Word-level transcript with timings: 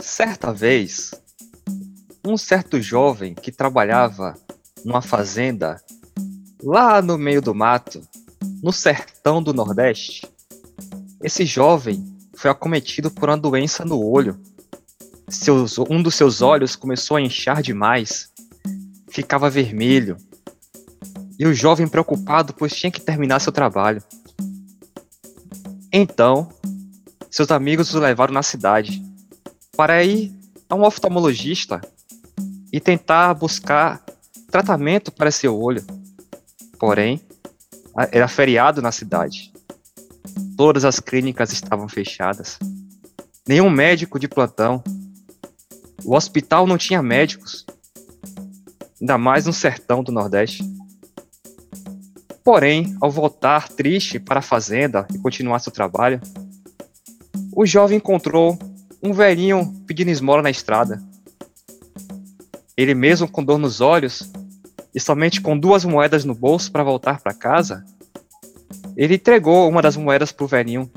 Certa 0.00 0.52
vez, 0.52 1.10
um 2.24 2.36
certo 2.36 2.80
jovem 2.80 3.34
que 3.34 3.50
trabalhava 3.50 4.34
numa 4.84 5.02
fazenda 5.02 5.82
lá 6.62 7.02
no 7.02 7.18
meio 7.18 7.42
do 7.42 7.52
mato, 7.52 8.00
no 8.62 8.72
sertão 8.72 9.42
do 9.42 9.52
Nordeste, 9.52 10.24
esse 11.20 11.44
jovem 11.44 12.16
foi 12.36 12.48
acometido 12.48 13.10
por 13.10 13.28
uma 13.28 13.36
doença 13.36 13.84
no 13.84 14.00
olho. 14.00 14.40
Seus, 15.28 15.78
um 15.78 16.00
dos 16.00 16.14
seus 16.14 16.42
olhos 16.42 16.76
começou 16.76 17.16
a 17.16 17.20
inchar 17.20 17.60
demais, 17.60 18.30
ficava 19.10 19.50
vermelho. 19.50 20.16
E 21.36 21.46
o 21.46 21.52
jovem 21.52 21.88
preocupado, 21.88 22.54
pois 22.54 22.74
tinha 22.74 22.90
que 22.90 23.00
terminar 23.00 23.40
seu 23.40 23.52
trabalho. 23.52 24.02
Então, 25.92 26.48
seus 27.28 27.50
amigos 27.50 27.92
o 27.94 27.98
levaram 27.98 28.32
na 28.32 28.42
cidade 28.44 29.07
para 29.78 30.02
ir 30.02 30.34
a 30.68 30.74
um 30.74 30.82
oftalmologista 30.82 31.80
e 32.72 32.80
tentar 32.80 33.32
buscar 33.34 34.04
tratamento 34.50 35.12
para 35.12 35.30
seu 35.30 35.56
olho. 35.56 35.86
Porém, 36.80 37.20
era 38.10 38.26
feriado 38.26 38.82
na 38.82 38.90
cidade. 38.90 39.52
Todas 40.56 40.84
as 40.84 40.98
clínicas 40.98 41.52
estavam 41.52 41.88
fechadas. 41.88 42.58
Nenhum 43.46 43.70
médico 43.70 44.18
de 44.18 44.26
plantão. 44.26 44.82
O 46.04 46.16
hospital 46.16 46.66
não 46.66 46.76
tinha 46.76 47.00
médicos. 47.00 47.64
Ainda 49.00 49.16
mais 49.16 49.46
no 49.46 49.52
sertão 49.52 50.02
do 50.02 50.10
Nordeste. 50.10 50.64
Porém, 52.42 52.96
ao 53.00 53.12
voltar 53.12 53.68
triste 53.68 54.18
para 54.18 54.40
a 54.40 54.42
fazenda 54.42 55.06
e 55.14 55.18
continuar 55.18 55.60
seu 55.60 55.70
trabalho, 55.70 56.20
o 57.54 57.64
jovem 57.64 57.98
encontrou 57.98 58.58
um 59.02 59.12
velhinho 59.12 59.72
pedindo 59.86 60.10
esmola 60.10 60.42
na 60.42 60.50
estrada. 60.50 61.02
Ele 62.76 62.94
mesmo 62.94 63.28
com 63.28 63.44
dor 63.44 63.58
nos 63.58 63.80
olhos 63.80 64.30
e 64.94 65.00
somente 65.00 65.40
com 65.40 65.58
duas 65.58 65.84
moedas 65.84 66.24
no 66.24 66.34
bolso 66.34 66.70
para 66.70 66.82
voltar 66.82 67.20
para 67.20 67.34
casa, 67.34 67.84
ele 68.96 69.14
entregou 69.14 69.68
uma 69.68 69.82
das 69.82 69.96
moedas 69.96 70.32
pro 70.32 70.46
velhinho. 70.46 70.90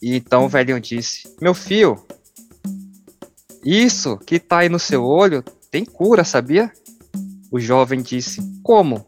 E 0.00 0.16
então 0.16 0.44
o 0.44 0.48
velhinho 0.48 0.80
disse: 0.80 1.34
Meu 1.40 1.54
filho, 1.54 2.04
isso 3.64 4.16
que 4.18 4.38
tá 4.38 4.58
aí 4.58 4.68
no 4.68 4.78
seu 4.78 5.04
olho 5.04 5.42
tem 5.70 5.84
cura, 5.84 6.22
sabia? 6.22 6.70
O 7.50 7.58
jovem 7.58 8.00
disse: 8.00 8.40
Como? 8.62 9.04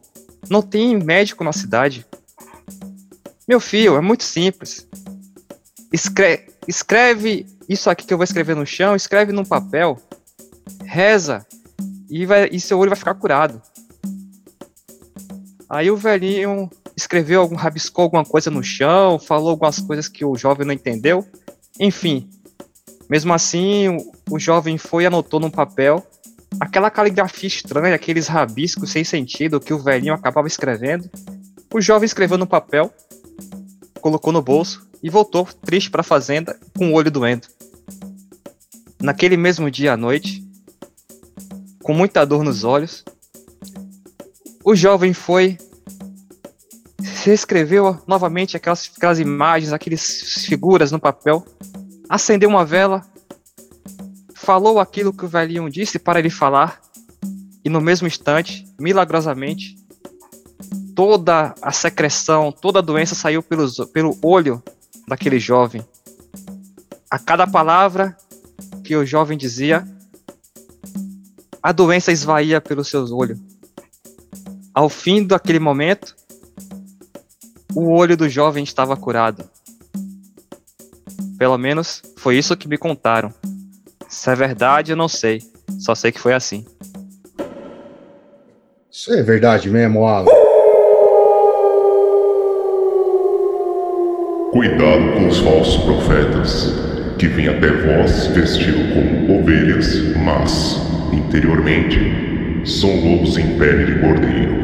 Não 0.50 0.62
tem 0.62 0.98
médico 0.98 1.44
na 1.44 1.52
cidade. 1.52 2.06
Meu 3.46 3.60
filho, 3.60 3.96
é 3.96 4.00
muito 4.00 4.24
simples. 4.24 4.86
Escreve, 5.92 6.46
escreve 6.66 7.46
isso 7.68 7.88
aqui 7.88 8.06
que 8.06 8.12
eu 8.12 8.18
vou 8.18 8.24
escrever 8.24 8.54
no 8.54 8.66
chão, 8.66 8.94
escreve 8.94 9.32
num 9.32 9.44
papel, 9.44 9.98
reza 10.84 11.46
e, 12.10 12.26
vai, 12.26 12.48
e 12.52 12.60
seu 12.60 12.78
olho 12.78 12.90
vai 12.90 12.98
ficar 12.98 13.14
curado. 13.14 13.60
Aí 15.68 15.90
o 15.90 15.96
velhinho 15.96 16.70
escreveu 16.96 17.40
algum, 17.40 17.54
rabiscou 17.54 18.04
alguma 18.04 18.24
coisa 18.24 18.50
no 18.50 18.62
chão, 18.62 19.18
falou 19.18 19.50
algumas 19.50 19.78
coisas 19.80 20.08
que 20.08 20.24
o 20.24 20.34
jovem 20.34 20.66
não 20.66 20.74
entendeu. 20.74 21.26
Enfim, 21.78 22.28
mesmo 23.08 23.32
assim, 23.32 23.88
o, 23.88 24.12
o 24.30 24.38
jovem 24.38 24.78
foi 24.78 25.04
e 25.04 25.06
anotou 25.06 25.40
num 25.40 25.50
papel 25.50 26.04
aquela 26.58 26.90
caligrafia 26.90 27.46
estranha, 27.46 27.94
aqueles 27.94 28.26
rabiscos 28.26 28.90
sem 28.90 29.04
sentido 29.04 29.60
que 29.60 29.72
o 29.72 29.78
velhinho 29.78 30.14
acabava 30.14 30.48
escrevendo. 30.48 31.10
O 31.72 31.80
jovem 31.80 32.06
escreveu 32.06 32.38
no 32.38 32.46
papel, 32.46 32.92
colocou 34.00 34.32
no 34.32 34.40
bolso 34.40 34.87
e 35.02 35.10
voltou 35.10 35.46
triste 35.64 35.90
para 35.90 36.00
a 36.00 36.04
fazenda 36.04 36.58
com 36.76 36.90
o 36.90 36.94
olho 36.94 37.10
doendo. 37.10 37.46
Naquele 39.00 39.36
mesmo 39.36 39.70
dia 39.70 39.92
à 39.92 39.96
noite, 39.96 40.44
com 41.82 41.94
muita 41.94 42.24
dor 42.24 42.42
nos 42.42 42.64
olhos, 42.64 43.04
o 44.64 44.74
jovem 44.74 45.12
foi 45.12 45.56
reescreveu 47.24 47.98
novamente 48.06 48.56
aquelas, 48.56 48.90
aquelas 48.96 49.18
imagens, 49.20 49.72
aquelas 49.72 50.44
figuras 50.46 50.90
no 50.90 50.98
papel, 50.98 51.44
acendeu 52.08 52.48
uma 52.48 52.64
vela, 52.64 53.04
falou 54.34 54.80
aquilo 54.80 55.12
que 55.12 55.24
o 55.24 55.28
velhinho 55.28 55.68
disse 55.68 55.98
para 55.98 56.18
ele 56.18 56.30
falar, 56.30 56.80
e 57.64 57.68
no 57.68 57.80
mesmo 57.80 58.06
instante, 58.06 58.66
milagrosamente, 58.80 59.76
toda 60.94 61.54
a 61.60 61.70
secreção, 61.70 62.50
toda 62.50 62.78
a 62.78 62.82
doença 62.82 63.14
saiu 63.14 63.42
pelos, 63.42 63.76
pelo 63.92 64.18
olho 64.22 64.62
daquele 65.08 65.40
jovem. 65.40 65.84
A 67.10 67.18
cada 67.18 67.46
palavra 67.46 68.16
que 68.84 68.94
o 68.94 69.04
jovem 69.04 69.36
dizia, 69.36 69.86
a 71.62 71.72
doença 71.72 72.12
esvaía 72.12 72.60
pelos 72.60 72.88
seus 72.88 73.10
olhos. 73.10 73.38
Ao 74.72 74.88
fim 74.88 75.26
daquele 75.26 75.58
momento, 75.58 76.14
o 77.74 77.92
olho 77.92 78.16
do 78.16 78.28
jovem 78.28 78.62
estava 78.62 78.96
curado. 78.96 79.48
Pelo 81.38 81.58
menos 81.58 82.02
foi 82.16 82.36
isso 82.36 82.56
que 82.56 82.68
me 82.68 82.76
contaram. 82.78 83.32
Se 84.08 84.30
é 84.30 84.34
verdade, 84.34 84.92
eu 84.92 84.96
não 84.96 85.08
sei. 85.08 85.42
Só 85.78 85.94
sei 85.94 86.10
que 86.10 86.20
foi 86.20 86.34
assim. 86.34 86.64
Isso 88.90 89.12
é 89.12 89.22
verdade 89.22 89.70
mesmo, 89.70 90.06
Alan. 90.06 90.47
Cuidado 94.58 95.12
com 95.12 95.28
os 95.28 95.38
falsos 95.38 95.84
profetas, 95.84 96.74
que 97.16 97.28
vêm 97.28 97.46
até 97.46 97.68
vós 97.68 98.26
vestido 98.26 98.92
como 98.92 99.38
ovelhas, 99.38 100.16
mas, 100.16 100.82
interiormente, 101.12 102.60
são 102.64 102.90
lobos 102.90 103.38
em 103.38 103.56
pele 103.56 103.84
de 103.84 104.00
cordeiro. 104.00 104.58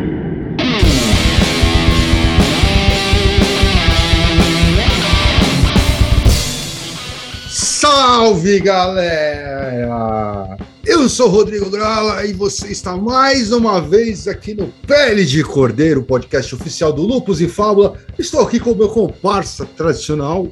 Salve 7.47 8.59
galera! 8.59 10.57
Eu 10.87 11.09
sou 11.09 11.31
Rodrigo 11.31 11.71
Grala 11.71 12.27
e 12.27 12.35
você 12.35 12.69
está 12.69 12.95
mais 12.95 13.53
uma 13.53 13.81
vez 13.81 14.29
aqui 14.29 14.53
no 14.53 14.69
Pele 14.87 15.25
de 15.25 15.43
Cordeiro, 15.43 16.03
podcast 16.03 16.55
oficial 16.55 16.93
do 16.93 17.01
Lupus 17.01 17.41
e 17.41 17.49
Fábula. 17.49 17.97
Estou 18.19 18.43
aqui 18.43 18.61
com 18.61 18.73
o 18.73 18.77
meu 18.77 18.91
comparsa 18.91 19.65
tradicional, 19.65 20.47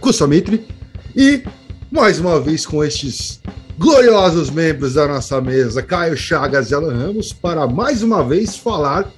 Kusamitri, 0.00 0.66
e 1.14 1.44
mais 1.88 2.18
uma 2.18 2.40
vez 2.40 2.66
com 2.66 2.82
estes 2.82 3.40
gloriosos 3.78 4.50
membros 4.50 4.94
da 4.94 5.06
nossa 5.06 5.40
mesa, 5.40 5.82
Caio 5.82 6.16
Chagas 6.16 6.72
e 6.72 6.74
Alan 6.74 6.96
Ramos, 6.96 7.32
para 7.32 7.64
mais 7.68 8.02
uma 8.02 8.24
vez 8.24 8.56
falar 8.56 9.08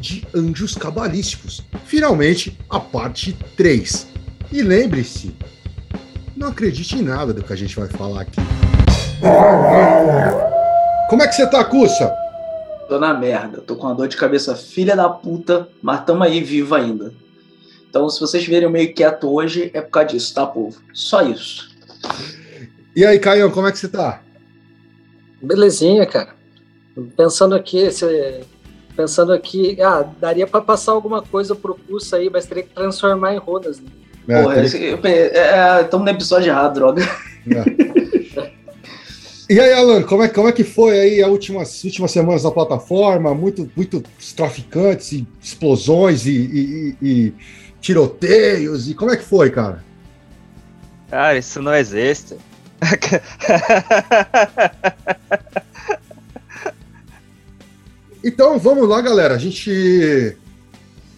de 0.00 0.24
anjos 0.32 0.76
cabalísticos. 0.76 1.64
Finalmente, 1.86 2.56
a 2.70 2.78
parte 2.78 3.36
3. 3.56 4.06
E 4.52 4.62
lembre-se, 4.62 5.34
não 6.36 6.48
acredite 6.48 6.96
em 6.96 7.02
nada 7.02 7.34
do 7.34 7.42
que 7.42 7.52
a 7.52 7.56
gente 7.56 7.74
vai 7.74 7.88
falar 7.88 8.20
aqui. 8.20 8.40
Como 11.08 11.22
é 11.22 11.28
que 11.28 11.34
você 11.34 11.46
tá, 11.46 11.64
Cussa? 11.64 12.14
Tô 12.88 12.98
na 12.98 13.12
merda, 13.12 13.60
tô 13.60 13.76
com 13.76 13.86
uma 13.86 13.94
dor 13.94 14.08
de 14.08 14.16
cabeça 14.16 14.54
filha 14.54 14.96
da 14.96 15.08
puta, 15.08 15.68
mas 15.82 16.04
tamo 16.04 16.22
aí 16.22 16.42
vivo 16.42 16.74
ainda. 16.74 17.12
Então, 17.88 18.08
se 18.08 18.20
vocês 18.20 18.46
verem 18.46 18.70
meio 18.70 18.94
quieto 18.94 19.30
hoje, 19.32 19.70
é 19.74 19.80
por 19.80 19.90
causa 19.90 20.08
disso, 20.08 20.34
tá, 20.34 20.46
povo? 20.46 20.78
Só 20.92 21.22
isso. 21.22 21.70
E 22.94 23.04
aí, 23.04 23.18
Caio, 23.18 23.50
como 23.50 23.66
é 23.66 23.72
que 23.72 23.78
você 23.78 23.88
tá? 23.88 24.22
Belezinha, 25.42 26.06
cara. 26.06 26.30
Pensando 27.16 27.54
aqui, 27.54 27.90
você... 27.90 28.40
pensando 28.96 29.32
aqui, 29.32 29.80
ah, 29.80 30.04
daria 30.20 30.46
para 30.46 30.60
passar 30.60 30.92
alguma 30.92 31.22
coisa 31.22 31.54
pro 31.54 31.74
curso 31.74 32.14
aí, 32.14 32.30
mas 32.30 32.46
teria 32.46 32.64
que 32.64 32.74
transformar 32.74 33.34
em 33.34 33.38
rodas, 33.38 33.80
né? 33.80 33.90
É, 34.28 34.42
Porra, 34.42 34.62
estamos 34.62 35.04
é, 35.04 35.80
é, 35.80 35.98
no 35.98 36.08
episódio 36.10 36.50
errado, 36.50 36.74
droga. 36.74 37.02
É. 37.50 38.17
E 39.50 39.58
aí, 39.58 39.72
Alan, 39.72 40.02
como 40.02 40.22
é, 40.22 40.28
como 40.28 40.46
é 40.46 40.52
que 40.52 40.62
foi 40.62 41.00
aí 41.00 41.22
as 41.22 41.30
últimas, 41.30 41.82
últimas 41.82 42.10
semanas 42.10 42.44
na 42.44 42.50
plataforma? 42.50 43.34
Muito, 43.34 43.70
muito 43.74 44.04
traficantes 44.36 45.12
e 45.12 45.26
explosões 45.40 46.26
e, 46.26 46.30
e, 46.30 46.96
e, 47.00 47.32
tiroteios. 47.80 48.90
E 48.90 48.94
como 48.94 49.10
é 49.10 49.16
que 49.16 49.24
foi, 49.24 49.50
cara? 49.50 49.82
Cara, 51.08 51.38
isso 51.38 51.62
não 51.62 51.74
existe. 51.74 52.36
então 58.22 58.58
vamos 58.58 58.86
lá, 58.86 59.00
galera. 59.00 59.34
A 59.34 59.38
gente 59.38 60.36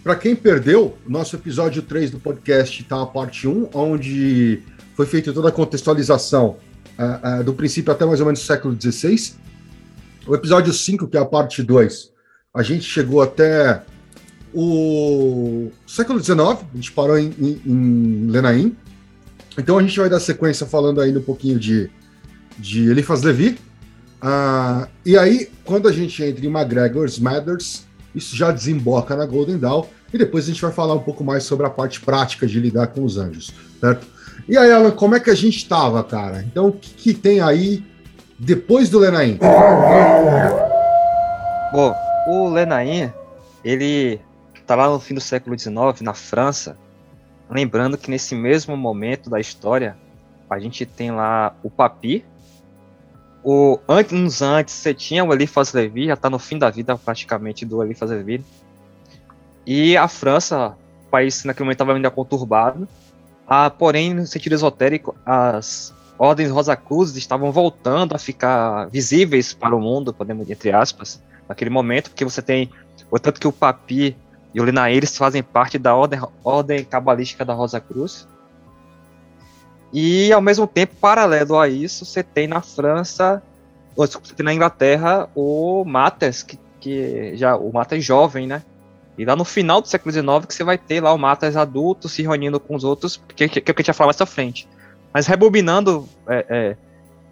para 0.04 0.14
quem 0.14 0.36
perdeu, 0.36 0.96
nosso 1.04 1.34
episódio 1.34 1.82
3 1.82 2.12
do 2.12 2.20
podcast 2.20 2.80
está 2.80 3.02
a 3.02 3.06
parte 3.06 3.48
1, 3.48 3.70
onde 3.74 4.62
foi 4.94 5.04
feita 5.04 5.32
toda 5.32 5.48
a 5.48 5.52
contextualização 5.52 6.56
uh, 7.00 7.40
uh, 7.40 7.44
do 7.44 7.54
princípio 7.54 7.92
até 7.92 8.04
mais 8.04 8.20
ou 8.20 8.26
menos 8.26 8.42
o 8.42 8.44
século 8.44 8.76
XVI. 8.78 9.34
O 10.26 10.34
episódio 10.34 10.72
5, 10.72 11.08
que 11.08 11.16
é 11.16 11.20
a 11.20 11.24
parte 11.24 11.62
2, 11.62 12.10
a 12.54 12.62
gente 12.62 12.84
chegou 12.84 13.22
até 13.22 13.82
o 14.52 15.70
século 15.86 16.22
XIX, 16.22 16.38
a 16.40 16.56
gente 16.74 16.92
parou 16.92 17.18
em, 17.18 17.32
em, 17.38 17.62
em 17.64 18.26
Lenaim. 18.30 18.76
Então 19.56 19.78
a 19.78 19.82
gente 19.82 19.98
vai 19.98 20.08
dar 20.08 20.20
sequência 20.20 20.66
falando 20.66 21.00
ainda 21.00 21.18
um 21.18 21.22
pouquinho 21.22 21.58
de, 21.58 21.90
de 22.58 22.90
Eliphas 22.90 23.22
Levi. 23.22 23.58
Ah, 24.20 24.88
e 25.04 25.16
aí, 25.16 25.50
quando 25.64 25.88
a 25.88 25.92
gente 25.92 26.22
entra 26.22 26.44
em 26.44 26.48
McGregor's 26.48 27.18
Matters, 27.18 27.86
isso 28.14 28.36
já 28.36 28.50
desemboca 28.50 29.16
na 29.16 29.24
Golden 29.24 29.58
Dawn, 29.58 29.86
e 30.12 30.18
depois 30.18 30.44
a 30.44 30.48
gente 30.48 30.60
vai 30.60 30.72
falar 30.72 30.94
um 30.94 31.00
pouco 31.00 31.24
mais 31.24 31.44
sobre 31.44 31.66
a 31.66 31.70
parte 31.70 32.00
prática 32.00 32.46
de 32.46 32.60
lidar 32.60 32.88
com 32.88 33.04
os 33.04 33.16
anjos, 33.16 33.52
certo? 33.80 34.06
E 34.50 34.58
aí, 34.58 34.72
Alan, 34.72 34.90
como 34.90 35.14
é 35.14 35.20
que 35.20 35.30
a 35.30 35.34
gente 35.34 35.58
estava, 35.58 36.02
cara? 36.02 36.42
Então, 36.42 36.66
o 36.66 36.72
que, 36.72 36.90
que 36.90 37.14
tem 37.14 37.40
aí 37.40 37.84
depois 38.36 38.90
do 38.90 38.98
Lenain? 38.98 39.38
Bom, 41.72 41.94
o 42.26 42.48
Lenain, 42.48 43.12
ele 43.64 44.20
tá 44.66 44.74
lá 44.74 44.90
no 44.90 44.98
fim 44.98 45.14
do 45.14 45.20
século 45.20 45.56
XIX, 45.56 46.00
na 46.00 46.14
França, 46.14 46.76
lembrando 47.48 47.96
que 47.96 48.10
nesse 48.10 48.34
mesmo 48.34 48.76
momento 48.76 49.30
da 49.30 49.38
história, 49.38 49.96
a 50.50 50.58
gente 50.58 50.84
tem 50.84 51.12
lá 51.12 51.54
o 51.62 51.70
Papi, 51.70 52.24
o, 53.44 53.78
antes, 53.88 54.42
antes 54.42 54.74
você 54.74 54.92
tinha 54.92 55.24
o 55.24 55.32
Eliphas 55.32 55.72
Levi, 55.72 56.06
já 56.06 56.16
tá 56.16 56.28
no 56.28 56.40
fim 56.40 56.58
da 56.58 56.68
vida 56.70 56.98
praticamente 56.98 57.64
do 57.64 57.84
Eliphas 57.84 58.10
Levi, 58.10 58.44
e 59.64 59.96
a 59.96 60.08
França, 60.08 60.74
o 61.06 61.08
país 61.08 61.44
naquele 61.44 61.66
momento 61.66 61.76
estava 61.76 61.94
ainda 61.94 62.10
conturbado, 62.10 62.88
ah, 63.52 63.68
porém, 63.68 64.14
no 64.14 64.24
sentido 64.28 64.52
esotérico, 64.52 65.16
as 65.26 65.92
ordens 66.16 66.52
Rosa 66.52 66.76
Cruz 66.76 67.16
estavam 67.16 67.50
voltando 67.50 68.14
a 68.14 68.18
ficar 68.18 68.88
visíveis 68.90 69.52
para 69.52 69.74
o 69.74 69.80
mundo, 69.80 70.14
podemos 70.14 70.48
entre 70.48 70.70
aspas, 70.70 71.20
naquele 71.48 71.68
momento, 71.68 72.10
porque 72.10 72.24
você 72.24 72.40
tem, 72.40 72.70
tanto 73.20 73.40
que 73.40 73.48
o 73.48 73.52
Papi 73.52 74.16
e 74.54 74.60
o 74.60 74.64
Linaí, 74.64 74.96
eles 74.96 75.18
fazem 75.18 75.42
parte 75.42 75.78
da 75.78 75.96
ordem, 75.96 76.20
ordem 76.44 76.84
cabalística 76.84 77.44
da 77.44 77.52
Rosa 77.52 77.80
Cruz. 77.80 78.28
E, 79.92 80.32
ao 80.32 80.40
mesmo 80.40 80.68
tempo, 80.68 80.94
paralelo 81.00 81.58
a 81.58 81.68
isso, 81.68 82.04
você 82.04 82.22
tem 82.22 82.46
na 82.46 82.60
França, 82.60 83.42
ou, 83.96 84.06
você 84.06 84.32
tem 84.32 84.44
na 84.44 84.54
Inglaterra, 84.54 85.28
o 85.34 85.84
Matters, 85.84 86.44
que, 86.44 86.56
que 86.78 87.36
já, 87.36 87.56
o 87.56 87.72
Matters 87.72 88.04
jovem, 88.04 88.46
né? 88.46 88.62
E 89.18 89.24
lá 89.24 89.36
no 89.36 89.44
final 89.44 89.80
do 89.80 89.88
século 89.88 90.12
XIX 90.12 90.46
que 90.46 90.54
você 90.54 90.64
vai 90.64 90.78
ter 90.78 91.02
lá 91.02 91.12
o 91.12 91.18
Matas 91.18 91.56
adulto 91.56 92.08
se 92.08 92.22
reunindo 92.22 92.58
com 92.58 92.74
os 92.74 92.84
outros, 92.84 93.22
que, 93.34 93.44
o 93.44 93.48
que 93.48 93.58
a 93.58 93.74
gente 93.76 93.86
vai 93.86 93.94
falar 93.94 94.08
mais 94.08 94.16
pra 94.16 94.26
frente. 94.26 94.68
Mas 95.12 95.26
rebobinando, 95.26 96.08
é, 96.26 96.46
é, 96.48 96.76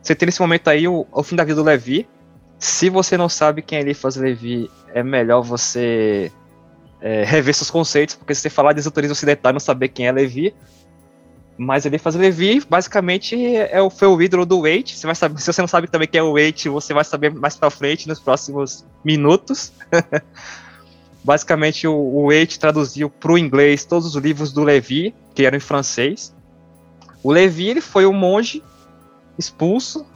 você 0.02 0.14
tem 0.14 0.26
nesse 0.26 0.40
momento 0.40 0.69
aí 0.69 0.86
o, 0.88 1.06
o, 1.12 1.22
fim 1.22 1.36
da 1.36 1.44
vida 1.44 1.56
do 1.56 1.66
Levi. 1.66 2.06
Se 2.58 2.90
você 2.90 3.16
não 3.16 3.28
sabe 3.28 3.62
quem 3.62 3.78
é 3.78 3.80
Eliphas 3.80 4.16
Levi, 4.16 4.70
é 4.92 5.02
melhor 5.02 5.42
você 5.42 6.32
é, 7.00 7.22
rever 7.25 7.54
seus 7.54 7.70
conceitos, 7.70 8.16
porque 8.16 8.34
se 8.34 8.42
você 8.42 8.50
falar 8.50 8.72
de 8.72 8.80
esoterismo 8.80 9.12
ocidental 9.12 9.52
não 9.52 9.60
saber 9.60 9.88
quem 9.88 10.08
é 10.08 10.12
Levi, 10.12 10.52
mas 11.58 11.84
Eliphas 11.84 12.14
Levi, 12.14 12.64
basicamente, 12.69 13.56
é 13.56 13.82
o, 13.82 13.90
foi 13.90 14.06
o 14.06 14.22
ídolo 14.22 14.46
do 14.46 14.60
Wait. 14.60 14.94
Você 14.94 15.06
vai 15.06 15.16
saber, 15.16 15.40
se 15.40 15.52
você 15.52 15.60
não 15.60 15.66
sabe 15.66 15.88
também 15.88 16.06
quem 16.06 16.20
é 16.20 16.22
o 16.22 16.34
Wait, 16.34 16.66
você 16.66 16.94
vai 16.94 17.04
saber 17.04 17.34
mais 17.34 17.56
pra 17.56 17.69
frente, 17.69 18.06
nos 18.06 18.20
próximos 18.20 18.86
minutos. 19.04 19.72
Basicamente, 21.28 21.86
o, 21.86 21.92
o 21.94 22.28
Waite 22.28 22.58
traduziu 22.58 23.10
para 23.10 23.30
o 23.30 23.36
inglês 23.36 23.84
todos 23.84 24.16
os 24.16 24.22
livros 24.22 24.50
do 24.50 24.64
Levi, 24.64 25.14
que 25.34 25.44
eram 25.44 25.58
em 25.58 25.60
francês. 25.60 26.34
O 27.22 27.30
Levi 27.30 27.69
ele 27.69 27.82
foi 27.82 28.06
um 28.06 28.14
monge 28.14 28.62
expulso. 29.38 30.06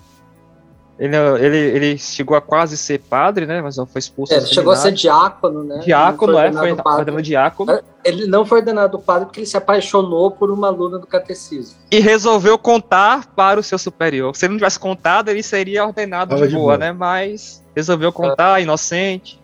Ele, 0.98 1.14
ele, 1.14 1.56
ele 1.58 1.98
chegou 1.98 2.34
a 2.34 2.40
quase 2.40 2.78
ser 2.78 2.98
padre, 2.98 3.44
né? 3.44 3.60
Mas 3.60 3.76
não 3.76 3.84
foi 3.84 3.98
expulso. 3.98 4.32
É, 4.32 4.38
ele 4.38 4.46
chegou 4.46 4.72
a 4.72 4.76
ser 4.76 4.92
diácono, 4.92 5.62
né? 5.62 5.80
Diácono, 5.84 6.38
é, 6.38 6.50
foi 6.50 6.72
ordenado 6.72 7.22
diácono. 7.22 7.80
Ele 8.02 8.26
não 8.26 8.46
foi 8.46 8.60
ordenado 8.60 8.98
padre 8.98 9.26
porque 9.26 9.40
ele 9.40 9.46
se 9.46 9.56
apaixonou 9.58 10.30
por 10.30 10.50
uma 10.50 10.68
aluna 10.68 10.98
do 10.98 11.06
catecismo. 11.06 11.76
E 11.90 12.00
resolveu 12.00 12.56
contar 12.56 13.26
para 13.36 13.60
o 13.60 13.62
seu 13.62 13.76
superior. 13.76 14.34
Se 14.34 14.46
ele 14.46 14.52
não 14.52 14.58
tivesse 14.58 14.80
contado, 14.80 15.28
ele 15.28 15.42
seria 15.42 15.84
ordenado 15.84 16.36
de, 16.36 16.48
de 16.48 16.54
boa, 16.54 16.64
boa, 16.64 16.78
né? 16.78 16.90
Mas 16.90 17.62
resolveu 17.76 18.10
contar, 18.10 18.60
é. 18.60 18.62
inocente. 18.62 19.41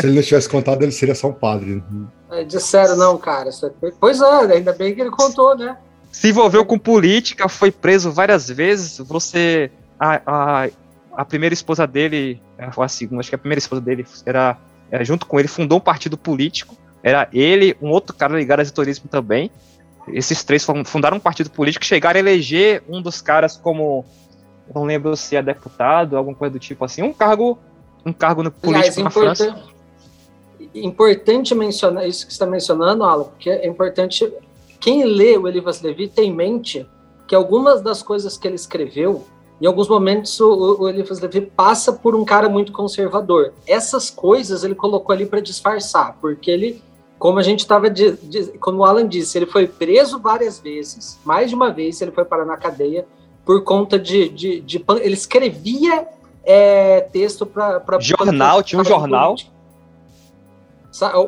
Se 0.00 0.06
ele 0.06 0.16
não 0.16 0.22
tivesse 0.22 0.48
contado, 0.48 0.82
ele 0.82 0.92
seria 0.92 1.14
só 1.14 1.28
um 1.28 1.32
padre. 1.32 1.82
É, 2.30 2.44
disseram, 2.44 2.96
não, 2.96 3.18
cara. 3.18 3.50
É 3.50 3.90
pois 4.00 4.20
é, 4.20 4.54
ainda 4.54 4.72
bem 4.72 4.94
que 4.94 5.00
ele 5.00 5.10
contou, 5.10 5.56
né? 5.56 5.76
Se 6.10 6.28
envolveu 6.28 6.64
com 6.64 6.78
política, 6.78 7.48
foi 7.48 7.70
preso 7.70 8.10
várias 8.10 8.48
vezes. 8.48 8.98
Você. 8.98 9.70
A, 9.98 10.20
a, 10.26 10.68
a 11.16 11.24
primeira 11.24 11.54
esposa 11.54 11.86
dele, 11.86 12.40
a 12.58 12.88
segunda, 12.88 13.20
acho 13.20 13.30
que 13.30 13.34
a 13.34 13.38
primeira 13.38 13.58
esposa 13.58 13.80
dele 13.80 14.04
era, 14.26 14.58
era 14.90 15.04
junto 15.04 15.24
com 15.24 15.38
ele, 15.38 15.48
fundou 15.48 15.78
um 15.78 15.80
partido 15.80 16.16
político. 16.18 16.76
Era 17.02 17.28
ele, 17.32 17.76
um 17.80 17.88
outro 17.88 18.14
cara 18.14 18.36
ligado 18.36 18.60
ao 18.60 18.66
turismo 18.66 19.08
também. 19.08 19.50
Esses 20.08 20.44
três 20.44 20.66
fundaram 20.84 21.16
um 21.16 21.20
partido 21.20 21.50
político, 21.50 21.84
chegaram 21.84 22.18
a 22.18 22.20
eleger 22.20 22.82
um 22.88 23.00
dos 23.00 23.20
caras 23.20 23.56
como, 23.56 24.04
não 24.74 24.84
lembro 24.84 25.16
se 25.16 25.34
é 25.34 25.42
deputado, 25.42 26.16
alguma 26.16 26.36
coisa 26.36 26.52
do 26.52 26.58
tipo 26.58 26.84
assim, 26.84 27.02
um 27.02 27.12
cargo 27.12 27.58
um 28.06 28.12
cargo 28.12 28.42
no 28.42 28.52
político 28.52 28.78
Aliás, 28.78 28.96
na 28.96 29.10
França. 29.10 29.64
Importante 30.72 31.54
mencionar 31.54 32.08
isso 32.08 32.24
que 32.24 32.32
você 32.32 32.36
está 32.36 32.46
mencionando, 32.46 33.02
Alan, 33.02 33.24
porque 33.24 33.50
é 33.50 33.66
importante. 33.66 34.32
Quem 34.78 35.04
lê 35.04 35.36
o 35.36 35.48
Elivas 35.48 35.82
Levi 35.82 36.06
tem 36.06 36.30
em 36.30 36.34
mente 36.34 36.86
que 37.26 37.34
algumas 37.34 37.82
das 37.82 38.02
coisas 38.02 38.38
que 38.38 38.46
ele 38.46 38.54
escreveu, 38.54 39.24
em 39.60 39.66
alguns 39.66 39.88
momentos 39.88 40.38
o, 40.38 40.82
o 40.82 40.88
Elifas 40.88 41.18
Levi 41.18 41.40
passa 41.40 41.92
por 41.92 42.14
um 42.14 42.24
cara 42.24 42.48
muito 42.48 42.70
conservador. 42.70 43.52
Essas 43.66 44.08
coisas 44.08 44.62
ele 44.62 44.74
colocou 44.74 45.12
ali 45.12 45.26
para 45.26 45.40
disfarçar, 45.40 46.16
porque 46.20 46.50
ele, 46.50 46.80
como 47.18 47.38
a 47.38 47.42
gente 47.42 47.60
estava, 47.60 47.86
como 48.60 48.78
o 48.78 48.84
Alan 48.84 49.08
disse, 49.08 49.36
ele 49.36 49.46
foi 49.46 49.66
preso 49.66 50.20
várias 50.20 50.60
vezes, 50.60 51.18
mais 51.24 51.48
de 51.48 51.56
uma 51.56 51.72
vez 51.72 52.00
ele 52.00 52.12
foi 52.12 52.24
parar 52.24 52.44
na 52.44 52.56
cadeia 52.56 53.06
por 53.44 53.62
conta 53.62 53.98
de, 53.98 54.28
de, 54.28 54.60
de 54.60 54.84
ele 55.00 55.14
escrevia 55.14 56.06
é, 56.46 57.00
texto 57.00 57.44
para. 57.44 57.82
Jornal, 57.98 58.62
tinha 58.62 58.80
um 58.80 58.84
jornal. 58.84 59.34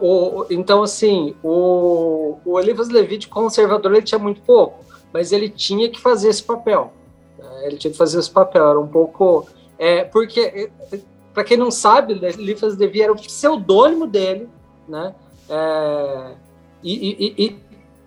O, 0.00 0.06
o, 0.41 0.47
então, 0.49 0.82
assim, 0.82 1.35
o, 1.43 2.38
o 2.44 2.59
Elivas 2.59 2.88
Levi 2.88 3.19
de 3.19 3.29
conservador 3.29 3.93
ele 3.93 4.03
tinha 4.03 4.19
muito 4.19 4.41
pouco, 4.41 4.82
mas 5.12 5.31
ele 5.31 5.50
tinha 5.50 5.91
que 5.91 6.00
fazer 6.00 6.29
esse 6.29 6.43
papel. 6.43 6.93
Né? 7.37 7.67
Ele 7.67 7.76
tinha 7.76 7.91
que 7.91 7.99
fazer 7.99 8.19
esse 8.19 8.31
papel, 8.31 8.70
era 8.70 8.81
um 8.81 8.87
pouco. 8.87 9.47
É, 9.79 10.05
porque, 10.05 10.41
é, 10.41 11.00
para 11.35 11.44
quem 11.44 11.59
não 11.59 11.71
sabe, 11.71 12.14
Elifas 12.14 12.79
Levi 12.79 13.03
era 13.03 13.12
o 13.12 13.17
pseudônimo 13.17 14.06
dele, 14.06 14.49
né? 14.88 15.14
É, 15.50 16.35
e, 16.82 17.11
e, 17.11 17.35
e, 17.47 17.59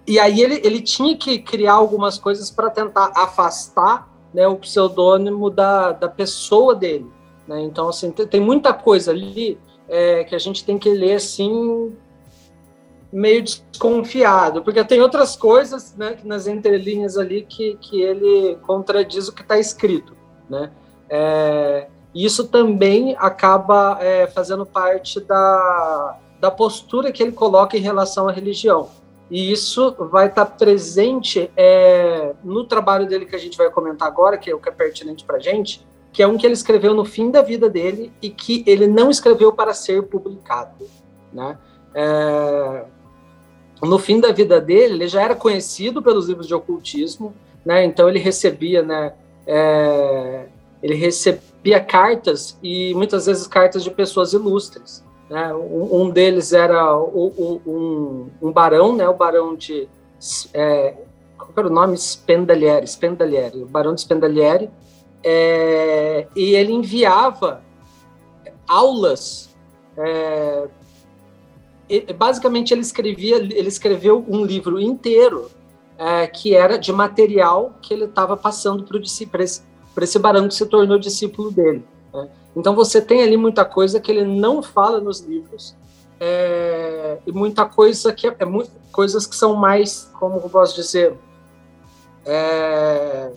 e, 0.07 0.19
aí 0.19 0.41
ele, 0.41 0.61
ele 0.63 0.81
tinha 0.81 1.15
que 1.15 1.39
criar 1.39 1.73
algumas 1.73 2.17
coisas 2.17 2.49
para 2.49 2.69
tentar 2.69 3.11
afastar 3.15 4.10
né, 4.33 4.47
o 4.47 4.55
pseudônimo 4.55 5.49
da, 5.49 5.91
da 5.91 6.07
pessoa 6.07 6.75
dele. 6.75 7.09
Né? 7.47 7.61
Então, 7.61 7.89
assim, 7.89 8.11
tem, 8.11 8.39
muita 8.39 8.73
coisa 8.73 9.11
ali 9.11 9.59
é, 9.87 10.23
que 10.23 10.35
a 10.35 10.39
gente 10.39 10.63
tem 10.63 10.77
que 10.77 10.89
ler 10.89 11.15
assim, 11.15 11.95
meio 13.11 13.43
desconfiado, 13.43 14.63
porque 14.63 14.83
tem 14.83 15.01
outras 15.01 15.35
coisas 15.35 15.95
né, 15.97 16.17
nas 16.23 16.47
entrelinhas 16.47 17.17
ali 17.17 17.43
que, 17.43 17.75
que 17.81 18.01
ele 18.01 18.57
contradiz 18.65 19.27
o 19.27 19.33
que 19.33 19.41
está 19.41 19.57
escrito. 19.59 20.15
Né? 20.49 20.71
É, 21.09 21.87
isso 22.15 22.47
também 22.47 23.15
acaba 23.17 23.97
é, 24.01 24.27
fazendo 24.27 24.65
parte 24.65 25.19
da, 25.19 26.17
da 26.39 26.51
postura 26.51 27.11
que 27.11 27.21
ele 27.21 27.31
coloca 27.31 27.77
em 27.77 27.81
relação 27.81 28.27
à 28.27 28.31
religião. 28.31 28.89
E 29.31 29.49
isso 29.49 29.95
vai 30.11 30.27
estar 30.27 30.45
tá 30.45 30.51
presente 30.51 31.49
é, 31.55 32.35
no 32.43 32.65
trabalho 32.65 33.07
dele 33.07 33.25
que 33.25 33.33
a 33.33 33.39
gente 33.39 33.57
vai 33.57 33.69
comentar 33.69 34.05
agora, 34.05 34.37
que 34.37 34.51
é 34.51 34.53
o 34.53 34.59
que 34.59 34.67
é 34.67 34.73
pertinente 34.73 35.23
para 35.23 35.37
a 35.37 35.39
gente, 35.39 35.87
que 36.11 36.21
é 36.21 36.27
um 36.27 36.37
que 36.37 36.45
ele 36.45 36.53
escreveu 36.53 36.93
no 36.93 37.05
fim 37.05 37.31
da 37.31 37.41
vida 37.41 37.69
dele 37.69 38.11
e 38.21 38.29
que 38.29 38.61
ele 38.67 38.87
não 38.87 39.09
escreveu 39.09 39.53
para 39.53 39.73
ser 39.73 40.03
publicado. 40.03 40.85
Né? 41.31 41.57
É, 41.95 42.83
no 43.81 43.97
fim 43.97 44.19
da 44.19 44.33
vida 44.33 44.59
dele, 44.59 44.95
ele 44.95 45.07
já 45.07 45.21
era 45.21 45.33
conhecido 45.33 46.03
pelos 46.03 46.27
livros 46.27 46.45
de 46.45 46.53
ocultismo, 46.53 47.33
né? 47.63 47.85
então 47.85 48.09
ele 48.09 48.19
recebia, 48.19 48.83
né, 48.83 49.13
é, 49.47 50.47
ele 50.83 50.95
recebia 50.95 51.79
cartas 51.79 52.59
e 52.61 52.93
muitas 52.95 53.27
vezes 53.27 53.47
cartas 53.47 53.81
de 53.81 53.91
pessoas 53.91 54.33
ilustres. 54.33 55.09
Né? 55.31 55.53
Um, 55.53 56.09
deles 56.09 56.51
era 56.51 56.93
o, 56.97 57.27
o, 57.37 57.61
um, 57.65 58.47
um, 58.49 58.51
barão, 58.51 58.93
né? 58.93 59.07
o 59.07 59.13
barão 59.13 59.55
de. 59.55 59.87
É, 60.53 60.93
qual 61.37 61.53
era 61.55 61.67
o 61.67 61.71
nome? 61.71 61.97
Spendalieri, 61.97 62.85
Spendalieri, 62.85 63.63
o 63.63 63.65
barão 63.65 63.95
de 63.95 64.01
Spendalieri. 64.01 64.69
É, 65.23 66.27
e 66.35 66.53
ele 66.53 66.73
enviava 66.73 67.61
aulas. 68.67 69.55
É, 69.97 70.67
basicamente, 72.17 72.73
ele 72.73 72.81
escrevia, 72.81 73.37
ele 73.37 73.69
escreveu 73.69 74.25
um 74.27 74.43
livro 74.43 74.81
inteiro 74.81 75.49
é, 75.97 76.27
que 76.27 76.53
era 76.53 76.77
de 76.77 76.91
material 76.91 77.73
que 77.81 77.93
ele 77.93 78.03
estava 78.03 78.35
passando 78.35 78.83
para 78.83 78.99
esse, 78.99 79.29
esse 80.01 80.19
barão 80.19 80.49
que 80.49 80.55
se 80.55 80.65
tornou 80.65 80.99
discípulo 80.99 81.51
dele. 81.51 81.85
Né? 82.13 82.29
Então 82.55 82.75
você 82.75 83.01
tem 83.01 83.23
ali 83.23 83.37
muita 83.37 83.65
coisa 83.65 83.99
que 83.99 84.11
ele 84.11 84.25
não 84.25 84.61
fala 84.61 84.99
nos 84.99 85.21
livros 85.21 85.75
é, 86.23 87.17
e 87.25 87.31
muita 87.31 87.65
coisa 87.65 88.13
que 88.13 88.27
é, 88.27 88.35
é 88.37 88.45
muito, 88.45 88.69
coisas 88.91 89.25
que 89.25 89.35
são 89.35 89.55
mais, 89.55 90.11
como 90.19 90.35
eu 90.35 90.49
posso 90.49 90.75
dizer, 90.75 91.17
é, 92.23 93.31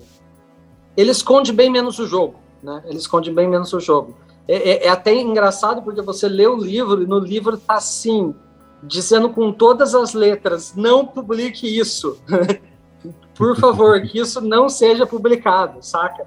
ele 0.95 1.11
esconde 1.11 1.51
bem 1.51 1.71
menos 1.71 1.99
o 1.99 2.07
jogo, 2.07 2.35
né? 2.63 2.83
Ele 2.85 2.99
esconde 2.99 3.31
bem 3.31 3.49
menos 3.49 3.73
o 3.73 3.81
jogo. 3.81 4.15
É, 4.47 4.57
é, 4.57 4.87
é, 4.87 4.89
até 4.91 5.15
engraçado 5.15 5.81
porque 5.83 6.03
você 6.03 6.29
lê 6.29 6.47
o 6.47 6.57
livro 6.57 7.03
e 7.03 7.07
no 7.07 7.19
livro 7.19 7.57
tá 7.57 7.77
assim, 7.77 8.35
dizendo 8.83 9.31
com 9.31 9.51
todas 9.51 9.95
as 9.95 10.13
letras: 10.13 10.75
não 10.77 11.07
publique 11.07 11.67
isso. 11.67 12.19
Por 13.35 13.59
favor, 13.59 14.01
que 14.03 14.19
isso 14.19 14.43
não 14.43 14.69
seja 14.69 15.07
publicado, 15.07 15.79
saca? 15.81 16.27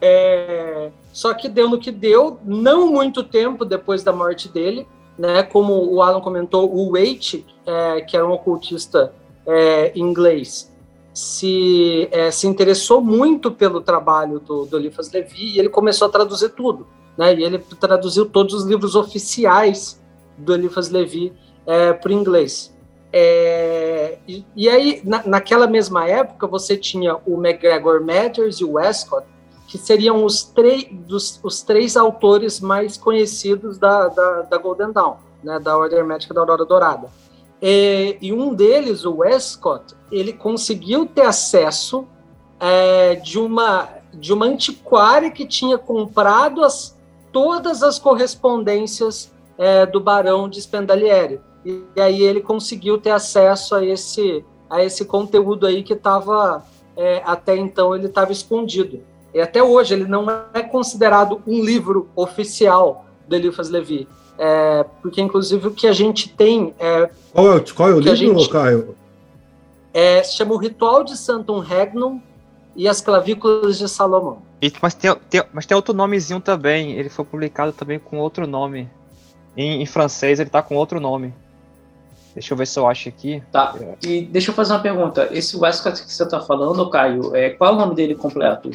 É, 0.00 0.90
só 1.12 1.34
que 1.34 1.48
deu 1.48 1.68
no 1.68 1.78
que 1.78 1.90
deu, 1.90 2.38
não 2.44 2.90
muito 2.90 3.22
tempo 3.22 3.64
depois 3.64 4.02
da 4.02 4.12
morte 4.12 4.48
dele, 4.48 4.86
né? 5.18 5.42
Como 5.42 5.92
o 5.92 6.00
Alan 6.02 6.20
comentou, 6.20 6.74
o 6.74 6.92
Waite, 6.92 7.44
é, 7.66 8.00
que 8.00 8.16
era 8.16 8.26
um 8.26 8.32
ocultista 8.32 9.12
é, 9.46 9.92
inglês, 9.94 10.72
se, 11.12 12.08
é, 12.10 12.30
se 12.30 12.46
interessou 12.46 13.00
muito 13.00 13.50
pelo 13.50 13.80
trabalho 13.80 14.40
do, 14.40 14.64
do 14.64 14.78
Eliphas 14.78 15.12
Levi 15.12 15.56
e 15.56 15.58
ele 15.58 15.68
começou 15.68 16.08
a 16.08 16.10
traduzir 16.10 16.50
tudo. 16.50 16.86
Né? 17.16 17.34
E 17.34 17.44
ele 17.44 17.58
traduziu 17.58 18.26
todos 18.26 18.54
os 18.54 18.64
livros 18.64 18.94
oficiais 18.94 20.00
do 20.38 20.54
Eliphas 20.54 20.88
Levi 20.88 21.32
é, 21.66 21.92
para 21.92 22.10
o 22.10 22.12
inglês. 22.12 22.74
É, 23.12 24.18
e, 24.26 24.44
e, 24.54 24.68
aí, 24.68 25.02
na, 25.04 25.22
naquela 25.26 25.66
mesma 25.66 26.08
época, 26.08 26.46
você 26.46 26.76
tinha 26.76 27.16
o 27.26 27.44
McGregor 27.44 28.00
Matters 28.04 28.60
e 28.60 28.64
o 28.64 28.72
Westcott, 28.72 29.26
que 29.70 29.78
seriam 29.78 30.24
os, 30.24 30.52
dos, 31.06 31.38
os 31.44 31.62
três 31.62 31.96
autores 31.96 32.58
mais 32.58 32.96
conhecidos 32.96 33.78
da, 33.78 34.08
da, 34.08 34.42
da 34.42 34.58
Golden 34.58 34.90
Dawn, 34.90 35.14
né, 35.44 35.60
da 35.60 35.78
Ordem 35.78 36.00
Hermética 36.00 36.34
da 36.34 36.40
Aurora 36.40 36.64
Dourada. 36.64 37.08
E, 37.62 38.18
e, 38.20 38.32
um 38.32 38.52
deles, 38.52 39.04
o 39.04 39.18
Westcott, 39.18 39.94
ele 40.10 40.32
conseguiu 40.32 41.06
ter 41.06 41.22
acesso 41.22 42.04
é, 42.58 43.14
de, 43.14 43.38
uma, 43.38 43.88
de 44.12 44.32
uma 44.32 44.46
antiquária 44.46 45.30
que 45.30 45.46
tinha 45.46 45.78
comprado 45.78 46.64
as, 46.64 46.98
todas 47.30 47.84
as 47.84 47.96
correspondências 47.96 49.30
é, 49.56 49.86
do 49.86 50.00
Barão 50.00 50.48
de 50.48 50.60
Spendaliere. 50.60 51.40
E, 51.64 51.84
e, 51.94 52.00
aí 52.00 52.22
ele 52.24 52.40
conseguiu 52.40 52.98
ter 52.98 53.10
acesso 53.10 53.76
a 53.76 53.84
esse, 53.84 54.44
a 54.68 54.82
esse 54.82 55.04
conteúdo 55.04 55.64
aí 55.64 55.84
que 55.84 55.92
estava, 55.92 56.64
é, 56.96 57.22
até 57.24 57.56
então, 57.56 57.94
ele 57.94 58.06
estava 58.06 58.32
escondido. 58.32 59.08
E 59.32 59.40
até 59.40 59.62
hoje 59.62 59.94
ele 59.94 60.04
não 60.04 60.26
é 60.52 60.62
considerado 60.62 61.40
um 61.46 61.62
livro 61.62 62.08
oficial 62.16 63.04
do 63.28 63.36
Eliphas 63.36 63.70
Levi. 63.70 64.08
É, 64.38 64.84
porque, 65.02 65.20
inclusive, 65.20 65.68
o 65.68 65.70
que 65.70 65.86
a 65.86 65.92
gente 65.92 66.30
tem. 66.30 66.74
É, 66.78 67.10
qual 67.32 67.56
é, 67.56 67.60
qual 67.60 67.90
é 67.90 67.92
o 67.92 68.00
livro, 68.00 68.16
gente, 68.16 68.48
Caio? 68.48 68.96
É, 69.92 70.22
se 70.22 70.34
chama 70.34 70.54
O 70.54 70.56
Ritual 70.56 71.04
de 71.04 71.16
Santum 71.16 71.58
Regnum 71.58 72.20
e 72.74 72.88
as 72.88 73.00
Clavículas 73.00 73.78
de 73.78 73.88
Salomão. 73.88 74.38
E, 74.62 74.72
mas, 74.80 74.94
tem, 74.94 75.14
tem, 75.28 75.42
mas 75.52 75.66
tem 75.66 75.74
outro 75.74 75.92
nomezinho 75.94 76.40
também. 76.40 76.92
Ele 76.92 77.08
foi 77.08 77.24
publicado 77.24 77.72
também 77.72 77.98
com 77.98 78.18
outro 78.18 78.46
nome. 78.46 78.88
Em, 79.56 79.82
em 79.82 79.86
francês, 79.86 80.40
ele 80.40 80.48
está 80.48 80.62
com 80.62 80.74
outro 80.74 80.98
nome. 80.98 81.34
Deixa 82.32 82.54
eu 82.54 82.56
ver 82.56 82.66
se 82.66 82.78
eu 82.78 82.88
acho 82.88 83.08
aqui. 83.08 83.42
Tá. 83.50 83.74
E 84.02 84.22
deixa 84.22 84.50
eu 84.50 84.54
fazer 84.54 84.72
uma 84.72 84.80
pergunta. 84.80 85.28
Esse 85.32 85.56
Westcott 85.56 86.02
que 86.02 86.12
você 86.12 86.22
está 86.22 86.40
falando, 86.40 86.88
Caio, 86.88 87.34
é, 87.34 87.50
qual 87.50 87.72
é 87.72 87.74
o 87.74 87.78
nome 87.78 87.94
dele 87.94 88.14
completo? 88.14 88.70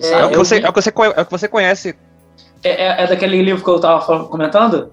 É, 0.00 0.12
é, 0.12 0.26
o 0.26 0.30
que 0.30 0.36
você, 0.36 0.60
é, 0.60 0.68
o 0.68 0.72
que 0.72 0.82
você, 0.82 0.90
é 0.90 1.20
o 1.20 1.24
que 1.24 1.30
você 1.30 1.48
conhece. 1.48 1.94
É, 2.62 2.70
é, 2.70 3.04
é 3.04 3.06
daquele 3.06 3.40
livro 3.42 3.62
que 3.62 3.70
eu 3.70 3.76
estava 3.76 4.24
comentando? 4.24 4.90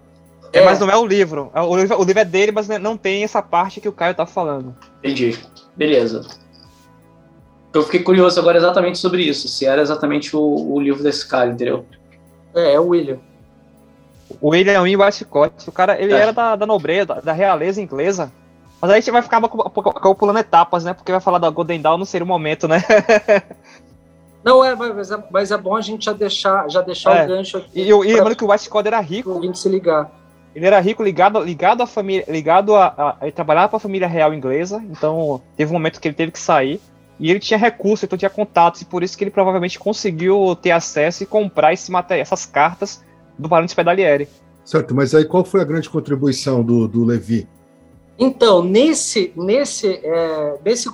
É, 0.53 0.63
mas 0.63 0.79
não 0.79 0.89
é 0.89 0.97
o 0.97 1.05
livro. 1.05 1.51
É, 1.53 1.61
o 1.61 1.75
livro. 1.75 1.99
O 1.99 2.03
livro 2.03 2.21
é 2.21 2.25
dele, 2.25 2.51
mas 2.51 2.67
não 2.67 2.97
tem 2.97 3.23
essa 3.23 3.41
parte 3.41 3.79
que 3.79 3.87
o 3.87 3.93
Caio 3.93 4.13
tá 4.13 4.25
falando. 4.25 4.75
Entendi. 4.99 5.37
Beleza. 5.75 6.25
Eu 7.73 7.83
fiquei 7.83 8.03
curioso 8.03 8.37
agora 8.39 8.57
exatamente 8.57 8.97
sobre 8.97 9.23
isso, 9.23 9.47
se 9.47 9.65
era 9.65 9.81
exatamente 9.81 10.35
o, 10.35 10.41
o 10.41 10.79
livro 10.79 11.01
desse 11.01 11.25
cara, 11.25 11.49
entendeu? 11.49 11.85
É, 12.53 12.73
é 12.73 12.79
o 12.79 12.87
William. 12.87 13.17
O 14.41 14.49
William 14.49 14.81
Wynne 14.81 14.97
Westcott, 14.97 15.69
o 15.69 15.71
cara, 15.71 15.99
ele 15.99 16.13
é. 16.13 16.17
era 16.17 16.33
da, 16.33 16.55
da 16.55 16.65
nobreza, 16.65 17.05
da, 17.05 17.21
da, 17.21 17.33
realeza 17.33 17.81
inglesa. 17.81 18.31
Mas 18.81 18.91
aí 18.91 18.97
a 18.97 18.99
gente 18.99 19.11
vai 19.11 19.21
ficar 19.21 19.39
pulando 20.15 20.39
etapas, 20.39 20.83
né? 20.83 20.93
Porque 20.93 21.11
vai 21.11 21.21
falar 21.21 21.37
da 21.37 21.49
Golden 21.49 21.81
Dawn, 21.81 21.97
não 21.97 22.05
seria 22.05 22.25
o 22.25 22.27
momento, 22.27 22.67
né? 22.67 22.83
Não, 24.43 24.63
é, 24.63 24.75
mas 24.75 25.11
é, 25.11 25.23
mas 25.29 25.51
é 25.51 25.57
bom 25.57 25.75
a 25.75 25.81
gente 25.81 26.05
já 26.05 26.13
deixar, 26.13 26.69
já 26.69 26.81
deixar 26.81 27.15
é. 27.15 27.25
o 27.25 27.27
gancho 27.27 27.57
aqui. 27.57 27.81
E, 27.81 27.89
eu 27.89 27.99
lembrando 27.99 28.35
que 28.35 28.43
o 28.43 28.47
Westcott 28.47 28.87
era 28.87 28.99
rico. 28.99 29.31
O 29.31 29.55
se 29.55 29.69
ligar. 29.69 30.11
Ele 30.53 30.65
era 30.65 30.79
rico, 30.79 31.01
ligado, 31.01 31.39
ligado 31.39 31.81
à 31.81 31.87
família, 31.87 32.25
ligado 32.27 32.75
a, 32.75 32.87
a 32.97 33.17
ele 33.21 33.31
trabalhava 33.31 33.69
para 33.69 33.77
a 33.77 33.79
família 33.79 34.07
real 34.07 34.33
inglesa, 34.33 34.83
então 34.89 35.41
teve 35.55 35.71
um 35.71 35.73
momento 35.73 35.99
que 35.99 36.07
ele 36.07 36.15
teve 36.15 36.31
que 36.31 36.39
sair. 36.39 36.81
E 37.19 37.29
ele 37.29 37.39
tinha 37.39 37.57
recursos, 37.57 38.03
então 38.03 38.17
tinha 38.17 38.29
contatos, 38.31 38.81
e 38.81 38.85
por 38.85 39.03
isso 39.03 39.15
que 39.15 39.23
ele 39.23 39.31
provavelmente 39.31 39.77
conseguiu 39.77 40.57
ter 40.59 40.71
acesso 40.71 41.21
e 41.21 41.25
comprar 41.25 41.71
esse 41.71 41.91
material, 41.91 42.23
essas 42.23 42.47
cartas 42.47 43.03
do 43.37 43.47
Barão 43.47 43.65
de 43.65 43.71
Spedalieri. 43.71 44.27
Certo, 44.65 44.95
mas 44.95 45.13
aí 45.13 45.23
qual 45.23 45.45
foi 45.45 45.61
a 45.61 45.63
grande 45.63 45.89
contribuição 45.89 46.63
do, 46.63 46.87
do 46.87 47.05
Levi? 47.05 47.47
Então, 48.17 48.63
nesse, 48.63 49.31
nesse, 49.35 49.99
é, 50.03 50.57
nesse, 50.65 50.89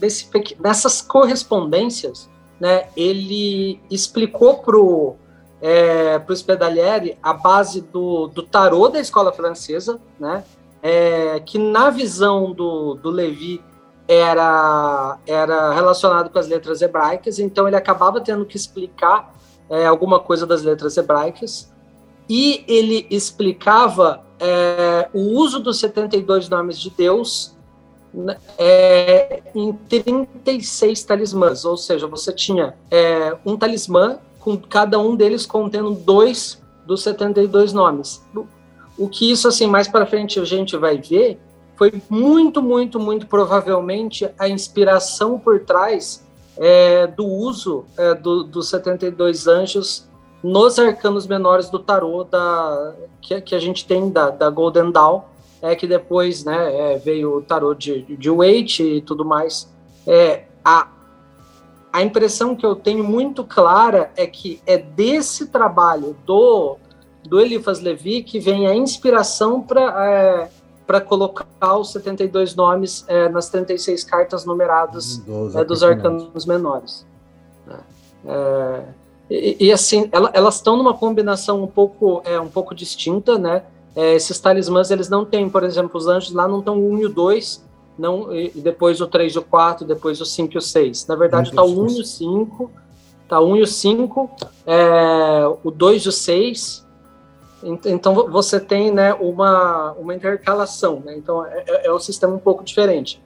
nesse, 0.00 0.28
nessas 0.58 1.02
correspondências, 1.02 2.30
né, 2.60 2.88
ele 2.96 3.80
explicou 3.90 4.58
pro 4.58 5.16
é, 5.60 6.18
pro 6.18 6.36
Spedalieri 6.36 7.18
a 7.22 7.32
base 7.32 7.80
do, 7.80 8.28
do 8.28 8.42
tarô 8.42 8.88
da 8.88 9.00
escola 9.00 9.32
francesa, 9.32 9.98
né, 10.18 10.44
é, 10.82 11.40
que 11.40 11.58
na 11.58 11.90
visão 11.90 12.52
do, 12.52 12.94
do 12.94 13.10
Levi 13.10 13.62
era, 14.06 15.18
era 15.26 15.72
relacionado 15.72 16.30
com 16.30 16.38
as 16.38 16.46
letras 16.46 16.82
hebraicas, 16.82 17.38
então 17.38 17.66
ele 17.66 17.76
acabava 17.76 18.20
tendo 18.20 18.44
que 18.44 18.56
explicar 18.56 19.34
é, 19.68 19.86
alguma 19.86 20.20
coisa 20.20 20.46
das 20.46 20.62
letras 20.62 20.96
hebraicas, 20.96 21.72
e 22.28 22.64
ele 22.68 23.06
explicava 23.10 24.24
é, 24.38 25.08
o 25.12 25.38
uso 25.38 25.60
dos 25.60 25.80
72 25.80 26.48
nomes 26.48 26.78
de 26.78 26.90
Deus 26.90 27.55
é, 28.58 29.42
em 29.54 29.72
36 29.72 31.02
talismãs, 31.04 31.64
ou 31.64 31.76
seja, 31.76 32.06
você 32.06 32.32
tinha 32.32 32.74
é, 32.90 33.36
um 33.44 33.56
talismã 33.56 34.18
com 34.40 34.56
cada 34.56 34.98
um 34.98 35.16
deles 35.16 35.44
contendo 35.44 35.92
dois 35.92 36.62
dos 36.86 37.02
72 37.02 37.72
nomes. 37.72 38.22
O 38.96 39.08
que 39.08 39.30
isso, 39.30 39.48
assim, 39.48 39.66
mais 39.66 39.88
para 39.88 40.06
frente 40.06 40.38
a 40.40 40.44
gente 40.44 40.76
vai 40.76 40.98
ver, 40.98 41.38
foi 41.76 42.00
muito, 42.08 42.62
muito, 42.62 42.98
muito 42.98 43.26
provavelmente 43.26 44.28
a 44.38 44.48
inspiração 44.48 45.38
por 45.38 45.60
trás 45.60 46.24
é, 46.56 47.06
do 47.06 47.26
uso 47.26 47.84
é, 47.98 48.14
do, 48.14 48.44
dos 48.44 48.68
72 48.70 49.46
anjos 49.46 50.08
nos 50.42 50.78
arcanos 50.78 51.26
menores 51.26 51.68
do 51.68 51.78
tarô 51.78 52.24
da, 52.24 52.94
que, 53.20 53.40
que 53.40 53.54
a 53.54 53.58
gente 53.58 53.84
tem 53.84 54.10
da, 54.10 54.30
da 54.30 54.48
Golden 54.48 54.90
Dawn, 54.90 55.22
é 55.62 55.74
que 55.74 55.86
depois 55.86 56.44
né, 56.44 56.94
é, 56.94 56.98
veio 56.98 57.38
o 57.38 57.42
tarô 57.42 57.74
de, 57.74 58.02
de 58.02 58.30
Waite 58.30 58.82
e 58.82 59.00
tudo 59.00 59.24
mais. 59.24 59.68
É, 60.06 60.44
a, 60.64 60.88
a 61.92 62.02
impressão 62.02 62.54
que 62.54 62.64
eu 62.64 62.76
tenho 62.76 63.02
muito 63.02 63.42
clara 63.44 64.10
é 64.16 64.26
que 64.26 64.60
é 64.66 64.78
desse 64.78 65.46
trabalho 65.46 66.16
do, 66.24 66.76
do 67.24 67.40
Eliphas 67.40 67.80
Levi 67.80 68.22
que 68.22 68.38
vem 68.38 68.66
a 68.66 68.74
inspiração 68.74 69.62
para 69.62 70.06
é, 70.06 70.50
para 70.86 71.00
colocar 71.00 71.76
os 71.76 71.90
72 71.90 72.54
nomes 72.54 73.04
é, 73.08 73.28
nas 73.28 73.48
36 73.48 74.04
cartas 74.04 74.44
numeradas 74.44 75.20
é, 75.54 75.64
dos 75.64 75.82
arcanos 75.82 76.46
menores. 76.46 77.04
É, 77.68 77.74
é, 78.24 78.84
e, 79.28 79.66
e, 79.66 79.72
assim, 79.72 80.08
ela, 80.12 80.30
elas 80.32 80.56
estão 80.56 80.76
numa 80.76 80.94
combinação 80.94 81.60
um 81.62 81.66
pouco, 81.66 82.22
é, 82.24 82.38
um 82.38 82.48
pouco 82.48 82.72
distinta, 82.72 83.36
né? 83.36 83.64
É, 83.96 84.14
esses 84.14 84.38
talismãs, 84.38 84.90
eles 84.90 85.08
não 85.08 85.24
têm, 85.24 85.48
por 85.48 85.64
exemplo, 85.64 85.98
os 85.98 86.06
anjos 86.06 86.32
lá 86.32 86.46
não 86.46 86.60
estão 86.60 86.78
o 86.78 86.92
1 86.92 86.98
e 86.98 87.06
o 87.06 87.08
2, 87.08 87.66
não, 87.98 88.32
e 88.32 88.50
depois 88.50 89.00
o 89.00 89.06
3 89.06 89.34
e 89.34 89.38
o 89.38 89.42
4, 89.42 89.86
depois 89.86 90.20
o 90.20 90.26
5 90.26 90.54
e 90.54 90.58
o 90.58 90.60
6. 90.60 91.06
Na 91.06 91.16
verdade, 91.16 91.48
está 91.48 91.62
o 91.62 91.84
1 91.84 91.88
e 91.88 92.00
o 92.02 92.04
5, 92.04 92.70
está 93.22 93.40
o 93.40 93.48
1 93.52 93.56
e 93.56 93.62
o 93.62 93.66
5, 93.66 94.30
é, 94.66 95.56
o 95.64 95.70
2 95.70 96.02
e 96.02 96.08
o 96.08 96.12
6, 96.12 96.86
então 97.62 98.14
você 98.30 98.60
tem 98.60 98.92
né, 98.92 99.14
uma, 99.14 99.92
uma 99.92 100.14
intercalação, 100.14 101.02
né? 101.04 101.16
então 101.16 101.44
é, 101.44 101.64
é, 101.66 101.86
é 101.86 101.92
um 101.92 101.98
sistema 101.98 102.34
um 102.34 102.38
pouco 102.38 102.62
diferente. 102.62 103.22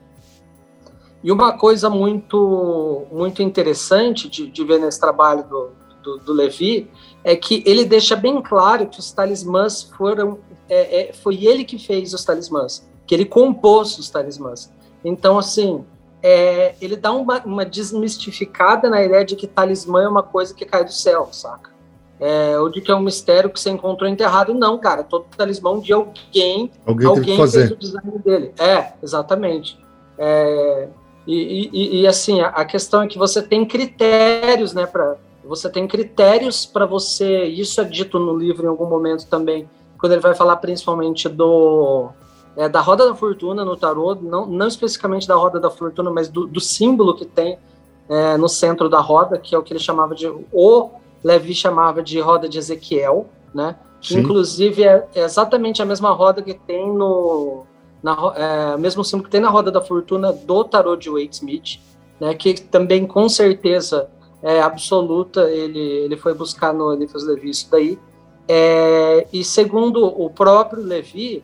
E 1.23 1.31
uma 1.31 1.55
coisa 1.57 1.89
muito, 1.89 3.05
muito 3.11 3.43
interessante 3.43 4.27
de, 4.27 4.47
de 4.47 4.63
ver 4.63 4.79
nesse 4.79 4.99
trabalho 4.99 5.43
do, 5.43 5.69
do, 6.01 6.17
do, 6.17 6.33
Levi 6.33 6.89
é 7.23 7.35
que 7.35 7.63
ele 7.65 7.85
deixa 7.85 8.15
bem 8.15 8.41
claro 8.41 8.87
que 8.87 8.99
os 8.99 9.11
talismãs 9.11 9.83
foram. 9.83 10.39
É, 10.69 11.09
é, 11.09 11.13
foi 11.13 11.45
ele 11.45 11.65
que 11.65 11.77
fez 11.77 12.13
os 12.13 12.23
talismãs, 12.23 12.87
que 13.05 13.13
ele 13.13 13.25
compôs 13.25 13.97
os 13.97 14.09
talismãs. 14.09 14.71
Então, 15.03 15.37
assim, 15.37 15.83
é, 16.23 16.75
ele 16.81 16.95
dá 16.95 17.11
uma, 17.11 17.39
uma 17.43 17.65
desmistificada 17.65 18.89
na 18.89 19.03
ideia 19.03 19.25
de 19.25 19.35
que 19.35 19.47
talismã 19.47 20.03
é 20.03 20.07
uma 20.07 20.23
coisa 20.23 20.53
que 20.53 20.65
cai 20.65 20.85
do 20.85 20.93
céu, 20.93 21.29
saca? 21.31 21.71
é, 22.21 22.57
ou 22.59 22.69
de 22.69 22.79
que 22.79 22.91
é 22.91 22.95
um 22.95 23.01
mistério 23.01 23.49
que 23.49 23.59
você 23.59 23.71
encontrou 23.71 24.07
enterrado. 24.07 24.53
Não, 24.53 24.77
cara, 24.77 25.03
todo 25.03 25.25
talismã 25.35 25.79
de 25.79 25.91
alguém, 25.91 26.71
alguém, 26.85 27.07
alguém 27.07 27.35
fez 27.35 27.71
o 27.71 27.75
design 27.75 28.19
dele. 28.23 28.53
É, 28.59 28.93
exatamente. 29.01 29.79
É, 30.19 30.87
e, 31.25 31.33
E, 31.33 31.69
e, 31.73 32.01
e 32.01 32.07
assim, 32.07 32.39
a, 32.41 32.49
a, 32.49 32.63
questão 32.63 33.01
é 33.01 33.07
que 33.07 33.17
você 33.17 33.41
tem 33.41 33.65
critérios, 33.65 34.71
né, 34.71 34.85
para 34.85 35.17
você 35.45 35.69
tem 35.69 35.87
critérios 35.87 36.65
para 36.65 36.85
você, 36.85 37.45
isso 37.45 37.81
é 37.81 37.83
dito 37.83 38.19
no 38.19 38.37
livro 38.37 38.65
em 38.65 38.69
algum 38.69 38.85
momento 38.85 39.27
também, 39.27 39.69
quando 39.97 40.13
ele 40.13 40.21
vai 40.21 40.33
falar 40.33 40.57
principalmente 40.57 41.27
do 41.29 42.09
é, 42.55 42.67
da 42.67 42.81
roda 42.81 43.07
da 43.07 43.15
fortuna 43.15 43.63
no 43.63 43.77
tarô, 43.77 44.15
não, 44.15 44.45
não 44.45 44.67
especificamente 44.67 45.27
da 45.27 45.35
roda 45.35 45.59
da 45.59 45.69
fortuna, 45.69 46.09
mas 46.11 46.27
do, 46.27 46.45
do 46.45 46.59
símbolo 46.59 47.15
que 47.15 47.25
tem 47.25 47.57
é, 48.09 48.35
no 48.37 48.49
centro 48.49 48.89
da 48.89 48.99
roda, 48.99 49.37
que 49.37 49.55
é 49.55 49.57
o 49.57 49.63
que 49.63 49.71
ele 49.71 49.79
chamava 49.79 50.13
de, 50.13 50.27
o 50.27 50.89
Levi 51.23 51.53
chamava 51.53 52.03
de 52.03 52.19
roda 52.19 52.49
de 52.49 52.57
Ezequiel, 52.57 53.27
né? 53.53 53.75
Que 54.01 54.17
inclusive 54.17 54.83
é, 54.83 55.07
é 55.13 55.23
exatamente 55.23 55.81
a 55.81 55.85
mesma 55.85 56.09
roda 56.11 56.41
que 56.41 56.55
tem 56.55 56.91
no, 56.91 57.65
na, 58.01 58.15
é, 58.35 58.77
mesmo 58.77 59.03
símbolo 59.03 59.25
que 59.25 59.29
tem 59.29 59.39
na 59.39 59.49
roda 59.49 59.71
da 59.71 59.79
fortuna 59.79 60.33
do 60.33 60.63
tarô 60.63 60.95
de 60.95 61.09
Wade 61.09 61.35
Smith, 61.35 61.79
né? 62.19 62.33
Que 62.33 62.55
também 62.55 63.05
com 63.05 63.29
certeza 63.29 64.09
é 64.43 64.61
absoluta 64.61 65.49
ele 65.49 65.79
ele 65.79 66.17
foi 66.17 66.33
buscar 66.33 66.73
no 66.73 66.93
Eliphas 66.93 67.23
Levi 67.23 67.49
isso 67.49 67.67
daí. 67.69 67.99
É, 68.47 69.27
e 69.31 69.43
segundo 69.43 70.05
o 70.05 70.29
próprio 70.29 70.83
Levi, 70.83 71.43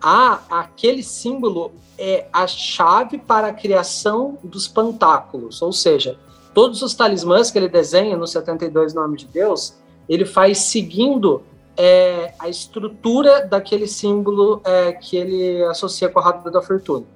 aquele 0.00 1.02
símbolo 1.02 1.72
é 1.98 2.26
a 2.32 2.46
chave 2.46 3.18
para 3.18 3.48
a 3.48 3.52
criação 3.52 4.38
dos 4.42 4.68
pantáculos, 4.68 5.62
ou 5.62 5.72
seja, 5.72 6.18
todos 6.52 6.82
os 6.82 6.94
talismãs 6.94 7.50
que 7.50 7.58
ele 7.58 7.68
desenha 7.68 8.16
no 8.16 8.26
72 8.26 8.94
Nome 8.94 9.16
de 9.16 9.26
Deus, 9.26 9.74
ele 10.08 10.24
faz 10.24 10.58
seguindo 10.58 11.42
é, 11.76 12.34
a 12.38 12.48
estrutura 12.48 13.46
daquele 13.46 13.86
símbolo 13.86 14.60
é, 14.64 14.92
que 14.92 15.16
ele 15.16 15.64
associa 15.64 16.08
com 16.08 16.18
a 16.18 16.22
roda 16.22 16.50
da 16.50 16.62
fortuna. 16.62 17.06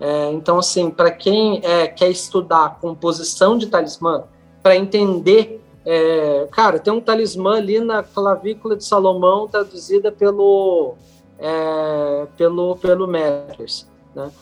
É, 0.00 0.32
então, 0.32 0.58
assim, 0.58 0.90
para 0.90 1.10
quem 1.10 1.60
é, 1.62 1.86
quer 1.86 2.10
estudar 2.10 2.78
composição 2.80 3.56
de 3.56 3.68
talismã, 3.68 4.24
para 4.64 4.76
entender, 4.76 5.62
é, 5.84 6.48
cara, 6.50 6.78
tem 6.78 6.90
um 6.90 7.00
talismã 7.02 7.58
ali 7.58 7.78
na 7.80 8.02
clavícula 8.02 8.74
de 8.74 8.82
Salomão 8.82 9.46
traduzida 9.46 10.10
pelo 10.10 10.94
é, 11.38 12.26
pelo 12.34 12.74
pelo 12.76 13.06
Matters, 13.06 13.86
né? 14.14 14.32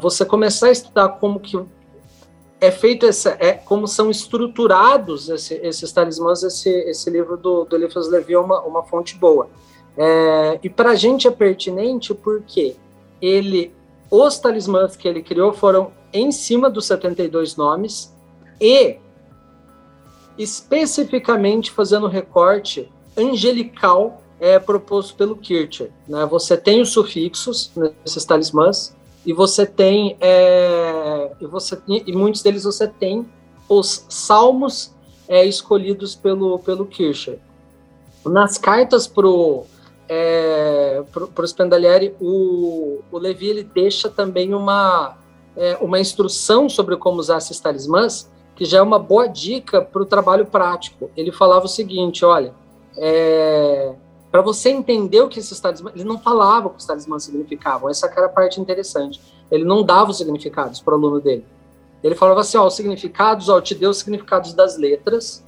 você 0.00 0.24
começar 0.24 0.66
a 0.66 0.72
estudar 0.72 1.08
como 1.20 1.38
que 1.38 1.56
é 2.60 2.72
feito 2.72 3.06
essa, 3.06 3.36
é, 3.38 3.52
como 3.52 3.86
são 3.86 4.10
estruturados 4.10 5.28
esse, 5.28 5.54
esses 5.62 5.92
talismãs, 5.92 6.42
esse, 6.42 6.68
esse 6.68 7.08
livro 7.08 7.36
do, 7.36 7.64
do 7.64 7.76
Eliphas 7.76 8.08
Levi 8.08 8.32
é 8.34 8.38
uma, 8.40 8.60
uma 8.62 8.82
fonte 8.82 9.16
boa. 9.16 9.48
É, 9.96 10.58
e 10.60 10.68
para 10.68 10.90
a 10.90 10.94
gente 10.96 11.28
é 11.28 11.30
pertinente 11.30 12.12
porque 12.12 12.74
ele, 13.22 13.72
os 14.10 14.40
talismãs 14.40 14.96
que 14.96 15.06
ele 15.06 15.22
criou 15.22 15.52
foram 15.52 15.92
em 16.12 16.32
cima 16.32 16.68
dos 16.68 16.86
72 16.86 17.54
nomes 17.54 18.12
e 18.60 18.98
especificamente 20.38 21.70
fazendo 21.70 22.06
recorte 22.06 22.90
angelical 23.16 24.22
é, 24.38 24.58
proposto 24.58 25.14
pelo 25.14 25.36
Kircher. 25.36 25.90
Né? 26.06 26.26
Você 26.26 26.56
tem 26.56 26.80
os 26.80 26.90
sufixos 26.90 27.70
nesses 28.04 28.24
talismãs, 28.24 28.94
e 29.26 29.32
você 29.32 29.66
tem 29.66 30.16
é, 30.20 31.32
e 31.40 31.46
você 31.46 31.76
e 31.88 32.12
muitos 32.12 32.42
deles 32.42 32.62
você 32.62 32.86
tem 32.86 33.26
os 33.68 34.06
salmos 34.08 34.94
é, 35.26 35.44
escolhidos 35.44 36.14
pelo 36.14 36.60
pelo 36.60 36.86
Kircher. 36.86 37.40
Nas 38.24 38.56
cartas 38.56 39.08
pro 39.08 39.64
é, 40.08 41.02
pro, 41.10 41.46
Spendalieri, 41.48 42.14
o, 42.20 43.00
o 43.10 43.18
Levi 43.18 43.48
ele 43.48 43.64
deixa 43.64 44.08
também 44.08 44.54
uma 44.54 45.16
é, 45.56 45.76
uma 45.80 45.98
instrução 45.98 46.68
sobre 46.68 46.96
como 46.96 47.18
usar 47.18 47.38
esses 47.38 47.58
talismãs, 47.58 48.30
que 48.56 48.64
já 48.64 48.78
é 48.78 48.82
uma 48.82 48.98
boa 48.98 49.28
dica 49.28 49.82
para 49.82 50.02
o 50.02 50.06
trabalho 50.06 50.46
prático. 50.46 51.10
Ele 51.14 51.30
falava 51.30 51.66
o 51.66 51.68
seguinte, 51.68 52.24
olha, 52.24 52.54
é, 52.96 53.94
para 54.30 54.40
você 54.40 54.70
entender 54.70 55.20
o 55.20 55.28
que 55.28 55.38
esses 55.38 55.60
talismãs. 55.60 55.94
Ele 55.94 56.04
não 56.04 56.18
falava 56.18 56.68
o 56.68 56.70
que 56.70 56.78
os 56.78 56.86
talismãs 56.86 57.24
significavam, 57.24 57.90
essa 57.90 58.06
era 58.06 58.26
a 58.26 58.30
parte 58.30 58.60
interessante. 58.60 59.20
Ele 59.50 59.64
não 59.64 59.84
dava 59.84 60.10
os 60.10 60.18
significados 60.18 60.80
para 60.80 60.94
o 60.94 60.96
aluno 60.96 61.20
dele. 61.20 61.44
Ele 62.02 62.14
falava 62.14 62.40
assim: 62.40 62.56
ó, 62.56 62.66
os 62.66 62.74
significados, 62.74 63.48
ó, 63.48 63.58
eu 63.58 63.62
te 63.62 63.74
dei 63.74 63.88
os 63.88 63.98
significados 63.98 64.54
das 64.54 64.76
letras. 64.78 65.44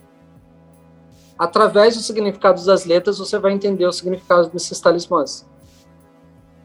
Através 1.38 1.96
dos 1.96 2.04
significados 2.04 2.64
das 2.66 2.84
letras, 2.84 3.18
você 3.18 3.38
vai 3.38 3.52
entender 3.52 3.86
os 3.86 3.96
significados 3.96 4.48
desses 4.48 4.78
talismãs. 4.80 5.46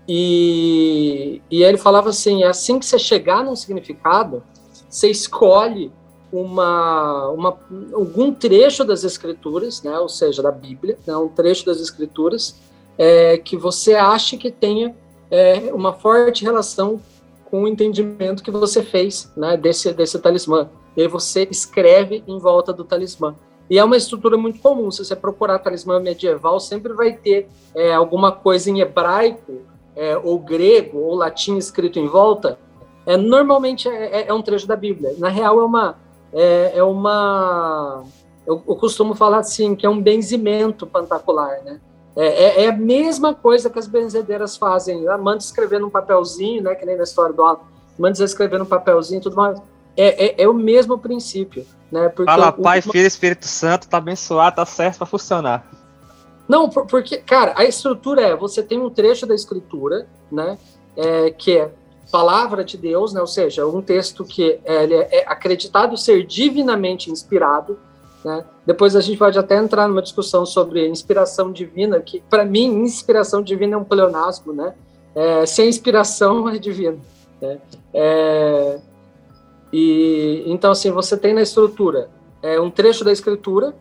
E, 0.08 1.42
e 1.50 1.64
ele 1.64 1.78
falava 1.78 2.10
assim: 2.10 2.44
é 2.44 2.48
assim 2.48 2.80
que 2.80 2.86
você 2.86 3.00
chegar 3.00 3.44
num 3.44 3.56
significado, 3.56 4.44
você 4.90 5.10
escolhe 5.10 5.92
uma, 6.34 7.30
uma, 7.30 7.58
algum 7.94 8.34
trecho 8.34 8.84
das 8.84 9.04
escrituras, 9.04 9.84
né, 9.84 10.00
ou 10.00 10.10
seja, 10.10 10.42
da 10.42 10.52
Bíblia, 10.52 10.98
né, 11.06 11.16
um 11.16 11.28
trecho 11.28 11.64
das 11.64 11.80
escrituras, 11.80 12.56
é, 12.98 13.38
que 13.38 13.56
você 13.56 13.94
acha 13.94 14.36
que 14.36 14.50
tenha 14.50 14.96
é, 15.30 15.72
uma 15.72 15.94
forte 15.94 16.44
relação 16.44 17.00
com 17.46 17.64
o 17.64 17.68
entendimento 17.68 18.42
que 18.42 18.50
você 18.50 18.82
fez 18.82 19.32
né, 19.38 19.56
desse, 19.56 19.94
desse 19.94 20.18
talismã. 20.18 20.70
E 20.98 21.04
aí 21.04 21.08
você 21.08 21.48
escreve 21.50 22.24
em 22.28 22.40
volta 22.40 22.74
do 22.74 22.84
talismã. 22.84 23.36
E 23.70 23.78
é 23.78 23.84
uma 23.84 23.96
estrutura 23.96 24.38
muito 24.38 24.60
comum. 24.60 24.90
Se 24.90 25.06
você 25.06 25.16
procurar 25.16 25.60
talismã 25.60 26.00
medieval, 26.00 26.60
sempre 26.60 26.94
vai 26.94 27.14
ter 27.14 27.48
é, 27.76 27.94
alguma 27.94 28.32
coisa 28.32 28.70
em 28.70 28.80
hebraico, 28.80 29.62
é, 29.96 30.18
ou 30.18 30.40
grego, 30.40 30.98
ou 30.98 31.16
latim 31.16 31.58
escrito 31.58 32.00
em 32.00 32.08
volta. 32.08 32.58
É, 33.06 33.18
normalmente 33.18 33.88
é, 33.88 34.22
é, 34.22 34.28
é 34.28 34.34
um 34.34 34.42
trecho 34.42 34.68
da 34.68 34.76
Bíblia. 34.76 35.14
Na 35.18 35.30
real, 35.30 35.60
é 35.60 35.64
uma, 35.64 35.98
é, 36.34 36.74
é 36.76 36.84
uma. 36.84 38.04
Eu, 38.46 38.62
eu, 38.68 38.76
costumo 38.76 39.16
falar 39.16 39.40
assim, 39.40 39.76
que 39.76 39.86
é 39.86 39.90
um 39.90 40.02
benzimento 40.02 40.86
pantacular, 40.86 41.64
né? 41.64 41.80
É, 42.16 42.26
é, 42.26 42.64
é, 42.66 42.70
a 42.70 42.74
mesma 42.74 43.34
coisa 43.34 43.70
que 43.70 43.80
as 43.80 43.88
benzedeiras 43.88 44.58
fazem. 44.58 45.08
Ah, 45.08 45.18
manda 45.18 45.38
escrever 45.38 45.80
num 45.80 45.90
papelzinho, 45.90 46.64
né? 46.64 46.76
Que 46.76 46.86
nem 46.86 46.98
na 46.98 47.04
história 47.04 47.34
do 47.34 47.44
Alan. 47.44 47.60
Manda 47.98 48.24
escrever 48.24 48.60
num 48.60 48.66
papelzinho 48.66 49.22
tudo 49.22 49.36
mais. 49.36 49.60
É, 49.96 50.26
é, 50.26 50.44
é, 50.44 50.50
o 50.50 50.54
mesmo 50.54 50.98
princípio, 50.98 51.66
né? 51.92 52.10
Porque 52.10 52.32
Fala, 52.32 52.50
o, 52.50 52.62
Pai, 52.62 52.82
Filho 52.82 53.06
Espírito 53.06 53.48
Santo, 53.48 53.88
tá 53.88 53.98
abençoado, 53.98 54.56
tá 54.56 54.66
certo 54.66 54.98
para 54.98 55.08
funcionar. 55.08 55.66
Não, 56.48 56.68
porque, 56.68 57.18
cara, 57.20 57.54
a 57.56 57.64
estrutura 57.64 58.22
é, 58.22 58.36
você 58.36 58.62
tem 58.62 58.80
um 58.80 58.90
trecho 58.90 59.26
da 59.26 59.36
escritura, 59.36 60.08
né? 60.32 60.58
É, 60.96 61.32
que 61.32 61.58
é 61.58 61.72
palavra 62.14 62.64
de 62.64 62.78
Deus, 62.78 63.12
né? 63.12 63.20
ou 63.20 63.26
seja, 63.26 63.66
um 63.66 63.82
texto 63.82 64.24
que 64.24 64.60
é, 64.64 65.18
é 65.18 65.26
acreditado 65.26 65.98
ser 65.98 66.24
divinamente 66.24 67.10
inspirado. 67.10 67.80
Né? 68.24 68.46
Depois 68.68 68.96
a 68.96 69.02
gente 69.02 69.18
pode 69.18 69.40
até 69.40 69.58
entrar 69.58 69.88
numa 69.88 70.00
discussão 70.00 70.46
sobre 70.46 70.88
inspiração 70.88 71.52
divina, 71.52 72.00
que 72.00 72.22
para 72.30 72.46
mim 72.46 72.66
inspiração 72.66 73.42
divina 73.42 73.74
é 73.74 73.78
um 73.78 73.84
pleonasmo, 73.84 74.54
né? 74.54 74.76
É, 75.16 75.44
sem 75.48 75.68
inspiração 75.68 76.48
é 76.54 76.60
divino. 76.60 77.02
Né? 77.42 77.58
É, 77.92 78.80
e 79.74 80.44
então 80.46 80.70
assim 80.70 80.92
você 80.92 81.18
tem 81.18 81.34
na 81.34 81.42
estrutura 81.42 82.12
é, 82.44 82.60
um 82.60 82.70
trecho 82.70 83.04
da 83.04 83.12
escritura, 83.12 83.74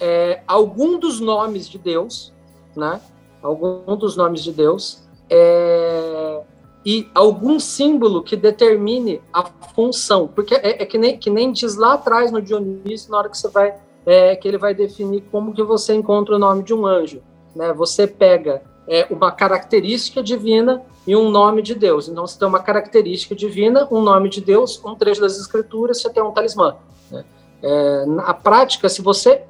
é, 0.00 0.42
algum 0.48 0.98
dos 0.98 1.20
nomes 1.20 1.68
de 1.68 1.78
Deus, 1.78 2.32
né? 2.74 3.00
Algum 3.40 3.96
dos 3.96 4.16
nomes 4.16 4.42
de 4.42 4.50
Deus. 4.50 5.06
É, 5.30 6.42
e 6.86 7.10
algum 7.12 7.58
símbolo 7.58 8.22
que 8.22 8.36
determine 8.36 9.20
a 9.32 9.42
função, 9.74 10.28
porque 10.28 10.54
é, 10.54 10.84
é, 10.84 10.86
que, 10.86 10.96
nem, 10.96 11.18
que 11.18 11.28
nem 11.28 11.50
diz 11.50 11.74
lá 11.74 11.94
atrás 11.94 12.30
no 12.30 12.40
Dionísio, 12.40 13.10
na 13.10 13.18
hora 13.18 13.28
que 13.28 13.36
você 13.36 13.48
vai, 13.48 13.74
é, 14.06 14.36
que 14.36 14.46
ele 14.46 14.56
vai 14.56 14.72
definir 14.72 15.24
como 15.32 15.52
que 15.52 15.64
você 15.64 15.94
encontra 15.94 16.36
o 16.36 16.38
nome 16.38 16.62
de 16.62 16.72
um 16.72 16.86
anjo, 16.86 17.20
né? 17.56 17.72
Você 17.72 18.06
pega 18.06 18.62
é, 18.86 19.04
uma 19.10 19.32
característica 19.32 20.22
divina 20.22 20.80
e 21.04 21.16
um 21.16 21.28
nome 21.28 21.60
de 21.60 21.74
Deus. 21.74 22.08
Então 22.08 22.24
você 22.24 22.38
tem 22.38 22.46
uma 22.46 22.60
característica 22.60 23.34
divina, 23.34 23.88
um 23.90 24.00
nome 24.00 24.28
de 24.28 24.40
Deus, 24.40 24.80
um 24.84 24.94
trecho 24.94 25.20
das 25.20 25.36
Escrituras, 25.40 26.00
você 26.00 26.08
tem 26.08 26.22
um 26.22 26.30
talismã. 26.30 26.76
Né? 27.10 27.24
É, 27.64 28.06
na 28.06 28.32
prática, 28.32 28.88
se 28.88 29.02
você 29.02 29.42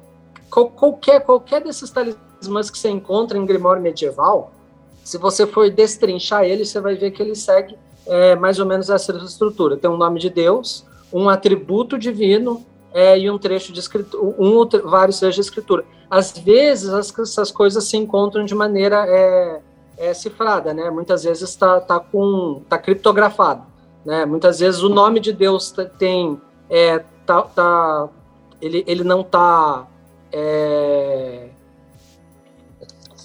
qualquer 0.49 1.19
qualquer 1.19 1.61
desses 1.61 1.91
talismãs 1.91 2.71
que 2.71 2.79
você 2.79 2.89
encontra 2.89 3.37
em 3.37 3.45
Grimório 3.45 3.79
medieval, 3.79 4.53
se 5.07 5.17
você 5.17 5.47
for 5.47 5.69
destrinchar 5.69 6.43
ele, 6.43 6.65
você 6.65 6.81
vai 6.81 6.93
ver 6.95 7.11
que 7.11 7.21
ele 7.21 7.33
segue 7.33 7.77
é, 8.05 8.35
mais 8.35 8.59
ou 8.59 8.65
menos 8.65 8.89
essa 8.89 9.15
estrutura. 9.15 9.77
Tem 9.77 9.89
um 9.89 9.95
nome 9.95 10.19
de 10.19 10.29
Deus, 10.29 10.85
um 11.13 11.29
atributo 11.29 11.97
divino 11.97 12.65
é, 12.93 13.17
e 13.17 13.31
um 13.31 13.37
trecho 13.37 13.71
de 13.71 13.79
escritura, 13.79 14.35
um 14.37 14.67
vários 14.83 15.17
trechos 15.17 15.35
de 15.35 15.41
escritura. 15.43 15.85
Às 16.09 16.37
vezes 16.37 16.89
as, 16.89 17.17
essas 17.17 17.51
coisas 17.51 17.85
se 17.85 17.95
encontram 17.95 18.43
de 18.43 18.53
maneira 18.53 19.05
é, 19.07 19.61
é 19.97 20.13
cifrada, 20.13 20.73
né? 20.73 20.89
Muitas 20.89 21.23
vezes 21.23 21.47
está 21.51 21.79
tá 21.79 22.01
com 22.01 22.61
tá 22.67 22.77
criptografado, 22.77 23.63
né? 24.05 24.25
Muitas 24.25 24.59
vezes 24.59 24.81
o 24.81 24.89
nome 24.89 25.21
de 25.21 25.31
Deus 25.31 25.73
tem 25.97 26.37
é, 26.69 27.01
tá, 27.25 27.43
tá 27.43 28.09
ele, 28.61 28.83
ele 28.85 29.05
não 29.05 29.21
está 29.21 29.87
é, 30.33 31.46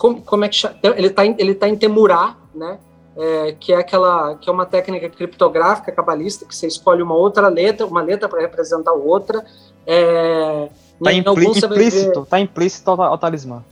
como, 0.03 0.21
como 0.21 0.45
é 0.45 0.49
que 0.49 0.57
chama? 0.57 0.75
Ele 0.83 1.07
está 1.07 1.25
ele 1.25 1.55
tá 1.55 1.69
em 1.69 1.77
Temurá, 1.77 2.37
né? 2.53 2.79
é, 3.17 3.53
que 3.53 3.73
é 3.73 3.77
aquela 3.77 4.35
que 4.35 4.51
é 4.51 4.53
uma 4.53 4.67
técnica 4.67 5.09
criptográfica 5.09 5.93
cabalista 5.93 6.45
que 6.45 6.57
você 6.57 6.67
escolhe 6.67 7.03
uma 7.03 7.15
outra 7.15 7.49
letra, 7.49 7.87
uma 7.87 8.03
letra 8.03 8.29
para 8.29 8.41
representar 8.41 8.93
outra. 8.93 9.45
É, 9.87 10.69
tá 11.01 11.13
implícito, 11.13 11.69
ver, 11.69 12.13
tá 12.27 12.41
implícito 12.41 12.91
ao, 12.91 13.17
talismã. 13.17 13.63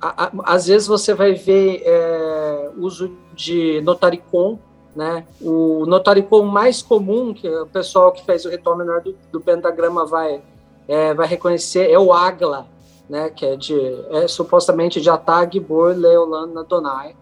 A, 0.00 0.24
a, 0.24 0.30
às 0.44 0.66
vezes 0.66 0.88
você 0.88 1.12
vai 1.12 1.34
ver 1.34 1.82
é, 1.84 2.70
uso 2.78 3.12
de 3.34 3.82
notaricon, 3.82 4.58
né? 4.96 5.26
O 5.42 5.84
notaricon 5.84 6.46
mais 6.46 6.80
comum 6.80 7.34
que 7.34 7.46
o 7.46 7.66
pessoal 7.66 8.12
que 8.12 8.24
fez 8.24 8.46
o 8.46 8.48
ritual 8.48 8.78
menor 8.78 9.02
do, 9.02 9.14
do 9.30 9.40
pentagrama 9.40 10.06
vai 10.06 10.40
é, 10.88 11.12
vai 11.12 11.26
reconhecer 11.26 11.90
é 11.90 11.98
o 11.98 12.12
agla, 12.12 12.66
né? 13.10 13.28
Que 13.28 13.44
é 13.44 13.56
de 13.56 13.76
é 14.10 14.26
supostamente 14.26 15.00
de 15.00 15.10
Atag 15.10 15.60
Bor 15.60 15.94
Leolan 15.94 16.58
Adonai 16.58 17.14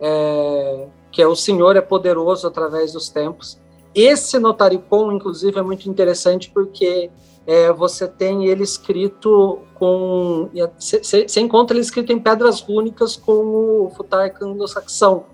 é, 0.00 0.86
que 1.10 1.22
é 1.22 1.26
o 1.26 1.34
Senhor 1.34 1.76
é 1.76 1.80
poderoso 1.80 2.46
através 2.46 2.92
dos 2.92 3.08
tempos. 3.08 3.58
Esse 3.94 4.38
notaricon, 4.38 5.12
inclusive, 5.12 5.58
é 5.58 5.62
muito 5.62 5.88
interessante 5.88 6.50
porque 6.52 7.10
é, 7.46 7.72
você 7.72 8.06
tem 8.06 8.46
ele 8.46 8.62
escrito 8.62 9.60
com. 9.74 10.50
Você 10.78 11.40
encontra 11.40 11.76
ele 11.76 11.82
escrito 11.82 12.12
em 12.12 12.18
pedras 12.18 12.60
rúnicas 12.60 13.16
com 13.16 13.32
o 13.86 13.92
futark 13.96 14.42
anglo-saxão, 14.42 15.24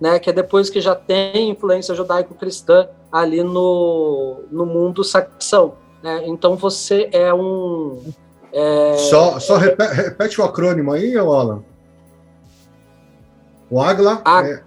né, 0.00 0.18
que 0.18 0.30
é 0.30 0.32
depois 0.32 0.70
que 0.70 0.80
já 0.80 0.94
tem 0.94 1.50
influência 1.50 1.94
judaico-cristã 1.94 2.88
ali 3.10 3.42
no, 3.42 4.42
no 4.50 4.66
mundo 4.66 5.02
saxão. 5.02 5.74
Né? 6.02 6.22
Então 6.26 6.56
você 6.56 7.08
é 7.12 7.34
um. 7.34 8.12
É, 8.52 8.96
só 8.98 9.40
só 9.40 9.56
repete, 9.56 9.94
repete 9.94 10.40
o 10.40 10.44
acrônimo 10.44 10.92
aí, 10.92 11.16
Alan. 11.16 11.62
O 13.70 13.80
Agla. 13.80 14.20
Ag 14.24 14.50
é... 14.50 14.62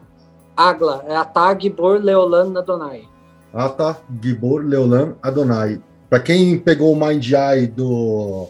Agla, 0.58 1.04
é 1.08 1.16
Ata 1.16 1.56
Gibor 1.60 2.00
Leolan 2.00 2.58
Adonai. 2.58 3.08
Ata 3.54 3.98
Gibor 4.22 4.64
Leolan 4.64 5.16
Adonai. 5.22 5.82
Para 6.10 6.20
quem 6.20 6.58
pegou 6.58 6.94
o 6.94 6.96
Mind 6.96 7.32
Eye 7.32 7.68
do 7.68 8.48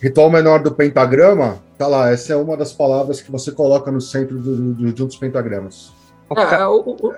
ritual 0.00 0.30
menor 0.30 0.62
do 0.62 0.72
pentagrama, 0.72 1.62
tá 1.78 1.86
lá, 1.86 2.10
essa 2.10 2.32
é 2.32 2.36
uma 2.36 2.56
das 2.56 2.72
palavras 2.72 3.20
que 3.20 3.30
você 3.30 3.52
coloca 3.52 3.90
no 3.90 4.00
centro 4.00 4.38
do, 4.38 4.74
do, 4.74 4.92
de 4.92 5.02
um 5.02 5.06
dos 5.06 5.16
pentagramas. 5.16 5.92
É, 6.36 6.66
o, 6.66 6.80
o, 6.80 7.14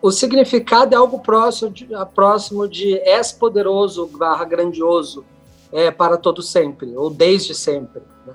o, 0.00 0.10
significado 0.10 0.94
é 0.94 0.98
algo 0.98 1.20
próximo 1.20 1.70
de, 1.70 1.88
próximo 2.14 2.66
de 2.66 2.98
és 2.98 3.32
poderoso 3.32 4.06
barra 4.06 4.44
grandioso 4.44 5.24
é, 5.72 5.90
para 5.90 6.16
todo 6.16 6.42
sempre, 6.42 6.96
ou 6.96 7.08
desde 7.10 7.54
sempre. 7.54 8.02
Né? 8.26 8.34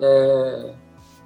É, 0.00 0.74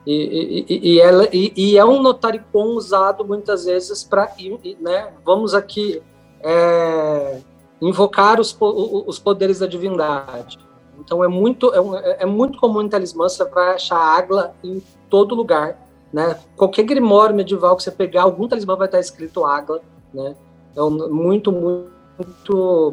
e, 0.06 0.66
e, 0.68 0.94
e, 0.94 1.00
ela, 1.00 1.28
e, 1.32 1.76
é 1.76 1.84
um 1.84 2.00
notaricon 2.00 2.74
usado 2.74 3.24
muitas 3.24 3.64
vezes 3.64 4.04
para, 4.04 4.32
né, 4.80 5.12
vamos 5.24 5.52
aqui 5.52 6.00
é, 6.40 7.40
invocar 7.80 8.40
os, 8.40 8.56
os 8.60 9.18
poderes 9.18 9.58
da 9.58 9.66
divindade. 9.66 10.58
Então 10.98 11.22
é 11.22 11.28
muito, 11.28 11.72
é, 11.74 11.80
um, 11.80 11.96
é 11.96 12.24
muito 12.24 12.58
comum 12.58 12.82
em 12.82 12.88
talismã, 12.88 13.28
você 13.28 13.44
vai 13.44 13.74
achar 13.74 13.98
água 13.98 14.52
em 14.62 14.82
todo 15.10 15.34
lugar. 15.34 15.84
Né? 16.12 16.38
Qualquer 16.56 16.84
grimório 16.84 17.34
medieval 17.34 17.76
que 17.76 17.82
você 17.82 17.90
pegar, 17.90 18.22
algum 18.22 18.48
talismã 18.48 18.76
vai 18.76 18.86
estar 18.86 19.00
escrito 19.00 19.44
água. 19.44 19.82
Né? 20.14 20.34
É 20.74 20.82
um, 20.82 21.12
muito, 21.12 21.50
muito, 21.52 21.90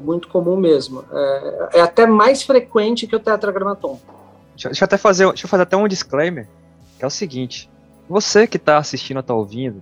muito 0.04 0.28
comum 0.28 0.58
mesmo. 0.58 1.04
É, 1.12 1.70
é, 1.76 1.82
até 1.82 2.06
mais 2.06 2.44
frequente 2.44 3.08
que 3.08 3.16
o 3.16 3.20
tetragramaton. 3.20 4.00
Deixa, 4.52 4.70
deixa, 4.70 4.84
eu 4.84 4.86
até 4.86 4.98
fazer, 4.98 5.28
deixa 5.28 5.46
eu 5.46 5.50
fazer 5.50 5.64
até 5.64 5.78
um 5.78 5.88
disclaimer 5.88 6.48
é 7.04 7.08
o 7.08 7.10
seguinte: 7.10 7.70
você 8.08 8.48
que 8.48 8.58
está 8.58 8.78
assistindo 8.78 9.18
ou 9.18 9.22
está 9.22 9.34
ouvindo, 9.34 9.82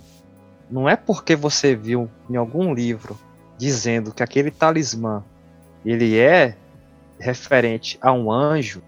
não 0.69 0.89
é 0.89 0.95
porque 0.95 1.35
você 1.35 1.75
viu 1.75 2.09
em 2.29 2.35
algum 2.35 2.73
livro 2.73 3.17
dizendo 3.57 4.11
que 4.11 4.23
aquele 4.23 4.49
talismã 4.49 5.23
ele 5.85 6.17
é 6.17 6.55
referente 7.19 7.97
a 8.01 8.11
um 8.11 8.31
anjo 8.31 8.81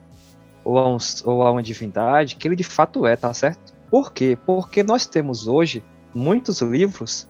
ou 0.63 0.79
a, 0.79 0.89
um, 0.89 0.97
ou 1.25 1.43
a 1.43 1.51
uma 1.51 1.61
divindade 1.61 2.35
que 2.35 2.47
ele 2.47 2.55
de 2.55 2.63
fato 2.63 3.05
é, 3.05 3.15
tá 3.15 3.33
certo? 3.33 3.73
Por 3.89 4.11
quê? 4.11 4.37
Porque 4.45 4.81
nós 4.81 5.05
temos 5.05 5.47
hoje 5.47 5.83
muitos 6.13 6.61
livros 6.61 7.27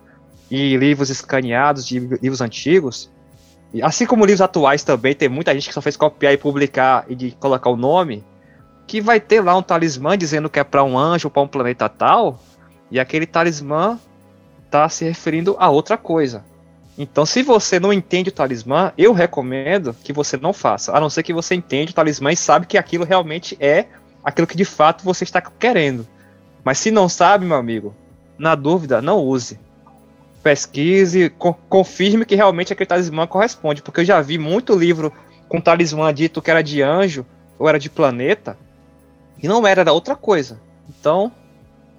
e 0.56 0.78
livros 0.78 1.10
escaneados 1.10 1.84
de 1.84 1.98
livros 2.00 2.40
antigos, 2.40 3.10
assim 3.82 4.06
como 4.06 4.24
livros 4.24 4.40
atuais 4.40 4.84
também, 4.84 5.16
tem 5.16 5.28
muita 5.28 5.52
gente 5.52 5.68
que 5.68 5.74
só 5.74 5.82
fez 5.82 5.98
copiar 5.98 6.32
e 6.32 6.38
publicar 6.38 7.06
e 7.10 7.16
de 7.16 7.32
colocar 7.32 7.72
o 7.72 7.76
nome, 7.76 8.24
que 8.86 9.02
vai 9.02 9.20
ter 9.20 9.42
lá 9.42 9.58
um 9.58 9.64
talismã 9.64 10.16
dizendo 10.16 10.52
que 10.52 10.60
é 10.60 10.64
para 10.64 10.84
um 10.84 10.96
anjo 10.96 11.26
ou 11.26 11.32
para 11.32 11.42
um 11.42 11.48
planeta 11.48 11.90
tal, 11.90 12.40
e 12.92 13.00
aquele 13.00 13.26
talismã 13.26 14.00
tá 14.70 14.88
se 14.88 15.04
referindo 15.04 15.56
a 15.58 15.72
outra 15.72 15.98
coisa. 15.98 16.46
Então, 16.96 17.26
se 17.26 17.42
você 17.42 17.80
não 17.80 17.92
entende 17.92 18.30
o 18.30 18.34
talismã, 18.34 18.94
eu 18.96 19.12
recomendo 19.12 19.96
que 20.04 20.14
você 20.14 20.38
não 20.38 20.54
faça, 20.54 20.96
a 20.96 21.00
não 21.00 21.10
ser 21.10 21.24
que 21.24 21.34
você 21.34 21.56
entende 21.56 21.94
o 21.94 21.96
talismã 21.96 22.32
e 22.32 22.38
sabe 22.38 22.68
que 22.68 22.78
aquilo 22.78 23.06
realmente 23.06 23.58
é 23.60 23.88
aquilo 24.24 24.46
que 24.46 24.56
de 24.56 24.66
fato 24.66 25.04
você 25.04 25.24
está 25.24 25.42
querendo. 25.42 26.08
Mas 26.64 26.78
se 26.78 26.92
não 26.92 27.10
sabe, 27.10 27.44
meu 27.44 27.58
amigo, 27.58 27.96
na 28.38 28.54
dúvida, 28.54 29.02
não 29.02 29.18
use. 29.18 29.58
Pesquise, 30.44 31.30
co 31.30 31.54
confirme 31.70 32.26
que 32.26 32.36
realmente 32.36 32.74
aquele 32.74 32.88
talismã 32.88 33.26
corresponde, 33.26 33.82
porque 33.82 34.02
eu 34.02 34.06
já 34.06 34.22
vi 34.22 34.38
muito 34.38 34.76
livro 34.76 35.12
com 35.48 35.62
talismã 35.62 36.14
dito 36.14 36.42
que 36.42 36.52
era 36.52 36.62
de 36.62 36.82
anjo 36.82 37.26
ou 37.58 37.70
era 37.70 37.80
de 37.80 37.90
planeta, 37.90 38.58
e 39.42 39.48
não 39.48 39.66
era, 39.66 39.82
era 39.82 39.94
outra 39.94 40.16
coisa. 40.16 40.60
Então, 40.90 41.32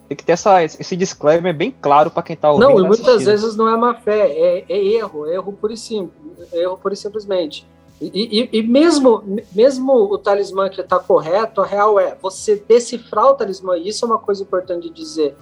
tem 0.08 0.16
que 0.16 0.24
ter 0.24 0.32
essa, 0.32 0.62
esse 0.62 0.96
disclaimer 0.96 1.54
bem 1.54 1.74
claro 1.80 2.10
para 2.10 2.22
quem 2.22 2.34
está 2.34 2.50
ouvindo. 2.50 2.68
Não, 2.68 2.78
e 2.78 2.86
muitas 2.86 3.06
assistindo. 3.06 3.30
vezes 3.30 3.56
não 3.56 3.68
é 3.68 3.76
má 3.76 3.94
fé, 3.94 4.28
é, 4.28 4.64
é 4.68 4.84
erro, 4.84 5.26
é 5.26 5.34
erro 5.34 5.52
pura 5.52 5.72
e 5.72 6.10
é 6.52 6.62
erro 6.62 6.80
e 6.90 6.96
simplesmente. 6.96 7.66
E, 8.00 8.48
e, 8.52 8.58
e, 8.58 8.62
mesmo, 8.62 9.22
mesmo 9.52 9.92
o 9.92 10.18
talismã 10.18 10.68
que 10.68 10.80
está 10.80 10.98
correto, 10.98 11.62
a 11.62 11.66
real 11.66 11.98
é 11.98 12.16
você 12.20 12.56
decifrar 12.56 13.26
o 13.26 13.34
talismã, 13.34 13.78
isso 13.78 14.04
é 14.04 14.08
uma 14.08 14.18
coisa 14.18 14.42
importante 14.42 14.88
de 14.88 14.94
dizer. 14.94 15.36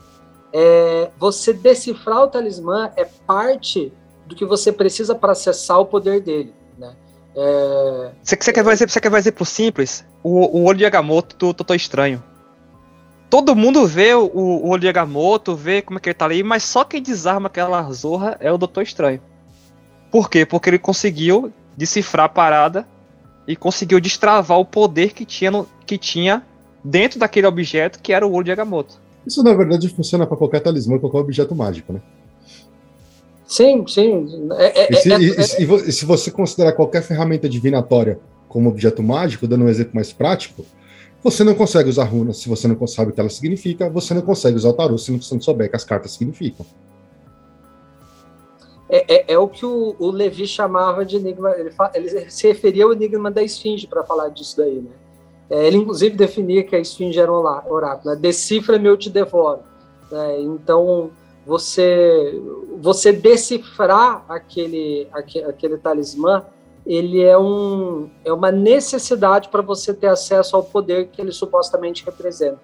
É, 0.52 1.10
você 1.18 1.52
decifrar 1.52 2.24
o 2.24 2.28
talismã 2.28 2.90
é 2.96 3.04
parte 3.04 3.92
do 4.26 4.34
que 4.34 4.44
você 4.44 4.70
precisa 4.70 5.14
para 5.14 5.32
acessar 5.32 5.80
o 5.80 5.86
poder 5.86 6.20
dele. 6.20 6.52
Né? 6.78 6.94
É... 7.34 8.10
Você, 8.22 8.36
quer 8.36 8.64
fazer, 8.64 8.88
você 8.88 9.00
quer 9.00 9.10
fazer 9.10 9.32
pro 9.32 9.44
simples? 9.44 10.04
O, 10.22 10.58
o 10.58 10.64
olho 10.64 10.78
de 10.78 10.86
Agamotto 10.86 11.36
do 11.36 11.54
Totó 11.54 11.74
Estranho. 11.74 12.22
Todo 13.30 13.56
mundo 13.56 13.86
vê 13.86 14.14
o, 14.14 14.26
o, 14.26 14.68
olho 14.68 14.82
de 14.82 14.88
Agamotto, 14.88 15.56
vê 15.56 15.80
como 15.80 15.98
é 15.98 16.00
que 16.00 16.10
ele 16.10 16.14
tá 16.14 16.26
ali, 16.26 16.42
mas 16.42 16.62
só 16.64 16.84
quem 16.84 17.02
desarma 17.02 17.46
aquela 17.46 17.82
zorra 17.90 18.36
é 18.40 18.52
o 18.52 18.58
Doutor 18.58 18.82
Estranho. 18.82 19.22
Por 20.10 20.28
quê? 20.28 20.44
Porque 20.44 20.68
ele 20.68 20.78
conseguiu 20.78 21.50
decifrar 21.74 22.26
a 22.26 22.28
parada 22.28 22.86
e 23.48 23.56
conseguiu 23.56 23.98
destravar 23.98 24.58
o 24.58 24.66
poder 24.66 25.14
que 25.14 25.24
tinha, 25.24 25.50
no, 25.50 25.66
que 25.86 25.96
tinha 25.96 26.44
dentro 26.84 27.18
daquele 27.18 27.46
objeto 27.46 28.00
que 28.02 28.12
era 28.12 28.26
o 28.26 28.32
olho 28.32 28.44
de 28.44 28.52
Agamotto. 28.52 29.00
Isso 29.26 29.42
na 29.42 29.54
verdade 29.54 29.88
funciona 29.88 30.26
para 30.26 30.36
qualquer 30.36 30.60
talismã, 30.60 30.98
qualquer 30.98 31.18
objeto 31.18 31.54
mágico, 31.54 31.92
né? 31.92 32.00
Sim, 33.46 33.86
sim. 33.86 34.48
É, 34.52 34.84
é, 34.84 34.88
e, 34.90 34.96
se, 34.96 35.12
é, 35.12 35.18
e, 35.18 35.88
e, 35.88 35.92
se, 35.92 36.04
você 36.06 36.30
considerar 36.30 36.72
qualquer 36.72 37.02
ferramenta 37.02 37.48
divinatória 37.48 38.18
como 38.48 38.68
objeto 38.68 39.02
mágico, 39.02 39.46
dando 39.46 39.64
um 39.64 39.68
exemplo 39.68 39.94
mais 39.94 40.12
prático, 40.12 40.64
você 41.22 41.44
não 41.44 41.54
consegue 41.54 41.88
usar 41.88 42.04
runas 42.04 42.38
se 42.38 42.48
você 42.48 42.66
não 42.66 42.86
sabe 42.86 43.10
o 43.10 43.14
que 43.14 43.20
ela 43.20 43.28
significa, 43.28 43.88
você 43.88 44.14
não 44.14 44.22
consegue 44.22 44.56
usar 44.56 44.70
o 44.70 44.72
tarô 44.72 44.98
se 44.98 45.16
você 45.16 45.34
não 45.34 45.40
souber 45.40 45.66
o 45.66 45.70
que 45.70 45.76
as 45.76 45.84
cartas 45.84 46.12
significam. 46.12 46.64
É, 48.88 49.14
é, 49.14 49.32
é, 49.34 49.38
o 49.38 49.48
que 49.48 49.64
o, 49.64 49.96
o, 49.98 50.10
Levi 50.10 50.46
chamava 50.46 51.04
de 51.04 51.16
enigma, 51.16 51.50
ele, 51.52 51.70
ele, 51.94 52.30
se 52.30 52.46
referia 52.46 52.84
ao 52.84 52.92
enigma 52.92 53.30
da 53.30 53.42
esfinge 53.42 53.86
para 53.86 54.04
falar 54.04 54.28
disso 54.28 54.56
daí, 54.58 54.80
né? 54.80 54.90
É, 55.52 55.66
ele 55.66 55.76
inclusive 55.76 56.16
definia 56.16 56.64
que 56.64 56.74
a 56.74 56.78
esfinge 56.78 57.20
era 57.20 57.30
um 57.30 57.36
oráculo, 57.36 58.14
né? 58.14 58.16
decifra-me 58.18 58.88
eu 58.88 58.96
te 58.96 59.10
devoro. 59.10 59.60
É, 60.10 60.40
então, 60.40 61.10
você 61.46 62.40
você 62.80 63.12
decifrar 63.12 64.24
aquele, 64.30 65.06
aquele, 65.12 65.44
aquele 65.44 65.76
talismã, 65.76 66.46
ele 66.86 67.22
é, 67.22 67.36
um, 67.36 68.08
é 68.24 68.32
uma 68.32 68.50
necessidade 68.50 69.50
para 69.50 69.60
você 69.60 69.92
ter 69.92 70.06
acesso 70.06 70.56
ao 70.56 70.62
poder 70.62 71.08
que 71.08 71.20
ele 71.20 71.32
supostamente 71.32 72.02
representa. 72.02 72.60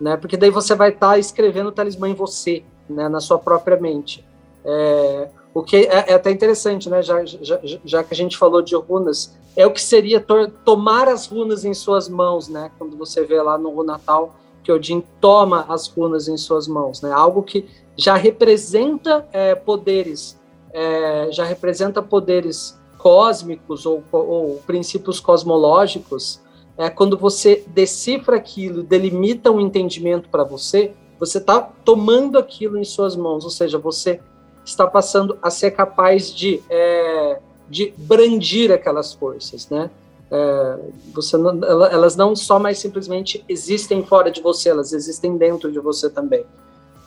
Né? 0.00 0.16
Porque 0.16 0.38
daí 0.38 0.50
você 0.50 0.74
vai 0.74 0.88
estar 0.88 1.10
tá 1.10 1.18
escrevendo 1.18 1.66
o 1.68 1.72
talismã 1.72 2.08
em 2.08 2.14
você, 2.14 2.64
né? 2.88 3.06
na 3.06 3.20
sua 3.20 3.38
própria 3.38 3.76
mente. 3.76 4.26
É, 4.64 5.28
o 5.52 5.62
que 5.62 5.78
é, 5.78 6.10
é, 6.10 6.14
até 6.14 6.30
interessante, 6.30 6.88
né? 6.88 7.02
Já, 7.02 7.24
já, 7.24 7.60
já, 7.84 8.04
que 8.04 8.14
a 8.14 8.16
gente 8.16 8.36
falou 8.36 8.62
de 8.62 8.74
runas, 8.76 9.36
é 9.56 9.66
o 9.66 9.72
que 9.72 9.82
seria 9.82 10.24
tomar 10.64 11.08
as 11.08 11.26
runas 11.26 11.64
em 11.64 11.74
suas 11.74 12.08
mãos, 12.08 12.48
né? 12.48 12.70
Quando 12.78 12.96
você 12.96 13.24
vê 13.24 13.40
lá 13.42 13.58
no 13.58 13.82
Natal 13.82 14.36
que 14.62 14.70
Odin 14.70 15.02
toma 15.20 15.64
as 15.68 15.88
runas 15.88 16.28
em 16.28 16.36
suas 16.36 16.68
mãos, 16.68 17.02
né? 17.02 17.10
Algo 17.10 17.42
que 17.42 17.66
já 17.96 18.14
representa 18.14 19.26
é, 19.32 19.54
poderes, 19.54 20.38
é, 20.72 21.28
já 21.32 21.44
representa 21.44 22.00
poderes 22.00 22.78
cósmicos 22.96 23.86
ou, 23.86 24.04
ou 24.12 24.62
princípios 24.66 25.18
cosmológicos. 25.18 26.40
É, 26.78 26.88
quando 26.88 27.18
você 27.18 27.64
decifra 27.66 28.36
aquilo, 28.36 28.82
delimita 28.82 29.50
um 29.50 29.60
entendimento 29.60 30.28
para 30.28 30.44
você, 30.44 30.92
você 31.18 31.38
está 31.38 31.60
tomando 31.84 32.38
aquilo 32.38 32.78
em 32.78 32.84
suas 32.84 33.16
mãos, 33.16 33.44
ou 33.44 33.50
seja, 33.50 33.78
você 33.78 34.20
está 34.64 34.86
passando 34.86 35.38
a 35.42 35.50
ser 35.50 35.72
capaz 35.72 36.34
de, 36.34 36.62
é, 36.68 37.40
de 37.68 37.92
brandir 37.96 38.72
aquelas 38.72 39.12
forças, 39.12 39.68
né? 39.68 39.90
É, 40.30 40.78
você 41.12 41.36
não, 41.36 41.58
elas 41.64 42.14
não 42.14 42.36
só 42.36 42.58
mais 42.58 42.78
simplesmente 42.78 43.44
existem 43.48 44.04
fora 44.04 44.30
de 44.30 44.40
você, 44.40 44.68
elas 44.68 44.92
existem 44.92 45.36
dentro 45.36 45.72
de 45.72 45.80
você 45.80 46.08
também. 46.08 46.44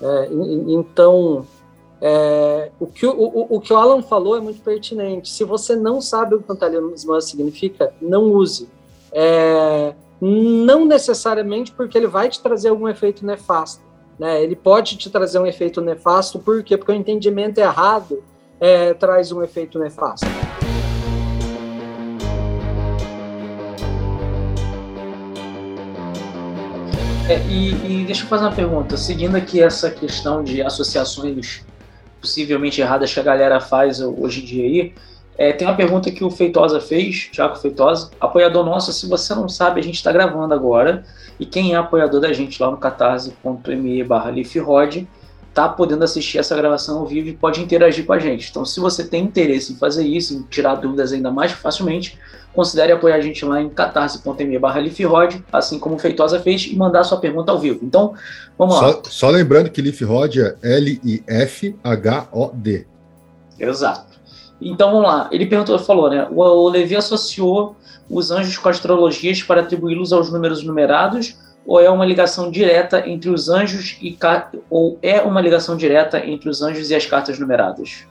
É, 0.02 0.30
então, 0.68 1.48
é, 2.02 2.70
o, 2.82 2.86
que, 2.86 3.06
o, 3.06 3.48
o, 3.50 3.62
que 3.62 3.72
o 3.72 3.78
Alan 3.78 4.02
falou 4.02 4.36
é 4.36 4.42
muito 4.42 4.62
pertinente. 4.62 5.30
Se 5.30 5.46
você 5.46 5.74
não 5.74 6.02
sabe 6.02 6.36
o 6.36 6.42
que 6.42 6.52
o 6.52 6.56
talismã 6.56 7.22
significa, 7.22 7.94
não 8.02 8.26
use. 8.34 8.68
É, 9.14 9.94
não 10.20 10.86
necessariamente 10.86 11.72
porque 11.72 11.98
ele 11.98 12.08
vai 12.08 12.28
te 12.28 12.42
trazer 12.42 12.70
algum 12.70 12.90
efeito 12.90 13.26
nefasto. 13.26 13.82
Né? 14.18 14.44
Ele 14.44 14.56
pode 14.56 14.98
te 14.98 15.10
trazer 15.10 15.40
um 15.40 15.46
efeito 15.46 15.82
nefasto, 15.82 16.40
por 16.40 16.64
quê? 16.64 16.78
Porque 16.78 16.92
o 16.92 16.96
entendimento 16.96 17.58
errado 17.58 18.24
é, 18.60 18.94
traz 18.94 19.32
um 19.32 19.42
efeito 19.44 19.80
nefasto. 19.80 20.26
É, 27.30 27.40
e, 27.48 28.02
e, 28.02 28.06
deixa 28.06 28.24
eu 28.24 28.28
fazer 28.28 28.44
uma 28.44 28.52
pergunta. 28.52 28.98
Seguindo 28.98 29.36
aqui 29.36 29.62
essa 29.62 29.90
questão 29.90 30.44
de 30.44 30.62
associações 30.62 31.66
possivelmente 32.20 32.82
erradas 32.82 33.14
que 33.14 33.20
a 33.20 33.24
galera 33.24 33.60
faz 33.60 34.00
hoje 34.00 34.42
em 34.42 34.46
dia 34.46 34.64
aí, 34.64 34.94
é, 35.38 35.52
tem 35.52 35.68
uma 35.68 35.76
pergunta 35.76 36.12
que 36.12 36.24
o 36.24 36.30
Feitosa 36.30 36.80
fez, 36.80 37.30
Thiago 37.32 37.56
Feitosa, 37.56 38.12
apoiador 38.20 38.64
nosso, 38.64 38.94
se 38.94 39.08
você 39.08 39.34
não 39.34 39.50
sabe, 39.50 39.80
a 39.80 39.84
gente 39.84 39.96
está 39.96 40.12
gravando 40.12 40.54
agora, 40.54 41.04
e 41.40 41.46
quem 41.46 41.74
é 41.74 41.76
apoiador 41.76 42.22
da 42.22 42.32
gente 42.32 42.62
lá 42.62 42.70
no 42.70 42.78
catarse.me 42.78 44.04
barra 44.04 44.32
tá 45.54 45.70
podendo 45.70 46.04
assistir 46.04 46.40
essa 46.40 46.56
gravação 46.56 46.98
ao 47.00 47.06
vivo 47.06 47.30
e 47.30 47.34
pode 47.34 47.62
interagir 47.62 48.06
com 48.06 48.14
a 48.14 48.20
gente. 48.20 48.50
Então, 48.50 48.66
se 48.66 48.80
você 48.80 49.04
tem 49.04 49.24
interesse 49.24 49.74
em 49.74 49.76
fazer 49.76 50.04
isso, 50.04 50.34
em 50.34 50.42
tirar 50.44 50.76
dúvidas 50.76 51.14
ainda 51.14 51.30
mais 51.30 51.52
facilmente, 51.52 52.18
considere 52.54 52.92
apoiar 52.92 53.18
a 53.18 53.22
gente 53.22 53.46
lá 53.46 53.62
em 53.62 53.70
catarse.me 53.70 54.58
barra 54.60 54.82
assim 55.52 55.78
como 55.80 55.96
o 55.96 56.00
Feitosa 56.00 56.40
fez, 56.40 56.66
e 56.66 56.76
mandar 56.76 57.04
sua 57.04 57.20
pergunta 57.20 57.52
ao 57.52 57.60
vivo. 57.60 57.80
Então, 57.84 58.14
vamos 58.58 58.76
só, 58.76 58.86
lá. 58.86 59.02
Só 59.10 59.30
lembrando 59.30 59.70
que 59.70 59.82
Lifrod 59.82 60.42
é 60.42 60.56
L-I-F-H-O-D. 60.64 61.28
Exato. 63.60 64.13
Então, 64.70 64.92
vamos 64.92 65.08
lá. 65.08 65.30
Ele 65.32 65.46
perguntou, 65.46 65.78
falou, 65.80 66.10
né? 66.10 66.28
O, 66.32 66.42
o 66.42 66.70
Levi 66.70 66.96
associou 66.96 67.76
os 68.10 68.32
anjos 68.32 68.58
com 68.58 68.70
astrologias 68.70 69.42
para 69.42 69.62
atribuí-los 69.62 70.14
aos 70.14 70.32
números 70.32 70.64
numerados 70.64 71.38
ou 71.66 71.80
é 71.80 71.90
uma 71.90 72.06
ligação 72.06 72.52
direta 72.52 73.08
entre 73.08 73.30
os 73.30 73.50
anjos 73.50 73.98
e 74.02 74.18
ou 74.70 74.98
é 75.02 75.22
uma 75.22 75.40
ligação 75.42 75.78
direta 75.78 76.20
entre 76.26 76.50
os 76.50 76.62
anjos 76.62 76.90
e 76.90 76.96
as 76.96 77.06
cartas 77.06 77.40
numeradas? 77.40 78.06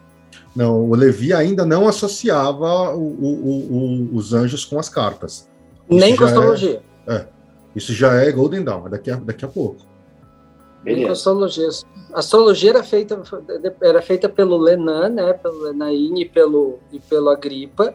Não, 0.55 0.91
o 0.91 0.95
Levi 0.95 1.33
ainda 1.33 1.65
não 1.65 1.89
associava 1.89 2.95
o, 2.95 3.01
o, 3.01 4.11
o, 4.13 4.17
os 4.17 4.33
anjos 4.33 4.65
com 4.65 4.79
as 4.79 4.89
cartas. 4.89 5.49
Isso 5.91 6.01
Nem 6.01 6.17
com 6.17 6.25
astrologia. 6.25 6.83
É, 7.07 7.15
é, 7.15 7.27
isso 7.75 7.93
já 7.93 8.15
é 8.15 8.31
Golden 8.31 8.63
Dawn, 8.63 8.89
daqui 8.89 9.11
a, 9.11 9.17
daqui 9.17 9.45
a 9.45 9.49
pouco. 9.49 9.92
Com 10.85 11.13
astrologia. 11.13 11.69
A 12.13 12.19
astrologia 12.19 12.71
era 12.71 12.83
feita, 12.83 13.23
era 13.83 14.03
feita 14.03 14.29
pelo 14.29 14.57
Lenan, 14.57 15.09
né? 15.11 15.33
Pelo 15.35 15.63
Lenaine 15.63 16.23
e 16.23 16.29
pelo, 16.29 16.79
e 16.93 16.99
pelo 16.99 17.31
Agripa. 17.31 17.95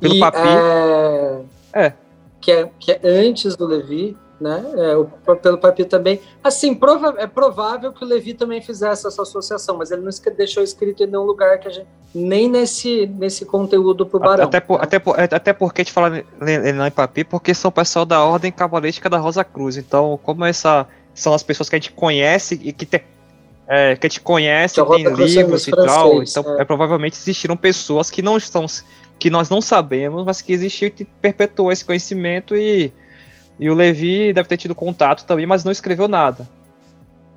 pelo 0.00 0.14
e, 0.14 0.20
Papi. 0.20 0.38
É, 0.38 1.44
é. 1.72 1.92
Que, 2.40 2.52
é, 2.52 2.70
que 2.78 2.92
é 2.92 3.00
antes 3.02 3.56
do 3.56 3.66
Levi 3.66 4.16
né? 4.40 4.64
É, 4.76 4.96
o, 4.96 5.06
pelo 5.36 5.58
Papi 5.58 5.84
também. 5.84 6.20
Assim, 6.42 6.74
prova, 6.74 7.14
é 7.18 7.26
provável 7.26 7.92
que 7.92 8.04
o 8.04 8.06
Levi 8.06 8.34
também 8.34 8.60
fizesse 8.60 9.06
essa 9.06 9.22
associação, 9.22 9.76
mas 9.76 9.90
ele 9.90 10.02
não 10.02 10.10
deixou 10.36 10.62
escrito 10.62 11.02
em 11.02 11.06
nenhum 11.06 11.24
lugar 11.24 11.58
que 11.58 11.68
a 11.68 11.70
gente, 11.70 11.86
nem 12.14 12.48
nesse, 12.48 13.06
nesse 13.06 13.44
conteúdo 13.44 14.06
pro 14.06 14.18
Barão. 14.18 14.44
Até, 14.44 14.60
por, 14.60 14.78
né? 14.78 14.84
até, 14.84 14.98
por, 14.98 15.18
até 15.18 15.52
porque 15.52 15.84
te 15.84 15.92
falar 15.92 16.24
Lenan 16.40 16.86
e 16.86 16.90
Papi, 16.90 17.24
porque 17.24 17.54
são 17.54 17.70
pessoal 17.70 18.04
da 18.04 18.22
Ordem 18.24 18.52
Cabalística 18.52 19.08
da 19.08 19.18
Rosa 19.18 19.44
Cruz. 19.44 19.76
Então, 19.76 20.18
como 20.22 20.44
essa 20.44 20.86
são 21.16 21.34
as 21.34 21.42
pessoas 21.42 21.68
que 21.68 21.74
a 21.74 21.78
gente 21.78 21.90
conhece 21.90 22.60
e 22.62 22.72
que 22.72 22.86
tem, 22.86 23.00
é, 23.66 23.96
que 23.96 24.06
a 24.06 24.08
gente 24.08 24.20
conhece, 24.20 24.80
que 24.80 24.90
tem 24.90 25.12
livros 25.14 25.66
e 25.66 25.70
tal, 25.72 26.22
então 26.22 26.58
é. 26.58 26.62
é. 26.62 26.64
provavelmente 26.64 27.14
existiram 27.14 27.56
pessoas 27.56 28.10
que 28.10 28.22
não 28.22 28.36
estão 28.36 28.66
que 29.18 29.30
nós 29.30 29.48
não 29.48 29.62
sabemos, 29.62 30.26
mas 30.26 30.42
que 30.42 30.52
existiu 30.52 30.92
e 30.98 31.04
perpetuou 31.04 31.72
esse 31.72 31.84
conhecimento 31.84 32.54
e 32.54 32.92
e 33.58 33.70
o 33.70 33.74
Levi 33.74 34.34
deve 34.34 34.48
ter 34.48 34.58
tido 34.58 34.74
contato 34.74 35.24
também, 35.24 35.46
mas 35.46 35.64
não 35.64 35.72
escreveu 35.72 36.06
nada. 36.06 36.46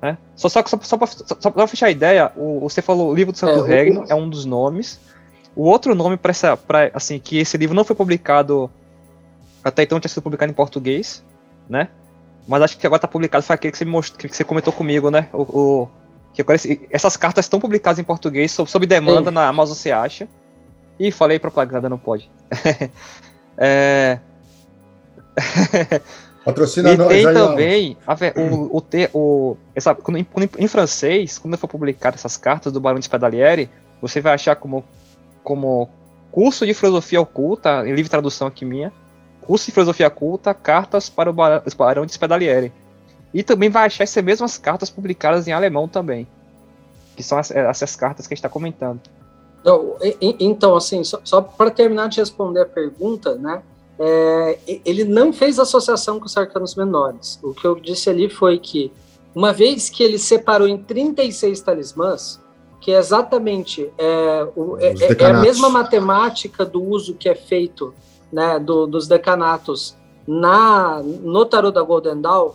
Né? 0.02 0.16
Só, 0.36 0.48
só, 0.48 0.62
só, 0.66 0.78
só, 0.82 1.06
só 1.40 1.50
para 1.50 1.66
fechar 1.66 1.86
a 1.86 1.90
ideia, 1.90 2.30
o, 2.36 2.60
você 2.60 2.82
falou 2.82 3.10
o 3.10 3.14
livro 3.14 3.32
do 3.32 3.38
Santo 3.38 3.64
é, 3.64 3.68
Regno, 3.68 4.04
é 4.08 4.14
um 4.14 4.28
dos 4.28 4.44
nomes. 4.44 5.00
O 5.56 5.64
outro 5.64 5.94
nome 5.94 6.16
para 6.16 6.30
essa, 6.30 6.56
pra, 6.56 6.90
assim, 6.94 7.18
que 7.18 7.38
esse 7.38 7.56
livro 7.56 7.74
não 7.74 7.84
foi 7.84 7.96
publicado, 7.96 8.70
até 9.64 9.82
então 9.82 9.98
tinha 9.98 10.08
sido 10.08 10.22
publicado 10.22 10.50
em 10.50 10.54
português, 10.54 11.24
né? 11.68 11.88
Mas 12.50 12.62
acho 12.62 12.78
que 12.78 12.86
agora 12.86 12.98
está 12.98 13.06
publicado, 13.06 13.44
foi 13.44 13.54
aquele 13.54 13.70
que 13.70 13.78
você, 13.78 13.84
mostrou, 13.84 14.18
que 14.28 14.36
você 14.36 14.42
comentou 14.42 14.72
comigo, 14.72 15.08
né? 15.08 15.28
O, 15.32 15.42
o 15.42 15.88
que 16.32 16.42
agora, 16.42 16.58
essas 16.90 17.16
cartas 17.16 17.44
estão 17.44 17.60
publicadas 17.60 18.00
em 18.00 18.04
português, 18.04 18.50
sob, 18.50 18.68
sob 18.68 18.86
demanda 18.86 19.30
Sim. 19.30 19.34
na 19.34 19.46
Amazon 19.46 19.76
você 19.76 19.92
acha. 19.92 20.28
E 20.98 21.12
falei 21.12 21.38
propaganda, 21.38 21.88
não 21.88 21.96
pode. 21.96 22.28
é, 23.56 24.18
Patrocina 26.44 26.92
e 26.92 26.96
nós 26.96 27.06
tem 27.06 27.24
aí, 27.24 27.34
também 27.34 27.96
a, 28.04 28.14
o, 28.40 28.78
o, 28.78 28.80
te, 28.80 29.08
o 29.14 29.56
essa, 29.72 29.94
quando, 29.94 30.16
em, 30.16 30.26
em, 30.58 30.66
francês, 30.66 31.38
quando 31.38 31.56
for 31.56 31.68
publicar 31.68 32.14
essas 32.14 32.36
cartas 32.36 32.72
do 32.72 32.80
Barão 32.80 32.98
de 32.98 33.04
Spedalieri, 33.04 33.70
você 34.02 34.20
vai 34.20 34.34
achar 34.34 34.56
como, 34.56 34.84
como 35.44 35.88
curso 36.32 36.66
de 36.66 36.74
filosofia 36.74 37.20
oculta, 37.20 37.86
em 37.86 37.94
livre 37.94 38.10
tradução 38.10 38.48
aqui 38.48 38.64
minha, 38.64 38.92
curso 39.50 39.66
de 39.66 39.72
filosofia 39.72 40.06
oculta, 40.06 40.54
cartas 40.54 41.10
para 41.10 41.28
o 41.28 41.32
Barão 41.32 42.06
de 42.06 42.12
Spedalieri. 42.12 42.72
E 43.34 43.42
também 43.42 43.68
vai 43.68 43.86
achar 43.86 44.04
essas 44.04 44.22
mesmas 44.22 44.56
cartas 44.56 44.88
publicadas 44.88 45.48
em 45.48 45.52
alemão 45.52 45.88
também, 45.88 46.24
que 47.16 47.22
são 47.24 47.36
essas, 47.36 47.56
essas 47.56 47.96
cartas 47.96 48.28
que 48.28 48.32
a 48.32 48.36
gente 48.36 48.38
está 48.38 48.48
comentando. 48.48 49.00
Então, 49.60 49.96
então, 50.38 50.76
assim, 50.76 51.02
só, 51.02 51.20
só 51.24 51.40
para 51.40 51.68
terminar 51.68 52.08
de 52.08 52.20
responder 52.20 52.60
a 52.60 52.66
pergunta, 52.66 53.34
né? 53.34 53.60
é, 53.98 54.58
ele 54.84 55.02
não 55.02 55.32
fez 55.32 55.58
associação 55.58 56.20
com 56.20 56.26
os 56.26 56.36
arcanos 56.36 56.76
menores. 56.76 57.40
O 57.42 57.52
que 57.52 57.66
eu 57.66 57.74
disse 57.74 58.08
ali 58.08 58.30
foi 58.30 58.56
que, 58.56 58.92
uma 59.34 59.52
vez 59.52 59.90
que 59.90 60.04
ele 60.04 60.16
separou 60.16 60.68
em 60.68 60.78
36 60.78 61.60
talismãs, 61.60 62.40
que 62.80 62.92
é 62.92 62.98
exatamente 62.98 63.90
é, 63.98 64.48
o, 64.54 64.78
é, 64.78 64.94
é, 64.94 65.24
a 65.26 65.40
mesma 65.40 65.68
matemática 65.68 66.64
do 66.64 66.82
uso 66.82 67.14
que 67.14 67.28
é 67.28 67.34
feito 67.34 67.92
né, 68.32 68.58
do, 68.58 68.86
dos 68.86 69.06
decanatos 69.06 69.96
na, 70.26 71.02
no 71.02 71.44
tarot 71.44 71.74
da 71.74 71.82
Golden 71.82 72.20
Dawn, 72.20 72.52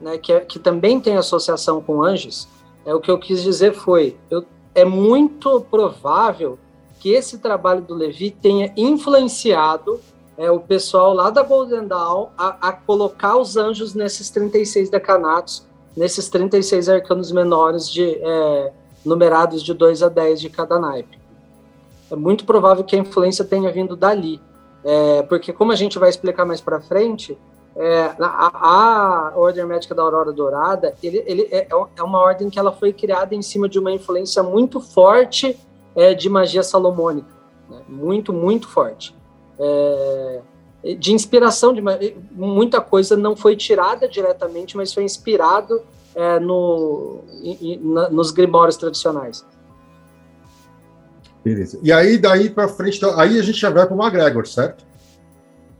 né, 0.00 0.18
que, 0.18 0.32
é, 0.32 0.40
que 0.40 0.58
também 0.58 1.00
tem 1.00 1.16
associação 1.16 1.80
com 1.80 2.02
anjos, 2.02 2.48
é, 2.84 2.94
o 2.94 3.00
que 3.00 3.10
eu 3.10 3.18
quis 3.18 3.42
dizer 3.42 3.74
foi, 3.74 4.16
eu, 4.30 4.44
é 4.74 4.84
muito 4.84 5.60
provável 5.70 6.58
que 6.98 7.10
esse 7.10 7.38
trabalho 7.38 7.82
do 7.82 7.94
Levi 7.94 8.30
tenha 8.30 8.72
influenciado 8.76 10.00
é, 10.36 10.50
o 10.50 10.60
pessoal 10.60 11.12
lá 11.12 11.30
da 11.30 11.42
Golden 11.42 11.86
Dawn 11.86 12.28
a, 12.36 12.68
a, 12.68 12.72
colocar 12.72 13.36
os 13.36 13.56
anjos 13.56 13.94
nesses 13.94 14.30
36 14.30 14.90
decanatos, 14.90 15.66
nesses 15.96 16.28
36 16.28 16.88
arcanos 16.88 17.30
menores 17.30 17.88
de 17.88 18.04
é, 18.04 18.72
numerados 19.04 19.62
de 19.62 19.74
2 19.74 20.02
a 20.02 20.08
10 20.08 20.40
de 20.40 20.48
cada 20.48 20.78
naipe. 20.78 21.18
É 22.10 22.16
muito 22.16 22.44
provável 22.44 22.84
que 22.84 22.96
a 22.96 22.98
influência 22.98 23.44
tenha 23.44 23.70
vindo 23.70 23.96
dali, 23.96 24.40
é, 24.84 25.22
porque 25.22 25.52
como 25.52 25.72
a 25.72 25.76
gente 25.76 25.98
vai 25.98 26.08
explicar 26.10 26.44
mais 26.44 26.60
para 26.60 26.80
frente, 26.80 27.38
é, 27.74 28.14
a, 28.20 29.30
a, 29.30 29.32
Ordem 29.34 29.64
Médica 29.64 29.94
da 29.94 30.02
Aurora 30.02 30.30
Dourada 30.30 30.94
ele, 31.02 31.22
ele 31.26 31.48
é, 31.50 31.68
é, 31.70 32.02
uma 32.02 32.18
ordem 32.18 32.50
que 32.50 32.58
ela 32.58 32.70
foi 32.70 32.92
criada 32.92 33.34
em 33.34 33.40
cima 33.40 33.66
de 33.66 33.78
uma 33.78 33.90
influência 33.90 34.42
muito 34.42 34.78
forte 34.78 35.58
é, 35.96 36.12
de 36.12 36.28
magia 36.28 36.62
salomônica, 36.62 37.28
né? 37.70 37.80
muito, 37.88 38.32
muito 38.32 38.68
forte 38.68 39.14
é, 39.58 40.40
de 40.98 41.12
inspiração, 41.12 41.72
de 41.72 41.82
muita 42.32 42.80
coisa 42.80 43.16
não 43.16 43.36
foi 43.36 43.54
tirada 43.54 44.08
diretamente, 44.08 44.76
mas 44.76 44.92
foi 44.92 45.04
inspirado 45.04 45.80
é, 46.14 46.40
no, 46.40 47.20
na, 47.80 48.10
nos 48.10 48.32
grimórios 48.32 48.76
tradicionais. 48.76 49.46
Beleza. 51.44 51.78
E 51.82 51.92
aí, 51.92 52.18
daí 52.18 52.48
para 52.48 52.68
frente, 52.68 52.98
então, 52.98 53.18
aí 53.18 53.38
a 53.38 53.42
gente 53.42 53.58
já 53.58 53.70
vai 53.70 53.86
para 53.86 53.96
o 53.96 54.00
McGregor, 54.00 54.46
certo? 54.46 54.84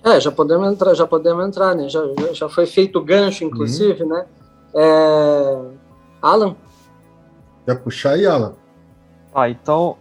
É, 0.03 0.21
já 0.21 0.33
podemos 0.33 0.73
entrar, 0.73 0.95
já 0.95 1.07
podemos 1.07 1.47
entrar, 1.47 1.75
né? 1.77 1.89
Já, 1.89 2.01
já 2.33 2.49
foi 2.49 2.67
feito 2.67 2.99
o 2.99 3.05
gancho, 3.05 3.45
inclusive, 3.45 4.03
uhum. 4.03 4.09
né? 4.09 4.27
É... 4.75 5.61
Alan? 6.21 6.57
Quer 7.65 7.77
puxar 7.77 8.13
aí, 8.13 8.27
Alan? 8.27 8.55
Ah, 9.33 9.49
então 9.49 9.97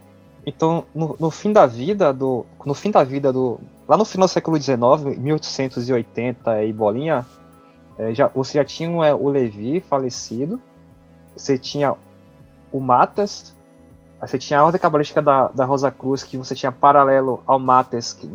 então, 0.46 0.86
no, 0.94 1.16
no, 1.20 1.30
fim 1.30 1.54
da 1.54 1.66
vida 1.66 2.12
do. 2.12 2.46
No 2.66 2.74
fim 2.74 2.90
da 2.90 3.04
vida 3.04 3.32
do. 3.32 3.60
Lá 3.88 3.98
no 3.98 4.06
final 4.06 4.28
do 4.28 4.32
século 4.32 4.60
XIX, 4.60 5.18
1880 5.18 6.64
e 6.64 6.74
bolinha, 6.74 7.26
é, 7.98 8.14
já, 8.14 8.28
você 8.28 8.58
já 8.58 8.66
tinha 8.66 9.06
é, 9.06 9.14
o 9.14 9.28
Levi 9.30 9.82
falecido. 9.82 10.60
você 11.36 11.58
tinha 11.58 11.94
o 12.72 12.80
Matas, 12.80 13.56
você 14.28 14.38
tinha 14.38 14.60
a 14.60 14.66
ordem 14.66 14.80
cabalística 14.80 15.22
da, 15.22 15.48
da 15.48 15.66
Rosa 15.66 15.90
Cruz, 15.90 16.24
que 16.24 16.38
você 16.38 16.54
tinha 16.54 16.72
paralelo 16.72 17.42
ao 17.46 17.60
Matas, 17.60 18.14
que, 18.14 18.30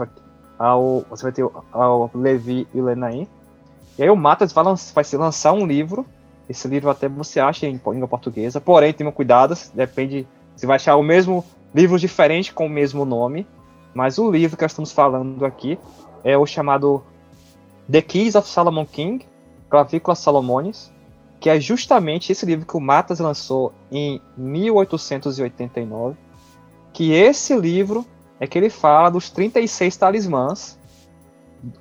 ao, 0.59 1.05
você 1.09 1.22
vai 1.22 1.33
ter 1.33 1.46
ao 1.72 2.11
Levi 2.14 2.66
e 2.75 2.81
o 2.81 2.85
Lenaim. 2.85 3.29
E 3.99 4.03
aí 4.03 4.11
o 4.11 4.16
Matas 4.16 4.53
vai, 4.53 4.64
vai 4.94 5.05
se 5.05 5.16
lançar 5.16 5.53
um 5.53 5.66
livro, 5.66 6.05
esse 6.49 6.66
livro 6.68 6.90
até 6.90 7.09
você 7.09 7.40
acha 7.40 7.66
em 7.66 7.81
língua 7.87 8.09
portuguesa, 8.09 8.61
porém, 8.61 8.92
tenha 8.92 9.11
cuidado, 9.11 9.55
depende, 9.75 10.27
você 10.55 10.66
vai 10.66 10.77
achar 10.77 10.96
o 10.96 11.03
mesmo 11.03 11.44
livro 11.75 11.99
diferente 11.99 12.53
com 12.53 12.66
o 12.66 12.70
mesmo 12.70 13.05
nome, 13.05 13.46
mas 13.94 14.18
o 14.18 14.31
livro 14.31 14.57
que 14.57 14.64
nós 14.64 14.72
estamos 14.72 14.92
falando 14.92 15.44
aqui 15.44 15.79
é 16.22 16.37
o 16.37 16.46
chamado 16.46 17.03
The 17.90 18.03
Keys 18.03 18.35
of 18.35 18.49
Solomon 18.49 18.85
King, 18.85 19.25
Clavícula 19.70 20.14
Salomones, 20.14 20.92
que 21.40 21.51
é 21.51 21.61
justamente 21.61 22.33
esse 22.33 22.46
livro 22.46 22.66
que 22.66 22.77
o 22.77 22.81
Matas 22.81 23.18
lançou 23.18 23.72
em 23.90 24.20
1889, 24.37 26.16
que 26.92 27.12
esse 27.12 27.57
livro 27.57 28.07
é 28.40 28.46
que 28.46 28.59
ele 28.59 28.70
fala 28.70 29.11
dos 29.11 29.31
36 29.31 29.96
talismãs, 29.96 30.79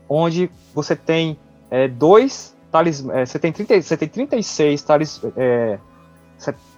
onde 0.10 0.50
você 0.74 0.96
tem 0.96 1.38
é, 1.70 1.88
dois 1.88 2.56
talismãs, 2.72 3.18
é, 3.18 3.26
você, 3.26 3.40
tem 3.40 3.52
30, 3.52 3.82
você 3.82 3.98
tem 3.98 4.08
36 4.08 4.82
talis, 4.82 5.22
é, 5.38 5.80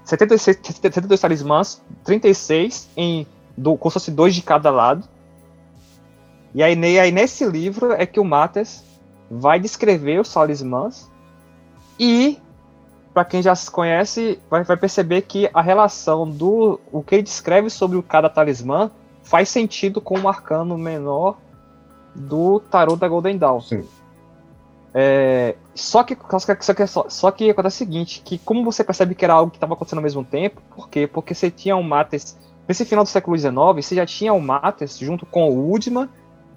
76, 0.04 0.60
72 0.64 1.20
talismãs, 1.20 1.82
36 2.04 2.90
em 2.96 3.28
do, 3.58 3.76
como 3.76 3.90
se 3.90 3.94
fosse 3.96 4.12
dois 4.12 4.36
de 4.36 4.44
cada 4.44 4.70
lado. 4.70 5.04
E 6.54 6.62
aí, 6.62 7.00
aí 7.00 7.12
nesse 7.12 7.46
livro 7.46 7.92
é 7.92 8.06
que 8.06 8.20
o 8.20 8.24
Matas 8.24 8.84
vai 9.30 9.60
descrever 9.60 10.20
os 10.22 10.32
talismãs 10.32 11.10
e 12.00 12.40
para 13.18 13.26
quem 13.26 13.42
já 13.42 13.56
se 13.56 13.72
conhece 13.72 14.40
vai, 14.48 14.64
vai, 14.64 14.78
perceber 14.78 15.24
que 15.24 15.50
a 15.52 15.60
relação 15.60 16.30
do 16.30 16.80
o 16.92 17.02
que 17.02 17.16
ele 17.16 17.24
descreve 17.24 17.68
sobre 17.68 17.98
o 17.98 18.04
cada 18.04 18.30
talismã 18.30 18.92
faz 19.24 19.50
sentido 19.50 20.00
com 20.00 20.20
o 20.20 20.28
arcano 20.28 20.78
menor 20.78 21.36
do 22.14 22.60
tarô 22.60 22.96
da 22.96 23.08
Golden 23.08 23.36
Dawn. 23.36 23.60
Sim. 23.60 23.84
É, 24.94 25.56
só 25.74 26.04
que 26.04 26.16
só 26.62 26.76
que, 26.76 26.86
só, 26.86 27.10
só 27.10 27.32
que 27.32 27.50
acontece 27.50 27.78
o 27.78 27.80
seguinte, 27.80 28.22
que 28.24 28.38
como 28.38 28.64
você 28.64 28.84
percebe 28.84 29.16
que 29.16 29.26
era 29.26 29.34
algo 29.34 29.50
que 29.50 29.58
estava 29.58 29.74
acontecendo 29.74 29.98
ao 29.98 30.04
mesmo 30.04 30.24
tempo, 30.24 30.62
por 30.76 30.88
quê? 30.88 31.08
Porque 31.08 31.34
você 31.34 31.50
tinha 31.50 31.76
o 31.76 31.82
Mates 31.82 32.38
nesse 32.68 32.86
final 32.86 33.04
do 33.04 33.10
século 33.10 33.36
XIX, 33.36 33.56
você 33.84 33.96
já 33.96 34.06
tinha 34.06 34.32
o 34.32 34.40
Mates 34.40 34.96
junto 35.00 35.26
com 35.26 35.50
o 35.50 35.72
Woodman 35.72 36.08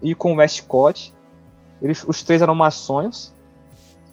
e 0.03 0.15
com 0.15 0.35
o 0.35 0.37
Westcott. 0.37 1.15
Eles, 1.81 2.05
os 2.07 2.23
três 2.23 2.43
eram 2.43 2.55
maçons 2.55 3.33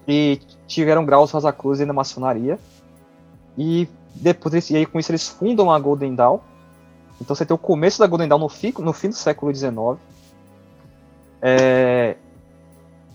e 0.07 0.39
tiveram 0.65 1.05
graus 1.05 1.31
Rosa 1.31 1.51
Cruz 1.51 1.79
na 1.79 1.93
maçonaria. 1.93 2.57
E 3.57 3.87
depois 4.15 4.69
e 4.69 4.77
aí 4.77 4.85
com 4.85 4.99
isso 4.99 5.11
eles 5.11 5.27
fundam 5.27 5.71
a 5.71 5.79
Golden 5.79 6.15
Dawn. 6.15 6.39
Então 7.19 7.35
você 7.35 7.45
tem 7.45 7.55
o 7.55 7.57
começo 7.57 7.99
da 7.99 8.07
Golden 8.07 8.27
Dawn 8.27 8.39
no 8.39 8.49
fim, 8.49 8.73
no 8.79 8.93
fim 8.93 9.09
do 9.09 9.15
século 9.15 9.53
XIX. 9.53 9.99
É, 11.41 12.15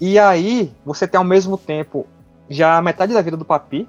e 0.01 0.19
aí 0.19 0.73
você 0.85 1.07
tem 1.07 1.19
ao 1.19 1.25
mesmo 1.25 1.57
tempo 1.57 2.07
já 2.51 2.77
a 2.77 2.83
metade 2.83 3.15
da 3.15 3.23
vida 3.23 3.37
do 3.37 3.45
Papi, 3.45 3.89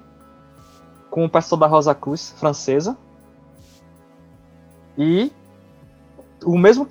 com 1.10 1.24
o 1.24 1.28
pessoal 1.28 1.58
da 1.58 1.66
Rosa 1.66 1.94
Cruz 1.94 2.32
francesa. 2.38 2.96
E 4.96 5.32
o 6.44 6.56
mesmo 6.56 6.86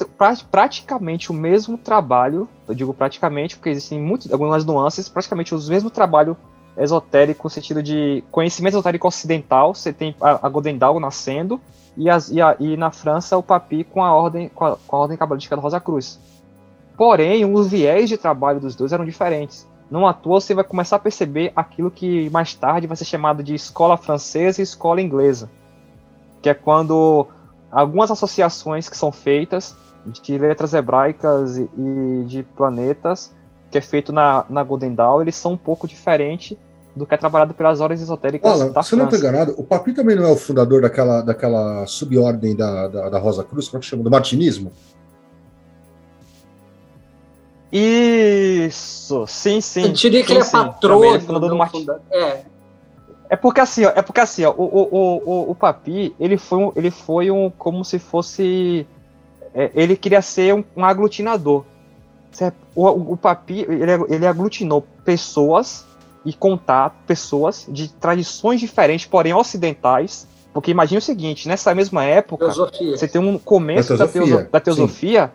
praticamente 0.52 1.32
o 1.32 1.34
mesmo 1.34 1.78
trabalho, 1.78 2.49
eu 2.67 2.73
digo 2.73 2.93
praticamente 2.93 3.58
porque 3.58 3.69
existem 3.69 3.99
muitas 3.99 4.32
algumas 4.32 4.65
nuances, 4.65 5.10
praticamente 5.10 5.54
os 5.54 5.69
mesmo 5.69 5.89
trabalho 5.89 6.38
esotérico 6.78 7.43
no 7.45 7.49
sentido 7.49 7.84
de 7.84 8.23
conhecimento 8.32 8.73
esotérico 8.73 9.08
ocidental, 9.08 9.73
você 9.73 9.93
tem 9.93 10.15
a, 10.19 10.45
a 10.45 10.49
Golden 10.49 10.78
Dawn 10.78 10.99
nascendo 10.99 11.60
e, 11.95 12.10
as, 12.10 12.30
e, 12.32 12.41
a, 12.41 12.56
e, 12.60 12.76
na 12.76 12.91
França 12.91 13.38
o 13.38 13.43
Papi 13.43 13.84
com 13.84 14.04
a 14.04 14.13
ordem 14.13 14.49
com 14.49 14.65
a, 14.65 14.78
com 14.88 14.95
a 14.95 14.99
ordem 14.99 15.17
cabalística 15.17 15.56
da 15.56 15.62
Rosa 15.62 15.80
Cruz. 15.80 16.19
Porém, 16.97 17.45
os 17.45 17.67
viés 17.67 18.10
de 18.10 18.17
trabalho 18.17 18.60
dos 18.60 18.76
dois 18.76 18.93
eram 18.93 19.06
diferentes. 19.06 19.67
Não 19.89 20.08
à 20.08 20.13
toa 20.13 20.39
você 20.39 20.54
vai 20.54 20.63
começar 20.63 20.95
a 20.95 20.99
perceber 20.99 21.52
aquilo 21.56 21.91
que 21.91 22.30
mais 22.30 22.54
tarde 22.54 22.88
vai 22.88 22.95
ser 22.95 23.06
chamado 23.06 23.43
de 23.43 23.54
escola 23.54 23.97
francesa 23.97 24.62
e 24.62 24.63
escola 24.63 25.02
inglesa, 25.02 25.49
que 26.41 26.49
é 26.49 26.54
quando 26.54 27.28
algumas 27.71 28.10
associações 28.10 28.89
que 28.89 28.97
são 28.97 29.12
feitas 29.12 29.76
de 30.06 30.38
letras 30.38 30.74
hebraicas 30.74 31.58
e, 31.58 31.70
e 31.78 32.24
de 32.26 32.44
planetas, 32.44 33.34
que 33.72 33.78
é 33.78 33.82
feito 33.82 34.12
na, 34.12 34.46
na 34.50 34.63
Golden 34.63 34.94
Dawn, 34.94 35.22
eles 35.22 35.36
são 35.36 35.54
um 35.54 35.58
pouco 35.58 35.88
diferentes 35.88 36.58
do 36.96 37.06
que 37.06 37.16
é 37.16 37.18
trabalhado 37.18 37.54
pelas 37.54 37.82
ordens 37.82 38.02
esotéricas 38.02 38.52
Olha, 38.52 38.70
da 38.70 38.84
você 38.84 38.96
não 38.96 39.06
está 39.06 39.18
enganado, 39.18 39.56
o 39.58 39.63
Papi 39.63 39.94
também 39.94 40.16
não 40.16 40.26
é 40.26 40.32
o 40.32 40.36
fundador 40.36 40.82
daquela, 40.82 41.22
daquela 41.22 41.86
subordem 41.88 42.56
da, 42.56 42.88
da, 42.88 43.10
da 43.10 43.20
Rosa 43.20 43.44
Cruz, 43.44 43.68
como 43.68 43.80
é 43.80 43.82
que 43.82 43.88
chama? 43.88 44.04
Do 44.04 44.12
martinismo? 44.12 44.72
Isso, 47.72 49.26
sim, 49.26 49.60
sim. 49.60 49.82
Eu 49.82 49.94
diria 49.94 50.24
que 50.24 50.32
ele 50.32 50.42
é 50.42 50.46
patrono. 50.46 51.16
É, 51.16 51.18
do 51.18 51.56
Martin... 51.56 51.88
é. 52.12 52.44
É 53.28 53.36
porque 53.36 53.62
assim, 53.62 53.84
ó, 53.84 53.92
é 53.96 54.02
porque 54.04 54.22
assim, 54.22 54.46
ó, 54.46 54.52
o, 54.52 54.63
o, 54.63 55.22
o, 55.26 55.52
o 55.52 55.56
Papi, 55.56 56.16
ele 56.20 56.38
foi 56.38 56.60
um, 56.60 56.72
ele 56.76 56.92
foi 56.92 57.32
um 57.32 57.50
como 57.50 57.84
se 57.84 57.98
fosse 57.98 58.86
é, 59.54 59.72
ele 59.74 59.96
queria 59.96 60.22
ser 60.22 60.54
um, 60.54 60.63
um 60.76 60.84
aglutinador. 60.84 61.63
O, 62.76 62.88
o, 62.88 63.13
o 63.13 63.18
Papi, 63.18 63.66
ele, 63.70 63.92
ele 64.10 64.26
aglutinou 64.26 64.86
pessoas 65.06 65.86
e 66.26 66.34
contar 66.34 67.04
pessoas 67.06 67.66
de 67.70 67.89
tradições 67.89 68.60
diferentes, 68.60 69.06
porém 69.06 69.34
ocidentais. 69.34 70.28
Porque 70.52 70.72
imagine 70.72 71.00
o 71.00 71.02
seguinte, 71.02 71.48
nessa 71.48 71.74
mesma 71.74 72.04
época, 72.04 72.46
teosofia. 72.46 72.98
você 72.98 73.08
tem 73.08 73.20
um 73.20 73.38
começo 73.38 73.98
da 73.98 74.08
teosofia, 74.08 74.22
da, 74.22 74.28
teoso, 74.28 74.52
da 74.52 74.60
teosofia 74.60 75.32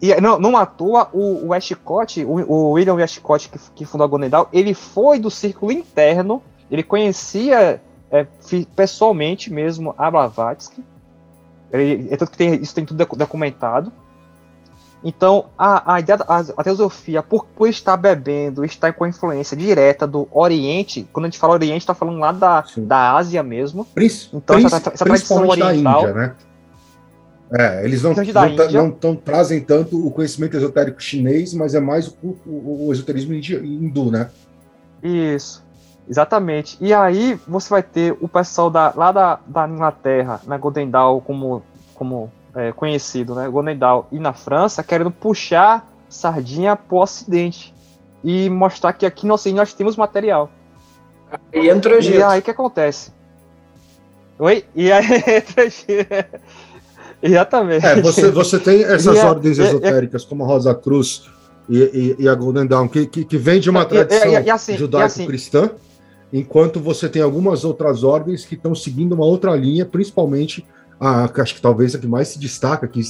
e 0.00 0.18
não, 0.18 0.38
não 0.38 0.56
à 0.56 0.64
toa, 0.64 1.10
o, 1.12 1.44
o 1.44 1.48
Westcott, 1.48 2.24
o, 2.24 2.30
o 2.50 2.70
William 2.72 2.94
Westcott, 2.94 3.50
que, 3.50 3.58
que 3.74 3.84
fundou 3.84 4.06
a 4.06 4.08
Gonedal, 4.08 4.48
ele 4.52 4.72
foi 4.72 5.18
do 5.18 5.30
círculo 5.30 5.70
interno, 5.70 6.42
ele 6.70 6.82
conhecia 6.82 7.82
é, 8.10 8.26
pessoalmente 8.74 9.52
mesmo 9.52 9.94
a 9.98 10.10
Blavatsky, 10.10 10.82
ele, 11.72 12.08
é 12.10 12.16
tanto 12.16 12.32
que 12.32 12.38
tem, 12.38 12.54
isso 12.60 12.74
tem 12.74 12.84
tudo 12.84 13.04
documentado. 13.16 13.92
Então, 15.02 15.46
a, 15.56 15.94
a 15.94 16.00
ideia 16.00 16.18
a, 16.28 16.38
a 16.40 16.64
teosofia, 16.64 17.22
por, 17.22 17.46
por 17.46 17.68
estar 17.68 17.96
bebendo, 17.96 18.64
estar 18.64 18.92
com 18.92 19.06
influência 19.06 19.56
direta 19.56 20.06
do 20.06 20.28
Oriente, 20.30 21.08
quando 21.10 21.24
a 21.24 21.28
gente 21.28 21.38
fala 21.38 21.54
Oriente, 21.54 21.78
está 21.78 21.94
falando 21.94 22.18
lá 22.18 22.32
da, 22.32 22.64
da 22.76 23.16
Ásia 23.16 23.42
mesmo. 23.42 23.86
Princ, 23.86 24.28
então, 24.34 24.58
essa, 24.58 24.76
essa 24.76 25.04
tradição 25.04 25.48
oriental. 25.48 26.00
Índia, 26.02 26.14
né? 26.14 26.34
É, 27.52 27.84
eles 27.84 28.02
não, 28.02 28.14
não, 28.14 28.96
não, 29.02 29.16
trazem 29.16 29.60
tanto 29.60 30.06
o 30.06 30.10
conhecimento 30.12 30.56
esotérico 30.56 31.02
chinês, 31.02 31.52
mas 31.52 31.74
é 31.74 31.80
mais 31.80 32.06
o, 32.06 32.36
o, 32.46 32.86
o 32.86 32.92
esoterismo 32.92 33.34
hindu, 33.34 34.10
né? 34.10 34.30
Isso, 35.02 35.64
exatamente. 36.10 36.76
E 36.80 36.92
aí 36.92 37.38
você 37.46 37.70
vai 37.70 37.82
ter 37.84 38.16
o 38.20 38.28
pessoal 38.28 38.68
da, 38.68 38.92
lá 38.96 39.12
da, 39.12 39.38
da 39.46 39.68
Inglaterra, 39.68 40.40
na 40.44 40.58
Golden 40.58 40.90
Dawn, 40.90 41.20
como, 41.20 41.62
como 41.94 42.30
é, 42.54 42.72
conhecido, 42.72 43.34
né? 43.36 43.48
Golden 43.48 43.78
Dawn, 43.78 44.02
e 44.10 44.18
na 44.18 44.32
França, 44.32 44.82
querendo 44.82 45.12
puxar 45.12 45.88
sardinha 46.08 46.74
pro 46.74 46.98
ocidente 46.98 47.72
e 48.24 48.50
mostrar 48.50 48.92
que 48.92 49.06
aqui 49.06 49.24
no 49.24 49.34
ocidente 49.34 49.56
nós 49.56 49.72
temos 49.72 49.96
material. 49.96 50.50
E 51.52 51.68
entra 51.68 52.02
E 52.02 52.20
aí 52.20 52.40
o 52.40 52.42
que 52.42 52.50
acontece? 52.50 53.12
Oi? 54.36 54.64
E 54.74 54.90
aí 54.90 55.06
entra 55.28 55.64
Exatamente. 57.22 57.86
É, 57.86 58.00
você, 58.00 58.30
você 58.30 58.58
tem 58.58 58.82
essas 58.82 59.16
é, 59.16 59.24
ordens 59.24 59.58
é, 59.58 59.62
é, 59.62 59.66
esotéricas, 59.66 60.24
como 60.24 60.42
a 60.42 60.46
Rosa 60.46 60.74
Cruz 60.74 61.30
e, 61.68 62.16
e, 62.18 62.24
e 62.24 62.28
a 62.28 62.34
Golden 62.34 62.66
Dawn, 62.66 62.88
que, 62.88 63.06
que, 63.06 63.24
que 63.24 63.36
vem 63.36 63.60
de 63.60 63.70
uma 63.70 63.84
tradição 63.84 64.32
assim, 64.52 64.76
judaico-cristã, 64.76 65.66
assim, 65.66 65.89
enquanto 66.32 66.80
você 66.80 67.08
tem 67.08 67.22
algumas 67.22 67.64
outras 67.64 68.04
ordens 68.04 68.44
que 68.44 68.54
estão 68.54 68.74
seguindo 68.74 69.12
uma 69.12 69.24
outra 69.24 69.54
linha, 69.56 69.84
principalmente 69.84 70.66
a 70.98 71.24
acho 71.40 71.54
que 71.54 71.62
talvez 71.62 71.94
a 71.94 71.98
que 71.98 72.06
mais 72.06 72.28
se 72.28 72.38
destaca 72.38 72.84
aqui 72.84 73.00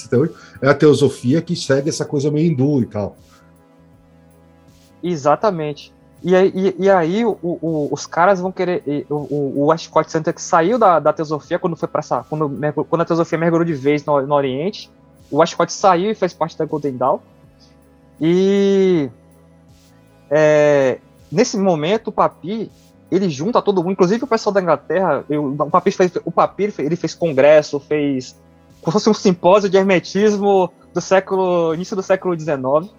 é 0.62 0.68
a 0.68 0.74
teosofia, 0.74 1.42
que 1.42 1.57
segue 1.57 1.88
essa 1.88 2.05
coisa 2.05 2.30
meio 2.30 2.51
hindu 2.51 2.82
e 2.82 2.86
tal. 2.86 3.16
Exatamente. 5.03 5.92
E, 6.22 6.34
e, 6.34 6.76
e 6.78 6.90
aí 6.90 7.24
o, 7.24 7.38
o, 7.42 7.88
os 7.90 8.07
caras 8.07 8.40
vão 8.40 8.53
querer. 8.53 9.07
O, 9.09 9.62
o 9.62 9.66
Westcott 9.66 10.11
Center 10.11 10.34
que 10.34 10.42
saiu 10.42 10.78
da, 10.78 11.01
da 11.01 11.12
teosofia 11.12 11.59
quando 11.59 11.76
foi 11.76 11.88
para 11.88 12.01
essa. 12.01 12.24
Quando, 12.28 12.51
quando 12.88 13.01
a 13.03 13.05
teosofia 13.05 13.38
mergulhou 13.38 13.64
de 13.64 13.72
vez 13.72 14.05
no, 14.05 14.20
no 14.20 14.34
Oriente, 14.34 14.90
o 15.30 15.38
Westcott 15.38 15.72
saiu 15.72 16.11
e 16.11 16.14
fez 16.14 16.32
parte 16.32 16.59
da 16.59 16.66
Golden 16.66 16.97
Dawn. 16.97 17.18
E 18.20 19.09
é, 20.30 20.99
nesse 21.32 21.57
momento 21.57 22.09
o 22.09 22.12
Papi 22.12 22.70
ele 23.11 23.28
junta 23.28 23.61
todo 23.61 23.82
mundo, 23.82 23.92
inclusive 23.92 24.24
o 24.24 24.26
pessoal 24.26 24.52
da 24.52 24.61
Inglaterra. 24.61 25.24
Eu, 25.28 25.46
o 25.46 25.70
Papi 25.70 25.90
fez, 25.90 26.12
o 26.24 26.30
Papi 26.30 26.72
ele 26.78 26.96
fez 26.96 27.14
congresso, 27.14 27.80
fez 27.80 28.38
como 28.80 28.92
se 28.98 29.04
fosse 29.04 29.11
um 29.11 29.14
simpósio 29.14 29.68
de 29.68 29.76
hermetismo 29.76 30.72
do 30.94 31.00
século 31.00 31.74
início 31.74 31.94
do 31.94 32.02
século 32.02 32.38
XIX 32.38 32.90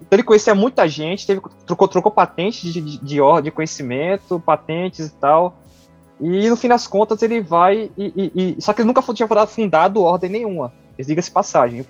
então 0.00 0.16
ele 0.16 0.22
conhecia 0.22 0.54
muita 0.54 0.86
gente, 0.88 1.26
teve, 1.26 1.40
trocou, 1.66 1.88
trocou 1.88 2.12
patentes 2.12 2.72
de, 2.72 2.80
de, 2.80 2.98
de, 3.42 3.50
conhecimento, 3.50 4.40
patentes 4.40 5.06
e 5.06 5.14
tal. 5.14 5.56
E 6.20 6.48
no 6.48 6.56
fim 6.56 6.68
das 6.68 6.86
contas 6.86 7.22
ele 7.22 7.40
vai 7.40 7.90
e, 7.96 8.32
e, 8.34 8.56
e 8.58 8.62
só 8.62 8.72
que 8.72 8.82
ele 8.82 8.86
nunca 8.86 9.02
tinha 9.14 9.28
fundado 9.46 10.02
ordem 10.02 10.30
nenhuma. 10.30 10.72
Diga-se 10.98 11.30
passagem. 11.30 11.84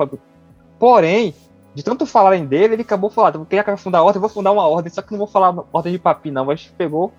Porém, 0.78 1.34
de 1.74 1.82
tanto 1.82 2.06
falarem 2.06 2.46
dele, 2.46 2.74
ele 2.74 2.82
acabou 2.82 3.10
falando, 3.10 3.40
eu 3.40 3.44
queria 3.44 3.76
fundar 3.76 3.98
a 3.98 4.02
ordem, 4.02 4.20
vou 4.20 4.30
fundar 4.30 4.52
uma 4.52 4.66
ordem, 4.66 4.92
só 4.92 5.02
que 5.02 5.10
não 5.10 5.18
vou 5.18 5.26
falar 5.26 5.54
ordem 5.72 5.92
de 5.92 5.98
papi, 5.98 6.30
não, 6.30 6.44
mas 6.46 6.72
pegou, 6.78 7.12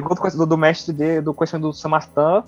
pegou 0.00 0.16
do, 0.16 0.46
do 0.46 0.58
mestre 0.58 1.20
do 1.20 1.32
conhecimento 1.34 1.68
do 1.68 1.72
Samartan, 1.72 2.44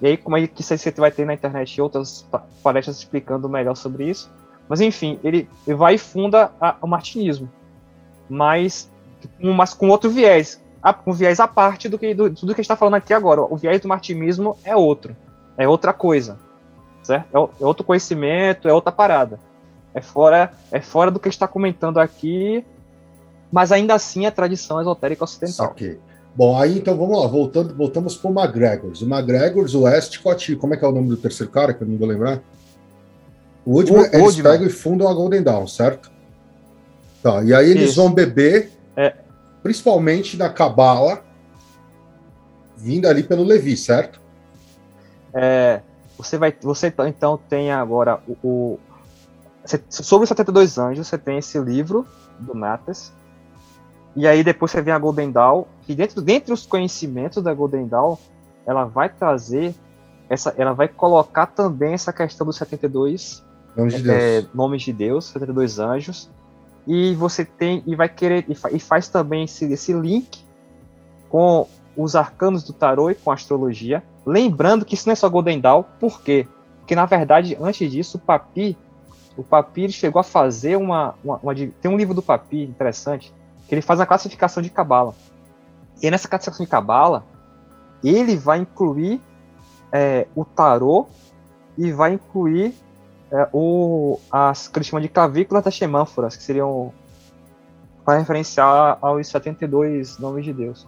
e 0.00 0.08
aí 0.08 0.16
como 0.16 0.36
é 0.36 0.46
que 0.46 0.62
você 0.62 0.90
vai 0.92 1.10
ter 1.10 1.24
na 1.24 1.34
internet 1.34 1.80
outras 1.80 2.26
palestras 2.62 2.98
explicando 2.98 3.48
melhor 3.48 3.74
sobre 3.74 4.08
isso. 4.08 4.30
Mas 4.68 4.80
enfim, 4.80 5.18
ele, 5.24 5.48
ele 5.66 5.76
vai 5.76 5.94
e 5.94 5.98
funda 5.98 6.52
a, 6.60 6.76
o 6.82 6.86
martinismo, 6.86 7.50
mas, 8.28 8.90
mas 9.40 9.72
com 9.72 9.88
outro 9.88 10.10
viés, 10.10 10.62
um 11.06 11.12
viés 11.12 11.40
à 11.40 11.48
parte 11.48 11.88
do 11.88 11.98
que 11.98 12.14
do, 12.14 12.30
tudo 12.30 12.54
que 12.54 12.60
a 12.60 12.62
gente 12.62 12.66
está 12.66 12.76
falando 12.76 12.94
aqui 12.94 13.12
agora. 13.12 13.42
O 13.42 13.56
viés 13.56 13.80
do 13.80 13.88
martinismo 13.88 14.56
é 14.62 14.76
outro, 14.76 15.16
é 15.56 15.66
outra 15.66 15.92
coisa, 15.92 16.38
certo? 17.02 17.34
É, 17.34 17.62
é 17.62 17.66
outro 17.66 17.84
conhecimento, 17.84 18.68
é 18.68 18.72
outra 18.72 18.92
parada. 18.92 19.40
É 19.94 20.02
fora, 20.02 20.52
é 20.70 20.80
fora 20.80 21.10
do 21.10 21.18
que 21.18 21.28
está 21.28 21.48
comentando 21.48 21.98
aqui, 21.98 22.64
mas 23.50 23.72
ainda 23.72 23.94
assim 23.94 24.26
é 24.26 24.30
tradição 24.30 24.80
esotérica 24.80 25.24
ocidental. 25.24 25.68
Ok. 25.68 25.98
Bom, 26.38 26.56
aí 26.56 26.78
então 26.78 26.96
vamos 26.96 27.20
lá, 27.20 27.26
voltando, 27.26 27.74
voltamos 27.74 28.16
para 28.16 28.30
o 28.30 28.32
McGregors. 28.32 29.02
O 29.02 29.12
McGregors, 29.12 29.74
o 29.74 29.82
Westcott, 29.82 30.54
como 30.54 30.72
é 30.72 30.76
que 30.76 30.84
é 30.84 30.88
o 30.88 30.92
nome 30.92 31.08
do 31.08 31.16
terceiro 31.16 31.50
cara, 31.50 31.74
que 31.74 31.82
eu 31.82 31.88
não 31.88 31.98
vou 31.98 32.06
lembrar? 32.06 32.40
O 33.66 33.74
último, 33.74 33.98
o, 33.98 34.04
eles 34.04 34.20
Woodman. 34.20 34.52
pegam 34.52 34.66
e 34.68 34.70
fundam 34.70 35.08
a 35.08 35.14
Golden 35.14 35.42
Dawn, 35.42 35.66
certo? 35.66 36.12
Tá, 37.24 37.42
e 37.42 37.52
aí 37.52 37.68
eles 37.68 37.90
Isso. 37.90 37.96
vão 37.96 38.14
beber, 38.14 38.70
é. 38.96 39.16
principalmente 39.64 40.36
na 40.36 40.48
Cabala, 40.48 41.24
vindo 42.76 43.08
ali 43.08 43.24
pelo 43.24 43.42
Levi, 43.42 43.76
certo? 43.76 44.20
É, 45.34 45.80
você 46.16 46.38
vai, 46.38 46.54
você 46.62 46.94
então 47.08 47.36
tem 47.48 47.72
agora 47.72 48.20
o, 48.28 48.36
o, 48.44 48.80
sobre 49.90 50.22
os 50.22 50.28
72 50.28 50.78
anjos, 50.78 51.08
você 51.08 51.18
tem 51.18 51.38
esse 51.38 51.58
livro 51.58 52.06
do 52.38 52.54
Matas. 52.54 53.12
E 54.18 54.26
aí 54.26 54.42
depois 54.42 54.72
você 54.72 54.82
vem 54.82 54.92
a 54.92 54.98
Golden 54.98 55.30
Dawn, 55.30 55.62
que 55.86 55.94
dentro 55.94 56.20
dentre 56.20 56.52
os 56.52 56.66
conhecimentos 56.66 57.40
da 57.40 57.54
Golden 57.54 57.86
Dawn, 57.86 58.16
ela 58.66 58.84
vai 58.84 59.08
trazer 59.08 59.72
essa, 60.28 60.52
ela 60.58 60.72
vai 60.72 60.88
colocar 60.88 61.46
também 61.46 61.92
essa 61.92 62.12
questão 62.12 62.44
dos 62.44 62.56
72 62.56 63.44
nomes 63.76 63.94
de 63.94 64.02
Deus, 64.02 64.18
é, 64.18 64.46
nomes 64.52 64.82
de 64.82 64.92
Deus 64.92 65.24
72 65.26 65.78
anjos. 65.78 66.28
E 66.84 67.14
você 67.14 67.44
tem 67.44 67.80
e 67.86 67.94
vai 67.94 68.08
querer 68.08 68.44
e, 68.48 68.56
fa, 68.56 68.72
e 68.72 68.80
faz 68.80 69.08
também 69.08 69.44
esse, 69.44 69.72
esse 69.72 69.92
link 69.92 70.44
com 71.28 71.68
os 71.96 72.16
arcanos 72.16 72.64
do 72.64 72.72
tarô 72.72 73.10
e 73.10 73.14
com 73.14 73.30
a 73.30 73.34
astrologia, 73.34 74.02
lembrando 74.26 74.84
que 74.84 74.94
isso 74.94 75.06
não 75.06 75.12
é 75.12 75.16
só 75.16 75.28
Golden 75.28 75.60
Dawn, 75.60 75.84
por 76.00 76.20
quê? 76.22 76.44
Porque 76.80 76.96
na 76.96 77.06
verdade, 77.06 77.56
antes 77.60 77.88
disso, 77.88 78.16
o 78.16 78.20
Papi 78.20 78.76
o 79.36 79.44
Papi 79.44 79.92
chegou 79.92 80.18
a 80.18 80.24
fazer 80.24 80.76
uma, 80.76 81.14
uma, 81.22 81.36
uma, 81.40 81.54
Tem 81.54 81.88
um 81.88 81.96
livro 81.96 82.12
do 82.12 82.20
Papi 82.20 82.64
interessante, 82.64 83.32
que 83.68 83.74
ele 83.74 83.82
faz 83.82 84.00
a 84.00 84.06
classificação 84.06 84.62
de 84.62 84.70
Cabala. 84.70 85.14
E 86.02 86.10
nessa 86.10 86.26
classificação 86.26 86.64
de 86.64 86.70
Cabala, 86.70 87.24
ele 88.02 88.36
vai 88.36 88.58
incluir 88.58 89.20
é, 89.92 90.26
o 90.34 90.44
tarô 90.44 91.06
e 91.76 91.92
vai 91.92 92.14
incluir 92.14 92.74
é, 93.30 93.48
o, 93.52 94.18
as 94.32 94.68
que 94.68 94.78
ele 94.78 94.84
chama 94.84 95.02
de 95.02 95.08
clavículas 95.08 95.62
das 95.62 95.76
semânforas, 95.76 96.36
que 96.36 96.42
seriam 96.42 96.92
para 98.04 98.18
referenciar 98.18 98.96
aos 99.02 99.28
72 99.28 100.18
nomes 100.18 100.44
de 100.44 100.52
Deus. 100.52 100.86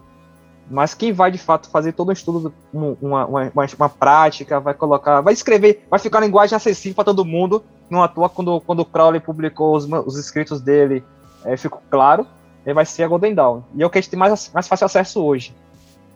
Mas 0.69 0.93
quem 0.93 1.11
vai 1.11 1.29
de 1.29 1.37
fato 1.37 1.69
fazer 1.69 1.91
todo 1.91 2.09
um 2.09 2.13
estudo, 2.13 2.53
uma, 2.73 3.25
uma, 3.25 3.51
uma, 3.53 3.89
prática, 3.89 4.59
vai 4.59 4.73
colocar, 4.73 5.21
vai 5.21 5.33
escrever, 5.33 5.85
vai 5.89 5.99
ficar 5.99 6.19
uma 6.19 6.25
linguagem 6.25 6.55
acessível 6.55 6.95
para 6.95 7.03
todo 7.03 7.25
mundo, 7.25 7.63
não 7.89 8.01
à 8.01 8.07
toa, 8.07 8.29
quando, 8.29 8.61
quando 8.61 8.79
o 8.79 8.85
Crowley 8.85 9.19
publicou 9.19 9.75
os, 9.75 9.85
os 9.85 10.17
escritos 10.17 10.61
dele, 10.61 11.03
é, 11.43 11.57
ficou 11.57 11.81
claro, 11.91 12.25
vai 12.65 12.85
ser 12.85 13.03
a 13.03 13.07
Golden 13.07 13.33
Dawn. 13.33 13.61
E 13.75 13.83
é 13.83 13.85
o 13.85 13.89
que 13.89 13.97
a 13.97 14.01
gente 14.01 14.09
tem 14.09 14.19
mais, 14.19 14.51
mais 14.53 14.67
fácil 14.67 14.85
acesso 14.85 15.23
hoje. 15.23 15.53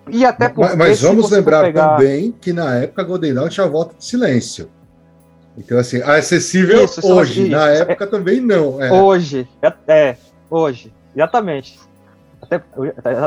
E 0.10 0.24
até 0.24 0.50
porque, 0.50 0.76
mas, 0.76 0.90
mas 0.90 1.02
vamos 1.02 1.32
lembrar 1.32 1.64
pegar... 1.64 1.98
também 1.98 2.32
que 2.32 2.54
na 2.54 2.76
época 2.76 3.02
a 3.02 3.06
Golden 3.06 3.34
Dawn 3.34 3.50
tinha 3.50 3.68
voto 3.68 3.96
de 3.98 4.06
silêncio. 4.06 4.70
Então, 5.58 5.78
assim, 5.78 6.02
acessível 6.02 6.84
isso, 6.84 7.06
hoje. 7.06 7.44
Isso, 7.44 7.52
na 7.52 7.70
época 7.70 8.04
é, 8.04 8.08
também 8.08 8.42
não. 8.42 8.82
É. 8.82 8.92
Hoje, 8.92 9.48
é, 9.62 9.74
é, 9.88 10.18
hoje, 10.50 10.94
exatamente. 11.16 11.80
Até, 12.42 12.62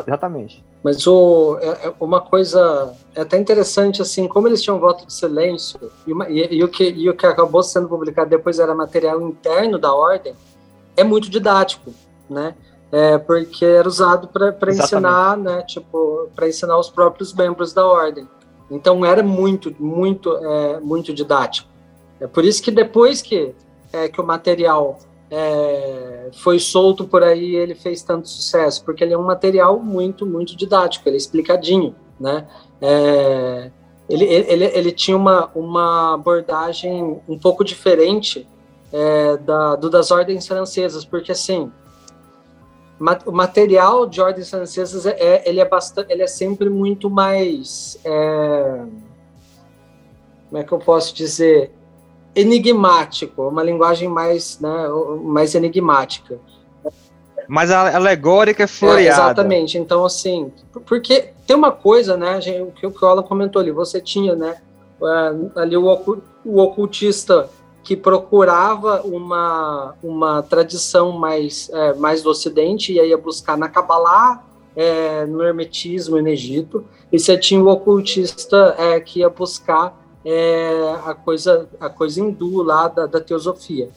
exatamente. 0.07 0.62
Mas 0.83 1.07
o, 1.07 1.59
é, 1.61 1.89
é, 1.89 1.95
uma 1.99 2.21
coisa 2.21 2.95
é 3.14 3.23
até 3.23 3.37
interessante, 3.37 4.01
assim, 4.01 4.29
como 4.29 4.47
eles 4.47 4.62
tinham 4.62 4.79
voto 4.79 5.07
de 5.07 5.12
silêncio, 5.12 5.81
e, 6.07 6.12
uma, 6.12 6.29
e, 6.29 6.57
e, 6.57 6.62
o 6.62 6.69
que, 6.69 6.89
e 6.89 7.11
o 7.11 7.16
que 7.16 7.27
acabou 7.27 7.62
sendo 7.62 7.89
publicado 7.89 8.31
depois 8.31 8.59
era 8.59 8.75
material 8.75 9.21
interno 9.21 9.79
da 9.79 9.93
ordem, 9.93 10.35
é 10.97 11.03
muito 11.03 11.29
didático, 11.29 11.93
né? 12.29 12.55
É, 12.91 13.18
porque 13.18 13.64
era 13.64 13.86
usado 13.86 14.28
para 14.28 14.72
ensinar, 14.72 15.36
né? 15.36 15.62
Tipo, 15.62 16.28
para 16.34 16.49
ensinar 16.49 16.78
os 16.78 16.89
próprios 16.89 17.34
membros 17.34 17.72
da 17.72 17.86
ordem. 17.86 18.26
Então 18.70 19.05
era 19.05 19.22
muito, 19.22 19.74
muito, 19.78 20.34
é, 20.36 20.80
muito 20.80 21.12
didático. 21.12 21.68
É 22.20 22.26
por 22.26 22.45
isso 22.45 22.62
que 22.62 22.70
depois 22.70 23.22
que, 23.22 23.55
é, 23.93 24.09
que 24.09 24.20
o 24.20 24.24
material 24.24 24.99
é, 25.30 26.30
foi 26.43 26.59
solto 26.59 27.05
por 27.05 27.22
aí 27.22 27.55
ele 27.55 27.74
fez 27.74 28.03
tanto 28.03 28.28
sucesso, 28.28 28.84
porque 28.84 29.05
ele 29.05 29.14
é 29.14 29.18
um 29.18 29.24
material 29.24 29.78
muito, 29.78 30.26
muito 30.26 30.57
didático, 30.57 31.09
ele 31.09 31.16
é 31.16 31.18
explicadinho, 31.18 31.95
né? 32.18 32.47
É, 32.80 33.70
ele, 34.09 34.24
ele, 34.24 34.64
ele 34.64 34.93
tinha 34.93 35.16
uma, 35.16 35.51
uma 35.55 36.14
abordagem 36.14 37.20
um 37.28 37.39
pouco 37.39 37.62
diferente 37.62 38.49
é, 38.91 39.36
da, 39.36 39.76
do 39.76 39.91
das 39.91 40.11
ordens 40.11 40.47
francesas, 40.47 41.05
porque 41.05 41.32
assim, 41.32 41.70
o 43.26 43.32
material 43.32 44.07
de 44.07 44.20
ordens 44.20 44.51
francesas 44.51 45.07
é, 45.07 45.16
é, 45.18 45.49
ele 45.49 45.61
é 45.61 45.64
bastante, 45.64 46.12
ele 46.12 46.22
é 46.22 46.26
sempre 46.26 46.68
muito 46.68 47.09
mais, 47.09 47.99
é, 48.05 48.82
como 50.49 50.61
é 50.61 50.64
que 50.64 50.72
eu 50.72 50.78
posso 50.78 51.14
dizer, 51.14 51.70
enigmático, 52.34 53.49
uma 53.49 53.62
linguagem 53.62 54.09
mais, 54.09 54.59
né, 54.61 54.88
mais 55.22 55.55
enigmática. 55.55 56.38
Mais 57.46 57.70
alegórica 57.70 58.64
e 58.64 58.66
floreada. 58.66 59.22
É, 59.22 59.24
exatamente. 59.24 59.78
Então, 59.78 60.05
assim, 60.05 60.53
porque 60.84 61.30
tem 61.46 61.57
uma 61.57 61.72
coisa, 61.72 62.16
né, 62.16 62.38
o 62.62 62.72
que 62.72 62.86
o 62.86 63.07
Alan 63.07 63.22
comentou 63.22 63.62
ali, 63.62 63.70
você 63.70 64.01
tinha, 64.01 64.34
né, 64.34 64.57
é, 65.03 65.61
ali 65.61 65.76
o, 65.76 66.20
ocultista 66.44 67.49
que 67.89 67.97
procurava 67.97 69.01
uma, 69.01 69.95
uma 70.03 70.43
tradição 70.43 71.11
mais, 71.11 71.70
é, 71.72 71.95
mais 71.95 72.22
do 72.22 72.28
Ocidente 72.28 72.93
e 72.93 72.97
ia 72.97 73.16
buscar 73.16 73.57
na 73.57 73.66
Kabbalah, 73.66 74.45
é, 74.76 75.24
no 75.24 75.43
Hermetismo 75.43 76.20
no 76.20 76.28
Egito, 76.28 76.84
e 77.11 77.18
você 77.18 77.39
tinha 77.39 77.59
o 77.59 77.66
ocultista 77.66 78.74
é, 78.76 79.01
que 79.01 79.20
ia 79.20 79.30
buscar 79.30 79.99
é, 80.22 80.97
a 81.03 81.14
coisa 81.14 81.66
a 81.80 81.89
coisa 81.89 82.20
hindu 82.20 82.62
lá 82.62 82.89
da, 82.89 83.07
da 83.07 83.22
teosofia. 83.22 83.89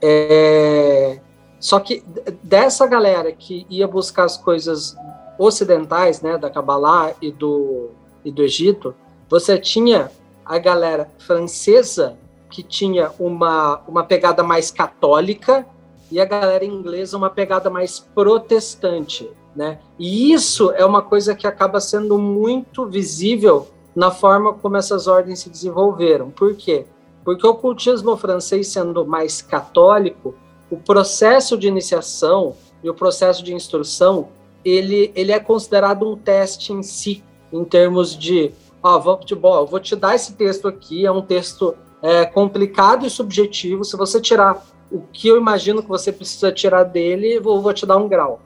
É, 0.00 1.20
só 1.60 1.78
que 1.80 2.02
dessa 2.42 2.86
galera 2.86 3.30
que 3.30 3.66
ia 3.68 3.86
buscar 3.86 4.24
as 4.24 4.38
coisas 4.38 4.96
ocidentais, 5.38 6.22
né, 6.22 6.38
da 6.38 6.48
Kabbalah 6.48 7.12
e 7.20 7.30
do, 7.30 7.90
e 8.24 8.32
do 8.32 8.42
Egito, 8.42 8.94
você 9.28 9.58
tinha 9.58 10.10
a 10.46 10.58
galera 10.58 11.10
francesa 11.18 12.16
que 12.54 12.62
tinha 12.62 13.10
uma, 13.18 13.80
uma 13.88 14.04
pegada 14.04 14.44
mais 14.44 14.70
católica 14.70 15.66
e 16.08 16.20
a 16.20 16.24
galera 16.24 16.64
inglesa 16.64 17.16
uma 17.16 17.28
pegada 17.28 17.68
mais 17.68 17.98
protestante, 17.98 19.28
né? 19.56 19.80
E 19.98 20.32
isso 20.32 20.70
é 20.70 20.84
uma 20.84 21.02
coisa 21.02 21.34
que 21.34 21.48
acaba 21.48 21.80
sendo 21.80 22.16
muito 22.16 22.86
visível 22.86 23.66
na 23.92 24.12
forma 24.12 24.52
como 24.52 24.76
essas 24.76 25.08
ordens 25.08 25.40
se 25.40 25.50
desenvolveram. 25.50 26.30
Por 26.30 26.54
quê? 26.54 26.86
Porque 27.24 27.44
o 27.44 27.50
ocultismo 27.50 28.16
francês, 28.16 28.68
sendo 28.68 29.04
mais 29.04 29.42
católico, 29.42 30.36
o 30.70 30.76
processo 30.76 31.58
de 31.58 31.66
iniciação 31.66 32.54
e 32.84 32.88
o 32.88 32.94
processo 32.94 33.42
de 33.42 33.52
instrução, 33.52 34.28
ele, 34.64 35.10
ele 35.16 35.32
é 35.32 35.40
considerado 35.40 36.08
um 36.08 36.16
teste 36.16 36.72
em 36.72 36.84
si, 36.84 37.24
em 37.52 37.64
termos 37.64 38.16
de, 38.16 38.52
ó, 38.80 38.96
vou, 39.00 39.18
bom, 39.40 39.66
vou 39.66 39.80
te 39.80 39.96
dar 39.96 40.14
esse 40.14 40.34
texto 40.34 40.68
aqui, 40.68 41.04
é 41.04 41.10
um 41.10 41.22
texto 41.22 41.74
é, 42.04 42.26
complicado 42.26 43.06
e 43.06 43.10
subjetivo, 43.10 43.82
se 43.82 43.96
você 43.96 44.20
tirar 44.20 44.62
o 44.92 45.00
que 45.10 45.26
eu 45.26 45.38
imagino 45.38 45.82
que 45.82 45.88
você 45.88 46.12
precisa 46.12 46.52
tirar 46.52 46.82
dele, 46.82 47.40
vou, 47.40 47.62
vou 47.62 47.72
te 47.72 47.86
dar 47.86 47.96
um 47.96 48.06
grau. 48.06 48.40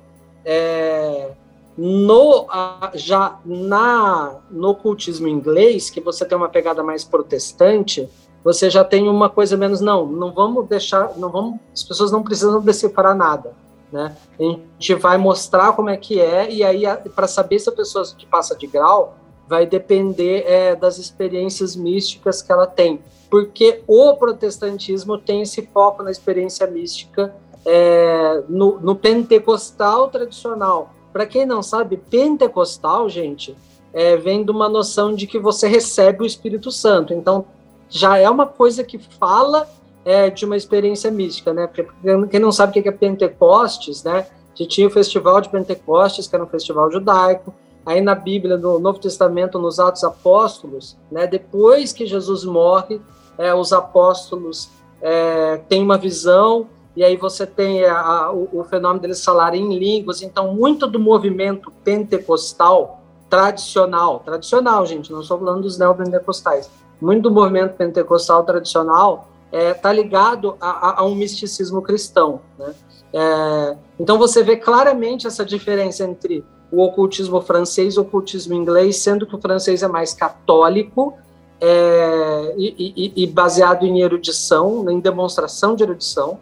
É, 0.45 1.33
no, 1.77 2.47
já 2.95 3.41
na, 3.45 4.37
no 4.49 4.77
cultismo 4.77 5.27
inglês, 5.27 5.91
que 5.91 6.01
você 6.01 6.25
tem 6.25 6.39
uma 6.39 6.49
pegada 6.49 6.85
mais 6.85 7.03
protestante, 7.03 8.09
você 8.45 8.71
já 8.71 8.85
tem 8.85 9.09
uma 9.09 9.29
coisa 9.29 9.57
menos, 9.57 9.81
não, 9.81 10.07
não 10.07 10.33
vamos 10.33 10.69
deixar, 10.69 11.17
não 11.17 11.29
vamos, 11.29 11.59
as 11.75 11.83
pessoas 11.83 12.13
não 12.13 12.23
precisam 12.23 12.61
decifrar 12.61 13.17
nada, 13.17 13.53
né? 13.93 14.17
A 14.39 14.43
gente 14.45 14.95
vai 14.95 15.19
mostrar 15.19 15.73
como 15.73 15.91
é 15.91 15.97
que 15.97 16.21
é, 16.21 16.49
e 16.49 16.63
aí, 16.63 16.85
para 17.13 17.27
saber 17.27 17.59
se 17.59 17.69
a 17.69 17.73
pessoa 17.73 18.05
que 18.17 18.25
passa 18.25 18.55
de 18.55 18.69
grau, 18.69 19.17
vai 19.49 19.67
depender 19.67 20.45
é, 20.47 20.77
das 20.77 20.97
experiências 20.97 21.75
místicas 21.75 22.41
que 22.41 22.53
ela 22.53 22.67
tem, 22.67 23.01
porque 23.31 23.83
o 23.87 24.15
protestantismo 24.15 25.19
tem 25.19 25.43
esse 25.43 25.67
foco 25.67 26.03
na 26.03 26.11
experiência 26.11 26.67
mística 26.67 27.35
é, 27.67 28.43
no, 28.49 28.81
no, 28.81 28.97
pentecostal 28.97 30.09
tradicional. 30.09 30.95
Para 31.13 31.27
quem 31.27 31.45
não 31.45 31.63
sabe, 31.63 31.97
pentecostal, 31.97 33.09
gente, 33.09 33.55
é, 33.93 34.17
vem 34.17 34.45
de 34.45 34.51
uma 34.51 34.69
noção 34.69 35.15
de 35.15 35.27
que 35.27 35.39
você 35.39 35.69
recebe 35.69 36.23
o 36.23 36.27
Espírito 36.27 36.71
Santo. 36.71 37.13
Então, 37.13 37.45
já 37.89 38.19
é 38.19 38.29
uma 38.29 38.47
coisa 38.47 38.83
que 38.85 38.99
fala 38.99 39.69
é, 40.05 40.31
de 40.31 40.45
uma 40.45 40.57
experiência 40.57 41.11
mística, 41.11 41.53
né? 41.53 41.67
Porque 41.67 41.87
quem 42.31 42.41
não 42.41 42.53
sabe 42.53 42.79
o 42.79 42.83
que 42.83 42.89
é 42.89 42.93
Pentecostes, 42.93 44.03
né? 44.03 44.27
Que 44.55 44.67
tinha 44.67 44.87
o 44.87 44.91
festival 44.91 45.41
de 45.41 45.51
Pentecostes, 45.51 46.27
que 46.27 46.35
era 46.35 46.45
um 46.45 46.49
festival 46.49 46.91
judaico. 46.91 47.55
Aí 47.85 48.01
na 48.01 48.15
Bíblia, 48.15 48.57
no 48.57 48.79
Novo 48.79 48.99
Testamento, 48.99 49.59
nos 49.59 49.79
Atos 49.79 50.05
Apóstolos, 50.05 50.97
né? 51.11 51.27
Depois 51.27 51.93
que 51.93 52.07
Jesus 52.07 52.45
morre, 52.45 53.01
é, 53.39 53.55
os 53.55 53.73
apóstolos 53.73 54.69
é, 55.01 55.59
têm 55.69 55.83
uma 55.83 55.97
visão 55.97 56.67
e 56.97 57.05
aí 57.05 57.17
você 57.17 57.47
tem 57.47 57.85
a, 57.85 58.01
a, 58.01 58.33
o, 58.33 58.49
o, 58.53 58.65
fenômeno 58.65 59.01
deles 59.01 59.25
falarem 59.25 59.63
em 59.63 59.79
línguas. 59.79 60.21
Então, 60.21 60.53
muito 60.53 60.85
do 60.85 60.99
movimento 60.99 61.71
pentecostal 61.85 63.01
tradicional, 63.31 64.21
tradicional, 64.21 64.85
gente, 64.85 65.13
não 65.13 65.21
estou 65.21 65.39
falando 65.39 65.63
dos 65.63 65.79
neopentecostais, 65.79 66.69
muito 67.01 67.23
do 67.23 67.31
movimento 67.31 67.77
pentecostal 67.77 68.43
tradicional 68.43 69.29
está 69.53 69.59
é, 69.59 69.75
tá 69.75 69.93
ligado 69.93 70.57
a, 70.61 71.01
a, 71.01 71.05
um 71.05 71.15
misticismo 71.15 71.81
cristão. 71.83 72.41
Né? 72.59 72.75
É, 73.13 73.77
então 74.01 74.19
você 74.19 74.43
vê 74.43 74.57
claramente 74.57 75.27
essa 75.27 75.45
diferença 75.45 76.05
entre 76.05 76.45
o 76.71 76.83
ocultismo 76.83 77.41
francês 77.41 77.95
e 77.95 77.99
o 77.99 78.03
ocultismo 78.03 78.55
inglês, 78.55 78.97
sendo 78.97 79.27
que 79.27 79.35
o 79.35 79.41
francês 79.41 79.83
é 79.83 79.89
mais 79.89 80.13
católico 80.13 81.15
é, 81.61 82.55
e, 82.57 82.93
e, 82.97 83.23
e, 83.25 83.27
baseado 83.27 83.85
em 83.85 84.01
erudição, 84.01 84.89
em 84.91 85.01
demonstração 85.01 85.75
de 85.75 85.83
erudição, 85.83 86.39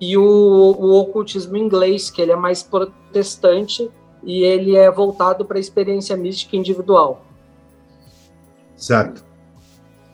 e 0.00 0.16
o, 0.16 0.22
o 0.22 0.98
ocultismo 0.98 1.56
inglês, 1.56 2.10
que 2.10 2.20
ele 2.20 2.32
é 2.32 2.36
mais 2.36 2.62
protestante 2.62 3.90
e 4.24 4.42
ele 4.42 4.76
é 4.76 4.90
voltado 4.90 5.44
para 5.44 5.56
a 5.56 5.60
experiência 5.60 6.16
mística 6.16 6.56
individual. 6.56 7.24
Certo. 8.76 9.24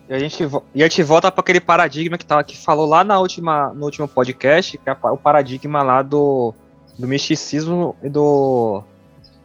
E 0.09 0.15
a 0.15 0.19
gente, 0.19 0.43
e 0.75 0.83
a 0.83 0.87
gente 0.87 1.03
volta 1.03 1.31
para 1.31 1.41
aquele 1.41 1.61
paradigma 1.61 2.17
que, 2.17 2.25
tá, 2.25 2.43
que 2.43 2.57
falou 2.57 2.87
lá 2.87 3.05
na 3.05 3.19
última, 3.19 3.73
no 3.75 3.85
último 3.85 4.09
podcast, 4.09 4.79
que 4.79 4.89
é 4.89 4.97
o 5.03 5.19
paradigma 5.19 5.83
lá 5.83 6.01
do, 6.03 6.55
do 6.99 7.07
misticismo 7.07 7.95
e 8.03 8.09
do. 8.09 8.83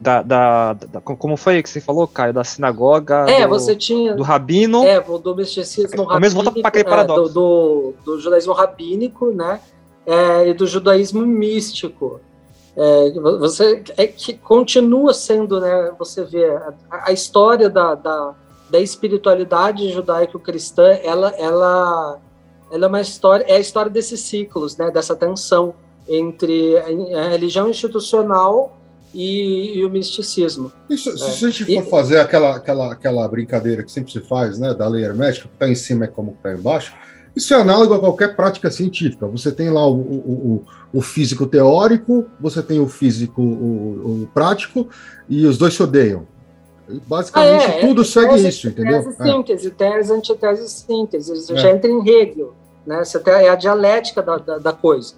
Da, 0.03 0.21
da, 0.21 0.73
da, 0.73 1.01
como 1.01 1.37
foi 1.37 1.63
que 1.63 1.69
você 1.69 1.79
falou, 1.79 2.05
Caio? 2.07 2.33
Da 2.33 2.43
sinagoga. 2.43 3.25
É, 3.29 3.43
do, 3.43 3.49
você 3.49 3.75
tinha. 3.75 4.13
Do 4.13 4.23
rabino. 4.23 4.83
É, 4.83 4.99
do 4.99 5.35
misticismo 5.35 6.03
rabínico. 6.03 6.19
Mesmo 6.19 6.43
volta 6.43 6.59
para 6.59 6.67
aquele 6.67 6.83
paradoxo. 6.83 7.31
É, 7.31 7.33
do, 7.33 7.93
do, 8.03 8.13
do, 8.15 8.19
judaísmo 8.19 8.53
rabínico, 8.53 9.31
né? 9.31 9.61
É, 10.05 10.49
e 10.49 10.53
do 10.53 10.67
judaísmo 10.67 11.25
místico. 11.25 12.19
É, 12.75 13.11
você 13.39 13.81
é 13.95 14.07
que 14.07 14.33
continua 14.33 15.13
sendo, 15.13 15.61
né? 15.61 15.91
Você 15.97 16.25
vê 16.25 16.45
a, 16.45 16.73
a 16.91 17.11
história 17.13 17.69
da, 17.69 17.95
da 17.95 18.35
da 18.73 18.79
espiritualidade 18.79 19.87
judaico-cristã, 19.91 20.97
ela, 21.03 21.29
ela, 21.37 22.19
ela 22.71 22.85
é 22.85 22.89
uma 22.89 23.01
história, 23.01 23.45
é 23.47 23.57
a 23.57 23.59
história 23.59 23.91
desses 23.91 24.21
ciclos, 24.21 24.75
né, 24.75 24.89
dessa 24.89 25.15
tensão 25.15 25.75
entre 26.07 26.75
a 26.79 27.29
religião 27.29 27.69
institucional 27.69 28.75
e, 29.14 29.78
e 29.78 29.86
o 29.86 29.89
misticismo. 29.89 30.72
Isso, 30.89 31.09
é. 31.09 31.18
Se 31.18 31.45
a 31.45 31.49
gente 31.49 31.66
for 31.66 31.84
e, 31.84 31.89
fazer 31.89 32.20
aquela, 32.20 32.55
aquela, 32.55 32.91
aquela 32.91 33.28
brincadeira 33.28 33.84
que 33.84 33.91
sempre 33.91 34.11
se 34.11 34.20
faz, 34.22 34.57
né, 34.57 34.74
da 34.74 34.88
lei 34.88 35.03
hermética, 35.03 35.47
que 35.47 35.53
está 35.53 35.68
em 35.68 35.76
cima 35.76 36.05
é 36.05 36.07
como 36.07 36.32
está 36.32 36.53
embaixo, 36.53 36.93
isso 37.36 37.53
é 37.53 37.57
análogo 37.57 37.93
a 37.93 37.99
qualquer 37.99 38.36
prática 38.36 38.70
científica. 38.70 39.28
Você 39.28 39.51
tem 39.51 39.70
lá 39.70 39.88
o, 39.88 39.95
o, 39.95 40.66
o, 40.93 40.99
o 40.99 41.01
físico 41.01 41.47
teórico, 41.47 42.26
você 42.39 42.61
tem 42.61 42.80
o 42.80 42.88
físico 42.88 43.41
o, 43.41 44.28
prático, 44.34 44.88
e 45.28 45.45
os 45.45 45.57
dois 45.57 45.74
se 45.74 45.82
odeiam. 45.82 46.28
Basicamente, 47.07 47.66
ah, 47.66 47.76
é, 47.76 47.80
tudo 47.80 48.01
é, 48.01 48.05
segue 48.05 48.30
tese, 48.34 48.47
isso, 48.49 48.68
entendeu? 48.68 49.03
Tese, 49.03 49.18
síntese, 49.18 49.72
tese, 49.72 50.14
antitese, 50.14 50.70
síntese. 50.70 51.53
É. 51.53 51.57
Já 51.57 51.72
entra 51.72 51.89
em 51.89 52.07
Hegel. 52.07 52.53
Né? 52.86 53.03
Você 53.03 53.20
tem, 53.20 53.34
é 53.34 53.49
a 53.49 53.55
dialética 53.55 54.22
da, 54.22 54.38
da, 54.38 54.57
da 54.59 54.74
coisa. 54.74 55.16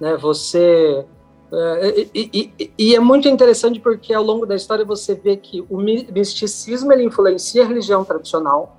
Né? 0.00 0.16
Você. 0.16 1.04
É, 1.50 2.06
e, 2.14 2.52
e, 2.58 2.72
e, 2.76 2.94
é 2.94 3.00
muito 3.00 3.26
interessante 3.26 3.80
porque 3.80 4.12
ao 4.12 4.22
longo 4.22 4.44
da 4.44 4.54
história 4.54 4.84
você 4.84 5.14
vê 5.14 5.36
que 5.36 5.64
o 5.70 5.78
misticismo 5.78 6.92
ele 6.92 7.04
influencia 7.04 7.64
a 7.64 7.66
religião 7.66 8.04
tradicional, 8.04 8.76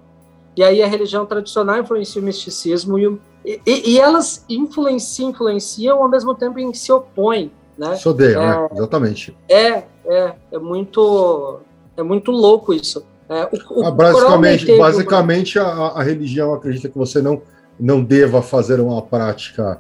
e 0.56 0.64
aí 0.64 0.84
a 0.84 0.88
religião 0.88 1.26
tradicional 1.26 1.80
influencia 1.80 2.22
o 2.22 2.26
misticismo, 2.26 3.00
e, 3.00 3.20
e, 3.66 3.92
e 3.92 4.00
elas 4.00 4.46
influenciam, 4.48 5.32
influenciam 5.32 6.04
ao 6.04 6.10
mesmo 6.10 6.36
tempo 6.36 6.60
em 6.60 6.72
que 6.72 6.78
se 6.78 6.92
opõem. 6.92 7.52
Né? 7.78 7.96
Se 7.96 8.08
odeiam, 8.08 8.42
é, 8.42 8.46
né? 8.46 8.70
exatamente. 8.74 9.36
É, 9.48 9.84
é, 10.06 10.36
é 10.52 10.60
muito 10.60 11.62
é 11.98 12.04
muito 12.04 12.32
louco 12.32 12.74
isso. 12.74 13.04
É, 13.30 13.48
o 13.70 13.86
ah, 13.86 13.92
basicamente, 13.92 14.78
basicamente 14.78 15.60
a, 15.60 15.68
a, 15.68 16.02
religião 16.02 16.54
acredita 16.54 16.90
que 16.90 16.98
você 16.98 17.22
não, 17.22 17.42
não 17.80 18.04
deva 18.04 18.42
fazer 18.42 18.80
uma 18.80 19.02
prática, 19.04 19.80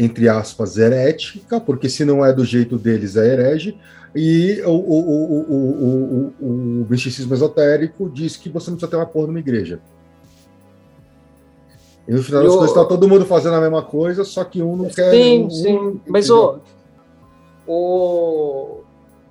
entre 0.00 0.28
aspas, 0.28 0.78
herética, 0.78 1.60
porque 1.60 1.88
se 1.88 2.04
não 2.04 2.24
é 2.24 2.32
do 2.32 2.44
jeito 2.44 2.78
deles 2.78 3.16
é 3.16 3.34
herege, 3.34 3.78
e 4.14 4.62
o, 4.64 4.70
o, 4.70 5.42
o, 5.50 6.34
o, 6.40 6.86
misticismo 6.88 7.34
esotérico 7.34 8.08
diz 8.08 8.36
que 8.36 8.48
você 8.48 8.70
não 8.70 8.76
precisa 8.76 8.90
ter 8.90 8.96
uma 8.96 9.06
porra 9.06 9.26
numa 9.28 9.38
igreja. 9.38 9.78
E 12.08 12.12
no 12.12 12.22
final 12.22 12.42
das 12.42 12.52
contas 12.52 12.70
está 12.70 12.84
todo 12.84 13.06
mundo 13.06 13.26
fazendo 13.26 13.54
a 13.54 13.60
mesma 13.60 13.82
coisa, 13.82 14.24
só 14.24 14.42
que 14.42 14.62
um 14.62 14.74
não 14.74 14.88
quer. 14.88 15.10
Sim, 15.10 15.44
um, 15.44 15.50
sim. 15.50 16.00
Mas 16.08 16.30
o, 16.30 16.58
o, 17.66 18.80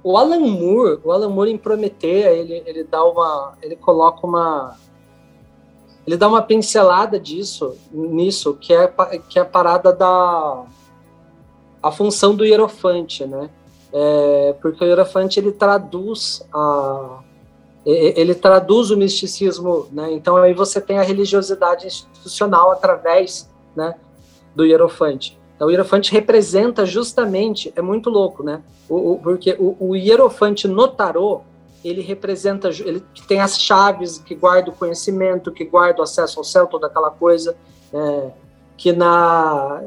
o 0.04 0.18
Alan 0.18 0.40
Moore, 0.40 1.00
o 1.04 1.12
Alan 1.12 1.30
Moore 1.30 1.52
em 1.52 1.58
Prometeia, 1.58 2.30
ele, 2.30 2.64
ele 2.66 2.84
dá 2.84 3.04
uma, 3.04 3.58
ele 3.62 3.76
coloca 3.76 4.26
uma, 4.26 4.78
ele 6.10 6.18
dá 6.18 6.28
uma 6.28 6.42
pincelada 6.42 7.20
disso, 7.20 7.76
nisso, 7.92 8.56
que 8.56 8.74
é, 8.74 8.92
que 9.30 9.38
é 9.38 9.44
a 9.44 9.46
parada 9.46 9.94
da, 9.94 10.64
a 11.84 11.92
função 11.92 12.36
do 12.36 12.44
hierofante, 12.44 13.26
né? 13.26 13.48
É, 13.94 14.56
porque 14.60 14.84
o 14.84 14.88
hierofante 14.88 15.40
ele 15.40 15.52
traduz 15.52 16.44
a, 16.52 17.20
ele 17.86 18.34
traduz 18.34 18.90
o 18.90 18.98
misticismo, 18.98 19.88
né? 19.92 20.12
Então 20.12 20.36
aí 20.38 20.54
você 20.54 20.82
tem 20.82 20.98
a 20.98 21.04
religiosidade 21.04 21.86
institucional 21.86 22.72
através, 22.72 23.48
né, 23.76 23.94
do 24.56 24.66
hierofante. 24.66 25.40
Então, 25.60 25.68
o 25.68 25.72
Hierofante 25.72 26.10
representa 26.14 26.86
justamente, 26.86 27.74
é 27.76 27.82
muito 27.82 28.10
louco, 28.10 28.42
né? 28.42 28.62
O, 28.88 29.12
o, 29.12 29.20
porque 29.20 29.58
o, 29.60 29.76
o 29.90 29.94
Hierofante 29.94 30.70
no 30.70 30.88
tarô, 30.88 31.42
ele 31.84 32.02
representa, 32.02 32.70
ele 32.70 33.04
tem 33.28 33.40
as 33.40 33.60
chaves 33.60 34.18
que 34.18 34.36
guarda 34.36 34.70
o 34.70 34.74
conhecimento, 34.74 35.52
que 35.52 35.64
guarda 35.64 36.02
o 36.02 36.04
acesso 36.04 36.40
ao 36.40 36.44
céu, 36.44 36.68
toda 36.68 36.88
aquela 36.88 37.12
coisa, 37.12 37.56
é, 37.94 38.30
que 38.78 38.92
na... 38.92 39.84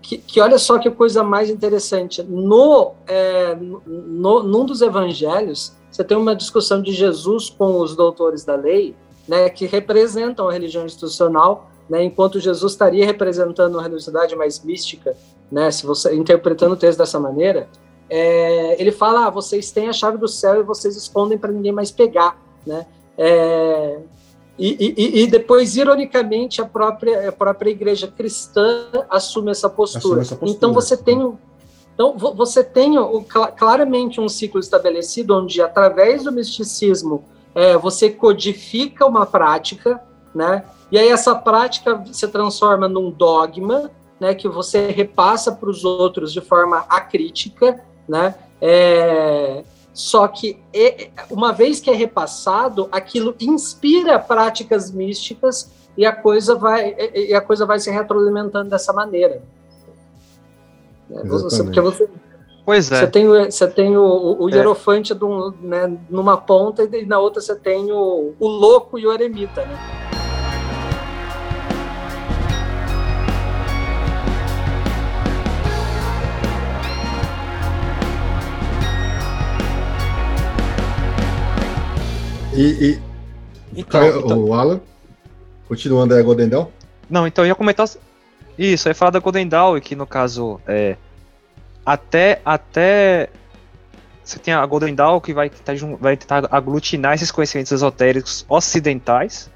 Que, 0.00 0.18
que, 0.18 0.40
olha 0.40 0.56
só 0.56 0.78
que 0.78 0.88
coisa 0.88 1.24
mais 1.24 1.50
interessante, 1.50 2.22
no, 2.22 2.92
é, 3.08 3.56
no, 3.56 4.42
num 4.44 4.64
dos 4.64 4.82
evangelhos, 4.82 5.72
você 5.90 6.04
tem 6.04 6.16
uma 6.16 6.36
discussão 6.36 6.80
de 6.80 6.92
Jesus 6.92 7.50
com 7.50 7.80
os 7.80 7.96
doutores 7.96 8.44
da 8.44 8.54
lei, 8.54 8.94
né, 9.26 9.50
que 9.50 9.66
representam 9.66 10.48
a 10.48 10.52
religião 10.52 10.86
institucional, 10.86 11.68
né, 11.88 12.04
enquanto 12.04 12.38
Jesus 12.38 12.72
estaria 12.72 13.04
representando 13.04 13.74
uma 13.74 13.82
religiosidade 13.82 14.36
mais 14.36 14.62
mística, 14.62 15.16
né, 15.50 15.72
se 15.72 15.84
você 15.84 16.14
interpretando 16.14 16.74
o 16.74 16.76
texto 16.76 16.98
dessa 16.98 17.18
maneira, 17.18 17.68
é, 18.10 18.80
ele 18.80 18.90
fala: 18.90 19.26
ah, 19.26 19.30
vocês 19.30 19.70
têm 19.70 19.88
a 19.88 19.92
chave 19.92 20.18
do 20.18 20.28
céu 20.28 20.60
e 20.60 20.64
vocês 20.64 20.96
escondem 20.96 21.38
para 21.38 21.52
ninguém 21.52 21.72
mais 21.72 21.90
pegar, 21.90 22.36
né? 22.66 22.84
É, 23.16 24.00
e, 24.58 24.94
e, 24.96 25.22
e, 25.22 25.26
depois, 25.26 25.76
ironicamente, 25.76 26.60
a 26.60 26.66
própria, 26.66 27.28
a 27.28 27.32
própria 27.32 27.70
igreja 27.70 28.08
cristã 28.08 28.88
assume 29.08 29.50
essa 29.50 29.70
postura. 29.70 29.98
Assume 29.98 30.20
essa 30.20 30.36
postura. 30.36 30.56
Então 30.56 30.72
você 30.74 30.96
tem 30.96 31.38
então, 31.94 32.16
você 32.16 32.64
tem 32.64 32.94
claramente 33.58 34.22
um 34.22 34.28
ciclo 34.28 34.58
estabelecido 34.58 35.36
onde, 35.36 35.60
através 35.60 36.24
do 36.24 36.32
misticismo, 36.32 37.24
é, 37.54 37.76
você 37.76 38.08
codifica 38.08 39.04
uma 39.04 39.26
prática, 39.26 40.00
né? 40.34 40.64
E 40.90 40.98
aí 40.98 41.08
essa 41.08 41.34
prática 41.34 42.02
se 42.10 42.26
transforma 42.28 42.88
num 42.88 43.10
dogma, 43.10 43.90
né, 44.18 44.34
que 44.34 44.48
você 44.48 44.90
repassa 44.90 45.52
para 45.52 45.68
os 45.68 45.84
outros 45.84 46.32
de 46.32 46.40
forma 46.40 46.84
acrítica, 46.88 47.84
né? 48.10 48.34
É, 48.60 49.62
só 49.94 50.28
que 50.28 50.58
uma 51.30 51.52
vez 51.52 51.80
que 51.80 51.90
é 51.90 51.94
repassado, 51.94 52.88
aquilo 52.92 53.34
inspira 53.40 54.18
práticas 54.18 54.90
místicas 54.90 55.70
e 55.96 56.04
a 56.04 56.12
coisa 56.12 56.54
vai 56.54 56.94
e 57.14 57.32
a 57.34 57.40
coisa 57.40 57.64
vai 57.64 57.78
se 57.78 57.90
retroalimentando 57.90 58.68
dessa 58.68 58.92
maneira. 58.92 59.42
Exatamente. 61.10 61.64
Porque 61.64 61.80
você 61.80 62.08
Pois 62.64 62.92
é. 62.92 63.00
Você 63.00 63.06
tem, 63.08 63.28
o- 63.28 63.50
você 63.50 63.66
tem 63.66 63.96
o, 63.96 64.02
o, 64.02 64.44
o 64.44 64.50
Hierofante 64.50 65.12
um- 65.14 65.52
né, 65.60 65.98
numa 66.08 66.36
ponta 66.36 66.84
e 66.84 67.04
na 67.06 67.18
outra 67.18 67.40
você 67.40 67.56
tem 67.56 67.90
o, 67.90 68.34
o 68.38 68.46
louco 68.46 68.98
e 68.98 69.06
o 69.06 69.12
eremita, 69.12 69.64
né? 69.64 70.09
E, 82.60 83.00
e 83.72 83.80
Então, 83.80 84.00
Caio- 84.00 84.20
então- 84.20 84.38
o 84.44 84.52
Alan, 84.52 84.80
continuando 85.66 86.12
aí 86.14 86.20
a 86.20 86.22
Golden 86.22 86.48
Dawn. 86.48 86.66
Não, 87.08 87.26
então 87.26 87.44
eu 87.44 87.48
ia 87.48 87.54
comentar. 87.54 87.88
Isso, 88.58 88.86
eu 88.88 88.90
ia 88.90 88.94
falar 88.94 89.12
da 89.12 89.18
Golden 89.18 89.48
Dawn, 89.48 89.80
que 89.80 89.96
no 89.96 90.06
caso 90.06 90.60
é. 90.66 90.96
Até. 91.86 92.40
Até. 92.44 93.30
Você 94.22 94.38
tem 94.38 94.52
a 94.52 94.64
Golden 94.66 94.94
Dawn 94.94 95.20
que 95.20 95.32
vai 95.32 95.48
tentar, 95.48 95.74
vai 95.98 96.16
tentar 96.16 96.46
aglutinar 96.50 97.14
esses 97.14 97.30
conhecimentos 97.30 97.72
esotéricos 97.72 98.44
ocidentais. 98.48 99.50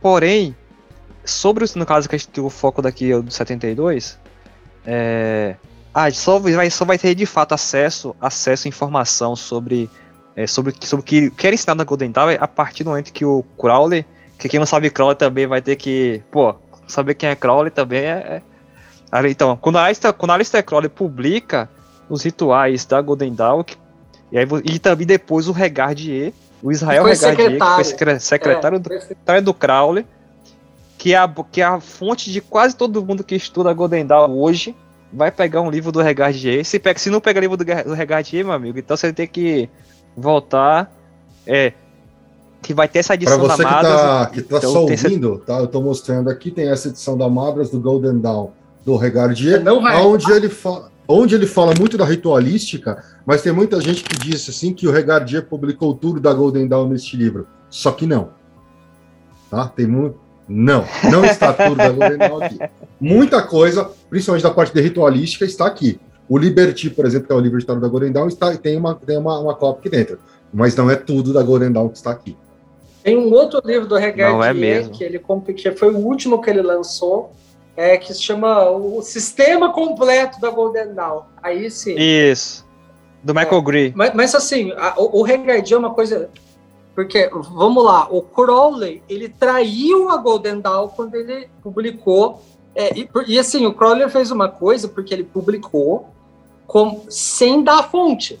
Porém, 0.00 0.56
sobre 1.24 1.64
no 1.76 1.84
caso 1.84 2.08
que 2.08 2.14
a 2.14 2.18
gente 2.18 2.28
tem 2.28 2.42
o 2.42 2.48
foco 2.50 2.80
daqui 2.80 3.10
é 3.10 3.16
o 3.16 3.22
do 3.22 3.30
72, 3.30 4.18
é, 4.86 5.56
ah, 5.92 6.10
só 6.10 6.38
vai, 6.38 6.70
só 6.70 6.84
vai 6.84 6.98
ter 6.98 7.14
de 7.14 7.26
fato 7.26 7.52
acesso, 7.52 8.14
acesso 8.20 8.66
à 8.66 8.68
informação 8.68 9.36
sobre, 9.36 9.90
é, 10.38 10.46
sobre, 10.46 10.72
sobre 10.82 11.02
o 11.02 11.04
que 11.04 11.30
quer 11.32 11.52
ensinar 11.52 11.74
na 11.74 11.82
Golden 11.84 12.10
Dawn 12.12 12.36
a 12.38 12.46
partir 12.46 12.84
do 12.84 12.90
momento 12.90 13.12
que 13.12 13.24
o 13.24 13.42
Crowley 13.58 14.04
que 14.38 14.48
quem 14.48 14.60
não 14.60 14.66
sabe 14.66 14.88
Crowley 14.88 15.16
também 15.16 15.46
vai 15.48 15.60
ter 15.60 15.74
que. 15.74 16.22
Pô, 16.30 16.54
saber 16.86 17.14
quem 17.14 17.28
é 17.28 17.34
Crowley 17.34 17.70
também 17.72 18.00
é. 18.04 18.40
é- 19.12 19.30
Então, 19.30 19.56
quando 19.56 19.78
a 19.78 19.84
Alistair, 19.84 20.14
quando 20.14 20.30
a 20.30 20.34
Alistair 20.34 20.64
Crowley 20.64 20.88
publica 20.88 21.68
os 22.08 22.22
rituais 22.22 22.84
da 22.86 23.00
Golden 23.00 23.34
Dawn, 23.34 23.64
e, 24.30 24.38
aí, 24.38 24.46
e 24.64 24.78
também 24.78 25.06
depois 25.06 25.48
o 25.48 25.52
Regardier, 25.52 26.32
o 26.62 26.70
Israel 26.70 27.02
Regardier, 27.02 27.36
que 27.36 27.42
foi 27.42 27.84
secretário. 27.84 27.84
secre- 27.84 28.20
secretário, 28.20 28.78
do, 28.78 28.92
É, 28.92 29.00
secretário 29.00 29.42
do 29.42 29.52
Crowley, 29.52 30.06
que 30.96 31.14
é, 31.14 31.16
a, 31.18 31.28
que 31.50 31.60
é 31.60 31.64
a 31.64 31.80
fonte 31.80 32.30
de 32.30 32.40
quase 32.40 32.76
todo 32.76 33.04
mundo 33.04 33.24
que 33.24 33.34
estuda 33.34 33.70
a 33.70 33.74
Golden 33.74 34.06
Dawn 34.06 34.30
hoje, 34.30 34.72
vai 35.12 35.32
pegar 35.32 35.62
um 35.62 35.70
livro 35.70 35.90
do 35.90 36.00
Regardier. 36.00 36.64
Se, 36.64 36.78
pega, 36.78 36.98
se 37.00 37.10
não 37.10 37.20
pegar 37.20 37.40
livro 37.40 37.56
do, 37.56 37.64
do 37.64 37.94
Regardier, 37.94 38.44
meu 38.44 38.52
amigo, 38.54 38.78
então 38.78 38.96
você 38.96 39.12
tem 39.12 39.26
que 39.26 39.68
voltar. 40.20 40.92
É, 41.46 41.72
que 42.60 42.74
vai 42.74 42.88
ter 42.88 42.98
essa 42.98 43.14
edição 43.14 43.38
você 43.38 43.62
da 43.62 43.68
que 43.68 43.74
Madras, 43.74 44.00
tá, 44.00 44.26
que 44.26 44.42
tá 44.42 44.56
então 44.58 44.72
só 44.72 44.84
tem 44.84 44.94
essa- 44.94 45.06
ouvindo, 45.06 45.38
tá? 45.38 45.58
Eu 45.60 45.66
tô 45.66 45.80
mostrando 45.80 46.28
aqui, 46.28 46.50
tem 46.50 46.68
essa 46.68 46.88
edição 46.88 47.16
da 47.16 47.28
Madras 47.28 47.70
do 47.70 47.80
Golden 47.80 48.18
Dawn 48.18 48.50
do 48.84 48.96
Regardier, 48.96 49.62
Não 49.62 49.80
vai. 49.80 49.96
onde 50.02 50.30
ele 50.30 50.48
fala. 50.48 50.90
Onde 51.10 51.34
ele 51.34 51.46
fala 51.46 51.72
muito 51.78 51.96
da 51.96 52.04
ritualística, 52.04 53.02
mas 53.24 53.40
tem 53.40 53.50
muita 53.50 53.80
gente 53.80 54.04
que 54.04 54.18
diz 54.18 54.46
assim 54.46 54.74
que 54.74 54.86
o 54.86 54.90
Regardier 54.92 55.42
publicou 55.46 55.94
tudo 55.94 56.20
da 56.20 56.34
Golden 56.34 56.68
Dawn 56.68 56.88
neste 56.90 57.16
livro. 57.16 57.46
Só 57.70 57.92
que 57.92 58.06
não. 58.06 58.28
Tá? 59.50 59.68
Tem 59.68 59.86
muito. 59.86 60.18
Não, 60.46 60.84
não 61.10 61.24
está 61.24 61.52
tudo 61.54 61.76
da 61.76 61.88
Golden 61.90 62.18
Dawn 62.18 62.42
aqui. 62.42 62.58
Muita 63.00 63.40
coisa, 63.42 63.90
principalmente 64.10 64.42
da 64.42 64.50
parte 64.50 64.74
de 64.74 64.80
ritualística, 64.82 65.46
está 65.46 65.66
aqui. 65.66 65.98
O 66.28 66.36
Liberty, 66.36 66.90
por 66.90 67.06
exemplo, 67.06 67.26
que 67.26 67.32
é 67.32 67.36
o 67.36 67.40
livro 67.40 67.58
de 67.58 67.64
tarot 67.64 67.80
da 67.80 67.88
Golden 67.88 68.12
Dawn, 68.12 68.28
está, 68.28 68.54
tem, 68.56 68.76
uma, 68.76 68.94
tem 68.94 69.16
uma, 69.16 69.38
uma 69.38 69.54
cópia 69.54 69.80
aqui 69.80 69.88
dentro. 69.88 70.18
Mas 70.52 70.76
não 70.76 70.90
é 70.90 70.96
tudo 70.96 71.32
da 71.32 71.42
Golden 71.42 71.72
Dawn 71.72 71.88
que 71.88 71.96
está 71.96 72.10
aqui. 72.10 72.36
Tem 73.02 73.16
um 73.16 73.32
outro 73.32 73.60
livro 73.64 73.86
do 73.88 73.96
Regardier, 73.96 74.30
Não, 74.32 74.44
é 74.44 74.52
mesmo. 74.52 74.92
que 74.92 75.02
ele 75.04 75.18
que 75.54 75.70
foi 75.72 75.90
o 75.90 75.96
último 75.98 76.40
que 76.42 76.50
ele 76.50 76.60
lançou, 76.62 77.32
é, 77.76 77.96
que 77.96 78.12
se 78.12 78.22
chama 78.22 78.68
O 78.70 79.00
Sistema 79.02 79.72
Completo 79.72 80.40
da 80.40 80.50
Golden 80.50 80.92
Dawn. 80.94 81.22
Aí 81.42 81.70
sim. 81.70 81.94
Isso. 81.98 82.66
Do 83.22 83.34
Michael 83.34 83.62
Grey. 83.62 83.92
Mas, 83.96 84.12
mas 84.14 84.34
assim, 84.34 84.72
a- 84.72 84.94
o, 84.98 85.20
o 85.20 85.22
Regardier 85.22 85.76
é 85.76 85.78
uma 85.78 85.94
coisa. 85.94 86.28
Porque, 86.94 87.30
vamos 87.52 87.84
lá, 87.84 88.08
o 88.10 88.20
Crowley, 88.20 89.02
ele 89.08 89.28
traiu 89.28 90.08
a 90.10 90.16
Golden 90.16 90.60
Dawn 90.60 90.88
quando 90.88 91.14
ele 91.14 91.48
publicou. 91.62 92.42
é, 92.74 92.92
e, 92.98 93.08
e, 93.28 93.38
assim, 93.38 93.64
o 93.66 93.72
Crowley 93.72 94.08
fez 94.10 94.30
uma 94.30 94.48
coisa 94.48 94.88
porque 94.88 95.14
ele 95.14 95.24
publicou 95.24 96.08
com, 96.68 97.06
sem 97.08 97.64
dar 97.64 97.78
a 97.80 97.82
fonte. 97.82 98.38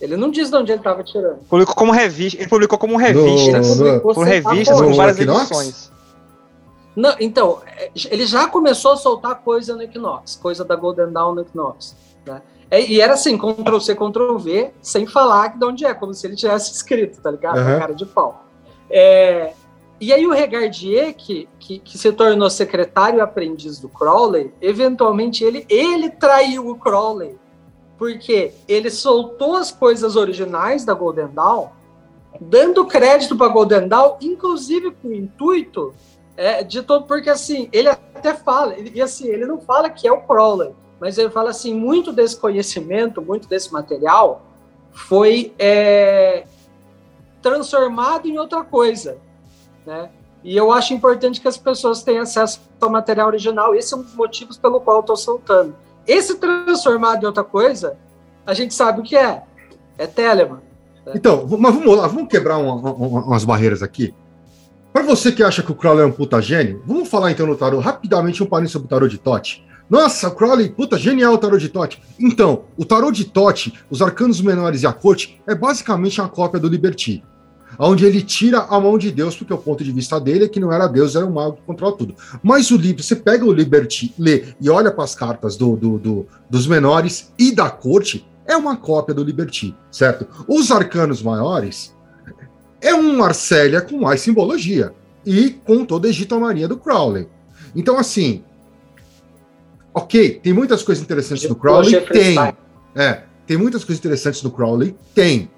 Ele 0.00 0.16
não 0.16 0.30
diz 0.30 0.50
de 0.50 0.56
onde 0.56 0.72
ele 0.72 0.80
estava 0.80 1.02
tirando. 1.02 1.38
Publicou 1.48 1.74
como 1.74 1.92
revista. 1.92 2.38
Ele 2.38 2.50
publicou 2.50 2.76
como 2.78 2.96
revista. 2.98 3.60
No- 3.60 4.00
Por 4.00 4.26
revistas, 4.26 4.96
várias 4.96 5.18
edições. 5.18 5.90
Não, 6.94 7.14
então, 7.18 7.60
é, 7.66 7.90
ele 8.10 8.26
já 8.26 8.46
começou 8.48 8.92
a 8.92 8.96
soltar 8.96 9.36
coisa 9.36 9.74
no 9.74 9.82
Equinox, 9.82 10.36
coisa 10.36 10.64
da 10.64 10.76
Golden 10.76 11.10
Dawn 11.10 11.34
no 11.34 11.40
Equinox. 11.40 11.96
Né? 12.26 12.42
É, 12.70 12.80
E 12.84 13.00
era 13.00 13.14
assim, 13.14 13.38
Ctrl-C, 13.38 13.94
Ctrl-V, 13.94 14.70
sem 14.82 15.06
falar 15.06 15.56
de 15.56 15.64
onde 15.64 15.84
é, 15.84 15.94
como 15.94 16.12
se 16.12 16.26
ele 16.26 16.36
tivesse 16.36 16.72
escrito, 16.72 17.20
tá 17.20 17.30
ligado? 17.30 17.58
A 17.58 17.78
cara 17.78 17.94
de 17.94 18.04
pau. 18.04 18.44
É, 18.90 19.54
e 20.00 20.12
aí 20.12 20.26
o 20.26 20.32
Regardier, 20.32 21.14
que, 21.14 21.48
que, 21.58 21.78
que 21.78 21.96
se 21.96 22.12
tornou 22.12 22.50
secretário 22.50 23.22
aprendiz 23.22 23.78
do 23.78 23.88
Crowley, 23.88 24.52
eventualmente 24.60 25.44
ele, 25.44 25.64
ele 25.68 26.10
traiu 26.10 26.68
o 26.68 26.76
Crowley, 26.76 27.38
porque 27.96 28.52
ele 28.66 28.90
soltou 28.90 29.56
as 29.56 29.70
coisas 29.70 30.16
originais 30.16 30.84
da 30.84 30.94
Golden 30.94 31.28
Dawn, 31.28 31.68
dando 32.40 32.84
crédito 32.86 33.36
para 33.36 33.48
Golden 33.48 33.88
Dawn, 33.88 34.16
inclusive 34.20 34.90
com 34.90 35.08
o 35.08 35.14
intuito 35.14 35.94
é, 36.36 36.64
de 36.64 36.82
todo, 36.82 37.06
porque 37.06 37.30
assim, 37.30 37.68
ele 37.72 37.88
até 37.88 38.34
fala, 38.34 38.74
e 38.76 39.00
assim, 39.00 39.28
ele 39.28 39.46
não 39.46 39.60
fala 39.60 39.88
que 39.88 40.08
é 40.08 40.12
o 40.12 40.22
Crowley, 40.22 40.74
mas 40.98 41.18
ele 41.18 41.30
fala 41.30 41.50
assim, 41.50 41.72
muito 41.72 42.12
desse 42.12 42.36
conhecimento, 42.36 43.22
muito 43.22 43.48
desse 43.48 43.72
material 43.72 44.42
foi 44.92 45.52
é, 45.58 46.44
transformado 47.42 48.26
em 48.26 48.38
outra 48.38 48.64
coisa, 48.64 49.18
né? 49.86 50.08
E 50.42 50.56
eu 50.56 50.70
acho 50.72 50.92
importante 50.92 51.40
que 51.40 51.48
as 51.48 51.56
pessoas 51.56 52.02
tenham 52.02 52.22
acesso 52.22 52.60
ao 52.80 52.90
material 52.90 53.28
original. 53.28 53.74
Esse 53.74 53.94
é 53.94 53.96
um 53.96 54.02
dos 54.02 54.14
motivos 54.14 54.58
pelo 54.58 54.80
qual 54.80 55.00
estou 55.00 55.16
soltando. 55.16 55.74
Esse 56.06 56.34
transformado 56.36 57.22
em 57.22 57.26
outra 57.26 57.42
coisa, 57.42 57.96
a 58.46 58.52
gente 58.52 58.74
sabe 58.74 59.00
o 59.00 59.02
que 59.02 59.16
é. 59.16 59.42
É 59.96 60.06
Telemann. 60.06 60.60
Então, 61.14 61.46
v- 61.46 61.56
mas 61.56 61.74
vamos 61.74 61.96
lá, 61.96 62.06
vamos 62.06 62.28
quebrar 62.28 62.58
uma- 62.58 62.74
uma- 62.74 63.24
umas 63.24 63.44
barreiras 63.44 63.82
aqui. 63.82 64.12
Para 64.92 65.02
você 65.02 65.32
que 65.32 65.42
acha 65.42 65.62
que 65.62 65.72
o 65.72 65.74
Crowley 65.74 66.02
é 66.04 66.06
um 66.06 66.12
puta 66.12 66.40
gênio, 66.42 66.82
vamos 66.86 67.08
falar 67.08 67.30
então 67.30 67.46
no 67.46 67.56
tarot, 67.56 67.82
rapidamente 67.82 68.42
um 68.42 68.46
parinho 68.46 68.68
sobre 68.68 68.86
o 68.86 68.88
tarot 68.88 69.10
de 69.10 69.18
Tote. 69.18 69.64
Nossa, 69.88 70.28
o 70.28 70.30
Crowley, 70.34 70.70
puta, 70.70 70.96
genial 70.98 71.34
o 71.34 71.38
tarot 71.38 71.58
de 71.60 71.68
Tote. 71.68 72.02
Então, 72.18 72.64
o 72.76 72.84
tarot 72.84 73.12
de 73.16 73.24
Tote, 73.24 73.72
os 73.90 74.00
arcanos 74.02 74.40
menores 74.40 74.82
e 74.82 74.86
a 74.86 74.92
corte, 74.92 75.40
é 75.46 75.54
basicamente 75.54 76.20
uma 76.20 76.28
cópia 76.28 76.60
do 76.60 76.68
Liberty. 76.68 77.22
Onde 77.78 78.04
ele 78.04 78.22
tira 78.22 78.58
a 78.60 78.78
mão 78.80 78.96
de 78.98 79.10
Deus, 79.10 79.36
porque 79.36 79.52
o 79.52 79.58
ponto 79.58 79.82
de 79.82 79.90
vista 79.92 80.20
dele 80.20 80.44
é 80.44 80.48
que 80.48 80.60
não 80.60 80.72
era 80.72 80.86
Deus, 80.86 81.16
era 81.16 81.24
um 81.26 81.32
mago 81.32 81.56
que 81.56 81.62
controla 81.62 81.96
tudo. 81.96 82.14
Mas 82.42 82.70
o 82.70 82.76
livro, 82.76 83.02
você 83.02 83.16
pega 83.16 83.44
o 83.44 83.52
Liberty, 83.52 84.14
lê 84.18 84.44
e 84.60 84.68
olha 84.70 84.90
para 84.90 85.04
as 85.04 85.14
cartas 85.14 85.56
do, 85.56 85.76
do- 85.76 85.98
do- 85.98 86.26
dos 86.48 86.66
menores 86.66 87.32
e 87.38 87.50
da 87.52 87.68
corte, 87.70 88.26
é 88.46 88.56
uma 88.56 88.76
cópia 88.76 89.14
do 89.14 89.24
Liberty, 89.24 89.74
certo? 89.90 90.26
Os 90.46 90.70
arcanos 90.70 91.22
maiores 91.22 91.94
é 92.80 92.94
um 92.94 93.16
Marcélia 93.16 93.80
com 93.80 93.98
mais 93.98 94.20
simbologia 94.20 94.92
e 95.24 95.50
com 95.50 95.84
toda 95.84 96.06
a 96.06 96.10
Egito 96.10 96.38
Maria 96.38 96.68
do 96.68 96.76
Crowley. 96.76 97.26
Então, 97.74 97.98
assim, 97.98 98.44
ok, 99.92 100.40
tem 100.42 100.52
muitas 100.52 100.82
coisas 100.82 101.02
interessantes 101.02 101.48
no 101.48 101.54
Crowley, 101.56 101.90
tem. 102.12 102.34
É, 102.94 103.22
tem 103.46 103.56
muitas 103.56 103.84
coisas 103.84 103.98
interessantes 104.00 104.42
no 104.42 104.50
Crowley, 104.50 104.94
tem. 105.14 105.50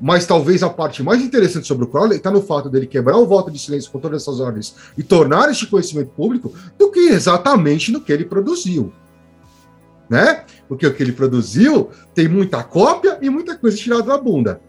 Mas 0.00 0.26
talvez 0.26 0.62
a 0.62 0.68
parte 0.68 1.02
mais 1.02 1.22
interessante 1.22 1.66
sobre 1.66 1.84
o 1.84 1.88
Crowley 1.88 2.18
está 2.18 2.30
no 2.30 2.42
fato 2.42 2.68
dele 2.68 2.86
quebrar 2.86 3.16
o 3.16 3.26
voto 3.26 3.50
de 3.50 3.58
silêncio 3.58 3.90
com 3.90 3.98
todas 3.98 4.22
essas 4.22 4.40
ordens 4.40 4.74
e 4.96 5.02
tornar 5.02 5.50
este 5.50 5.66
conhecimento 5.66 6.10
público 6.10 6.52
do 6.78 6.90
que 6.90 7.00
exatamente 7.08 7.90
no 7.90 8.00
que 8.00 8.12
ele 8.12 8.24
produziu. 8.26 8.92
Né? 10.08 10.44
Porque 10.68 10.86
o 10.86 10.94
que 10.94 11.02
ele 11.02 11.12
produziu 11.12 11.90
tem 12.14 12.28
muita 12.28 12.62
cópia 12.62 13.18
e 13.22 13.30
muita 13.30 13.56
coisa 13.56 13.76
tirada 13.76 14.02
da 14.02 14.18
bunda. 14.18 14.60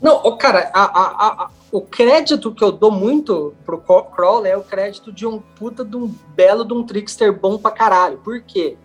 Não, 0.00 0.36
cara, 0.36 0.70
a- 0.74 0.82
a- 0.84 1.44
a- 1.44 1.50
o 1.70 1.80
crédito 1.80 2.52
que 2.52 2.62
eu 2.62 2.72
dou 2.72 2.90
muito 2.90 3.54
pro 3.64 3.78
Crowley 3.78 4.52
é 4.52 4.56
o 4.56 4.62
crédito 4.62 5.12
de 5.12 5.26
um 5.26 5.38
puta 5.38 5.84
de 5.84 5.96
um 5.96 6.12
belo 6.36 6.64
de 6.64 6.74
um 6.74 6.84
trickster 6.84 7.32
bom 7.32 7.56
pra 7.56 7.70
caralho. 7.70 8.18
Por 8.18 8.42
quê? 8.42 8.76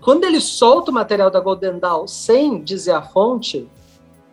Quando 0.00 0.24
ele 0.24 0.40
solta 0.40 0.90
o 0.90 0.94
material 0.94 1.30
da 1.30 1.40
Golden 1.40 1.78
Dawn 1.78 2.06
sem 2.06 2.62
dizer 2.62 2.92
a 2.92 3.02
fonte, 3.02 3.68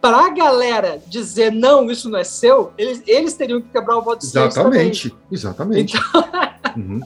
pra 0.06 0.30
galera 0.30 1.02
dizer 1.08 1.52
não, 1.52 1.90
isso 1.90 2.08
não 2.12 2.20
é 2.20 2.24
seu, 2.24 2.72
eles, 2.78 3.02
eles 3.08 3.34
teriam 3.34 3.60
que 3.60 3.70
quebrar 3.70 3.98
o 3.98 4.04
voto 4.04 4.20
de 4.20 4.28
silêncio 4.28 4.62
também. 4.62 4.92
Exatamente, 4.92 5.16
exatamente. 5.32 5.98
Uhum. 6.76 7.00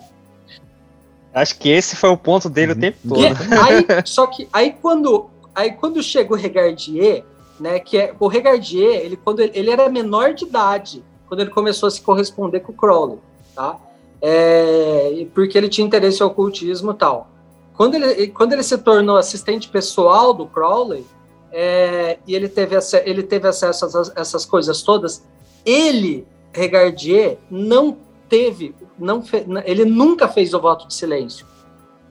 Acho 1.31 1.59
que 1.59 1.69
esse 1.69 1.95
foi 1.95 2.09
o 2.09 2.17
ponto 2.17 2.49
dele 2.49 2.71
Uhum. 2.71 2.77
o 2.77 2.81
tempo 2.81 2.97
todo. 3.07 3.21
E 3.21 3.27
aí, 3.27 3.85
só 4.03 4.25
que 4.25 4.49
aí 4.51 4.75
quando, 4.81 5.29
aí 5.53 5.71
quando 5.73 6.01
chega 6.01 6.33
o 6.33 6.35
Regardier, 6.35 7.23
né, 7.59 7.79
que 7.79 7.95
é 7.99 8.15
o 8.19 8.27
Regardier, 8.27 8.95
ele 9.05 9.15
quando 9.15 9.41
ele, 9.41 9.51
ele 9.53 9.69
era 9.69 9.87
menor 9.87 10.33
de 10.33 10.45
idade, 10.45 11.03
quando 11.27 11.41
ele 11.41 11.51
começou 11.51 11.85
a 11.85 11.91
se 11.91 12.01
corresponder 12.01 12.61
com 12.61 12.71
o 12.71 12.75
Crowley, 12.75 13.19
tá? 13.55 13.77
É, 14.19 15.27
porque 15.35 15.55
ele 15.55 15.69
tinha 15.69 15.85
interesse 15.85 16.23
em 16.23 16.25
ocultismo 16.25 16.91
e 16.91 16.95
tal. 16.95 17.29
quando, 17.77 17.93
ele, 17.93 18.27
quando 18.29 18.53
ele 18.53 18.63
se 18.63 18.77
tornou 18.79 19.17
assistente 19.17 19.69
pessoal 19.69 20.33
do 20.33 20.47
Crowley, 20.47 21.05
é, 21.51 22.19
e 22.27 22.35
ele 22.35 22.47
teve, 22.47 22.75
ele 23.05 23.23
teve 23.23 23.47
acesso 23.47 23.85
a 24.15 24.21
essas 24.21 24.45
coisas 24.45 24.81
todas, 24.81 25.23
ele, 25.65 26.27
Regardier, 26.53 27.37
não 27.49 27.97
teve, 28.27 28.75
não 28.97 29.21
fe, 29.21 29.45
ele 29.65 29.85
nunca 29.85 30.27
fez 30.27 30.53
o 30.53 30.59
voto 30.59 30.87
de 30.87 30.93
silêncio. 30.93 31.45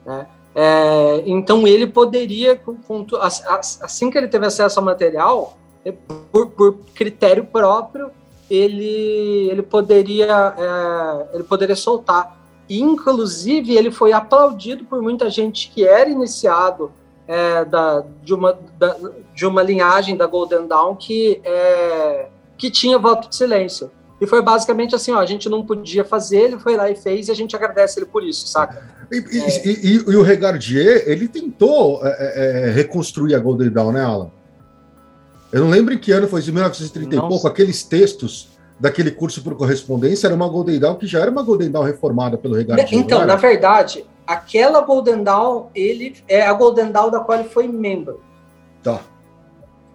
Né? 0.05 0.27
É, 0.55 1.23
então 1.25 1.67
ele 1.67 1.87
poderia, 1.87 2.59
assim 3.81 4.09
que 4.09 4.17
ele 4.17 4.27
teve 4.27 4.45
acesso 4.45 4.79
ao 4.79 4.85
material, 4.85 5.57
é, 5.85 5.93
por, 6.31 6.47
por 6.47 6.77
critério 6.93 7.45
próprio, 7.45 8.11
ele, 8.49 9.49
ele 9.49 9.61
poderia 9.61 10.55
é, 10.57 11.35
ele 11.35 11.43
poderia 11.43 11.75
soltar. 11.75 12.37
inclusive, 12.69 13.75
ele 13.75 13.91
foi 13.91 14.11
aplaudido 14.11 14.83
por 14.85 15.01
muita 15.01 15.29
gente 15.29 15.69
que 15.69 15.85
era 15.85 16.09
iniciado 16.09 16.91
é, 17.29 17.63
da, 17.63 18.03
de, 18.23 18.33
uma, 18.33 18.57
da, 18.79 18.97
de 19.35 19.45
uma 19.45 19.61
linhagem 19.61 20.17
da 20.17 20.25
Golden 20.25 20.67
Dawn 20.67 20.95
que, 20.95 21.39
é, 21.45 22.27
que 22.57 22.71
tinha 22.71 22.97
voto 22.97 23.29
de 23.29 23.35
silêncio. 23.35 23.91
E 24.19 24.25
foi 24.25 24.41
basicamente 24.41 24.95
assim, 24.95 25.11
ó, 25.11 25.19
a 25.19 25.25
gente 25.27 25.47
não 25.47 25.63
podia 25.63 26.03
fazer, 26.03 26.39
ele 26.39 26.59
foi 26.59 26.75
lá 26.75 26.89
e 26.89 26.95
fez, 26.95 27.27
e 27.27 27.31
a 27.31 27.35
gente 27.35 27.55
agradece 27.55 27.99
ele 27.99 28.07
por 28.07 28.23
isso, 28.23 28.47
saca? 28.47 28.83
E, 29.11 29.17
é. 29.17 29.67
e, 29.67 29.69
e, 29.69 29.93
e 29.95 30.15
o 30.15 30.23
Regardier, 30.23 31.03
ele 31.05 31.27
tentou 31.27 32.03
é, 32.03 32.09
é, 32.09 32.67
é, 32.67 32.71
reconstruir 32.71 33.35
a 33.35 33.39
Golden 33.39 33.69
Dawn, 33.69 33.91
né, 33.91 34.03
Alan? 34.03 34.31
Eu 35.51 35.61
não 35.61 35.69
lembro 35.69 35.93
em 35.93 35.99
que 35.99 36.11
ano 36.11 36.27
foi, 36.27 36.41
em 36.41 36.51
1930 36.51 37.15
Nossa. 37.15 37.27
e 37.27 37.29
pouco, 37.29 37.47
aqueles 37.47 37.83
textos 37.83 38.49
daquele 38.79 39.11
curso 39.11 39.43
por 39.43 39.55
correspondência 39.55 40.25
era 40.25 40.35
uma 40.35 40.47
Golden 40.47 40.79
Dawn 40.79 40.95
que 40.95 41.05
já 41.05 41.19
era 41.19 41.29
uma 41.29 41.43
Golden 41.43 41.69
Dawn 41.69 41.83
reformada 41.83 42.37
pelo 42.37 42.55
Regardier. 42.55 42.87
Então, 42.91 43.23
na 43.25 43.35
verdade, 43.35 44.03
aquela 44.29 44.81
Golden 44.81 45.23
Dawn, 45.23 45.69
ele 45.73 46.15
é 46.27 46.43
a 46.43 46.53
Golden 46.53 46.91
Dawn 46.91 47.09
da 47.09 47.19
qual 47.19 47.39
ele 47.39 47.49
foi 47.49 47.67
membro. 47.67 48.21
Tá. 48.83 48.99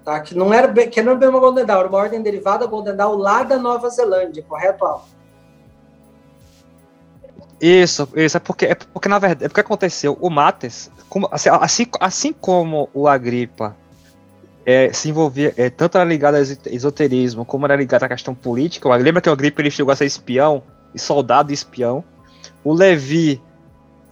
Tá, 0.05 0.21
que 0.21 0.35
não 0.35 0.53
era 0.53 0.71
que 0.89 1.01
não 1.01 1.13
era 1.13 1.21
bem 1.21 1.29
uma 1.29 1.39
Golden 1.39 1.65
Dawn, 1.65 1.79
era 1.79 1.89
uma 1.89 1.99
ordem 1.99 2.21
derivada 2.21 2.65
da 2.65 2.71
Golden 2.71 2.97
Dawn 2.97 3.17
lá 3.17 3.45
da 3.45 3.57
Nova 3.57 3.89
Zelândia, 3.89 4.43
correto, 4.43 4.85
Al? 4.85 5.07
Isso, 7.61 8.09
isso 8.17 8.37
é 8.37 8.41
porque 8.41 8.67
é 8.67 8.75
porque 8.75 9.09
na 9.09 9.21
verdade 9.21 9.45
é 9.45 9.49
porque 9.49 9.61
aconteceu 9.61 10.19
o 10.21 10.29
Mates, 10.29 10.91
como, 11.09 11.29
assim, 11.31 11.49
assim, 11.49 11.87
assim 12.01 12.33
como 12.33 12.91
o 12.93 13.07
Agripa 13.07 13.77
é, 14.67 14.93
se 14.93 15.11
envolvia, 15.11 15.55
é, 15.57 15.71
tanto 15.71 15.97
era 15.97 16.05
ligado 16.05 16.35
ao 16.35 16.43
esoterismo 16.43 17.45
como 17.45 17.67
era 17.67 17.77
ligado 17.77 18.03
à 18.03 18.09
questão 18.09 18.35
política. 18.35 18.89
Lembra 18.97 19.23
que 19.23 19.31
o 19.31 19.33
Agripa 19.33 19.63
ele 19.63 19.71
chegou 19.71 19.93
a 19.93 19.97
ser 19.97 20.07
espião 20.07 20.61
e 20.93 20.99
soldado 20.99 21.53
e 21.53 21.55
espião. 21.55 22.03
O 22.65 22.75
Levi, 22.75 23.41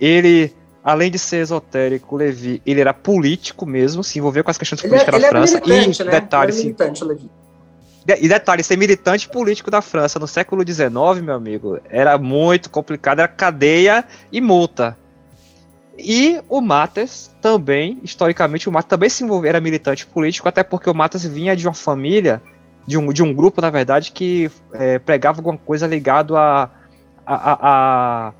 ele 0.05 0.53
além 0.83 1.11
de 1.11 1.19
ser 1.19 1.37
esotérico, 1.37 2.17
Levi, 2.17 2.61
ele 2.67 2.81
era 2.81 2.93
político 2.93 3.65
mesmo, 3.65 4.03
se 4.03 4.19
envolveu 4.19 4.43
com 4.43 4.51
as 4.51 4.59
questões 4.59 4.81
políticas 4.83 5.15
ele, 5.15 5.23
da 5.23 5.29
França. 5.29 5.63
e 5.65 6.05
né? 6.05 6.11
detalhe, 6.11 6.53
militante, 6.53 7.05
Levi. 7.05 7.31
E 8.05 8.29
detalhe, 8.29 8.65
ser 8.65 8.77
militante 8.77 9.29
político 9.29 9.71
da 9.71 9.81
França 9.81 10.19
no 10.19 10.27
século 10.27 10.67
XIX, 10.67 10.91
meu 11.23 11.35
amigo, 11.35 11.79
era 11.89 12.19
muito 12.19 12.69
complicado, 12.69 13.21
era 13.21 13.29
cadeia 13.29 14.05
e 14.33 14.41
multa. 14.41 14.99
E 15.97 16.41
o 16.49 16.61
Matas 16.61 17.31
também, 17.41 18.01
historicamente, 18.03 18.69
o 18.69 18.73
Matas 18.73 18.89
também 18.89 19.09
se 19.09 19.23
envolveu, 19.23 19.51
era 19.51 19.61
militante 19.61 20.05
político, 20.05 20.49
até 20.49 20.65
porque 20.65 20.91
o 20.91 20.95
Matas 20.95 21.25
vinha 21.25 21.55
de 21.55 21.65
uma 21.69 21.75
família, 21.75 22.43
de 22.85 22.99
um, 22.99 23.13
de 23.13 23.23
um 23.23 23.33
grupo, 23.33 23.61
na 23.61 23.71
verdade, 23.71 24.11
que 24.11 24.51
é, 24.73 24.99
pregava 24.99 25.39
alguma 25.39 25.57
coisa 25.57 25.87
ligado 25.87 26.37
a, 26.37 26.69
a, 27.25 27.53
a, 27.53 27.59
a 28.29 28.33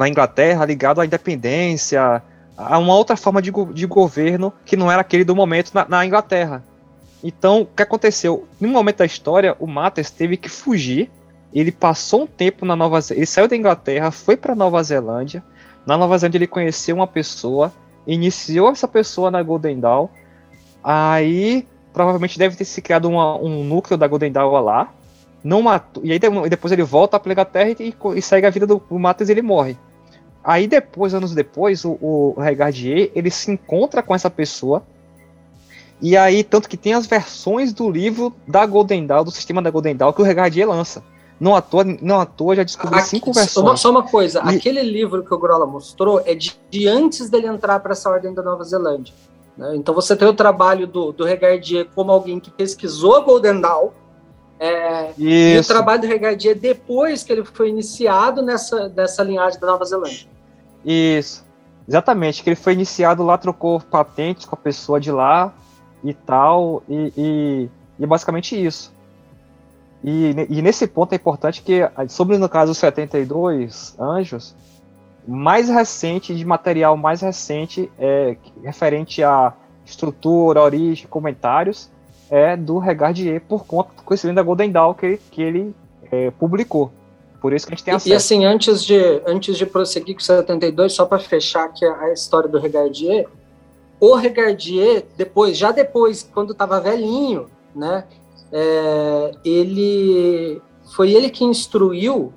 na 0.00 0.08
Inglaterra, 0.08 0.64
ligado 0.64 1.00
à 1.00 1.04
independência, 1.04 2.22
a 2.56 2.78
uma 2.78 2.94
outra 2.94 3.16
forma 3.16 3.42
de, 3.42 3.52
de 3.74 3.86
governo 3.86 4.50
que 4.64 4.74
não 4.74 4.90
era 4.90 5.02
aquele 5.02 5.24
do 5.24 5.36
momento 5.36 5.72
na, 5.74 5.86
na 5.86 6.06
Inglaterra. 6.06 6.64
Então, 7.22 7.60
o 7.60 7.66
que 7.66 7.82
aconteceu? 7.82 8.46
No 8.58 8.68
momento 8.68 8.96
da 8.96 9.04
história, 9.04 9.54
o 9.60 9.66
Matters 9.66 10.10
teve 10.10 10.38
que 10.38 10.48
fugir. 10.48 11.10
Ele 11.52 11.70
passou 11.70 12.22
um 12.22 12.26
tempo 12.26 12.64
na 12.64 12.74
Nova 12.74 12.98
Zelândia. 12.98 13.20
Ele 13.20 13.26
saiu 13.26 13.46
da 13.46 13.54
Inglaterra, 13.54 14.10
foi 14.10 14.38
para 14.38 14.54
Nova 14.54 14.82
Zelândia. 14.82 15.44
Na 15.84 15.98
Nova 15.98 16.16
Zelândia, 16.16 16.38
ele 16.38 16.46
conheceu 16.46 16.96
uma 16.96 17.06
pessoa, 17.06 17.70
iniciou 18.06 18.70
essa 18.70 18.88
pessoa 18.88 19.30
na 19.30 19.42
Golden 19.42 19.80
Dawn. 19.80 20.08
Aí, 20.82 21.66
provavelmente, 21.92 22.38
deve 22.38 22.56
ter 22.56 22.64
se 22.64 22.80
criado 22.80 23.06
uma, 23.06 23.36
um 23.36 23.64
núcleo 23.64 23.98
da 23.98 24.08
Golden 24.08 24.32
Dawn 24.32 24.60
lá. 24.62 24.90
Não 25.44 25.60
matou, 25.60 26.02
e 26.04 26.12
aí 26.12 26.18
depois 26.48 26.72
ele 26.72 26.82
volta 26.82 27.20
para 27.20 27.30
a 27.30 27.34
Inglaterra 27.34 27.70
e, 27.78 27.94
e, 28.16 28.22
segue 28.22 28.46
a 28.46 28.50
vida 28.50 28.66
do, 28.66 28.82
Matters 28.90 29.28
e 29.28 29.32
ele 29.32 29.42
morre. 29.42 29.76
Aí 30.42 30.66
depois, 30.66 31.14
anos 31.14 31.34
depois, 31.34 31.84
o, 31.84 31.98
o 32.00 32.34
Regardier, 32.38 33.10
ele 33.14 33.30
se 33.30 33.50
encontra 33.50 34.02
com 34.02 34.14
essa 34.14 34.30
pessoa 34.30 34.82
e 36.02 36.16
aí, 36.16 36.42
tanto 36.42 36.68
que 36.68 36.76
tem 36.76 36.94
as 36.94 37.06
versões 37.06 37.72
do 37.72 37.90
livro 37.90 38.32
da 38.46 38.64
Golden 38.64 39.06
Dawn, 39.06 39.24
do 39.24 39.30
sistema 39.30 39.60
da 39.60 39.70
Golden 39.70 39.94
Dawn, 39.94 40.12
que 40.12 40.22
o 40.22 40.24
Regardier 40.24 40.66
lança. 40.66 41.02
Não 41.38 41.54
à 41.54 41.60
toa, 41.60 41.84
não 41.84 42.20
à 42.20 42.26
toa 42.26 42.56
já 42.56 42.62
descobri 42.62 42.98
Aqui, 42.98 43.08
cinco 43.08 43.32
versões. 43.32 43.80
Só 43.80 43.90
uma 43.90 44.02
coisa, 44.02 44.42
e... 44.46 44.56
aquele 44.56 44.82
livro 44.82 45.22
que 45.22 45.32
o 45.32 45.38
Grola 45.38 45.66
mostrou 45.66 46.22
é 46.24 46.34
de, 46.34 46.58
de 46.70 46.86
antes 46.86 47.30
dele 47.30 47.46
entrar 47.46 47.80
para 47.80 47.92
essa 47.92 48.10
ordem 48.10 48.32
da 48.32 48.42
Nova 48.42 48.62
Zelândia. 48.64 49.14
Né? 49.56 49.76
Então 49.76 49.94
você 49.94 50.14
tem 50.14 50.28
o 50.28 50.34
trabalho 50.34 50.86
do, 50.86 51.12
do 51.12 51.24
Regardier 51.24 51.86
como 51.94 52.12
alguém 52.12 52.40
que 52.40 52.50
pesquisou 52.50 53.16
a 53.16 53.20
Golden 53.20 53.60
Dawn, 53.60 53.90
é, 54.60 55.12
e 55.16 55.58
o 55.58 55.66
trabalho 55.66 56.02
do 56.02 56.06
Regardier 56.06 56.54
depois 56.54 57.22
que 57.24 57.32
ele 57.32 57.44
foi 57.44 57.70
iniciado 57.70 58.42
nessa, 58.42 58.90
nessa 58.90 59.22
linhagem 59.22 59.58
da 59.58 59.66
Nova 59.66 59.84
Zelândia. 59.84 60.28
Isso, 60.84 61.44
exatamente, 61.88 62.42
que 62.42 62.50
ele 62.50 62.56
foi 62.56 62.74
iniciado 62.74 63.24
lá, 63.24 63.38
trocou 63.38 63.80
patentes 63.80 64.44
com 64.44 64.54
a 64.54 64.58
pessoa 64.58 65.00
de 65.00 65.10
lá, 65.10 65.54
e 66.02 66.14
tal, 66.14 66.82
e, 66.88 67.12
e, 67.16 67.68
e 67.98 68.06
basicamente 68.06 68.62
isso. 68.62 68.92
E, 70.02 70.34
e, 70.48 70.62
nesse 70.62 70.86
ponto 70.86 71.12
é 71.12 71.16
importante 71.16 71.62
que, 71.62 71.80
sobre 72.08 72.38
no 72.38 72.48
caso 72.48 72.72
os 72.72 72.78
72 72.78 73.94
anjos, 73.98 74.54
mais 75.28 75.68
recente, 75.68 76.34
de 76.34 76.44
material 76.44 76.96
mais 76.96 77.20
recente, 77.20 77.90
é, 77.98 78.36
referente 78.64 79.22
a 79.22 79.52
estrutura, 79.84 80.62
origem, 80.62 81.06
comentários, 81.06 81.90
é 82.30 82.56
do 82.56 82.78
Regardier 82.78 83.40
por 83.40 83.66
conta 83.66 83.90
do 83.96 84.02
conhecimento 84.02 84.36
da 84.36 84.42
Golden 84.42 84.70
Dawn 84.70 84.94
que, 84.94 85.18
que 85.30 85.42
ele 85.42 85.74
é, 86.10 86.30
publicou. 86.30 86.92
Por 87.40 87.52
isso 87.52 87.66
que 87.66 87.72
a 87.72 87.76
gente 87.76 87.84
tem 87.84 87.94
acesso. 87.94 88.08
E, 88.08 88.12
e 88.12 88.14
assim, 88.14 88.44
antes 88.44 88.84
de, 88.84 89.22
antes 89.26 89.56
de 89.56 89.66
prosseguir 89.66 90.14
com 90.14 90.20
72, 90.20 90.92
só 90.92 91.06
para 91.06 91.18
fechar 91.18 91.64
aqui 91.64 91.84
a, 91.84 92.00
a 92.02 92.12
história 92.12 92.48
do 92.48 92.58
Regardier, 92.58 93.26
o 93.98 94.14
Regardier, 94.14 95.04
depois, 95.16 95.56
já 95.56 95.72
depois, 95.72 96.28
quando 96.32 96.52
estava 96.52 96.80
velhinho, 96.80 97.48
né, 97.74 98.04
é, 98.52 99.32
ele 99.44 100.60
foi 100.94 101.12
ele 101.12 101.30
que 101.30 101.44
instruiu 101.44 102.32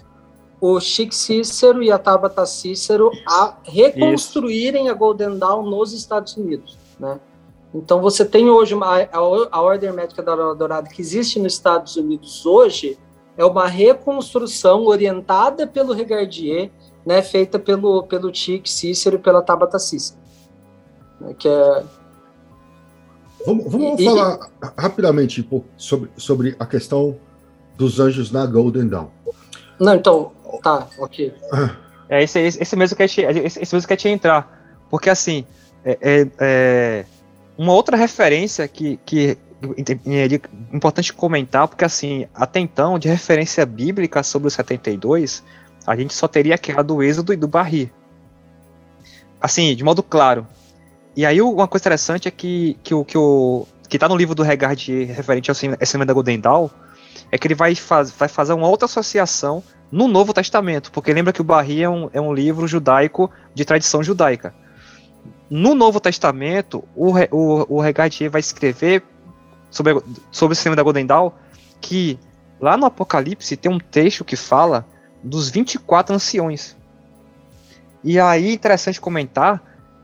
o 0.60 0.80
Chic 0.80 1.12
Cícero 1.12 1.84
e 1.84 1.92
a 1.92 1.98
Tabata 1.98 2.46
Cícero 2.46 3.12
a 3.28 3.58
reconstruírem 3.64 4.84
Isso. 4.84 4.92
a 4.92 4.98
Golden 4.98 5.38
Dawn 5.38 5.64
nos 5.64 5.92
Estados 5.92 6.38
Unidos, 6.38 6.78
né? 6.98 7.20
Então 7.74 8.00
você 8.02 8.24
tem 8.24 8.50
hoje 8.50 8.76
uma, 8.76 9.02
a, 9.02 9.10
a 9.12 9.62
Ordem 9.62 9.92
Médica 9.92 10.22
da 10.22 10.54
Dourada 10.54 10.88
que 10.90 11.02
existe 11.02 11.40
nos 11.40 11.54
Estados 11.54 11.96
Unidos 11.96 12.46
hoje 12.46 12.98
é 13.36 13.44
uma 13.44 13.68
reconstrução 13.68 14.86
orientada 14.86 15.66
pelo 15.66 15.94
Regardier, 15.94 16.70
né, 17.04 17.22
feita 17.22 17.58
pelo 17.58 18.04
pelo 18.04 18.34
Chic 18.34 18.68
Cícero 18.68 19.16
e 19.16 19.20
pela 19.20 19.42
Tabata 19.42 19.80
Cícero. 19.80 20.20
Né, 21.20 21.34
que 21.34 21.48
é... 21.48 21.84
Vamos, 23.46 23.72
vamos 23.72 24.00
e, 24.00 24.06
falar 24.06 24.50
e... 24.62 24.82
rapidamente 24.82 25.42
um 25.42 25.44
pouco 25.44 25.68
sobre, 25.76 26.12
sobre 26.16 26.56
a 26.60 26.66
questão 26.66 27.18
dos 27.76 28.00
anjos 28.00 28.32
na 28.32 28.46
Golden 28.46 28.88
Dawn. 28.88 29.08
Não, 29.80 29.96
então, 29.96 30.32
tá, 30.62 30.88
ok. 31.00 31.34
É 32.08 32.22
esse, 32.24 32.40
esse, 32.40 32.62
esse 32.62 32.76
mesmo 32.76 32.96
que 32.96 33.04
esse, 33.04 33.22
esse 33.22 33.74
mesmo 33.74 33.88
que 33.88 33.96
tinha 33.96 34.14
entrar. 34.14 34.62
Porque 34.90 35.10
assim, 35.10 35.46
é, 35.84 35.98
é, 36.02 36.28
é, 36.40 37.06
uma 37.64 37.74
outra 37.74 37.96
referência 37.96 38.68
que, 38.68 39.00
que 39.06 39.38
é 40.06 40.76
importante 40.76 41.14
comentar, 41.14 41.68
porque 41.68 41.86
assim, 41.86 42.28
até 42.36 42.60
então, 42.60 43.00
de 43.00 43.08
referência 43.08 43.66
bíblica 43.66 44.22
sobre 44.22 44.50
o 44.50 44.52
72, 44.52 45.42
a 45.88 45.96
gente 45.96 46.14
só 46.14 46.28
teria 46.28 46.56
aquela 46.56 46.84
do 46.84 47.02
Êxodo 47.02 47.32
e 47.32 47.38
do 47.38 47.48
Barri. 47.48 47.92
Assim, 49.40 49.74
de 49.76 49.84
modo 49.84 50.04
claro, 50.04 50.46
e 51.16 51.26
aí 51.26 51.42
uma 51.42 51.68
coisa 51.68 51.84
interessante 51.84 52.28
é 52.28 52.32
que, 52.32 52.78
que 52.84 52.94
o 52.94 53.06
que 53.06 53.18
o 53.18 53.66
que 53.88 53.98
tá 53.98 54.10
no 54.10 54.18
livro 54.18 54.36
do 54.36 54.44
Regard 54.44 55.06
referente 55.06 55.50
ao 55.52 55.56
cinema 55.56 56.06
da 56.06 56.14
Golden 56.14 56.40
Dawn 56.40 56.70
é 57.32 57.38
que 57.38 57.48
ele 57.48 57.56
vai, 57.56 57.76
faz, 57.76 58.12
vai 58.12 58.28
fazer 58.28 58.54
uma 58.54 58.68
outra 58.68 58.86
associação 58.86 59.64
no 59.92 60.08
Novo 60.08 60.34
Testamento, 60.34 60.92
porque 60.92 61.14
lembra 61.14 61.32
que 61.32 61.42
o 61.42 61.44
Barri 61.44 61.84
é 61.84 61.90
um, 61.90 62.10
é 62.12 62.20
um 62.20 62.34
livro 62.34 62.68
judaico 62.68 63.30
de 63.54 63.64
tradição 63.64 64.04
judaica. 64.04 64.54
No 65.56 65.76
Novo 65.76 66.00
Testamento, 66.00 66.84
o, 66.96 67.12
o, 67.30 67.76
o 67.76 67.80
Regardier 67.80 68.28
vai 68.28 68.40
escrever 68.40 69.04
sobre, 69.70 70.02
sobre 70.32 70.54
o 70.54 70.56
cinema 70.56 70.76
da 70.76 70.82
Golden 70.82 71.06
Dawn 71.06 71.32
que 71.80 72.18
lá 72.60 72.76
no 72.76 72.88
Apocalipse 72.88 73.56
tem 73.56 73.72
um 73.72 73.78
texto 73.78 74.26
que 74.26 74.36
fala 74.36 74.84
dos 75.22 75.52
24 75.52 76.16
anciões. 76.16 76.76
E 78.04 78.20
aí, 78.20 78.52
interessante 78.52 79.00
comentar 79.00 79.62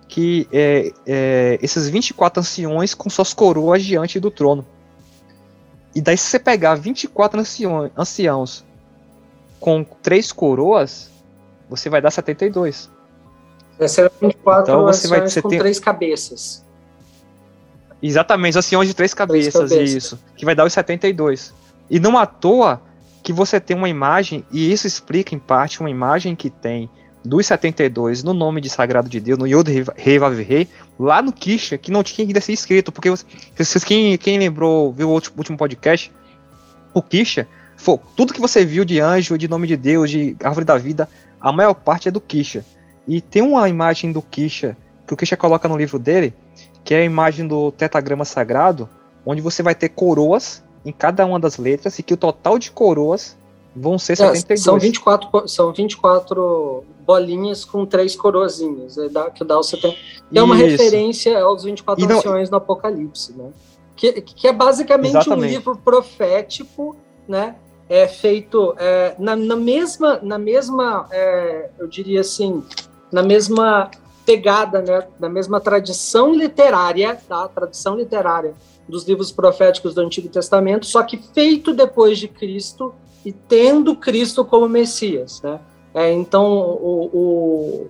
que 0.08 0.47
é, 0.52 0.91
é, 1.08 1.60
esses 1.64 1.89
24 1.89 2.41
anciões 2.41 2.93
com 2.93 3.10
suas 3.10 3.34
coroas 3.34 3.84
diante 3.84 4.20
do 4.20 4.30
trono. 4.30 4.64
E 5.95 6.00
daí, 6.00 6.16
se 6.16 6.26
você 6.26 6.38
pegar 6.38 6.76
24 6.76 7.39
anciões, 7.39 7.91
anciãos 7.97 8.64
com 9.60 9.84
três 9.84 10.32
coroas, 10.32 11.10
você 11.68 11.89
vai 11.89 12.04
dar 12.04 12.12
72. 12.12 12.99
Ser 13.88 14.12
24 14.22 14.62
então, 14.64 14.84
você 14.84 15.08
vai, 15.08 15.22
você 15.22 15.42
com 15.42 15.50
tem... 15.50 15.60
três 15.60 15.80
cabeças. 15.80 16.66
Exatamente, 18.02 18.58
anciões 18.58 18.88
de 18.88 18.94
três 18.94 19.14
cabeças, 19.14 19.54
três 19.54 19.70
cabeças, 19.70 20.04
isso. 20.04 20.20
Que 20.36 20.46
vai 20.46 20.56
dar 20.56 20.66
os 20.66 20.74
72. 20.74 21.54
E 21.90 22.00
não 22.00 22.18
à 22.18 22.26
toa 22.26 22.82
que 23.24 23.34
você 23.34 23.60
tem 23.60 23.76
uma 23.76 23.90
imagem, 23.90 24.46
e 24.52 24.72
isso 24.72 24.88
explica 24.88 25.36
em 25.36 25.40
parte 25.40 25.80
uma 25.80 25.90
imagem 25.90 26.36
que 26.36 26.50
tem 26.50 26.90
dos 27.24 27.46
72 27.46 28.24
no 28.24 28.34
nome 28.34 28.62
de 28.62 28.70
Sagrado 28.70 29.10
de 29.10 29.20
Deus, 29.20 29.38
no 29.38 29.46
Yod 29.46 29.70
Rei 29.96 30.18
Rei, 30.44 30.68
lá 30.98 31.22
no 31.22 31.34
Kisha, 31.34 31.78
que 31.78 31.92
não 31.92 32.04
tinha 32.04 32.26
que 32.26 32.42
ser 32.42 32.54
escrito, 32.54 32.92
porque 32.92 33.10
vocês, 33.10 33.84
quem, 33.84 34.18
quem 34.18 34.40
lembrou, 34.40 34.94
viu 34.94 35.10
o 35.10 35.14
último 35.14 35.58
podcast, 35.58 36.12
o 36.94 37.02
Kisha, 37.02 37.48
foi, 37.76 38.00
tudo 38.16 38.34
que 38.34 38.42
você 38.42 38.66
viu 38.66 38.84
de 38.86 39.00
anjo, 39.00 39.38
de 39.38 39.48
nome 39.48 39.68
de 39.68 39.78
Deus, 39.78 40.10
de 40.10 40.36
árvore 40.44 40.66
da 40.66 40.78
vida, 40.78 41.10
a 41.40 41.52
maior 41.52 41.74
parte 41.74 42.08
é 42.08 42.12
do 42.12 42.22
Kisha. 42.22 42.66
E 43.10 43.20
tem 43.20 43.41
uma 43.41 43.68
imagem 43.68 44.12
do 44.12 44.22
Kisha, 44.22 44.78
que 45.07 45.14
o 45.16 45.18
Kisha 45.18 45.36
coloca 45.36 45.68
no 45.68 45.76
livro 45.76 45.97
dele, 45.97 46.32
que 46.84 46.93
é 46.93 46.99
a 46.99 47.03
imagem 47.03 47.47
do 47.47 47.72
tetagrama 47.72 48.24
sagrado, 48.24 48.88
onde 49.26 49.41
você 49.41 49.64
vai 49.64 49.74
ter 49.74 49.89
coroas 49.89 50.64
em 50.86 50.91
cada 50.91 51.26
uma 51.26 51.39
das 51.39 51.57
letras, 51.57 51.97
e 51.97 52.03
que 52.03 52.14
o 52.14 52.18
total 52.18 52.60
de 52.60 52.70
coroas 52.70 53.36
vão 53.76 53.97
ser 53.97 54.14
é, 54.14 54.16
72. 54.16 54.62
São 54.62 54.78
24, 54.78 55.47
são 55.47 55.74
24 55.74 56.84
bolinhas 57.03 57.66
com 57.66 57.84
três 57.84 58.16
coroazinhas, 58.16 58.95
é, 58.99 59.10
que 59.32 59.43
dá 59.43 59.57
o 59.57 59.64
70. 59.64 59.97
é 60.32 60.43
uma 60.43 60.55
referência 60.55 61.41
aos 61.41 61.64
24 61.64 62.07
não... 62.07 62.18
anciões 62.18 62.51
no 62.51 62.57
Apocalipse, 62.57 63.34
né? 63.34 63.49
Que, 63.95 64.22
que 64.22 64.47
é 64.47 64.53
basicamente 64.53 65.18
Exatamente. 65.18 65.47
um 65.47 65.57
livro 65.57 65.76
profético, 65.78 66.95
né? 67.28 67.55
É 67.89 68.07
feito 68.07 68.76
é, 68.78 69.16
na, 69.18 69.36
na, 69.36 69.55
mesma, 69.55 70.20
na 70.22 70.38
mesma 70.38 71.07
é, 71.10 71.72
eu 71.80 71.88
diria 71.88 72.22
assim, 72.22 72.64
na 73.12 73.24
mesma 73.24 73.89
pegada, 74.26 74.82
né? 74.82 75.07
Na 75.20 75.30
mesma 75.30 75.60
tradição 75.60 76.34
literária, 76.34 77.20
tá? 77.28 77.47
Tradição 77.47 77.95
literária 77.95 78.53
dos 78.88 79.07
livros 79.07 79.32
proféticos 79.32 79.93
do 79.93 80.01
Antigo 80.01 80.30
Testamento, 80.30 80.86
só 80.86 81.03
que 81.03 81.18
feito 81.18 81.74
depois 81.74 82.18
de 82.18 82.28
Cristo 82.28 82.93
e 83.26 83.32
tendo 83.32 83.95
Cristo 83.95 84.43
como 84.43 84.68
Messias, 84.68 85.41
né? 85.41 85.60
É, 85.93 86.12
então, 86.12 86.45
o, 86.47 87.10
o, 87.12 87.88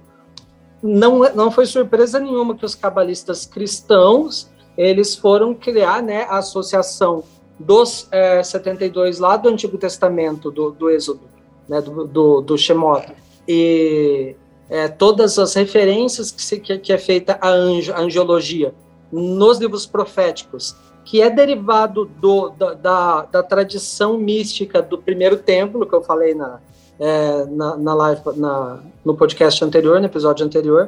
não, 0.81 1.19
não 1.33 1.51
foi 1.51 1.65
surpresa 1.65 2.19
nenhuma 2.19 2.55
que 2.55 2.65
os 2.65 2.75
cabalistas 2.75 3.45
cristãos 3.45 4.49
eles 4.77 5.13
foram 5.13 5.53
criar 5.53 6.01
né, 6.01 6.23
a 6.29 6.37
associação 6.37 7.23
dos 7.59 8.07
é, 8.11 8.41
72 8.41 9.19
lá 9.19 9.35
do 9.35 9.49
Antigo 9.49 9.77
Testamento, 9.77 10.49
do, 10.49 10.71
do 10.71 10.89
Êxodo, 10.89 11.19
né, 11.67 11.81
do, 11.81 12.07
do, 12.07 12.39
do 12.39 12.57
Shemot, 12.57 13.05
e 13.45 14.37
é, 14.69 14.87
todas 14.87 15.39
as 15.39 15.53
referências 15.53 16.31
que, 16.31 16.41
se, 16.41 16.59
que, 16.59 16.77
que 16.77 16.93
é 16.93 16.97
feita 16.97 17.37
a, 17.41 17.49
anjo, 17.49 17.93
angiologia 17.95 18.73
nos 19.11 19.57
livros 19.57 19.85
proféticos 19.85 20.75
que 21.03 21.21
é 21.23 21.29
derivado 21.29 22.05
do, 22.05 22.49
da, 22.49 22.73
da, 22.75 23.21
da, 23.23 23.43
tradição 23.43 24.15
mística 24.15 24.79
do 24.79 24.95
primeiro 24.95 25.37
templo, 25.37 25.83
que 25.87 25.93
eu 25.95 26.03
falei 26.03 26.35
na, 26.35 26.59
é, 26.99 27.45
na, 27.45 27.75
na, 27.77 27.93
live, 27.95 28.21
na, 28.35 28.79
no 29.03 29.15
podcast 29.15 29.65
anterior, 29.65 29.99
no 29.99 30.05
episódio 30.05 30.45
anterior, 30.45 30.87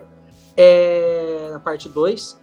é, 0.56 1.50
na 1.52 1.60
parte 1.60 1.90
2, 1.90 2.38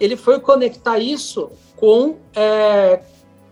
ele 0.00 0.16
foi 0.16 0.40
conectar 0.40 0.98
isso 0.98 1.52
com, 1.76 2.16
é, 2.34 3.00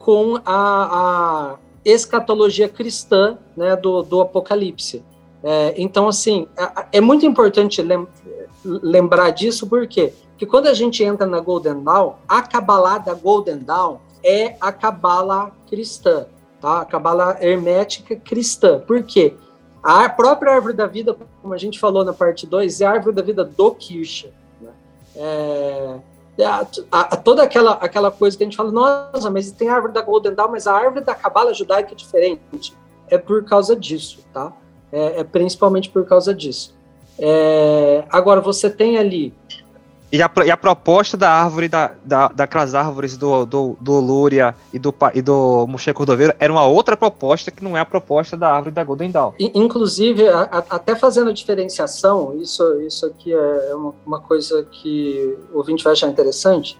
com 0.00 0.36
a, 0.44 1.52
a, 1.54 1.56
escatologia 1.84 2.68
cristã 2.68 3.38
né, 3.56 3.76
do, 3.76 4.02
do 4.02 4.20
Apocalipse. 4.20 5.04
É, 5.42 5.74
então, 5.76 6.08
assim, 6.08 6.48
é, 6.92 7.00
muito 7.00 7.24
importante 7.24 7.82
lembrar 8.64 9.30
disso, 9.30 9.66
porque 9.68 10.12
que 10.36 10.46
quando 10.46 10.66
a 10.66 10.74
gente 10.74 11.02
entra 11.02 11.26
na 11.26 11.40
Golden 11.40 11.82
Dawn, 11.82 12.14
a 12.28 12.42
Kabbalah 12.42 12.98
da 12.98 13.14
Golden 13.14 13.58
Dawn 13.58 13.98
é 14.24 14.56
a 14.60 14.70
Kabbalah 14.70 15.50
cristã, 15.68 16.26
tá? 16.60 16.80
A 16.80 16.84
Kabbalah 16.84 17.38
hermética 17.40 18.14
cristã. 18.16 18.80
Por 18.80 19.02
quê? 19.02 19.34
A 19.82 20.08
própria 20.08 20.52
árvore 20.52 20.74
da 20.74 20.86
vida, 20.86 21.16
como 21.40 21.54
a 21.54 21.58
gente 21.58 21.78
falou 21.78 22.04
na 22.04 22.12
parte 22.12 22.46
2, 22.46 22.80
é 22.80 22.86
a 22.86 22.90
árvore 22.90 23.16
da 23.16 23.22
vida 23.22 23.44
do 23.44 23.74
Kirsha. 23.74 24.30
Né? 24.60 24.70
É, 25.16 25.98
a, 26.44 26.66
a, 26.92 27.16
toda 27.16 27.42
aquela, 27.42 27.72
aquela 27.72 28.10
coisa 28.10 28.36
que 28.36 28.44
a 28.44 28.46
gente 28.46 28.56
fala, 28.56 28.70
nossa, 28.70 29.30
mas 29.30 29.50
tem 29.50 29.68
a 29.68 29.74
árvore 29.74 29.92
da 29.92 30.02
Golden 30.02 30.34
Dawn, 30.34 30.50
mas 30.50 30.66
a 30.66 30.72
árvore 30.72 31.04
da 31.04 31.14
Kabbalah 31.14 31.52
judaica 31.52 31.92
é 31.92 31.96
diferente. 31.96 32.76
É 33.08 33.18
por 33.18 33.44
causa 33.44 33.74
disso, 33.74 34.20
tá? 34.32 34.52
É, 34.92 35.20
é 35.20 35.24
principalmente 35.24 35.90
por 35.90 36.04
causa 36.06 36.34
disso. 36.34 36.74
É, 37.18 38.04
agora, 38.10 38.40
você 38.40 38.70
tem 38.70 38.96
ali 38.96 39.34
e 40.10 40.22
a, 40.22 40.30
e 40.46 40.50
a 40.50 40.56
proposta 40.56 41.18
da 41.18 41.30
árvore, 41.30 41.68
da, 41.68 41.92
da, 42.02 42.28
daquelas 42.28 42.74
árvores 42.74 43.16
do, 43.16 43.44
do, 43.44 43.76
do 43.78 44.00
Lúria 44.00 44.54
e 44.72 44.78
do, 44.78 44.94
e 45.14 45.20
do 45.20 45.66
Moché 45.66 45.92
Cordoveiro 45.92 46.32
era 46.40 46.50
uma 46.50 46.66
outra 46.66 46.96
proposta 46.96 47.50
que 47.50 47.62
não 47.62 47.76
é 47.76 47.80
a 47.80 47.84
proposta 47.84 48.34
da 48.34 48.50
árvore 48.50 48.74
da 48.74 48.82
Golden 48.82 49.10
Dawn. 49.10 49.34
Inclusive, 49.38 50.26
a, 50.28 50.40
a, 50.44 50.58
até 50.70 50.96
fazendo 50.96 51.28
a 51.28 51.32
diferenciação, 51.32 52.34
isso, 52.40 52.80
isso 52.80 53.04
aqui 53.04 53.34
é 53.34 53.74
uma, 53.74 53.94
uma 54.06 54.20
coisa 54.20 54.66
que 54.70 55.36
o 55.52 55.58
ouvinte 55.58 55.84
vai 55.84 55.92
achar 55.92 56.08
interessante, 56.08 56.78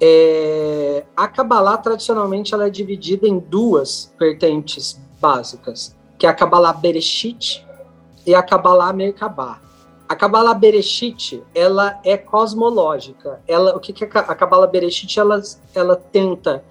é, 0.00 1.04
a 1.16 1.28
Kabbalah, 1.28 1.78
tradicionalmente, 1.78 2.52
ela 2.52 2.66
é 2.66 2.70
dividida 2.70 3.28
em 3.28 3.38
duas 3.38 4.12
vertentes 4.18 5.00
básicas, 5.20 5.95
que 6.18 6.26
é 6.26 6.28
a 6.28 6.34
Kabbalah 6.34 6.72
Bereshit 6.72 7.64
e 8.26 8.34
a 8.34 8.42
Kabbalah 8.42 8.92
Merkabah. 8.92 9.60
A 10.08 10.14
Kabbalah 10.14 10.54
Bereshit, 10.54 11.42
ela 11.54 11.98
é 12.04 12.16
cosmológica. 12.16 13.40
Ela, 13.46 13.76
o 13.76 13.80
que, 13.80 13.92
que 13.92 14.04
a 14.04 14.34
Kabbalah 14.34 14.66
Bereshit? 14.66 15.18
Ela, 15.18 15.42
ela 15.74 15.96
tenta 15.96 16.64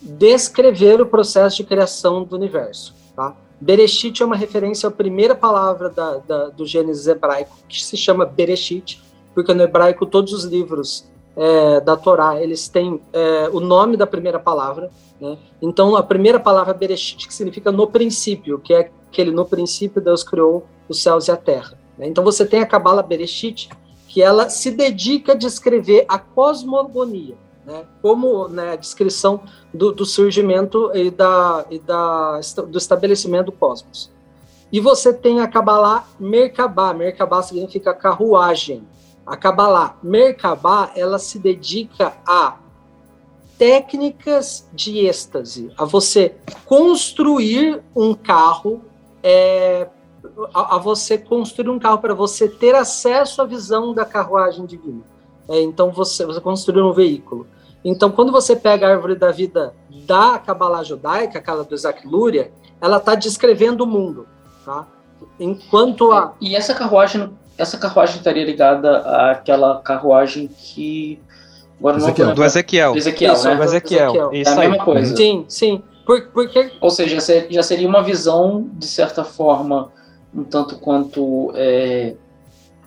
descrever 0.00 1.00
o 1.00 1.06
processo 1.06 1.58
de 1.58 1.64
criação 1.64 2.24
do 2.24 2.34
universo. 2.34 2.94
Tá? 3.14 3.36
Bereshit 3.60 4.20
é 4.20 4.26
uma 4.26 4.34
referência 4.34 4.88
à 4.88 4.92
primeira 4.92 5.34
palavra 5.36 5.88
da, 5.88 6.18
da, 6.18 6.48
do 6.48 6.66
Gênesis 6.66 7.06
hebraico, 7.06 7.56
que 7.68 7.82
se 7.82 7.96
chama 7.96 8.26
Bereshit, 8.26 9.00
porque 9.32 9.54
no 9.54 9.62
hebraico 9.62 10.04
todos 10.04 10.32
os 10.32 10.44
livros 10.44 11.08
é, 11.36 11.80
da 11.80 11.96
Torá, 11.96 12.40
eles 12.40 12.68
têm 12.68 13.00
é, 13.12 13.48
o 13.52 13.60
nome 13.60 13.96
da 13.96 14.06
primeira 14.06 14.38
palavra. 14.38 14.90
Né? 15.20 15.38
Então, 15.60 15.96
a 15.96 16.02
primeira 16.02 16.38
palavra 16.38 16.74
Bereshit, 16.74 17.26
que 17.26 17.34
significa 17.34 17.72
no 17.72 17.86
princípio, 17.86 18.58
que 18.58 18.74
é 18.74 18.90
aquele 19.12 19.30
no 19.30 19.44
princípio 19.44 20.00
Deus 20.00 20.24
criou 20.24 20.66
os 20.88 21.02
céus 21.02 21.28
e 21.28 21.30
a 21.30 21.36
terra. 21.36 21.78
Né? 21.98 22.06
Então 22.08 22.24
você 22.24 22.46
tem 22.46 22.60
a 22.60 22.66
Kabbalah 22.66 23.02
Bereshit, 23.02 23.68
que 24.08 24.22
ela 24.22 24.48
se 24.48 24.70
dedica 24.70 25.32
a 25.32 25.36
descrever 25.36 26.04
a 26.08 26.18
cosmogonia, 26.18 27.36
né? 27.64 27.84
como 28.00 28.48
né, 28.48 28.72
a 28.72 28.76
descrição 28.76 29.42
do, 29.72 29.92
do 29.92 30.04
surgimento 30.04 30.90
e, 30.94 31.10
da, 31.10 31.64
e 31.70 31.78
da, 31.78 32.40
do 32.68 32.78
estabelecimento 32.78 33.46
do 33.46 33.52
cosmos. 33.52 34.10
E 34.72 34.80
você 34.80 35.12
tem 35.12 35.40
a 35.40 35.46
Kabbalah 35.46 36.08
Merkabah. 36.18 36.94
Merkabah 36.94 37.42
significa 37.42 37.92
carruagem. 37.92 38.82
A 39.26 39.36
Kabbalah 39.36 39.96
Merkabah, 40.02 40.92
ela 40.96 41.18
se 41.18 41.38
dedica 41.38 42.14
a 42.26 42.56
técnicas 43.56 44.68
de 44.72 45.06
êxtase, 45.06 45.70
a 45.78 45.84
você 45.84 46.34
construir 46.66 47.82
um 47.94 48.14
carro 48.14 48.82
é, 49.22 49.88
a, 50.52 50.76
a 50.76 50.78
você 50.78 51.18
construir 51.18 51.70
um 51.70 51.78
carro 51.78 51.98
para 51.98 52.14
você 52.14 52.48
ter 52.48 52.74
acesso 52.74 53.42
à 53.42 53.44
visão 53.44 53.94
da 53.94 54.04
carruagem 54.04 54.66
divina. 54.66 55.02
É, 55.48 55.60
então 55.60 55.90
você, 55.90 56.24
você 56.24 56.40
construir 56.40 56.82
um 56.82 56.92
veículo. 56.92 57.46
Então, 57.84 58.10
quando 58.12 58.30
você 58.30 58.54
pega 58.54 58.86
a 58.86 58.90
árvore 58.90 59.16
da 59.16 59.32
vida 59.32 59.74
da 60.06 60.38
Kabbalah 60.38 60.84
judaica, 60.84 61.38
aquela 61.38 61.64
do 61.64 61.74
Isaac 61.74 62.06
Luria, 62.06 62.52
ela 62.80 62.98
está 62.98 63.14
descrevendo 63.14 63.82
o 63.82 63.86
mundo, 63.86 64.26
tá? 64.64 64.86
Enquanto 65.38 66.12
a... 66.12 66.34
E 66.40 66.54
essa 66.54 66.74
carruagem, 66.74 67.30
essa 67.62 67.78
carruagem 67.78 68.16
estaria 68.16 68.44
ligada 68.44 68.98
àquela 69.30 69.80
carruagem 69.80 70.48
que... 70.48 71.18
Agora 71.78 71.96
Ezequiel. 71.96 72.28
Não, 72.28 72.34
do 72.34 72.44
Ezequiel. 72.44 72.96
Ezequiel, 72.96 73.32
isso, 73.32 73.48
né? 73.48 73.56
Do 73.56 73.62
Ezequiel. 73.64 74.04
Ezequiel. 74.04 74.32
Isso 74.32 74.50
é 74.50 74.52
a 74.52 74.56
mesma 74.56 74.84
coisa. 74.84 75.16
Sim, 75.16 75.44
sim. 75.48 75.82
Por, 76.06 76.28
porque... 76.28 76.70
Ou 76.80 76.90
seja, 76.90 77.18
já 77.50 77.62
seria 77.62 77.88
uma 77.88 78.02
visão, 78.02 78.68
de 78.74 78.86
certa 78.86 79.24
forma, 79.24 79.90
um 80.34 80.44
tanto 80.44 80.76
quanto, 80.76 81.52
é, 81.54 82.14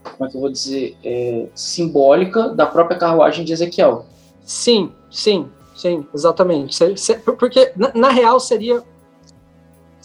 como 0.03 0.27
é 0.27 0.31
que 0.31 0.37
eu 0.37 0.41
vou 0.41 0.49
dizer, 0.49 0.97
é, 1.03 1.45
simbólica 1.53 2.49
da 2.49 2.65
própria 2.65 2.97
carruagem 2.97 3.43
de 3.43 3.53
Ezequiel. 3.53 4.05
Sim, 4.43 4.91
sim, 5.09 5.47
sim, 5.75 6.05
exatamente. 6.13 6.77
Porque, 7.37 7.71
na, 7.75 7.91
na 7.93 8.09
real, 8.09 8.39
seria 8.39 8.81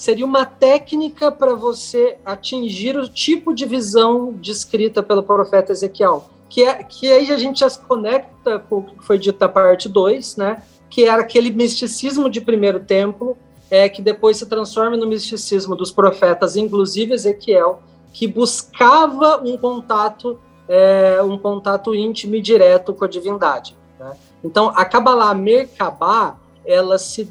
seria 0.00 0.24
uma 0.24 0.46
técnica 0.46 1.30
para 1.30 1.54
você 1.54 2.16
atingir 2.24 2.96
o 2.96 3.06
tipo 3.06 3.52
de 3.52 3.66
visão 3.66 4.32
descrita 4.32 5.02
pelo 5.02 5.22
profeta 5.22 5.72
Ezequiel. 5.72 6.24
que, 6.48 6.62
é, 6.62 6.82
que 6.82 7.12
aí 7.12 7.30
a 7.30 7.36
gente 7.36 7.60
já 7.60 7.68
se 7.68 7.78
conecta 7.80 8.58
com 8.58 8.78
o 8.78 8.82
que 8.82 9.04
foi 9.04 9.18
dito 9.18 9.38
da 9.38 9.46
parte 9.46 9.90
2, 9.90 10.38
né? 10.38 10.62
Que 10.88 11.04
era 11.04 11.20
aquele 11.20 11.50
misticismo 11.50 12.30
de 12.30 12.40
primeiro 12.40 12.80
templo, 12.80 13.36
é, 13.70 13.90
que 13.90 14.00
depois 14.00 14.38
se 14.38 14.46
transforma 14.46 14.96
no 14.96 15.06
misticismo 15.06 15.76
dos 15.76 15.92
profetas, 15.92 16.56
inclusive 16.56 17.12
Ezequiel, 17.12 17.82
que 18.10 18.26
buscava 18.26 19.42
um 19.44 19.58
contato, 19.58 20.40
é, 20.66 21.22
um 21.22 21.36
contato 21.36 21.94
íntimo 21.94 22.36
e 22.36 22.40
direto 22.40 22.94
com 22.94 23.04
a 23.04 23.08
divindade. 23.08 23.76
Né? 23.98 24.16
Então, 24.42 24.72
a 24.74 24.82
Kabbalah 24.86 25.34
Merkabah, 25.34 26.38
ela 26.64 26.96
se, 26.96 27.28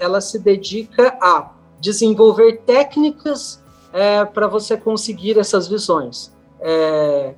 ela 0.00 0.22
se 0.22 0.38
dedica 0.38 1.14
a 1.20 1.57
desenvolver 1.80 2.62
técnicas 2.66 3.62
é, 3.92 4.24
para 4.24 4.46
você 4.46 4.76
conseguir 4.76 5.38
essas 5.38 5.68
visões. 5.68 6.32
É, 6.60 7.34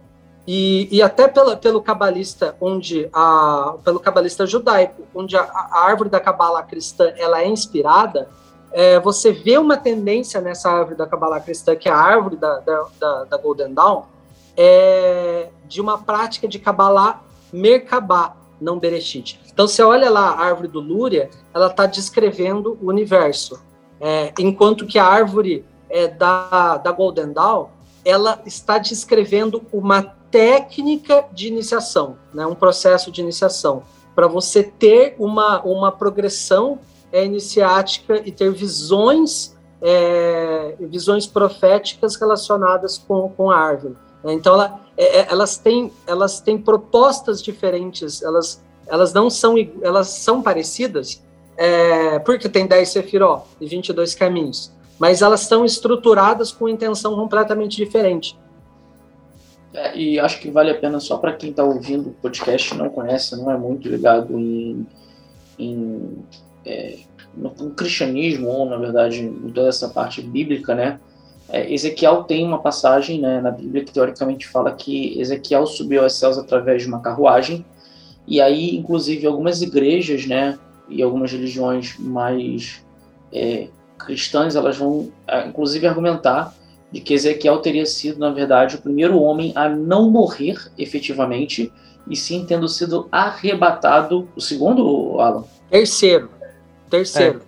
e, 0.46 0.88
e 0.90 1.02
até 1.02 1.28
pela, 1.28 1.56
pelo 1.56 1.80
cabalista, 1.82 2.56
onde 2.60 3.08
a, 3.12 3.74
pelo 3.84 4.00
cabalista 4.00 4.46
judaico, 4.46 5.02
onde 5.14 5.36
a, 5.36 5.42
a 5.42 5.84
árvore 5.84 6.08
da 6.08 6.18
cabala 6.18 6.62
cristã 6.62 7.12
ela 7.16 7.40
é 7.40 7.46
inspirada, 7.46 8.28
é, 8.72 8.98
você 9.00 9.32
vê 9.32 9.58
uma 9.58 9.76
tendência 9.76 10.40
nessa 10.40 10.70
árvore 10.70 10.96
da 10.96 11.06
cabala 11.06 11.40
cristã, 11.40 11.74
que 11.76 11.88
é 11.88 11.92
a 11.92 11.96
árvore 11.96 12.36
da, 12.36 12.60
da, 12.60 12.86
da, 12.98 13.24
da 13.24 13.36
Golden 13.36 13.74
Dawn, 13.74 14.02
é, 14.56 15.48
de 15.66 15.80
uma 15.80 15.98
prática 15.98 16.48
de 16.48 16.58
cabala 16.58 17.20
Merkabah, 17.52 18.36
não 18.60 18.78
Bereshit. 18.78 19.40
Então, 19.52 19.66
você 19.66 19.82
olha 19.82 20.10
lá 20.10 20.30
a 20.30 20.44
árvore 20.44 20.68
do 20.68 20.80
Lúria, 20.80 21.30
ela 21.52 21.66
está 21.66 21.86
descrevendo 21.86 22.78
o 22.80 22.88
universo, 22.88 23.60
é, 24.00 24.32
enquanto 24.38 24.86
que 24.86 24.98
a 24.98 25.04
árvore 25.04 25.64
é, 25.88 26.08
da, 26.08 26.78
da 26.78 26.92
Golden 26.92 27.32
Dawn, 27.32 27.66
ela 28.04 28.40
está 28.46 28.78
descrevendo 28.78 29.62
uma 29.72 30.02
técnica 30.30 31.26
de 31.32 31.48
iniciação, 31.48 32.16
né, 32.32 32.46
um 32.46 32.54
processo 32.54 33.10
de 33.10 33.20
iniciação, 33.20 33.82
para 34.14 34.26
você 34.26 34.62
ter 34.62 35.14
uma, 35.18 35.60
uma 35.62 35.92
progressão 35.92 36.78
é, 37.12 37.24
iniciática 37.24 38.22
e 38.24 38.30
ter 38.30 38.50
visões, 38.52 39.56
é, 39.82 40.76
visões 40.80 41.26
proféticas 41.26 42.16
relacionadas 42.16 42.96
com, 42.96 43.28
com 43.30 43.50
a 43.50 43.56
árvore. 43.56 43.96
Então, 44.24 44.54
ela, 44.54 44.80
é, 44.96 45.20
é 45.20 45.26
elas, 45.30 45.56
têm, 45.56 45.92
elas 46.06 46.40
têm 46.40 46.58
propostas 46.58 47.42
diferentes, 47.42 48.22
elas, 48.22 48.62
elas 48.86 49.12
não 49.12 49.28
são, 49.28 49.54
elas 49.82 50.08
são 50.08 50.42
parecidas, 50.42 51.22
é, 51.62 52.18
porque 52.20 52.48
tem 52.48 52.66
10 52.66 52.88
sefiró 52.88 53.46
e 53.60 53.66
22 53.66 54.14
caminhos, 54.14 54.72
mas 54.98 55.20
elas 55.20 55.40
são 55.40 55.62
estruturadas 55.62 56.50
com 56.50 56.66
intenção 56.66 57.14
completamente 57.14 57.76
diferente. 57.76 58.34
É, 59.74 59.94
e 59.94 60.18
acho 60.18 60.40
que 60.40 60.50
vale 60.50 60.70
a 60.70 60.78
pena 60.78 60.98
só 61.00 61.18
para 61.18 61.34
quem 61.34 61.50
está 61.50 61.62
ouvindo 61.62 62.08
o 62.08 62.12
podcast 62.14 62.74
não 62.74 62.88
conhece, 62.88 63.36
não 63.36 63.50
é 63.50 63.58
muito 63.58 63.86
ligado 63.90 64.38
em, 64.38 64.86
em 65.58 66.24
é, 66.64 66.96
no, 67.36 67.52
no, 67.54 67.70
cristianismo 67.72 68.48
ou 68.48 68.64
na 68.64 68.78
verdade 68.78 69.20
em 69.20 69.50
toda 69.50 69.68
essa 69.68 69.90
parte 69.90 70.22
bíblica, 70.22 70.74
né? 70.74 70.98
É, 71.50 71.70
Ezequiel 71.70 72.24
tem 72.24 72.42
uma 72.42 72.62
passagem 72.62 73.20
né, 73.20 73.38
na 73.38 73.50
Bíblia 73.50 73.84
que 73.84 73.92
teoricamente 73.92 74.48
fala 74.48 74.72
que 74.72 75.20
Ezequiel 75.20 75.66
subiu 75.66 76.04
aos 76.04 76.14
céus 76.14 76.38
através 76.38 76.82
de 76.82 76.88
uma 76.88 77.00
carruagem 77.00 77.66
e 78.26 78.40
aí 78.40 78.74
inclusive 78.74 79.26
algumas 79.26 79.60
igrejas, 79.60 80.26
né, 80.26 80.58
e 80.90 81.02
algumas 81.02 81.32
religiões 81.32 81.96
mais 81.98 82.84
é, 83.32 83.68
cristãs 83.98 84.56
elas 84.56 84.76
vão 84.76 85.10
é, 85.26 85.46
inclusive 85.46 85.86
argumentar 85.86 86.54
de 86.92 87.00
que 87.00 87.14
Ezequiel 87.14 87.58
teria 87.58 87.86
sido, 87.86 88.18
na 88.18 88.30
verdade, 88.30 88.76
o 88.76 88.82
primeiro 88.82 89.20
homem 89.20 89.52
a 89.54 89.68
não 89.68 90.10
morrer 90.10 90.58
efetivamente, 90.76 91.72
e 92.08 92.16
sim 92.16 92.44
tendo 92.44 92.68
sido 92.68 93.08
arrebatado. 93.12 94.28
O 94.34 94.40
segundo, 94.40 95.20
Alan? 95.20 95.44
Terceiro. 95.70 96.28
Terceiro. 96.88 97.42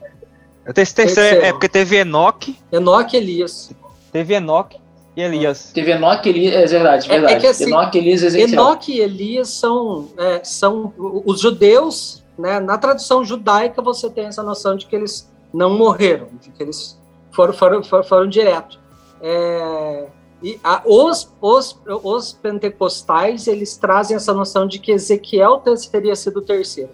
É. 0.64 0.72
terceiro, 0.72 1.14
terceiro. 1.14 1.45
é 1.45 1.51
porque 1.51 1.68
teve 1.68 1.97
Enoque. 1.97 2.57
Enoque 2.70 3.16
e 3.16 3.18
Elias. 3.18 3.72
Teve 4.12 4.34
Enoque 4.34 4.76
e 5.16 5.22
Elias. 5.22 5.72
Teve 5.72 5.90
Enoque 5.90 6.28
e 6.28 6.32
Elias, 6.32 6.55
é 6.55 6.66
verdade, 6.66 7.07
é, 7.07 7.12
verdade. 7.12 7.34
É, 7.34 7.40
que, 7.40 7.47
assim, 7.49 7.64
Enoque, 7.64 7.99
Elias 7.99 8.22
e 8.22 8.26
Ezequiel. 8.26 8.49
Enoque 8.49 8.93
e 8.93 9.01
Elias 9.01 9.49
são, 9.49 10.09
é, 10.16 10.45
são 10.45 10.93
os 11.26 11.40
judeus, 11.40 12.22
né, 12.39 12.61
na 12.61 12.78
tradução 12.78 13.24
judaica 13.24 13.83
você 13.83 14.09
tem 14.11 14.26
essa 14.26 14.43
noção 14.43 14.76
de 14.76 14.87
que 14.87 14.97
eles 14.97 15.30
não 15.53 15.76
morreram, 15.76 16.28
de 16.41 16.51
que 16.51 16.62
eles 16.62 16.99
foram, 17.30 17.53
foram, 17.53 17.83
foram, 17.83 18.05
foram 18.05 18.28
direto. 18.28 18.78
É, 19.20 20.07
e 20.43 20.59
a, 20.64 20.83
os, 20.85 21.33
os, 21.41 21.78
os 22.03 22.33
pentecostais 22.33 23.47
eles 23.47 23.76
trazem 23.76 24.16
essa 24.16 24.35
noção 24.35 24.66
de 24.66 24.78
que 24.78 24.91
Ezequiel 24.91 25.62
teria 25.91 26.16
sido 26.16 26.39
o 26.39 26.43
terceiro. 26.43 26.91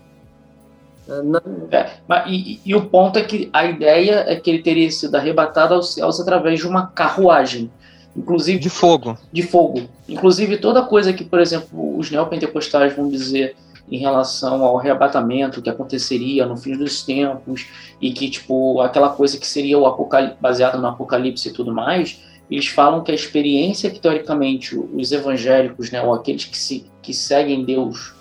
É, 1.08 1.76
é, 1.76 1.90
mas, 2.06 2.24
e, 2.30 2.60
e, 2.64 2.74
o 2.74 2.84
ponto 2.84 3.18
é 3.18 3.22
que 3.22 3.48
a 3.50 3.64
ideia 3.64 4.24
é 4.28 4.36
que 4.36 4.50
ele 4.50 4.62
teria 4.62 4.90
sido 4.90 5.14
arrebatado 5.14 5.72
aos 5.72 5.94
céus 5.94 6.20
através 6.20 6.60
de 6.60 6.66
uma 6.66 6.88
carruagem, 6.88 7.70
inclusive 8.14 8.58
de 8.58 8.68
fogo. 8.68 9.16
De 9.32 9.42
fogo. 9.42 9.88
Inclusive 10.06 10.58
toda 10.58 10.82
coisa 10.82 11.14
que, 11.14 11.24
por 11.24 11.40
exemplo, 11.40 11.96
os 11.98 12.10
neopentecostais 12.10 12.94
vão 12.94 13.08
dizer 13.08 13.56
em 13.90 13.98
relação 13.98 14.62
ao 14.62 14.78
arrebatamento 14.78 15.62
que 15.62 15.70
aconteceria 15.70 16.46
no 16.46 16.56
fim 16.56 16.76
dos 16.76 17.02
tempos 17.02 17.66
e 18.00 18.12
que 18.12 18.30
tipo 18.30 18.80
aquela 18.80 19.10
coisa 19.10 19.38
que 19.38 19.46
seria 19.46 19.78
o 19.78 19.86
apocalipse 19.86 20.36
baseado 20.40 20.78
no 20.78 20.86
apocalipse 20.86 21.48
e 21.48 21.52
tudo 21.52 21.72
mais 21.72 22.20
eles 22.50 22.66
falam 22.66 23.02
que 23.02 23.10
a 23.10 23.14
experiência 23.14 23.90
que 23.90 24.00
teoricamente 24.00 24.76
os 24.76 25.12
evangélicos 25.12 25.90
né 25.90 26.02
ou 26.02 26.12
aqueles 26.12 26.44
que 26.44 26.58
se 26.58 26.86
que 27.02 27.14
seguem 27.14 27.64
Deus 27.64 28.14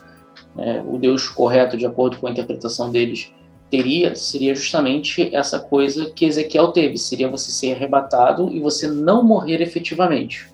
né, 0.55 0.83
o 0.87 0.97
Deus 0.97 1.27
correto 1.27 1.77
de 1.77 1.85
acordo 1.85 2.17
com 2.17 2.27
a 2.27 2.31
interpretação 2.31 2.89
deles 2.89 3.31
teria 3.69 4.15
seria 4.15 4.55
justamente 4.55 5.35
essa 5.35 5.59
coisa 5.59 6.09
que 6.11 6.25
Ezequiel 6.25 6.69
teve 6.69 6.97
seria 6.97 7.29
você 7.29 7.51
ser 7.51 7.73
arrebatado 7.73 8.49
e 8.51 8.59
você 8.59 8.87
não 8.87 9.23
morrer 9.23 9.61
efetivamente. 9.61 10.47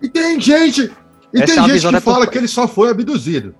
E 0.00 0.08
tem 0.08 0.40
gente 0.40 0.92
e 1.32 1.42
Essa 1.42 1.54
tem 1.54 1.64
é 1.64 1.78
gente 1.78 1.94
que 1.94 2.00
fala 2.00 2.26
que 2.26 2.38
ele 2.38 2.48
só 2.48 2.68
foi 2.68 2.90
abduzido 2.90 3.54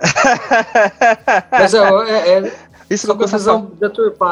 mas 1.50 1.74
é, 1.74 1.78
é, 1.78 2.38
é 2.38 2.52
isso 2.88 3.06
que, 3.06 3.24
o 3.24 3.26
visão 3.26 3.72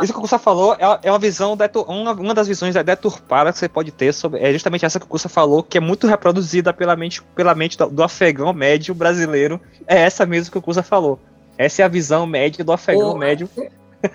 isso 0.02 0.12
que 0.12 0.18
o 0.18 0.22
Kusa 0.22 0.38
falou 0.38 0.74
é, 0.74 1.00
é 1.02 1.10
uma 1.10 1.18
visão, 1.18 1.56
uma, 1.88 2.12
uma 2.12 2.34
das 2.34 2.46
visões 2.46 2.74
deturpadas 2.74 3.54
que 3.54 3.58
você 3.58 3.68
pode 3.68 3.90
ter 3.90 4.14
sobre. 4.14 4.40
É 4.40 4.52
justamente 4.52 4.86
essa 4.86 5.00
que 5.00 5.06
o 5.06 5.08
Kusa 5.08 5.28
falou, 5.28 5.62
que 5.62 5.76
é 5.76 5.80
muito 5.80 6.06
reproduzida 6.06 6.72
pela 6.72 6.94
mente, 6.94 7.20
pela 7.34 7.54
mente 7.54 7.76
do, 7.76 7.88
do 7.88 8.02
afegão 8.02 8.52
médio 8.52 8.94
brasileiro. 8.94 9.60
É 9.86 10.02
essa 10.02 10.24
mesmo 10.24 10.52
que 10.52 10.58
o 10.58 10.62
Kusa 10.62 10.84
falou. 10.84 11.18
Essa 11.58 11.82
é 11.82 11.84
a 11.84 11.88
visão 11.88 12.26
média 12.26 12.64
do 12.64 12.72
afegão 12.72 13.18
médio. 13.18 13.48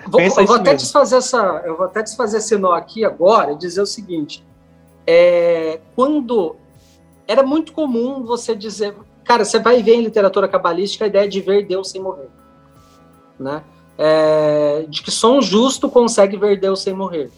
Vou, 0.08 0.22
eu, 0.22 0.46
vou 0.46 0.56
até 0.56 0.74
desfazer 0.74 1.18
essa, 1.18 1.62
eu 1.66 1.76
vou 1.76 1.88
até 1.88 2.02
desfazer 2.02 2.38
esse 2.38 2.56
nó 2.58 2.74
aqui 2.74 3.04
agora 3.04 3.54
e 3.54 3.58
dizer 3.58 3.82
o 3.82 3.86
seguinte: 3.86 4.46
é, 5.06 5.80
quando 5.96 6.56
era 7.28 7.44
muito 7.44 7.74
comum 7.74 8.24
você 8.24 8.56
dizer, 8.56 8.96
Cara, 9.30 9.46
você 9.46 9.60
vai 9.60 9.84
ver 9.84 9.94
em 9.94 10.02
literatura 10.02 10.48
cabalística 10.48 11.06
a 11.06 11.08
ideia 11.08 11.30
de 11.30 11.40
ver 11.40 11.64
Deus 11.64 11.92
sem 11.92 12.02
morrer. 12.02 12.32
Né? 13.40 13.64
É, 13.96 14.88
de 14.90 15.04
que 15.04 15.12
só 15.12 15.38
um 15.38 15.40
justo 15.40 15.88
consegue 15.88 16.36
ver 16.36 16.60
Deus 16.60 16.82
sem 16.82 16.96
morrer. 16.96 17.30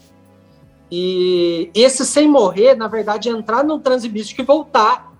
E 0.89 1.69
esse 1.75 2.05
sem 2.05 2.29
morrer, 2.29 2.75
na 2.75 2.87
verdade, 2.87 3.27
é 3.27 3.33
entrar 3.33 3.61
no 3.65 3.77
transe 3.77 4.07
místico 4.07 4.39
e 4.39 4.45
voltar 4.45 5.11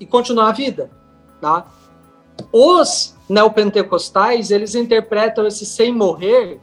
e 0.00 0.04
continuar 0.04 0.48
a 0.48 0.52
vida. 0.52 0.90
Tá? 1.40 1.68
Os 2.50 3.14
neopentecostais, 3.28 4.50
eles 4.50 4.74
interpretam 4.74 5.46
esse 5.46 5.64
sem 5.64 5.94
morrer 5.94 6.60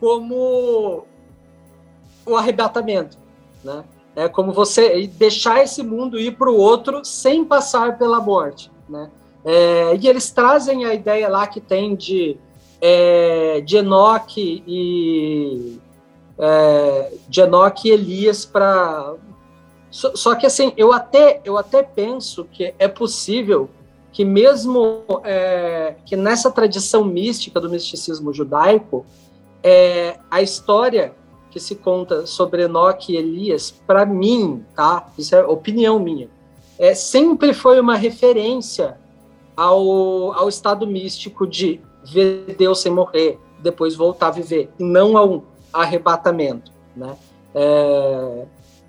como 0.00 1.06
o 2.26 2.36
arrebatamento. 2.36 3.16
Né? 3.62 3.84
É 4.16 4.28
como 4.28 4.52
você 4.52 5.06
deixar 5.06 5.62
esse 5.62 5.80
mundo 5.80 6.18
ir 6.18 6.36
para 6.36 6.50
o 6.50 6.56
outro 6.56 7.04
sem 7.04 7.44
passar 7.44 7.98
pela 7.98 8.18
morte. 8.18 8.74
Né? 8.88 9.10
É, 9.44 9.96
e 9.96 10.08
eles 10.08 10.30
trazem 10.30 10.84
a 10.84 10.92
ideia 10.92 11.28
lá 11.28 11.46
que 11.46 11.60
tem 11.60 11.94
de, 11.94 12.36
é, 12.80 13.60
de 13.60 13.76
Enoque 13.76 14.62
e 14.66 15.78
é, 16.38 17.12
de 17.28 17.40
Enoque 17.40 17.88
e 17.88 17.92
Elias 17.92 18.44
para 18.44 19.14
só, 19.88 20.14
só, 20.16 20.34
que 20.34 20.46
assim 20.46 20.72
eu 20.76 20.92
até 20.92 21.40
eu 21.44 21.56
até 21.56 21.82
penso 21.82 22.44
que 22.44 22.74
é 22.76 22.88
possível 22.88 23.70
que 24.12 24.24
mesmo 24.24 25.04
é, 25.22 25.94
que 26.04 26.16
nessa 26.16 26.50
tradição 26.50 27.04
mística 27.04 27.60
do 27.60 27.70
misticismo 27.70 28.32
judaico 28.32 29.06
é, 29.62 30.18
a 30.28 30.42
história 30.42 31.14
que 31.52 31.60
se 31.60 31.76
conta 31.76 32.26
sobre 32.26 32.64
Enoque 32.64 33.12
e 33.12 33.16
Elias 33.16 33.70
para 33.70 34.04
mim 34.04 34.64
tá 34.74 35.08
isso 35.16 35.36
é 35.36 35.44
opinião 35.44 36.00
minha 36.00 36.28
é, 36.78 36.94
sempre 36.94 37.52
foi 37.54 37.80
uma 37.80 37.96
referência 37.96 38.98
ao, 39.56 40.32
ao 40.32 40.48
estado 40.48 40.86
místico 40.86 41.46
de 41.46 41.80
ver 42.04 42.54
Deus 42.58 42.80
sem 42.80 42.92
morrer, 42.92 43.38
depois 43.60 43.94
voltar 43.94 44.28
a 44.28 44.30
viver, 44.30 44.70
e 44.78 44.84
não 44.84 45.16
ao 45.16 45.44
arrebatamento. 45.72 46.70
Né? 46.94 47.16
É, 47.54 48.46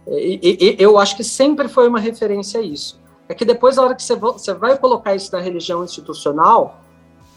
e, 0.08 0.58
e, 0.60 0.76
eu 0.80 0.98
acho 0.98 1.16
que 1.16 1.24
sempre 1.24 1.68
foi 1.68 1.88
uma 1.88 2.00
referência 2.00 2.60
a 2.60 2.64
isso. 2.64 3.00
é 3.30 3.34
que 3.34 3.46
depois, 3.46 3.76
na 3.76 3.84
hora 3.84 3.96
que 3.96 4.04
você, 4.04 4.16
você 4.16 4.54
vai 4.54 4.78
colocar 4.78 5.16
isso 5.16 5.32
na 5.32 5.40
religião 5.40 5.84
institucional, 5.84 6.82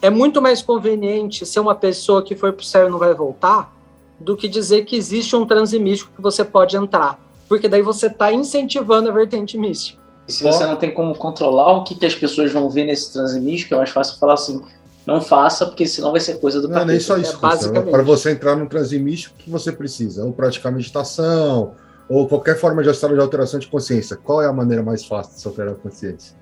é 0.01 0.09
muito 0.09 0.41
mais 0.41 0.61
conveniente 0.61 1.45
ser 1.45 1.59
uma 1.59 1.75
pessoa 1.75 2.23
que 2.23 2.35
foi 2.35 2.51
para 2.51 2.61
o 2.61 2.65
céu 2.65 2.87
e 2.87 2.89
não 2.89 2.97
vai 2.97 3.13
voltar 3.13 3.73
do 4.19 4.35
que 4.35 4.47
dizer 4.47 4.85
que 4.85 4.95
existe 4.95 5.35
um 5.35 5.45
transe 5.45 5.77
místico 5.79 6.11
que 6.15 6.21
você 6.21 6.43
pode 6.43 6.75
entrar. 6.75 7.19
Porque 7.47 7.67
daí 7.67 7.81
você 7.81 8.07
está 8.07 8.31
incentivando 8.31 9.09
a 9.09 9.11
vertente 9.11 9.57
mística. 9.57 10.00
E 10.27 10.31
se 10.31 10.43
você 10.43 10.65
não 10.65 10.75
tem 10.75 10.93
como 10.93 11.15
controlar 11.15 11.73
o 11.73 11.83
que, 11.83 11.95
que 11.95 12.05
as 12.05 12.15
pessoas 12.15 12.51
vão 12.51 12.69
ver 12.69 12.85
nesse 12.85 13.11
transe 13.11 13.39
místico, 13.39 13.73
é 13.73 13.77
mais 13.77 13.89
fácil 13.89 14.17
falar 14.17 14.35
assim, 14.35 14.61
não 15.05 15.19
faça, 15.19 15.65
porque 15.65 15.87
senão 15.87 16.11
vai 16.11 16.21
ser 16.21 16.39
coisa 16.39 16.61
do 16.61 16.67
Não, 16.67 16.85
nem 16.85 16.99
só 16.99 17.17
isso. 17.17 17.39
É. 17.75 17.81
Para 17.81 18.03
você 18.03 18.31
entrar 18.31 18.55
num 18.55 18.67
transe 18.67 18.97
místico, 18.99 19.35
o 19.35 19.43
que 19.43 19.49
você 19.49 19.71
precisa? 19.71 20.23
Ou 20.23 20.31
praticar 20.31 20.71
meditação, 20.71 21.73
ou 22.07 22.27
qualquer 22.27 22.57
forma 22.57 22.83
de 22.83 22.89
alteração 23.19 23.59
de 23.59 23.67
consciência. 23.67 24.15
Qual 24.15 24.41
é 24.41 24.45
a 24.45 24.53
maneira 24.53 24.83
mais 24.83 25.03
fácil 25.03 25.33
de 25.33 25.41
se 25.41 25.47
alterar 25.47 25.73
a 25.73 25.75
consciência? 25.75 26.35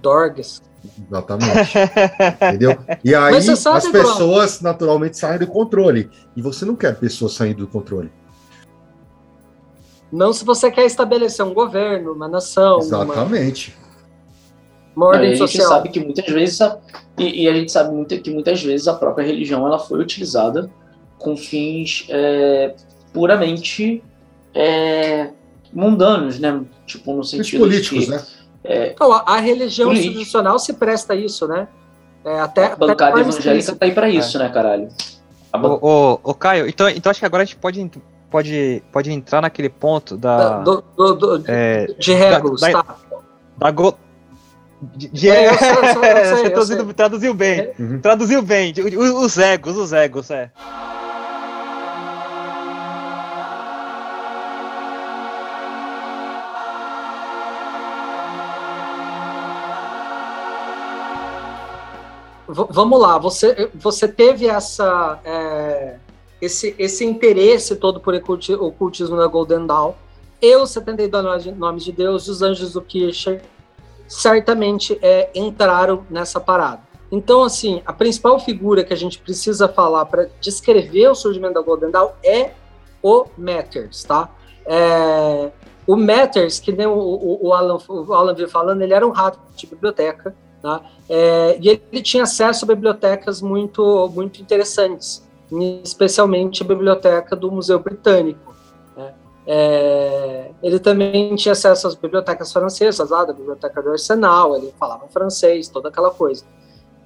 Dorgas. 0.00 0.62
Exatamente. 1.08 1.78
Entendeu? 2.48 2.78
E 3.04 3.14
aí 3.14 3.36
as 3.36 3.88
pessoas 3.88 4.60
naturalmente 4.60 5.18
saem 5.18 5.38
do 5.38 5.46
controle. 5.46 6.10
E 6.36 6.42
você 6.42 6.64
não 6.64 6.76
quer 6.76 6.96
pessoas 6.96 7.34
saindo 7.34 7.58
do 7.58 7.66
controle. 7.66 8.10
Não 10.12 10.32
se 10.32 10.44
você 10.44 10.70
quer 10.70 10.84
estabelecer 10.84 11.44
um 11.44 11.54
governo, 11.54 12.12
uma 12.12 12.28
nação. 12.28 12.78
Exatamente. 12.78 13.74
Uma, 14.94 15.06
uma 15.06 15.16
ordem 15.16 15.28
a 15.28 15.34
gente 15.34 15.38
social. 15.38 15.68
sabe 15.68 15.88
que 15.88 16.00
muitas 16.00 16.26
vezes 16.26 16.60
a, 16.60 16.78
e, 17.16 17.44
e, 17.44 17.48
a 17.48 17.54
gente 17.54 17.72
sabe 17.72 17.94
muito, 17.94 18.20
que 18.20 18.30
muitas 18.30 18.62
vezes 18.62 18.86
a 18.86 18.94
própria 18.94 19.24
religião 19.24 19.66
ela 19.66 19.78
foi 19.78 20.00
utilizada 20.00 20.70
com 21.18 21.34
fins 21.34 22.06
é, 22.10 22.74
puramente 23.12 24.02
é, 24.54 25.30
mundanos, 25.72 26.38
né? 26.38 26.62
Tipo 26.86 27.14
no 27.14 27.24
sentido 27.24 27.60
políticos, 27.60 28.04
de 28.04 28.10
né? 28.10 28.22
É, 28.64 28.88
então, 28.88 29.10
a, 29.12 29.22
a 29.26 29.40
religião 29.40 29.88
político. 29.88 30.12
institucional 30.12 30.58
se 30.58 30.74
presta 30.74 31.14
a 31.14 31.16
isso, 31.16 31.48
né? 31.48 31.68
É, 32.24 32.38
até, 32.38 32.66
a 32.66 32.76
bancada 32.76 33.20
até 33.20 33.20
evangélica 33.22 33.74
tá 33.74 33.86
aí 33.86 33.92
para 33.92 34.08
isso, 34.08 34.36
é. 34.36 34.40
né, 34.40 34.48
caralho? 34.50 34.88
Ban... 35.50 35.68
Ô, 35.68 35.78
ô, 35.80 36.20
ô, 36.22 36.34
Caio, 36.34 36.68
então, 36.68 36.88
então 36.88 37.10
acho 37.10 37.18
que 37.18 37.26
agora 37.26 37.42
a 37.42 37.46
gente 37.46 37.56
pode 37.56 37.80
pode, 38.32 38.82
pode 38.90 39.12
entrar 39.12 39.42
naquele 39.42 39.68
ponto 39.68 40.16
da. 40.16 40.60
Do, 40.60 40.82
do, 40.96 41.14
do, 41.14 41.44
é, 41.46 41.86
de 41.98 42.14
regras, 42.14 42.60
da, 42.62 42.72
tá? 42.72 42.96
Da, 43.58 43.70
go, 43.70 43.94
de, 44.80 45.08
de 45.08 45.28
é, 45.28 45.46
eu 45.52 45.58
sei, 45.58 45.70
eu 45.70 45.76
sei, 45.76 46.12
eu 46.12 46.36
sei, 46.36 46.50
traduziu, 46.50 46.94
traduziu 46.94 47.34
bem. 47.34 47.70
Uhum. 47.78 48.00
Traduziu 48.00 48.42
bem. 48.42 48.72
Os 48.96 49.36
egos, 49.36 49.76
os 49.76 49.92
egos, 49.92 50.30
é. 50.30 50.50
vamos 62.48 63.00
lá, 63.00 63.16
você, 63.16 63.70
você 63.74 64.06
teve 64.06 64.46
essa, 64.46 65.18
é, 65.24 65.94
esse, 66.42 66.74
esse 66.78 67.04
interesse 67.04 67.76
todo 67.76 68.00
por 68.00 68.14
ocultismo 68.14 69.16
na 69.16 69.26
Golden 69.26 69.66
Dawn, 69.66 69.94
e 70.40 70.56
os 70.56 70.70
72 70.70 71.46
Nomes 71.56 71.84
de 71.84 71.92
Deus, 71.92 72.26
os 72.26 72.42
Anjos 72.42 72.72
do 72.72 72.82
Kircher, 72.82 73.42
certamente 74.08 74.98
é, 75.00 75.30
entraram 75.34 76.04
nessa 76.10 76.40
parada. 76.40 76.82
Então, 77.10 77.44
assim, 77.44 77.80
a 77.86 77.92
principal 77.92 78.40
figura 78.40 78.82
que 78.82 78.92
a 78.92 78.96
gente 78.96 79.18
precisa 79.18 79.68
falar 79.68 80.04
para 80.06 80.28
descrever 80.40 81.08
o 81.08 81.14
surgimento 81.14 81.54
da 81.54 81.60
Golden 81.60 81.90
Dawn 81.90 82.10
é 82.24 82.50
o 83.02 83.26
Matters, 83.38 84.02
tá? 84.02 84.28
É, 84.66 85.50
o 85.86 85.96
Matters, 85.96 86.58
que 86.58 86.72
nem 86.72 86.86
o, 86.86 87.38
o, 87.40 87.52
Alan, 87.52 87.78
o 87.88 88.12
Alan 88.12 88.34
falando, 88.48 88.82
ele 88.82 88.94
era 88.94 89.06
um 89.06 89.10
rato 89.10 89.38
de 89.54 89.66
biblioteca, 89.66 90.34
Tá? 90.62 90.80
É, 91.08 91.58
e 91.60 91.68
ele 91.68 92.02
tinha 92.02 92.22
acesso 92.22 92.64
a 92.64 92.68
bibliotecas 92.68 93.42
muito, 93.42 94.08
muito 94.14 94.40
interessantes, 94.40 95.28
especialmente 95.82 96.62
a 96.62 96.66
biblioteca 96.66 97.36
do 97.36 97.50
Museu 97.50 97.78
Britânico. 97.78 98.54
Né? 98.96 99.12
É, 99.46 100.50
ele 100.62 100.78
também 100.78 101.34
tinha 101.34 101.52
acesso 101.52 101.86
às 101.86 101.94
bibliotecas 101.94 102.52
francesas, 102.52 103.10
lá 103.10 103.24
da 103.24 103.32
biblioteca 103.32 103.82
do 103.82 103.90
Arsenal, 103.90 104.56
ele 104.56 104.72
falava 104.78 105.06
francês, 105.08 105.68
toda 105.68 105.88
aquela 105.88 106.10
coisa. 106.10 106.44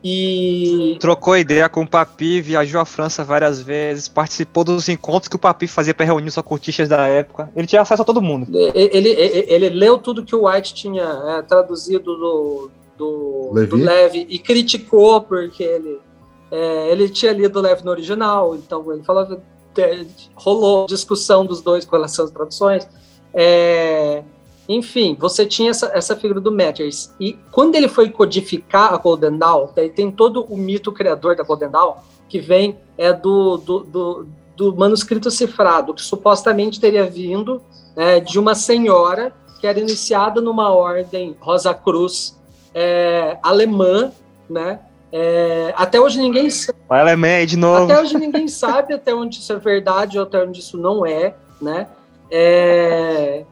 E... 0.09 0.97
Trocou 1.01 1.36
ideia 1.36 1.68
com 1.68 1.82
o 1.82 1.88
Papi, 1.88 2.40
viajou 2.40 2.80
à 2.80 2.84
França 2.84 3.24
várias 3.24 3.61
vezes, 3.61 4.07
participou 4.07 4.62
dos 4.62 4.88
encontros 4.88 5.28
que 5.28 5.34
o 5.34 5.38
Papi 5.38 5.66
fazia 5.66 5.92
para 5.92 6.07
reunir 6.07 6.28
os 6.28 6.36
ocultistas 6.36 6.88
da 6.88 7.09
época. 7.09 7.51
Ele 7.57 7.66
tinha 7.66 7.82
acesso 7.82 8.03
a 8.03 8.05
todo 8.05 8.22
mundo. 8.22 8.47
Ele, 8.57 8.90
ele, 8.92 9.09
ele, 9.09 9.47
ele 9.49 9.68
leu 9.70 9.99
tudo 9.99 10.24
que 10.24 10.36
o 10.36 10.49
White 10.49 10.74
tinha 10.74 11.03
é, 11.03 11.42
traduzido 11.42 12.16
do, 12.16 12.70
do 12.97 13.51
Levi, 13.53 13.70
do 13.70 13.76
Levi 13.76 14.26
e 14.28 14.38
criticou 14.38 15.22
porque 15.22 15.64
ele, 15.64 15.99
é, 16.51 16.90
ele 16.90 17.09
tinha 17.09 17.32
lido 17.32 17.59
o 17.59 17.62
Levi 17.62 17.84
no 17.84 17.90
original, 17.90 18.55
então 18.55 18.92
ele 18.92 19.03
falou 19.03 19.40
é, 19.78 20.07
rolou 20.34 20.86
discussão 20.86 21.44
dos 21.44 21.61
dois 21.61 21.84
com 21.84 21.97
relação 21.97 22.24
às 22.24 22.30
traduções. 22.30 22.88
É, 23.34 24.22
enfim, 24.68 25.16
você 25.18 25.47
tinha 25.47 25.70
essa, 25.70 25.86
essa 25.94 26.16
figura 26.16 26.40
do 26.40 26.51
Matters. 26.51 27.12
E 27.20 27.34
quando 27.53 27.74
ele 27.76 27.88
foi 27.88 28.11
codificar 28.11 28.92
a 28.92 28.97
Golden 28.97 29.38
Dawn, 29.38 29.68
tem 29.94 30.11
todo 30.11 30.44
o 30.44 30.57
mito 30.57 30.90
criador 30.92 31.36
da 31.36 31.44
Golden 31.44 31.70
Dawn, 31.70 31.94
que 32.28 32.40
vem 32.40 32.76
é 32.99 33.12
do, 33.12 33.57
do, 33.59 33.80
do, 33.80 34.26
do 34.57 34.74
manuscrito 34.74 35.30
cifrado, 35.30 35.94
que 35.94 36.03
supostamente 36.03 36.80
teria 36.80 37.05
vindo 37.05 37.61
é, 37.94 38.18
de 38.18 38.38
uma 38.38 38.55
senhora 38.55 39.32
que 39.61 39.66
era 39.66 39.78
iniciada 39.78 40.40
numa 40.40 40.70
ordem 40.72 41.36
Rosa 41.40 41.72
Cruz 41.72 42.36
é, 42.74 43.38
alemã, 43.42 44.12
né? 44.51 44.80
É, 45.12 45.72
até 45.76 46.00
hoje 46.00 46.18
ninguém 46.18 46.50
sabe. 46.50 46.78
O 46.88 46.94
alemã 46.94 47.46
de 47.46 47.57
novo. 47.57 47.84
Até 47.84 48.00
hoje 48.00 48.18
ninguém 48.18 48.48
sabe 48.48 48.94
até 48.94 49.14
onde 49.14 49.38
isso 49.38 49.52
é 49.52 49.57
verdade 49.57 50.18
ou 50.18 50.24
até 50.24 50.42
onde 50.42 50.61
isso 50.61 50.76
não 50.76 51.07
é, 51.07 51.34
né? 51.61 51.86
É, 52.30 53.44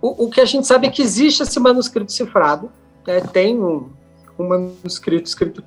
o, 0.00 0.26
o, 0.26 0.30
que 0.30 0.40
a 0.40 0.44
gente 0.44 0.66
sabe 0.66 0.86
é 0.86 0.90
que 0.90 1.02
existe 1.02 1.42
esse 1.42 1.58
manuscrito 1.58 2.12
cifrado, 2.12 2.70
né? 3.06 3.20
tem 3.32 3.58
um, 3.58 3.88
um 4.38 4.46
manuscrito 4.46 5.26
escrito 5.26 5.64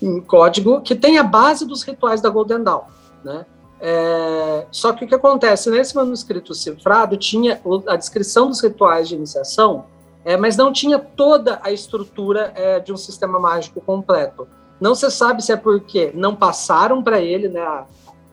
em 0.00 0.20
código 0.20 0.82
que 0.82 0.94
tem 0.94 1.16
a 1.16 1.22
base 1.22 1.66
dos 1.66 1.82
rituais 1.82 2.20
da 2.20 2.28
Golden 2.28 2.62
Dawn, 2.62 2.82
né? 3.24 3.46
É, 3.80 4.66
só 4.70 4.92
que 4.92 5.04
o 5.04 5.08
que 5.08 5.14
acontece 5.14 5.70
nesse 5.70 5.94
manuscrito 5.94 6.54
cifrado 6.54 7.16
tinha 7.16 7.60
a 7.86 7.96
descrição 7.96 8.48
dos 8.48 8.62
rituais 8.62 9.08
de 9.08 9.14
iniciação 9.14 9.86
é, 10.24 10.36
mas 10.36 10.56
não 10.56 10.72
tinha 10.72 10.98
toda 10.98 11.60
a 11.62 11.70
estrutura 11.70 12.52
é, 12.56 12.80
de 12.80 12.92
um 12.92 12.96
sistema 12.96 13.38
mágico 13.38 13.80
completo. 13.80 14.48
Não 14.80 14.94
se 14.94 15.10
sabe 15.10 15.42
se 15.42 15.52
é 15.52 15.56
porque 15.56 16.10
não 16.14 16.34
passaram 16.34 17.02
para 17.02 17.20
ele, 17.20 17.48
né? 17.48 17.60
A, 17.62 17.86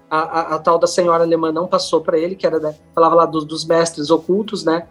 a, 0.10 0.56
a, 0.56 0.60
tal 0.60 0.78
da 0.78 0.88
senhora 0.88 1.24
alemã 1.24 1.52
não 1.52 1.68
passou 1.68 2.02
para 2.02 2.18
ele, 2.18 2.36
que 2.36 2.46
era 2.46 2.60
né, 2.60 2.76
falava 2.94 3.16
lá 3.16 3.26
dos, 3.26 3.46
dos, 3.46 3.64
mestres 3.64 4.10
ocultos, 4.10 4.64
né? 4.64 4.88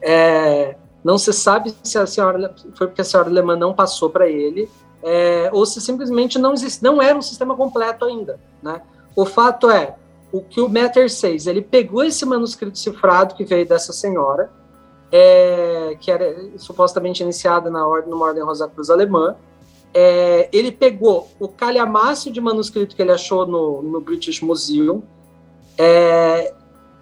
É, 0.00 0.76
não 1.02 1.18
se 1.18 1.32
sabe 1.32 1.74
se 1.82 1.98
a 1.98 2.06
senhora 2.06 2.54
foi 2.74 2.86
porque 2.86 3.02
a 3.02 3.04
senhora 3.04 3.28
alemã 3.28 3.56
não 3.56 3.74
passou 3.74 4.08
para 4.08 4.26
ele, 4.26 4.70
é, 5.02 5.50
ou 5.52 5.66
se 5.66 5.82
simplesmente 5.82 6.38
não 6.38 6.54
existe, 6.54 6.82
não 6.82 7.02
era 7.02 7.16
um 7.16 7.20
sistema 7.20 7.54
completo 7.54 8.06
ainda, 8.06 8.40
né? 8.62 8.80
O 9.14 9.26
fato 9.26 9.70
é 9.70 9.96
o 10.32 10.40
que 10.40 10.60
o 10.60 10.68
Matter 10.68 11.10
6, 11.10 11.46
ele 11.46 11.60
pegou 11.60 12.02
esse 12.02 12.24
manuscrito 12.24 12.78
cifrado 12.78 13.34
que 13.34 13.44
veio 13.44 13.68
dessa 13.68 13.92
senhora, 13.92 14.50
é, 15.10 15.96
que 16.00 16.10
era 16.10 16.58
supostamente 16.58 17.22
iniciada 17.22 17.70
na 17.70 17.86
ordem, 17.86 18.10
numa 18.10 18.26
ordem 18.26 18.42
Rosa 18.42 18.68
Cruz 18.68 18.90
alemã. 18.90 19.36
É, 19.92 20.48
ele 20.52 20.72
pegou 20.72 21.28
o 21.38 21.46
calhamaço 21.46 22.30
de 22.30 22.40
manuscrito 22.40 22.96
que 22.96 23.02
ele 23.02 23.12
achou 23.12 23.46
no, 23.46 23.80
no 23.80 24.00
British 24.00 24.40
Museum 24.40 25.02
é, 25.78 26.52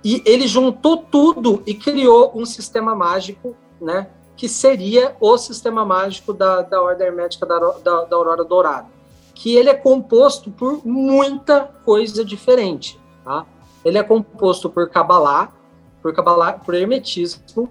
e 0.04 0.22
ele 0.26 0.46
juntou 0.46 0.96
tudo 0.96 1.62
e 1.66 1.74
criou 1.74 2.32
um 2.34 2.44
sistema 2.44 2.94
mágico, 2.94 3.54
né, 3.80 4.08
que 4.36 4.48
seria 4.48 5.16
o 5.20 5.38
sistema 5.38 5.84
mágico 5.84 6.32
da, 6.32 6.62
da 6.62 6.82
Ordem 6.82 7.06
Hermética 7.06 7.46
da, 7.46 7.58
da, 7.58 8.04
da 8.04 8.16
Aurora 8.16 8.44
Dourada, 8.44 8.88
que 9.34 9.54
ele 9.54 9.68
é 9.68 9.74
composto 9.74 10.50
por 10.50 10.84
muita 10.84 11.70
coisa 11.84 12.24
diferente. 12.24 12.98
Tá? 13.24 13.46
Ele 13.84 13.98
é 13.98 14.02
composto 14.02 14.68
por 14.68 14.88
Kabbalah, 14.88 15.52
por 16.00 16.12
Kabbalah, 16.12 16.54
por 16.54 16.74
Hermetismo, 16.74 17.68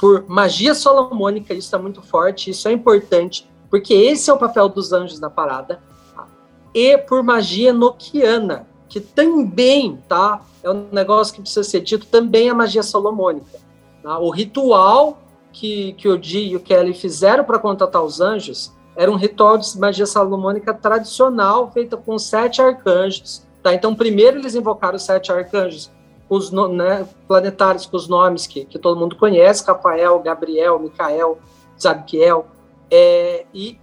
por 0.00 0.24
magia 0.26 0.74
solomônica, 0.74 1.52
isso 1.52 1.76
é 1.76 1.78
muito 1.78 2.00
forte, 2.00 2.50
isso 2.50 2.66
é 2.66 2.72
importante, 2.72 3.46
porque 3.68 3.92
esse 3.92 4.30
é 4.30 4.32
o 4.32 4.38
papel 4.38 4.68
dos 4.68 4.94
anjos 4.94 5.20
na 5.20 5.28
parada, 5.28 5.82
tá? 6.14 6.26
e 6.74 6.96
por 6.96 7.22
magia 7.22 7.72
noquiana, 7.72 8.66
que 8.88 8.98
também, 8.98 9.98
tá? 10.08 10.40
É 10.62 10.70
um 10.70 10.88
negócio 10.90 11.34
que 11.34 11.42
precisa 11.42 11.62
ser 11.62 11.80
dito, 11.80 12.06
também 12.06 12.48
é 12.48 12.54
magia 12.54 12.82
solomônica. 12.82 13.60
Tá? 14.02 14.18
O 14.18 14.30
ritual 14.30 15.18
que, 15.52 15.92
que 15.92 16.08
o 16.08 16.18
Di 16.18 16.48
e 16.48 16.56
o 16.56 16.60
Kelly 16.60 16.94
fizeram 16.94 17.44
para 17.44 17.58
contatar 17.58 18.02
os 18.02 18.20
anjos 18.20 18.72
era 18.96 19.10
um 19.10 19.16
ritual 19.16 19.58
de 19.58 19.78
magia 19.78 20.06
salomônica 20.06 20.72
tradicional, 20.72 21.70
feita 21.70 21.96
com 21.96 22.18
sete 22.18 22.60
arcanjos. 22.60 23.46
Tá? 23.62 23.74
Então, 23.74 23.94
primeiro 23.94 24.38
eles 24.38 24.54
invocaram 24.54 24.96
os 24.96 25.02
sete 25.02 25.30
arcanjos 25.30 25.90
os 26.30 26.52
né, 26.52 27.06
planetários 27.26 27.86
com 27.86 27.96
os 27.96 28.06
nomes 28.06 28.46
que, 28.46 28.64
que 28.64 28.78
todo 28.78 28.98
mundo 28.98 29.16
conhece, 29.16 29.66
Rafael, 29.66 30.20
Gabriel, 30.20 30.78
Micael, 30.78 31.40
Zadkiel, 31.78 32.46
é, 32.88 33.44
e, 33.52 33.76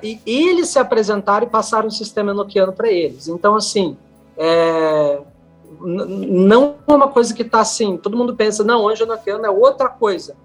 e, 0.00 0.20
eles 0.24 0.68
se 0.68 0.78
apresentaram 0.78 1.48
e 1.48 1.50
passaram 1.50 1.88
o 1.88 1.90
sistema 1.90 2.30
enoquiano 2.30 2.72
para 2.72 2.88
eles. 2.88 3.26
Então, 3.26 3.56
assim, 3.56 3.96
é, 4.38 5.20
não 5.80 6.76
é 6.86 6.92
uma 6.92 7.08
coisa 7.08 7.34
que 7.34 7.42
está 7.42 7.60
assim, 7.60 7.96
todo 7.96 8.16
mundo 8.16 8.36
pensa, 8.36 8.62
não, 8.62 8.88
anjo 8.88 9.02
enoquiano 9.02 9.44
é 9.44 9.50
outra 9.50 9.88
coisa. 9.88 10.36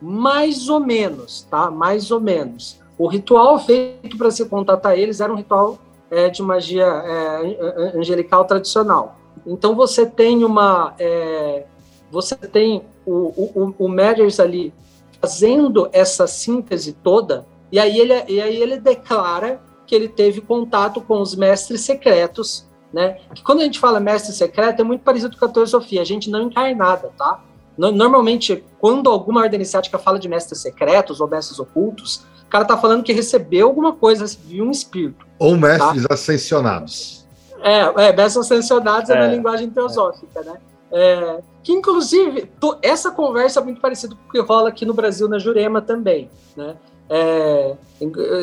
Mais 0.00 0.68
ou 0.68 0.78
menos, 0.78 1.46
tá? 1.50 1.70
Mais 1.70 2.10
ou 2.10 2.20
menos. 2.20 2.78
O 2.98 3.06
ritual 3.06 3.58
feito 3.58 4.18
para 4.18 4.30
se 4.30 4.44
contatar 4.44 4.98
eles 4.98 5.20
era 5.20 5.32
um 5.32 5.36
ritual 5.36 5.78
é, 6.10 6.28
de 6.28 6.42
magia 6.42 6.84
é, 6.84 7.92
angelical 7.96 8.44
tradicional. 8.44 9.16
Então 9.46 9.74
você 9.74 10.06
tem 10.06 10.44
uma, 10.44 10.94
é, 10.98 11.64
você 12.10 12.36
tem 12.36 12.82
o, 13.04 13.12
o, 13.12 13.74
o 13.78 13.88
Matters 13.88 14.38
ali 14.38 14.72
fazendo 15.20 15.88
essa 15.92 16.26
síntese 16.26 16.92
toda, 16.92 17.46
e 17.70 17.78
aí 17.78 17.98
ele, 17.98 18.12
e 18.28 18.40
aí 18.40 18.56
ele 18.56 18.78
declara 18.78 19.60
que 19.86 19.94
ele 19.94 20.08
teve 20.08 20.40
contato 20.40 21.00
com 21.00 21.20
os 21.20 21.34
mestres 21.34 21.80
secretos, 21.82 22.66
né? 22.92 23.18
Que 23.34 23.42
quando 23.42 23.60
a 23.60 23.64
gente 23.64 23.78
fala 23.78 23.98
mestre 23.98 24.32
secreto 24.32 24.80
é 24.80 24.84
muito 24.84 25.02
parecido 25.02 25.36
com 25.36 25.44
a 25.44 25.48
teosofia, 25.48 26.02
a 26.02 26.04
gente 26.04 26.30
não 26.30 26.42
encarnada, 26.42 27.10
tá? 27.16 27.42
Normalmente, 27.76 28.62
quando 28.78 29.08
alguma 29.08 29.40
ordem 29.40 29.56
iniciática 29.56 29.98
fala 29.98 30.18
de 30.18 30.28
mestres 30.28 30.60
secretos 30.60 31.20
ou 31.20 31.28
mestres 31.28 31.58
ocultos, 31.58 32.26
o 32.44 32.46
cara 32.50 32.66
tá 32.66 32.76
falando 32.76 33.02
que 33.02 33.12
recebeu 33.12 33.66
alguma 33.66 33.94
coisa, 33.94 34.26
viu 34.44 34.66
um 34.66 34.70
espírito. 34.70 35.26
Ou 35.38 35.56
mestres 35.56 36.06
tá? 36.06 36.14
ascensionados. 36.14 37.21
É, 37.62 38.08
é 38.08 38.12
mestres 38.12 38.36
ascensionados 38.36 39.10
é, 39.10 39.14
é 39.14 39.18
na 39.20 39.26
linguagem 39.26 39.70
teosófica, 39.70 40.40
é. 40.40 40.44
né? 40.44 40.58
É, 40.94 41.40
que 41.62 41.72
inclusive 41.72 42.46
to, 42.60 42.76
essa 42.82 43.10
conversa 43.10 43.60
é 43.60 43.62
muito 43.62 43.80
parecida 43.80 44.14
com 44.14 44.28
o 44.28 44.32
que 44.32 44.40
rola 44.40 44.68
aqui 44.68 44.84
no 44.84 44.92
Brasil 44.92 45.26
na 45.26 45.38
Jurema 45.38 45.80
também, 45.80 46.28
né? 46.54 46.76
É, 47.08 47.74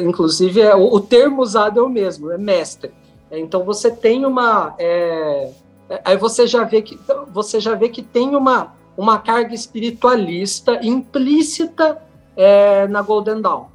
inclusive 0.04 0.62
é, 0.62 0.76
o, 0.76 0.94
o, 0.94 1.00
termo 1.00 1.42
usado 1.42 1.80
é 1.80 1.84
o 1.84 1.90
mesmo, 1.90 2.32
é 2.32 2.38
mestre. 2.38 2.92
Então 3.32 3.64
você 3.64 3.92
tem 3.92 4.26
uma, 4.26 4.76
é, 4.78 5.52
é, 5.90 6.02
aí 6.06 6.18
você 6.18 6.48
já 6.48 6.64
vê 6.64 6.82
que 6.82 7.00
você 7.32 7.60
já 7.60 7.76
vê 7.76 7.90
que 7.90 8.02
tem 8.02 8.36
uma 8.36 8.78
uma 8.98 9.18
carga 9.18 9.56
espiritualista 9.56 10.80
implícita 10.86 11.98
é, 12.36 12.86
na 12.88 13.02
Golden 13.02 13.42
Dawn, 13.42 13.68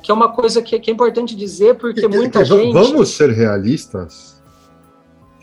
que 0.00 0.12
é 0.12 0.14
uma 0.14 0.30
coisa 0.30 0.62
que, 0.62 0.78
que 0.78 0.90
é 0.90 0.94
importante 0.94 1.34
dizer 1.34 1.74
porque 1.74 2.06
muita 2.08 2.44
gente 2.44 2.72
vamos 2.72 3.10
ser 3.10 3.30
realistas, 3.30 4.33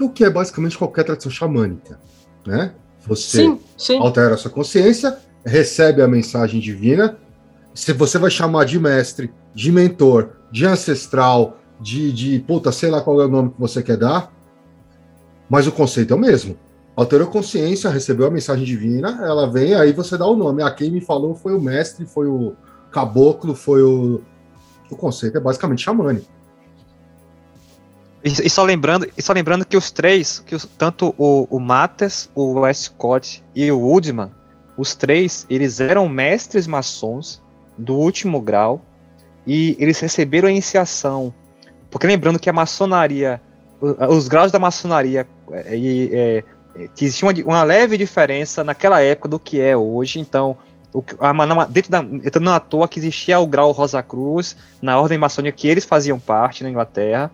o 0.06 0.10
que 0.10 0.23
é 0.23 0.30
basicamente 0.30 0.78
qualquer 0.78 1.03
tradição 1.03 1.32
xamânica 1.32 1.99
né? 2.45 2.73
Você 3.07 3.44
sim, 3.44 3.60
sim. 3.78 3.98
altera 3.98 4.36
a 4.36 4.38
sua 4.38 4.52
consciência, 4.52 5.18
recebe 5.45 6.02
a 6.02 6.07
mensagem 6.07 6.60
divina. 6.60 7.18
Se 7.73 7.94
você 7.94 8.18
vai 8.18 8.30
chamar 8.30 8.65
de 8.65 8.80
mestre, 8.80 9.32
de 9.53 9.72
mentor, 9.72 10.30
de 10.52 10.65
ancestral, 10.65 11.57
de, 11.80 12.11
de 12.11 12.40
puta, 12.40 12.72
sei 12.72 12.91
lá 12.91 13.02
qual 13.02 13.22
é 13.22 13.26
o 13.26 13.30
nome 13.30 13.49
que 13.49 13.60
você 13.60 13.82
quer 13.82 13.98
dar, 13.98 14.32
mas 15.49 15.65
o 15.68 15.72
conceito 15.72 16.14
é 16.14 16.15
o 16.15 16.19
mesmo. 16.19 16.57
Alterou 16.95 17.28
a 17.28 17.32
consciência, 17.32 17.90
recebeu 17.90 18.28
a 18.28 18.32
mensagem 18.32 18.65
divina, 18.65 19.19
ela 19.23 19.49
vem, 19.49 19.73
aí 19.73 19.94
você 19.94 20.18
dá 20.18 20.28
o 20.28 20.36
nome. 20.36 20.61
Ah, 20.61 20.69
quem 20.69 20.91
me 20.91 21.02
falou 21.02 21.34
foi 21.34 21.56
o 21.56 21.61
mestre, 21.61 22.06
foi 22.06 22.28
o 22.28 22.53
caboclo, 22.91 23.56
foi 23.56 23.82
o. 23.82 24.22
O 24.90 24.95
conceito 24.95 25.38
é 25.38 25.40
basicamente 25.40 25.84
xamânico. 25.84 26.28
E, 28.23 28.49
só 28.49 28.64
lembrando, 28.64 29.07
e 29.18 29.22
só 29.22 29.34
lembrando 29.34 29.65
que 29.65 29.76
os 29.76 29.89
três, 29.89 30.39
que 30.39 30.53
os, 30.53 30.65
tanto 30.77 31.14
o, 31.18 31.48
o 31.49 31.60
Mattes, 31.60 32.30
o 32.35 32.60
Westcott 32.60 33.43
e 33.56 33.72
o 33.72 33.80
Woodman, 33.80 34.30
os 34.77 34.93
três, 34.93 35.45
eles 35.49 35.80
eram 35.80 36.07
mestres 36.07 36.68
maçons 36.68 37.41
do 37.77 37.95
último 37.95 38.39
grau 38.39 38.81
e 39.45 39.76
eles 39.80 39.99
receberam 39.99 40.48
a 40.48 40.52
iniciação. 40.52 41.34
Porque 41.89 42.06
lembrando 42.06 42.39
que 42.39 42.49
a 42.49 42.53
maçonaria, 42.53 43.41
os 43.81 44.27
graus 44.27 44.52
da 44.52 44.60
maçonaria, 44.60 45.27
é, 45.52 45.76
é, 45.76 46.43
é, 46.76 46.88
que 46.95 47.06
existia 47.06 47.27
uma, 47.27 47.34
uma, 47.43 47.64
leve 47.64 47.98
diferença 47.98 48.64
naquela 48.64 49.02
época 49.02 49.27
do 49.27 49.39
que 49.39 49.60
é 49.60 49.76
hoje, 49.76 50.19
então. 50.19 50.57
O, 50.93 51.02
a, 51.22 51.65
dentro 51.68 51.89
da, 51.89 52.03
não 52.41 52.53
à 52.53 52.60
toa 52.60 52.85
que 52.85 52.99
existia 52.99 53.39
o 53.39 53.48
grau 53.48 53.72
Rosa 53.72 54.03
Cruz 54.03 54.57
na 54.81 54.99
ordem 54.99 55.18
maçônica 55.18 55.56
que 55.56 55.65
eles 55.65 55.85
faziam 55.85 56.19
parte 56.19 56.64
na 56.64 56.69
Inglaterra, 56.69 57.31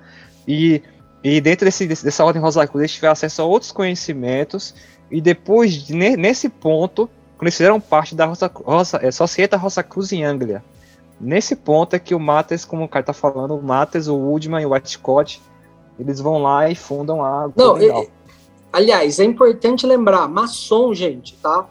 e, 0.48 0.82
e 1.24 1.42
dentro 1.42 1.66
desse, 1.66 1.86
dessa 1.86 2.24
ordem 2.24 2.42
Rosacruz 2.42 2.82
eles 2.82 2.94
tiveram 2.94 3.14
acesso 3.14 3.42
a 3.42 3.46
outros 3.46 3.72
conhecimentos, 3.72 4.74
e 5.12 5.20
depois, 5.20 5.90
nesse 5.90 6.50
ponto, 6.50 7.10
quando 7.38 7.44
eles 7.44 7.58
fizeram 7.58 7.80
parte 7.80 8.16
da 8.16 8.26
Rosa, 8.26 8.52
Rosa, 8.54 9.00
é, 9.02 9.12
Societa 9.12 9.58
Rosa 9.58 9.84
Cruz 9.84 10.12
em 10.12 10.24
Anglia, 10.24 10.64
nesse 11.20 11.56
ponto 11.56 11.96
é 11.96 12.00
que 12.00 12.16
o 12.16 12.20
Matheus, 12.20 12.66
como 12.66 12.84
o 12.84 12.90
cara 12.90 13.06
tá 13.06 13.14
falando, 13.14 13.56
o 13.56 13.62
Matheus, 13.62 14.08
o 14.08 14.16
Woodman 14.16 14.62
e 14.62 14.66
o 14.66 14.74
Whitecott, 14.74 15.42
eles 16.00 16.20
vão 16.20 16.42
lá 16.42 16.70
e 16.70 16.76
fundam 16.76 17.24
a. 17.24 17.50
Não, 17.56 17.78
é, 17.78 18.08
aliás, 18.72 19.20
é 19.20 19.24
importante 19.24 19.86
lembrar, 19.86 20.28
maçom, 20.28 20.94
gente, 20.94 21.36
tá? 21.38 21.68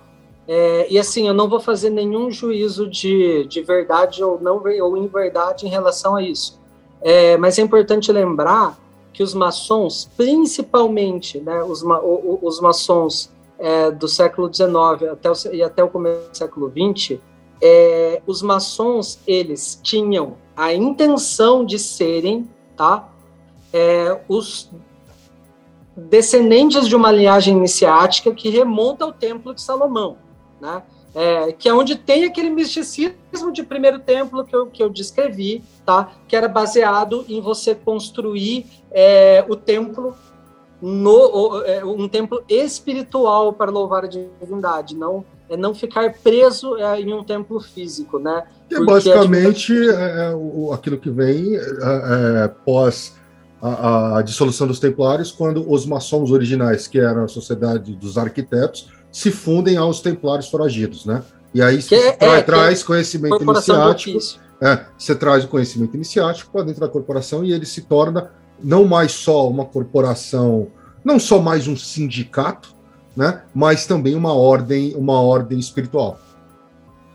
É, 0.48 0.86
e 0.90 0.98
assim, 0.98 1.26
eu 1.26 1.34
não 1.34 1.48
vou 1.48 1.60
fazer 1.60 1.90
nenhum 1.90 2.30
juízo 2.30 2.88
de, 2.88 3.46
de 3.46 3.62
verdade 3.62 4.22
ou 4.22 4.40
não 4.40 4.62
ou 4.80 4.96
inverdade 4.96 5.66
em 5.66 5.68
relação 5.68 6.14
a 6.14 6.22
isso. 6.22 6.60
É, 7.00 7.36
mas 7.36 7.58
é 7.58 7.62
importante 7.62 8.10
lembrar 8.10 8.78
que 9.12 9.22
os 9.22 9.32
maçons, 9.32 10.10
principalmente 10.16 11.40
né, 11.40 11.62
os, 11.62 11.82
ma 11.82 12.00
os 12.02 12.60
maçons 12.60 13.30
é, 13.58 13.90
do 13.90 14.06
século 14.06 14.52
XIX 14.52 15.10
até 15.10 15.30
o, 15.30 15.34
e 15.54 15.62
até 15.62 15.82
o 15.82 15.88
começo 15.88 16.28
do 16.30 16.36
século 16.36 16.70
XX, 16.70 17.18
é, 17.62 18.20
os 18.26 18.42
maçons 18.42 19.18
eles 19.26 19.80
tinham 19.82 20.36
a 20.54 20.74
intenção 20.74 21.64
de 21.64 21.78
serem 21.78 22.48
tá, 22.76 23.08
é, 23.72 24.20
os 24.28 24.70
descendentes 25.96 26.86
de 26.86 26.94
uma 26.94 27.10
linhagem 27.10 27.56
iniciática 27.56 28.30
que 28.32 28.50
remonta 28.50 29.04
ao 29.04 29.12
Templo 29.12 29.54
de 29.54 29.62
Salomão. 29.62 30.18
Né? 30.60 30.82
É, 31.16 31.50
que 31.50 31.66
é 31.66 31.72
onde 31.72 31.96
tem 31.96 32.24
aquele 32.26 32.50
misticismo 32.50 33.50
de 33.50 33.62
primeiro 33.62 33.98
templo 33.98 34.44
que 34.44 34.54
eu, 34.54 34.66
que 34.66 34.82
eu 34.82 34.90
descrevi, 34.90 35.64
tá? 35.84 36.12
que 36.28 36.36
era 36.36 36.46
baseado 36.46 37.24
em 37.26 37.40
você 37.40 37.74
construir 37.74 38.66
é, 38.92 39.42
o 39.48 39.56
templo 39.56 40.14
no, 40.80 41.62
é, 41.64 41.82
um 41.82 42.06
templo 42.06 42.44
espiritual 42.46 43.54
para 43.54 43.70
louvar 43.70 44.04
a 44.04 44.08
divindade, 44.08 44.94
não 44.94 45.24
é 45.48 45.56
não 45.56 45.74
ficar 45.74 46.12
preso 46.22 46.76
é, 46.76 47.00
em 47.00 47.12
um 47.14 47.24
templo 47.24 47.60
físico, 47.60 48.18
né? 48.18 48.44
Que 48.68 48.84
basicamente 48.84 49.72
é, 49.72 50.32
é 50.32 50.74
aquilo 50.74 50.98
que 50.98 51.08
vem 51.08 51.54
é, 51.56 52.48
pós 52.64 53.14
a, 53.62 54.18
a, 54.18 54.22
dissolução 54.22 54.66
dos 54.66 54.80
templários, 54.80 55.30
quando 55.30 55.70
os 55.70 55.86
maçons 55.86 56.30
originais, 56.30 56.86
que 56.88 56.98
eram 56.98 57.24
a 57.24 57.28
sociedade 57.28 57.94
dos 57.94 58.18
arquitetos, 58.18 58.90
se 59.16 59.30
fundem 59.30 59.78
aos 59.78 60.02
templários 60.02 60.46
foragidos, 60.50 61.06
né? 61.06 61.22
E 61.54 61.62
aí 61.62 61.80
você 61.80 61.94
é, 61.94 62.12
tra 62.12 62.36
é, 62.36 62.42
traz 62.42 62.82
conhecimento 62.82 63.42
iniciático. 63.42 64.18
É, 64.60 64.84
você 64.98 65.14
traz 65.14 65.42
o 65.42 65.48
conhecimento 65.48 65.94
iniciático 65.94 66.52
para 66.52 66.64
dentro 66.64 66.82
da 66.82 66.88
corporação 66.88 67.42
e 67.42 67.50
ele 67.50 67.64
se 67.64 67.80
torna 67.80 68.30
não 68.62 68.84
mais 68.84 69.12
só 69.12 69.48
uma 69.48 69.64
corporação, 69.64 70.68
não 71.02 71.18
só 71.18 71.40
mais 71.40 71.66
um 71.66 71.74
sindicato, 71.74 72.74
né? 73.16 73.42
Mas 73.54 73.86
também 73.86 74.14
uma 74.14 74.34
ordem, 74.34 74.94
uma 74.94 75.18
ordem 75.18 75.58
espiritual. 75.58 76.20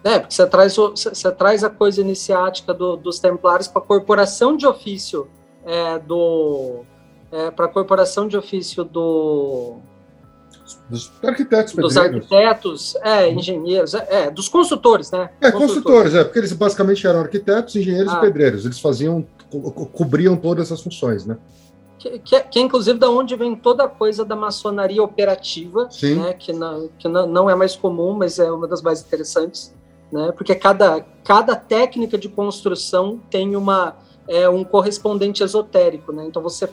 É, 0.03 0.18
porque 0.18 0.34
você 0.34 0.48
traz, 0.48 0.76
você 0.76 1.32
traz 1.32 1.64
a 1.64 1.69
coisa 1.69 2.02
iniciática 2.02 2.73
do, 2.73 2.95
dos 2.95 3.19
templários 3.19 3.68
para 3.68 3.80
a 3.80 3.86
corporação 3.86 4.57
de 4.57 4.65
ofício 4.65 5.28
é, 5.64 5.99
do. 5.99 6.82
É, 7.32 7.52
para 7.52 7.65
a 7.65 7.69
corporação 7.69 8.28
de 8.28 8.36
ofício 8.36 8.84
do 8.84 9.82
dos 10.89 11.11
arquitetos 11.23 11.73
Dos 11.73 11.98
arquitetos, 11.98 12.95
é, 13.02 13.30
engenheiros, 13.30 13.93
é, 13.93 14.07
é, 14.10 14.31
dos 14.31 14.48
consultores, 14.49 15.11
né? 15.11 15.30
É, 15.39 15.52
consultores. 15.52 15.84
consultores, 15.84 16.15
é, 16.15 16.23
porque 16.23 16.39
eles 16.39 16.53
basicamente 16.53 17.06
eram 17.06 17.22
arquitetos, 17.22 17.76
engenheiros 17.76 18.14
ah. 18.14 18.18
e 18.18 18.22
pedreiros. 18.22 18.65
Eles 18.65 18.80
faziam, 18.80 19.26
co 19.49 19.85
cobriam 19.88 20.35
todas 20.35 20.68
essas 20.68 20.81
funções, 20.81 21.26
né? 21.26 21.38
Que, 21.98 22.18
que, 22.19 22.39
que, 22.41 22.60
é 22.60 22.61
inclusive 22.61 22.98
da 22.98 23.10
onde 23.10 23.35
vem 23.35 23.56
toda 23.56 23.84
a 23.84 23.88
coisa 23.88 24.26
da 24.26 24.35
maçonaria 24.35 25.03
operativa, 25.03 25.88
Sim. 25.91 26.15
né? 26.15 26.34
Que, 26.34 26.52
não, 26.52 26.89
que 26.98 27.07
não, 27.07 27.27
não 27.27 27.49
é 27.49 27.56
mais 27.56 27.76
comum, 27.76 28.14
mas 28.14 28.39
é 28.39 28.52
uma 28.52 28.68
das 28.68 28.81
mais 28.81 29.02
interessantes, 29.02 29.73
né? 30.11 30.31
Porque 30.35 30.56
cada, 30.56 31.06
cada 31.23 31.56
técnica 31.56 32.18
de 32.18 32.27
construção 32.27 33.19
tem 33.30 33.56
uma, 33.56 33.95
é, 34.27 34.49
um 34.49 34.64
correspondente 34.64 35.43
esotérico, 35.43 36.11
né? 36.11 36.26
Então 36.26 36.41
você 36.41 36.68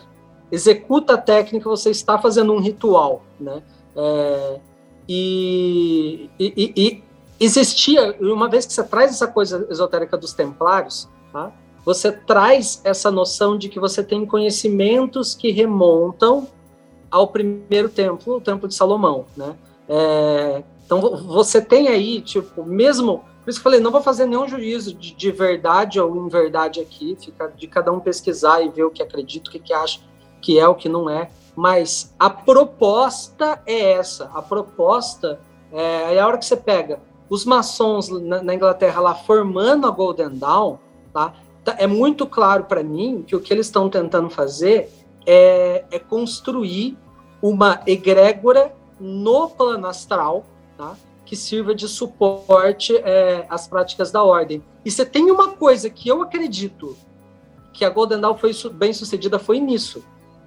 executa 0.51 1.15
a 1.15 1.19
técnica, 1.19 1.69
você 1.69 1.91
está 1.91 2.19
fazendo 2.19 2.53
um 2.53 2.61
ritual, 2.61 3.23
né? 3.39 3.63
É, 3.97 4.61
e, 5.09 6.31
e, 6.39 6.73
e, 6.77 7.05
existia, 7.41 8.17
uma 8.21 8.49
vez 8.49 8.67
que 8.67 8.73
você 8.73 8.85
traz 8.85 9.11
essa 9.11 9.27
coisa 9.27 9.67
esotérica 9.71 10.17
dos 10.17 10.33
templários, 10.33 11.09
tá? 11.33 11.53
você 11.85 12.13
traz 12.13 12.83
essa 12.85 13.11
noção 13.11 13.57
de 13.57 13.71
que 13.71 13.81
você 13.81 14.05
tem 14.05 14.27
conhecimentos 14.27 15.35
que 15.35 15.51
remontam 15.51 16.47
ao 17.11 17.29
primeiro 17.29 17.89
templo, 17.89 18.37
o 18.37 18.41
templo 18.41 18.69
de 18.69 18.75
Salomão, 18.75 19.25
né? 19.35 19.57
É, 19.89 20.63
então 20.85 21.01
você 21.25 21.63
tem 21.63 21.89
aí, 21.89 22.21
tipo, 22.21 22.63
mesmo. 22.63 23.25
Por 23.43 23.51
isso 23.51 23.59
que 23.59 23.67
eu 23.67 23.71
falei, 23.71 23.81
não 23.81 23.91
vou 23.91 24.03
fazer 24.03 24.27
nenhum 24.27 24.47
juízo 24.47 24.93
de, 24.93 25.15
de 25.15 25.33
verdade 25.33 25.99
ou 25.99 26.15
inverdade 26.27 26.81
aqui, 26.81 27.17
fica 27.19 27.49
de 27.49 27.67
cada 27.67 27.91
um 27.91 27.99
pesquisar 27.99 28.61
e 28.61 28.69
ver 28.69 28.85
o 28.85 28.91
que 28.91 29.03
acredita, 29.03 29.49
o 29.49 29.53
que, 29.53 29.59
que 29.59 29.73
acha 29.73 30.01
que 30.43 30.59
é, 30.59 30.69
o 30.69 30.75
que 30.75 30.91
não 30.91 31.09
é. 31.09 31.31
Mas 31.59 32.15
a 32.17 32.31
proposta 32.31 33.61
é 33.67 33.95
essa. 33.95 34.31
A 34.33 34.41
proposta 34.41 35.41
é, 35.73 36.15
é 36.15 36.21
a 36.21 36.25
hora 36.25 36.39
que 36.39 36.47
você 36.47 36.57
pega 36.57 37.01
os 37.29 37.45
maçons 37.45 38.09
na, 38.09 38.41
na 38.41 38.55
Inglaterra 38.55 39.01
lá 39.01 39.13
formando 39.13 39.85
a 39.85 39.91
Golden 39.91 40.39
Dawn, 40.39 40.77
tá? 41.13 41.35
tá 41.65 41.75
é 41.77 41.85
muito 41.89 42.29
claro 42.29 42.63
para 42.63 42.85
mim 42.85 43.25
que 43.27 43.35
o 43.35 43.41
que 43.41 43.53
eles 43.53 43.67
estão 43.67 43.91
tentando 43.91 44.31
fazer 44.31 44.89
é, 45.27 45.85
é 45.91 45.99
construir 45.99 46.97
uma 47.43 47.81
egrégora 47.89 48.73
no 49.01 49.49
plano 49.49 49.89
astral, 49.89 50.47
tá? 50.77 50.95
que 51.27 51.35
sirva 51.35 51.75
de 51.75 51.89
suporte 51.89 52.97
é, 52.99 53.47
às 53.51 53.67
práticas 53.67 54.13
da 54.13 54.23
ordem. 54.23 54.63
E 54.85 54.93
você 54.93 55.05
tem 55.05 55.29
uma 55.29 55.49
coisa 55.49 55.91
que 55.91 56.09
eu 56.09 56.23
acredito 56.23 56.97
que 57.73 57.85
a 57.85 57.91
Golden 57.91 58.21
Dawn 58.21 58.37
foi 58.37 58.53
bem 58.73 58.93
sucedida 58.93 59.41
foi 59.41 59.59
nisso, 59.59 60.05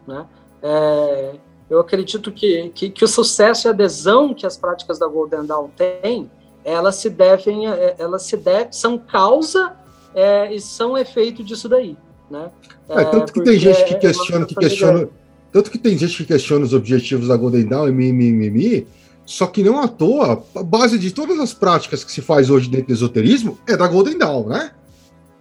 né? 0.07 0.25
É, 0.61 1.35
eu 1.69 1.79
acredito 1.79 2.31
que, 2.31 2.69
que, 2.75 2.89
que, 2.89 3.03
o 3.03 3.07
sucesso 3.07 3.67
e 3.67 3.69
a 3.69 3.71
adesão 3.71 4.33
que 4.33 4.45
as 4.45 4.57
práticas 4.57 4.99
da 4.99 5.07
Golden 5.07 5.45
Dawn 5.45 5.69
têm, 5.69 6.29
elas 6.63 6.95
se 6.95 7.09
devem, 7.09 7.67
é, 7.67 7.95
elas 7.97 8.23
se 8.23 8.37
devem, 8.37 8.71
são 8.71 8.97
causa 8.97 9.73
é, 10.13 10.53
e 10.53 10.59
são 10.59 10.97
efeito 10.97 11.43
disso 11.43 11.69
daí, 11.69 11.97
né? 12.29 12.51
É, 12.89 13.03
tanto 13.05 13.31
que 13.31 13.41
tem 13.41 13.57
gente 13.57 13.85
que 13.85 13.93
é 13.93 13.97
questiona, 13.99 14.45
que 14.45 14.55
questiona, 14.55 15.09
tanto 15.51 15.71
que 15.71 15.77
tem 15.77 15.97
gente 15.97 16.17
que 16.17 16.25
questiona 16.25 16.65
os 16.65 16.73
objetivos 16.73 17.29
da 17.29 17.37
Golden 17.37 17.65
Dawn 17.65 17.87
e 17.87 17.91
mimimi, 17.91 18.85
só 19.25 19.47
que 19.47 19.63
não 19.63 19.79
à 19.79 19.87
toa, 19.87 20.43
a 20.55 20.63
base 20.63 20.99
de 20.99 21.11
todas 21.11 21.39
as 21.39 21.53
práticas 21.53 22.03
que 22.03 22.11
se 22.11 22.21
faz 22.21 22.49
hoje 22.49 22.69
dentro 22.69 22.87
do 22.87 22.93
esoterismo 22.93 23.57
é 23.65 23.77
da 23.77 23.87
Golden 23.87 24.17
Dawn, 24.17 24.47
né? 24.47 24.71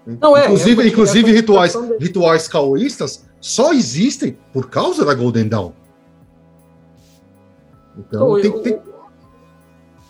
Não 0.06 0.36
é, 0.36 0.44
inclusive, 0.44 0.82
é 0.82 0.86
inclusive 0.86 1.32
rituais, 1.32 1.74
rituais 1.98 2.48
caoístas 2.48 3.24
só 3.40 3.72
existem 3.72 4.36
por 4.52 4.68
causa 4.68 5.04
da 5.04 5.14
Golden 5.14 5.48
Dawn. 5.48 5.72
Então, 7.98 8.38
então 8.38 8.62
tem, 8.62 8.78
tem... 8.78 8.82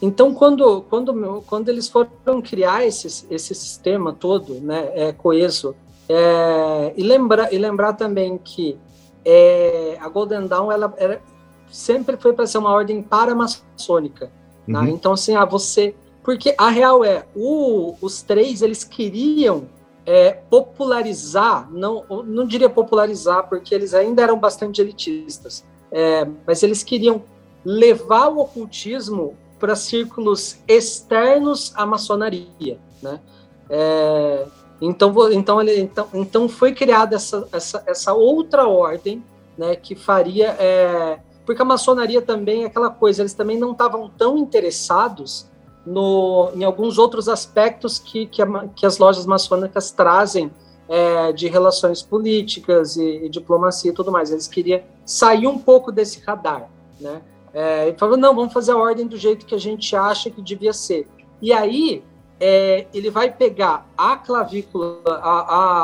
então 0.03 0.35
quando, 0.35 0.83
quando, 0.83 1.43
quando 1.47 1.69
eles 1.69 1.89
foram 1.89 2.43
criar 2.43 2.87
esse, 2.87 3.27
esse 3.31 3.55
sistema 3.55 4.13
todo, 4.13 4.55
né, 4.55 4.91
é, 4.95 5.13
coeso, 5.13 5.75
é, 6.09 6.93
e, 6.97 7.03
lembrar, 7.03 7.53
e 7.53 7.59
lembrar 7.59 7.93
também 7.93 8.37
que 8.37 8.77
é, 9.25 9.97
a 10.01 10.09
Golden 10.09 10.47
Dawn 10.47 10.73
ela, 10.73 10.93
era, 10.97 11.23
sempre 11.71 12.17
foi 12.17 12.33
para 12.33 12.47
ser 12.47 12.59
uma 12.59 12.71
ordem 12.71 13.03
paramaçônica. 13.03 14.31
Né? 14.67 14.79
Uhum. 14.79 14.85
Né? 14.87 14.91
Então, 14.91 15.13
assim, 15.13 15.37
ah, 15.37 15.45
você. 15.45 15.95
Porque 16.23 16.55
a 16.59 16.69
real 16.69 17.05
é, 17.05 17.25
o, 17.35 17.95
os 18.01 18.23
três 18.23 18.61
eles 18.61 18.85
queriam 18.85 19.69
é, 20.07 20.33
popularizar, 20.33 21.71
não, 21.71 22.05
não 22.25 22.47
diria 22.47 22.71
popularizar, 22.71 23.49
porque 23.49 23.75
eles 23.75 23.95
ainda 23.95 24.23
eram 24.23 24.39
bastante 24.39 24.81
elitistas, 24.81 25.65
é, 25.91 26.27
mas 26.47 26.63
eles 26.63 26.83
queriam 26.83 27.23
levar 27.65 28.29
o 28.29 28.41
ocultismo 28.41 29.37
para 29.59 29.77
círculos 29.77 30.59
externos 30.67 31.73
à 31.77 31.85
maçonaria, 31.85 32.79
né? 33.03 33.21
É, 33.69 34.47
então, 34.81 35.15
então, 35.33 35.61
ele, 35.61 35.79
então, 35.79 36.09
então 36.15 36.49
foi 36.49 36.73
criada 36.73 37.17
essa, 37.17 37.47
essa, 37.53 37.83
essa 37.87 38.15
outra 38.15 38.67
ordem, 38.67 39.23
né, 39.59 39.77
que 39.77 39.95
faria, 39.95 40.57
é, 40.59 41.21
porque 41.45 41.61
a 41.61 41.65
maçonaria 41.65 42.23
também 42.23 42.65
é 42.65 42.67
aquela 42.67 42.89
coisa, 42.89 43.21
eles 43.21 43.35
também 43.35 43.59
não 43.59 43.73
estavam 43.73 44.09
tão 44.09 44.39
interessados 44.39 45.50
no, 45.85 46.51
em 46.55 46.65
alguns 46.65 46.99
outros 46.99 47.29
aspectos 47.29 47.99
que, 47.99 48.27
que, 48.27 48.43
a, 48.43 48.69
que 48.75 48.85
as 48.85 48.99
lojas 48.99 49.27
maçônicas 49.27 49.91
trazem 49.91 50.51
é, 50.89 51.33
de 51.33 51.47
relações 51.49 52.03
políticas 52.03 52.97
e, 52.97 53.25
e, 53.25 53.29
diplomacia 53.29 53.91
e 53.91 53.95
tudo 53.95 54.11
mais. 54.11 54.31
Eles 54.31 54.49
queriam 54.49 54.81
sair 55.05 55.47
um 55.47 55.59
pouco 55.59 55.93
desse 55.93 56.21
radar, 56.21 56.69
né? 57.01 57.23
É, 57.53 57.89
e 57.89 57.95
falou, 57.99 58.17
não, 58.17 58.35
vamos 58.35 58.53
fazer 58.53 58.73
a 58.73 58.77
ordem 58.77 59.07
do 59.07 59.17
jeito 59.17 59.45
que 59.45 59.55
a 59.55 59.59
gente 59.59 59.97
acha 59.97 60.31
que 60.31 60.41
devia 60.41 60.73
ser. 60.73 61.09
E 61.43 61.53
aí, 61.53 62.05
é, 62.39 62.87
ele 62.95 63.11
vai 63.11 63.31
pegar 63.31 63.89
a 63.97 64.17
clavícula, 64.17 65.01
a, 65.05 65.11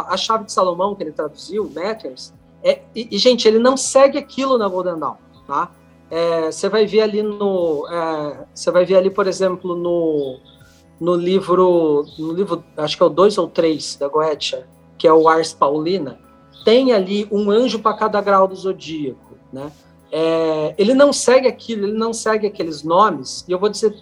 a, 0.06 0.14
a, 0.14 0.16
chave 0.16 0.44
de 0.44 0.52
Salomão, 0.52 0.94
que 0.94 1.02
ele 1.02 1.12
traduziu, 1.12 1.70
Matters, 1.74 2.32
é, 2.62 2.82
e, 2.94 3.08
e, 3.10 3.18
gente, 3.18 3.46
ele 3.46 3.58
não 3.58 3.76
segue 3.76 4.16
aquilo 4.16 4.56
na 4.56 4.66
Golden 4.68 4.98
Dawn, 4.98 5.16
tá? 5.46 5.70
É, 6.10 6.52
você 6.52 6.68
vai 6.68 6.86
ver 6.86 7.00
ali 7.02 7.22
no, 7.22 7.86
é, 7.88 8.44
você 8.54 8.70
vai 8.70 8.84
ver 8.84 8.96
ali, 8.96 9.10
por 9.10 9.26
exemplo, 9.26 9.74
no, 9.74 10.38
no 11.00 11.14
livro, 11.14 12.04
no 12.18 12.32
livro, 12.32 12.62
acho 12.76 12.96
que 12.96 13.02
é 13.02 13.06
o 13.06 13.10
2 13.10 13.38
ou 13.38 13.48
3 13.48 13.96
da 13.96 14.08
Goethe, 14.08 14.64
que 14.96 15.06
é 15.06 15.12
o 15.12 15.28
Ars 15.28 15.52
Paulina, 15.52 16.18
tem 16.64 16.92
ali 16.92 17.28
um 17.30 17.50
anjo 17.50 17.78
para 17.78 17.96
cada 17.96 18.20
grau 18.20 18.48
do 18.48 18.56
zodíaco, 18.56 19.36
né? 19.52 19.70
É, 20.10 20.74
ele 20.78 20.94
não 20.94 21.12
segue 21.12 21.48
aquilo, 21.48 21.84
ele 21.84 21.98
não 21.98 22.12
segue 22.12 22.46
aqueles 22.46 22.82
nomes, 22.82 23.44
e 23.48 23.52
eu 23.52 23.58
vou 23.58 23.68
dizer, 23.68 23.94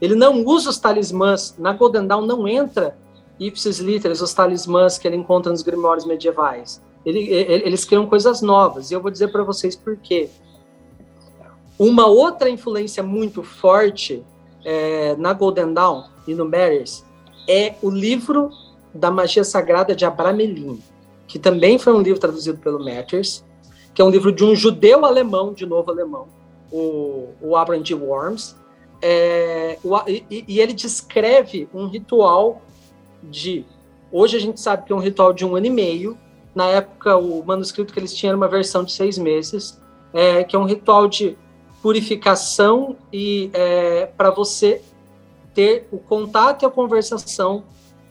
ele 0.00 0.14
não 0.14 0.44
usa 0.44 0.70
os 0.70 0.78
talismãs, 0.78 1.54
na 1.58 1.72
Golden 1.72 2.06
Dawn 2.06 2.22
não 2.22 2.48
entra 2.48 2.96
ipsis 3.38 3.78
literis, 3.78 4.20
os 4.20 4.34
talismãs 4.34 4.98
que 4.98 5.06
ele 5.06 5.16
encontra 5.16 5.52
nos 5.52 5.62
grimórios 5.62 6.04
medievais. 6.04 6.82
Ele, 7.04 7.20
ele, 7.28 7.66
eles 7.66 7.84
criam 7.84 8.06
coisas 8.06 8.42
novas, 8.42 8.90
e 8.90 8.94
eu 8.94 9.00
vou 9.00 9.10
dizer 9.10 9.28
para 9.28 9.42
vocês 9.42 9.76
por 9.76 9.96
quê. 9.96 10.28
Uma 11.80 12.06
outra 12.06 12.50
influência 12.50 13.02
muito 13.02 13.42
forte 13.42 14.22
é, 14.62 15.16
na 15.16 15.32
Golden 15.32 15.72
Dawn 15.72 16.04
e 16.28 16.34
no 16.34 16.44
Matters 16.44 17.02
é 17.48 17.74
o 17.80 17.88
livro 17.88 18.50
da 18.92 19.10
magia 19.10 19.42
sagrada 19.42 19.96
de 19.96 20.04
Abramelin, 20.04 20.78
que 21.26 21.38
também 21.38 21.78
foi 21.78 21.94
um 21.94 22.02
livro 22.02 22.20
traduzido 22.20 22.58
pelo 22.58 22.84
Matters, 22.84 23.42
que 23.94 24.02
é 24.02 24.04
um 24.04 24.10
livro 24.10 24.30
de 24.30 24.44
um 24.44 24.54
judeu 24.54 25.06
alemão, 25.06 25.54
de 25.54 25.64
novo 25.64 25.90
alemão, 25.90 26.28
o, 26.70 27.30
o 27.40 27.56
Abraham 27.56 27.82
G. 27.82 27.94
Worms, 27.94 28.54
é, 29.00 29.78
o, 29.82 29.96
e, 30.06 30.44
e, 30.46 30.60
ele 30.60 30.74
descreve 30.74 31.66
um 31.72 31.86
ritual 31.86 32.60
de. 33.22 33.64
Hoje 34.12 34.36
a 34.36 34.40
gente 34.40 34.60
sabe 34.60 34.84
que 34.84 34.92
é 34.92 34.94
um 34.94 35.00
ritual 35.00 35.32
de 35.32 35.46
um 35.46 35.56
ano 35.56 35.64
e 35.64 35.70
meio. 35.70 36.18
Na 36.54 36.66
época, 36.66 37.16
o 37.16 37.42
manuscrito 37.42 37.90
que 37.90 37.98
eles 37.98 38.12
tinham 38.14 38.32
era 38.32 38.36
uma 38.36 38.48
versão 38.48 38.84
de 38.84 38.92
seis 38.92 39.16
meses, 39.16 39.80
é, 40.12 40.44
que 40.44 40.54
é 40.54 40.58
um 40.58 40.66
ritual 40.66 41.08
de 41.08 41.38
purificação 41.82 42.96
e 43.12 43.50
é, 43.52 44.06
para 44.06 44.30
você 44.30 44.82
ter 45.54 45.88
o 45.90 45.98
contato 45.98 46.62
e 46.62 46.66
a 46.66 46.70
conversação 46.70 47.64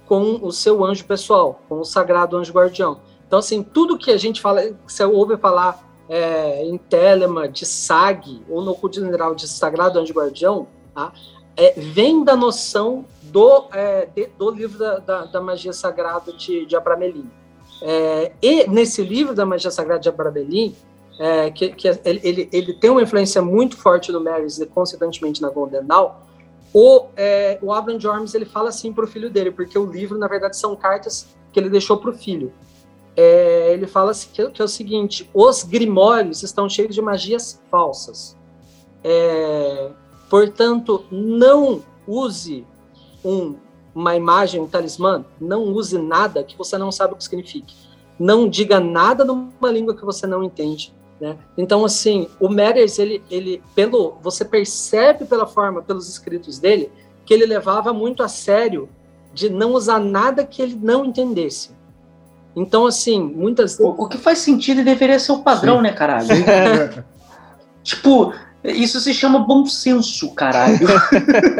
com 0.05 0.39
o 0.41 0.51
seu 0.51 0.83
anjo 0.83 1.05
pessoal, 1.05 1.61
com 1.69 1.79
o 1.79 1.85
sagrado 1.85 2.35
anjo 2.37 2.51
guardião. 2.51 2.99
Então, 3.27 3.39
assim, 3.39 3.61
tudo 3.61 3.97
que 3.97 4.11
a 4.11 4.17
gente 4.17 4.41
fala, 4.41 4.61
você 4.87 5.03
ouve 5.03 5.37
falar 5.37 5.87
é, 6.09 6.65
em 6.65 6.77
Telema 6.77 7.47
de 7.47 7.65
SAG, 7.65 8.41
ou 8.49 8.61
no 8.63 8.73
culto 8.73 8.99
general 8.99 9.35
de 9.35 9.47
sagrado 9.47 9.99
anjo 9.99 10.13
guardião, 10.13 10.67
tá? 10.95 11.13
é, 11.59 11.73
vem 11.77 12.23
da 12.23 12.37
noção 12.37 13.05
do, 13.23 13.65
é, 13.73 14.05
de, 14.15 14.27
do 14.37 14.49
livro 14.49 14.79
da, 14.79 14.99
da, 14.99 15.25
da, 15.25 15.41
magia 15.41 15.73
sagrada 15.73 16.31
de, 16.31 16.65
de 16.65 16.75
Abramelin. 16.75 17.29
É, 17.81 18.31
e 18.41 18.67
nesse 18.67 19.03
livro 19.03 19.35
da 19.35 19.45
magia 19.45 19.69
sagrada 19.69 19.99
de 19.99 20.07
Abramelin, 20.07 20.73
é, 21.19 21.51
que, 21.51 21.69
que 21.69 21.87
ele, 22.05 22.21
ele, 22.23 22.49
ele, 22.53 22.73
tem 22.73 22.89
uma 22.89 23.01
influência 23.01 23.41
muito 23.41 23.75
forte 23.75 24.09
do 24.09 24.23
Marys 24.23 24.57
e 24.57 24.65
consequentemente 24.65 25.41
na 25.41 25.49
Golden 25.49 25.83
Dawn, 25.83 26.11
o, 26.73 27.07
é, 27.17 27.59
o 27.61 27.73
Abraham 27.73 28.25
ele 28.33 28.45
fala 28.45 28.69
assim 28.69 28.93
para 28.93 29.03
o 29.03 29.07
filho 29.07 29.29
dele, 29.29 29.51
porque 29.51 29.77
o 29.77 29.85
livro, 29.85 30.17
na 30.17 30.27
verdade, 30.27 30.55
são 30.55 30.75
cartas 30.77 31.27
que 31.51 31.59
ele 31.59 31.69
deixou 31.69 31.97
para 31.97 32.11
o 32.11 32.13
filho. 32.13 32.53
É, 33.17 33.73
ele 33.73 33.85
fala 33.85 34.11
assim, 34.11 34.29
que, 34.31 34.49
que, 34.49 34.61
é 34.61 34.65
o 34.65 34.67
seguinte: 34.67 35.29
os 35.33 35.63
grimórios 35.63 36.41
estão 36.41 36.69
cheios 36.69 36.95
de 36.95 37.01
magias 37.01 37.61
falsas. 37.69 38.37
É, 39.03 39.89
portanto, 40.29 41.03
não 41.11 41.83
use 42.07 42.65
um, 43.25 43.55
uma 43.93 44.15
imagem, 44.15 44.61
um 44.61 44.67
talismã, 44.67 45.25
não 45.41 45.63
use 45.63 45.97
nada 45.97 46.43
que 46.43 46.57
você 46.57 46.77
não 46.77 46.93
sabe 46.93 47.13
o 47.13 47.17
que 47.17 47.23
signifique. 47.25 47.75
Não 48.17 48.47
diga 48.47 48.79
nada 48.79 49.25
numa 49.25 49.69
língua 49.69 49.95
que 49.95 50.05
você 50.05 50.25
não 50.25 50.43
entende. 50.43 50.93
Né? 51.19 51.35
Então, 51.57 51.83
assim, 51.83 52.27
o 52.39 52.47
Matters, 52.47 52.97
ele, 52.97 53.21
ele, 53.29 53.61
pelo, 53.75 54.17
você 54.21 54.45
percebe 54.45 55.25
pela 55.25 55.45
forma, 55.45 55.81
pelos 55.81 56.07
escritos 56.07 56.59
dele, 56.59 56.89
que 57.25 57.33
ele 57.33 57.45
levava 57.45 57.91
muito 57.93 58.23
a 58.23 58.27
sério 58.27 58.87
de 59.33 59.49
não 59.49 59.73
usar 59.73 59.99
nada 59.99 60.45
que 60.45 60.61
ele 60.61 60.79
não 60.81 61.05
entendesse. 61.05 61.71
Então, 62.55 62.87
assim, 62.87 63.21
muitas 63.21 63.79
O, 63.79 63.89
o 63.89 64.07
que 64.07 64.17
faz 64.17 64.39
sentido 64.39 64.81
e 64.81 64.83
deveria 64.83 65.19
ser 65.19 65.33
o 65.33 65.39
padrão, 65.39 65.77
Sim. 65.77 65.83
né, 65.83 65.91
caralho? 65.93 66.27
tipo, 67.83 68.33
isso 68.63 68.99
se 68.99 69.13
chama 69.13 69.39
bom 69.39 69.65
senso, 69.65 70.33
caralho. 70.33 70.87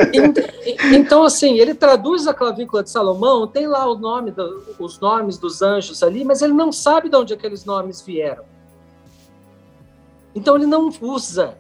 então, 0.93 1.23
assim, 1.23 1.59
ele 1.59 1.73
traduz 1.73 2.27
a 2.27 2.33
clavícula 2.33 2.83
de 2.83 2.89
Salomão, 2.89 3.47
tem 3.47 3.67
lá 3.67 3.85
o 3.89 3.97
nome 3.97 4.31
do, 4.31 4.63
os 4.79 4.99
nomes 4.99 5.37
dos 5.37 5.61
anjos 5.61 6.01
ali, 6.01 6.25
mas 6.25 6.41
ele 6.41 6.53
não 6.53 6.71
sabe 6.71 7.09
de 7.09 7.15
onde 7.15 7.33
aqueles 7.33 7.63
nomes 7.63 8.01
vieram. 8.01 8.43
Então 10.33 10.55
ele 10.55 10.65
não 10.65 10.89
usa, 11.01 11.57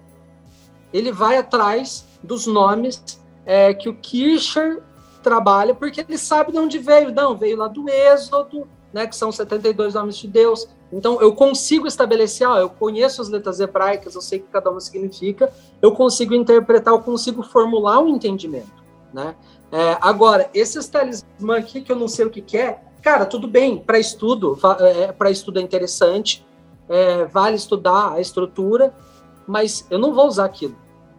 ele 0.93 1.11
vai 1.11 1.37
atrás 1.37 2.05
dos 2.23 2.45
nomes 2.45 3.19
é, 3.45 3.73
que 3.73 3.89
o 3.89 3.95
Kircher 3.95 4.81
trabalha, 5.23 5.73
porque 5.73 6.01
ele 6.01 6.17
sabe 6.17 6.51
de 6.51 6.57
onde 6.57 6.77
veio. 6.77 7.11
Não, 7.13 7.35
veio 7.35 7.57
lá 7.57 7.67
do 7.67 7.89
Êxodo, 7.89 8.67
né, 8.93 9.07
que 9.07 9.15
são 9.15 9.31
72 9.31 9.93
nomes 9.93 10.17
de 10.17 10.27
Deus. 10.27 10.67
Então 10.91 11.21
eu 11.21 11.33
consigo 11.33 11.87
estabelecer, 11.87 12.47
ó, 12.47 12.57
eu 12.57 12.69
conheço 12.69 13.21
as 13.21 13.29
letras 13.29 13.59
hebraicas, 13.59 14.15
eu 14.15 14.21
sei 14.21 14.39
o 14.39 14.43
que 14.43 14.49
cada 14.49 14.71
uma 14.71 14.79
significa, 14.79 15.51
eu 15.81 15.91
consigo 15.91 16.33
interpretar, 16.33 16.93
eu 16.93 16.99
consigo 16.99 17.43
formular 17.43 17.99
um 17.99 18.07
entendimento, 18.07 18.83
né? 19.13 19.35
É, 19.71 19.97
agora, 20.01 20.49
esses 20.51 20.87
talismãs 20.87 21.63
aqui 21.63 21.81
que 21.81 21.91
eu 21.91 21.95
não 21.95 22.07
sei 22.07 22.25
o 22.25 22.29
que, 22.31 22.41
que 22.41 22.57
é, 22.57 22.81
cara, 23.03 23.23
tudo 23.23 23.47
bem, 23.47 23.77
para 23.77 23.99
estudo, 23.99 24.57
é, 24.79 25.11
para 25.11 25.29
estudo 25.29 25.59
é 25.59 25.61
interessante, 25.61 26.43
é, 26.89 27.25
vale 27.25 27.55
estudar 27.55 28.13
a 28.13 28.19
estrutura, 28.19 28.93
mas 29.47 29.85
eu 29.89 29.99
não 29.99 30.13
vou 30.13 30.27
usar 30.27 30.45
aquilo. 30.45 30.75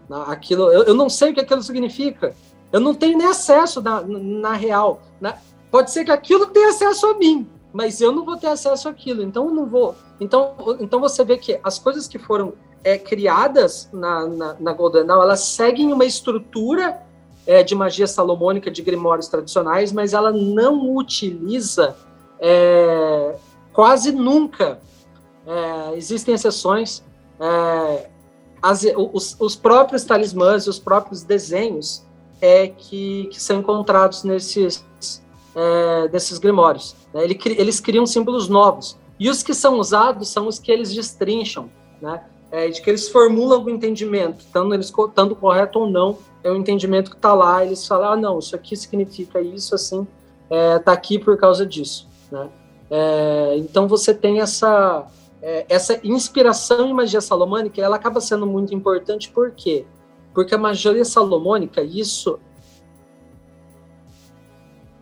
Né? 0.08 0.22
Aquilo, 0.26 0.70
eu, 0.70 0.82
eu 0.82 0.94
não 0.94 1.08
sei 1.08 1.30
o 1.30 1.34
que 1.34 1.40
aquilo 1.40 1.62
significa. 1.62 2.34
Eu 2.72 2.80
não 2.80 2.94
tenho 2.94 3.16
nem 3.16 3.26
acesso 3.26 3.80
na, 3.80 4.02
na 4.02 4.52
real. 4.52 5.00
Né? 5.20 5.38
Pode 5.70 5.90
ser 5.90 6.04
que 6.04 6.10
aquilo 6.10 6.46
tenha 6.46 6.70
acesso 6.70 7.06
a 7.06 7.14
mim, 7.14 7.48
mas 7.72 8.00
eu 8.00 8.12
não 8.12 8.24
vou 8.24 8.36
ter 8.36 8.48
acesso 8.48 8.88
àquilo, 8.88 9.22
então 9.22 9.46
eu 9.46 9.54
não 9.54 9.66
vou. 9.66 9.94
Então, 10.20 10.54
então 10.80 11.00
você 11.00 11.24
vê 11.24 11.38
que 11.38 11.58
as 11.62 11.78
coisas 11.78 12.08
que 12.08 12.18
foram 12.18 12.52
é, 12.82 12.98
criadas 12.98 13.88
na, 13.92 14.26
na, 14.26 14.56
na 14.58 14.72
Golden 14.72 15.06
Dawn, 15.06 15.22
elas 15.22 15.40
seguem 15.40 15.92
uma 15.92 16.04
estrutura 16.04 17.00
é, 17.46 17.62
de 17.62 17.74
magia 17.74 18.06
salomônica 18.06 18.70
de 18.70 18.82
grimórios 18.82 19.28
tradicionais, 19.28 19.92
mas 19.92 20.12
ela 20.12 20.32
não 20.32 20.96
utiliza 20.96 21.96
é, 22.38 23.36
quase 23.72 24.12
nunca. 24.12 24.80
É, 25.50 25.96
existem 25.96 26.34
exceções. 26.34 27.02
É, 27.40 28.08
as, 28.62 28.86
os, 29.12 29.36
os, 29.40 29.56
próprios 29.56 30.04
talismãs 30.04 30.68
os 30.68 30.78
próprios 30.78 31.24
desenhos 31.24 32.06
é 32.40 32.68
que, 32.68 33.28
que 33.32 33.42
são 33.42 33.58
encontrados 33.58 34.22
nesses, 34.22 34.84
é, 35.56 36.08
desses 36.08 36.38
grimórios. 36.38 36.94
Né? 37.12 37.24
Ele, 37.24 37.38
eles 37.44 37.80
criam 37.80 38.06
símbolos 38.06 38.48
novos. 38.48 38.96
E 39.18 39.28
os 39.28 39.42
que 39.42 39.52
são 39.52 39.78
usados 39.78 40.28
são 40.28 40.46
os 40.46 40.58
que 40.58 40.70
eles 40.70 40.94
destrincham, 40.94 41.68
né? 42.00 42.22
É, 42.52 42.68
de 42.68 42.80
que 42.82 42.90
eles 42.90 43.08
formulam 43.08 43.62
o 43.62 43.70
entendimento, 43.70 44.44
tanto, 44.52 44.74
eles, 44.74 44.92
tanto 45.14 45.36
correto 45.36 45.78
ou 45.78 45.88
não, 45.88 46.18
é 46.42 46.50
o 46.50 46.56
entendimento 46.56 47.10
que 47.10 47.16
está 47.16 47.32
lá, 47.32 47.64
eles 47.64 47.86
falam, 47.86 48.12
ah, 48.12 48.16
não, 48.16 48.40
isso 48.40 48.56
aqui 48.56 48.74
significa 48.74 49.40
isso, 49.40 49.72
assim, 49.72 50.04
está 50.44 50.56
é, 50.56 50.78
tá 50.80 50.90
aqui 50.90 51.16
por 51.16 51.36
causa 51.36 51.64
disso, 51.64 52.08
né? 52.32 52.48
É, 52.90 53.54
então 53.56 53.86
você 53.86 54.12
tem 54.12 54.40
essa, 54.40 55.06
é, 55.42 55.64
essa 55.68 55.98
inspiração 56.04 56.88
em 56.88 56.92
magia 56.92 57.20
salomônica, 57.20 57.80
ela 57.80 57.96
acaba 57.96 58.20
sendo 58.20 58.46
muito 58.46 58.74
importante, 58.74 59.30
por 59.30 59.52
quê? 59.52 59.86
Porque 60.34 60.54
a 60.54 60.58
magia 60.58 61.04
salomônica, 61.04 61.82
isso 61.82 62.38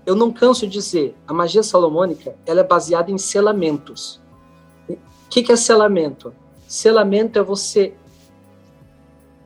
eu 0.07 0.17
não 0.17 0.33
canso 0.33 0.67
de 0.67 0.73
dizer, 0.73 1.15
a 1.27 1.35
magia 1.35 1.63
salomônica 1.63 2.35
ela 2.47 2.61
é 2.61 2.65
baseada 2.65 3.11
em 3.11 3.19
selamentos. 3.19 4.19
O 4.89 4.97
que, 5.29 5.43
que 5.43 5.53
é 5.53 5.57
selamento? 5.57 6.33
Selamento 6.67 7.39
é 7.39 7.43
você 7.43 7.93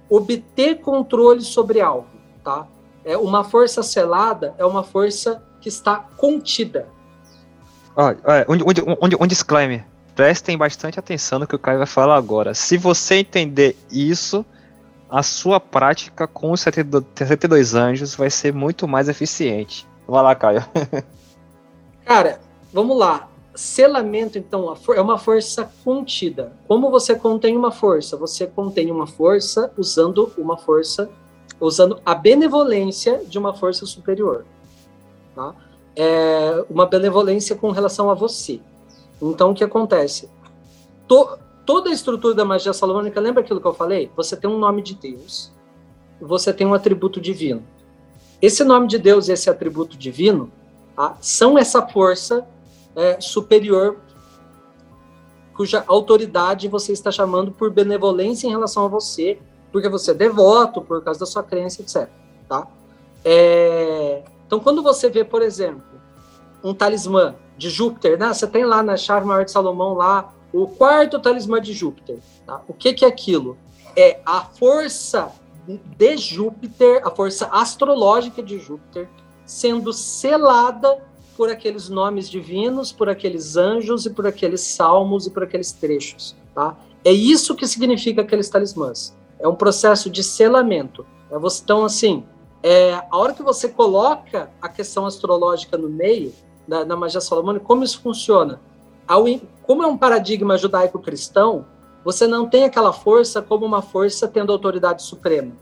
obter 0.09 0.79
controle 0.81 1.41
sobre 1.41 1.81
algo, 1.81 2.07
tá? 2.45 2.69
É 3.05 3.17
uma 3.17 3.43
força 3.43 3.83
selada 3.83 4.55
é 4.57 4.65
uma 4.65 4.85
força 4.85 5.43
que 5.61 5.69
está 5.69 5.97
contida. 6.17 6.89
Olha, 7.97 8.19
onde, 8.49 8.63
onde, 8.63 8.83
onde, 9.01 9.17
um. 9.17 9.92
Prestem 10.15 10.59
bastante 10.59 10.99
atenção 10.99 11.39
no 11.39 11.47
que 11.47 11.55
o 11.55 11.59
Caio 11.59 11.79
vai 11.79 11.87
falar 11.87 12.17
agora. 12.17 12.53
Se 12.53 12.77
você 12.77 13.17
entender 13.17 13.77
isso, 13.91 14.45
a 15.09 15.23
sua 15.23 15.59
prática 15.59 16.27
com 16.27 16.53
os 16.53 16.61
72 16.61 17.75
anjos 17.75 18.15
vai 18.15 18.31
ser 18.31 18.53
muito 18.53 18.87
mais 18.87 19.09
eficiente. 19.09 19.87
Vai 20.07 20.23
lá, 20.23 20.35
Caio. 20.35 20.65
Cara, 22.05 22.41
vamos 22.73 22.97
lá. 22.97 23.29
Selamento, 23.55 24.39
então, 24.39 24.75
é 24.95 25.01
uma 25.01 25.19
força 25.19 25.71
contida. 25.85 26.53
Como 26.67 26.91
você 26.91 27.15
contém 27.15 27.57
uma 27.57 27.71
força? 27.71 28.17
Você 28.17 28.47
contém 28.47 28.91
uma 28.91 29.07
força 29.07 29.71
usando 29.77 30.33
uma 30.39 30.57
força, 30.57 31.11
usando 31.61 32.01
a 32.05 32.15
benevolência 32.15 33.23
de 33.27 33.39
uma 33.39 33.55
força 33.55 33.85
superior. 33.85 34.47
Tá? 35.35 35.55
É 35.95 36.65
uma 36.71 36.87
benevolência 36.87 37.55
com 37.55 37.71
relação 37.71 38.11
a 38.11 38.15
você. 38.15 38.61
Então, 39.23 39.53
o 39.53 39.55
que 39.55 39.63
acontece? 39.63 40.29
To, 41.07 41.39
toda 41.65 41.91
a 41.91 41.93
estrutura 41.93 42.35
da 42.35 42.45
magia 42.45 42.73
salomônica, 42.73 43.21
lembra 43.21 43.43
aquilo 43.43 43.61
que 43.61 43.67
eu 43.67 43.75
falei? 43.75 44.11
Você 44.17 44.37
tem 44.37 44.51
um 44.51 44.59
nome 44.59 44.83
de 44.83 44.95
Deus, 44.95 45.53
você 46.21 46.53
tem 46.53 46.67
um 46.67 46.75
atributo 46.75 47.21
divino. 47.21 47.63
Esse 48.41 48.65
nome 48.65 48.89
de 48.89 48.99
Deus 48.99 49.29
e 49.29 49.33
esse 49.33 49.49
atributo 49.49 49.97
divino 49.97 50.51
tá, 50.97 51.17
são 51.21 51.57
essa 51.57 51.87
força 51.87 52.47
é, 52.97 53.21
superior 53.21 53.99
cuja 55.55 55.85
autoridade 55.87 56.67
você 56.67 56.93
está 56.93 57.13
chamando 57.13 57.53
por 57.53 57.71
benevolência 57.71 58.49
em 58.49 58.51
relação 58.51 58.87
a 58.87 58.89
você, 58.89 59.39
porque 59.71 59.89
você 59.89 60.11
é 60.11 60.15
devoto, 60.15 60.81
por 60.81 61.03
causa 61.05 61.21
da 61.21 61.27
sua 61.27 61.43
crença, 61.43 61.83
etc. 61.83 62.09
Tá? 62.49 62.67
É, 63.25 64.25
então, 64.47 64.59
quando 64.59 64.83
você 64.83 65.09
vê, 65.09 65.23
por 65.23 65.43
exemplo, 65.43 65.92
um 66.63 66.75
talismã 66.75 67.35
de 67.57 67.71
Júpiter, 67.71 68.19
né? 68.19 68.33
você 68.33 68.47
tem 68.47 68.65
lá 68.65 68.83
na 68.83 68.97
chave 68.97 69.27
maior 69.27 69.45
de 69.45 69.51
Salomão 69.51 69.95
lá 69.95 70.33
o 70.53 70.67
quarto 70.67 71.19
talismã 71.19 71.61
de 71.61 71.73
Júpiter. 71.73 72.19
Tá? 72.47 72.61
O 72.69 72.75
que, 72.75 72.93
que 72.93 73.05
é 73.05 73.09
aquilo? 73.09 73.57
É 73.97 74.21
a 74.25 74.45
força 74.45 75.33
de 75.67 76.17
Júpiter, 76.17 77.07
a 77.07 77.11
força 77.11 77.47
astrológica 77.47 78.43
de 78.43 78.59
Júpiter, 78.59 79.09
sendo 79.47 79.93
selada 79.93 81.03
por 81.37 81.51
aqueles 81.51 81.89
nomes 81.89 82.29
divinos, 82.29 82.93
por 82.93 83.09
aqueles 83.09 83.57
anjos 83.57 84.07
e 84.07 84.11
por 84.11 84.27
aqueles 84.27 84.61
salmos 84.61 85.27
e 85.27 85.31
por 85.31 85.43
aqueles 85.43 85.73
trechos, 85.73 86.37
tá? 86.55 86.77
É 87.05 87.11
isso 87.11 87.57
que 87.57 87.67
significa 87.67 88.23
aqueles 88.23 88.49
talismãs. 88.49 89.17
É 89.39 89.49
um 89.49 89.55
processo 89.55 90.09
de 90.09 90.23
selamento. 90.23 91.05
É 91.31 91.39
você, 91.39 91.63
então, 91.63 91.85
assim, 91.85 92.25
é, 92.63 92.93
a 93.11 93.17
hora 93.17 93.35
que 93.35 93.43
você 93.43 93.69
coloca 93.69 94.51
a 94.61 94.69
questão 94.69 95.05
astrológica 95.05 95.77
no 95.77 95.89
meio 95.89 96.33
da, 96.67 96.85
da 96.85 96.97
magia 96.97 97.21
salomônica, 97.21 97.65
como 97.65 97.85
isso 97.85 98.01
funciona? 98.01 98.61
Ao, 99.07 99.25
como 99.63 99.83
é 99.83 99.87
um 99.87 99.97
paradigma 99.97 100.57
judaico-cristão, 100.57 101.67
você 102.05 102.27
não 102.27 102.49
tem 102.49 102.65
aquela 102.65 102.93
força 102.93 103.41
como 103.41 103.65
uma 103.65 103.83
força 103.83 104.27
tendo 104.27 104.53
autoridade 104.53 105.03
suprema. 105.03 105.53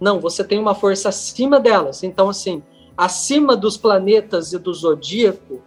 Não, 0.00 0.20
você 0.20 0.44
tem 0.44 0.58
uma 0.58 0.74
força 0.74 1.08
acima 1.08 1.58
delas. 1.58 2.02
Então, 2.02 2.28
assim, 2.28 2.62
acima 2.96 3.56
dos 3.56 3.76
planetas 3.76 4.52
e 4.52 4.58
do 4.58 4.72
zodíaco, 4.72 5.60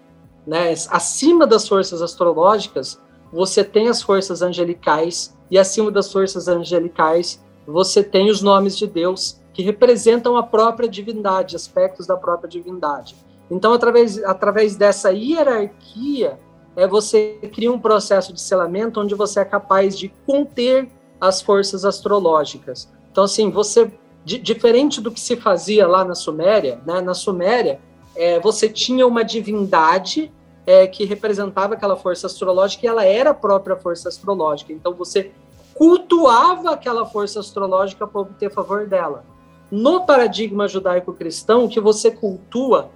né, 0.45 0.71
acima 0.89 1.45
das 1.45 1.67
forças 1.67 2.01
astrológicas, 2.01 2.99
você 3.31 3.63
tem 3.63 3.87
as 3.87 4.01
forças 4.01 4.41
angelicais, 4.41 5.35
e 5.49 5.57
acima 5.57 5.91
das 5.91 6.11
forças 6.11 6.47
angelicais, 6.47 7.43
você 7.67 8.03
tem 8.03 8.29
os 8.29 8.41
nomes 8.41 8.77
de 8.77 8.87
Deus, 8.87 9.39
que 9.53 9.61
representam 9.61 10.37
a 10.37 10.43
própria 10.43 10.87
divindade, 10.87 11.55
aspectos 11.55 12.07
da 12.07 12.15
própria 12.15 12.49
divindade. 12.49 13.15
Então, 13.51 13.73
através, 13.73 14.23
através 14.23 14.77
dessa 14.77 15.11
hierarquia, 15.11 16.39
é 16.73 16.87
você 16.87 17.37
cria 17.53 17.69
um 17.69 17.77
processo 17.77 18.31
de 18.31 18.39
selamento 18.39 19.01
onde 19.01 19.13
você 19.13 19.41
é 19.41 19.45
capaz 19.45 19.99
de 19.99 20.07
conter 20.25 20.89
as 21.19 21.41
forças 21.41 21.83
astrológicas. 21.83 22.89
Então, 23.11 23.25
assim, 23.25 23.51
você, 23.51 23.91
diferente 24.23 25.01
do 25.01 25.11
que 25.11 25.19
se 25.19 25.35
fazia 25.35 25.85
lá 25.85 26.05
na 26.05 26.15
Suméria, 26.15 26.79
né, 26.85 27.01
na 27.01 27.13
Suméria, 27.13 27.81
é, 28.15 28.39
você 28.39 28.69
tinha 28.69 29.05
uma 29.05 29.21
divindade 29.21 30.31
é, 30.65 30.87
que 30.87 31.03
representava 31.03 31.73
aquela 31.73 31.97
força 31.97 32.27
astrológica 32.27 32.85
e 32.85 32.87
ela 32.87 33.03
era 33.03 33.31
a 33.31 33.33
própria 33.33 33.75
força 33.75 34.07
astrológica. 34.07 34.71
Então, 34.71 34.93
você 34.93 35.31
cultuava 35.73 36.71
aquela 36.71 37.05
força 37.05 37.41
astrológica 37.41 38.07
para 38.07 38.21
obter 38.21 38.49
favor 38.49 38.87
dela. 38.87 39.25
No 39.69 40.05
paradigma 40.05 40.69
judaico-cristão, 40.69 41.65
o 41.65 41.69
que 41.69 41.79
você 41.81 42.11
cultua 42.11 42.89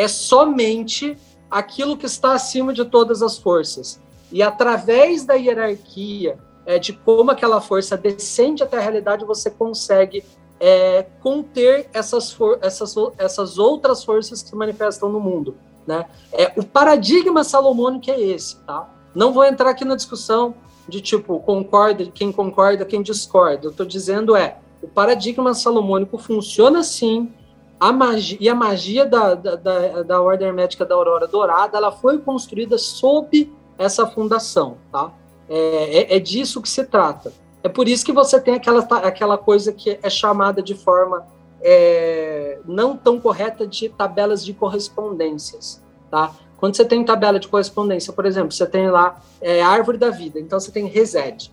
é 0.00 0.08
somente 0.08 1.14
aquilo 1.50 1.94
que 1.94 2.06
está 2.06 2.32
acima 2.32 2.72
de 2.72 2.86
todas 2.86 3.22
as 3.22 3.36
forças. 3.36 4.00
E 4.32 4.42
através 4.42 5.26
da 5.26 5.34
hierarquia, 5.34 6.38
é, 6.64 6.78
de 6.78 6.94
como 6.94 7.30
aquela 7.30 7.60
força 7.60 7.98
descende 7.98 8.62
até 8.62 8.78
a 8.78 8.80
realidade, 8.80 9.26
você 9.26 9.50
consegue 9.50 10.24
é, 10.58 11.04
conter 11.20 11.90
essas, 11.92 12.34
essas, 12.62 12.94
essas 13.18 13.58
outras 13.58 14.02
forças 14.02 14.42
que 14.42 14.48
se 14.48 14.56
manifestam 14.56 15.10
no 15.10 15.20
mundo. 15.20 15.54
Né? 15.86 16.06
É, 16.32 16.50
o 16.56 16.64
paradigma 16.64 17.44
salomônico 17.44 18.10
é 18.10 18.18
esse. 18.18 18.56
Tá? 18.60 18.88
Não 19.14 19.34
vou 19.34 19.44
entrar 19.44 19.68
aqui 19.68 19.84
na 19.84 19.96
discussão 19.96 20.54
de 20.88 21.02
tipo, 21.02 21.40
concorda, 21.40 22.06
quem 22.06 22.32
concorda, 22.32 22.86
quem 22.86 23.02
discorda. 23.02 23.66
Eu 23.66 23.70
estou 23.70 23.84
dizendo 23.84 24.34
é, 24.34 24.56
o 24.82 24.88
paradigma 24.88 25.52
salomônico 25.52 26.16
funciona 26.16 26.78
assim, 26.78 27.30
a 27.80 27.92
magia, 27.92 28.36
e 28.38 28.48
a 28.48 28.54
magia 28.54 29.06
da, 29.06 29.34
da, 29.34 29.56
da, 29.56 30.02
da 30.02 30.20
Ordem 30.20 30.48
Hermética 30.48 30.84
da 30.84 30.94
Aurora 30.94 31.26
Dourada, 31.26 31.78
ela 31.78 31.90
foi 31.90 32.18
construída 32.18 32.76
sob 32.76 33.50
essa 33.78 34.06
fundação, 34.06 34.76
tá? 34.92 35.10
É, 35.48 36.14
é, 36.14 36.16
é, 36.16 36.20
disso 36.20 36.60
que 36.60 36.68
se 36.68 36.84
trata. 36.84 37.32
É 37.62 37.68
por 37.68 37.88
isso 37.88 38.04
que 38.04 38.12
você 38.12 38.38
tem 38.38 38.54
aquela, 38.54 38.80
aquela 38.80 39.38
coisa 39.38 39.72
que 39.72 39.98
é 40.02 40.10
chamada 40.10 40.62
de 40.62 40.74
forma 40.74 41.26
é, 41.62 42.58
não 42.66 42.96
tão 42.96 43.18
correta 43.18 43.66
de 43.66 43.88
tabelas 43.88 44.44
de 44.44 44.52
correspondências, 44.52 45.82
tá? 46.10 46.34
Quando 46.58 46.76
você 46.76 46.84
tem 46.84 47.02
tabela 47.02 47.40
de 47.40 47.48
correspondência, 47.48 48.12
por 48.12 48.26
exemplo, 48.26 48.52
você 48.52 48.66
tem 48.66 48.90
lá 48.90 49.18
é, 49.40 49.62
árvore 49.62 49.96
da 49.96 50.10
vida, 50.10 50.38
então 50.38 50.60
você 50.60 50.70
tem 50.70 50.86
resed, 50.86 51.50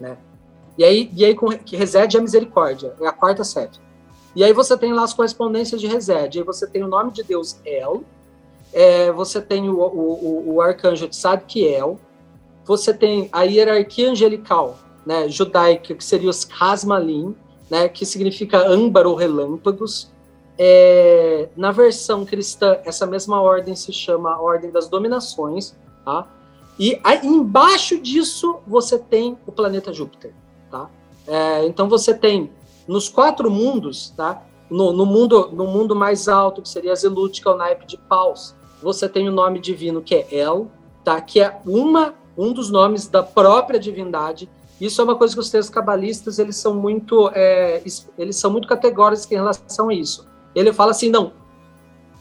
né? 0.00 0.18
E 0.76 0.82
aí, 0.82 1.10
e 1.14 1.24
aí 1.24 1.34
com, 1.34 1.50
que 1.50 1.76
resed 1.76 2.16
é 2.16 2.20
misericórdia, 2.20 2.94
é 3.00 3.06
a 3.06 3.12
quarta 3.12 3.44
série. 3.44 3.70
E 4.34 4.42
aí 4.42 4.52
você 4.52 4.76
tem 4.76 4.92
lá 4.92 5.02
as 5.04 5.12
correspondências 5.12 5.80
de 5.80 5.86
resed, 5.86 6.38
aí 6.38 6.44
você 6.44 6.66
tem 6.66 6.82
o 6.82 6.88
nome 6.88 7.12
de 7.12 7.22
Deus 7.22 7.58
El, 7.64 8.02
é, 8.72 9.12
você 9.12 9.40
tem 9.40 9.68
o, 9.68 9.78
o, 9.78 10.54
o, 10.54 10.60
arcanjo 10.62 11.06
Tzadkiel, 11.06 11.98
você 12.64 12.94
tem 12.94 13.28
a 13.30 13.42
hierarquia 13.42 14.10
angelical, 14.10 14.78
né, 15.04 15.28
judaica, 15.28 15.94
que 15.94 16.04
seria 16.04 16.30
os 16.30 16.44
Kasmalim, 16.44 17.36
né, 17.70 17.88
que 17.88 18.06
significa 18.06 18.66
âmbar 18.66 19.06
ou 19.06 19.14
relâmpagos. 19.14 20.10
É, 20.58 21.48
na 21.56 21.72
versão 21.72 22.24
cristã, 22.24 22.78
essa 22.84 23.06
mesma 23.06 23.40
ordem 23.40 23.74
se 23.74 23.92
chama 23.92 24.40
Ordem 24.40 24.70
das 24.70 24.88
Dominações, 24.88 25.74
tá? 26.04 26.26
E 26.78 27.00
aí, 27.02 27.26
embaixo 27.26 27.98
disso 28.00 28.58
você 28.66 28.98
tem 28.98 29.36
o 29.46 29.52
planeta 29.52 29.92
Júpiter, 29.92 30.32
tá? 30.70 30.88
É, 31.26 31.66
então 31.66 31.88
você 31.88 32.14
tem 32.14 32.50
nos 32.92 33.08
quatro 33.08 33.50
mundos, 33.50 34.10
tá? 34.16 34.42
No, 34.70 34.92
no, 34.92 35.04
mundo 35.04 35.50
no 35.52 35.66
mundo 35.66 35.96
mais 35.96 36.28
alto 36.28 36.62
que 36.62 36.68
seria 36.68 36.94
Zelut, 36.94 37.40
que 37.40 37.48
é 37.48 37.50
o 37.50 37.56
naipe 37.56 37.86
de 37.86 37.96
Paus, 37.96 38.54
você 38.82 39.08
tem 39.08 39.28
o 39.28 39.32
nome 39.32 39.58
divino 39.58 40.02
que 40.02 40.14
é 40.14 40.26
El, 40.30 40.70
tá? 41.04 41.20
Que 41.20 41.40
é 41.40 41.60
uma 41.66 42.14
um 42.36 42.52
dos 42.52 42.70
nomes 42.70 43.08
da 43.08 43.22
própria 43.22 43.78
divindade. 43.78 44.48
Isso 44.80 45.00
é 45.00 45.04
uma 45.04 45.14
coisa 45.14 45.34
que 45.34 45.40
os 45.40 45.50
textos 45.50 45.72
cabalistas 45.72 46.38
eles 46.38 46.56
são 46.56 46.74
muito 46.74 47.30
é, 47.34 47.82
eles 48.18 48.36
são 48.36 48.50
muito 48.50 48.66
categóricos 48.66 49.30
em 49.30 49.34
relação 49.34 49.88
a 49.88 49.94
isso. 49.94 50.26
Ele 50.54 50.72
fala 50.72 50.90
assim, 50.90 51.10
não, 51.10 51.32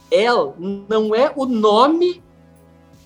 El 0.10 0.56
não 0.57 1.15
é 1.15 1.31
o 1.35 1.45
nome 1.45 2.22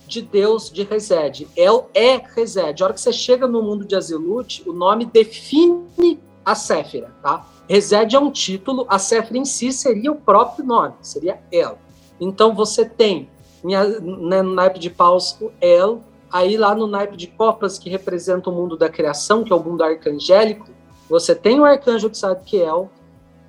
de 0.06 0.22
Deus 0.22 0.70
de 0.70 0.82
Resed. 0.82 1.48
El 1.56 1.90
é 1.94 2.16
Resed. 2.16 2.80
A 2.80 2.84
hora 2.84 2.94
que 2.94 3.00
você 3.00 3.12
chega 3.12 3.46
no 3.46 3.62
mundo 3.62 3.84
de 3.84 3.96
Azilut, 3.96 4.62
o 4.68 4.72
nome 4.72 5.04
define 5.04 6.20
a 6.44 6.54
Séfira, 6.54 7.12
tá? 7.22 7.44
Resed 7.68 8.14
é 8.14 8.18
um 8.18 8.30
título, 8.30 8.86
a 8.88 8.98
Séfira 8.98 9.38
em 9.38 9.44
si 9.44 9.72
seria 9.72 10.12
o 10.12 10.16
próprio 10.16 10.64
nome, 10.64 10.94
seria 11.02 11.40
El. 11.50 11.78
Então 12.20 12.54
você 12.54 12.84
tem 12.84 13.28
né, 13.64 13.84
no 13.84 14.54
naipe 14.54 14.78
de 14.78 14.90
paus 14.90 15.36
o 15.40 15.50
El, 15.60 16.02
Aí 16.30 16.56
lá 16.56 16.74
no 16.74 16.86
naipe 16.86 17.16
de 17.16 17.28
copas, 17.28 17.78
que 17.78 17.88
representa 17.88 18.50
o 18.50 18.52
mundo 18.52 18.76
da 18.76 18.88
criação, 18.88 19.44
que 19.44 19.52
é 19.52 19.56
o 19.56 19.62
mundo 19.62 19.82
arcangélico, 19.82 20.66
você 21.08 21.34
tem 21.34 21.60
o 21.60 21.64
arcanjo 21.64 22.10
Tzadkiel. 22.10 22.90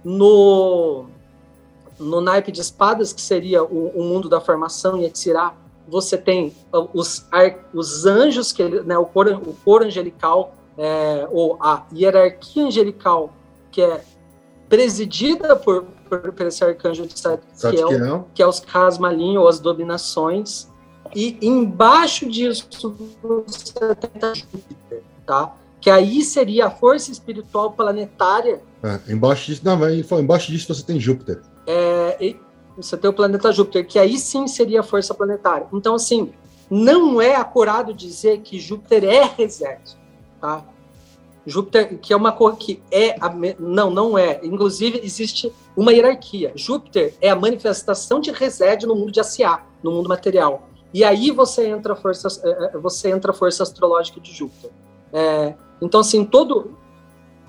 No, 0.03 1.05
no 1.99 2.21
naipe 2.21 2.51
de 2.51 2.61
espadas, 2.61 3.11
que 3.11 3.19
seria 3.19 3.63
o, 3.63 3.89
o 3.89 4.03
mundo 4.03 4.29
da 4.29 4.39
formação, 4.39 4.97
e 4.97 5.03
Yetzirah, 5.03 5.53
você 5.87 6.17
tem 6.17 6.55
os, 6.93 7.25
os 7.73 8.05
anjos, 8.05 8.53
que 8.53 8.63
né, 8.63 8.97
o, 8.97 9.05
cor, 9.05 9.27
o 9.27 9.53
cor 9.65 9.83
angelical, 9.83 10.53
é, 10.77 11.27
ou 11.31 11.57
a 11.59 11.85
hierarquia 11.93 12.67
angelical, 12.67 13.33
que 13.77 13.81
é 13.83 14.01
presidida 14.67 15.55
por, 15.55 15.83
por, 16.09 16.33
por 16.33 16.47
esse 16.47 16.63
arcanjo 16.63 17.05
de 17.05 17.13
Tzadkiel, 17.13 18.27
que 18.33 18.41
é 18.41 18.47
os 18.47 18.59
Kasmalim, 18.59 19.37
ou 19.37 19.47
as 19.47 19.59
dominações. 19.59 20.67
E 21.15 21.37
embaixo 21.39 22.27
disso 22.27 22.67
você 22.71 23.95
tem 23.95 24.33
Júpiter, 24.33 25.03
tá? 25.27 25.53
Que 25.79 25.91
aí 25.91 26.23
seria 26.23 26.65
a 26.65 26.71
força 26.71 27.11
espiritual 27.11 27.73
planetária. 27.73 28.63
É, 28.81 29.13
embaixo 29.13 29.45
disso, 29.45 29.61
não, 29.63 29.77
embaixo 30.19 30.51
disso 30.51 30.73
você 30.73 30.83
tem 30.83 30.99
Júpiter. 30.99 31.43
É, 31.67 32.35
você 32.75 32.97
tem 32.97 33.11
o 33.11 33.13
planeta 33.13 33.51
Júpiter, 33.51 33.85
que 33.85 33.99
aí 33.99 34.17
sim 34.17 34.47
seria 34.47 34.79
a 34.79 34.83
força 34.83 35.13
planetária. 35.13 35.67
Então, 35.71 35.93
assim, 35.93 36.33
não 36.67 37.21
é 37.21 37.35
acurado 37.35 37.93
dizer 37.93 38.39
que 38.39 38.59
Júpiter 38.59 39.03
é 39.03 39.23
reset, 39.37 39.95
tá? 40.41 40.65
Júpiter, 41.47 41.97
que 41.97 42.11
é 42.11 42.15
uma 42.15 42.33
cor 42.33 42.57
que 42.57 42.83
é. 42.91 43.15
A, 43.21 43.33
não, 43.57 43.89
não 43.89 44.17
é. 44.17 44.41
Inclusive, 44.43 44.99
existe 45.01 45.51
uma 45.77 45.93
hierarquia. 45.93 46.51
Júpiter 46.55 47.13
é 47.21 47.29
a 47.29 47.35
manifestação 47.37 48.19
de 48.19 48.31
Resed 48.31 48.83
no 48.83 48.93
mundo 48.93 49.13
de 49.13 49.21
Asiá, 49.21 49.65
no 49.81 49.91
mundo 49.91 50.09
material. 50.09 50.67
E 50.93 51.05
aí 51.05 51.31
você 51.31 51.67
entra 51.69 51.93
a 51.93 51.95
força, 51.95 52.27
é, 52.43 52.75
é, 52.75 52.77
você 52.77 53.09
entra 53.09 53.31
força 53.31 53.63
astrológica 53.63 54.19
de 54.19 54.33
Júpiter. 54.33 54.71
É, 55.13 55.55
então, 55.81 56.01
assim, 56.01 56.25
todo, 56.25 56.77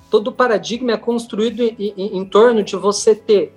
todo 0.08 0.30
paradigma 0.30 0.92
é 0.92 0.96
construído 0.96 1.60
em, 1.60 1.74
em, 1.78 2.18
em, 2.18 2.24
torno 2.24 2.62
de 2.62 2.76
você 2.76 3.16
ter 3.16 3.52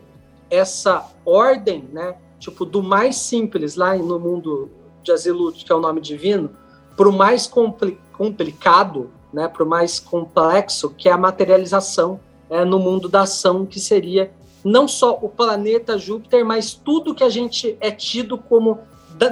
essa 0.49 1.07
ordem, 1.23 1.88
né? 1.93 2.15
Tipo, 2.39 2.65
do 2.65 2.81
mais 2.81 3.15
simples 3.15 3.76
lá 3.76 3.95
no 3.95 4.19
mundo 4.19 4.72
de 5.03 5.11
Azilut, 5.11 5.63
que 5.63 5.72
é 5.72 5.76
o 5.76 5.80
nome 5.80 6.01
divino, 6.01 6.49
para 6.97 7.07
o 7.07 7.13
mais 7.13 7.45
compli 7.45 7.99
complicado, 8.18 9.11
né? 9.34 9.48
Para 9.48 9.64
o 9.64 9.68
mais 9.68 9.99
complexo, 9.99 10.90
que 10.90 11.10
é 11.10 11.12
a 11.12 11.18
materialização 11.18 12.20
é, 12.49 12.66
no 12.66 12.80
mundo 12.80 13.08
da 13.08 13.22
ação, 13.22 13.66
que 13.66 13.80
seria 13.80 14.32
não 14.64 14.88
só 14.88 15.18
o 15.22 15.30
planeta 15.30 15.98
Júpiter, 15.98 16.45
mas 16.45 16.74
tudo 16.74 17.16
que 17.16 17.24
a 17.24 17.30
gente 17.30 17.78
é 17.80 17.90
tido 17.90 18.38
como 18.38 18.80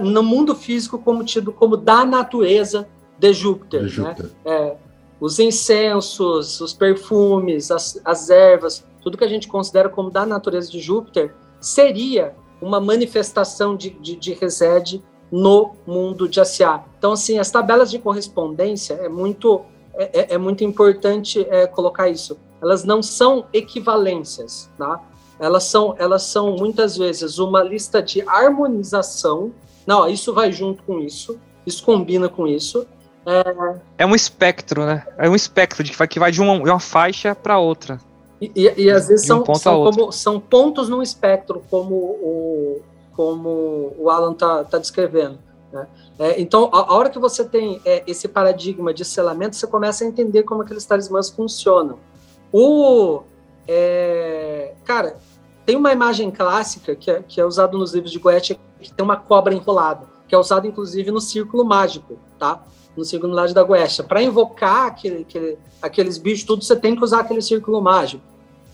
no 0.01 0.21
mundo 0.21 0.55
físico 0.55 0.99
como 0.99 1.23
tido 1.23 1.51
como 1.51 1.75
da 1.75 2.05
natureza 2.05 2.87
de 3.17 3.33
Júpiter. 3.33 3.83
De 3.83 3.89
Júpiter. 3.89 4.25
Né? 4.25 4.31
É, 4.45 4.75
os 5.19 5.39
incensos, 5.39 6.61
os 6.61 6.73
perfumes, 6.73 7.71
as, 7.71 7.99
as 8.05 8.29
ervas, 8.29 8.85
tudo 9.01 9.17
que 9.17 9.23
a 9.23 9.27
gente 9.27 9.47
considera 9.47 9.89
como 9.89 10.09
da 10.09 10.25
natureza 10.25 10.71
de 10.71 10.79
Júpiter, 10.79 11.33
seria 11.59 12.35
uma 12.61 12.79
manifestação 12.79 13.75
de, 13.75 13.89
de, 13.89 14.15
de 14.15 14.33
Resed 14.33 15.01
no 15.31 15.75
mundo 15.85 16.27
de 16.27 16.39
Asiá. 16.39 16.83
Então, 16.97 17.13
assim, 17.13 17.37
as 17.37 17.51
tabelas 17.51 17.91
de 17.91 17.99
correspondência 17.99 18.93
é 18.95 19.09
muito, 19.09 19.61
é, 19.99 20.21
é, 20.21 20.33
é 20.33 20.37
muito 20.37 20.63
importante 20.63 21.45
é, 21.49 21.67
colocar 21.67 22.09
isso. 22.09 22.39
Elas 22.61 22.83
não 22.83 23.03
são 23.03 23.45
equivalências, 23.53 24.69
tá? 24.77 24.99
Elas 25.39 25.65
são, 25.65 25.95
elas 25.97 26.23
são 26.23 26.55
muitas 26.55 26.97
vezes 26.97 27.37
uma 27.37 27.61
lista 27.61 28.01
de 28.01 28.21
harmonização 28.27 29.53
não, 29.89 30.07
isso 30.07 30.31
vai 30.35 30.51
junto 30.51 30.83
com 30.83 30.99
isso, 30.99 31.39
isso 31.65 31.83
combina 31.83 32.29
com 32.29 32.47
isso. 32.47 32.85
É, 33.25 34.03
é 34.03 34.05
um 34.05 34.13
espectro, 34.13 34.85
né? 34.85 35.03
É 35.17 35.27
um 35.27 35.33
espectro 35.33 35.83
de 35.83 35.89
que 35.89 35.97
vai, 35.97 36.07
que 36.07 36.19
vai 36.19 36.31
de, 36.31 36.39
uma, 36.39 36.59
de 36.61 36.69
uma 36.69 36.79
faixa 36.79 37.33
para 37.33 37.57
outra. 37.57 37.99
E, 38.39 38.51
e, 38.55 38.83
e, 38.83 38.91
às 38.91 39.07
vezes 39.07 39.25
são, 39.25 39.41
um 39.41 39.55
são, 39.55 39.83
como, 39.83 40.11
são, 40.11 40.39
pontos 40.39 40.87
num 40.89 41.01
espectro, 41.01 41.63
como 41.71 41.95
o, 41.95 42.81
como 43.15 43.95
o 43.97 44.11
Alan 44.11 44.33
está 44.33 44.63
tá 44.63 44.77
descrevendo. 44.77 45.39
Né? 45.73 45.87
É, 46.19 46.39
então, 46.39 46.69
a, 46.73 46.79
a, 46.79 46.93
hora 46.93 47.09
que 47.09 47.17
você 47.17 47.45
tem 47.45 47.81
é, 47.85 48.03
esse 48.05 48.27
paradigma 48.27 48.93
de 48.93 49.05
selamento, 49.05 49.55
você 49.55 49.65
começa 49.65 50.03
a 50.03 50.07
entender 50.07 50.43
como 50.43 50.61
aqueles 50.61 50.85
talismãs 50.85 51.29
funcionam. 51.29 51.97
O, 52.51 53.21
é, 53.65 54.73
cara, 54.83 55.17
tem 55.65 55.77
uma 55.77 55.93
imagem 55.93 56.29
clássica 56.29 56.93
que 56.93 57.09
é, 57.09 57.21
que 57.21 57.39
é 57.39 57.45
usada 57.45 57.77
nos 57.77 57.93
livros 57.93 58.11
de 58.11 58.19
Goethe 58.19 58.59
que 58.81 58.93
tem 58.93 59.03
uma 59.03 59.15
cobra 59.15 59.53
enrolada, 59.53 60.05
que 60.27 60.33
é 60.33 60.37
usado 60.37 60.67
inclusive 60.67 61.11
no 61.11 61.21
círculo 61.21 61.63
mágico, 61.63 62.17
tá? 62.37 62.63
No 62.97 63.05
círculo 63.05 63.35
mágico 63.35 63.55
da 63.55 63.63
Goetia. 63.63 64.03
Para 64.03 64.21
invocar 64.21 64.87
aquele, 64.87 65.21
aquele, 65.21 65.57
aqueles 65.81 66.17
bichos, 66.17 66.43
tudo 66.43 66.63
você 66.63 66.75
tem 66.75 66.95
que 66.95 67.03
usar 67.03 67.21
aquele 67.21 67.41
círculo 67.41 67.81
mágico. 67.81 68.23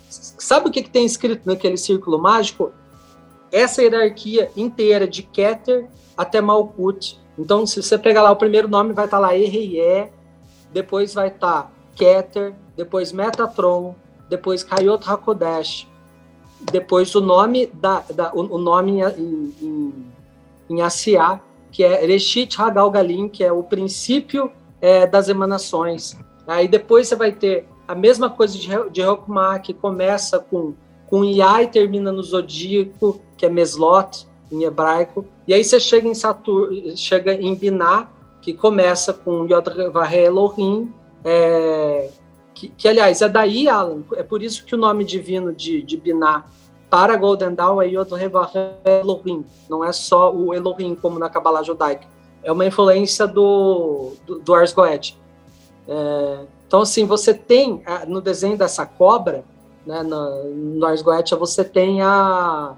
Sabe 0.10 0.70
o 0.70 0.72
que, 0.72 0.82
que 0.82 0.90
tem 0.90 1.06
escrito 1.06 1.42
naquele 1.46 1.78
círculo 1.78 2.18
mágico? 2.18 2.72
Essa 3.52 3.82
hierarquia 3.82 4.50
inteira 4.56 5.08
de 5.08 5.24
Keter 5.24 5.90
até 6.16 6.40
Malkut. 6.42 7.20
Então, 7.38 7.66
se 7.66 7.82
você 7.82 7.98
pegar 7.98 8.22
lá 8.22 8.32
o 8.32 8.36
primeiro 8.36 8.68
nome, 8.68 8.94
vai 8.94 9.06
estar 9.06 9.18
tá 9.18 9.22
lá 9.22 9.36
E, 9.36 10.10
depois 10.72 11.14
vai 11.14 11.28
estar 11.28 11.64
tá 11.64 11.72
Keter, 11.96 12.54
depois 12.76 13.12
Metatron, 13.12 13.96
depois 14.30 14.64
Kayot 14.64 15.10
Hakodesh, 15.10 15.88
depois 16.72 17.14
o 17.16 17.22
nome 17.22 17.68
da, 17.68 18.04
da 18.14 18.34
o, 18.34 18.58
nome 18.58 19.02
em, 19.02 19.54
em, 19.62 20.06
em 20.70 20.82
Asiá, 20.82 21.40
que 21.72 21.84
é 21.84 22.06
Reshit 22.06 22.60
Hagal 22.60 22.90
Galim, 22.90 23.28
que 23.28 23.44
é 23.44 23.52
o 23.52 23.64
princípio 23.64 24.52
é, 24.82 25.06
das 25.06 25.30
emanações. 25.30 26.18
Aí 26.48 26.68
depois 26.68 27.08
você 27.08 27.16
vai 27.16 27.32
ter 27.32 27.68
a 27.88 27.94
mesma 27.94 28.30
coisa 28.30 28.58
de, 28.58 28.70
de 28.92 29.04
Hokmah, 29.04 29.60
que 29.60 29.74
começa 29.74 30.40
com, 30.40 30.74
com 31.08 31.24
Iá 31.24 31.64
e 31.64 31.68
termina 31.68 32.12
no 32.12 32.24
zodíaco, 32.24 33.22
que 33.38 33.46
é 33.46 33.50
Meslot, 33.50 34.28
em 34.52 34.64
hebraico. 34.64 35.26
E 35.48 35.54
aí 35.54 35.64
você 35.64 35.80
chega 35.80 36.08
em 36.08 36.14
Saturno, 36.14 36.98
chega 36.98 37.34
em 37.34 37.54
Binah, 37.56 38.10
que 38.42 38.54
começa 38.54 39.14
com 39.14 39.46
Yod 39.46 39.70
Elohim, 40.14 40.92
é, 41.24 42.10
que, 42.54 42.70
que, 42.70 42.88
aliás, 42.88 43.22
é 43.22 43.30
daí, 43.30 43.68
Alan, 43.68 44.04
é 44.14 44.24
por 44.24 44.42
isso 44.42 44.66
que 44.66 44.76
o 44.76 44.78
nome 44.78 45.04
divino 45.04 45.54
de, 45.54 45.82
de 45.82 45.98
Binah 45.98 46.46
para 46.90 47.18
Golden 47.18 47.54
Dawn 47.54 47.82
é 47.82 47.88
Yod 47.88 48.12
Elohim, 48.86 49.46
não 49.70 49.84
é 49.84 49.92
só 49.92 50.34
o 50.34 50.54
Elohim 50.54 50.96
como 50.96 51.20
na 51.20 51.30
Kabbalah 51.30 51.64
judaica, 51.64 52.08
é 52.44 52.52
uma 52.52 52.66
influência 52.66 53.28
do, 53.28 54.14
do, 54.26 54.40
do 54.40 54.54
Ars 54.54 54.72
Goethe. 54.74 55.18
É, 55.88 56.46
Então, 56.68 56.82
assim, 56.82 57.06
você 57.06 57.34
tem 57.34 57.84
no 58.08 58.22
desenho 58.22 58.58
dessa 58.58 58.86
cobra, 58.86 59.44
né, 59.86 60.02
no, 60.02 60.54
no 60.54 60.86
Ars 60.86 61.02
Goetia, 61.02 61.38
você 61.38 61.64
tem 61.64 62.02
a 62.02 62.76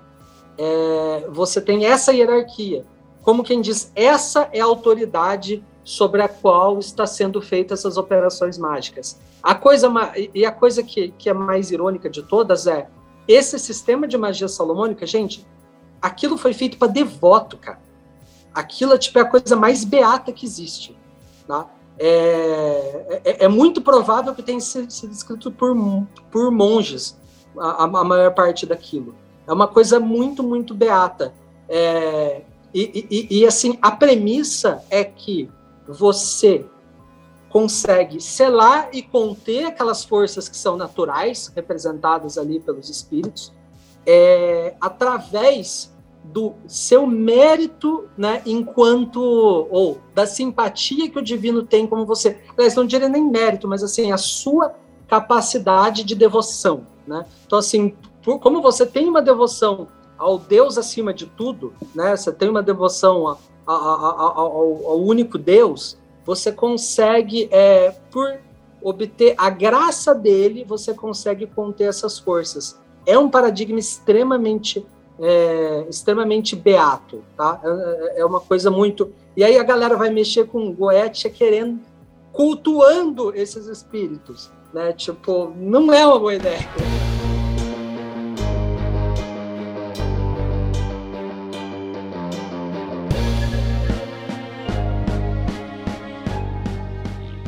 é, 0.57 1.27
você 1.29 1.61
tem 1.61 1.85
essa 1.85 2.13
hierarquia. 2.13 2.85
Como 3.21 3.43
quem 3.43 3.61
diz, 3.61 3.91
essa 3.95 4.49
é 4.51 4.59
a 4.59 4.65
autoridade 4.65 5.63
sobre 5.84 6.21
a 6.21 6.27
qual 6.27 6.79
está 6.79 7.05
sendo 7.05 7.41
feitas 7.41 7.79
essas 7.79 7.97
operações 7.97 8.57
mágicas. 8.57 9.19
A 9.41 9.55
coisa 9.55 9.89
e 10.34 10.45
a 10.45 10.51
coisa 10.51 10.84
que, 10.84 11.13
que 11.17 11.29
é 11.29 11.34
mais 11.34 11.71
irônica 11.71 12.09
de 12.09 12.23
todas 12.23 12.67
é 12.67 12.89
esse 13.27 13.59
sistema 13.59 14.07
de 14.07 14.17
magia 14.17 14.47
salomônica, 14.47 15.05
gente, 15.05 15.45
aquilo 16.01 16.38
foi 16.38 16.53
feito 16.53 16.77
para 16.77 16.88
devoto, 16.88 17.57
cara. 17.57 17.79
Aquilo 18.53 18.93
é, 18.93 18.97
tipo, 18.97 19.19
é 19.19 19.21
a 19.21 19.25
coisa 19.25 19.55
mais 19.55 19.84
beata 19.84 20.31
que 20.31 20.45
existe. 20.45 20.97
Tá? 21.47 21.67
É, 21.99 23.21
é, 23.23 23.45
é 23.45 23.47
muito 23.47 23.81
provável 23.81 24.34
que 24.34 24.41
tenha 24.41 24.59
sido, 24.59 24.91
sido 24.91 25.11
escrito 25.11 25.51
por, 25.51 25.75
por 26.31 26.51
monges, 26.51 27.17
a, 27.57 27.84
a, 27.84 28.03
maior 28.03 28.34
parte 28.34 28.65
daquilo. 28.65 29.15
É 29.48 29.53
uma 29.53 29.68
coisa 29.68 29.99
muito, 29.99 30.44
muito 30.44 30.74
beata. 30.74 31.34
É, 31.69 32.41
e, 32.74 33.07
e, 33.10 33.40
e, 33.40 33.48
assim, 33.48 33.78
a 33.82 33.91
premissa 33.91 34.84
é 34.90 35.03
que 35.03 35.49
você 35.88 36.65
consegue 37.49 38.22
selar 38.22 38.90
e 38.91 39.02
conter 39.02 39.65
aquelas 39.65 40.03
forças 40.03 40.49
que 40.49 40.57
são 40.57 40.76
naturais, 40.76 41.52
representadas 41.56 42.38
ali 42.38 42.60
pelos 42.60 42.90
espíritos, 42.90 43.53
é, 44.06 44.76
através 44.82 45.95
do 46.24 46.53
seu 46.68 47.07
mérito, 47.07 48.10
né, 48.18 48.41
enquanto 48.45 49.22
ou 49.22 49.99
da 50.14 50.28
simpatia 50.28 51.10
que 51.10 51.18
o 51.18 51.22
divino 51.22 51.64
tem 51.64 51.88
como 51.88 52.06
você. 52.06 52.38
Aliás, 52.57 52.76
não 52.76 52.86
diria 52.86 53.07
nem 53.07 53.24
mérito, 53.24 53.68
mas 53.68 53.82
assim 53.82 54.11
a 54.11 54.18
sua 54.18 54.76
capacidade 55.07 56.03
de 56.03 56.14
devoção, 56.14 56.86
né? 57.07 57.26
Então 57.45 57.57
assim, 57.57 57.95
por, 58.28 58.40
como 58.40 58.62
você 58.62 58.86
tem 58.86 59.08
uma 59.08 59.22
devoção 59.22 59.88
ao 60.18 60.38
Deus 60.38 60.78
acima 60.78 61.14
de 61.14 61.28
tudo, 61.28 61.74
né? 61.95 62.14
Você 62.14 62.30
tem 62.30 62.49
uma 62.49 62.62
devoção 62.62 63.26
a, 63.26 63.38
a, 63.66 63.74
a, 63.74 64.34
ao, 64.36 64.86
ao, 64.86 64.99
único 64.99 65.38
Deus. 65.38 65.98
Você 66.26 66.52
consegue, 66.52 67.48
é, 67.52 67.91
por 68.12 68.38
obter 68.84 69.34
a 69.38 69.49
graça 69.49 70.14
dele, 70.14 70.66
você 70.68 70.94
consegue 70.94 71.48
conter 71.48 71.86
essas 71.86 72.20
forças. 72.20 72.78
É 73.06 73.18
um 73.18 73.30
paradigma 73.30 73.80
extremamente 73.80 74.86
é, 75.22 75.86
extremamente 75.90 76.54
beato, 76.54 77.24
tá? 77.38 77.62
É, 77.64 77.70
é, 77.70 78.20
é, 78.20 78.26
uma 78.26 78.41
coisa 78.41 78.70
muito. 78.70 79.14
E 79.38 79.44
aí 79.44 79.58
a 79.58 79.64
galera 79.64 79.95
vai 79.95 80.10
mexer 80.10 80.48
com 80.48 80.74
Goethe 80.74 81.30
querendo, 81.30 81.80
cultuando 82.34 83.34
esses 83.34 83.68
espíritos, 83.68 84.52
né? 84.74 84.91
Tipo, 84.91 85.54
não 85.56 85.94
é 85.94 86.06
uma 86.06 86.20
boa 86.20 86.36
ideia. 86.36 86.68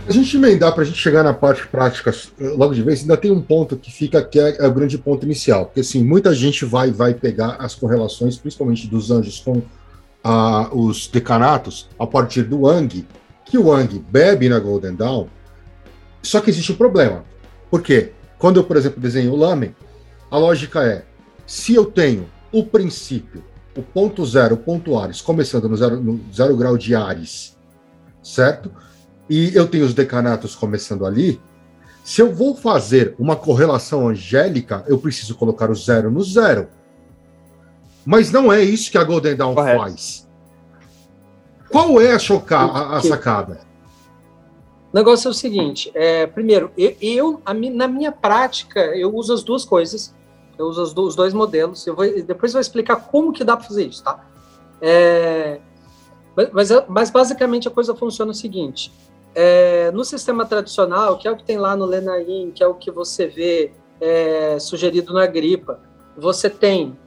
A 0.10 0.12
gente 0.12 0.36
emendar 0.36 0.74
para 0.74 0.82
a 0.82 0.86
gente 0.86 0.98
chegar 0.98 1.24
na 1.24 1.36
parte 1.36 1.68
prática 1.68 2.12
logo 2.40 2.74
de 2.74 2.82
vez, 2.82 3.02
ainda 3.02 3.16
tem 3.16 3.30
um 3.30 3.42
ponto 3.42 3.78
que 3.78 3.92
fica 3.92 4.24
que 4.24 4.40
é, 4.40 4.58
é, 4.58 4.68
o 4.68 4.74
grande 4.74 4.98
ponto 4.98 5.24
inicial, 5.24 5.68
porque 5.68 5.82
assim 5.82 6.04
muita 6.04 6.34
gente 6.34 6.66
vai 6.66 6.92
vai 6.92 7.14
pegar 7.14 7.58
as 7.60 7.76
correlações, 7.76 8.36
principalmente 8.36 8.88
dos 8.88 9.12
anjos 9.12 9.40
com 9.40 9.62
ah, 10.24 10.68
os 10.74 11.08
decanatos 11.08 11.88
a 12.00 12.08
partir 12.08 12.42
do 12.42 12.68
Ang, 12.68 13.06
que 13.46 13.56
o 13.56 13.72
Ang 13.72 14.04
bebe 14.10 14.50
na 14.50 14.58
Golden 14.58 14.96
Dawn. 14.96 15.28
Só 16.24 16.42
que 16.42 16.50
existe 16.50 16.72
um 16.72 16.76
problema, 16.76 17.24
porque 17.70 18.12
quando 18.40 18.58
eu, 18.58 18.64
por 18.64 18.78
exemplo, 18.78 19.00
desenho 19.00 19.32
o 19.32 19.36
Lamen, 19.36 19.76
a 20.32 20.38
lógica 20.40 20.84
é 20.84 21.06
se 21.46 21.76
eu 21.76 21.86
tenho 21.86 22.28
o 22.52 22.64
princípio, 22.64 23.44
o 23.78 23.84
ponto 23.84 24.26
zero, 24.26 24.56
o 24.56 24.58
ponto 24.58 24.98
Ares, 24.98 25.22
começando 25.22 25.70
no 25.70 25.78
zero, 25.78 26.02
no 26.02 26.20
zero 26.34 26.58
grau 26.58 26.78
de 26.78 26.96
Ares, 26.96 27.56
certo? 28.24 28.72
E 29.30 29.56
eu 29.56 29.68
tenho 29.68 29.86
os 29.86 29.94
decanatos 29.94 30.56
começando 30.56 31.06
ali, 31.06 31.40
se 32.04 32.22
eu 32.22 32.34
vou 32.34 32.56
fazer 32.56 33.14
uma 33.20 33.36
correlação 33.36 34.08
angélica, 34.08 34.84
eu 34.88 34.98
preciso 34.98 35.36
colocar 35.36 35.70
o 35.70 35.76
zero 35.76 36.10
no 36.10 36.24
zero. 36.24 36.68
Mas 38.06 38.32
não 38.32 38.52
é 38.52 38.64
isso 38.64 38.90
que 38.90 38.98
a 38.98 39.04
Golden 39.04 39.36
Dawn 39.36 39.54
Correto. 39.54 39.80
faz. 39.80 40.28
Qual 41.70 42.02
é 42.02 42.14
a, 42.14 42.20
chocar, 42.20 42.68
a, 42.68 42.98
a 42.98 43.02
sacada? 43.02 43.62
O 44.92 44.98
negócio 44.98 45.28
é 45.28 45.32
o 45.32 45.34
seguinte: 45.34 45.92
é, 45.94 46.26
primeiro, 46.26 46.72
eu, 46.76 46.96
eu 47.00 47.42
a, 47.46 47.54
na 47.54 47.88
minha 47.88 48.12
prática, 48.12 48.80
eu 48.96 49.16
uso 49.16 49.34
as 49.34 49.44
duas 49.44 49.64
coisas. 49.64 50.14
Eu 50.58 50.66
uso 50.66 50.82
os, 50.82 50.98
os 50.98 51.16
dois 51.16 51.34
modelos. 51.34 51.86
Eu 51.86 51.96
vou, 51.96 52.06
depois 52.24 52.52
eu 52.52 52.54
vou 52.54 52.62
explicar 52.62 52.96
como 52.96 53.32
que 53.32 53.44
dá 53.44 53.56
para 53.56 53.68
fazer 53.68 53.86
isso, 53.86 54.04
tá? 54.04 54.26
É, 54.82 55.60
mas, 56.54 56.70
mas, 56.88 57.10
basicamente 57.10 57.68
a 57.68 57.72
coisa 57.72 57.94
funciona 57.94 58.32
o 58.32 58.36
seguinte: 58.36 58.92
é, 59.36 59.92
no 59.92 60.04
sistema 60.04 60.46
tradicional, 60.46 61.18
que 61.18 61.28
é 61.28 61.32
o 61.32 61.38
que 61.38 61.44
tem 61.44 61.58
lá 61.58 61.76
no 61.76 61.86
Lenaim, 61.86 62.52
que 62.52 62.64
é 62.64 62.68
o 62.68 62.74
que 62.74 62.92
você 62.92 63.28
vê 63.28 63.72
é, 64.02 64.58
sugerido 64.60 65.14
na 65.14 65.26
gripa, 65.26 65.80
você 66.18 66.50
tem 66.50 66.98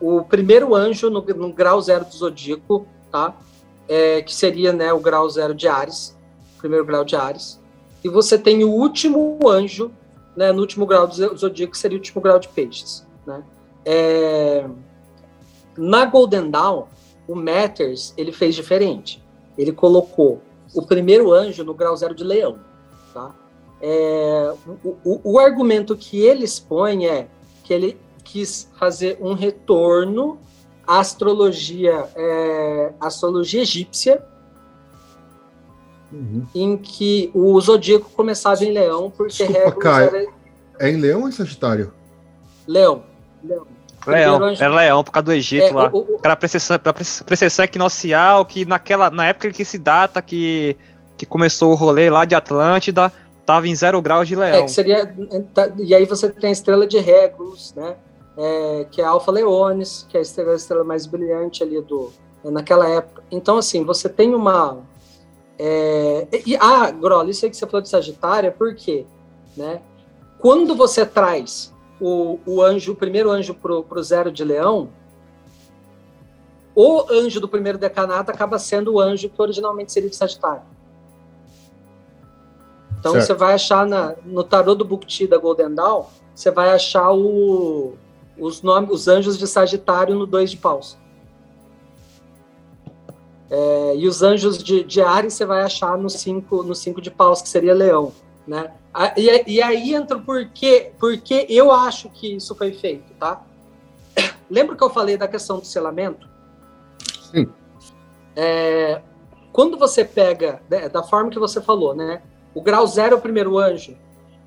o 0.00 0.22
primeiro 0.22 0.74
anjo 0.74 1.10
no, 1.10 1.20
no 1.20 1.52
grau 1.52 1.80
zero 1.80 2.04
do 2.04 2.12
zodíaco, 2.12 2.86
tá? 3.10 3.36
É, 3.88 4.22
que 4.22 4.34
seria 4.34 4.72
né, 4.72 4.92
o 4.92 5.00
grau 5.00 5.28
zero 5.28 5.54
de 5.54 5.68
Ares, 5.68 6.16
primeiro 6.58 6.84
grau 6.84 7.04
de 7.04 7.16
Ares, 7.16 7.60
e 8.02 8.08
você 8.08 8.38
tem 8.38 8.64
o 8.64 8.70
último 8.70 9.38
anjo, 9.46 9.92
né, 10.36 10.50
no 10.50 10.60
último 10.60 10.86
grau 10.86 11.06
do 11.06 11.36
zodíaco, 11.36 11.72
que 11.72 11.78
seria 11.78 11.96
o 11.96 12.00
último 12.00 12.20
grau 12.20 12.38
de 12.38 12.48
peixes. 12.48 13.06
Né? 13.26 13.42
É, 13.84 14.66
na 15.76 16.04
Golden 16.04 16.50
Dawn, 16.50 16.84
o 17.28 17.34
Matters 17.34 18.12
ele 18.16 18.32
fez 18.32 18.54
diferente. 18.54 19.22
Ele 19.56 19.72
colocou 19.72 20.40
o 20.74 20.82
primeiro 20.82 21.32
anjo 21.32 21.64
no 21.64 21.74
grau 21.74 21.96
zero 21.96 22.14
de 22.14 22.24
leão. 22.24 22.58
Tá? 23.12 23.34
É, 23.80 24.54
o, 24.84 24.96
o, 25.04 25.32
o, 25.32 25.38
argumento 25.38 25.96
que 25.96 26.20
ele 26.20 26.44
expõe 26.44 27.06
é 27.06 27.28
que 27.64 27.74
ele 27.74 27.98
quis 28.22 28.70
fazer 28.78 29.18
um 29.20 29.34
retorno 29.34 30.38
à 30.86 31.00
astrologia, 31.00 32.08
é, 32.14 32.92
astrologia 33.00 33.62
egípcia, 33.62 34.24
uhum. 36.12 36.46
em 36.54 36.76
que 36.76 37.30
o 37.34 37.60
zodíaco 37.60 38.08
começava 38.10 38.64
em 38.64 38.72
leão, 38.72 39.10
porque 39.10 39.46
Desculpa, 39.46 40.00
era... 40.00 40.26
É 40.78 40.88
em 40.88 40.96
leão 40.96 41.22
ou 41.22 41.28
em 41.28 41.32
sagitário? 41.32 41.92
Leão. 42.66 43.04
leão. 43.42 43.66
Leão, 44.06 44.48
era 44.48 44.74
leão, 44.74 45.04
por 45.04 45.12
causa 45.12 45.24
do 45.24 45.32
Egito 45.32 45.66
é, 45.66 45.72
lá. 45.72 45.90
O, 45.92 45.98
o, 45.98 46.20
era 46.22 46.34
precessão, 46.36 46.78
precessão 47.24 47.64
equinocial, 47.64 48.44
que 48.44 48.64
naquela, 48.64 49.10
na 49.10 49.26
época 49.26 49.50
que 49.50 49.64
se 49.64 49.78
data 49.78 50.20
que, 50.20 50.76
que 51.16 51.24
começou 51.24 51.72
o 51.72 51.74
rolê 51.74 52.10
lá 52.10 52.24
de 52.24 52.34
Atlântida, 52.34 53.12
tava 53.46 53.68
em 53.68 53.74
zero 53.74 54.00
graus 54.02 54.26
de 54.26 54.34
leão. 54.34 54.56
É, 54.56 54.62
que 54.62 54.70
seria, 54.70 55.14
tá, 55.54 55.70
e 55.78 55.94
aí 55.94 56.04
você 56.04 56.28
tem 56.28 56.50
a 56.50 56.52
estrela 56.52 56.86
de 56.86 56.98
Regulus, 56.98 57.74
né? 57.74 57.96
É, 58.36 58.86
que 58.90 59.00
é 59.00 59.04
Alfa 59.04 59.30
Leonis, 59.30 60.06
que 60.08 60.16
é 60.16 60.20
a 60.20 60.22
estrela, 60.22 60.52
a 60.52 60.56
estrela 60.56 60.84
mais 60.84 61.06
brilhante 61.06 61.62
ali 61.62 61.80
do, 61.82 62.10
naquela 62.44 62.88
época. 62.88 63.22
Então, 63.30 63.58
assim, 63.58 63.84
você 63.84 64.08
tem 64.08 64.34
uma. 64.34 64.78
É, 65.58 66.26
e, 66.46 66.56
ah, 66.56 66.90
Groll, 66.90 67.28
isso 67.28 67.44
aí 67.44 67.50
que 67.50 67.56
você 67.56 67.66
falou 67.66 67.82
de 67.82 67.88
Sagitário, 67.88 68.50
por 68.52 68.74
quê? 68.74 69.04
Né? 69.56 69.80
Quando 70.38 70.74
você 70.74 71.04
traz 71.04 71.71
o, 72.02 72.40
o 72.44 72.60
anjo, 72.60 72.92
o 72.92 72.96
primeiro 72.96 73.30
anjo 73.30 73.54
pro, 73.54 73.84
pro 73.84 74.02
zero 74.02 74.32
de 74.32 74.42
leão, 74.42 74.90
o 76.74 77.06
anjo 77.08 77.40
do 77.40 77.46
primeiro 77.46 77.78
decanato 77.78 78.28
acaba 78.28 78.58
sendo 78.58 78.94
o 78.94 79.00
anjo 79.00 79.28
que 79.28 79.40
originalmente 79.40 79.92
seria 79.92 80.10
de 80.10 80.16
Sagitário. 80.16 80.62
Então 82.98 83.12
certo. 83.12 83.26
você 83.26 83.34
vai 83.34 83.54
achar 83.54 83.86
na, 83.86 84.16
no 84.24 84.42
tarô 84.42 84.74
do 84.74 84.84
Bukti 84.84 85.28
da 85.28 85.38
Golden 85.38 85.72
Dawn, 85.72 86.06
você 86.34 86.50
vai 86.50 86.70
achar 86.70 87.12
o, 87.12 87.94
os 88.36 88.62
nomes, 88.62 88.90
os 88.90 89.06
anjos 89.06 89.38
de 89.38 89.46
Sagitário 89.46 90.16
no 90.16 90.26
dois 90.26 90.50
de 90.50 90.56
paus. 90.56 90.98
É, 93.48 93.94
e 93.96 94.08
os 94.08 94.22
anjos 94.22 94.58
de, 94.58 94.82
de 94.82 95.00
Ares 95.00 95.34
você 95.34 95.44
vai 95.44 95.62
achar 95.62 95.96
no 95.96 96.10
cinco, 96.10 96.64
no 96.64 96.74
cinco 96.74 97.00
de 97.00 97.12
paus, 97.12 97.40
que 97.40 97.48
seria 97.48 97.74
leão. 97.74 98.12
Né? 98.44 98.72
E, 99.16 99.54
e 99.54 99.62
aí 99.62 99.94
entra 99.94 100.18
o 100.18 100.22
porquê, 100.22 100.92
porque 100.98 101.46
eu 101.48 101.72
acho 101.72 102.10
que 102.10 102.36
isso 102.36 102.54
foi 102.54 102.72
feito, 102.72 103.12
tá? 103.14 103.42
Lembra 104.50 104.76
que 104.76 104.84
eu 104.84 104.90
falei 104.90 105.16
da 105.16 105.26
questão 105.26 105.58
do 105.58 105.64
selamento? 105.64 106.28
Sim. 107.30 107.48
É, 108.36 109.00
quando 109.52 109.78
você 109.78 110.04
pega, 110.04 110.60
né, 110.68 110.88
da 110.88 111.02
forma 111.02 111.30
que 111.30 111.38
você 111.38 111.60
falou, 111.60 111.94
né? 111.94 112.22
O 112.54 112.60
grau 112.60 112.86
zero 112.86 113.14
é 113.14 113.18
o 113.18 113.20
primeiro 113.20 113.58
anjo, 113.58 113.96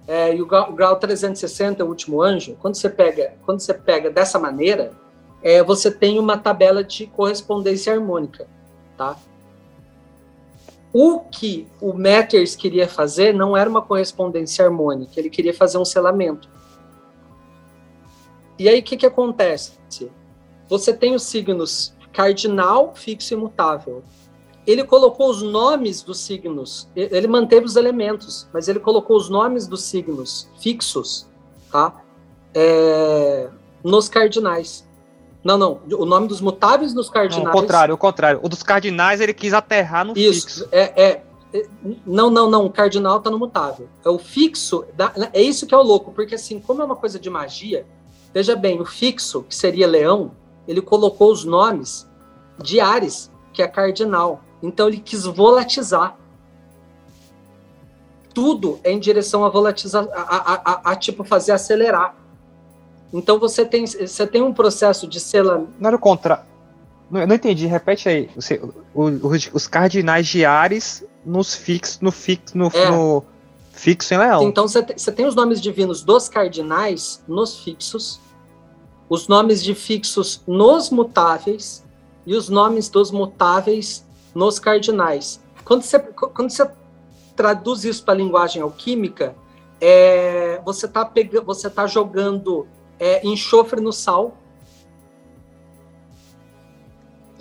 é, 0.08 0.36
e 0.36 0.42
o 0.42 0.46
grau, 0.46 0.70
o 0.70 0.74
grau 0.74 0.96
360 0.98 1.82
é 1.82 1.86
o 1.86 1.90
último 1.90 2.22
anjo. 2.22 2.56
Quando 2.62 2.76
você 2.76 2.90
pega, 2.90 3.34
quando 3.46 3.60
você 3.60 3.74
pega 3.74 4.10
dessa 4.10 4.38
maneira, 4.38 4.92
é, 5.42 5.64
você 5.64 5.90
tem 5.90 6.20
uma 6.20 6.38
tabela 6.38 6.84
de 6.84 7.08
correspondência 7.08 7.94
harmônica, 7.94 8.48
tá? 8.98 9.18
O 10.98 11.20
que 11.20 11.68
o 11.82 11.92
Matters 11.92 12.56
queria 12.56 12.88
fazer 12.88 13.34
não 13.34 13.58
era 13.58 13.70
uma 13.70 13.82
correspondência 13.82 14.64
harmônica, 14.64 15.12
ele 15.18 15.30
queria 15.30 15.54
fazer 15.54 15.78
um 15.78 15.84
selamento. 15.84 16.50
E 18.58 18.70
aí 18.70 18.80
o 18.80 18.84
que, 18.84 18.96
que 18.96 19.06
acontece? 19.06 19.74
Você 20.70 20.94
tem 20.94 21.14
os 21.14 21.24
signos 21.24 21.94
cardinal, 22.14 22.96
fixo 22.96 23.34
e 23.34 23.36
mutável. 23.38 24.06
Ele 24.66 24.86
colocou 24.86 25.30
os 25.30 25.42
nomes 25.42 26.02
dos 26.02 26.18
signos, 26.20 26.88
ele 26.96 27.28
manteve 27.28 27.66
os 27.66 27.76
elementos, 27.76 28.48
mas 28.54 28.70
ele 28.70 28.80
colocou 28.80 29.18
os 29.18 29.28
nomes 29.28 29.68
dos 29.68 29.84
signos 29.84 30.50
fixos, 30.62 31.28
tá? 31.70 32.02
É, 32.54 33.50
nos 33.84 34.08
cardinais. 34.08 34.85
Não, 35.46 35.60
não. 35.60 35.80
O 35.92 36.06
nome 36.06 36.28
dos 36.28 36.42
mutáveis 36.42 36.92
nos 36.92 37.08
cardinais. 37.08 37.44
Não, 37.44 37.52
o 37.52 37.54
contrário, 37.54 37.94
o 37.94 37.98
contrário. 38.00 38.40
O 38.42 38.50
dos 38.50 38.64
cardinais 38.64 39.22
ele 39.22 39.32
quis 39.32 39.54
aterrar 39.54 40.04
no 40.04 40.18
Isso, 40.18 40.42
fixo. 40.42 40.68
É, 40.72 41.04
é, 41.04 41.24
é, 41.54 41.68
não, 42.04 42.32
não, 42.32 42.50
não. 42.50 42.66
O 42.66 42.72
cardinal 42.72 43.20
tá 43.20 43.30
no 43.30 43.38
mutável. 43.38 43.88
É 44.04 44.10
o 44.10 44.18
fixo. 44.18 44.84
é 45.32 45.40
isso 45.40 45.68
que 45.68 45.76
é 45.76 45.78
o 45.78 45.84
louco, 45.84 46.12
porque 46.12 46.34
assim, 46.34 46.60
como 46.60 46.82
é 46.82 46.86
uma 46.86 46.96
coisa 46.96 47.20
de 47.20 47.30
magia, 47.30 47.86
veja 48.34 48.56
bem, 48.56 48.82
o 48.82 48.86
fixo, 48.86 49.44
que 49.44 49.56
seria 49.56 49.86
leão, 49.86 50.32
ele 50.68 50.82
colocou 50.82 51.32
os 51.32 51.46
nomes 51.46 52.10
de 52.58 52.80
Ares, 52.80 53.32
que 53.54 53.62
é 53.62 53.68
cardinal. 53.68 54.42
Então 54.64 54.88
ele 54.88 54.98
quis 54.98 55.26
volatizar. 55.26 56.18
Tudo 58.34 58.80
é 58.84 58.92
em 58.92 59.00
direção 59.00 59.46
a 59.46 59.50
volatizar, 59.50 60.08
a, 60.12 60.22
a, 60.22 60.54
a, 60.56 60.92
a 60.92 60.96
tipo 60.96 61.24
fazer 61.24 61.52
acelerar. 61.52 62.16
Então 63.14 63.40
você 63.40 63.66
tem, 63.66 63.86
você 63.86 64.28
tem 64.28 64.42
um 64.42 64.54
processo 64.54 65.08
de 65.08 65.20
selamento. 65.20 65.72
Não 65.80 65.88
era 65.88 65.96
o 65.96 66.00
contrário. 66.00 66.44
Não, 67.10 67.26
não 67.26 67.36
entendi, 67.36 67.66
repete 67.68 68.10
aí. 68.10 68.30
Você, 68.36 68.62
o, 68.94 69.04
os, 69.04 69.50
os, 69.54 69.68
cardinais 69.68 70.28
de 70.28 70.44
Ares 70.44 71.04
nos 71.26 71.54
fix, 71.54 72.00
no, 72.02 72.12
fix, 72.12 72.54
no, 72.54 72.68
é. 72.74 72.92
no 72.92 73.24
fixo 73.72 74.14
em 74.14 74.18
Leão. 74.18 74.44
Então 74.44 74.68
você 74.68 74.82
tem, 74.82 74.98
você 74.98 75.12
tem 75.12 75.26
os 75.26 75.36
nomes 75.36 75.62
divinos 75.62 76.02
dos 76.02 76.28
cardinais 76.28 77.24
nos 77.28 77.60
fixos, 77.60 78.20
os 79.08 79.28
nomes 79.28 79.64
de 79.64 79.76
fixos 79.76 80.42
nos 80.48 80.90
mutáveis 80.90 81.84
e 82.26 82.36
os 82.36 82.50
nomes 82.50 82.90
dos 82.90 83.12
mutáveis 83.12 84.04
nos 84.34 84.58
cardinais. 84.60 85.40
Quando 85.64 85.84
você, 85.84 86.00
quando 86.00 86.50
você 86.50 86.70
traduz 87.36 87.84
isso 87.84 88.04
para 88.04 88.14
a 88.14 88.18
linguagem 88.18 88.62
alquímica, 88.62 89.36
é, 89.80 90.60
você 90.66 90.86
está 90.86 91.12
você 91.46 91.70
tá 91.70 91.86
jogando 91.86 92.68
é, 93.00 93.26
enxofre 93.26 93.82
no 93.82 93.92
sal 93.92 94.38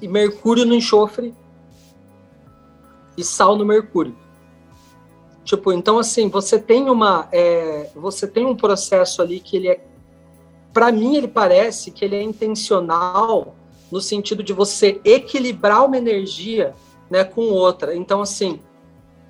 e 0.01 0.09
mercúrio 0.09 0.65
no 0.65 0.75
enxofre 0.75 1.35
e 3.17 3.25
sal 3.25 3.57
no 3.57 3.65
mercúrio. 3.65 4.17
Tipo, 5.45 5.73
então 5.73 5.99
assim, 5.99 6.29
você 6.29 6.59
tem 6.59 6.89
uma, 6.89 7.29
é, 7.31 7.91
você 7.95 8.27
tem 8.27 8.47
um 8.47 8.57
processo 8.57 9.21
ali 9.21 9.41
que 9.41 9.57
ele 9.57 9.69
é, 9.69 9.85
para 10.73 10.91
mim 10.91 11.17
ele 11.17 11.29
parece 11.29 11.91
que 11.91 12.05
ele 12.05 12.17
é 12.17 12.23
intencional 12.23 13.55
no 13.93 14.01
sentido 14.01 14.43
de 14.43 14.53
você 14.53 15.01
equilibrar 15.05 15.85
uma 15.85 15.99
energia, 15.99 16.75
né, 17.11 17.23
com 17.25 17.43
outra. 17.43 17.95
Então 17.95 18.23
assim, 18.23 18.59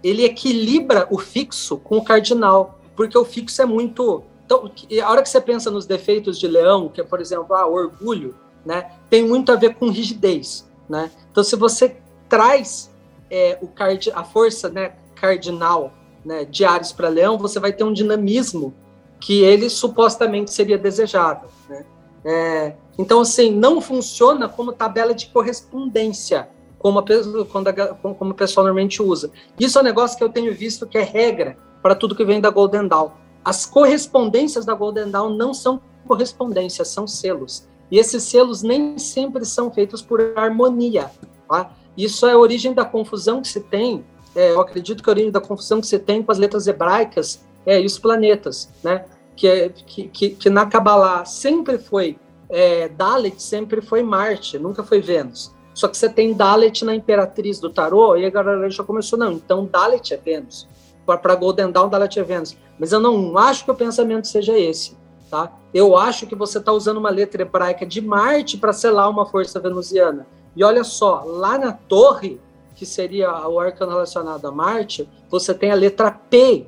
ele 0.03 0.25
equilibra 0.25 1.07
o 1.11 1.19
fixo 1.19 1.77
com 1.79 1.99
o 1.99 2.05
cardinal, 2.05 2.79
porque 2.95 3.19
o 3.19 3.25
fixo 3.25 3.61
é 3.61 3.67
muito 3.67 4.23
então, 4.45 4.71
a 5.03 5.11
hora 5.11 5.23
que 5.23 5.29
você 5.29 5.41
pensa 5.41 5.71
nos 5.71 5.87
defeitos 5.87 6.39
de 6.39 6.47
leão, 6.47 6.89
que 6.89 7.01
é, 7.01 7.05
por 7.05 7.21
exemplo, 7.21 7.55
ah, 7.55 7.67
orgulho, 7.67 8.35
né, 8.65 8.91
tem 9.09 9.27
muito 9.27 9.51
a 9.51 9.57
ver 9.57 9.75
com 9.75 9.89
rigidez. 9.89 10.69
Né? 10.89 11.11
Então, 11.31 11.43
se 11.43 11.57
você 11.57 11.97
traz 12.29 12.91
é, 13.31 13.59
o 13.63 13.69
card, 13.69 14.11
a 14.15 14.23
força 14.23 14.69
né, 14.69 14.93
cardinal 15.15 15.93
né, 16.25 16.45
de 16.45 16.65
Ares 16.65 16.93
para 16.93 17.09
Leão, 17.09 17.39
você 17.39 17.59
vai 17.59 17.73
ter 17.73 17.85
um 17.85 17.93
dinamismo 17.93 18.75
que 19.19 19.43
ele 19.43 19.71
supostamente 19.71 20.53
seria 20.53 20.77
desejado. 20.77 21.47
Né? 21.69 21.87
É, 22.25 22.75
então, 22.99 23.21
assim, 23.21 23.51
não 23.51 23.81
funciona 23.81 24.49
como 24.49 24.73
tabela 24.73 25.15
de 25.15 25.27
correspondência, 25.27 26.49
como, 26.79 26.99
a, 26.99 27.05
quando 27.51 27.69
a, 27.69 27.73
como 27.73 28.33
o 28.33 28.35
pessoal 28.35 28.65
normalmente 28.67 29.03
usa. 29.03 29.31
Isso 29.59 29.79
é 29.79 29.81
um 29.81 29.85
negócio 29.85 30.19
que 30.19 30.25
eu 30.25 30.29
tenho 30.29 30.55
visto 30.55 30.87
que 30.87 30.99
é 30.99 31.03
regra 31.03 31.57
para 31.83 31.95
tudo 31.95 32.15
que 32.15 32.25
vem 32.25 32.41
da 32.41 32.51
Golden 32.51 32.87
Dawn. 32.87 33.24
As 33.45 33.67
correspondências 33.67 34.65
da 34.65 34.75
Golden 34.75 35.11
Dawn 35.11 35.35
não 35.35 35.53
são 35.53 35.81
correspondências, 36.07 36.89
são 36.89 37.07
selos. 37.07 37.67
E 37.91 37.99
esses 37.99 38.23
selos 38.23 38.63
nem 38.63 38.99
sempre 38.99 39.45
são 39.45 39.71
feitos 39.71 40.01
por 40.01 40.21
harmonia. 40.37 41.11
Tá? 41.49 41.73
Isso 41.97 42.27
é 42.27 42.33
a 42.33 42.39
origem 42.39 42.73
da 42.73 42.85
confusão 42.85 43.43
que 43.43 43.49
se 43.49 43.61
tem. 43.61 44.05
É, 44.35 44.53
eu 44.53 44.61
acredito 44.61 45.03
que 45.03 45.11
a 45.11 45.13
origem 45.13 45.31
da 45.31 45.41
confusão 45.41 45.81
que 45.81 45.87
se 45.87 45.99
tem 45.99 46.23
com 46.23 46.33
as 46.33 46.39
letras 46.39 46.67
hebraicas 46.67 47.45
é, 47.67 47.81
e 47.81 47.87
os 47.87 47.99
planetas, 47.99 48.71
né? 48.83 49.05
Que, 49.37 49.49
é, 49.49 49.69
que, 49.69 50.09
que, 50.09 50.31
que 50.31 50.51
na 50.51 50.67
Kabbalah 50.67 51.25
sempre 51.25 51.79
foi 51.79 52.19
é, 52.49 52.89
Dalet, 52.89 53.43
sempre 53.43 53.81
foi 53.81 54.03
Marte, 54.03 54.59
nunca 54.59 54.83
foi 54.83 55.01
Vênus. 55.01 55.53
Só 55.75 55.89
que 55.89 55.97
você 55.97 56.09
tem 56.09 56.33
Dalet 56.33 56.85
na 56.85 56.95
Imperatriz 56.95 57.59
do 57.59 57.69
Tarô, 57.69 58.17
e 58.17 58.25
a 58.25 58.31
galera 58.31 58.71
já 58.71 58.85
começou, 58.85 59.19
não, 59.19 59.33
então 59.33 59.67
Dalet 59.67 60.15
é 60.15 60.17
Vênus. 60.17 60.69
Para 61.05 61.35
Golden 61.35 61.71
Dawn, 61.71 61.89
Dalet 61.89 62.19
é 62.19 62.23
Vênus. 62.23 62.57
Mas 62.79 62.93
eu 62.93 63.01
não 63.01 63.37
acho 63.39 63.65
que 63.65 63.71
o 63.71 63.75
pensamento 63.75 64.27
seja 64.27 64.59
esse. 64.59 64.97
Tá? 65.31 65.53
Eu 65.73 65.97
acho 65.97 66.27
que 66.27 66.35
você 66.35 66.59
está 66.59 66.73
usando 66.73 66.99
uma 66.99 67.11
letra 67.11 67.43
hebraica 67.43 67.85
de 67.85 68.01
Marte 68.01 68.57
para 68.57 68.73
selar 68.73 69.11
uma 69.11 69.27
força 69.27 69.59
venusiana. 69.59 70.27
E 70.55 70.63
olha 70.63 70.85
só, 70.85 71.25
lá 71.25 71.59
na 71.59 71.73
torre, 71.73 72.41
que 72.75 72.87
seria 72.87 73.49
o 73.49 73.59
arcano 73.59 73.93
relacionado 73.93 74.45
a 74.47 74.53
Marte, 74.53 75.09
você 75.29 75.53
tem 75.55 75.71
a 75.71 75.75
letra 75.75 76.11
P, 76.11 76.67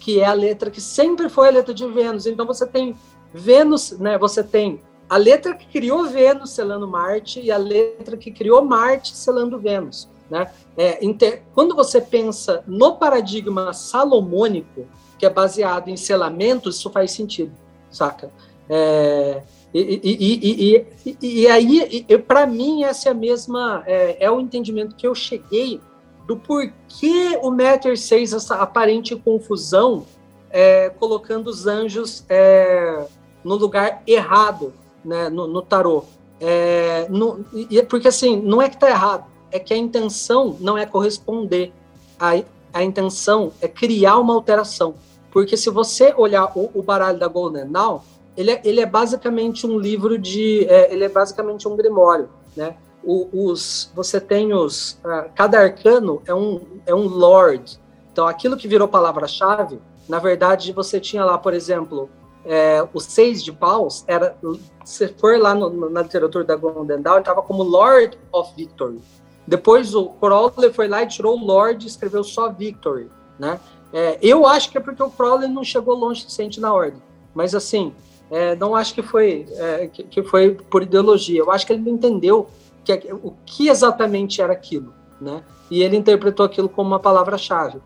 que 0.00 0.20
é 0.20 0.26
a 0.26 0.34
letra 0.34 0.70
que 0.70 0.80
sempre 0.80 1.28
foi 1.28 1.48
a 1.48 1.52
letra 1.52 1.72
de 1.72 1.86
Vênus. 1.86 2.26
Então 2.26 2.46
você 2.46 2.66
tem 2.66 2.94
Vênus, 3.32 3.92
né? 3.98 4.18
Você 4.18 4.42
tem 4.42 4.80
a 5.08 5.16
letra 5.16 5.54
que 5.54 5.66
criou 5.66 6.04
Vênus 6.04 6.50
selando 6.50 6.88
Marte 6.88 7.40
e 7.40 7.50
a 7.50 7.56
letra 7.56 8.16
que 8.16 8.30
criou 8.30 8.64
Marte 8.64 9.16
selando 9.16 9.58
Vênus. 9.58 10.08
Né? 10.34 10.50
É, 10.76 11.04
inter... 11.04 11.44
Quando 11.54 11.76
você 11.76 12.00
pensa 12.00 12.64
no 12.66 12.96
paradigma 12.96 13.72
salomônico, 13.72 14.84
que 15.16 15.24
é 15.24 15.30
baseado 15.30 15.90
em 15.90 15.96
selamentos, 15.96 16.74
isso 16.74 16.90
faz 16.90 17.12
sentido, 17.12 17.52
saca? 17.88 18.32
É, 18.68 19.42
e, 19.72 20.00
e, 20.02 20.86
e, 21.06 21.16
e, 21.22 21.46
aí, 21.46 22.04
para 22.26 22.48
mim, 22.48 22.82
essa 22.82 23.10
é 23.10 23.12
a 23.12 23.14
mesma, 23.14 23.84
é, 23.86 24.24
é, 24.24 24.28
o 24.28 24.40
entendimento 24.40 24.96
que 24.96 25.06
eu 25.06 25.14
cheguei 25.14 25.80
do 26.26 26.36
porquê 26.36 27.38
o 27.40 27.50
Matter 27.52 27.96
6, 27.96 28.32
essa 28.32 28.56
aparente 28.56 29.14
confusão, 29.14 30.04
é, 30.50 30.90
colocando 30.98 31.46
os 31.46 31.68
anjos 31.68 32.24
é, 32.28 33.06
no 33.44 33.54
lugar 33.54 34.02
errado, 34.04 34.72
né, 35.04 35.28
no, 35.28 35.46
no 35.46 35.62
tarô. 35.62 36.02
É, 36.40 37.06
no, 37.08 37.44
porque 37.88 38.08
assim, 38.08 38.40
não 38.40 38.60
é 38.60 38.68
que 38.68 38.74
está 38.74 38.90
errado, 38.90 39.26
é 39.54 39.60
que 39.60 39.72
a 39.72 39.76
intenção 39.76 40.56
não 40.58 40.76
é 40.76 40.84
corresponder, 40.84 41.72
a, 42.18 42.42
a 42.72 42.82
intenção 42.82 43.52
é 43.60 43.68
criar 43.68 44.18
uma 44.18 44.34
alteração. 44.34 44.96
Porque 45.30 45.56
se 45.56 45.70
você 45.70 46.12
olhar 46.16 46.50
o, 46.56 46.70
o 46.74 46.82
baralho 46.82 47.20
da 47.20 47.28
Golden 47.28 47.70
Dawn, 47.70 48.00
ele 48.36 48.50
é, 48.50 48.60
ele 48.64 48.80
é 48.80 48.86
basicamente 48.86 49.64
um 49.64 49.78
livro 49.78 50.18
de. 50.18 50.66
É, 50.68 50.92
ele 50.92 51.04
é 51.04 51.08
basicamente 51.08 51.68
um 51.68 51.76
grimório, 51.76 52.28
né? 52.56 52.76
O, 53.04 53.28
os, 53.32 53.92
você 53.94 54.20
tem 54.20 54.52
os. 54.52 54.98
Uh, 55.04 55.30
cada 55.36 55.60
arcano 55.60 56.20
é 56.26 56.34
um, 56.34 56.60
é 56.84 56.92
um 56.94 57.06
lord. 57.06 57.78
Então, 58.12 58.26
aquilo 58.26 58.56
que 58.56 58.66
virou 58.66 58.88
palavra-chave, 58.88 59.78
na 60.08 60.18
verdade, 60.18 60.72
você 60.72 60.98
tinha 60.98 61.24
lá, 61.24 61.38
por 61.38 61.54
exemplo, 61.54 62.10
é, 62.44 62.86
o 62.92 63.00
seis 63.00 63.42
de 63.42 63.52
paus, 63.52 64.04
era, 64.06 64.36
se 64.84 65.08
for 65.08 65.38
lá 65.38 65.54
no, 65.54 65.90
na 65.90 66.02
literatura 66.02 66.44
da 66.44 66.56
Golden 66.56 67.00
Dawn, 67.00 67.20
estava 67.20 67.42
como 67.42 67.62
Lord 67.62 68.18
of 68.32 68.52
Victory. 68.56 69.00
Depois 69.46 69.94
o 69.94 70.08
Crowley 70.10 70.72
foi 70.72 70.88
lá 70.88 71.02
e 71.02 71.06
tirou 71.06 71.38
o 71.38 71.44
Lord 71.44 71.84
e 71.84 71.88
escreveu 71.88 72.24
só 72.24 72.50
Victory, 72.50 73.08
né? 73.38 73.60
É, 73.92 74.18
eu 74.20 74.46
acho 74.46 74.70
que 74.70 74.78
é 74.78 74.80
porque 74.80 75.02
o 75.02 75.10
Crowley 75.10 75.48
não 75.48 75.62
chegou 75.62 75.94
longe 75.94 76.20
o 76.20 76.22
suficiente 76.22 76.60
na 76.60 76.72
ordem. 76.72 77.00
Mas 77.34 77.54
assim, 77.54 77.94
é, 78.30 78.56
não 78.56 78.74
acho 78.74 78.94
que 78.94 79.02
foi, 79.02 79.46
é, 79.52 79.86
que, 79.86 80.02
que, 80.02 80.22
foi 80.22 80.50
por 80.52 80.82
ideologia. 80.82 81.40
Eu 81.40 81.50
acho 81.52 81.66
que 81.66 81.72
ele 81.72 81.82
não 81.82 81.92
entendeu 81.92 82.48
que, 82.84 82.92
o 83.22 83.34
que 83.44 83.68
exatamente 83.68 84.40
era 84.40 84.52
aquilo, 84.52 84.92
né? 85.20 85.44
E 85.70 85.82
ele 85.82 85.96
interpretou 85.96 86.44
aquilo 86.44 86.68
como 86.68 86.88
uma 86.88 86.98
palavra-chave. 86.98 87.80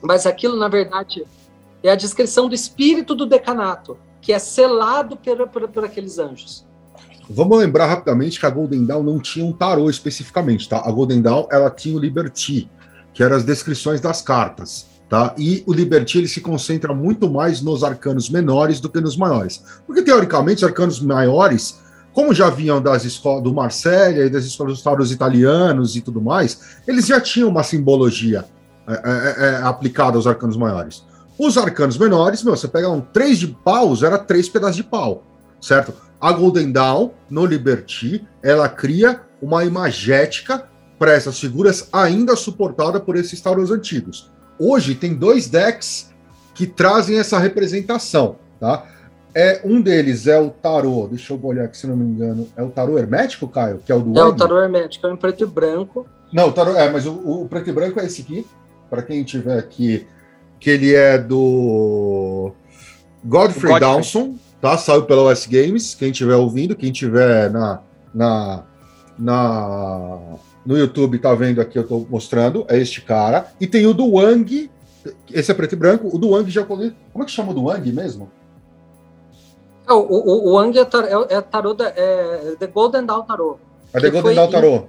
Mas 0.00 0.26
aquilo, 0.26 0.56
na 0.56 0.68
verdade, 0.68 1.26
é 1.82 1.90
a 1.90 1.94
descrição 1.94 2.48
do 2.48 2.54
espírito 2.54 3.14
do 3.14 3.26
decanato, 3.26 3.98
que 4.20 4.32
é 4.32 4.38
selado 4.38 5.16
por, 5.16 5.48
por, 5.48 5.68
por 5.68 5.84
aqueles 5.84 6.18
anjos. 6.18 6.66
Vamos 7.30 7.58
lembrar 7.58 7.86
rapidamente 7.86 8.40
que 8.40 8.46
a 8.46 8.50
Golden 8.50 8.84
Dawn 8.84 9.02
não 9.02 9.20
tinha 9.20 9.44
um 9.44 9.52
tarô 9.52 9.88
especificamente, 9.88 10.68
tá? 10.68 10.82
A 10.84 10.90
Golden 10.90 11.22
Dawn, 11.22 11.46
ela 11.50 11.70
tinha 11.70 11.96
o 11.96 12.00
Liberty, 12.00 12.68
que 13.14 13.22
eram 13.22 13.36
as 13.36 13.44
descrições 13.44 14.00
das 14.00 14.20
cartas, 14.20 14.86
tá? 15.08 15.32
E 15.38 15.62
o 15.66 15.72
Liberty, 15.72 16.18
ele 16.18 16.28
se 16.28 16.40
concentra 16.40 16.92
muito 16.92 17.30
mais 17.30 17.62
nos 17.62 17.84
arcanos 17.84 18.28
menores 18.28 18.80
do 18.80 18.88
que 18.88 19.00
nos 19.00 19.16
maiores. 19.16 19.62
Porque, 19.86 20.02
teoricamente, 20.02 20.64
os 20.64 20.64
arcanos 20.64 21.00
maiores 21.00 21.78
como 22.12 22.34
já 22.34 22.50
vinham 22.50 22.82
das 22.82 23.04
escolas 23.04 23.42
do 23.42 23.54
Marselha 23.54 24.26
e 24.26 24.30
das 24.30 24.44
escolas 24.44 24.74
dos 24.74 24.82
taros 24.82 25.12
italianos 25.12 25.94
e 25.94 26.00
tudo 26.00 26.20
mais, 26.20 26.80
eles 26.86 27.06
já 27.06 27.20
tinham 27.20 27.48
uma 27.48 27.62
simbologia 27.62 28.44
é, 28.86 28.92
é, 28.92 29.44
é, 29.46 29.62
aplicada 29.62 30.16
aos 30.16 30.26
arcanos 30.26 30.56
maiores. 30.56 31.04
Os 31.38 31.56
arcanos 31.56 31.96
menores, 31.96 32.42
meu, 32.42 32.56
você 32.56 32.68
pega 32.68 32.90
um 32.90 33.00
três 33.00 33.38
de 33.38 33.46
paus, 33.46 34.02
era 34.02 34.18
três 34.18 34.48
pedaços 34.48 34.76
de 34.76 34.84
pau, 34.84 35.22
certo? 35.60 35.94
A 36.20 36.32
Golden 36.32 36.70
Dawn, 36.70 37.10
no 37.28 37.46
Liberty, 37.46 38.26
ela 38.42 38.68
cria 38.68 39.20
uma 39.40 39.64
imagética 39.64 40.68
para 40.98 41.12
essas 41.12 41.40
figuras 41.40 41.88
ainda 41.92 42.36
suportada 42.36 43.00
por 43.00 43.16
esses 43.16 43.40
taros 43.40 43.70
antigos. 43.70 44.30
Hoje 44.58 44.94
tem 44.94 45.14
dois 45.14 45.48
decks 45.48 46.10
que 46.54 46.66
trazem 46.66 47.18
essa 47.18 47.38
representação, 47.38 48.36
tá? 48.60 48.86
É, 49.34 49.62
um 49.64 49.80
deles 49.80 50.26
é 50.26 50.38
o 50.38 50.50
tarô, 50.50 51.06
deixa 51.08 51.32
eu 51.32 51.40
olhar 51.42 51.64
aqui 51.64 51.78
se 51.78 51.86
não 51.86 51.96
me 51.96 52.04
engano, 52.04 52.48
é 52.56 52.62
o 52.62 52.68
tarô 52.68 52.98
hermético, 52.98 53.48
Caio, 53.48 53.78
que 53.78 53.90
é 53.90 53.94
o 53.94 54.00
do 54.00 54.18
É 54.18 54.24
o 54.24 54.34
tarô 54.34 54.60
hermético, 54.60 55.06
é 55.06 55.12
em 55.12 55.16
preto 55.16 55.44
e 55.44 55.46
branco. 55.46 56.06
Não, 56.32 56.48
o 56.48 56.52
tarô, 56.52 56.72
é, 56.72 56.90
mas 56.90 57.06
o, 57.06 57.12
o 57.12 57.48
preto 57.48 57.70
e 57.70 57.72
branco 57.72 58.00
é 58.00 58.06
esse 58.06 58.22
aqui, 58.22 58.44
para 58.90 59.02
quem 59.02 59.22
tiver 59.22 59.58
aqui, 59.58 60.06
que 60.58 60.68
ele 60.68 60.94
é 60.94 61.16
do 61.16 62.52
Godfrey, 63.24 63.72
Godfrey. 63.72 63.80
Dawson, 63.80 64.34
tá? 64.60 64.76
Saiu 64.76 65.04
pela 65.04 65.22
OS 65.22 65.46
Games, 65.46 65.94
quem 65.94 66.10
estiver 66.10 66.36
ouvindo, 66.36 66.76
quem 66.76 66.92
tiver 66.92 67.50
na, 67.50 67.80
na, 68.14 68.64
na 69.18 70.18
no 70.64 70.76
YouTube 70.76 71.18
tá 71.18 71.34
vendo 71.34 71.60
aqui, 71.60 71.78
eu 71.78 71.86
tô 71.86 72.06
mostrando, 72.08 72.64
é 72.68 72.78
este 72.78 73.00
cara. 73.00 73.52
E 73.60 73.66
tem 73.66 73.86
o 73.86 73.94
do 73.94 74.12
Wang, 74.12 74.70
esse 75.32 75.50
é 75.50 75.54
preto 75.54 75.72
e 75.72 75.76
branco, 75.76 76.14
o 76.14 76.18
do 76.18 76.30
Wang 76.30 76.50
já 76.50 76.64
Como 76.64 76.82
é 76.84 77.24
que 77.24 77.30
chama 77.30 77.52
o 77.52 77.54
do 77.54 77.64
Wang 77.64 77.92
mesmo? 77.92 78.30
É, 79.88 79.92
o, 79.92 79.98
o, 79.98 80.48
o 80.48 80.52
Wang 80.52 80.78
é, 80.78 80.84
tar, 80.84 81.04
é, 81.04 81.34
é 81.34 81.40
tarô 81.40 81.74
da, 81.74 81.88
é 81.88 82.54
The 82.58 82.66
Golden 82.66 83.06
Dawn 83.06 83.22
Tarot. 83.22 83.58
É 83.92 84.00
The 84.00 84.10
Golden 84.10 84.34
Dawn 84.34 84.50
Tarot. 84.50 84.86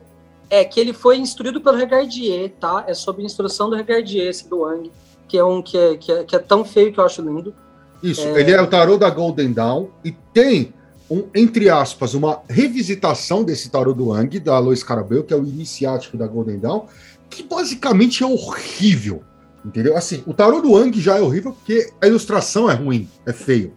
É, 0.49 0.65
que 0.65 0.79
ele 0.79 0.91
foi 0.91 1.17
instruído 1.17 1.61
pelo 1.61 1.77
Regardier, 1.77 2.51
tá? 2.59 2.83
É 2.85 2.93
sob 2.93 3.23
instrução 3.23 3.69
do 3.69 3.75
Regardier, 3.75 4.27
esse 4.27 4.49
do 4.49 4.59
Wang, 4.59 4.91
que 5.27 5.37
é 5.37 5.43
um 5.43 5.61
que 5.61 5.77
é, 5.77 5.97
que 5.97 6.11
é, 6.11 6.23
que 6.25 6.35
é 6.35 6.39
tão 6.39 6.65
feio 6.65 6.91
que 6.91 6.99
eu 6.99 7.05
acho 7.05 7.21
lindo. 7.21 7.55
Isso, 8.01 8.27
é... 8.27 8.41
ele 8.41 8.51
é 8.51 8.61
o 8.61 8.67
tarô 8.67 8.97
da 8.97 9.09
Golden 9.09 9.51
Dawn 9.51 9.87
e 10.03 10.11
tem 10.33 10.73
um, 11.09 11.25
entre 11.35 11.69
aspas, 11.69 12.13
uma 12.13 12.41
revisitação 12.49 13.43
desse 13.43 13.69
tarô 13.69 13.93
do 13.93 14.07
Wang, 14.07 14.39
da 14.39 14.57
Lois 14.59 14.81
Carabel, 14.81 15.23
que 15.23 15.33
é 15.33 15.37
o 15.37 15.45
iniciático 15.45 16.17
da 16.17 16.25
Golden 16.25 16.57
Dawn, 16.57 16.85
que 17.29 17.43
basicamente 17.43 18.23
é 18.23 18.25
horrível. 18.25 19.21
Entendeu? 19.63 19.95
Assim, 19.95 20.23
o 20.25 20.33
tarô 20.33 20.61
do 20.61 20.71
Wang 20.71 20.99
já 20.99 21.17
é 21.17 21.21
horrível 21.21 21.51
porque 21.51 21.91
a 22.01 22.07
ilustração 22.07 22.69
é 22.69 22.73
ruim, 22.73 23.09
é 23.25 23.33
feio. 23.33 23.73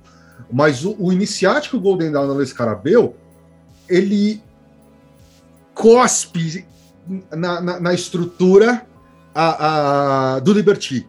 Mas 0.51 0.85
o, 0.85 0.95
o 0.99 1.13
iniciático 1.13 1.81
Golden 1.81 2.13
Dawn 2.13 2.29
da 2.29 2.33
Lois 2.33 2.53
Carabel, 2.53 3.17
ele 3.89 4.41
cospe 5.75 6.65
na, 7.31 7.61
na, 7.61 7.81
na 7.81 7.93
estrutura 7.93 8.87
a, 9.35 10.37
a, 10.37 10.39
do 10.39 10.53
Liberty, 10.53 11.07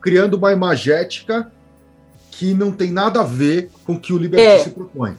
criando 0.00 0.38
uma 0.38 0.52
imagética 0.52 1.52
que 2.38 2.54
não 2.54 2.70
tem 2.70 2.92
nada 2.92 3.20
a 3.20 3.24
ver 3.24 3.68
com 3.84 3.94
o 3.94 4.00
que 4.00 4.12
o 4.12 4.16
Liberty 4.16 4.46
é, 4.46 4.58
se 4.60 4.70
propõe. 4.70 5.16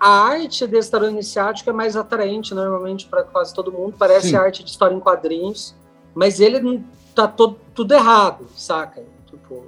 A 0.00 0.10
arte 0.10 0.66
desse 0.66 0.90
tarô 0.90 1.08
iniciático 1.08 1.70
é 1.70 1.72
mais 1.72 1.94
atraente 1.94 2.52
normalmente 2.52 3.06
para 3.06 3.22
quase 3.22 3.54
todo 3.54 3.70
mundo, 3.70 3.94
parece 3.96 4.30
Sim. 4.30 4.36
arte 4.36 4.64
de 4.64 4.70
história 4.70 4.92
em 4.92 4.98
quadrinhos, 4.98 5.76
mas 6.12 6.40
ele 6.40 6.82
tá 7.14 7.28
todo, 7.28 7.56
tudo 7.72 7.94
errado, 7.94 8.46
saca? 8.56 9.00
Tipo, 9.30 9.62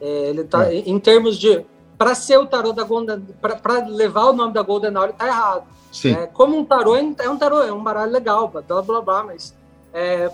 é, 0.00 0.30
ele 0.30 0.42
tá 0.42 0.66
é. 0.66 0.78
em 0.80 0.98
termos 0.98 1.38
de 1.38 1.64
para 1.96 2.12
ser 2.16 2.38
o 2.38 2.46
tarô 2.46 2.72
da 2.72 2.82
Golden, 2.82 3.24
para 3.40 3.86
levar 3.86 4.24
o 4.24 4.32
nome 4.32 4.52
da 4.52 4.62
Golden 4.62 4.96
Hour, 4.96 5.04
ele 5.04 5.12
tá 5.12 5.28
errado. 5.28 5.62
Sim. 5.92 6.12
É, 6.14 6.26
como 6.26 6.58
um 6.58 6.64
tarô 6.64 6.96
é 6.96 7.28
um 7.28 7.38
tarô, 7.38 7.62
é 7.62 7.72
um 7.72 7.84
baralho 7.84 8.10
legal, 8.10 8.48
blá 8.48 8.82
blá 8.82 9.00
blá, 9.00 9.22
mas 9.22 9.54
é, 9.94 10.28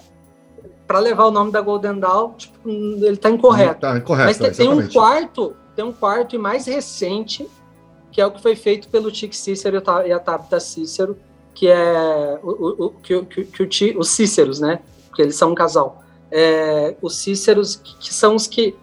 para 0.87 1.01
levar 1.01 1.27
o 1.27 1.31
nome 1.31 1.53
da 1.53 1.61
Golden 1.61 2.01
Dawn, 2.01 2.33
tipo, 2.33 2.67
ele 2.67 3.19
tá 3.19 3.29
incorreto. 3.29 3.83
Tá 3.83 3.99
incorreto, 3.99 4.27
Mas 4.27 4.39
tem, 4.39 4.67
tem 4.67 4.69
um 4.71 4.89
quarto 4.89 5.55
tem 5.79 5.85
um 5.85 5.93
quarto 5.93 6.35
e 6.35 6.39
mais 6.39 6.67
recente, 6.67 7.49
que 8.11 8.21
é 8.21 8.27
o 8.27 8.33
que 8.33 8.43
foi 8.43 8.57
feito 8.57 8.89
pelo 8.89 9.13
Tic 9.13 9.33
Cícero 9.33 9.81
e 10.05 10.13
a 10.13 10.19
Tabitha 10.19 10.59
Cícero, 10.59 11.17
que 11.55 11.69
é 11.69 12.41
o, 12.43 12.87
o, 12.87 12.91
que, 12.91 13.23
que, 13.27 13.45
que 13.45 13.93
o, 13.93 14.01
os 14.01 14.09
Cíceros, 14.09 14.59
né? 14.59 14.81
Porque 15.07 15.23
eles 15.23 15.37
são 15.37 15.53
um 15.53 15.55
casal. 15.55 16.03
É, 16.33 16.97
os 17.01 17.15
Cíceros, 17.19 17.77
que, 17.77 18.13
são 18.13 18.35
os 18.35 18.49
que 18.49 18.75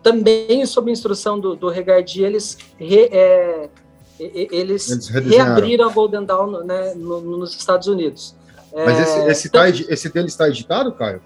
também, 0.00 0.64
sob 0.64 0.92
instrução 0.92 1.40
do, 1.40 1.56
do 1.56 1.68
Regardi, 1.68 2.22
eles, 2.22 2.56
re, 2.78 3.08
é, 3.10 3.68
eles, 4.20 4.88
eles 4.92 5.08
reabriram 5.08 5.88
a 5.88 5.92
Golden 5.92 6.24
Dawn 6.24 6.62
né, 6.62 6.94
no, 6.94 7.20
nos 7.20 7.56
Estados 7.56 7.88
Unidos. 7.88 8.36
Mas 8.72 9.00
esse, 9.00 9.18
é, 9.18 9.30
esse, 9.32 9.48
então, 9.48 9.60
tá, 9.60 9.68
esse 9.68 10.08
dele 10.08 10.28
está 10.28 10.48
editado, 10.48 10.92
Caio? 10.92 11.20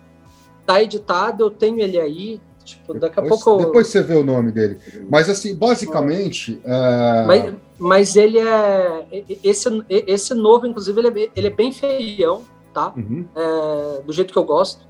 Está 0.62 0.82
editado, 0.82 1.44
eu 1.44 1.50
tenho 1.50 1.80
ele 1.80 2.00
aí, 2.00 2.40
Tipo, 2.64 2.94
daqui 2.94 3.20
depois, 3.20 3.40
a 3.40 3.44
pouco. 3.44 3.64
Depois 3.66 3.86
você 3.88 4.02
vê 4.02 4.14
o 4.14 4.24
nome 4.24 4.50
dele. 4.50 4.78
Mas, 5.10 5.28
assim, 5.28 5.54
basicamente. 5.54 6.58
É... 6.64 7.24
Mas, 7.26 7.54
mas, 7.78 8.16
ele 8.16 8.38
é. 8.38 9.06
Esse, 9.42 9.68
esse 9.88 10.34
novo, 10.34 10.66
inclusive, 10.66 10.98
ele 10.98 11.24
é, 11.24 11.30
ele 11.36 11.46
é 11.48 11.50
bem 11.50 11.70
feião, 11.72 12.42
tá? 12.72 12.92
Uhum. 12.96 13.26
É, 13.36 14.02
do 14.02 14.12
jeito 14.12 14.32
que 14.32 14.38
eu 14.38 14.44
gosto. 14.44 14.86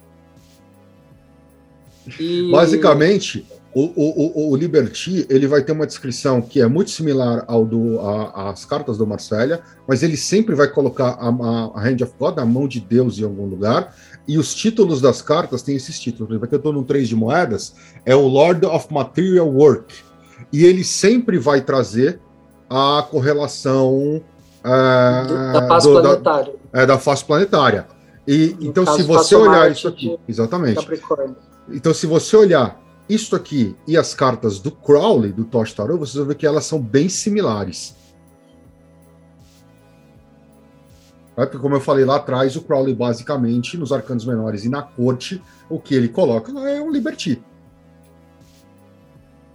E... 2.21 2.51
Basicamente, 2.53 3.47
o, 3.75 3.83
o, 3.97 4.53
o, 4.53 4.57
Liberty 4.57 5.27
ele 5.29 5.49
vai 5.49 5.61
ter 5.63 5.73
uma 5.73 5.87
descrição 5.87 6.41
que 6.41 6.61
é 6.61 6.67
muito 6.69 6.93
similar 6.93 7.45
ao 7.49 7.65
do 7.65 7.99
a, 8.01 8.51
as 8.51 8.65
cartas 8.65 8.99
do 8.99 9.07
Marcella, 9.07 9.63
mas 9.87 10.03
ele 10.05 10.17
sempre 10.17 10.55
vai 10.55 10.69
colocar 10.69 11.17
a, 11.19 11.29
a, 11.29 11.81
Hand 11.81 12.03
of 12.03 12.13
God, 12.17 12.39
a 12.39 12.45
mão 12.45 12.69
de 12.69 12.79
Deus 12.79 13.19
em 13.19 13.25
algum 13.25 13.47
lugar, 13.47 13.93
e 14.27 14.39
os 14.39 14.55
títulos 14.55 15.01
das 15.01 15.21
cartas 15.21 15.63
têm 15.63 15.77
esses 15.77 15.99
títulos. 16.01 16.27
Por 16.27 16.33
exemplo, 16.35 16.47
aqui 16.47 16.55
eu 16.55 16.59
estou 16.59 16.73
num 16.73 16.83
3 16.83 17.09
de 17.09 17.17
moedas, 17.17 17.75
é 18.05 18.15
o 18.15 18.27
Lord 18.27 18.65
of 18.67 18.93
Material 18.93 19.49
Work. 19.49 19.95
E 20.53 20.65
ele 20.65 20.85
sempre 20.85 21.39
vai 21.39 21.61
trazer 21.61 22.21
a 22.69 23.07
correlação 23.11 24.23
é, 24.65 25.53
da 25.53 25.69
face 25.69 25.87
do, 25.87 26.01
planetária. 26.01 26.53
Da, 26.73 26.81
é, 26.81 26.87
da 26.87 26.99
face 26.99 27.25
planetária. 27.25 27.87
E, 28.27 28.57
então, 28.61 28.87
se 28.87 29.03
você 29.03 29.35
olhar 29.35 29.71
isso 29.71 29.87
aqui, 29.87 30.19
exatamente. 30.27 30.87
Então, 31.71 31.93
se 31.93 32.07
você 32.07 32.37
olhar 32.37 32.81
isso 33.09 33.37
aqui 33.37 33.77
e 33.87 33.97
as 33.99 34.15
cartas 34.15 34.59
do 34.59 34.71
Crowley, 34.71 35.33
do 35.33 35.45
Tosh 35.45 35.75
Tarot, 35.75 35.99
vocês 35.99 36.15
vão 36.15 36.27
ver 36.27 36.37
que 36.37 36.47
elas 36.47 36.65
são 36.65 36.81
bem 36.81 37.09
similares. 37.09 37.95
Porque, 41.35 41.59
como 41.59 41.75
eu 41.75 41.81
falei 41.81 42.05
lá 42.05 42.17
atrás, 42.17 42.55
o 42.55 42.63
Crowley, 42.63 42.95
basicamente, 42.95 43.77
nos 43.77 43.93
arcanos 43.93 44.25
menores 44.25 44.65
e 44.65 44.69
na 44.69 44.83
corte, 44.83 45.43
o 45.69 45.81
que 45.81 45.95
ele 45.95 46.09
coloca 46.09 46.53
é 46.69 46.81
um 46.81 46.91
Liberty. 46.91 47.43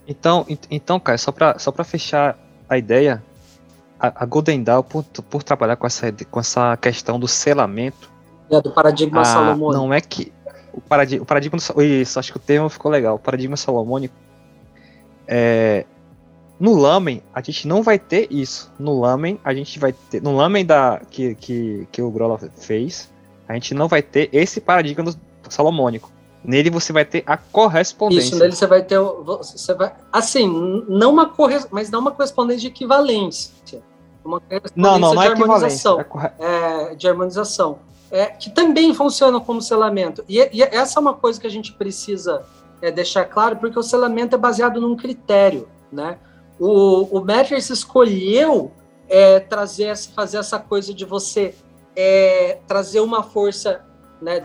Então, 0.08 0.46
então 0.70 1.00
cara, 1.00 1.18
só 1.18 1.32
para 1.32 1.58
só 1.60 1.72
fechar 1.84 2.38
a 2.68 2.78
ideia, 2.78 3.24
a, 4.00 4.24
a 4.24 4.26
Golden 4.26 4.64
Dawn, 4.64 4.84
por, 4.84 5.04
por 5.04 5.44
trabalhar 5.44 5.76
com 5.76 5.88
essa, 5.88 6.12
com 6.30 6.40
essa 6.40 6.76
questão 6.78 7.20
do 7.20 7.28
selamento. 7.28 8.12
É, 8.50 8.60
do 8.60 8.72
paradigma 8.72 9.24
salomônico. 9.24 9.82
Não 9.82 9.94
é 9.94 10.02
que. 10.02 10.34
O 10.74 10.82
paradigma, 10.82 11.24
o 11.24 11.26
paradigma 11.26 11.58
Isso, 11.84 12.20
acho 12.20 12.32
que 12.32 12.38
o 12.38 12.42
termo 12.42 12.68
ficou 12.70 12.92
legal. 12.92 13.16
O 13.16 13.20
paradigma 13.20 13.56
salomônico 13.56 14.16
é, 15.28 15.86
no 16.60 16.76
Lamen, 16.76 17.24
a 17.34 17.42
gente 17.42 17.68
não 17.68 17.82
vai 17.82 17.98
ter 17.98 18.28
isso. 18.30 18.72
No 18.78 19.00
Lamen, 19.00 19.40
a 19.44 19.54
gente 19.54 19.80
vai 19.80 19.94
ter. 19.94 20.22
No 20.22 20.36
Lamen 20.36 20.66
da, 20.66 21.00
que, 21.10 21.34
que, 21.36 21.88
que 21.90 22.02
o 22.02 22.12
Grola 22.12 22.38
fez, 22.58 23.10
a 23.48 23.54
gente 23.54 23.74
não 23.74 23.88
vai 23.88 24.02
ter 24.02 24.30
esse 24.34 24.60
paradigma 24.60 25.06
do 25.06 25.18
salomônico. 25.50 26.12
Nele 26.44 26.70
você 26.70 26.92
vai 26.92 27.06
ter 27.06 27.24
a 27.26 27.38
correspondência. 27.38 28.30
Isso, 28.30 28.40
nele 28.40 28.56
você 28.56 28.68
vai 28.68 28.84
ter. 28.84 29.00
Você 29.00 29.74
vai, 29.74 29.94
assim, 30.12 30.48
não 30.88 31.12
uma 31.12 31.28
corre, 31.28 31.60
mas 31.72 31.90
não 31.90 32.00
uma 32.00 32.12
correspondência 32.12 32.62
de 32.62 32.68
equivalência. 32.68 33.54
Uma 34.24 34.42
correspondência 34.42 34.74
não, 34.76 35.00
não, 35.00 35.14
não 35.14 35.22
de 35.22 35.28
é 35.28 35.32
harmonização. 35.32 36.00
É, 36.00 36.06
é, 36.40 36.96
de 36.96 37.08
harmonização. 37.08 37.80
É, 38.12 38.26
que 38.26 38.50
também 38.50 38.94
funciona 38.94 39.40
como 39.40 39.62
selamento. 39.62 40.26
E, 40.28 40.40
e, 40.52 40.62
essa 40.64 41.00
é 41.00 41.02
uma 41.02 41.14
coisa 41.14 41.40
que 41.40 41.48
a 41.48 41.52
gente 41.52 41.72
precisa 41.74 42.44
é, 42.82 42.92
deixar 42.92 43.26
claro, 43.26 43.58
porque 43.58 43.78
o 43.78 43.84
selamento 43.84 44.36
é 44.36 44.38
baseado 44.38 44.82
num 44.82 44.96
critério. 44.96 45.68
Né? 45.92 46.18
O, 46.60 47.18
o 47.18 47.24
Matrix 47.24 47.70
escolheu 47.70 48.72
é, 49.08 49.40
trazer, 49.40 49.96
fazer 49.98 50.38
essa 50.38 50.60
coisa 50.60 50.94
de 50.94 51.06
você 51.06 51.56
é, 51.96 52.60
trazer 52.68 53.00
uma 53.00 53.24
força, 53.24 53.84
né, 54.22 54.42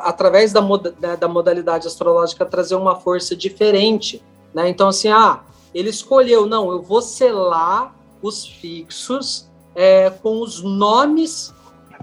através 0.00 0.52
da, 0.52 0.60
né, 0.60 1.16
da 1.16 1.28
modalidade 1.28 1.86
astrológica, 1.86 2.46
trazer 2.46 2.76
uma 2.76 2.96
força 2.96 3.36
diferente. 3.36 4.22
Né? 4.54 4.68
Então, 4.68 4.88
assim, 4.88 5.08
ah, 5.08 5.40
ele 5.74 5.90
escolheu, 5.90 6.46
não, 6.46 6.70
eu 6.70 6.80
vou 6.80 7.02
selar 7.02 7.94
os 8.22 8.46
fixos 8.46 9.50
é, 9.74 10.08
com 10.10 10.40
os 10.40 10.62
nomes. 10.62 11.54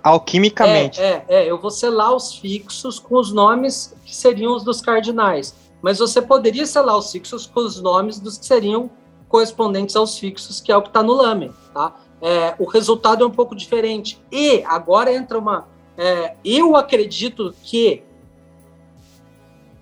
Alquimicamente. 0.04 1.02
É, 1.02 1.26
é, 1.28 1.44
é, 1.44 1.52
eu 1.52 1.60
vou 1.60 1.72
selar 1.72 2.14
os 2.14 2.36
fixos 2.36 3.00
com 3.00 3.16
os 3.16 3.32
nomes 3.32 3.96
que 4.06 4.16
seriam 4.16 4.56
os 4.56 4.64
dos 4.64 4.82
cardinais. 4.82 5.56
Mas 5.82 6.00
você 6.00 6.22
poderia 6.22 6.66
selar 6.66 6.98
os 6.98 7.12
fixos 7.12 7.46
com 7.46 7.62
os 7.62 7.82
nomes 7.82 8.20
dos 8.20 8.38
que 8.38 8.46
seriam 8.46 8.90
correspondentes 9.34 9.96
aos 9.96 10.20
fixos, 10.20 10.62
que 10.62 10.72
é 10.72 10.78
o 10.78 10.82
que 10.84 10.90
está 10.90 11.02
no 11.02 11.14
lamen, 11.14 11.52
tá? 11.74 11.96
é, 12.24 12.56
o 12.58 12.64
resultado 12.64 13.22
é 13.22 13.28
um 13.28 13.32
pouco 13.32 13.54
diferente. 13.54 14.18
E 14.32 14.64
agora 14.64 15.14
entra 15.14 15.38
uma. 15.38 15.68
É, 15.98 16.36
eu 16.44 16.78
acredito 16.78 17.54
que 17.62 18.02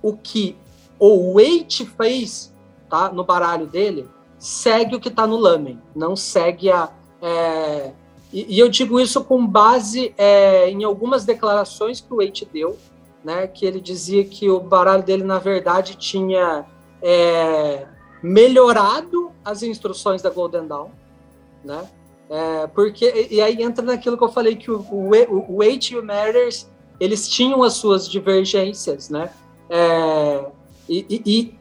o 0.02 0.16
que 0.16 0.56
o 0.98 1.34
Wait 1.34 1.84
fez 1.96 2.52
tá, 2.90 3.12
no 3.12 3.22
baralho 3.22 3.68
dele 3.68 4.08
segue 4.40 4.96
o 4.96 5.00
que 5.00 5.08
está 5.08 5.24
no 5.24 5.36
Lamen, 5.36 5.80
não 5.94 6.16
segue 6.16 6.68
a. 6.68 6.90
É, 7.22 7.92
e, 8.32 8.56
e, 8.56 8.58
eu 8.58 8.68
digo 8.68 8.98
isso 8.98 9.22
com 9.22 9.46
base 9.46 10.12
é, 10.18 10.68
em 10.68 10.82
algumas 10.82 11.24
declarações 11.24 12.00
que 12.00 12.12
o 12.12 12.16
Wait 12.16 12.44
deu, 12.52 12.76
né, 13.22 13.46
que 13.46 13.64
ele 13.64 13.80
dizia 13.80 14.24
que 14.24 14.50
o 14.50 14.58
baralho 14.58 15.04
dele, 15.04 15.22
na 15.22 15.38
verdade, 15.38 15.94
tinha 15.94 16.66
é, 17.00 17.86
melhorado 18.22 19.32
as 19.44 19.62
instruções 19.62 20.22
da 20.22 20.30
Golden 20.30 20.66
Dawn, 20.66 20.88
né? 21.64 21.88
É, 22.30 22.66
porque 22.68 23.28
e 23.30 23.42
aí 23.42 23.62
entra 23.62 23.84
naquilo 23.84 24.16
que 24.16 24.24
eu 24.24 24.32
falei 24.32 24.56
que 24.56 24.70
o, 24.70 24.78
o, 24.90 25.10
o 25.10 25.58
o 25.58 26.02
Matters 26.02 26.66
eles 26.98 27.28
tinham 27.28 27.62
as 27.62 27.74
suas 27.74 28.08
divergências, 28.08 29.10
né? 29.10 29.30
É, 29.68 30.46
e, 30.88 31.06
e, 31.08 31.22
e, 31.26 31.58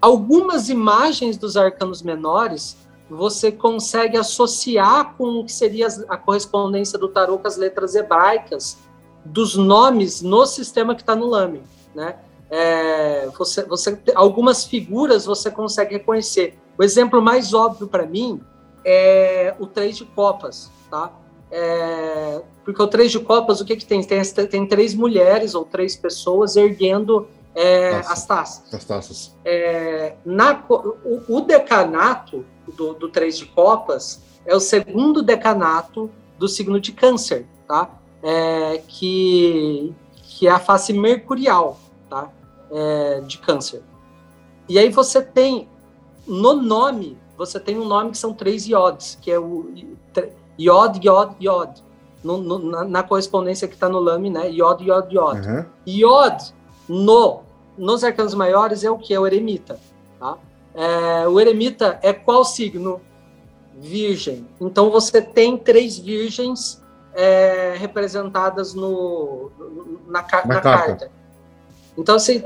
algumas 0.00 0.68
imagens 0.68 1.36
dos 1.36 1.56
arcanos 1.56 2.00
menores 2.00 2.76
você 3.08 3.52
consegue 3.52 4.16
associar 4.16 5.14
com 5.16 5.40
o 5.40 5.44
que 5.44 5.52
seria 5.52 5.88
a 6.08 6.16
correspondência 6.16 6.98
do 6.98 7.08
tarô 7.08 7.38
com 7.38 7.46
as 7.46 7.56
letras 7.56 7.94
hebraicas 7.94 8.78
dos 9.24 9.56
nomes 9.56 10.22
no 10.22 10.46
sistema 10.46 10.94
que 10.94 11.02
está 11.02 11.14
no 11.14 11.26
Lame, 11.26 11.62
né? 11.94 12.16
É, 12.50 13.28
você, 13.36 13.64
você, 13.64 13.98
algumas 14.14 14.64
figuras 14.64 15.26
você 15.26 15.50
consegue 15.50 15.94
reconhecer. 15.94 16.58
O 16.78 16.82
exemplo 16.82 17.20
mais 17.20 17.52
óbvio 17.52 17.88
para 17.88 18.06
mim 18.06 18.40
é 18.84 19.54
o 19.58 19.66
três 19.66 19.96
de 19.96 20.04
copas, 20.04 20.70
tá? 20.90 21.10
É, 21.50 22.42
porque 22.64 22.82
o 22.82 22.86
três 22.86 23.12
de 23.12 23.20
copas, 23.20 23.60
o 23.60 23.64
que, 23.64 23.76
que 23.76 23.84
tem? 23.84 24.02
tem? 24.02 24.22
Tem 24.22 24.66
três 24.66 24.94
mulheres 24.94 25.54
ou 25.54 25.64
três 25.64 25.96
pessoas 25.96 26.56
erguendo 26.56 27.28
é, 27.56 27.90
Taça. 27.92 28.12
as 28.12 28.26
taças. 28.26 28.74
As 28.74 28.84
taças. 28.84 29.36
É, 29.44 30.16
na, 30.24 30.62
o, 30.68 31.36
o, 31.36 31.40
decanato 31.40 32.44
do, 32.76 32.92
do 32.92 33.08
três 33.08 33.38
de 33.38 33.46
copas 33.46 34.20
é 34.44 34.54
o 34.54 34.60
segundo 34.60 35.22
decanato 35.22 36.10
do 36.38 36.48
signo 36.48 36.78
de 36.78 36.92
câncer, 36.92 37.46
tá? 37.66 37.90
É, 38.22 38.82
que, 38.86 39.94
que 40.22 40.46
é 40.46 40.50
a 40.50 40.58
face 40.58 40.92
mercurial, 40.92 41.78
tá? 42.10 42.30
É, 42.78 43.20
de 43.20 43.38
câncer. 43.38 43.82
E 44.68 44.78
aí 44.78 44.90
você 44.90 45.22
tem, 45.22 45.66
no 46.26 46.52
nome, 46.54 47.16
você 47.38 47.58
tem 47.58 47.78
um 47.78 47.86
nome 47.86 48.10
que 48.10 48.18
são 48.18 48.34
três 48.34 48.66
iodes, 48.66 49.16
que 49.22 49.30
é 49.30 49.38
o 49.38 49.72
iod, 50.58 51.00
iod, 51.02 51.36
iod. 51.40 51.82
No, 52.22 52.36
no, 52.38 52.58
na, 52.58 52.84
na, 52.84 53.02
correspondência 53.02 53.66
que 53.66 53.74
está 53.74 53.88
no 53.88 53.98
lame, 53.98 54.28
né? 54.28 54.50
Iod, 54.50 54.84
iod, 54.84 55.14
iod. 55.14 55.48
Uhum. 55.48 55.64
Iod, 55.86 56.54
no, 56.86 57.40
nos 57.78 58.04
arcanos 58.04 58.34
maiores, 58.34 58.84
é 58.84 58.90
o 58.90 58.98
que? 58.98 59.14
É 59.14 59.20
o 59.20 59.26
eremita. 59.26 59.78
Tá? 60.18 60.36
É, 60.74 61.26
o 61.28 61.40
eremita 61.40 61.98
é 62.02 62.12
qual 62.12 62.44
signo? 62.44 63.00
Virgem. 63.78 64.46
Então 64.60 64.90
você 64.90 65.22
tem 65.22 65.56
três 65.56 65.98
virgens 65.98 66.82
é, 67.14 67.74
representadas 67.78 68.74
no, 68.74 69.50
na, 70.06 70.20
na, 70.20 70.20
na 70.20 70.22
carta. 70.22 70.60
carta. 70.60 71.10
Então, 71.96 72.16
assim, 72.16 72.42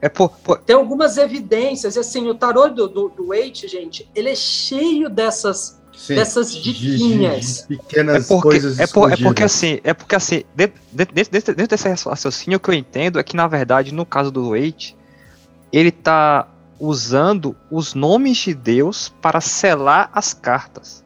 é 0.00 0.08
por, 0.08 0.30
por... 0.30 0.58
Tem 0.58 0.74
algumas 0.74 1.18
evidências, 1.18 1.96
assim, 1.96 2.26
o 2.28 2.34
tarô 2.34 2.68
do, 2.68 2.88
do, 2.88 3.08
do 3.10 3.26
Waite, 3.28 3.68
gente, 3.68 4.08
ele 4.14 4.30
é 4.30 4.34
cheio 4.34 5.10
dessas, 5.10 5.80
Sim, 5.92 6.14
dessas 6.14 6.54
diquinhas. 6.54 7.66
De, 7.68 7.76
de 7.76 7.82
pequenas 7.82 8.24
é 8.24 8.28
porque, 8.28 8.48
coisas 8.48 8.78
é, 8.78 8.86
por, 8.86 9.12
é 9.12 9.16
porque 9.16 9.42
assim, 9.42 9.80
é 9.84 9.92
porque 9.92 10.14
assim, 10.14 10.42
dentro, 10.54 10.80
dentro, 10.90 11.14
dentro, 11.14 11.54
dentro 11.54 11.76
desse 11.76 12.08
raciocínio 12.08 12.58
que 12.58 12.70
eu 12.70 12.74
entendo 12.74 13.18
é 13.18 13.22
que, 13.22 13.36
na 13.36 13.46
verdade, 13.46 13.92
no 13.92 14.06
caso 14.06 14.30
do 14.30 14.50
Waite, 14.50 14.96
ele 15.70 15.90
tá 15.90 16.48
usando 16.78 17.54
os 17.70 17.92
nomes 17.92 18.38
de 18.38 18.54
Deus 18.54 19.12
para 19.20 19.40
selar 19.40 20.10
as 20.14 20.32
cartas. 20.32 21.04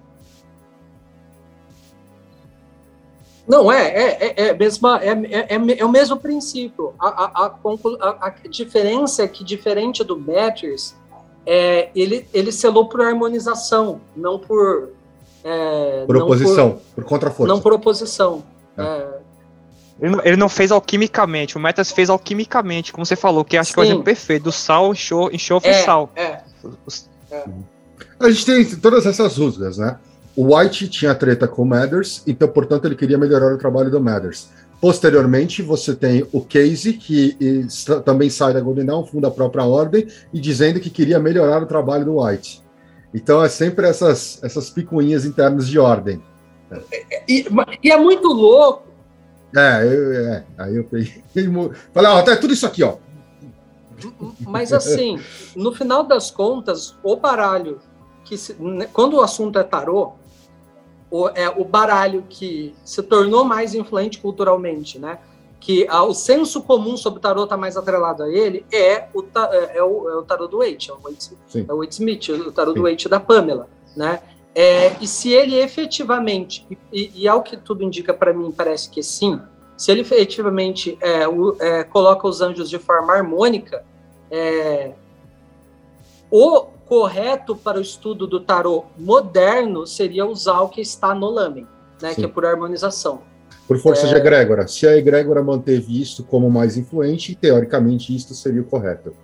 Não, 3.46 3.70
é, 3.70 3.88
é, 3.88 4.18
é, 4.20 4.48
é, 4.48 4.54
mesma, 4.54 5.00
é, 5.02 5.10
é, 5.10 5.78
é, 5.78 5.84
o 5.84 5.88
mesmo 5.88 6.16
princípio. 6.16 6.94
A, 6.98 7.08
a, 7.08 7.46
a, 7.46 8.26
a, 8.26 8.34
diferença 8.48 9.22
é 9.22 9.28
que, 9.28 9.44
diferente 9.44 10.02
do 10.02 10.18
Matters, 10.18 10.94
é, 11.44 11.90
ele, 11.94 12.26
ele 12.32 12.50
selou 12.50 12.88
por 12.88 13.02
harmonização, 13.02 14.00
não 14.16 14.38
por. 14.38 14.90
É, 15.44 16.04
por 16.06 16.16
oposição, 16.16 16.70
por, 16.94 17.02
por 17.02 17.04
contraforça. 17.04 17.52
Não 17.52 17.60
por 17.60 17.72
oposição. 17.74 18.42
É. 18.78 18.82
é. 18.82 19.24
Ele 20.00 20.16
não, 20.16 20.24
ele 20.24 20.36
não, 20.36 20.48
fez 20.48 20.72
alquimicamente, 20.72 21.56
o 21.56 21.60
Matters 21.60 21.92
fez 21.92 22.10
alquimicamente, 22.10 22.92
como 22.92 23.06
você 23.06 23.14
falou, 23.14 23.44
que 23.44 23.56
acho 23.56 23.70
Sim. 23.70 23.74
que 23.74 23.80
é 23.80 23.82
o 23.82 23.86
exemplo 23.86 24.04
perfeito, 24.04 24.42
do 24.44 24.52
sal, 24.52 24.92
enxofre 24.92 25.70
e 25.70 25.82
sal. 25.84 26.10
É. 26.16 26.40
A 28.18 28.30
gente 28.30 28.46
tem 28.46 28.76
todas 28.80 29.06
essas 29.06 29.36
rusgas, 29.36 29.78
né? 29.78 29.98
O 30.36 30.56
White 30.56 30.88
tinha 30.88 31.14
treta 31.14 31.46
com 31.46 31.62
o 31.62 31.66
Mathers, 31.66 32.22
então, 32.26 32.48
portanto, 32.48 32.86
ele 32.86 32.96
queria 32.96 33.16
melhorar 33.16 33.54
o 33.54 33.58
trabalho 33.58 33.90
do 33.90 34.00
Mathers. 34.00 34.48
Posteriormente, 34.80 35.62
você 35.62 35.94
tem 35.94 36.26
o 36.32 36.40
Casey, 36.40 36.94
que 36.94 37.66
também 38.04 38.28
sai 38.28 38.52
da 38.52 38.60
Golden 38.60 38.84
Dawn, 38.84 39.06
funda 39.06 39.28
a 39.28 39.30
própria 39.30 39.64
ordem, 39.64 40.06
e 40.32 40.40
dizendo 40.40 40.80
que 40.80 40.90
queria 40.90 41.18
melhorar 41.18 41.62
o 41.62 41.66
trabalho 41.66 42.04
do 42.04 42.20
White. 42.20 42.62
Então, 43.14 43.42
é 43.42 43.48
sempre 43.48 43.86
essas, 43.86 44.42
essas 44.42 44.68
picuinhas 44.70 45.24
internas 45.24 45.68
de 45.68 45.78
ordem. 45.78 46.20
E, 47.28 47.46
e 47.82 47.90
é 47.92 47.96
muito 47.96 48.26
louco. 48.28 48.88
É, 49.56 49.84
eu, 49.84 50.12
é 50.12 50.44
aí 50.58 50.76
eu 50.76 50.84
peguei. 50.84 51.22
Falei, 51.92 52.10
ó, 52.10 52.22
tá 52.22 52.36
tudo 52.36 52.52
isso 52.52 52.66
aqui, 52.66 52.82
ó. 52.82 52.96
Mas 54.40 54.72
assim, 54.72 55.20
no 55.54 55.72
final 55.72 56.02
das 56.02 56.30
contas, 56.30 56.96
o 57.02 57.16
baralho, 57.16 57.78
que 58.24 58.36
se, 58.36 58.54
né, 58.60 58.88
quando 58.92 59.14
o 59.14 59.22
assunto 59.22 59.58
é 59.58 59.62
tarô, 59.62 60.14
o, 61.14 61.28
é, 61.28 61.48
o 61.48 61.64
baralho 61.64 62.24
que 62.28 62.74
se 62.84 63.00
tornou 63.00 63.44
mais 63.44 63.72
influente 63.72 64.18
culturalmente, 64.18 64.98
né? 64.98 65.20
Que 65.60 65.86
a, 65.88 66.02
o 66.02 66.12
senso 66.12 66.60
comum 66.60 66.96
sobre 66.96 67.20
o 67.20 67.22
tarô 67.22 67.44
está 67.44 67.56
mais 67.56 67.76
atrelado 67.76 68.24
a 68.24 68.28
ele, 68.28 68.66
é 68.72 69.06
o, 69.14 69.22
é, 69.22 69.78
é 69.78 69.82
o, 69.84 70.10
é 70.10 70.16
o 70.16 70.22
tarô 70.22 70.48
do 70.48 70.58
Waite, 70.58 70.90
é 70.90 70.92
o 70.92 70.98
Waite, 70.98 71.30
é 71.54 71.72
o 71.72 71.76
Waite 71.76 71.92
Smith, 71.92 72.28
o 72.30 72.50
tarô 72.50 72.72
Sim. 72.72 72.76
do 72.78 72.82
Waite 72.82 73.08
da 73.08 73.20
Pamela, 73.20 73.68
né? 73.96 74.20
É, 74.56 74.96
e 75.00 75.06
se 75.06 75.32
ele 75.32 75.56
efetivamente, 75.56 76.66
e, 76.92 77.12
e 77.14 77.28
ao 77.28 77.44
que 77.44 77.56
tudo 77.56 77.84
indica 77.84 78.12
para 78.12 78.32
mim, 78.32 78.50
parece 78.50 78.90
que 78.90 79.00
sim, 79.00 79.40
se 79.76 79.92
ele 79.92 80.00
efetivamente 80.00 80.98
é, 81.00 81.28
o, 81.28 81.56
é, 81.60 81.84
coloca 81.84 82.26
os 82.26 82.40
anjos 82.40 82.68
de 82.68 82.78
forma 82.80 83.12
harmônica, 83.12 83.84
é, 84.32 84.94
o 86.28 86.66
correto 86.86 87.56
para 87.56 87.78
o 87.78 87.80
estudo 87.80 88.26
do 88.26 88.40
tarô 88.40 88.84
moderno 88.98 89.86
seria 89.86 90.26
usar 90.26 90.60
o 90.60 90.68
que 90.68 90.80
está 90.80 91.14
no 91.14 91.30
lamen, 91.30 91.66
né, 92.00 92.14
que 92.14 92.24
é 92.24 92.28
por 92.28 92.44
harmonização. 92.44 93.22
Por 93.66 93.78
força 93.78 94.06
é... 94.06 94.10
de 94.10 94.16
egrégora. 94.16 94.68
Se 94.68 94.86
a 94.86 94.96
egrégora 94.96 95.42
manteve 95.42 96.00
isto 96.00 96.22
como 96.22 96.50
mais 96.50 96.76
influente, 96.76 97.34
teoricamente 97.34 98.14
isto 98.14 98.34
seria 98.34 98.60
o 98.60 98.64
correto. 98.64 99.14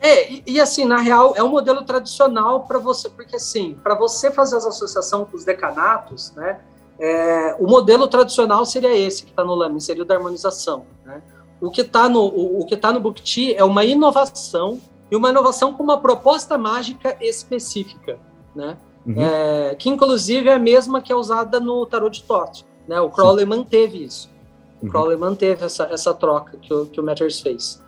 É, 0.00 0.32
e, 0.32 0.42
e 0.46 0.60
assim, 0.60 0.84
na 0.84 0.98
real, 0.98 1.34
é 1.36 1.42
um 1.42 1.48
modelo 1.48 1.82
tradicional 1.82 2.64
para 2.66 2.78
você, 2.78 3.08
porque 3.08 3.36
assim, 3.36 3.76
para 3.82 3.94
você 3.94 4.30
fazer 4.30 4.56
as 4.56 4.66
associações 4.66 5.28
com 5.28 5.36
os 5.36 5.44
decanatos, 5.44 6.32
né, 6.36 6.60
é, 6.98 7.56
o 7.58 7.66
modelo 7.66 8.08
tradicional 8.08 8.66
seria 8.66 8.96
esse 8.96 9.24
que 9.24 9.30
está 9.30 9.44
no 9.44 9.54
lamen, 9.54 9.78
seria 9.78 10.02
o 10.02 10.06
da 10.06 10.14
harmonização. 10.14 10.84
Né? 11.04 11.22
O 11.60 11.70
que 11.70 11.82
está 11.82 12.08
no, 12.08 12.22
o, 12.22 12.60
o 12.60 12.66
que 12.66 12.76
tá 12.76 12.92
no 12.92 13.00
Bukti 13.00 13.54
é 13.54 13.62
uma 13.62 13.84
inovação 13.84 14.80
e 15.10 15.16
uma 15.16 15.30
inovação 15.30 15.72
com 15.72 15.82
uma 15.82 15.98
proposta 15.98 16.58
mágica 16.58 17.16
específica, 17.20 18.18
né? 18.54 18.76
Uhum. 19.06 19.14
É, 19.16 19.74
que 19.74 19.88
inclusive 19.88 20.48
é 20.48 20.54
a 20.54 20.58
mesma 20.58 21.00
que 21.00 21.12
é 21.12 21.16
usada 21.16 21.58
no 21.58 21.86
tarot 21.86 22.20
de 22.20 22.26
Tote, 22.26 22.66
né? 22.86 23.00
O 23.00 23.08
Crowley 23.10 23.44
Sim. 23.44 23.50
manteve 23.50 24.04
isso. 24.04 24.30
O 24.80 24.84
uhum. 24.84 24.90
Crowley 24.90 25.16
manteve 25.16 25.64
essa, 25.64 25.84
essa 25.90 26.12
troca 26.12 26.56
que 26.58 26.72
o, 26.72 26.86
que 26.86 27.00
o 27.00 27.02
Matters 27.02 27.40
fez. 27.40 27.82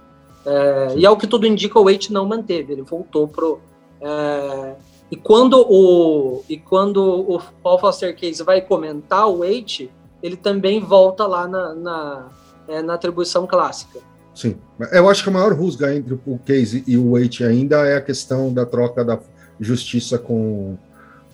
É, 0.46 0.94
e 0.96 1.04
ao 1.04 1.16
que 1.16 1.26
tudo 1.26 1.46
indica, 1.46 1.78
o 1.78 1.84
Waite 1.84 2.12
não 2.12 2.26
manteve, 2.26 2.72
ele 2.72 2.82
voltou 2.82 3.28
pro... 3.28 3.60
É, 4.00 4.74
e 5.10 5.16
quando 5.16 5.60
o 5.68 6.44
e 6.48 6.56
quando 6.56 7.02
o 7.02 7.40
Paul 7.62 7.78
Foster 7.78 8.16
Case 8.16 8.42
vai 8.44 8.60
comentar 8.60 9.28
o 9.28 9.38
Waite, 9.38 9.90
ele 10.22 10.36
também 10.36 10.80
volta 10.80 11.26
lá 11.26 11.48
na, 11.48 11.74
na, 11.74 12.28
é, 12.68 12.80
na 12.80 12.94
atribuição 12.94 13.46
clássica. 13.46 14.00
Sim. 14.34 14.56
Eu 14.92 15.08
acho 15.08 15.22
que 15.22 15.28
a 15.28 15.32
maior 15.32 15.52
rusga 15.52 15.94
entre 15.94 16.14
o 16.14 16.38
Case 16.38 16.82
e 16.86 16.96
o 16.96 17.12
Waite 17.12 17.44
ainda 17.44 17.86
é 17.86 17.96
a 17.96 18.00
questão 18.00 18.52
da 18.52 18.64
troca 18.64 19.04
da 19.04 19.18
justiça 19.58 20.18
com, 20.18 20.76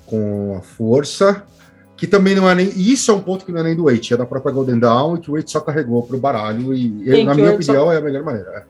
com 0.06 0.56
a 0.56 0.62
força, 0.62 1.44
que 1.96 2.06
também 2.06 2.34
não 2.34 2.48
é 2.50 2.54
nem. 2.54 2.68
Isso 2.68 3.10
é 3.10 3.14
um 3.14 3.20
ponto 3.20 3.44
que 3.44 3.52
não 3.52 3.60
é 3.60 3.64
nem 3.64 3.76
do 3.76 3.84
Waite, 3.84 4.14
é 4.14 4.16
da 4.16 4.26
própria 4.26 4.52
Golden 4.52 4.78
Dawn 4.78 5.16
e 5.16 5.20
que 5.20 5.30
o 5.30 5.34
Waite 5.34 5.50
só 5.50 5.60
carregou 5.60 6.02
para 6.02 6.16
o 6.16 6.20
baralho, 6.20 6.74
e, 6.74 7.04
Sim, 7.04 7.24
na 7.24 7.34
minha 7.34 7.52
opinião 7.52 7.84
só... 7.84 7.92
é 7.92 7.96
a 7.98 8.00
melhor 8.00 8.24
maneira. 8.24 8.66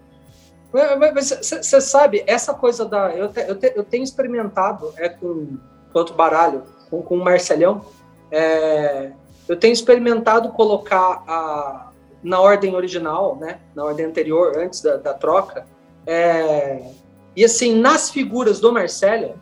Mas 1.15 1.31
você 1.31 1.81
sabe, 1.81 2.23
essa 2.27 2.53
coisa 2.53 2.85
da. 2.85 3.11
Eu, 3.15 3.29
te, 3.29 3.41
eu, 3.49 3.55
te, 3.55 3.73
eu 3.75 3.83
tenho 3.83 4.05
experimentado 4.05 4.93
é, 4.99 5.09
com 5.09 5.57
outro 5.95 6.15
baralho, 6.15 6.65
com, 6.91 7.01
com 7.01 7.17
o 7.17 7.25
Marcelhão, 7.25 7.83
É, 8.31 9.13
eu 9.49 9.57
tenho 9.57 9.73
experimentado 9.73 10.51
colocar 10.51 11.23
a, 11.27 11.86
na 12.23 12.41
ordem 12.41 12.75
original, 12.75 13.37
né, 13.37 13.61
na 13.75 13.85
ordem 13.85 14.07
anterior, 14.07 14.57
antes 14.59 14.81
da, 14.81 14.97
da 14.97 15.15
troca. 15.15 15.67
É, 16.07 16.91
e 17.35 17.45
assim, 17.45 17.75
nas 17.75 18.11
figuras 18.11 18.61
do 18.61 18.73
Marcelo, 18.73 19.39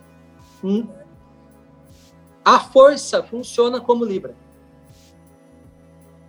hum, 0.63 0.87
a 2.43 2.59
força 2.59 3.23
funciona 3.23 3.81
como 3.81 4.05
Libra. 4.05 4.35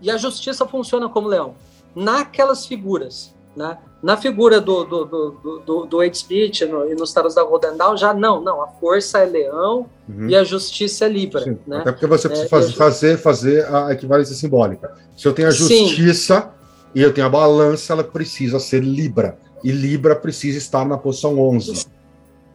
E 0.01 0.11
a 0.11 0.17
justiça 0.17 0.67
funciona 0.67 1.09
como 1.09 1.29
leão. 1.29 1.55
Naquelas 1.95 2.67
figuras, 2.67 3.35
né? 3.55 3.79
Na 4.03 4.17
figura 4.17 4.61
do, 4.61 4.85
do, 4.85 5.05
do, 5.05 5.63
do, 5.65 5.87
do 5.87 6.15
Speech 6.15 6.67
no, 6.67 6.91
e 6.91 6.95
nos 6.95 7.13
taros 7.13 7.35
da 7.35 7.43
Golden 7.43 7.77
Dawn, 7.77 7.97
já 7.97 8.13
não, 8.13 8.41
não. 8.41 8.63
A 8.63 8.69
força 8.69 9.19
é 9.19 9.25
leão 9.25 9.87
uhum. 10.09 10.29
e 10.29 10.37
a 10.37 10.45
justiça 10.45 11.07
é 11.07 11.09
Libra. 11.09 11.43
Sim, 11.43 11.59
né? 11.67 11.79
Até 11.79 11.93
porque 11.93 12.07
você 12.07 12.29
precisa 12.29 12.47
é, 12.47 12.77
fazer, 12.77 13.17
fazer 13.19 13.75
a 13.75 13.93
equivalência 13.93 14.35
simbólica. 14.35 14.95
Se 15.17 15.27
eu 15.27 15.33
tenho 15.33 15.49
a 15.49 15.51
justiça 15.51 16.43
Sim. 16.43 16.49
e 16.95 17.03
eu 17.03 17.13
tenho 17.13 17.27
a 17.27 17.31
balança, 17.31 17.95
ela 17.95 18.05
precisa 18.05 18.61
ser 18.61 18.83
Libra. 18.85 19.39
E 19.65 19.73
Libra 19.73 20.15
precisa 20.15 20.59
estar 20.59 20.85
na 20.85 20.99
posição 20.99 21.39
11. 21.39 21.87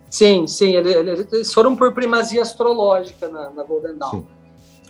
Sim, 0.09 0.45
sim. 0.45 0.76
Eles 0.76 1.53
foram 1.53 1.76
por 1.76 1.93
primazia 1.93 2.41
astrológica 2.41 3.27
na, 3.27 3.49
na 3.49 3.63
Golden 3.63 3.97
Dawn. 3.97 4.23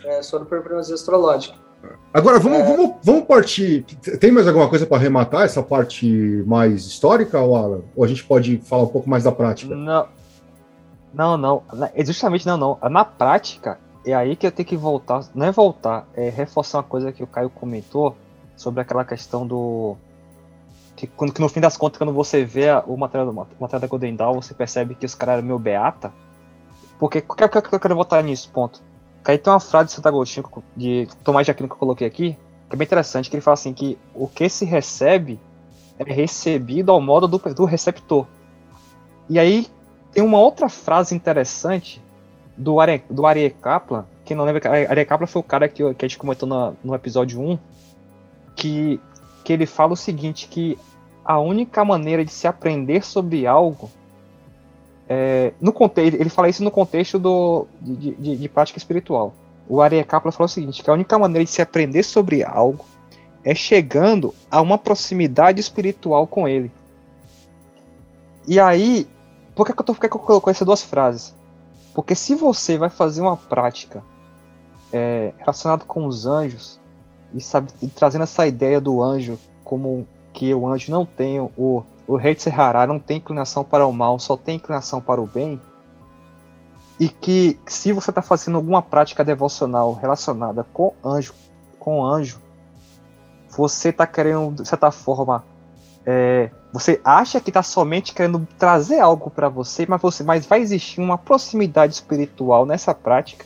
É, 0.04 0.22
foram 0.24 0.46
por 0.46 0.62
primazia 0.62 0.96
astrológica. 0.96 1.56
Agora, 2.14 2.40
vamos, 2.40 2.60
é... 2.60 2.64
vamos, 2.64 2.96
vamos 3.04 3.26
partir. 3.26 3.84
Tem 4.20 4.32
mais 4.32 4.48
alguma 4.48 4.70
coisa 4.70 4.86
para 4.86 4.98
arrematar 4.98 5.44
essa 5.44 5.64
parte 5.64 6.06
mais 6.46 6.86
histórica, 6.86 7.40
ou, 7.40 7.56
Alan? 7.56 7.82
ou 7.96 8.04
a 8.04 8.08
gente 8.08 8.24
pode 8.24 8.58
falar 8.58 8.84
um 8.84 8.88
pouco 8.88 9.10
mais 9.10 9.24
da 9.24 9.32
prática? 9.32 9.74
Não, 9.74 10.08
não, 11.14 11.38
não. 11.38 11.64
É 11.94 12.04
justamente 12.06 12.46
não, 12.46 12.58
não. 12.58 12.78
Na 12.90 13.06
prática, 13.06 13.80
é 14.06 14.14
aí 14.14 14.36
que 14.36 14.46
eu 14.46 14.52
tenho 14.52 14.68
que 14.68 14.78
voltar. 14.78 15.24
Não 15.34 15.46
é 15.46 15.52
voltar, 15.52 16.06
é 16.14 16.30
reforçar 16.30 16.80
uma 16.80 16.84
coisa 16.84 17.12
que 17.12 17.24
o 17.24 17.28
Caio 17.28 17.50
comentou 17.50 18.16
sobre 18.56 18.82
aquela 18.82 19.06
questão 19.06 19.48
do. 19.48 19.96
Que, 20.96 21.08
quando, 21.08 21.34
que 21.34 21.42
no 21.42 21.50
fim 21.50 21.62
das 21.62 21.78
contas, 21.78 21.98
quando 21.98 22.14
você 22.14 22.44
vê 22.44 22.68
o 22.86 22.98
material, 22.98 23.30
o 23.30 23.34
material 23.34 23.80
da 23.80 23.88
Golden 23.88 24.16
Dawn, 24.16 24.42
você 24.42 24.54
percebe 24.54 24.96
que 24.96 25.06
os 25.06 25.16
caras 25.16 25.38
eram 25.38 25.48
meio 25.48 25.58
beata. 25.58 26.12
Porque, 27.00 27.24
o 27.28 27.34
que, 27.34 27.48
que, 27.48 27.62
que 27.62 27.76
eu 27.76 27.80
quero 27.80 27.96
voltar 27.96 28.22
nisso, 28.22 28.50
ponto? 28.54 28.82
Aí 29.24 29.38
tem 29.38 29.54
uma 29.54 29.60
frase 29.60 29.88
de 29.88 29.94
Santo 29.94 30.08
Agostinho, 30.08 30.46
de 30.76 31.08
Tomás 31.24 31.46
de 31.46 31.52
Aquino 31.52 31.70
que 31.70 31.74
eu 31.74 31.80
coloquei 31.80 32.08
aqui, 32.08 32.38
que 32.68 32.76
é 32.76 32.78
bem 32.78 32.86
interessante, 32.86 33.30
que 33.30 33.36
ele 33.36 33.42
fala 33.42 33.54
assim 33.54 33.74
que 33.74 33.98
o 34.16 34.28
que 34.28 34.50
se 34.50 34.66
recebe 34.66 35.40
é 36.00 36.04
recebido 36.04 36.92
ao 36.92 37.00
modo 37.00 37.28
do, 37.28 37.38
do 37.38 37.66
receptor. 37.66 38.26
E 39.30 39.38
aí 39.38 39.68
tem 40.12 40.24
uma 40.24 40.40
outra 40.40 40.68
frase 40.68 41.16
interessante 41.16 42.02
do 42.58 42.80
Are, 42.80 43.04
do 43.10 43.26
Arie 43.26 43.50
Kaplan, 43.50 44.06
que 44.26 44.34
não 44.34 44.44
lembra, 44.44 44.70
Arie 44.90 45.06
Kaplan 45.06 45.28
foi 45.28 45.40
o 45.40 45.44
cara 45.44 45.68
que, 45.68 45.94
que 45.94 46.06
a 46.06 46.08
gente 46.08 46.18
comentou 46.18 46.50
no, 46.50 46.76
no 46.84 46.96
episódio 46.96 47.40
1, 47.40 47.60
que, 48.56 49.00
que 49.44 49.54
ele 49.54 49.66
fala 49.66 49.94
o 49.94 49.98
seguinte, 49.98 50.48
que 50.48 50.78
a 51.24 51.40
única 51.40 51.86
maneira 51.86 52.26
de 52.26 52.32
se 52.32 52.48
aprender 52.48 53.06
sobre 53.06 53.46
algo 53.46 53.90
é, 55.14 55.52
no 55.60 55.74
contexto, 55.74 56.16
ele 56.16 56.30
fala 56.30 56.48
isso 56.48 56.64
no 56.64 56.72
contexto 56.72 57.20
do, 57.20 57.68
de, 57.82 58.16
de, 58.16 58.38
de 58.38 58.48
prática 58.48 58.80
espiritual. 58.80 59.34
O 59.68 59.80
Kaplan 60.08 60.32
falou 60.32 60.46
o 60.46 60.50
seguinte, 60.50 60.82
que 60.82 60.90
a 60.90 60.94
única 60.94 61.20
maneira 61.20 61.44
de 61.44 61.52
se 61.52 61.62
aprender 61.62 62.02
sobre 62.04 62.46
algo 62.46 62.86
é 63.44 63.54
chegando 63.54 64.34
a 64.50 64.62
uma 64.62 64.78
proximidade 64.78 65.60
espiritual 65.60 66.26
com 66.26 66.48
ele. 66.48 66.72
E 68.48 68.58
aí, 68.58 69.06
por 69.54 69.66
que, 69.66 69.74
que, 69.74 69.82
eu, 69.82 69.86
tô, 69.86 69.94
que, 69.96 70.06
eu 70.06 70.12
coloquei 70.12 70.52
essas 70.52 70.66
duas 70.66 70.82
frases? 70.82 71.36
Porque 71.94 72.16
se 72.16 72.34
você 72.34 72.78
vai 72.78 72.90
fazer 72.90 73.20
uma 73.20 73.36
prática 73.36 74.02
é, 74.94 75.34
relacionada 75.40 75.84
com 75.84 76.06
os 76.06 76.26
anjos, 76.26 76.80
e, 77.34 77.42
sabe, 77.42 77.70
e 77.82 77.88
trazendo 77.88 78.24
essa 78.24 78.48
ideia 78.48 78.80
do 78.80 79.04
anjo 79.04 79.38
como 79.62 80.08
que 80.32 80.54
o 80.54 80.66
anjo 80.66 80.90
não 80.90 81.06
tem 81.06 81.38
o, 81.42 81.84
o 82.08 82.16
rei 82.16 82.36
de 82.36 82.42
Serrará 82.42 82.86
não 82.86 83.00
tem 83.00 83.18
inclinação 83.18 83.64
para 83.64 83.86
o 83.86 83.94
mal, 83.94 84.20
só 84.20 84.36
tem 84.36 84.56
inclinação 84.56 85.02
para 85.02 85.22
o 85.22 85.28
bem, 85.28 85.60
e 87.00 87.10
que 87.10 87.60
se 87.66 87.92
você 87.92 88.12
está 88.12 88.22
fazendo 88.22 88.58
alguma 88.58 88.82
prática 88.82 89.24
devocional 89.24 89.94
relacionada 89.94 90.66
com 90.72 90.94
anjo, 91.04 91.34
com 91.80 92.06
anjo, 92.06 92.40
você 93.50 93.90
está 93.90 94.06
querendo, 94.06 94.62
de 94.62 94.68
certa 94.68 94.92
forma, 94.92 95.44
é, 96.06 96.50
você 96.72 97.02
acha 97.04 97.40
que 97.40 97.50
está 97.50 97.64
somente 97.64 98.14
querendo 98.14 98.48
trazer 98.58 99.00
algo 99.00 99.30
para 99.30 99.50
você, 99.50 99.86
mas 99.88 100.02
você, 100.02 100.24
mas 100.24 100.46
vai 100.46 100.62
existir 100.62 101.02
uma 101.02 101.18
proximidade 101.18 101.94
espiritual 101.94 102.66
nessa 102.66 102.94
prática 102.94 103.46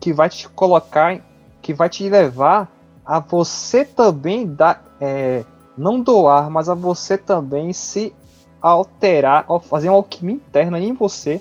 que 0.00 0.12
vai 0.12 0.28
te 0.28 0.48
colocar, 0.48 1.20
que 1.62 1.72
vai 1.72 1.88
te 1.88 2.08
levar 2.08 2.68
a 3.04 3.20
você 3.20 3.84
também 3.84 4.46
dar, 4.46 4.82
é, 5.00 5.44
não 5.76 6.00
doar, 6.00 6.50
mas 6.50 6.68
a 6.68 6.74
você 6.74 7.18
também 7.18 7.72
se 7.72 8.14
alterar, 8.60 9.46
fazer 9.62 9.88
uma 9.88 9.96
alquimia 9.96 10.36
interna 10.36 10.80
em 10.80 10.92
você, 10.92 11.40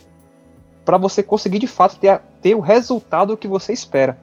para 0.83 0.97
você 0.97 1.23
conseguir 1.23 1.59
de 1.59 1.67
fato 1.67 1.97
ter, 1.97 2.21
ter 2.41 2.55
o 2.55 2.59
resultado 2.59 3.37
que 3.37 3.47
você 3.47 3.73
espera. 3.73 4.19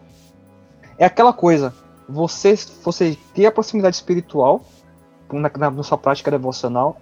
É 0.98 1.04
aquela 1.04 1.32
coisa, 1.32 1.74
você, 2.08 2.54
você 2.84 3.18
ter 3.34 3.46
a 3.46 3.52
proximidade 3.52 3.96
espiritual 3.96 4.62
na, 5.32 5.50
na, 5.56 5.70
na 5.70 5.82
sua 5.82 5.98
prática 5.98 6.30
devocional, 6.30 6.96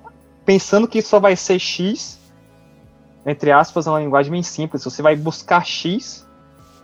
pensando 0.44 0.88
que 0.88 1.02
só 1.02 1.20
vai 1.20 1.36
ser 1.36 1.58
X, 1.58 2.18
entre 3.26 3.52
aspas, 3.52 3.86
é 3.86 3.90
uma 3.90 4.00
linguagem 4.00 4.32
bem 4.32 4.42
simples, 4.42 4.84
você 4.84 5.02
vai 5.02 5.16
buscar 5.16 5.66
X, 5.66 6.26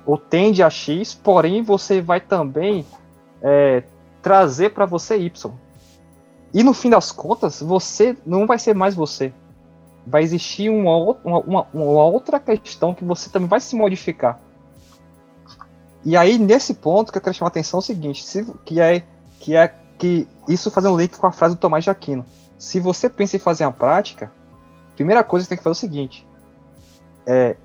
ou 0.05 0.19
tende 0.19 0.63
a 0.63 0.71
X, 0.71 1.15
porém 1.15 1.63
você 1.63 2.01
vai 2.01 2.21
também 2.21 2.85
é, 3.43 3.83
trazer 4.21 4.71
para 4.71 4.85
você 4.87 5.17
Y. 5.17 5.53
E 6.57 6.63
no 6.63 6.73
fim 6.73 6.89
das 6.89 7.13
contas, 7.13 7.61
você 7.61 8.17
não 8.25 8.47
vai 8.47 8.59
ser 8.59 8.75
mais 8.75 8.95
você. 8.95 9.31
Vai 10.07 10.23
existir 10.23 10.71
uma, 10.71 10.97
uma, 11.23 11.41
uma, 11.41 11.67
uma 11.75 12.05
outra 12.05 12.41
questão 12.41 12.95
que 12.95 13.05
você 13.05 13.29
também 13.29 13.47
vai 13.47 13.61
se 13.61 13.77
modificar. 13.77 14.41
E 16.03 16.17
aí, 16.17 16.39
nesse 16.39 16.73
ponto, 16.73 17.13
que 17.13 17.19
eu 17.19 17.23
quero 17.23 17.37
chamar 17.37 17.49
a 17.49 17.51
atenção 17.51 17.77
é 17.77 17.81
o 17.81 17.83
seguinte, 17.83 18.25
se, 18.25 18.43
que 18.65 18.81
é 18.81 19.05
que 19.39 19.55
é 19.55 19.69
que 19.99 20.27
isso 20.49 20.71
fazendo 20.71 20.95
um 20.95 20.99
link 20.99 21.19
com 21.19 21.27
a 21.27 21.33
frase 21.33 21.55
do 21.55 21.59
Tomás 21.59 21.85
de 21.85 21.91
Aquino. 21.91 22.25
Se 22.57 22.81
você 22.81 23.11
pensa 23.11 23.37
em 23.37 23.39
fazer 23.39 23.67
uma 23.67 23.73
prática, 23.73 24.33
primeira 24.95 25.23
coisa 25.23 25.45
que 25.45 25.49
você 25.49 25.57
tem 25.57 25.59
que 25.59 25.63
fazer 25.63 25.73
é 25.73 25.77
o 25.77 25.91
seguinte: 25.91 26.27
é, 27.27 27.57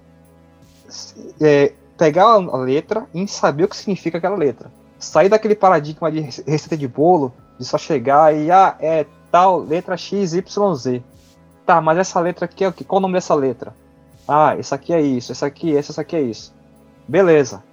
é 1.40 1.74
pegar 1.98 2.26
a 2.26 2.58
letra 2.58 3.08
e 3.14 3.26
saber 3.26 3.64
o 3.64 3.68
que 3.70 3.78
significa 3.78 4.18
aquela 4.18 4.36
letra. 4.36 4.70
Sair 5.00 5.30
daquele 5.30 5.56
paradigma 5.56 6.12
de 6.12 6.20
receita 6.20 6.76
de 6.76 6.90
bolo 6.90 7.34
de 7.62 7.68
só 7.68 7.78
chegar 7.78 8.36
e, 8.36 8.52
ah, 8.52 8.76
é 8.80 9.06
tal 9.32 9.60
letra 9.60 9.96
X, 9.96 10.34
Y, 10.34 10.76
Z. 10.76 11.04
Tá, 11.66 11.80
mas 11.80 11.98
essa 12.00 12.20
letra 12.20 12.46
aqui 12.46 12.64
é 12.64 12.68
o 12.68 12.74
que? 12.74 12.84
Qual 12.84 12.98
o 12.98 13.02
nome 13.02 13.14
dessa 13.14 13.36
letra? 13.36 13.74
Ah, 14.28 14.56
essa 14.58 14.76
aqui 14.76 14.92
é 14.92 15.00
isso, 15.00 15.32
essa 15.32 15.46
aqui 15.46 15.76
é 15.76 15.80
isso, 15.80 15.92
essa 15.92 16.02
aqui 16.02 16.16
é 16.16 16.22
isso. 16.22 16.54
Beleza. 17.08 17.64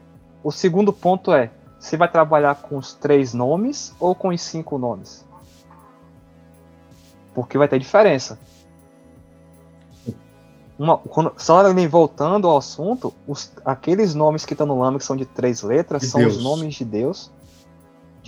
O 0.45 0.53
segundo 0.53 0.93
ponto 0.93 1.33
é, 1.33 1.51
você 1.81 1.97
vai 1.97 2.11
trabalhar 2.11 2.55
com 2.57 2.77
os 2.77 2.95
três 2.95 3.33
nomes 3.33 3.95
ou 3.99 4.15
com 4.15 4.29
os 4.29 4.41
cinco 4.41 4.77
nomes? 4.79 5.25
Porque 7.35 7.57
vai 7.57 7.67
ter 7.67 7.79
diferença. 7.79 8.39
Uma, 10.79 10.99
quando, 10.99 11.33
só 11.37 11.63
voltando 11.89 12.47
ao 12.47 12.57
assunto, 12.57 13.13
os, 13.27 13.51
aqueles 13.65 14.15
nomes 14.15 14.45
que 14.45 14.53
estão 14.53 14.67
no 14.67 14.99
que 14.99 15.05
são 15.05 15.17
de 15.17 15.25
três 15.25 15.63
letras 15.63 16.03
de 16.03 16.09
são 16.09 16.21
Deus. 16.21 16.37
os 16.37 16.45
nomes 16.45 16.75
de 16.75 16.85
Deus 16.85 17.33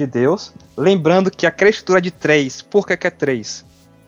de 0.00 0.06
Deus. 0.06 0.52
Lembrando 0.76 1.30
que 1.30 1.46
a 1.46 1.54
estrutura 1.68 2.00
de 2.00 2.10
três, 2.10 2.62
por 2.62 2.86
que, 2.86 2.96
que 2.96 3.06
é 3.06 3.10
três? 3.10 3.64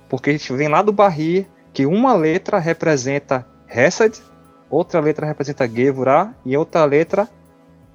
Porque 0.09 0.31
a 0.31 0.33
gente 0.33 0.53
vem 0.53 0.69
lá 0.69 0.83
do 0.83 0.93
Barrir 0.93 1.47
que 1.73 1.87
uma 1.87 2.15
letra 2.15 2.59
representa 2.59 3.47
Hesed, 3.69 4.21
outra 4.69 5.01
letra 5.01 5.27
representa 5.27 5.69
Gevurah 5.69 6.35
e 6.45 6.57
outra 6.57 6.85
letra 6.85 7.29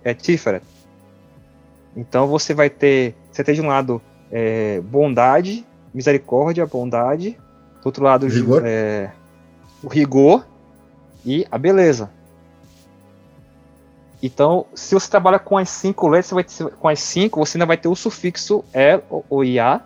é 0.04 0.14
Tiferet. 0.14 0.64
Então 1.96 2.28
você 2.28 2.54
vai 2.54 2.70
ter, 2.70 3.16
você 3.32 3.44
tem 3.44 3.56
de 3.56 3.62
um 3.62 3.68
lado 3.68 4.02
é, 4.32 4.80
bondade, 4.82 5.66
misericórdia, 5.94 6.66
bondade, 6.66 7.38
do 7.82 7.86
outro 7.86 8.04
lado 8.04 8.28
rigor. 8.28 8.64
É, 8.66 9.12
o 9.84 9.88
rigor 9.88 10.46
e 11.26 11.46
a 11.52 11.58
beleza. 11.58 12.12
Então, 14.22 14.66
se 14.74 14.96
você 14.96 15.10
trabalha 15.10 15.38
com 15.38 15.58
as 15.58 15.70
cinco 15.70 16.08
letras, 16.08 16.28
você 16.28 16.36
vai 16.36 16.44
ter, 16.44 16.78
com 16.78 16.88
as 16.88 17.00
cinco, 17.00 17.46
você 17.46 17.58
ainda 17.58 17.66
vai 17.66 17.78
ter 17.78 17.88
o 17.88 17.96
sufixo 17.96 18.64
el 18.74 19.04
ou 19.30 19.44
ia, 19.44 19.82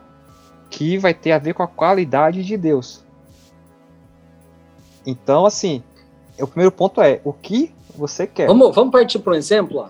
que 0.69 0.97
vai 0.97 1.13
ter 1.13 1.33
a 1.33 1.37
ver 1.37 1.53
com 1.53 1.63
a 1.63 1.67
qualidade 1.67 2.43
de 2.43 2.55
Deus. 2.55 3.03
Então, 5.05 5.45
assim, 5.45 5.83
o 6.39 6.47
primeiro 6.47 6.71
ponto 6.71 7.01
é 7.01 7.19
o 7.23 7.33
que 7.33 7.73
você 7.95 8.25
quer. 8.25 8.47
Vamos, 8.47 8.73
vamos 8.73 8.91
partir 8.91 9.19
para 9.19 9.33
um 9.33 9.35
exemplo? 9.35 9.85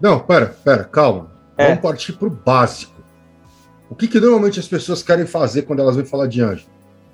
Não, 0.00 0.20
pera, 0.20 0.54
pera, 0.62 0.84
calma. 0.84 1.30
É. 1.56 1.68
Vamos 1.68 1.80
partir 1.80 2.12
para 2.12 2.28
o 2.28 2.30
básico. 2.30 2.94
O 3.88 3.94
que, 3.94 4.08
que 4.08 4.20
normalmente 4.20 4.60
as 4.60 4.68
pessoas 4.68 5.02
querem 5.02 5.26
fazer 5.26 5.62
quando 5.62 5.80
elas 5.80 5.96
vêm 5.96 6.04
falar 6.04 6.26
de 6.26 6.42
anjo? 6.42 6.66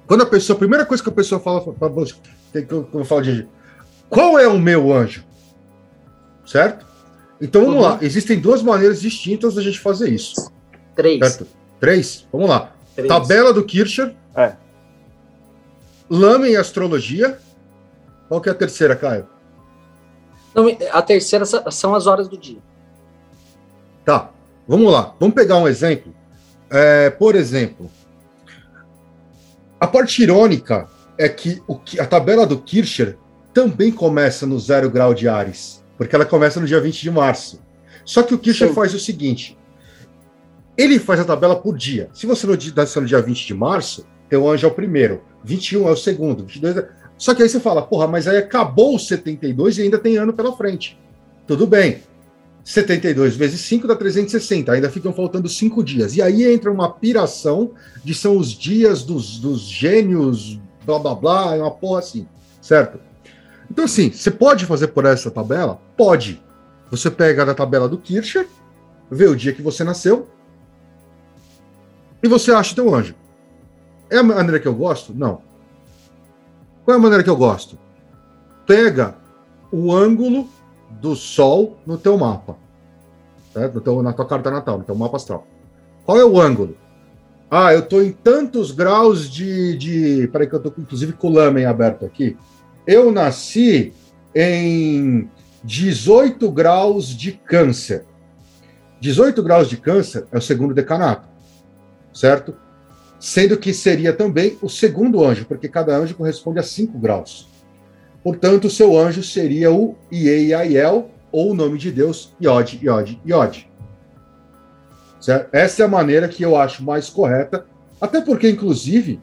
Quando 0.06 0.22
a 0.22 0.26
pessoa, 0.26 0.56
a 0.56 0.58
primeira 0.58 0.84
coisa 0.84 1.02
que 1.02 1.08
a 1.08 1.12
pessoa 1.12 1.40
fala, 1.40 1.60
que 1.60 1.68
eu 2.68 2.88
vou 2.92 3.04
falar 3.04 3.22
de 3.22 3.30
anjo, 3.30 3.48
qual 4.10 4.38
é 4.38 4.48
o 4.48 4.58
meu 4.58 4.92
anjo? 4.92 5.24
Certo? 6.44 6.86
Então 7.40 7.62
vamos 7.62 7.76
uhum. 7.76 7.82
lá. 7.82 7.98
Existem 8.00 8.38
duas 8.38 8.62
maneiras 8.62 9.00
distintas 9.00 9.54
da 9.54 9.62
gente 9.62 9.80
fazer 9.80 10.10
isso. 10.10 10.50
Três. 10.94 11.18
Certo? 11.18 11.46
Três? 11.80 12.26
Vamos 12.32 12.48
lá. 12.48 12.72
Três. 12.94 13.08
Tabela 13.08 13.52
do 13.52 13.64
Kircher. 13.64 14.14
É. 14.36 14.52
Lama 16.08 16.48
em 16.48 16.56
astrologia. 16.56 17.38
Qual 18.28 18.40
que 18.40 18.48
é 18.48 18.52
a 18.52 18.54
terceira, 18.54 18.94
Caio? 18.94 19.26
Não, 20.54 20.66
a 20.92 21.02
terceira 21.02 21.44
são 21.44 21.94
as 21.94 22.06
horas 22.06 22.28
do 22.28 22.36
dia. 22.36 22.58
Tá. 24.04 24.30
Vamos 24.66 24.92
lá. 24.92 25.14
Vamos 25.18 25.34
pegar 25.34 25.56
um 25.56 25.66
exemplo. 25.66 26.14
É, 26.70 27.10
por 27.10 27.34
exemplo, 27.34 27.90
a 29.80 29.86
parte 29.86 30.22
irônica 30.22 30.88
é 31.18 31.28
que 31.28 31.60
o, 31.66 31.78
a 31.98 32.06
tabela 32.06 32.46
do 32.46 32.58
Kircher 32.58 33.18
também 33.52 33.92
começa 33.92 34.46
no 34.46 34.58
zero 34.58 34.88
grau 34.88 35.12
de 35.12 35.28
Ares, 35.28 35.81
porque 36.04 36.16
ela 36.16 36.24
começa 36.24 36.60
no 36.60 36.66
dia 36.66 36.80
20 36.80 37.00
de 37.00 37.10
março. 37.10 37.60
Só 38.04 38.22
que 38.22 38.34
o 38.34 38.38
Kircher 38.38 38.68
Sim. 38.68 38.74
faz 38.74 38.94
o 38.94 38.98
seguinte: 38.98 39.56
ele 40.76 40.98
faz 40.98 41.20
a 41.20 41.24
tabela 41.24 41.56
por 41.56 41.76
dia. 41.76 42.08
Se 42.12 42.26
você 42.26 42.46
nasceu 42.74 43.02
no 43.02 43.08
dia 43.08 43.20
20 43.20 43.46
de 43.46 43.54
março, 43.54 44.06
teu 44.28 44.48
anjo 44.48 44.66
é 44.66 44.70
o 44.70 44.74
primeiro, 44.74 45.22
21 45.44 45.88
é 45.88 45.90
o 45.90 45.96
segundo, 45.96 46.44
22 46.44 46.76
é... 46.78 46.88
Só 47.18 47.34
que 47.34 47.42
aí 47.42 47.48
você 47.48 47.60
fala, 47.60 47.82
porra, 47.82 48.08
mas 48.08 48.26
aí 48.26 48.36
acabou 48.36 48.96
o 48.96 48.98
72 48.98 49.78
e 49.78 49.82
ainda 49.82 49.98
tem 49.98 50.16
ano 50.16 50.32
pela 50.32 50.56
frente. 50.56 50.98
Tudo 51.46 51.66
bem. 51.66 52.00
72 52.64 53.36
vezes 53.36 53.60
5 53.60 53.86
dá 53.86 53.96
360, 53.96 54.72
ainda 54.72 54.90
ficam 54.90 55.12
faltando 55.12 55.48
5 55.48 55.82
dias. 55.84 56.16
E 56.16 56.22
aí 56.22 56.44
entra 56.44 56.70
uma 56.70 56.90
piração 56.90 57.72
de 58.04 58.14
são 58.14 58.36
os 58.36 58.50
dias 58.52 59.02
dos, 59.02 59.38
dos 59.38 59.62
gênios, 59.62 60.60
blá 60.84 60.98
blá 60.98 61.14
blá, 61.14 61.56
é 61.56 61.60
uma 61.60 61.70
porra 61.70 61.98
assim, 61.98 62.26
certo? 62.60 62.98
Então, 63.72 63.86
assim, 63.86 64.12
você 64.12 64.30
pode 64.30 64.66
fazer 64.66 64.88
por 64.88 65.06
essa 65.06 65.30
tabela? 65.30 65.80
Pode. 65.96 66.42
Você 66.90 67.10
pega 67.10 67.50
a 67.50 67.54
tabela 67.54 67.88
do 67.88 67.96
Kircher, 67.96 68.46
vê 69.10 69.26
o 69.26 69.34
dia 69.34 69.54
que 69.54 69.62
você 69.62 69.82
nasceu, 69.82 70.28
e 72.22 72.28
você 72.28 72.52
acha 72.52 72.74
teu 72.74 72.94
anjo. 72.94 73.14
É 74.10 74.18
a 74.18 74.22
maneira 74.22 74.60
que 74.60 74.68
eu 74.68 74.74
gosto? 74.74 75.14
Não. 75.14 75.40
Qual 76.84 76.94
é 76.94 76.98
a 76.98 77.02
maneira 77.02 77.24
que 77.24 77.30
eu 77.30 77.36
gosto? 77.36 77.78
Pega 78.66 79.14
o 79.72 79.90
ângulo 79.90 80.50
do 80.90 81.16
Sol 81.16 81.78
no 81.86 81.96
teu 81.96 82.18
mapa. 82.18 82.58
Certo? 83.54 83.80
Teu, 83.80 84.02
na 84.02 84.12
tua 84.12 84.26
carta 84.26 84.50
natal, 84.50 84.76
no 84.76 84.84
teu 84.84 84.94
mapa 84.94 85.16
astral. 85.16 85.46
Qual 86.04 86.18
é 86.18 86.24
o 86.26 86.38
ângulo? 86.38 86.76
Ah, 87.50 87.72
eu 87.72 87.80
estou 87.80 88.02
em 88.02 88.12
tantos 88.12 88.70
graus 88.70 89.30
de. 89.30 89.78
de 89.78 90.28
peraí, 90.28 90.46
que 90.46 90.54
eu 90.54 90.58
estou 90.58 90.74
inclusive 90.76 91.14
com 91.14 91.28
o 91.28 91.32
lamen 91.32 91.64
aberto 91.64 92.04
aqui. 92.04 92.36
Eu 92.86 93.12
nasci 93.12 93.92
em 94.34 95.28
18 95.62 96.50
graus 96.50 97.08
de 97.08 97.32
câncer. 97.32 98.04
18 99.00 99.42
graus 99.42 99.68
de 99.68 99.76
câncer 99.76 100.26
é 100.32 100.38
o 100.38 100.40
segundo 100.40 100.74
decanato, 100.74 101.28
certo? 102.14 102.54
Sendo 103.18 103.56
que 103.56 103.72
seria 103.72 104.12
também 104.12 104.56
o 104.60 104.68
segundo 104.68 105.24
anjo, 105.24 105.44
porque 105.44 105.68
cada 105.68 105.96
anjo 105.96 106.14
corresponde 106.14 106.58
a 106.58 106.62
5 106.62 106.98
graus. 106.98 107.48
Portanto, 108.22 108.70
seu 108.70 108.96
anjo 108.96 109.22
seria 109.22 109.72
o 109.72 109.96
Ieiaiel, 110.10 111.10
ou 111.32 111.50
o 111.50 111.54
nome 111.54 111.78
de 111.78 111.90
Deus, 111.90 112.32
Yod, 112.40 112.78
Yod, 112.84 113.20
Yod. 113.26 113.68
Certo? 115.20 115.48
Essa 115.52 115.82
é 115.82 115.84
a 115.86 115.88
maneira 115.88 116.28
que 116.28 116.42
eu 116.42 116.56
acho 116.56 116.84
mais 116.84 117.08
correta, 117.08 117.64
até 118.00 118.20
porque, 118.20 118.48
inclusive, 118.48 119.20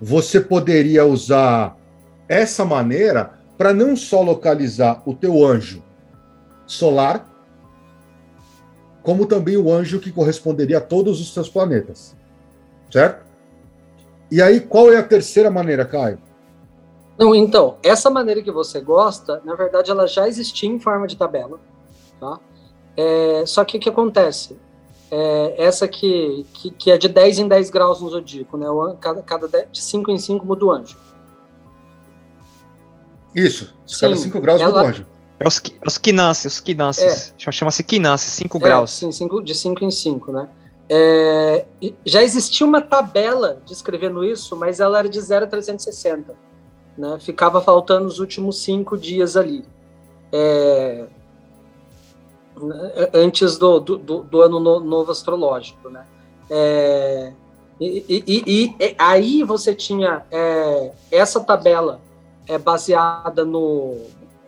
você 0.00 0.40
poderia 0.40 1.04
usar 1.04 1.76
essa 2.28 2.64
maneira 2.64 3.38
para 3.56 3.72
não 3.72 3.96
só 3.96 4.22
localizar 4.22 5.02
o 5.04 5.14
teu 5.14 5.44
anjo 5.44 5.82
solar, 6.66 7.26
como 9.02 9.26
também 9.26 9.56
o 9.56 9.72
anjo 9.72 10.00
que 10.00 10.12
corresponderia 10.12 10.78
a 10.78 10.82
todos 10.82 11.20
os 11.20 11.32
seus 11.32 11.48
planetas. 11.48 12.14
Certo? 12.90 13.26
E 14.30 14.42
aí, 14.42 14.60
qual 14.60 14.92
é 14.92 14.98
a 14.98 15.02
terceira 15.02 15.50
maneira, 15.50 15.84
Caio? 15.84 16.18
Não, 17.18 17.34
então, 17.34 17.78
essa 17.82 18.10
maneira 18.10 18.42
que 18.42 18.50
você 18.50 18.80
gosta, 18.80 19.40
na 19.44 19.54
verdade, 19.54 19.90
ela 19.90 20.06
já 20.06 20.28
existia 20.28 20.68
em 20.68 20.78
forma 20.78 21.06
de 21.06 21.16
tabela, 21.16 21.58
tá? 22.20 22.38
É, 22.96 23.44
só 23.46 23.64
que 23.64 23.78
o 23.78 23.80
que 23.80 23.88
acontece? 23.88 24.56
É, 25.10 25.54
essa 25.56 25.88
que, 25.88 26.46
que, 26.52 26.70
que, 26.70 26.90
é 26.90 26.98
de 26.98 27.08
10 27.08 27.40
em 27.40 27.48
10 27.48 27.70
graus 27.70 28.00
no 28.00 28.10
zodíaco, 28.10 28.56
né? 28.56 28.68
O, 28.68 28.94
cada, 28.96 29.22
cada 29.22 29.48
de 29.48 29.80
5 29.80 30.10
em 30.10 30.18
5 30.18 30.46
muda 30.46 30.64
o 30.64 30.70
anjo. 30.70 30.96
Isso, 33.34 33.74
cada 34.00 34.16
5 34.16 34.40
graus 34.40 34.60
ela, 34.60 34.70
muda 34.70 34.84
o 34.84 34.86
anjo. 34.88 35.06
É 35.40 35.46
os, 35.46 35.62
os 35.86 35.98
quinances, 35.98 36.54
os 36.54 36.60
quinances. 36.60 37.34
É. 37.38 37.52
Chama-se 37.52 37.84
quinances, 37.84 38.32
5 38.32 38.56
é, 38.56 38.60
graus. 38.60 38.90
Sim, 38.90 39.12
cinco, 39.12 39.42
de 39.42 39.54
5 39.54 39.84
em 39.84 39.90
5, 39.90 40.32
né? 40.32 40.48
É, 40.90 41.66
já 42.04 42.22
existia 42.22 42.66
uma 42.66 42.80
tabela 42.80 43.60
descrevendo 43.66 44.24
isso, 44.24 44.56
mas 44.56 44.80
ela 44.80 44.98
era 44.98 45.08
de 45.08 45.20
0 45.20 45.44
a 45.44 45.48
360. 45.48 46.34
Né? 46.96 47.18
Ficava 47.20 47.60
faltando 47.60 48.06
os 48.06 48.18
últimos 48.18 48.58
cinco 48.58 48.96
dias 48.96 49.36
ali. 49.36 49.64
É, 50.32 51.04
antes 53.12 53.56
do, 53.56 53.78
do, 53.78 53.98
do, 53.98 54.42
ano 54.42 54.58
novo 54.80 55.12
astrológico, 55.12 55.88
né? 55.88 56.04
É, 56.50 57.32
e, 57.80 58.04
e, 58.26 58.74
e, 58.80 58.96
aí 58.98 59.44
você 59.44 59.74
tinha 59.74 60.24
é, 60.30 60.90
essa 61.10 61.38
tabela 61.40 62.00
é, 62.48 62.58
baseada 62.58 63.44
no 63.44 63.96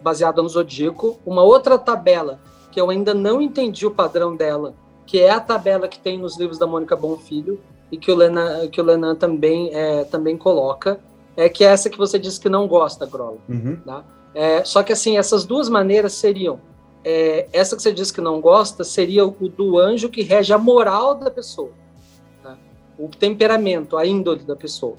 baseada 0.02 0.40
no 0.42 0.48
zodíaco, 0.48 1.18
uma 1.26 1.42
outra 1.42 1.78
tabela 1.78 2.40
que 2.72 2.80
eu 2.80 2.88
ainda 2.88 3.12
não 3.12 3.42
entendi 3.42 3.86
o 3.86 3.90
padrão 3.90 4.34
dela, 4.34 4.74
que 5.04 5.20
é 5.20 5.30
a 5.30 5.40
tabela 5.40 5.88
que 5.88 5.98
tem 5.98 6.18
nos 6.18 6.38
livros 6.38 6.58
da 6.58 6.66
Mônica 6.66 6.96
Bonfilho 6.96 7.60
e 7.90 7.98
que 7.98 8.10
o 8.10 8.14
Lenan, 8.14 8.68
que 8.68 8.80
o 8.80 8.84
Lenan 8.84 9.14
também 9.14 9.70
é, 9.74 10.04
também 10.04 10.36
coloca, 10.36 11.00
é 11.36 11.48
que 11.48 11.64
é 11.64 11.68
essa 11.68 11.90
que 11.90 11.98
você 11.98 12.18
disse 12.18 12.40
que 12.40 12.48
não 12.48 12.66
gosta, 12.66 13.06
Grola. 13.06 13.38
Uhum. 13.48 13.76
Tá? 13.84 14.04
É, 14.34 14.64
só 14.64 14.82
que 14.82 14.92
assim, 14.92 15.18
essas 15.18 15.44
duas 15.44 15.68
maneiras 15.68 16.12
seriam. 16.12 16.60
É, 17.02 17.48
essa 17.52 17.74
que 17.74 17.82
você 17.82 17.92
disse 17.92 18.12
que 18.12 18.20
não 18.20 18.40
gosta 18.40 18.84
seria 18.84 19.26
o 19.26 19.30
do 19.30 19.78
anjo 19.78 20.08
que 20.08 20.22
rege 20.22 20.52
a 20.52 20.58
moral 20.58 21.14
da 21.14 21.30
pessoa, 21.30 21.70
tá? 22.42 22.58
o 22.98 23.08
temperamento, 23.08 23.96
a 23.96 24.06
índole 24.06 24.40
da 24.40 24.54
pessoa. 24.54 24.96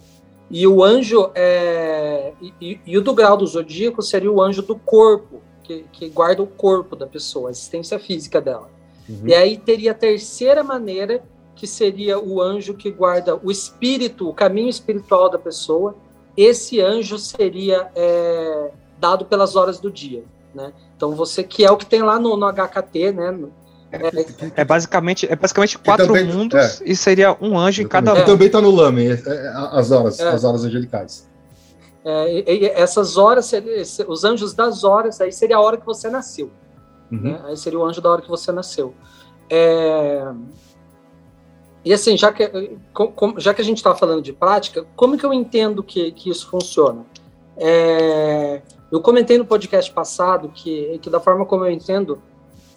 E 0.51 0.67
o 0.67 0.83
anjo, 0.83 1.31
é, 1.33 2.33
e, 2.59 2.79
e, 2.85 2.97
o 2.97 3.01
do 3.01 3.13
grau 3.13 3.37
do 3.37 3.47
zodíaco 3.47 4.01
seria 4.01 4.31
o 4.31 4.41
anjo 4.41 4.61
do 4.61 4.75
corpo, 4.75 5.41
que, 5.63 5.85
que 5.93 6.09
guarda 6.09 6.43
o 6.43 6.47
corpo 6.47 6.95
da 6.95 7.07
pessoa, 7.07 7.49
a 7.49 7.51
existência 7.51 7.97
física 7.97 8.41
dela. 8.41 8.69
Uhum. 9.07 9.27
E 9.27 9.33
aí 9.33 9.57
teria 9.57 9.91
a 9.91 9.95
terceira 9.95 10.61
maneira, 10.61 11.23
que 11.55 11.65
seria 11.65 12.19
o 12.19 12.41
anjo 12.41 12.73
que 12.73 12.91
guarda 12.91 13.39
o 13.41 13.49
espírito, 13.49 14.27
o 14.27 14.33
caminho 14.33 14.69
espiritual 14.69 15.29
da 15.29 15.39
pessoa, 15.39 15.95
esse 16.35 16.81
anjo 16.81 17.17
seria 17.17 17.89
é, 17.95 18.71
dado 18.99 19.25
pelas 19.25 19.55
horas 19.55 19.79
do 19.79 19.89
dia, 19.89 20.23
né? 20.53 20.73
Então 20.95 21.13
você 21.15 21.43
que 21.43 21.63
é 21.63 21.71
o 21.71 21.77
que 21.77 21.85
tem 21.85 22.01
lá 22.01 22.19
no, 22.19 22.35
no 22.35 22.45
HKT, 22.51 23.11
né? 23.11 23.31
É, 23.91 24.61
é, 24.61 24.65
basicamente 24.65 25.27
é 25.29 25.35
basicamente 25.35 25.77
quatro 25.77 26.07
também, 26.07 26.25
mundos 26.25 26.79
é, 26.79 26.83
e 26.85 26.95
seria 26.95 27.35
um 27.41 27.59
anjo 27.59 27.81
em 27.81 27.87
cada 27.87 28.13
um. 28.13 28.25
também 28.25 28.47
está 28.47 28.61
no 28.61 28.71
Lame, 28.71 29.07
é, 29.07 29.13
é, 29.13 29.51
as 29.53 29.91
horas, 29.91 30.19
as 30.19 30.43
horas 30.43 30.63
angelicais. 30.63 31.29
E, 32.03 32.43
e 32.47 32.65
essas 32.67 33.17
horas, 33.17 33.51
os 34.07 34.23
anjos 34.23 34.53
das 34.53 34.83
horas, 34.83 35.19
aí 35.19 35.31
seria 35.31 35.57
a 35.57 35.61
hora 35.61 35.77
que 35.77 35.85
você 35.85 36.09
nasceu. 36.09 36.49
Uhum. 37.11 37.19
Né? 37.19 37.41
Aí 37.43 37.57
seria 37.57 37.77
o 37.77 37.85
anjo 37.85 38.01
da 38.01 38.09
hora 38.09 38.21
que 38.21 38.29
você 38.29 38.51
nasceu. 38.51 38.93
É, 39.49 40.25
e 41.83 41.93
assim, 41.93 42.15
já 42.15 42.31
que, 42.31 42.49
já 43.37 43.53
que 43.53 43.61
a 43.61 43.65
gente 43.65 43.77
está 43.77 43.95
falando 43.95 44.21
de 44.21 44.31
prática, 44.31 44.85
como 44.95 45.17
que 45.17 45.25
eu 45.25 45.33
entendo 45.33 45.81
que, 45.83 46.11
que 46.11 46.29
isso 46.29 46.47
funciona? 46.47 47.05
É, 47.57 48.61
eu 48.91 49.01
comentei 49.01 49.37
no 49.37 49.45
podcast 49.45 49.91
passado 49.91 50.49
que, 50.49 50.99
que 50.99 51.09
da 51.09 51.19
forma 51.19 51.45
como 51.45 51.65
eu 51.65 51.71
entendo, 51.71 52.21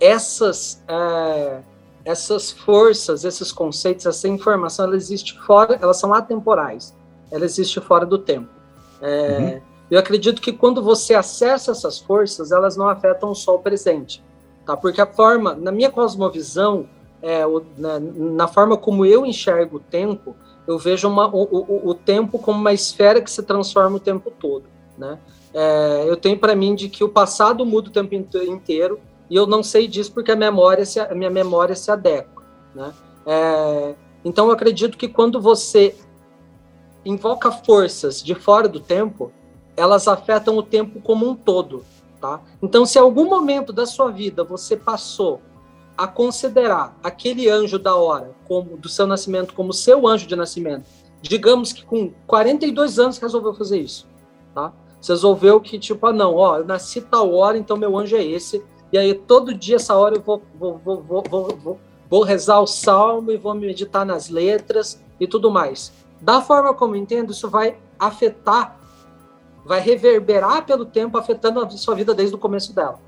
essas, 0.01 0.83
é, 0.89 1.61
essas 2.05 2.51
forças, 2.51 3.25
esses 3.25 3.53
conceitos, 3.53 4.07
essa 4.07 4.29
informação, 4.29 4.87
ela 4.87 4.97
existe 4.97 5.39
fora, 5.41 5.79
elas 5.81 5.99
são 5.99 6.13
atemporais, 6.13 6.95
ela 7.31 7.45
existe 7.45 7.81
fora 7.81 8.05
do 8.05 8.19
tempo. 8.19 8.49
É, 9.01 9.39
uhum. 9.39 9.61
Eu 9.91 9.99
acredito 9.99 10.41
que 10.41 10.53
quando 10.53 10.83
você 10.83 11.15
acessa 11.15 11.71
essas 11.71 11.99
forças, 11.99 12.53
elas 12.53 12.77
não 12.77 12.89
afetam 12.89 13.35
só 13.35 13.55
o 13.55 13.59
presente, 13.59 14.23
tá? 14.65 14.77
Porque 14.77 15.01
a 15.01 15.07
forma, 15.07 15.55
na 15.55 15.71
minha 15.71 15.91
cosmovisão, 15.91 16.89
é, 17.23 17.47
o, 17.47 17.63
na, 17.77 17.99
na, 18.01 18.49
forma 18.49 18.77
como 18.77 19.07
eu 19.07 19.25
enxergo 19.25 19.77
o 19.77 19.81
tempo, 19.81 20.37
eu 20.67 20.79
vejo 20.79 21.09
uma, 21.09 21.27
o, 21.27 21.43
o, 21.43 21.91
o, 21.91 21.95
tempo 21.95 22.39
como 22.39 22.59
uma 22.59 22.73
esfera 22.73 23.21
que 23.21 23.31
se 23.31 23.43
transforma 23.43 23.97
o 23.97 24.01
tempo 24.01 24.31
todo. 24.31 24.65
Né? 24.97 25.19
É, 25.53 26.05
eu 26.07 26.17
tenho 26.17 26.39
para 26.39 26.55
mim 26.55 26.75
de 26.75 26.89
que 26.89 27.05
o 27.05 27.09
passado 27.09 27.65
muda 27.65 27.89
o 27.89 27.93
tempo 27.93 28.15
inteiro 28.15 29.01
e 29.29 29.37
eu 29.37 29.47
não 29.47 29.63
sei 29.63 29.89
disso 29.89 30.13
porque 30.13 30.33
a 30.33 30.37
memória 30.37 30.85
se, 30.85 31.01
a 31.01 31.15
minha 31.15 31.31
memória 31.31 31.75
se 31.75 31.91
adequa. 31.91 32.43
Né? 32.75 32.93
É, 33.27 33.95
então 34.25 34.47
eu 34.47 34.53
acredito 34.53 34.99
que 34.99 35.09
quando 35.09 35.41
você 35.41 35.95
invoca 37.05 37.51
forças 37.51 38.23
de 38.23 38.35
fora 38.35 38.69
do 38.69 38.81
tempo, 38.81 39.33
elas 39.77 40.09
afetam 40.09 40.57
o 40.57 40.63
tempo 40.63 41.01
como 41.01 41.29
um 41.29 41.35
todo. 41.35 41.85
Tá? 42.21 42.41
Então, 42.63 42.87
se 42.87 42.99
algum 42.99 43.29
momento 43.29 43.73
da 43.73 43.85
sua 43.85 44.11
vida 44.11 44.43
você 44.43 44.77
passou 44.77 45.43
a 45.97 46.07
considerar 46.07 46.99
aquele 47.03 47.49
anjo 47.49 47.79
da 47.79 47.95
hora, 47.95 48.33
como 48.49 48.77
do 48.77 48.89
seu 48.89 49.07
nascimento, 49.07 49.55
como 49.55 49.73
seu 49.73 50.07
anjo 50.07 50.27
de 50.27 50.35
nascimento, 50.35 50.87
digamos 51.21 51.73
que 51.73 51.85
com 51.85 52.13
42 52.27 52.99
anos 52.99 53.19
resolveu 53.19 53.55
fazer 53.55 53.79
isso, 53.79 54.07
tá? 54.55 54.73
Você 55.01 55.13
resolveu 55.13 55.61
que, 55.61 55.79
tipo, 55.79 56.07
ah, 56.07 56.13
não, 56.13 56.35
ó, 56.35 56.59
eu 56.59 56.65
nasci 56.65 57.03
tal 57.03 57.33
hora, 57.35 57.59
então 57.59 57.77
meu 57.77 57.97
anjo 57.97 58.17
é 58.17 58.25
esse, 58.25 58.65
e 58.95 58.99
aí 58.99 59.13
todo 59.13 59.53
dia, 59.53 59.75
essa 59.75 59.97
hora, 59.97 60.15
eu 60.15 60.21
vou, 60.23 60.41
vou, 60.55 60.79
vou, 60.79 61.03
vou, 61.03 61.79
vou, 62.09 62.23
rezar 62.23 62.61
o 62.61 62.67
salmo 62.67 63.33
e 63.33 63.37
vou 63.37 63.53
meditar 63.53 64.07
nas 64.07 64.29
letras 64.29 65.03
e 65.19 65.27
tudo 65.27 65.51
mais. 65.51 65.93
Da 66.21 66.41
forma 66.41 66.73
como 66.73 66.95
entendo, 66.95 67.33
isso 67.33 67.51
vai 67.51 67.77
afetar 67.99 68.79
vai 69.65 69.81
reverberar 69.81 70.65
pelo 70.65 70.85
tempo, 70.85 71.19
afetando 71.19 71.59
a 71.59 71.71
sua 71.71 71.97
vida 71.97 72.15
desde 72.15 72.37
o 72.37 72.39
começo 72.39 72.73
dela. 72.73 73.01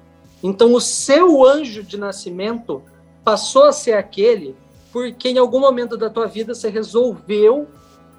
Então, 0.42 0.74
o 0.74 0.80
seu 0.80 1.46
anjo 1.46 1.84
de 1.84 1.96
nascimento 1.96 2.82
passou 3.22 3.62
a 3.64 3.72
ser 3.72 3.92
aquele 3.92 4.56
porque 4.92 5.28
em 5.28 5.38
algum 5.38 5.60
momento 5.60 5.96
da 5.96 6.10
tua 6.10 6.26
vida 6.26 6.52
você 6.54 6.68
resolveu 6.68 7.68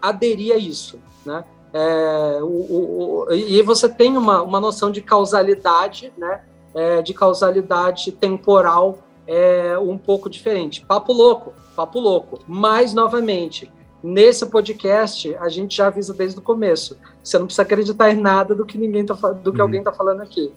aderir 0.02 0.53
a 0.53 0.57
isso, 0.57 0.99
né? 1.26 1.44
É, 1.73 2.39
o, 2.41 3.26
o, 3.26 3.34
e 3.34 3.61
você 3.61 3.89
tem 3.89 4.15
uma, 4.15 4.41
uma 4.41 4.60
noção 4.60 4.89
de 4.89 5.02
causalidade, 5.02 6.14
né? 6.18 6.41
É, 6.78 7.02
de 7.02 7.14
causalidade 7.14 8.12
temporal 8.12 8.99
é, 9.26 9.78
um 9.80 9.98
pouco 9.98 10.30
diferente. 10.30 10.86
Papo 10.86 11.12
louco, 11.12 11.54
papo 11.76 11.99
louco. 11.99 12.40
Mas, 12.48 12.94
novamente, 12.94 13.72
Nesse 14.02 14.45
podcast, 14.45 15.36
a 15.36 15.49
gente 15.49 15.76
já 15.76 15.88
avisa 15.88 16.14
desde 16.14 16.38
o 16.38 16.41
começo. 16.41 16.98
Você 17.24 17.38
não 17.40 17.45
precisa 17.45 17.64
acreditar 17.64 18.12
em 18.12 18.16
nada 18.16 18.54
do 18.54 18.66
que 18.66 18.78
ninguém 18.78 19.06
tá, 19.06 19.14
do 19.16 19.52
que 19.52 19.58
uhum. 19.58 19.64
alguém 19.64 19.80
está 19.80 19.91
falando 19.91 20.22
aqui. 20.22 20.52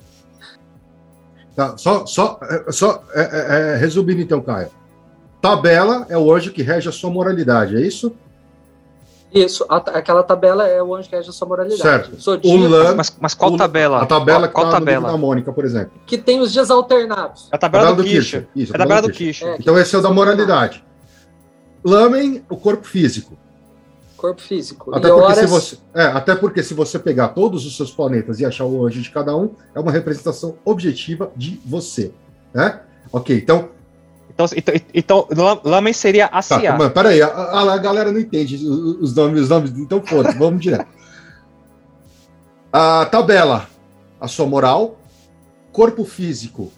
Tá, 1.57 1.77
só, 1.77 2.05
só, 2.05 2.39
é, 2.43 2.71
só 2.71 3.03
é, 3.13 3.21
é, 3.23 3.73
é, 3.73 3.77
resumindo 3.77 4.21
então, 4.21 4.41
Caio. 4.41 4.69
Tabela 5.41 6.07
é 6.11 6.19
o 6.19 6.33
anjo 6.33 6.53
que 6.53 6.63
rege 6.63 6.89
a 6.89 6.93
sua 6.93 7.11
moralidade, 7.11 7.77
é 7.77 7.81
isso? 7.81 8.15
Isso, 9.33 9.65
a, 9.69 9.77
aquela 9.77 10.23
tabela 10.23 10.67
é 10.67 10.83
o 10.83 10.95
anjo 10.95 11.09
que 11.09 11.15
rege 11.15 11.31
a 11.31 11.33
sua 11.33 11.47
moralidade. 11.47 11.81
Certo. 11.83 12.21
Zodíaco, 12.21 12.49
o 12.49 12.69
LAN, 12.69 12.95
mas, 12.97 13.17
mas 13.21 13.33
qual 13.33 13.53
o, 13.53 13.57
tabela? 13.57 14.03
A 14.03 14.07
tabela 14.07 14.49
qual, 14.49 14.65
qual 14.65 14.73
tá 14.73 14.79
tabela? 14.79 15.09
da 15.09 15.17
Mônica, 15.17 15.53
por 15.53 15.65
exemplo. 15.65 15.93
Que 16.05 16.19
tem 16.19 16.41
os 16.41 16.53
dias 16.53 16.71
alternados. 16.71 17.49
A 17.53 17.57
tabela, 17.57 17.85
a 17.85 17.87
tabela 17.91 17.97
do, 17.97 18.03
do 18.03 18.09
Kish. 18.09 18.43
Isso, 18.57 18.73
é 18.73 18.77
a 18.77 18.79
tabela 18.79 19.03
do 19.03 19.11
Kish. 19.11 19.43
É, 19.43 19.57
então 19.59 19.79
esse 19.79 19.95
é 19.95 19.99
o 19.99 20.03
da 20.03 20.11
moralidade. 20.11 20.85
Lamen, 21.85 22.45
o 22.51 22.57
corpo 22.57 22.87
físico. 22.87 23.39
Corpo 24.17 24.43
físico. 24.43 24.95
Até 24.95 25.09
porque, 25.09 25.23
horas... 25.23 25.39
se 25.39 25.47
você, 25.47 25.79
é, 25.95 26.05
até 26.05 26.35
porque 26.35 26.63
se 26.63 26.75
você 26.75 26.99
pegar 26.99 27.29
todos 27.29 27.65
os 27.65 27.77
seus 27.77 27.91
planetas 27.91 28.41
e 28.41 28.45
achar 28.45 28.67
o 28.67 28.85
anjo 28.85 29.01
de 29.01 29.11
cada 29.11 29.35
um, 29.35 29.55
é 29.75 29.81
uma 29.81 29.93
representação 29.93 30.57
objetiva 30.65 31.31
de 31.37 31.61
você. 31.65 32.13
Né? 32.53 32.81
Ok, 33.13 33.37
então. 33.37 33.71
Então, 34.57 34.75
então, 34.95 35.27
então 35.31 35.61
Lamen 35.65 35.93
seria 35.93 36.27
a 36.27 36.43
Tá, 36.43 36.77
mas 36.79 36.93
peraí, 36.93 37.23
a, 37.23 37.27
a, 37.29 37.75
a, 37.75 37.79
galera 37.79 38.13
não 38.13 38.21
entende 38.21 38.57
os 38.57 39.15
nomes, 39.15 39.43
os 39.43 39.49
nomes 39.49 39.71
então 39.77 40.03
foda 40.03 40.33
vamos 40.33 40.61
direto. 40.63 40.87
A 42.73 43.07
tabela, 43.07 43.67
a 44.21 44.29
sua 44.29 44.47
moral, 44.47 44.97
corpo 45.73 46.05
físico, 46.05 46.71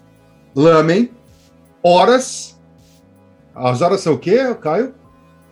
Lamen, 0.55 1.11
horas, 1.83 2.59
as 3.53 3.81
horas 3.81 4.01
são 4.01 4.13
o 4.13 4.17
quê, 4.17 4.55
Caio? 4.61 4.93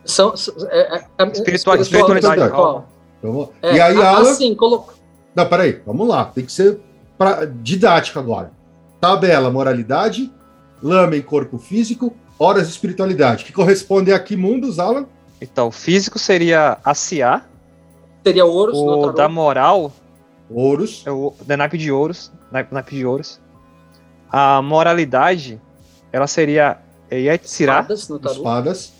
São, 0.03 0.33
é, 0.69 0.97
é, 0.97 1.05
é 1.19 1.27
espiritual, 1.27 1.75
espiritualidade. 1.77 2.41
espiritualidade. 2.41 2.85
Então, 3.19 3.49
é, 3.61 3.75
e 3.75 3.81
aí, 3.81 3.95
Alan... 3.97 4.31
Assim, 4.31 4.55
colo... 4.55 4.87
Não, 5.35 5.45
peraí, 5.45 5.81
vamos 5.85 6.07
lá. 6.07 6.25
Tem 6.25 6.43
que 6.43 6.51
ser 6.51 6.79
pra, 7.17 7.45
didático 7.45 8.17
agora. 8.19 8.51
Tabela, 8.99 9.51
moralidade. 9.51 10.31
Lamen, 10.81 11.21
corpo 11.21 11.57
físico. 11.57 12.15
Horas, 12.39 12.67
espiritualidade. 12.69 13.45
Que 13.45 13.51
corresponde 13.51 14.11
a 14.11 14.19
que 14.19 14.35
mundos, 14.35 14.79
Alan? 14.79 15.05
Então, 15.39 15.71
físico 15.71 16.17
seria 16.17 16.77
a 16.83 16.93
Cia. 16.93 17.43
Seria 18.23 18.45
Ouros. 18.45 18.77
O 18.77 19.11
da 19.11 19.29
moral... 19.29 19.91
Ouros. 20.53 21.03
É 21.05 21.11
o 21.11 21.33
da 21.45 21.55
naipe 21.55 21.77
de 21.77 21.91
Ouros. 21.91 22.31
Naipe 22.51 22.95
de 22.95 23.05
Ouros. 23.05 23.39
A 24.29 24.61
moralidade, 24.61 25.61
ela 26.11 26.27
seria 26.27 26.77
Yetzirah. 27.09 27.81
Espadas, 27.81 28.09
no 28.09 28.17
Espadas. 28.17 28.93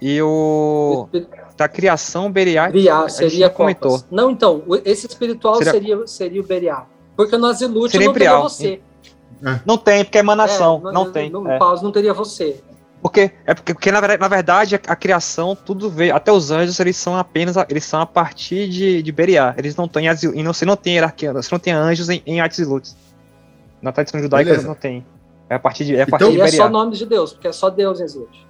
E 0.00 0.20
o. 0.22 1.08
Da 1.56 1.68
criação, 1.68 2.30
Beriá. 2.30 2.70
Beriá 2.70 3.08
seria 3.08 3.50
comentou. 3.50 4.02
Não, 4.10 4.30
então, 4.30 4.62
esse 4.84 5.06
espiritual 5.06 5.56
seria, 5.56 5.72
seria, 5.72 6.06
seria 6.06 6.40
o 6.40 6.44
Beriá. 6.44 6.86
Porque 7.16 7.36
nós 7.36 7.60
Ilute 7.60 7.98
não 7.98 8.12
teria 8.12 8.38
você. 8.38 8.80
É. 9.44 9.60
Não 9.64 9.78
tem, 9.78 10.04
porque 10.04 10.18
é 10.18 10.20
emanação. 10.20 10.78
É, 10.78 10.84
não, 10.84 10.92
não, 10.92 11.12
tem. 11.12 11.30
No 11.30 11.48
é. 11.48 11.58
Paus 11.58 11.82
não 11.82 11.90
teria 11.90 12.12
você. 12.12 12.60
Porque, 13.02 13.32
é 13.46 13.54
porque, 13.54 13.72
porque 13.72 13.90
na, 13.90 13.98
verdade, 13.98 14.20
na 14.20 14.28
verdade 14.28 14.74
a, 14.74 14.80
a, 14.92 14.96
criação, 14.96 15.56
tudo 15.56 15.88
veio. 15.88 16.14
Até 16.14 16.30
os 16.30 16.50
anjos, 16.50 16.78
eles 16.78 16.96
são 16.96 17.16
apenas. 17.16 17.56
Eles 17.68 17.84
são 17.84 18.00
a 18.00 18.06
partir 18.06 18.68
de, 18.68 19.02
de 19.02 19.12
Beriá. 19.12 19.54
Eles 19.56 19.74
não 19.74 19.88
têm. 19.88 20.06
E 20.06 20.42
não, 20.42 20.52
você 20.52 20.64
não 20.64 20.76
tem 20.76 20.94
hierarquia. 20.94 21.32
Você 21.32 21.48
não 21.50 21.58
tem 21.58 21.72
anjos 21.72 22.10
em, 22.10 22.22
em 22.26 22.40
Atzilutes. 22.40 22.96
Na 23.80 23.92
tradição 23.92 24.20
judaica 24.20 24.50
Beleza. 24.50 24.68
não 24.68 24.74
tem. 24.74 25.04
É 25.48 25.54
a 25.54 25.58
partir 25.58 25.84
de. 25.86 25.96
É 25.96 26.02
a 26.02 26.06
partir 26.06 26.24
então, 26.24 26.46
de 26.46 26.54
é 26.54 26.56
só 26.56 26.68
nome 26.68 26.94
de 26.94 27.06
Deus, 27.06 27.32
porque 27.32 27.48
é 27.48 27.52
só 27.52 27.70
Deus 27.70 28.00
existe. 28.00 28.46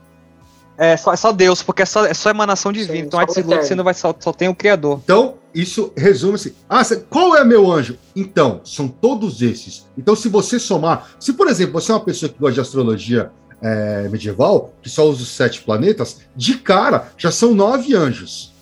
É 0.82 0.96
só, 0.96 1.12
é 1.12 1.16
só 1.16 1.30
Deus, 1.30 1.62
porque 1.62 1.82
é 1.82 1.84
só, 1.84 2.06
é 2.06 2.14
só 2.14 2.30
emanação 2.30 2.72
divina. 2.72 3.00
Sim, 3.00 3.04
então, 3.04 3.20
Atsilut, 3.20 3.66
você 3.66 3.74
não 3.74 3.84
vai 3.84 3.92
só, 3.92 4.14
só 4.18 4.32
tem 4.32 4.48
o 4.48 4.54
Criador. 4.54 4.98
Então, 5.04 5.34
isso 5.54 5.92
resume-se. 5.94 6.56
Ah, 6.66 6.80
qual 7.10 7.36
é 7.36 7.44
meu 7.44 7.70
anjo? 7.70 7.98
Então, 8.16 8.62
são 8.64 8.88
todos 8.88 9.42
esses. 9.42 9.86
Então, 9.98 10.16
se 10.16 10.30
você 10.30 10.58
somar. 10.58 11.10
Se, 11.20 11.34
por 11.34 11.48
exemplo, 11.48 11.74
você 11.74 11.92
é 11.92 11.94
uma 11.94 12.00
pessoa 12.00 12.32
que 12.32 12.38
gosta 12.38 12.54
de 12.54 12.60
astrologia 12.62 13.30
é, 13.60 14.08
medieval, 14.08 14.72
que 14.80 14.88
só 14.88 15.06
usa 15.06 15.22
os 15.22 15.28
sete 15.28 15.60
planetas, 15.60 16.20
de 16.34 16.54
cara, 16.54 17.12
já 17.18 17.30
são 17.30 17.54
nove 17.54 17.94
anjos. 17.94 18.54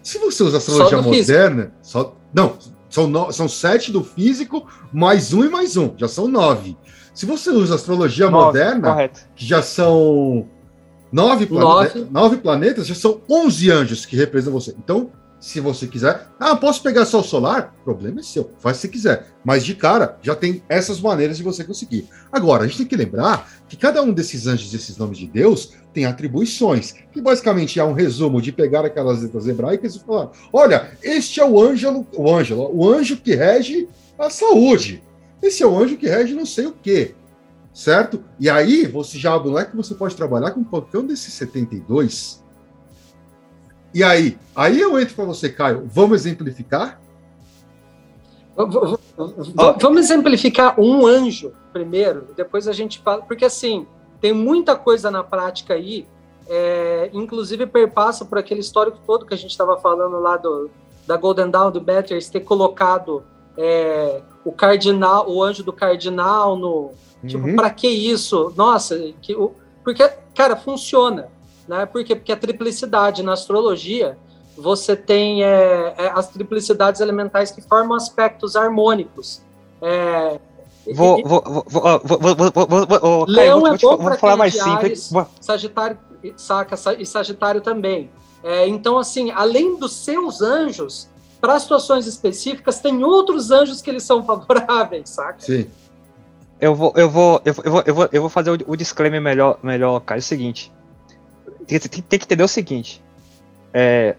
Se 0.00 0.16
você 0.18 0.44
usa 0.44 0.58
astrologia 0.58 1.02
moderna, 1.02 1.72
só, 1.82 2.14
não, 2.32 2.56
são, 2.88 3.08
no, 3.08 3.32
são 3.32 3.48
sete 3.48 3.90
do 3.90 4.04
físico, 4.04 4.64
mais 4.92 5.32
um 5.32 5.44
e 5.44 5.48
mais 5.48 5.76
um, 5.76 5.92
já 5.96 6.06
são 6.06 6.28
nove. 6.28 6.76
Se 7.12 7.26
você 7.26 7.50
usa 7.50 7.74
astrologia 7.74 8.30
nove, 8.30 8.46
moderna, 8.46 8.90
correto. 8.90 9.20
que 9.34 9.44
já 9.44 9.60
são 9.60 10.48
nove, 11.14 11.46
nove. 11.48 12.06
nove 12.10 12.36
planetas, 12.38 12.86
já 12.86 12.94
são 12.94 13.20
onze 13.30 13.70
anjos 13.70 14.04
que 14.04 14.16
representam 14.16 14.58
você. 14.58 14.74
Então, 14.76 15.10
se 15.38 15.60
você 15.60 15.86
quiser, 15.86 16.26
ah, 16.40 16.56
posso 16.56 16.82
pegar 16.82 17.04
só 17.04 17.20
o 17.20 17.22
solar? 17.22 17.74
Problema 17.84 18.20
é 18.20 18.22
seu, 18.22 18.50
faz 18.58 18.78
se 18.78 18.88
quiser. 18.88 19.26
Mas 19.44 19.64
de 19.64 19.74
cara, 19.74 20.18
já 20.22 20.34
tem 20.34 20.62
essas 20.68 21.00
maneiras 21.00 21.36
de 21.36 21.42
você 21.42 21.62
conseguir. 21.62 22.08
Agora, 22.32 22.64
a 22.64 22.66
gente 22.66 22.78
tem 22.78 22.86
que 22.86 22.96
lembrar 22.96 23.48
que 23.68 23.76
cada 23.76 24.02
um 24.02 24.12
desses 24.12 24.46
anjos, 24.46 24.72
desses 24.72 24.96
nomes 24.96 25.18
de 25.18 25.26
Deus, 25.26 25.74
tem 25.92 26.06
atribuições, 26.06 26.94
que 27.12 27.20
basicamente 27.20 27.78
é 27.78 27.84
um 27.84 27.92
resumo 27.92 28.40
de 28.40 28.50
pegar 28.50 28.84
aquelas 28.84 29.22
letras 29.22 29.46
hebraicas 29.46 29.94
e 29.94 30.00
falar: 30.00 30.30
olha, 30.52 30.92
este 31.02 31.40
é 31.40 31.44
o 31.44 31.62
ângelo, 31.62 32.06
o 32.16 32.34
ângelo, 32.34 32.70
o 32.74 32.88
anjo 32.88 33.18
que 33.18 33.34
rege 33.34 33.88
a 34.18 34.30
saúde. 34.30 35.02
Esse 35.42 35.62
é 35.62 35.66
o 35.66 35.78
anjo 35.78 35.96
que 35.96 36.08
rege 36.08 36.34
não 36.34 36.46
sei 36.46 36.66
o 36.66 36.72
quê. 36.72 37.14
Certo? 37.74 38.22
E 38.38 38.48
aí, 38.48 38.86
você 38.86 39.18
já 39.18 39.34
abre 39.34 39.54
é 39.56 39.64
que 39.64 39.76
você 39.76 39.94
pode 39.94 40.14
trabalhar 40.14 40.52
com 40.52 40.64
qualquer 40.64 40.98
um 40.98 41.06
desses 41.06 41.34
72. 41.34 42.42
E 43.92 44.02
aí? 44.02 44.38
Aí 44.54 44.80
eu 44.80 44.98
entro 44.98 45.14
para 45.14 45.24
você, 45.24 45.50
Caio. 45.50 45.82
Vamos 45.92 46.20
exemplificar? 46.20 47.00
Vamos 48.56 49.98
exemplificar 49.98 50.80
um 50.80 51.04
anjo 51.04 51.52
primeiro, 51.72 52.28
depois 52.36 52.68
a 52.68 52.72
gente 52.72 53.00
fala. 53.00 53.22
Porque 53.22 53.44
assim, 53.44 53.86
tem 54.20 54.32
muita 54.32 54.76
coisa 54.76 55.10
na 55.10 55.24
prática 55.24 55.74
aí, 55.74 56.06
é, 56.48 57.10
inclusive 57.12 57.66
perpassa 57.66 58.24
por 58.24 58.38
aquele 58.38 58.60
histórico 58.60 58.98
todo 59.04 59.26
que 59.26 59.34
a 59.34 59.36
gente 59.36 59.50
estava 59.50 59.76
falando 59.76 60.20
lá 60.20 60.36
do, 60.36 60.70
da 61.06 61.16
Golden 61.16 61.50
Dawn, 61.50 61.72
do 61.72 61.80
Betters, 61.80 62.28
ter 62.28 62.40
colocado 62.40 63.24
é, 63.56 64.22
o 64.44 64.52
cardinal, 64.52 65.28
o 65.28 65.42
anjo 65.42 65.64
do 65.64 65.72
cardinal 65.72 66.56
no. 66.56 66.92
Tipo, 67.26 67.46
uhum. 67.46 67.56
para 67.56 67.70
que 67.70 67.88
isso? 67.88 68.52
Nossa, 68.56 68.96
que, 69.20 69.36
porque, 69.82 70.08
cara, 70.34 70.56
funciona. 70.56 71.28
Né? 71.66 71.86
Por 71.86 72.04
quê? 72.04 72.14
Porque 72.14 72.32
a 72.32 72.36
triplicidade 72.36 73.22
na 73.22 73.32
astrologia, 73.32 74.18
você 74.56 74.94
tem 74.94 75.42
é, 75.42 75.94
é, 75.96 76.12
as 76.14 76.28
triplicidades 76.28 77.00
elementais 77.00 77.50
que 77.50 77.62
formam 77.62 77.96
aspectos 77.96 78.56
harmônicos. 78.56 79.42
É, 79.80 80.38
vou, 80.94 81.22
vou, 81.22 81.42
vou, 81.42 81.64
vou, 81.68 82.98
vou, 83.00 83.24
Leão 83.26 83.66
é 83.66 83.76
bom 83.76 83.96
para 83.96 84.16
falar 84.18 84.36
mais 84.36 84.54
simples. 84.54 85.10
Sagitário, 85.40 85.98
saca, 86.36 86.76
e 86.98 87.06
Sagitário 87.06 87.60
também. 87.60 88.10
É, 88.42 88.68
então, 88.68 88.98
assim, 88.98 89.30
além 89.30 89.78
dos 89.78 89.92
seus 89.92 90.42
anjos, 90.42 91.08
para 91.40 91.58
situações 91.58 92.06
específicas, 92.06 92.80
tem 92.80 93.02
outros 93.02 93.50
anjos 93.50 93.80
que 93.80 93.90
eles 93.90 94.02
são 94.02 94.24
favoráveis, 94.24 95.10
saca? 95.10 95.40
Sim. 95.40 95.66
Eu 96.64 96.74
vou, 96.74 96.94
eu 96.96 97.10
vou, 97.10 97.42
eu 97.44 97.52
vou, 97.52 97.82
eu 97.84 97.94
vou, 97.94 98.08
eu 98.10 98.20
vou 98.22 98.30
fazer 98.30 98.50
o, 98.50 98.58
o 98.68 98.74
disclaimer 98.74 99.20
melhor, 99.20 99.58
melhor, 99.62 100.00
cara. 100.00 100.18
É 100.18 100.22
o 100.22 100.22
seguinte. 100.22 100.72
Tem, 101.66 101.78
tem, 101.78 102.00
tem 102.00 102.18
que 102.18 102.24
entender 102.24 102.42
o 102.42 102.48
seguinte. 102.48 103.04
É, 103.70 104.16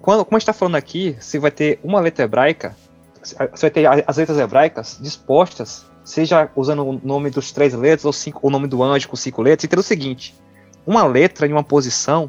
quando, 0.00 0.24
como 0.24 0.36
a 0.36 0.40
gente 0.40 0.46
tá 0.46 0.52
falando 0.52 0.74
aqui, 0.74 1.16
se 1.20 1.38
vai 1.38 1.52
ter 1.52 1.78
uma 1.84 2.00
letra 2.00 2.24
hebraica, 2.24 2.74
você 3.22 3.36
vai 3.36 3.70
ter 3.70 3.86
as 3.86 4.16
letras 4.16 4.38
hebraicas 4.38 4.98
dispostas, 5.00 5.86
seja 6.04 6.50
usando 6.56 6.84
o 6.84 7.00
nome 7.00 7.30
dos 7.30 7.52
três 7.52 7.74
letras 7.74 8.04
ou 8.04 8.12
cinco, 8.12 8.44
o 8.44 8.50
nome 8.50 8.66
do 8.66 8.82
anjo 8.82 9.08
com 9.08 9.14
cinco 9.14 9.40
letras, 9.40 9.62
entenda 9.62 9.82
o 9.82 9.84
seguinte: 9.84 10.34
uma 10.84 11.04
letra 11.04 11.46
em 11.46 11.52
uma 11.52 11.62
posição, 11.62 12.28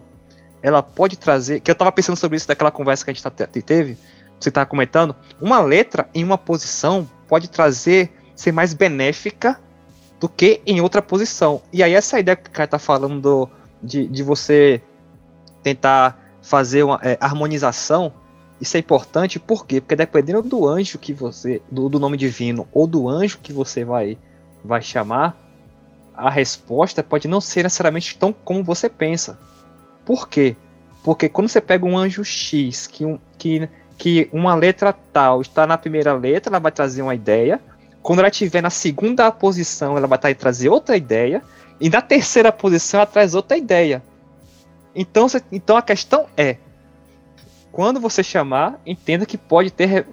ela 0.62 0.84
pode 0.84 1.18
trazer. 1.18 1.60
Que 1.60 1.72
eu 1.72 1.74
estava 1.74 1.92
pensando 1.92 2.18
sobre 2.18 2.38
isso 2.38 2.48
daquela 2.48 2.70
conversa 2.70 3.04
que 3.04 3.10
a 3.10 3.14
gente 3.16 3.24
tá, 3.24 3.32
teve, 3.32 3.98
você 4.40 4.50
estava 4.50 4.68
comentando. 4.68 5.16
Uma 5.42 5.60
letra 5.60 6.08
em 6.14 6.24
uma 6.24 6.38
posição 6.38 7.10
pode 7.28 7.50
trazer, 7.50 8.12
ser 8.44 8.52
mais 8.52 8.74
benéfica 8.74 9.60
do 10.20 10.30
que 10.30 10.62
em 10.66 10.82
outra 10.82 11.02
posição. 11.02 11.62
E 11.72 11.82
aí, 11.82 11.94
essa 11.94 12.20
ideia 12.20 12.36
que 12.36 12.50
o 12.50 12.54
cara 12.54 12.66
está 12.66 12.80
falando 12.80 13.22
do, 13.22 13.50
de, 13.82 14.08
de 14.08 14.24
você 14.24 14.82
tentar 15.62 16.20
fazer 16.42 16.84
uma 16.84 17.00
é, 17.02 17.18
harmonização 17.20 18.14
isso 18.64 18.78
é 18.78 18.80
importante 18.80 19.40
por 19.40 19.66
quê? 19.66 19.82
Porque 19.82 19.94
dependendo 19.94 20.42
do 20.42 20.66
anjo 20.66 20.98
que 20.98 21.12
você, 21.12 21.62
do, 21.70 21.90
do 21.90 22.00
nome 22.00 22.16
divino 22.16 22.66
ou 22.72 22.88
do 22.88 23.10
anjo 23.10 23.40
que 23.44 23.52
você 23.52 23.84
vai, 23.84 24.18
vai 24.64 24.82
chamar, 24.82 25.38
a 26.16 26.30
resposta 26.30 27.04
pode 27.04 27.28
não 27.28 27.42
ser 27.42 27.64
necessariamente 27.64 28.18
tão 28.18 28.32
como 28.32 28.64
você 28.64 28.88
pensa. 28.88 29.38
Por 30.06 30.30
quê? 30.30 30.56
Porque 31.04 31.28
quando 31.28 31.50
você 31.50 31.60
pega 31.60 31.86
um 31.86 31.98
anjo 31.98 32.24
X, 32.24 32.88
que, 32.88 33.04
um, 33.04 33.20
que, 33.38 33.68
que 33.98 34.30
uma 34.32 34.56
letra 34.56 34.94
tal 34.94 35.42
está 35.42 35.68
na 35.68 35.78
primeira 35.78 36.14
letra, 36.14 36.52
ela 36.52 36.60
vai 36.60 36.72
trazer 36.72 37.02
uma 37.02 37.16
ideia. 37.16 37.60
Quando 38.04 38.20
ela 38.20 38.28
estiver 38.28 38.62
na 38.62 38.70
segunda 38.70 39.32
posição, 39.32 39.98
ela 39.98 40.06
vai 40.06 40.36
trazer 40.36 40.68
outra 40.68 40.98
ideia. 40.98 41.42
E 41.80 41.90
na 41.90 42.02
terceira 42.02 42.52
posição, 42.52 43.00
ela 43.00 43.08
traz 43.08 43.34
outra 43.34 43.58
ideia. 43.58 44.04
Então, 44.94 45.26
então 45.52 45.78
a 45.78 45.82
questão 45.82 46.26
é: 46.36 46.58
quando 47.72 48.02
você 48.02 48.22
chamar, 48.22 48.80
entenda 48.86 49.26
que 49.26 49.38
pode 49.38 49.72
ter 49.72 50.06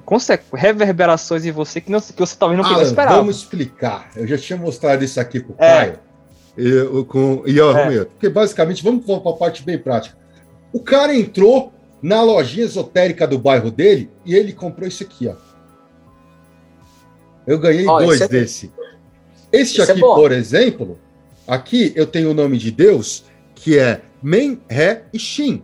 reverberações 0.55 1.45
em 1.45 1.51
você 1.51 1.81
que, 1.81 1.91
não, 1.91 2.01
que 2.01 2.19
você 2.19 2.37
talvez 2.39 2.63
não 2.63 2.67
Alan, 2.67 2.83
esperar. 2.83 3.17
Vamos 3.17 3.37
explicar. 3.39 4.09
Eu 4.15 4.27
já 4.27 4.39
tinha 4.39 4.57
mostrado 4.57 5.05
isso 5.05 5.21
aqui 5.21 5.41
com 5.41 5.53
o 5.53 5.57
é. 5.59 5.77
Caio. 5.77 7.05
Com, 7.07 7.43
e 7.45 7.57
eu, 7.57 7.77
é. 7.77 8.05
Porque 8.05 8.29
basicamente, 8.29 8.83
vamos 8.85 9.05
para 9.05 9.31
a 9.31 9.35
parte 9.35 9.65
bem 9.65 9.79
prática. 9.79 10.17
O 10.73 10.81
cara 10.81 11.15
entrou 11.15 11.73
na 12.01 12.23
lojinha 12.23 12.65
esotérica 12.65 13.27
do 13.27 13.39
bairro 13.39 13.71
dele 13.71 14.09
e 14.25 14.35
ele 14.35 14.53
comprou 14.53 14.87
isso 14.87 15.03
aqui, 15.03 15.27
ó. 15.27 15.50
Eu 17.47 17.59
ganhei 17.59 17.87
oh, 17.87 17.99
dois 17.99 18.21
é... 18.21 18.29
desse. 18.29 18.71
Este 19.53 19.81
esse 19.81 19.91
é 19.91 19.93
aqui, 19.93 20.01
por 20.01 20.31
exemplo, 20.31 20.99
aqui 21.47 21.93
eu 21.97 22.07
tenho 22.07 22.31
o 22.31 22.35
nome 22.35 22.57
de 22.57 22.71
Deus, 22.71 23.25
que 23.55 23.79
é 23.79 24.03
Men, 24.23 24.61
Ré 24.69 25.05
e 25.13 25.19
Shin 25.19 25.63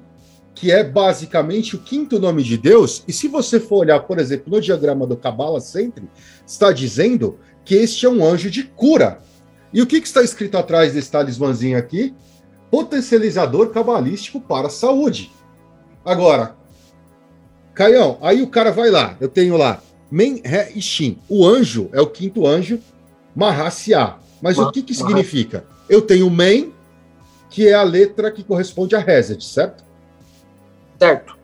que 0.57 0.73
é 0.73 0.82
basicamente 0.82 1.77
o 1.77 1.78
quinto 1.78 2.19
nome 2.19 2.43
de 2.43 2.57
Deus, 2.57 3.05
e 3.07 3.12
se 3.12 3.28
você 3.28 3.61
for 3.61 3.81
olhar, 3.81 4.01
por 4.01 4.19
exemplo, 4.19 4.51
no 4.51 4.61
diagrama 4.61 5.07
do 5.07 5.15
Kabbalah 5.15 5.61
Centre, 5.61 6.09
está 6.47 6.73
dizendo 6.73 7.39
que 7.62 7.74
este 7.74 8.07
é 8.07 8.09
um 8.09 8.24
anjo 8.27 8.51
de 8.51 8.62
cura. 8.62 9.19
E 9.70 9.82
o 9.82 9.86
que, 9.86 10.01
que 10.01 10.07
está 10.07 10.23
escrito 10.23 10.57
atrás 10.57 10.94
desse 10.94 11.11
talismãzinho 11.11 11.77
aqui? 11.77 12.15
Potencializador 12.70 13.69
cabalístico 13.69 14.40
para 14.40 14.69
a 14.69 14.70
saúde. 14.70 15.31
Agora, 16.03 16.57
Caião, 17.74 18.16
aí 18.23 18.40
o 18.40 18.48
cara 18.48 18.73
vai 18.73 18.90
lá, 18.90 19.15
eu 19.20 19.28
tenho 19.28 19.59
lá 19.59 19.82
Men, 20.11 20.41
Ré 20.45 20.73
e 20.74 20.81
Shin. 20.81 21.19
O 21.28 21.47
anjo 21.47 21.89
é 21.93 22.01
o 22.01 22.07
quinto 22.07 22.47
anjo, 22.47 22.81
Mahasya. 23.35 24.16
Mas 24.41 24.59
o 24.59 24.70
que, 24.70 24.83
que 24.83 24.95
significa? 24.95 25.65
Eu 25.89 26.03
tenho 26.03 26.31
Men, 26.31 26.73
que 27.51 27.66
é 27.66 27.74
a 27.74 27.83
letra 27.83 28.31
que 28.31 28.45
corresponde 28.45 28.95
a 28.95 28.99
Reset, 28.99 29.43
certo? 29.43 29.85
Certo. 30.99 31.37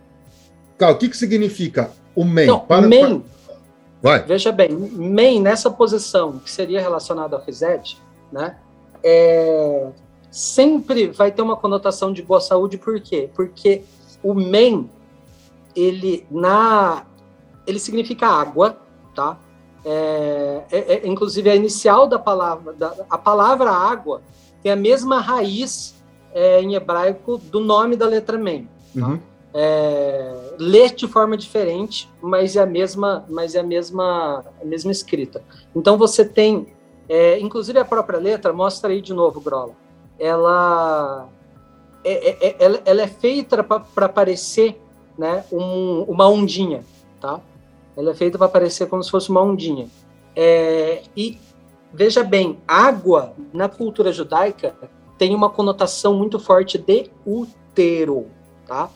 Tá, 0.78 0.90
o 0.90 0.96
que, 0.96 1.08
que 1.08 1.16
significa 1.16 1.90
o 2.14 2.24
main? 2.24 2.46
Não, 2.46 2.58
para, 2.58 2.88
main, 2.88 3.20
para... 3.20 3.56
Vai. 4.02 4.22
Veja 4.24 4.50
bem, 4.50 4.70
main 4.70 5.40
nessa 5.40 5.70
posição 5.70 6.38
que 6.38 6.50
seria 6.50 6.80
relacionado 6.80 7.36
a 7.36 7.38
reset, 7.40 7.96
né? 8.32 8.56
É, 9.02 9.88
sempre 10.30 11.08
vai 11.08 11.30
ter 11.30 11.40
uma 11.42 11.56
conotação 11.56 12.12
de 12.12 12.22
boa 12.22 12.40
saúde, 12.40 12.78
por 12.78 13.00
quê? 13.00 13.30
Porque 13.34 13.82
o 14.22 14.34
main, 14.34 14.90
ele 15.76 16.26
na 16.30 17.04
ele 17.66 17.78
significa 17.78 18.26
água, 18.26 18.78
tá? 19.14 19.38
É, 19.84 20.62
é, 20.70 20.78
é, 20.94 21.08
inclusive 21.08 21.50
a 21.50 21.56
inicial 21.56 22.06
da 22.06 22.18
palavra, 22.18 22.72
da, 22.72 22.94
a 23.10 23.18
palavra 23.18 23.70
água 23.70 24.22
tem 24.62 24.70
a 24.70 24.76
mesma 24.76 25.20
raiz 25.20 25.94
é, 26.32 26.60
em 26.62 26.74
hebraico 26.74 27.36
do 27.36 27.60
nome 27.60 27.96
da 27.96 28.06
letra 28.06 28.38
men. 28.38 28.68
Tá? 28.94 29.06
Uhum 29.06 29.32
é, 29.54 30.54
lê 30.58 30.88
de 30.88 31.06
forma 31.06 31.36
diferente, 31.36 32.10
mas 32.20 32.56
é 32.56 32.60
a 32.60 32.66
mesma, 32.66 33.24
mas 33.28 33.54
é 33.54 33.60
a 33.60 33.62
mesma, 33.62 34.44
a 34.60 34.64
mesma 34.64 34.90
escrita. 34.90 35.42
Então 35.74 35.98
você 35.98 36.24
tem, 36.24 36.68
é, 37.08 37.38
inclusive 37.38 37.78
a 37.78 37.84
própria 37.84 38.18
letra, 38.18 38.52
mostra 38.52 38.90
aí 38.92 39.00
de 39.00 39.12
novo, 39.12 39.40
Grola. 39.40 39.74
Ela 40.18 41.28
é 42.04 42.56
ela, 42.58 42.80
ela, 42.84 43.02
é 43.02 43.06
feita 43.06 43.62
para 43.62 44.08
parecer 44.08 44.80
né, 45.18 45.44
um, 45.52 46.02
uma 46.02 46.28
ondinha, 46.28 46.84
tá? 47.20 47.40
Ela 47.96 48.12
é 48.12 48.14
feita 48.14 48.38
para 48.38 48.48
parecer 48.48 48.86
como 48.86 49.02
se 49.02 49.10
fosse 49.10 49.30
uma 49.30 49.42
ondinha. 49.42 49.88
É, 50.34 51.02
e 51.16 51.38
veja 51.92 52.24
bem, 52.24 52.58
água 52.66 53.34
na 53.52 53.68
cultura 53.68 54.12
judaica 54.12 54.74
tem 55.18 55.34
uma 55.34 55.50
conotação 55.50 56.14
muito 56.14 56.38
forte 56.38 56.78
de 56.78 57.10
útero, 57.24 58.26
tá? 58.66 58.90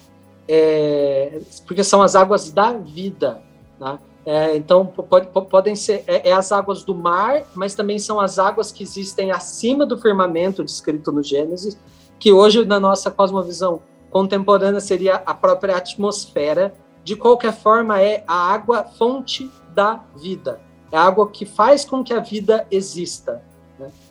é, 0.48 1.40
porque 1.66 1.82
são 1.82 2.02
as 2.02 2.14
águas 2.14 2.50
da 2.50 2.72
vida. 2.72 3.42
Né? 3.78 3.98
É, 4.24 4.56
então, 4.56 4.86
pode, 4.86 5.28
podem 5.48 5.76
ser 5.76 6.04
é, 6.06 6.30
é, 6.30 6.32
as 6.32 6.50
águas 6.52 6.82
do 6.82 6.94
mar, 6.94 7.42
mas 7.54 7.74
também 7.74 7.98
são 7.98 8.20
as 8.20 8.38
águas 8.38 8.72
que 8.72 8.82
existem 8.82 9.30
acima 9.30 9.86
do 9.86 9.98
firmamento 9.98 10.64
descrito 10.64 11.12
no 11.12 11.22
Gênesis, 11.22 11.78
que 12.18 12.32
hoje, 12.32 12.64
na 12.64 12.80
nossa 12.80 13.10
cosmovisão 13.10 13.80
contemporânea, 14.10 14.80
seria 14.80 15.16
a 15.16 15.34
própria 15.34 15.76
atmosfera. 15.76 16.72
De 17.06 17.14
qualquer 17.14 17.52
forma, 17.52 18.02
é 18.02 18.24
a 18.26 18.34
água 18.52 18.82
fonte 18.82 19.48
da 19.72 20.02
vida. 20.16 20.60
É 20.90 20.96
a 20.96 21.04
água 21.04 21.30
que 21.30 21.46
faz 21.46 21.84
com 21.84 22.02
que 22.02 22.12
a 22.12 22.18
vida 22.18 22.66
exista. 22.68 23.44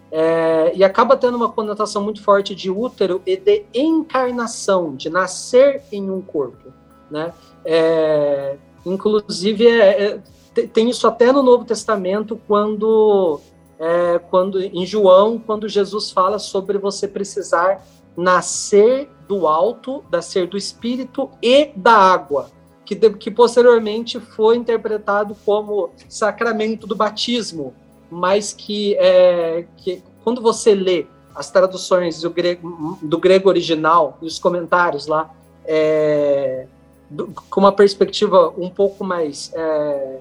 É, 0.09 0.71
e 0.73 0.81
acaba 0.81 1.17
tendo 1.17 1.35
uma 1.35 1.51
conotação 1.51 2.01
muito 2.01 2.23
forte 2.23 2.55
de 2.55 2.71
útero 2.71 3.21
e 3.25 3.35
de 3.35 3.65
encarnação, 3.73 4.95
de 4.95 5.09
nascer 5.09 5.83
em 5.91 6.09
um 6.09 6.21
corpo. 6.21 6.71
Né? 7.11 7.33
É, 7.65 8.55
inclusive, 8.85 9.67
é, 9.67 10.21
é 10.55 10.65
tem 10.67 10.89
isso 10.89 11.05
até 11.05 11.33
no 11.33 11.43
Novo 11.43 11.65
Testamento, 11.65 12.39
quando, 12.47 13.41
é, 13.77 14.19
quando 14.29 14.61
em 14.61 14.85
João, 14.85 15.37
quando 15.37 15.67
Jesus 15.67 16.11
fala 16.11 16.39
sobre 16.39 16.77
você 16.77 17.09
precisar 17.09 17.85
nascer 18.15 19.09
do 19.27 19.49
alto, 19.49 20.01
nascer 20.09 20.47
do 20.47 20.55
espírito 20.55 21.29
e 21.41 21.73
da 21.75 21.91
água, 21.91 22.55
que, 22.85 22.95
que 22.95 23.31
posteriormente 23.31 24.19
foi 24.19 24.57
interpretado 24.57 25.35
como 25.45 25.89
sacramento 26.07 26.85
do 26.85 26.95
batismo, 26.95 27.73
mas 28.09 28.53
que, 28.53 28.95
é, 28.97 29.65
que 29.77 30.03
quando 30.23 30.41
você 30.41 30.75
lê 30.75 31.07
as 31.35 31.49
traduções 31.51 32.21
do 32.21 32.29
grego, 32.29 32.97
do 33.01 33.17
grego 33.17 33.49
original 33.49 34.17
e 34.21 34.27
os 34.27 34.39
comentários 34.39 35.07
lá, 35.07 35.33
é, 35.65 36.67
do, 37.09 37.27
com 37.49 37.59
uma 37.59 37.71
perspectiva 37.71 38.53
um 38.57 38.69
pouco 38.69 39.03
mais, 39.03 39.51
é, 39.53 40.19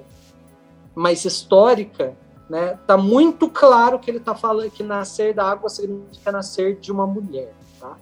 mais 0.93 1.23
histórica, 1.23 2.15
né, 2.49 2.77
tá 2.85 2.97
muito 2.97 3.49
claro 3.49 3.97
que 3.99 4.09
ele 4.09 4.17
está 4.17 4.35
falando 4.35 4.69
que 4.71 4.83
nascer 4.83 5.33
da 5.33 5.49
água 5.49 5.69
significa 5.69 6.31
nascer 6.31 6.75
de 6.75 6.91
uma 6.91 7.07
mulher. 7.07 7.53
Tá? 7.79 7.95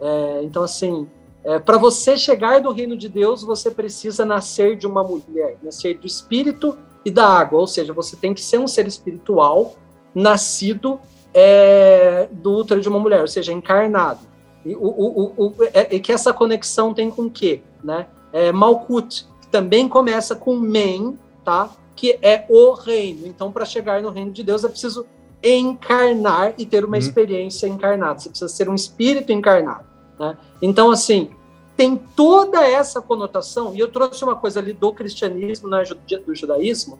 É, 0.00 0.40
então, 0.42 0.62
assim, 0.62 1.08
é, 1.46 1.60
para 1.60 1.78
você 1.78 2.16
chegar 2.16 2.60
do 2.60 2.72
reino 2.72 2.96
de 2.96 3.08
Deus, 3.08 3.44
você 3.44 3.70
precisa 3.70 4.24
nascer 4.24 4.76
de 4.76 4.84
uma 4.84 5.04
mulher, 5.04 5.56
nascer 5.62 5.96
do 5.96 6.04
espírito 6.04 6.76
e 7.04 7.10
da 7.10 7.24
água, 7.24 7.60
ou 7.60 7.68
seja, 7.68 7.92
você 7.92 8.16
tem 8.16 8.34
que 8.34 8.40
ser 8.40 8.58
um 8.58 8.66
ser 8.66 8.84
espiritual 8.88 9.76
nascido 10.12 10.98
é, 11.32 12.28
do 12.32 12.52
útero 12.52 12.80
de 12.80 12.88
uma 12.88 12.98
mulher, 12.98 13.20
ou 13.20 13.28
seja, 13.28 13.52
encarnado. 13.52 14.18
E, 14.64 14.74
o, 14.74 14.88
o, 14.88 15.32
o, 15.36 15.54
é, 15.72 15.94
e 15.94 16.00
que 16.00 16.12
essa 16.12 16.32
conexão 16.32 16.92
tem 16.92 17.12
com 17.12 17.26
o 17.26 17.30
quê? 17.30 17.62
Né? 17.84 18.08
É, 18.32 18.50
Malkut, 18.50 19.24
que 19.40 19.46
também 19.46 19.88
começa 19.88 20.34
com 20.34 20.56
Men, 20.56 21.16
tá? 21.44 21.70
que 21.94 22.18
é 22.22 22.44
o 22.48 22.72
reino. 22.72 23.24
Então, 23.24 23.52
para 23.52 23.64
chegar 23.64 24.02
no 24.02 24.10
reino 24.10 24.32
de 24.32 24.42
Deus, 24.42 24.64
é 24.64 24.68
preciso 24.68 25.06
encarnar 25.40 26.54
e 26.58 26.66
ter 26.66 26.84
uma 26.84 26.96
uhum. 26.96 26.98
experiência 26.98 27.68
encarnada. 27.68 28.18
Você 28.18 28.30
precisa 28.30 28.48
ser 28.48 28.68
um 28.68 28.74
espírito 28.74 29.32
encarnado. 29.32 29.95
Né? 30.18 30.36
Então, 30.60 30.90
assim, 30.90 31.30
tem 31.76 31.96
toda 31.96 32.66
essa 32.66 33.02
conotação, 33.02 33.74
e 33.74 33.80
eu 33.80 33.88
trouxe 33.88 34.24
uma 34.24 34.34
coisa 34.34 34.60
ali 34.60 34.72
do 34.72 34.92
cristianismo, 34.92 35.68
né, 35.68 35.82
do 36.24 36.34
judaísmo, 36.34 36.98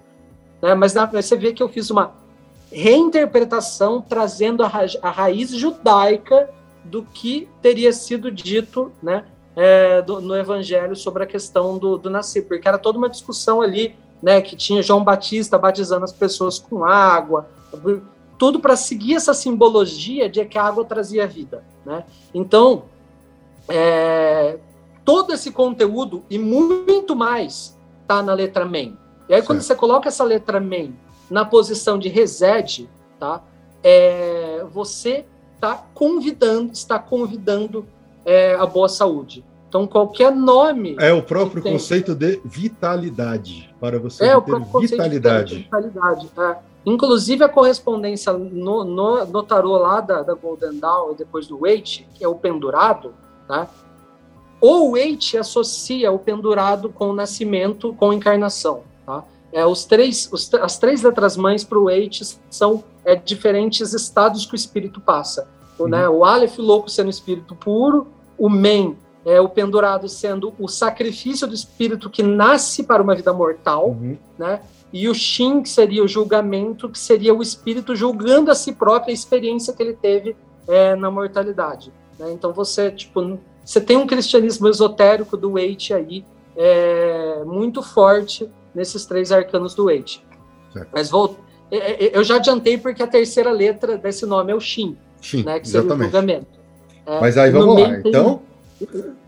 né, 0.60 0.74
mas 0.74 0.93
na, 0.93 1.06
você 1.06 1.36
vê 1.36 1.52
que 1.52 1.62
eu 1.62 1.68
fiz 1.68 1.90
uma 1.90 2.12
reinterpretação 2.70 4.02
trazendo 4.02 4.62
a, 4.62 4.68
ra 4.68 4.86
a 5.01 5.10
raiz 5.10 5.51
judaica 5.51 6.51
do 6.84 7.02
que 7.02 7.48
teria 7.62 7.93
sido 7.93 8.30
dito 8.30 8.93
né, 9.02 9.24
é, 9.55 10.02
do, 10.02 10.20
no 10.20 10.36
evangelho 10.36 10.94
sobre 10.94 11.22
a 11.22 11.26
questão 11.26 11.78
do, 11.78 11.97
do 11.97 12.10
nascer, 12.10 12.43
porque 12.43 12.68
era 12.68 12.78
toda 12.78 12.98
uma 12.98 13.09
discussão 13.09 13.62
ali 13.62 13.97
né, 14.22 14.40
que 14.40 14.56
tinha 14.56 14.82
João 14.82 15.02
Batista 15.02 15.59
batizando 15.59 16.05
as 16.05 16.12
pessoas 16.12 16.59
com 16.59 16.84
água, 16.84 17.48
tudo 18.38 18.60
para 18.60 18.76
seguir 18.76 19.14
essa 19.14 19.32
simbologia 19.32 20.28
de 20.28 20.44
que 20.44 20.59
a 20.59 20.64
água 20.64 20.84
trazia 20.84 21.26
vida, 21.26 21.64
né? 21.84 22.05
Então, 22.34 22.84
é, 23.68 24.59
todo 25.05 25.32
esse 25.32 25.51
conteúdo 25.51 26.24
e 26.28 26.38
muito 26.38 27.14
mais 27.14 27.76
está 28.02 28.22
na 28.22 28.34
letra 28.34 28.64
MEN. 28.64 28.97
E 29.28 29.34
aí, 29.34 29.43
quando 29.43 29.60
você 29.60 29.74
coloca 29.74 30.09
essa 30.09 30.24
letra 30.24 30.60
MEN 30.60 30.94
na 31.30 31.44
posição 31.44 31.98
de 31.98 32.09
resede, 32.09 32.88
tá? 33.18 33.43
É, 33.82 34.64
você 34.72 35.24
está 35.55 35.84
convidando, 35.94 36.72
está 36.72 36.98
convidando 36.98 37.86
é, 38.24 38.55
a 38.55 38.66
boa 38.66 38.88
saúde. 38.88 39.44
Então, 39.68 39.86
qualquer 39.86 40.32
nome. 40.32 40.97
É 40.98 41.12
o 41.12 41.22
próprio 41.22 41.62
conceito 41.62 42.14
de 42.14 42.40
vitalidade, 42.44 43.74
para 43.80 43.98
você 43.98 44.24
é, 44.24 44.40
ter 44.40 44.59
vitalidade. 44.80 45.56
vitalidade. 45.56 46.30
É. 46.38 46.56
Inclusive, 46.84 47.43
a 47.43 47.48
correspondência 47.48 48.32
no, 48.32 48.84
no, 48.84 49.26
no 49.26 49.43
tarô 49.43 49.76
lá 49.76 50.01
da, 50.01 50.22
da 50.22 50.34
Golden 50.34 50.78
Dawn 50.78 51.12
e 51.12 51.14
depois 51.16 51.48
do 51.48 51.60
Wait, 51.62 52.06
que 52.14 52.24
é 52.24 52.28
o 52.28 52.36
pendurado, 52.36 53.12
né? 53.48 53.68
o 54.60 54.93
Wait 54.93 55.35
associa 55.36 56.10
o 56.10 56.18
pendurado 56.18 56.89
com 56.90 57.10
o 57.10 57.12
nascimento, 57.12 57.94
com 57.94 58.10
a 58.10 58.14
encarnação. 58.14 58.82
Tá? 59.05 59.24
É, 59.52 59.64
os 59.64 59.85
três, 59.85 60.28
os, 60.32 60.52
as 60.55 60.78
três 60.78 61.02
letras 61.02 61.36
mães 61.36 61.62
para 61.62 61.78
o 61.78 61.85
Wait 61.85 62.23
são 62.51 62.82
é, 63.05 63.14
diferentes 63.14 63.93
estados 63.93 64.47
que 64.47 64.55
o 64.55 64.56
espírito 64.56 65.01
passa. 65.01 65.48
Uhum. 65.78 65.89
Né? 65.89 66.09
O 66.09 66.24
Aleph 66.24 66.59
louco 66.59 66.89
sendo 66.89 67.10
espírito 67.10 67.55
puro, 67.55 68.06
o 68.39 68.48
Men 68.48 68.97
é, 69.27 69.40
o 69.40 69.48
pendurado 69.48 70.09
sendo 70.09 70.55
o 70.56 70.68
sacrifício 70.68 71.48
do 71.48 71.55
espírito 71.55 72.09
que 72.09 72.23
nasce 72.23 72.85
para 72.85 73.02
uma 73.02 73.12
vida 73.12 73.32
mortal, 73.32 73.89
uhum. 73.89 74.16
né? 74.39 74.60
E 74.93 75.09
o 75.09 75.14
Shin, 75.14 75.62
que 75.62 75.68
seria 75.68 76.05
o 76.05 76.06
julgamento, 76.06 76.89
que 76.89 76.98
seria 76.98 77.35
o 77.35 77.43
espírito 77.43 77.97
julgando 77.97 78.52
a 78.52 78.55
si 78.55 78.73
própria 78.73 79.10
a 79.10 79.14
experiência 79.14 79.74
que 79.74 79.82
ele 79.82 79.94
teve 79.94 80.36
é, 80.68 80.94
na 80.94 81.10
mortalidade. 81.10 81.93
Né? 82.18 82.32
Então 82.32 82.52
você, 82.52 82.90
tipo, 82.90 83.38
você 83.64 83.80
tem 83.80 83.97
um 83.97 84.06
cristianismo 84.06 84.68
esotérico 84.68 85.36
do 85.36 85.52
Wait 85.52 85.90
aí 85.90 86.24
é, 86.56 87.43
muito 87.44 87.82
forte 87.82 88.51
nesses 88.74 89.05
três 89.06 89.32
arcanos 89.32 89.74
do 89.74 89.86
Wait. 89.86 90.20
Mas 90.93 91.10
vou, 91.10 91.38
é, 91.70 92.06
é, 92.06 92.16
eu 92.16 92.22
já 92.22 92.36
adiantei 92.36 92.78
porque 92.78 93.02
a 93.02 93.06
terceira 93.06 93.51
letra 93.51 93.97
desse 93.97 94.26
nome 94.26 94.52
é 94.52 94.55
o 94.55 94.60
Shin, 94.60 94.97
Shin 95.20 95.43
né? 95.43 95.59
Que 95.59 95.66
seria 95.66 95.80
exatamente. 95.80 96.01
o 96.01 96.10
julgamento. 96.10 96.60
É, 97.06 97.20
Mas 97.20 97.38
aí 97.38 97.51
vamos 97.51 97.80
lá, 97.80 97.98
então. 98.05 98.43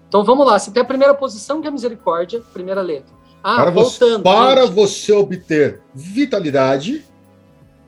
Então 0.09 0.24
vamos 0.24 0.47
lá, 0.47 0.59
você 0.59 0.70
tem 0.70 0.82
a 0.82 0.86
primeira 0.86 1.15
posição 1.15 1.60
que 1.60 1.66
é 1.66 1.70
a 1.70 1.73
misericórdia, 1.73 2.43
primeira 2.52 2.81
letra. 2.81 3.12
Ah, 3.43 3.56
para 3.56 3.70
voltando. 3.70 4.16
Você, 4.16 4.23
para 4.23 4.66
gente, 4.66 4.74
você 4.74 5.12
obter 5.12 5.81
vitalidade. 5.94 7.05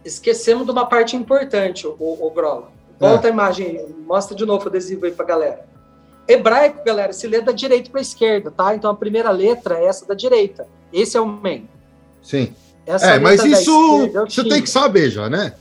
Esquecemos 0.05 0.65
de 0.65 0.71
uma 0.71 0.87
parte 0.87 1.17
importante, 1.17 1.87
o, 1.87 1.97
o 1.99 2.31
Grola. 2.31 2.71
Volta 3.01 3.27
é. 3.27 3.31
a 3.31 3.33
imagem, 3.33 3.87
mostra 4.07 4.37
de 4.37 4.45
novo 4.45 4.67
o 4.67 4.69
adesivo 4.69 5.07
aí 5.07 5.13
para 5.13 5.25
galera. 5.25 5.65
Hebraico, 6.29 6.85
galera, 6.85 7.13
se 7.15 7.27
lê 7.27 7.41
da 7.41 7.51
direita 7.51 7.91
para 7.91 8.01
esquerda, 8.01 8.51
tá? 8.51 8.75
Então 8.75 8.91
a 8.91 8.95
primeira 8.95 9.31
letra 9.31 9.79
é 9.79 9.87
essa 9.87 10.07
da 10.07 10.15
direita. 10.15 10.69
Esse 10.93 11.17
é 11.17 11.21
o 11.21 11.27
men. 11.27 11.69
Sim. 12.23 12.55
Essa 12.87 13.07
é, 13.07 13.19
mas 13.19 13.43
isso 13.43 14.11
é 14.15 14.21
você 14.21 14.45
tem 14.45 14.63
que 14.63 14.69
saber 14.69 15.11
já, 15.11 15.31
né? 15.31 15.55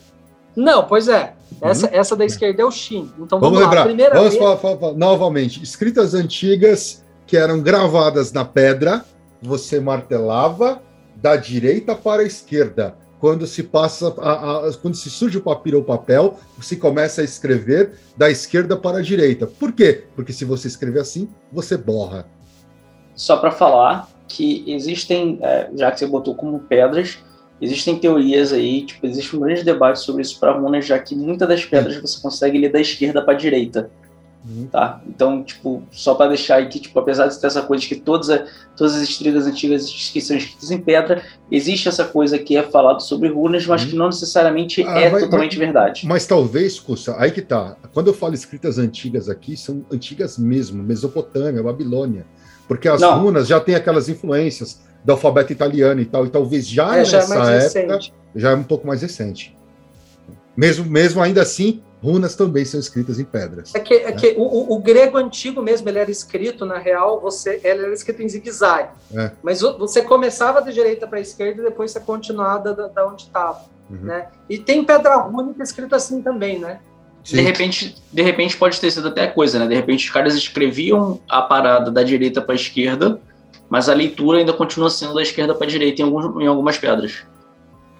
Não, 0.55 0.85
pois 0.85 1.07
é. 1.07 1.33
Essa, 1.61 1.87
uhum. 1.87 1.93
essa 1.93 2.15
da 2.15 2.25
esquerda 2.25 2.61
é 2.61 2.65
o 2.65 2.71
Shin. 2.71 3.11
Então 3.17 3.39
vamos, 3.39 3.57
vamos 3.57 3.59
lembrar. 3.59 3.85
Primeira 3.85 4.15
vamos 4.15 4.31
vez... 4.31 4.43
falar, 4.43 4.57
falar, 4.57 4.77
falar, 4.77 4.93
novamente. 4.93 5.63
Escritas 5.63 6.13
antigas 6.13 7.03
que 7.25 7.37
eram 7.37 7.61
gravadas 7.61 8.31
na 8.31 8.43
pedra, 8.43 9.05
você 9.41 9.79
martelava 9.79 10.81
da 11.15 11.35
direita 11.35 11.95
para 11.95 12.21
a 12.21 12.25
esquerda. 12.25 12.95
Quando 13.19 13.45
se 13.45 13.63
passa, 13.63 14.13
a, 14.19 14.67
a, 14.67 14.73
quando 14.81 14.95
se 14.95 15.09
surge 15.09 15.37
o 15.37 15.41
papiro 15.41 15.77
ou 15.77 15.83
papel, 15.83 16.39
você 16.57 16.75
começa 16.75 17.21
a 17.21 17.23
escrever 17.23 17.93
da 18.15 18.29
esquerda 18.29 18.77
para 18.77 18.99
a 18.99 19.01
direita. 19.01 19.45
Por 19.45 19.73
quê? 19.73 20.05
Porque 20.15 20.31
se 20.31 20.45
você 20.45 20.67
escrever 20.67 21.01
assim, 21.01 21.29
você 21.51 21.75
borra. 21.77 22.25
Só 23.15 23.37
para 23.37 23.51
falar 23.51 24.09
que 24.27 24.63
existem, 24.67 25.39
é, 25.41 25.69
já 25.75 25.91
que 25.91 25.99
você 25.99 26.07
botou 26.07 26.35
como 26.35 26.59
pedras, 26.59 27.19
Existem 27.61 27.97
teorias 27.97 28.53
aí, 28.53 28.85
tipo, 28.85 29.05
existe 29.05 29.35
um 29.35 29.41
grande 29.41 29.63
debate 29.63 29.99
sobre 29.99 30.21
isso 30.21 30.39
para 30.39 30.53
runas, 30.53 30.85
já 30.85 30.97
que 30.97 31.13
muitas 31.13 31.47
das 31.47 31.65
pedras 31.65 31.97
você 31.97 32.21
consegue 32.21 32.57
ler 32.57 32.71
da 32.71 32.79
esquerda 32.79 33.21
para 33.21 33.33
direita. 33.33 33.91
Uhum. 34.47 34.67
Tá? 34.67 35.01
Então, 35.07 35.43
tipo, 35.43 35.83
só 35.91 36.15
para 36.15 36.29
deixar 36.29 36.55
aí 36.55 36.69
que, 36.69 36.79
tipo, 36.79 36.97
apesar 36.97 37.27
de 37.27 37.39
ter 37.39 37.47
essa 37.47 37.61
coisa 37.61 37.81
de 37.81 37.89
que 37.89 37.95
todas, 37.95 38.29
a, 38.29 38.45
todas 38.75 38.95
as 38.95 39.01
estrigas 39.01 39.45
antigas 39.45 39.91
que 40.11 40.21
são 40.21 40.37
escritas 40.37 40.71
em 40.71 40.79
pedra, 40.79 41.21
existe 41.51 41.89
essa 41.89 42.05
coisa 42.05 42.39
que 42.39 42.55
é 42.55 42.63
falado 42.63 43.01
sobre 43.01 43.27
runas, 43.29 43.65
mas 43.65 43.83
uhum. 43.83 43.89
que 43.89 43.95
não 43.95 44.05
necessariamente 44.07 44.81
ah, 44.83 44.99
é 44.99 45.09
mas, 45.09 45.23
totalmente 45.23 45.57
mas, 45.57 45.65
verdade. 45.65 46.07
Mas 46.07 46.25
talvez, 46.25 46.79
Cussa, 46.79 47.15
aí 47.17 47.31
que 47.31 47.41
tá. 47.41 47.75
Quando 47.93 48.07
eu 48.07 48.13
falo 48.13 48.33
escritas 48.33 48.77
antigas 48.77 49.27
aqui, 49.27 49.57
são 49.57 49.85
antigas 49.91 50.37
mesmo, 50.37 50.81
Mesopotâmia, 50.81 51.61
Babilônia. 51.61 52.25
Porque 52.67 52.87
as 52.87 53.01
não. 53.01 53.19
runas 53.19 53.47
já 53.47 53.59
têm 53.59 53.75
aquelas 53.75 54.07
influências 54.07 54.79
do 55.03 55.11
alfabeto 55.11 55.51
italiano 55.51 55.99
e 56.01 56.05
tal, 56.05 56.25
e 56.25 56.29
talvez 56.29 56.67
já 56.67 56.95
é, 56.95 56.99
nessa 56.99 57.11
já 57.11 57.19
é 57.19 57.23
época 57.23 57.51
recente. 57.51 58.13
já 58.35 58.51
é 58.51 58.55
um 58.55 58.63
pouco 58.63 58.87
mais 58.87 59.01
recente. 59.01 59.57
Mesmo, 60.55 60.85
mesmo 60.85 61.21
ainda 61.21 61.41
assim, 61.41 61.81
runas 62.01 62.35
também 62.35 62.63
são 62.65 62.80
escritas 62.80 63.19
em 63.19 63.26
pedras. 63.26 63.73
É 63.76 63.80
que, 63.80 63.93
é 63.93 64.05
né? 64.05 64.11
que 64.13 64.35
o, 64.38 64.73
o, 64.73 64.80
grego 64.80 65.17
antigo 65.17 65.61
mesmo, 65.61 65.88
ele 65.89 65.99
era 65.99 66.09
escrito, 66.09 66.65
na 66.65 66.77
real, 66.77 67.19
você, 67.19 67.59
ele 67.63 67.85
era 67.85 67.93
escrito 67.93 68.21
em 68.21 68.30
zigue-zague. 68.30 68.89
É. 69.13 69.31
Mas 69.43 69.61
você 69.61 70.01
começava 70.01 70.61
da 70.61 70.71
direita 70.71 71.07
para 71.07 71.17
a 71.17 71.21
esquerda 71.21 71.61
e 71.61 71.65
depois 71.65 71.91
você 71.91 71.99
continuava 71.99 72.73
da, 72.73 72.88
da 72.88 73.07
onde 73.07 73.23
estava. 73.23 73.65
Uhum. 73.89 73.97
Né? 74.03 74.27
E 74.49 74.57
tem 74.57 74.84
pedra 74.84 75.15
rúnica 75.17 75.63
escrita 75.63 75.95
assim 75.95 76.21
também, 76.21 76.59
né? 76.59 76.80
Sim. 77.23 77.38
De 77.38 77.41
repente, 77.41 77.95
de 78.13 78.21
repente 78.21 78.55
pode 78.55 78.80
ter 78.80 78.89
sido 78.91 79.09
até 79.09 79.27
coisa, 79.27 79.59
né? 79.59 79.67
De 79.67 79.76
repente 79.76 80.05
os 80.05 80.11
caras 80.11 80.35
escreviam 80.35 81.19
a 81.27 81.41
parada 81.41 81.91
da 81.91 82.01
direita 82.01 82.41
para 82.41 82.53
a 82.53 82.55
esquerda 82.55 83.19
mas 83.69 83.88
a 83.88 83.93
leitura 83.93 84.39
ainda 84.39 84.51
continua 84.51 84.89
sendo 84.89 85.13
da 85.13 85.21
esquerda 85.21 85.53
para 85.53 85.67
a 85.67 85.69
direita 85.69 86.01
em, 86.01 86.05
alguns, 86.05 86.41
em 86.41 86.47
algumas 86.47 86.77
pedras. 86.77 87.23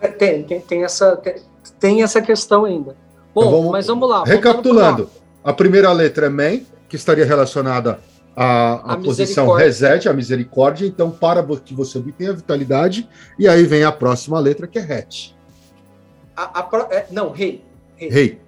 É, 0.02 0.08
tem, 0.08 0.44
tem, 0.44 0.60
tem, 0.60 0.84
essa, 0.84 1.16
tem, 1.16 1.36
tem, 1.80 2.02
essa 2.02 2.22
questão 2.22 2.66
ainda. 2.66 2.98
Bom, 3.34 3.42
então 3.42 3.52
vamos, 3.52 3.72
mas 3.72 3.88
vamos 3.88 4.10
lá. 4.10 4.24
Recapitulando, 4.24 5.10
a 5.44 5.54
primeira 5.54 5.92
letra 5.92 6.28
é 6.28 6.30
Men, 6.30 6.66
que 6.88 6.96
estaria 6.96 7.26
relacionada 7.26 8.00
à, 8.36 8.94
à 8.94 8.98
posição 8.98 9.52
reset, 9.54 10.08
a 10.10 10.14
misericórdia, 10.14 10.86
então 10.86 11.12
para 11.12 11.44
que 11.58 11.74
você 11.74 11.98
obtenha 11.98 12.34
vitalidade, 12.34 13.08
e 13.38 13.48
aí 13.48 13.64
vem 13.64 13.84
a 13.84 13.92
próxima 13.92 14.40
letra 14.40 14.68
que 14.68 14.80
é 14.80 14.82
Het. 14.82 15.36
A, 16.36 16.62
a, 16.62 16.88
é, 16.92 17.08
não, 17.12 17.32
rei. 17.32 17.64
Rei. 17.98 18.10
rei. 18.10 18.42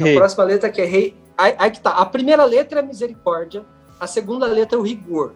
A 0.00 0.04
rei. 0.04 0.14
próxima 0.16 0.44
letra 0.44 0.70
que 0.70 0.80
é 0.80 0.84
rei. 0.84 1.14
Aí, 1.36 1.54
aí, 1.58 1.70
que 1.70 1.80
tá. 1.80 1.90
A 1.90 2.06
primeira 2.06 2.44
letra 2.44 2.80
é 2.80 2.82
misericórdia, 2.82 3.64
a 4.00 4.06
segunda 4.06 4.46
letra 4.46 4.76
é 4.76 4.80
o 4.80 4.82
rigor. 4.82 5.32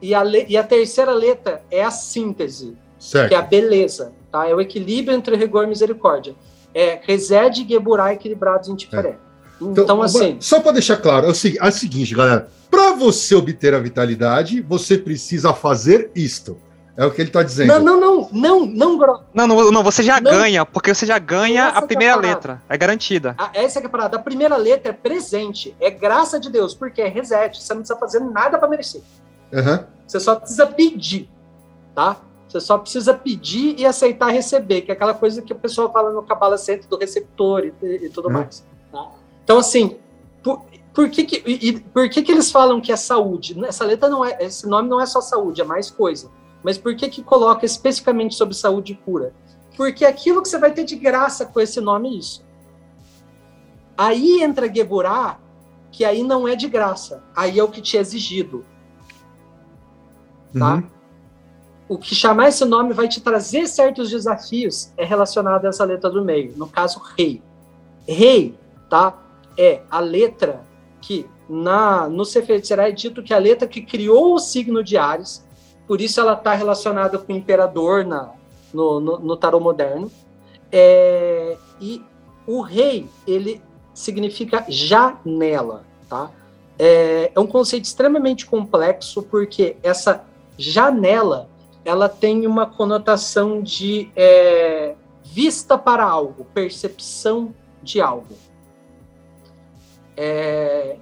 E 0.00 0.14
a, 0.14 0.22
e 0.24 0.56
a 0.56 0.62
terceira 0.62 1.12
letra 1.12 1.62
é 1.70 1.82
a 1.82 1.90
síntese, 1.90 2.76
certo. 2.98 3.28
que 3.28 3.34
é 3.34 3.38
a 3.38 3.42
beleza, 3.42 4.12
tá? 4.30 4.46
É 4.46 4.54
o 4.54 4.60
equilíbrio 4.60 5.16
entre 5.16 5.36
rigor 5.36 5.64
e 5.64 5.68
misericórdia. 5.68 6.34
É 6.74 7.00
resede 7.02 7.62
e 7.62 7.68
geburá 7.68 8.12
equilibrados 8.12 8.68
em 8.68 8.74
Tiferé. 8.74 9.10
É. 9.10 9.16
Então, 9.60 9.84
então, 9.84 10.02
assim. 10.02 10.36
Só 10.40 10.60
para 10.60 10.72
deixar 10.72 10.96
claro, 10.96 11.26
é 11.26 11.30
o, 11.30 11.32
é 11.32 11.70
seguinte, 11.70 12.14
galera. 12.14 12.48
Para 12.70 12.92
você 12.92 13.34
obter 13.34 13.72
a 13.72 13.78
vitalidade, 13.78 14.60
você 14.60 14.98
precisa 14.98 15.52
fazer 15.52 16.10
isto. 16.14 16.58
É 16.96 17.04
o 17.04 17.10
que 17.10 17.20
ele 17.20 17.28
está 17.28 17.42
dizendo. 17.42 17.68
Não, 17.68 17.80
não, 17.80 18.00
não, 18.00 18.28
não, 18.32 18.66
não, 18.66 18.96
não, 19.34 19.46
não, 19.46 19.70
não 19.72 19.82
você 19.82 20.02
já 20.02 20.20
não. 20.20 20.30
ganha, 20.30 20.64
porque 20.64 20.94
você 20.94 21.04
já 21.04 21.18
ganha 21.18 21.68
a 21.68 21.82
primeira 21.82 22.14
é 22.14 22.16
a 22.16 22.20
letra. 22.20 22.62
É 22.68 22.78
garantida. 22.78 23.34
A, 23.36 23.50
essa 23.52 23.80
é 23.80 23.86
a 23.86 23.88
parada. 23.88 24.16
A 24.16 24.20
primeira 24.20 24.56
letra 24.56 24.90
é 24.90 24.92
presente, 24.92 25.74
é 25.80 25.90
graça 25.90 26.38
de 26.38 26.48
Deus, 26.48 26.72
porque 26.72 27.02
é 27.02 27.08
reset. 27.08 27.60
Você 27.60 27.74
não 27.74 27.80
precisa 27.80 27.98
fazer 27.98 28.20
nada 28.20 28.58
para 28.58 28.68
merecer. 28.68 29.02
Uhum. 29.52 29.84
Você 30.06 30.20
só 30.20 30.36
precisa 30.36 30.66
pedir, 30.66 31.28
tá? 31.94 32.16
Você 32.54 32.60
só 32.60 32.78
precisa 32.78 33.12
pedir 33.12 33.74
e 33.80 33.84
aceitar 33.84 34.28
receber, 34.28 34.82
que 34.82 34.92
é 34.92 34.94
aquela 34.94 35.12
coisa 35.12 35.42
que 35.42 35.52
o 35.52 35.56
pessoal 35.56 35.92
fala 35.92 36.12
no 36.12 36.22
Cabala 36.22 36.56
Center 36.56 36.88
do 36.88 36.96
receptor 36.96 37.64
e, 37.64 37.74
e 37.82 38.08
tudo 38.08 38.28
uhum. 38.28 38.34
mais. 38.34 38.64
Tá? 38.92 39.10
Então, 39.42 39.58
assim, 39.58 39.96
por, 40.40 40.62
por, 40.94 41.10
que, 41.10 41.24
que, 41.24 41.42
e, 41.50 41.80
por 41.80 42.08
que, 42.08 42.22
que 42.22 42.30
eles 42.30 42.52
falam 42.52 42.80
que 42.80 42.92
é 42.92 42.96
saúde? 42.96 43.60
Essa 43.64 43.84
letra 43.84 44.08
não 44.08 44.24
é, 44.24 44.38
esse 44.40 44.68
nome 44.68 44.88
não 44.88 45.00
é 45.00 45.06
só 45.06 45.20
saúde, 45.20 45.62
é 45.62 45.64
mais 45.64 45.90
coisa. 45.90 46.30
Mas 46.62 46.78
por 46.78 46.94
que, 46.94 47.08
que 47.08 47.24
coloca 47.24 47.66
especificamente 47.66 48.36
sobre 48.36 48.54
saúde 48.54 48.92
e 48.92 48.96
cura? 48.96 49.34
Porque 49.76 50.04
aquilo 50.04 50.40
que 50.40 50.48
você 50.48 50.58
vai 50.58 50.70
ter 50.70 50.84
de 50.84 50.94
graça 50.94 51.44
com 51.44 51.60
esse 51.60 51.80
nome 51.80 52.08
é 52.08 52.18
isso. 52.18 52.44
Aí 53.98 54.44
entra 54.44 54.72
Geburá, 54.72 55.40
que 55.90 56.04
aí 56.04 56.22
não 56.22 56.46
é 56.46 56.54
de 56.54 56.68
graça, 56.68 57.24
aí 57.34 57.58
é 57.58 57.64
o 57.64 57.68
que 57.68 57.82
te 57.82 57.98
é 57.98 58.00
exigido 58.00 58.64
tá? 60.58 60.76
Uhum. 60.76 60.82
O 61.88 61.98
que 61.98 62.14
chamar 62.14 62.48
esse 62.48 62.64
nome 62.64 62.94
vai 62.94 63.08
te 63.08 63.20
trazer 63.20 63.66
certos 63.66 64.10
desafios 64.10 64.90
é 64.96 65.04
relacionado 65.04 65.66
a 65.66 65.68
essa 65.68 65.84
letra 65.84 66.10
do 66.10 66.24
meio, 66.24 66.54
no 66.56 66.66
caso, 66.66 67.00
rei. 67.16 67.42
Rei, 68.08 68.54
tá? 68.88 69.18
É 69.56 69.82
a 69.90 70.00
letra 70.00 70.62
que 71.00 71.26
na 71.48 72.08
no 72.08 72.24
Sefer 72.24 72.60
Tzerá 72.60 72.88
é 72.88 72.92
dito 72.92 73.22
que 73.22 73.34
a 73.34 73.38
letra 73.38 73.68
que 73.68 73.82
criou 73.82 74.34
o 74.34 74.38
signo 74.38 74.82
de 74.82 74.96
Ares 74.96 75.44
por 75.86 76.00
isso 76.00 76.20
ela 76.20 76.32
está 76.32 76.54
relacionada 76.54 77.18
com 77.18 77.32
o 77.32 77.36
imperador 77.36 78.04
na, 78.04 78.30
no, 78.72 79.00
no, 79.00 79.18
no 79.18 79.36
tarô 79.36 79.60
moderno. 79.60 80.10
É, 80.72 81.56
e 81.80 82.02
o 82.46 82.60
rei, 82.62 83.06
ele 83.26 83.60
significa 83.92 84.64
janela, 84.68 85.84
tá? 86.08 86.30
É, 86.78 87.30
é 87.34 87.40
um 87.40 87.46
conceito 87.46 87.84
extremamente 87.84 88.46
complexo, 88.46 89.22
porque 89.22 89.76
essa 89.82 90.24
janela, 90.58 91.48
ela 91.84 92.08
tem 92.08 92.46
uma 92.46 92.66
conotação 92.66 93.62
de 93.62 94.10
é, 94.16 94.94
vista 95.22 95.76
para 95.76 96.04
algo, 96.04 96.46
percepção 96.46 97.54
de 97.82 98.00
algo. 98.00 98.36
É, 100.16 100.96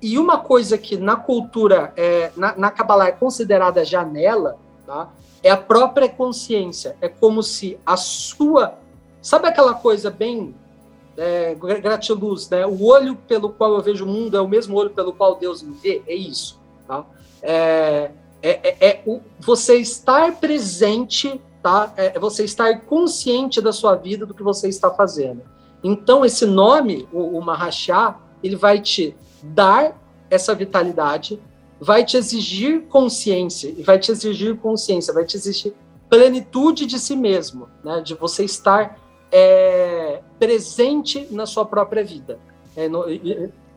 e 0.00 0.18
uma 0.18 0.38
coisa 0.38 0.78
que 0.78 0.96
na 0.96 1.16
cultura, 1.16 1.92
é, 1.96 2.30
na, 2.36 2.70
Kabbalah 2.70 3.08
é 3.08 3.12
considerada 3.12 3.84
janela, 3.84 4.58
tá? 4.86 5.10
é 5.42 5.50
a 5.50 5.56
própria 5.56 6.08
consciência. 6.08 6.96
É 7.00 7.08
como 7.08 7.42
se 7.42 7.78
a 7.84 7.96
sua. 7.96 8.78
Sabe 9.20 9.48
aquela 9.48 9.74
coisa 9.74 10.10
bem 10.10 10.54
é, 11.16 11.54
gratiluz, 11.54 12.48
né? 12.48 12.66
O 12.66 12.84
olho 12.84 13.16
pelo 13.28 13.50
qual 13.50 13.74
eu 13.74 13.82
vejo 13.82 14.04
o 14.04 14.08
mundo 14.08 14.36
é 14.36 14.40
o 14.40 14.48
mesmo 14.48 14.76
olho 14.76 14.90
pelo 14.90 15.12
qual 15.12 15.36
Deus 15.36 15.62
me 15.62 15.74
vê? 15.74 16.02
É 16.06 16.14
isso. 16.14 16.60
Tá? 16.86 17.04
É, 17.42 18.10
é, 18.46 18.76
é, 18.80 18.86
é 18.88 19.02
o, 19.04 19.20
você 19.40 19.76
estar 19.76 20.36
presente, 20.36 21.40
tá? 21.62 21.92
É, 21.96 22.16
é 22.16 22.18
você 22.18 22.44
estar 22.44 22.80
consciente 22.82 23.60
da 23.60 23.72
sua 23.72 23.96
vida, 23.96 24.24
do 24.24 24.34
que 24.34 24.42
você 24.42 24.68
está 24.68 24.90
fazendo. 24.90 25.42
Então, 25.82 26.24
esse 26.24 26.46
nome, 26.46 27.08
o, 27.12 27.38
o 27.38 27.44
Mahashá, 27.44 28.18
ele 28.42 28.56
vai 28.56 28.80
te 28.80 29.16
dar 29.42 30.00
essa 30.30 30.54
vitalidade, 30.54 31.40
vai 31.80 32.04
te 32.04 32.16
exigir 32.16 32.82
consciência, 32.82 33.68
e 33.76 33.82
vai 33.82 33.98
te 33.98 34.10
exigir 34.12 34.56
consciência, 34.56 35.12
vai 35.12 35.24
te 35.24 35.36
exigir 35.36 35.74
plenitude 36.08 36.86
de 36.86 36.98
si 36.98 37.16
mesmo, 37.16 37.68
né? 37.84 38.00
de 38.00 38.14
você 38.14 38.44
estar 38.44 38.98
é, 39.30 40.20
presente 40.38 41.26
na 41.30 41.46
sua 41.46 41.64
própria 41.64 42.04
vida. 42.04 42.38
É, 42.76 42.88
no, 42.88 43.04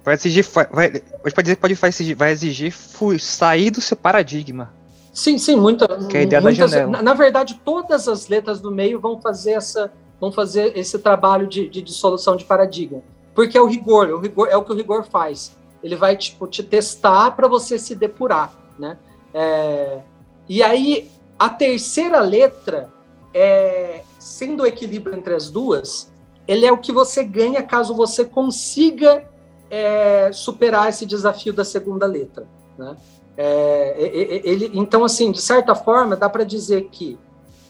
vai 0.03 0.15
exigir, 0.15 0.45
vai, 0.71 0.89
pode 0.91 1.43
dizer 1.43 1.55
pode 1.57 1.73
exigir, 1.73 2.15
vai 2.15 2.31
exigir 2.31 2.73
sair 3.19 3.71
do 3.71 3.81
seu 3.81 3.97
paradigma. 3.97 4.73
Sim, 5.13 5.37
sim, 5.37 5.55
muita, 5.55 5.87
que 6.05 6.17
é 6.17 6.21
a 6.21 6.23
ideia 6.23 6.41
muitas, 6.41 6.71
da 6.71 6.77
janela. 6.77 6.91
Na, 6.91 7.01
na, 7.01 7.13
verdade, 7.13 7.59
todas 7.65 8.07
as 8.07 8.27
letras 8.27 8.61
do 8.61 8.71
meio 8.71 8.99
vão 8.99 9.19
fazer 9.19 9.51
essa, 9.51 9.91
vão 10.19 10.31
fazer 10.31 10.77
esse 10.77 10.97
trabalho 10.99 11.47
de, 11.47 11.67
de 11.67 11.81
dissolução 11.81 12.35
de 12.35 12.45
paradigma, 12.45 13.01
porque 13.33 13.57
é 13.57 13.61
o 13.61 13.65
rigor, 13.65 14.09
o 14.09 14.19
rigor 14.19 14.47
é 14.49 14.55
o 14.55 14.63
que 14.63 14.71
o 14.71 14.75
rigor 14.75 15.05
faz 15.05 15.57
ele 15.83 15.95
vai 15.95 16.15
tipo, 16.15 16.47
te 16.47 16.61
testar 16.63 17.31
para 17.31 17.47
você 17.47 17.79
se 17.79 17.95
depurar, 17.95 18.53
né? 18.77 18.97
É, 19.33 19.99
e 20.47 20.61
aí 20.63 21.09
a 21.37 21.49
terceira 21.49 22.19
letra, 22.19 22.89
é, 23.33 24.01
sendo 24.17 24.63
o 24.63 24.65
equilíbrio 24.65 25.15
entre 25.15 25.33
as 25.33 25.49
duas, 25.49 26.11
ele 26.47 26.65
é 26.65 26.71
o 26.71 26.77
que 26.77 26.91
você 26.91 27.23
ganha 27.23 27.63
caso 27.63 27.93
você 27.93 28.25
consiga 28.25 29.28
é, 29.69 30.31
superar 30.31 30.89
esse 30.89 31.05
desafio 31.05 31.53
da 31.53 31.63
segunda 31.63 32.05
letra, 32.05 32.47
né? 32.77 32.95
É, 33.37 33.95
ele, 34.43 34.69
então, 34.73 35.05
assim, 35.05 35.31
de 35.31 35.41
certa 35.41 35.73
forma, 35.73 36.15
dá 36.17 36.29
para 36.29 36.43
dizer 36.43 36.89
que 36.91 37.17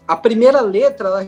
a 0.08 0.16
primeira 0.16 0.62
letra 0.62 1.10
ela, 1.10 1.28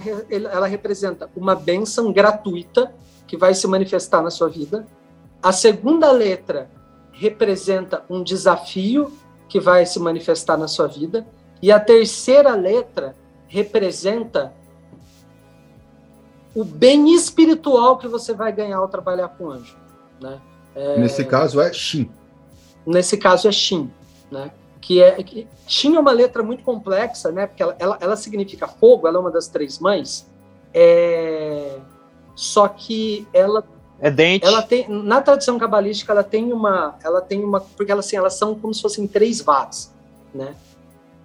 ela 0.52 0.66
representa 0.66 1.30
uma 1.36 1.54
benção 1.54 2.12
gratuita 2.12 2.92
que 3.28 3.38
vai 3.38 3.54
se 3.54 3.68
manifestar 3.68 4.24
na 4.24 4.32
sua 4.32 4.50
vida. 4.50 4.88
A 5.44 5.52
segunda 5.52 6.12
letra 6.12 6.72
representa 7.12 8.04
um 8.10 8.24
desafio 8.24 9.14
que 9.48 9.60
vai 9.60 9.86
se 9.86 10.00
manifestar 10.00 10.58
na 10.58 10.68
sua 10.68 10.88
vida. 10.88 11.28
E 11.62 11.72
a 11.72 11.80
terceira 11.80 12.56
letra 12.56 13.16
representa 13.48 14.52
o 16.56 16.64
bem 16.64 17.14
espiritual 17.14 17.98
que 17.98 18.08
você 18.08 18.34
vai 18.34 18.52
ganhar 18.52 18.78
ao 18.78 18.88
trabalhar 18.88 19.30
com 19.30 19.52
anjo. 19.52 19.78
Né? 20.20 20.42
É... 20.76 21.00
Nesse 21.00 21.26
caso 21.26 21.60
é 21.62 21.72
Shin. 21.72 22.10
Nesse 22.86 23.18
caso 23.18 23.48
é 23.48 23.52
Shin, 23.52 23.92
né? 24.32 24.52
Que 24.80 25.02
é 25.02 25.22
que, 25.24 25.48
Shin 25.68 25.96
é 25.96 26.00
uma 26.00 26.12
letra 26.12 26.42
muito 26.42 26.64
complexa, 26.64 27.32
né? 27.32 27.48
Porque 27.48 27.62
ela, 27.62 27.76
ela, 27.78 27.98
ela 28.02 28.16
significa 28.16 28.68
fogo, 28.68 29.08
ela 29.08 29.18
é 29.18 29.20
uma 29.20 29.32
das 29.32 29.48
três 29.48 29.80
mães. 29.80 30.28
É... 30.74 31.78
Só 32.36 32.68
que 32.68 33.28
ela 33.34 33.64
é 34.02 34.10
dente. 34.10 34.46
Ela 34.46 34.64
tem, 34.64 34.90
na 34.90 35.22
tradição 35.22 35.60
cabalística, 35.60 36.12
ela 36.12 36.24
tem 36.24 36.52
uma, 36.52 36.96
ela 37.04 37.22
tem 37.22 37.44
uma, 37.44 37.62
porque 37.62 37.92
elas, 37.92 38.08
assim, 38.08 38.18
elas 38.18 38.34
são 38.34 38.56
como 38.56 38.74
se 38.74 38.82
fossem 38.82 39.08
três 39.08 39.42
vasos, 39.42 39.92
né? 40.34 40.56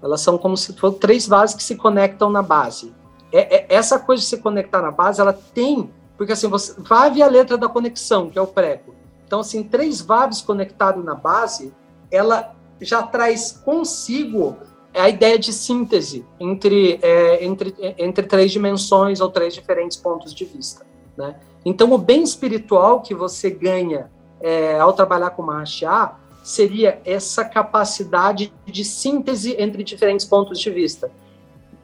Elas 0.02 0.20
são 0.20 0.36
como 0.36 0.58
se 0.58 0.74
fossem 0.74 0.98
três 0.98 1.26
vasos 1.26 1.56
que 1.56 1.62
se 1.62 1.74
conectam 1.74 2.28
na 2.28 2.42
base. 2.42 2.94
É, 3.32 3.56
é, 3.56 3.66
essa 3.70 3.98
coisa 3.98 4.22
de 4.22 4.28
se 4.28 4.36
conectar 4.36 4.82
na 4.82 4.90
base, 4.90 5.22
ela 5.22 5.32
tem, 5.32 5.90
porque 6.18 6.34
assim, 6.34 6.48
você 6.48 6.74
vai 6.78 7.22
a 7.22 7.28
letra 7.28 7.56
da 7.56 7.66
conexão, 7.66 8.28
que 8.28 8.38
é 8.38 8.42
o 8.42 8.46
prego. 8.46 8.94
Então, 9.26 9.40
assim, 9.40 9.62
três 9.64 10.00
vaves 10.00 10.40
conectados 10.40 11.04
na 11.04 11.14
base, 11.14 11.74
ela 12.10 12.54
já 12.80 13.02
traz 13.02 13.52
consigo 13.52 14.56
a 14.94 15.08
ideia 15.08 15.38
de 15.38 15.52
síntese 15.52 16.24
entre, 16.38 16.98
é, 17.02 17.44
entre, 17.44 17.74
entre 17.98 18.26
três 18.26 18.52
dimensões 18.52 19.20
ou 19.20 19.28
três 19.28 19.52
diferentes 19.52 19.96
pontos 19.96 20.32
de 20.32 20.44
vista, 20.44 20.86
né? 21.16 21.36
Então, 21.64 21.92
o 21.92 21.98
bem 21.98 22.22
espiritual 22.22 23.02
que 23.02 23.12
você 23.12 23.50
ganha 23.50 24.08
é, 24.40 24.78
ao 24.78 24.92
trabalhar 24.92 25.30
com 25.30 25.42
Mahashya 25.42 26.12
seria 26.44 27.00
essa 27.04 27.44
capacidade 27.44 28.52
de 28.64 28.84
síntese 28.84 29.56
entre 29.58 29.82
diferentes 29.82 30.24
pontos 30.24 30.60
de 30.60 30.70
vista. 30.70 31.10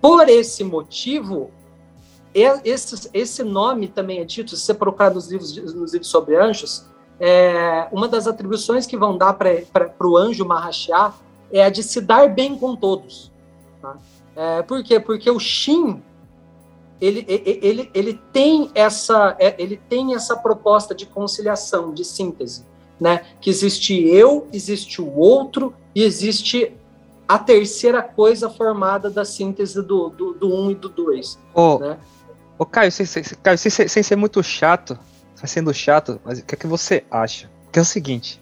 Por 0.00 0.28
esse 0.28 0.62
motivo, 0.62 1.50
esse, 2.32 3.10
esse 3.12 3.42
nome 3.42 3.88
também 3.88 4.20
é 4.20 4.24
dito, 4.24 4.56
se 4.56 4.62
você 4.62 4.72
procurar 4.72 5.12
nos 5.12 5.28
livros, 5.28 5.56
nos 5.74 5.92
livros 5.92 6.08
sobre 6.08 6.36
anjos, 6.36 6.86
é, 7.25 7.86
uma 7.92 8.09
das 8.09 8.26
atribuições 8.26 8.84
que 8.84 8.97
vão 8.97 9.17
dar 9.17 9.34
para 9.34 9.94
o 10.01 10.17
anjo 10.17 10.44
Mahashya 10.44 11.12
é 11.52 11.65
a 11.65 11.70
de 11.70 11.81
se 11.81 12.01
dar 12.01 12.28
bem 12.28 12.59
com 12.59 12.75
todos. 12.75 13.31
Tá? 13.81 13.97
É, 14.34 14.62
por 14.62 14.83
quê? 14.83 14.99
Porque 14.99 15.31
o 15.31 15.39
Shin 15.39 16.02
ele, 17.01 17.25
ele, 17.28 17.91
ele, 17.94 18.20
tem 18.33 18.73
essa, 18.75 19.36
é, 19.39 19.55
ele 19.57 19.76
tem 19.89 20.17
essa 20.17 20.36
proposta 20.36 20.94
de 20.94 21.07
conciliação, 21.07 21.92
de 21.92 22.05
síntese, 22.05 22.65
né? 23.01 23.25
Que 23.41 23.51
existe 23.51 23.92
eu, 24.09 24.49
existe 24.52 25.01
o 25.01 25.17
outro 25.17 25.75
e 25.94 26.02
existe 26.02 26.73
a 27.26 27.39
terceira 27.39 28.02
coisa 28.02 28.49
formada 28.49 29.10
da 29.10 29.25
síntese 29.25 29.81
do, 29.83 30.10
do, 30.10 30.34
do 30.34 30.55
um 30.55 30.70
e 30.70 30.75
do 30.75 30.89
dois. 30.89 31.39
Ô, 31.55 31.78
né? 31.78 31.99
Caio, 32.70 32.92
sem, 32.92 33.07
sem, 33.07 33.23
Caio 33.42 33.59
sem, 33.59 33.70
sem 33.70 34.02
ser 34.02 34.15
muito 34.15 34.41
chato, 34.42 34.97
sendo 35.46 35.72
chato, 35.72 36.20
mas 36.24 36.38
o 36.38 36.44
que 36.44 36.54
é 36.54 36.58
que 36.58 36.66
você 36.66 37.04
acha? 37.10 37.50
Que 37.70 37.78
é 37.78 37.82
o 37.82 37.84
seguinte, 37.84 38.40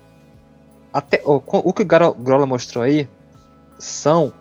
até 0.93 1.23
o, 1.25 1.43
o 1.47 1.73
que 1.73 1.83
o 1.83 1.87
Grola 1.87 2.47
mostrou 2.47 2.83
aí 2.83 3.09
são 3.79 4.33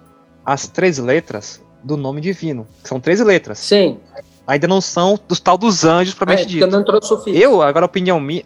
as 0.45 0.67
três 0.67 0.97
letras 0.97 1.61
do 1.83 1.95
nome 1.95 2.21
divino. 2.21 2.67
São 2.83 2.99
13 2.99 3.23
letras. 3.23 3.59
Sim. 3.59 3.99
Ainda 4.45 4.67
não 4.67 4.81
são 4.81 5.17
dos 5.27 5.39
tal 5.39 5.57
dos 5.57 5.85
anjos, 5.85 6.13
propriamente 6.13 6.47
é, 6.47 6.51
dito. 6.51 6.67
Não 6.67 6.83
eu, 7.27 7.61
agora 7.61 7.85
a 7.85 7.87
opinião 7.87 8.19
minha. 8.19 8.43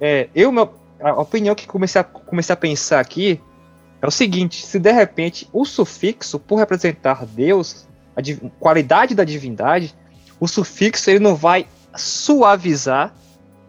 É, 0.00 0.28
eu, 0.34 0.50
meu, 0.50 0.72
a 1.00 1.20
opinião 1.20 1.54
que 1.54 1.66
comecei 1.66 2.00
a, 2.00 2.04
comecei 2.04 2.52
a 2.52 2.56
pensar 2.56 2.98
aqui 2.98 3.40
é 4.00 4.06
o 4.06 4.10
seguinte: 4.10 4.64
se 4.64 4.78
de 4.78 4.90
repente 4.90 5.48
o 5.52 5.64
sufixo, 5.64 6.38
por 6.38 6.56
representar 6.56 7.26
Deus, 7.26 7.86
a 8.16 8.20
qualidade 8.58 9.14
da 9.14 9.22
divindade, 9.22 9.94
o 10.40 10.48
sufixo 10.48 11.10
ele 11.10 11.18
não 11.18 11.36
vai 11.36 11.66
suavizar 11.94 13.14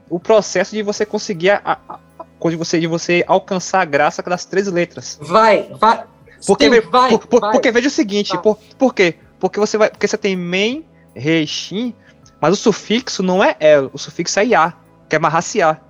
o 0.09 0.19
processo 0.19 0.75
de 0.75 0.81
você 0.81 1.05
conseguir 1.05 1.51
a, 1.51 1.61
a, 1.63 1.99
a 2.19 2.49
de 2.49 2.55
você 2.55 2.79
de 2.79 2.85
você 2.85 3.23
alcançar 3.27 3.81
a 3.81 3.85
graça 3.85 4.21
das 4.21 4.45
três 4.45 4.67
letras. 4.67 5.17
Vai, 5.19 5.63
vai, 5.79 6.03
porque, 6.45 6.69
Sim, 6.69 6.81
vai, 6.89 7.09
por, 7.09 7.27
por, 7.27 7.41
vai. 7.41 7.51
porque 7.51 7.71
veja 7.71 7.87
o 7.87 7.91
seguinte, 7.91 8.31
tá. 8.31 8.37
por, 8.37 8.57
por 8.77 8.93
quê? 8.93 9.15
Porque 9.39 9.59
você 9.59 9.77
vai, 9.77 9.89
porque 9.89 10.07
você 10.07 10.17
tem 10.17 10.35
main, 10.35 10.85
rei, 11.13 11.45
shin, 11.47 11.93
mas 12.39 12.53
o 12.53 12.55
sufixo 12.55 13.23
não 13.23 13.43
é 13.43 13.55
el, 13.59 13.89
o 13.93 13.97
sufixo 13.97 14.39
é 14.39 14.45
ia, 14.45 14.73
que 15.09 15.15
é 15.15 15.19
marraciar. 15.19 15.81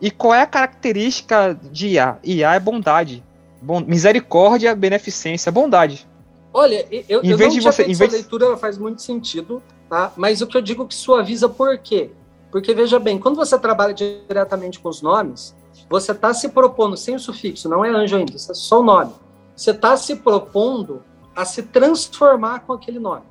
E 0.00 0.10
qual 0.10 0.34
é 0.34 0.42
a 0.42 0.46
característica 0.46 1.58
de 1.70 1.88
ia? 1.88 2.18
Ia 2.24 2.54
é 2.54 2.60
bondade, 2.60 3.22
bom, 3.60 3.80
misericórdia, 3.80 4.74
beneficência, 4.74 5.52
bondade. 5.52 6.06
Olha, 6.54 6.86
eu, 7.08 7.22
em 7.22 7.30
eu 7.30 7.36
vez 7.36 7.52
não 7.52 7.60
de 7.60 7.64
você, 7.64 7.82
em 7.84 7.94
vez... 7.94 8.12
leitura 8.12 8.46
ela 8.46 8.56
faz 8.56 8.76
muito 8.76 9.00
sentido, 9.00 9.62
tá? 9.88 10.12
Mas 10.16 10.42
o 10.42 10.46
que 10.46 10.56
eu 10.56 10.62
digo 10.62 10.86
que 10.86 10.94
suaviza 10.94 11.48
por 11.48 11.78
quê? 11.78 12.10
Porque 12.52 12.72
veja 12.72 13.00
bem, 13.00 13.18
quando 13.18 13.34
você 13.34 13.58
trabalha 13.58 13.92
diretamente 13.92 14.78
com 14.78 14.88
os 14.88 15.02
nomes, 15.02 15.56
você 15.90 16.12
está 16.12 16.32
se 16.32 16.50
propondo 16.50 16.96
sem 16.96 17.16
o 17.16 17.18
sufixo, 17.18 17.68
não 17.68 17.84
é 17.84 17.88
anjo 17.88 18.16
ainda, 18.16 18.34
é 18.36 18.38
só 18.38 18.80
o 18.80 18.84
nome 18.84 19.12
você 19.56 19.70
está 19.70 19.96
se 19.96 20.16
propondo 20.16 21.02
a 21.34 21.44
se 21.44 21.62
transformar 21.62 22.60
com 22.60 22.72
aquele 22.72 22.98
nome. 22.98 23.24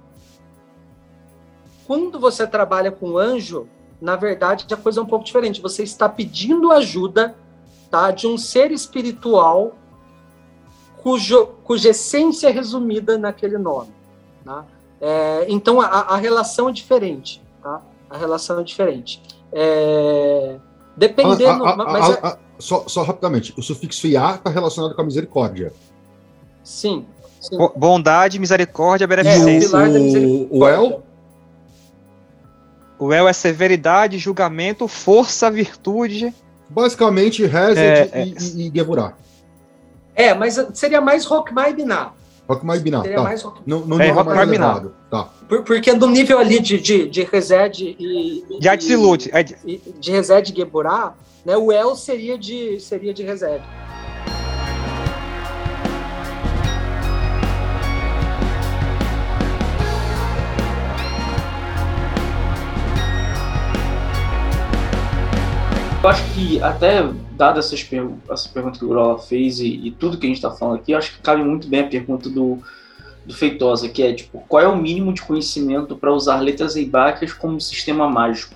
Quando 1.85 2.19
você 2.19 2.47
trabalha 2.47 2.91
com 2.91 3.17
anjo, 3.17 3.67
na 3.99 4.15
verdade 4.15 4.65
a 4.71 4.77
coisa 4.77 4.99
é 4.99 5.03
um 5.03 5.07
pouco 5.07 5.25
diferente. 5.25 5.61
Você 5.61 5.83
está 5.83 6.07
pedindo 6.07 6.71
ajuda 6.71 7.35
tá, 7.89 8.11
de 8.11 8.27
um 8.27 8.37
ser 8.37 8.71
espiritual 8.71 9.75
cujo, 11.03 11.47
cuja 11.63 11.89
essência 11.89 12.47
é 12.47 12.51
resumida 12.51 13.17
naquele 13.17 13.57
nome. 13.57 13.93
Tá? 14.45 14.65
É, 14.99 15.45
então 15.49 15.81
a, 15.81 15.85
a, 15.87 16.15
relação 16.15 16.69
é 16.69 16.71
diferente. 16.71 17.40
A 18.11 18.17
relação 18.17 18.59
é 18.59 18.63
diferente. 18.63 19.21
É, 19.53 20.57
dependendo. 20.97 21.65
A, 21.65 21.75
mas 21.75 22.09
é 22.09 22.37
só, 22.59 22.83
só, 22.87 23.03
rapidamente, 23.03 23.53
o 23.57 23.61
sufixo 23.63 24.05
IA 24.05 24.35
está 24.35 24.49
relacionado 24.49 24.93
com 24.93 25.01
a 25.01 25.05
misericórdia. 25.05 25.73
Sim. 26.63 27.05
sim. 27.39 27.57
Bondade, 27.75 28.37
misericórdia, 28.37 29.07
beneficência. 29.07 29.75
É, 29.75 29.87
o, 30.25 30.47
o 30.59 30.67
El? 30.67 31.03
O 32.99 33.11
El 33.11 33.27
é 33.27 33.33
severidade, 33.33 34.19
julgamento, 34.19 34.87
força, 34.87 35.49
virtude. 35.49 36.33
Basicamente, 36.69 37.45
Rezed 37.45 37.79
é, 37.79 38.09
e, 38.13 38.19
é. 38.19 38.25
e, 38.25 38.67
e 38.67 38.71
Gevurah. 38.75 39.13
É, 40.13 40.33
mas 40.33 40.63
seria 40.73 41.01
mais 41.01 41.25
Rockmai 41.25 41.73
Binar. 41.73 42.13
Rockmai 42.47 42.79
Binar, 42.79 43.03
tá. 43.03 43.23
Mais 43.23 43.41
rock... 43.41 43.61
Não, 43.65 43.79
não 43.79 43.99
é, 43.99 44.11
Rockmai 44.11 44.45
Binar. 44.45 44.83
Por, 45.51 45.63
porque 45.63 45.93
do 45.93 46.07
nível 46.07 46.39
ali 46.39 46.61
de, 46.61 46.79
de, 46.79 47.09
de 47.09 47.23
Resed 47.23 47.81
e... 47.81 48.41
De 48.57 48.69
Absolute. 48.69 49.29
É 49.33 49.43
de, 49.43 49.57
de 49.99 50.09
Resed 50.09 50.49
e 50.49 50.55
Geburah, 50.55 51.13
né, 51.43 51.57
o 51.57 51.73
El 51.73 51.93
seria 51.97 52.37
de, 52.37 52.79
seria 52.79 53.13
de 53.13 53.21
Resed. 53.21 53.61
Eu 66.01 66.09
acho 66.09 66.33
que 66.33 66.63
até 66.63 67.03
dada 67.33 67.59
essas 67.59 67.83
per 67.83 68.07
essa 68.29 68.47
pergunta 68.47 68.79
que 68.79 68.85
o 68.85 68.87
Grola 68.87 69.19
fez 69.19 69.59
e, 69.59 69.67
e, 69.67 69.91
tudo 69.91 70.17
que 70.17 70.25
a 70.25 70.29
gente 70.29 70.37
está 70.37 70.49
falando 70.49 70.77
aqui, 70.77 70.93
eu 70.93 70.97
acho 70.97 71.13
que 71.13 71.21
cabe 71.21 71.43
muito 71.43 71.67
bem 71.67 71.81
a 71.81 71.87
pergunta 71.87 72.29
do, 72.29 72.57
do 73.25 73.33
Feitosa, 73.33 73.87
que 73.87 74.01
é 74.01 74.13
tipo, 74.13 74.43
qual 74.47 74.63
é 74.63 74.67
o 74.67 74.75
mínimo 74.75 75.13
de 75.13 75.21
conhecimento 75.21 75.95
para 75.95 76.11
usar 76.11 76.39
letras 76.39 76.75
hebraicas 76.75 77.33
como 77.33 77.59
sistema 77.61 78.09
mágico? 78.09 78.55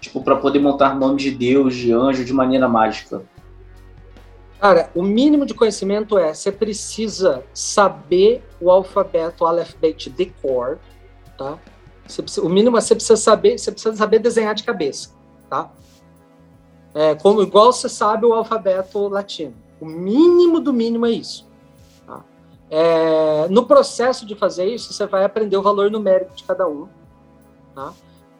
Tipo, 0.00 0.22
para 0.22 0.36
poder 0.36 0.58
montar 0.58 0.94
nomes 0.94 1.22
de 1.22 1.30
Deus, 1.30 1.74
de 1.74 1.92
anjo, 1.92 2.24
de 2.24 2.32
maneira 2.32 2.68
mágica. 2.68 3.22
Cara, 4.60 4.90
o 4.94 5.02
mínimo 5.02 5.46
de 5.46 5.54
conhecimento 5.54 6.18
é 6.18 6.34
você 6.34 6.52
precisa 6.52 7.42
saber 7.52 8.44
o 8.60 8.70
alfabeto 8.70 9.44
Aleph 9.44 9.74
Bet 9.80 10.10
de 10.10 10.26
cor, 10.26 10.78
tá? 11.36 11.58
Precisa, 12.04 12.42
o 12.42 12.48
mínimo 12.48 12.76
é 12.76 12.80
você 12.80 12.94
precisa 12.94 13.16
saber, 13.16 13.58
você 13.58 13.72
precisa 13.72 13.96
saber 13.96 14.18
desenhar 14.18 14.54
de 14.54 14.62
cabeça, 14.62 15.10
tá? 15.48 15.70
É, 16.94 17.14
como, 17.14 17.42
igual 17.42 17.72
você 17.72 17.88
sabe 17.88 18.26
o 18.26 18.34
alfabeto 18.34 19.08
latino. 19.08 19.54
O 19.80 19.86
mínimo 19.86 20.60
do 20.60 20.72
mínimo 20.72 21.06
é 21.06 21.10
isso. 21.10 21.48
É, 22.74 23.48
no 23.50 23.66
processo 23.66 24.24
de 24.24 24.34
fazer 24.34 24.64
isso, 24.64 24.94
você 24.94 25.06
vai 25.06 25.24
aprender 25.24 25.58
o 25.58 25.62
valor 25.62 25.90
numérico 25.90 26.34
de 26.34 26.42
cada 26.42 26.66
um. 26.66 26.88
Tá? 27.74 27.92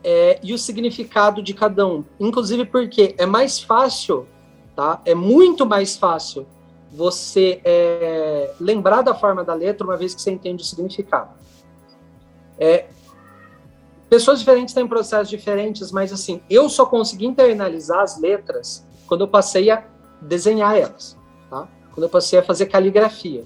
É, 0.03 0.41
e 0.43 0.55
o 0.55 0.59
significado 0.59 1.43
de 1.43 1.53
cada 1.53 1.87
um. 1.87 2.03
Inclusive 2.19 2.65
porque 2.65 3.15
é 3.19 3.27
mais 3.27 3.61
fácil, 3.61 4.27
tá? 4.75 5.03
é 5.05 5.15
muito 5.15 5.67
mais 5.67 5.99
fácil 5.99 6.47
você 6.91 7.61
é, 7.63 8.55
lembrar 8.59 9.03
da 9.03 9.15
forma 9.15 9.45
da 9.45 9.53
letra 9.53 9.87
uma 9.87 9.99
vez 9.99 10.15
que 10.15 10.23
você 10.23 10.31
entende 10.31 10.63
o 10.63 10.67
significado. 10.67 11.31
É, 12.59 12.87
Pessoas 14.13 14.41
diferentes 14.41 14.75
têm 14.75 14.87
processos 14.87 15.31
diferentes, 15.31 15.91
mas 15.91 16.13
assim, 16.13 16.43
eu 16.51 16.69
só 16.69 16.85
consegui 16.85 17.25
internalizar 17.25 18.01
as 18.01 18.21
letras 18.21 18.87
quando 19.07 19.23
eu 19.23 19.29
passei 19.29 19.71
a 19.71 19.83
desenhar 20.21 20.77
elas, 20.77 21.17
tá? 21.49 21.67
Quando 21.95 22.03
eu 22.03 22.11
passei 22.11 22.39
a 22.39 22.43
fazer 22.43 22.67
caligrafia. 22.67 23.43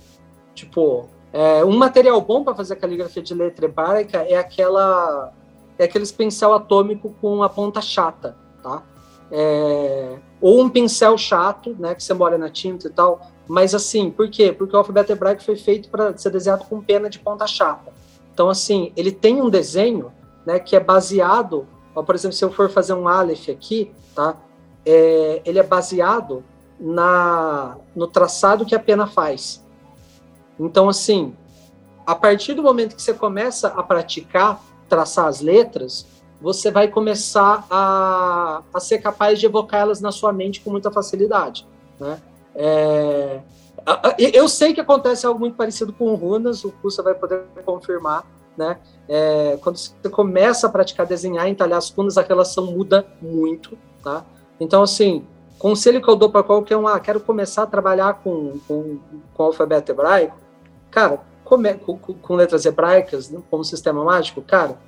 Tipo, 0.56 1.06
é, 1.32 1.62
um 1.64 1.76
material 1.76 2.18
bom 2.22 2.42
para 2.42 2.54
fazer 2.54 2.76
caligrafia 2.76 3.22
de 3.22 3.34
letra 3.34 3.66
hebraica 3.66 4.22
é 4.22 4.36
aquela 4.36 5.32
é 5.78 5.84
aqueles 5.84 6.10
pincel 6.10 6.54
atômico 6.54 7.14
com 7.20 7.42
a 7.42 7.48
ponta 7.50 7.82
chata, 7.82 8.34
tá? 8.62 8.82
É, 9.30 10.16
ou 10.40 10.62
um 10.62 10.70
pincel 10.70 11.18
chato, 11.18 11.76
né, 11.78 11.94
que 11.94 12.02
você 12.02 12.14
molha 12.14 12.38
na 12.38 12.48
tinta 12.48 12.88
e 12.88 12.90
tal. 12.90 13.20
Mas 13.46 13.74
assim, 13.74 14.10
por 14.10 14.30
quê? 14.30 14.50
Porque 14.50 14.74
o 14.74 14.78
alfabeto 14.78 15.12
hebraico 15.12 15.42
foi 15.42 15.56
feito 15.56 15.90
para 15.90 16.16
ser 16.16 16.30
desenhado 16.30 16.64
com 16.64 16.80
pena 16.80 17.10
de 17.10 17.18
ponta 17.18 17.46
chata. 17.46 17.92
Então, 18.32 18.48
assim, 18.48 18.90
ele 18.96 19.12
tem 19.12 19.42
um 19.42 19.50
desenho 19.50 20.10
né, 20.46 20.58
que 20.58 20.74
é 20.74 20.80
baseado, 20.80 21.66
ó, 21.94 22.02
por 22.02 22.14
exemplo, 22.14 22.34
se 22.34 22.44
eu 22.44 22.50
for 22.50 22.70
fazer 22.70 22.94
um 22.94 23.06
Aleph 23.06 23.50
aqui, 23.50 23.92
tá, 24.14 24.36
é, 24.86 25.42
ele 25.44 25.58
é 25.58 25.62
baseado 25.62 26.42
na, 26.80 27.76
no 27.94 28.06
traçado 28.06 28.64
que 28.64 28.74
a 28.74 28.78
pena 28.78 29.06
faz. 29.06 29.65
Então, 30.58 30.88
assim, 30.88 31.34
a 32.06 32.14
partir 32.14 32.54
do 32.54 32.62
momento 32.62 32.96
que 32.96 33.02
você 33.02 33.12
começa 33.12 33.68
a 33.68 33.82
praticar 33.82 34.60
traçar 34.88 35.26
as 35.26 35.40
letras, 35.40 36.06
você 36.40 36.70
vai 36.70 36.88
começar 36.88 37.66
a, 37.70 38.62
a 38.72 38.80
ser 38.80 38.98
capaz 38.98 39.38
de 39.40 39.46
evocá-las 39.46 40.00
na 40.00 40.12
sua 40.12 40.32
mente 40.32 40.60
com 40.60 40.70
muita 40.70 40.90
facilidade. 40.90 41.66
Né? 41.98 42.20
É, 42.54 43.40
eu 44.32 44.48
sei 44.48 44.74
que 44.74 44.80
acontece 44.80 45.26
algo 45.26 45.38
muito 45.38 45.56
parecido 45.56 45.92
com 45.92 46.14
runas, 46.14 46.64
o 46.64 46.72
Cussa 46.72 47.02
vai 47.02 47.14
poder 47.14 47.42
confirmar, 47.64 48.24
né? 48.56 48.78
É, 49.08 49.58
quando 49.62 49.76
você 49.76 49.92
começa 50.10 50.66
a 50.66 50.70
praticar 50.70 51.06
desenhar, 51.06 51.48
entalhar 51.48 51.78
as 51.78 51.90
runas, 51.90 52.18
a 52.18 52.22
relação 52.22 52.66
muda 52.66 53.06
muito, 53.20 53.78
tá? 54.02 54.24
Então, 54.58 54.82
assim, 54.82 55.24
conselho 55.58 56.02
que 56.02 56.08
eu 56.08 56.16
dou 56.16 56.30
para 56.30 56.42
qualquer 56.42 56.76
um, 56.76 56.88
ah, 56.88 56.98
quero 56.98 57.20
começar 57.20 57.62
a 57.62 57.66
trabalhar 57.66 58.14
com, 58.14 58.58
com, 58.66 58.98
com 59.34 59.42
alfabeto 59.42 59.92
hebraico, 59.92 60.36
cara, 60.90 61.20
come, 61.44 61.74
com, 61.74 61.96
com, 61.98 62.34
letras 62.34 62.64
hebraicas, 62.64 63.30
né, 63.30 63.40
como 63.50 63.64
sistema 63.64 64.04
mágico, 64.04 64.42
cara, 64.42 64.78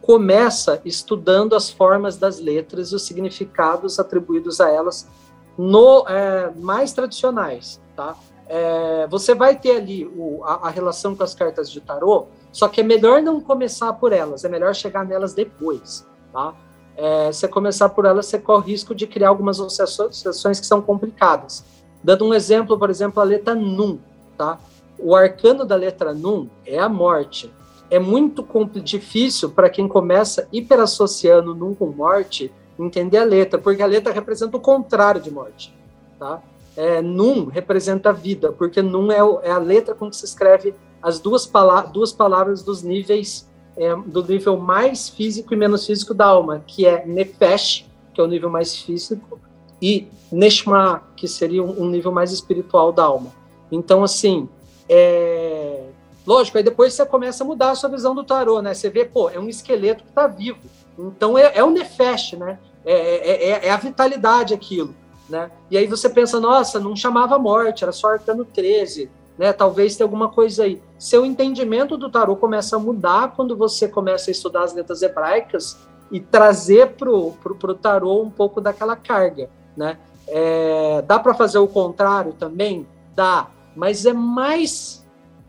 começa 0.00 0.80
estudando 0.84 1.54
as 1.54 1.70
formas 1.70 2.16
das 2.16 2.40
letras 2.40 2.90
e 2.90 2.94
os 2.94 3.02
significados 3.06 3.98
atribuídos 3.98 4.60
a 4.60 4.68
elas 4.68 5.08
no 5.56 6.04
é, 6.08 6.50
mais 6.56 6.92
tradicionais, 6.92 7.80
tá? 7.94 8.16
É, 8.48 9.06
você 9.06 9.34
vai 9.34 9.56
ter 9.56 9.76
ali 9.76 10.04
o, 10.04 10.42
a, 10.44 10.68
a 10.68 10.70
relação 10.70 11.14
com 11.14 11.22
as 11.22 11.34
cartas 11.34 11.70
de 11.70 11.80
tarô, 11.80 12.26
só 12.50 12.68
que 12.68 12.80
é 12.80 12.84
melhor 12.84 13.22
não 13.22 13.40
começar 13.40 13.92
por 13.94 14.12
elas, 14.12 14.44
é 14.44 14.48
melhor 14.48 14.74
chegar 14.74 15.04
nelas 15.06 15.32
depois, 15.32 16.06
tá? 16.32 16.54
É, 16.96 17.32
você 17.32 17.48
começar 17.48 17.88
por 17.88 18.04
elas, 18.04 18.26
você 18.26 18.38
corre 18.38 18.64
o 18.64 18.66
risco 18.66 18.94
de 18.94 19.06
criar 19.06 19.28
algumas 19.28 19.58
associações 19.60 20.60
que 20.60 20.66
são 20.66 20.82
complicadas. 20.82 21.64
Dando 22.04 22.26
um 22.26 22.34
exemplo, 22.34 22.78
por 22.78 22.90
exemplo, 22.90 23.22
a 23.22 23.24
letra 23.24 23.54
Num, 23.54 23.98
tá? 24.36 24.58
O 25.02 25.16
arcano 25.16 25.64
da 25.64 25.74
letra 25.74 26.14
Num 26.14 26.48
é 26.64 26.78
a 26.78 26.88
morte. 26.88 27.52
É 27.90 27.98
muito 27.98 28.46
difícil 28.80 29.50
para 29.50 29.68
quem 29.68 29.88
começa 29.88 30.48
hiperassociando 30.52 31.54
Num 31.54 31.74
com 31.74 31.86
morte 31.86 32.52
entender 32.78 33.18
a 33.18 33.24
letra, 33.24 33.58
porque 33.58 33.82
a 33.82 33.86
letra 33.86 34.12
representa 34.12 34.56
o 34.56 34.60
contrário 34.60 35.20
de 35.20 35.30
morte, 35.30 35.74
tá? 36.18 36.42
É, 36.74 37.02
num 37.02 37.46
representa 37.46 38.08
a 38.08 38.12
vida, 38.12 38.50
porque 38.50 38.80
num 38.80 39.12
é, 39.12 39.18
é 39.42 39.50
a 39.50 39.58
letra 39.58 39.94
com 39.94 40.08
que 40.08 40.16
se 40.16 40.24
escreve 40.24 40.74
as 41.02 41.20
duas, 41.20 41.46
pala 41.46 41.82
duas 41.82 42.12
palavras 42.12 42.62
dos 42.62 42.82
níveis, 42.82 43.46
é, 43.76 43.94
do 43.94 44.22
nível 44.24 44.56
mais 44.56 45.08
físico 45.08 45.52
e 45.52 45.56
menos 45.56 45.86
físico 45.86 46.14
da 46.14 46.26
alma, 46.26 46.62
que 46.66 46.86
é 46.86 47.04
Nefesh, 47.04 47.86
que 48.14 48.20
é 48.20 48.24
o 48.24 48.26
nível 48.26 48.48
mais 48.48 48.76
físico, 48.76 49.38
e 49.80 50.08
Neshma, 50.30 51.02
que 51.16 51.28
seria 51.28 51.62
um, 51.62 51.82
um 51.82 51.90
nível 51.90 52.12
mais 52.12 52.32
espiritual 52.32 52.92
da 52.92 53.04
alma. 53.04 53.32
Então, 53.70 54.02
assim, 54.02 54.48
é... 54.88 55.84
lógico, 56.26 56.58
aí 56.58 56.64
depois 56.64 56.94
você 56.94 57.04
começa 57.06 57.44
a 57.44 57.46
mudar 57.46 57.70
a 57.70 57.74
sua 57.74 57.90
visão 57.90 58.14
do 58.14 58.24
tarô, 58.24 58.60
né? 58.60 58.74
Você 58.74 58.90
vê, 58.90 59.04
pô, 59.04 59.30
é 59.30 59.38
um 59.38 59.48
esqueleto 59.48 60.04
que 60.04 60.10
está 60.10 60.26
vivo. 60.26 60.60
Então, 60.98 61.36
é, 61.38 61.52
é 61.54 61.64
o 61.64 61.70
Nefesh, 61.70 62.32
né? 62.34 62.58
É, 62.84 62.92
é, 62.92 63.50
é, 63.50 63.66
é, 63.68 63.70
a 63.70 63.76
vitalidade 63.76 64.52
aquilo, 64.52 64.94
né? 65.28 65.50
E 65.70 65.78
aí 65.78 65.86
você 65.86 66.08
pensa, 66.08 66.40
nossa, 66.40 66.80
não 66.80 66.96
chamava 66.96 67.38
morte, 67.38 67.84
era 67.84 67.92
só 67.92 68.08
arcano 68.08 68.44
13, 68.44 69.08
né? 69.38 69.52
Talvez 69.52 69.96
tenha 69.96 70.04
alguma 70.04 70.28
coisa 70.28 70.64
aí. 70.64 70.82
Seu 70.98 71.24
entendimento 71.24 71.96
do 71.96 72.10
tarô 72.10 72.36
começa 72.36 72.76
a 72.76 72.78
mudar 72.78 73.32
quando 73.34 73.56
você 73.56 73.86
começa 73.88 74.30
a 74.30 74.32
estudar 74.32 74.64
as 74.64 74.74
letras 74.74 75.00
hebraicas 75.02 75.78
e 76.10 76.20
trazer 76.20 76.88
pro, 76.90 77.32
pro, 77.42 77.54
pro 77.54 77.74
tarô 77.74 78.20
um 78.20 78.30
pouco 78.30 78.60
daquela 78.60 78.96
carga, 78.96 79.48
né? 79.76 79.96
É, 80.26 81.02
dá 81.06 81.18
para 81.18 81.34
fazer 81.34 81.58
o 81.58 81.68
contrário 81.68 82.32
também? 82.32 82.86
Dá, 83.14 83.48
mas 83.74 84.06
é 84.06 84.12
mais 84.12 85.02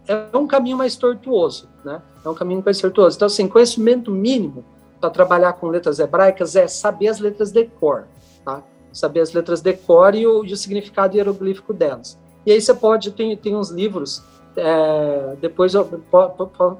é 0.08 0.38
um 0.38 0.46
caminho 0.48 0.78
mais 0.78 0.96
tortuoso, 0.96 1.70
né? 1.84 2.02
É 2.24 2.30
um 2.30 2.34
caminho 2.34 2.62
mais 2.64 2.80
tortuoso. 2.80 3.16
Então, 3.16 3.26
assim, 3.26 3.48
conhecimento 3.48 4.12
mínimo 4.12 4.66
para 5.00 5.10
trabalhar 5.10 5.54
com 5.54 5.68
letras 5.68 6.00
hebraicas 6.00 6.56
é 6.56 6.68
saber 6.68 7.08
as 7.08 7.20
letras 7.20 7.52
de 7.52 7.66
cor, 7.66 8.08
tá? 8.44 8.62
Saber 8.92 9.22
as 9.22 9.34
letras 9.34 9.62
de 9.62 9.74
cor 9.74 10.14
e 10.16 10.28
o, 10.28 10.46
e 10.46 10.54
o 10.54 10.58
significado 10.58 11.16
hieroglífico 11.16 11.74
delas. 11.74 12.18
E 12.46 12.52
aí 12.52 12.62
você 12.62 12.74
pode, 12.74 13.12
tem, 13.12 13.36
tem 13.38 13.56
uns 13.56 13.70
livros, 13.70 14.22
é, 14.56 15.36
depois 15.40 15.74
eu 15.74 15.86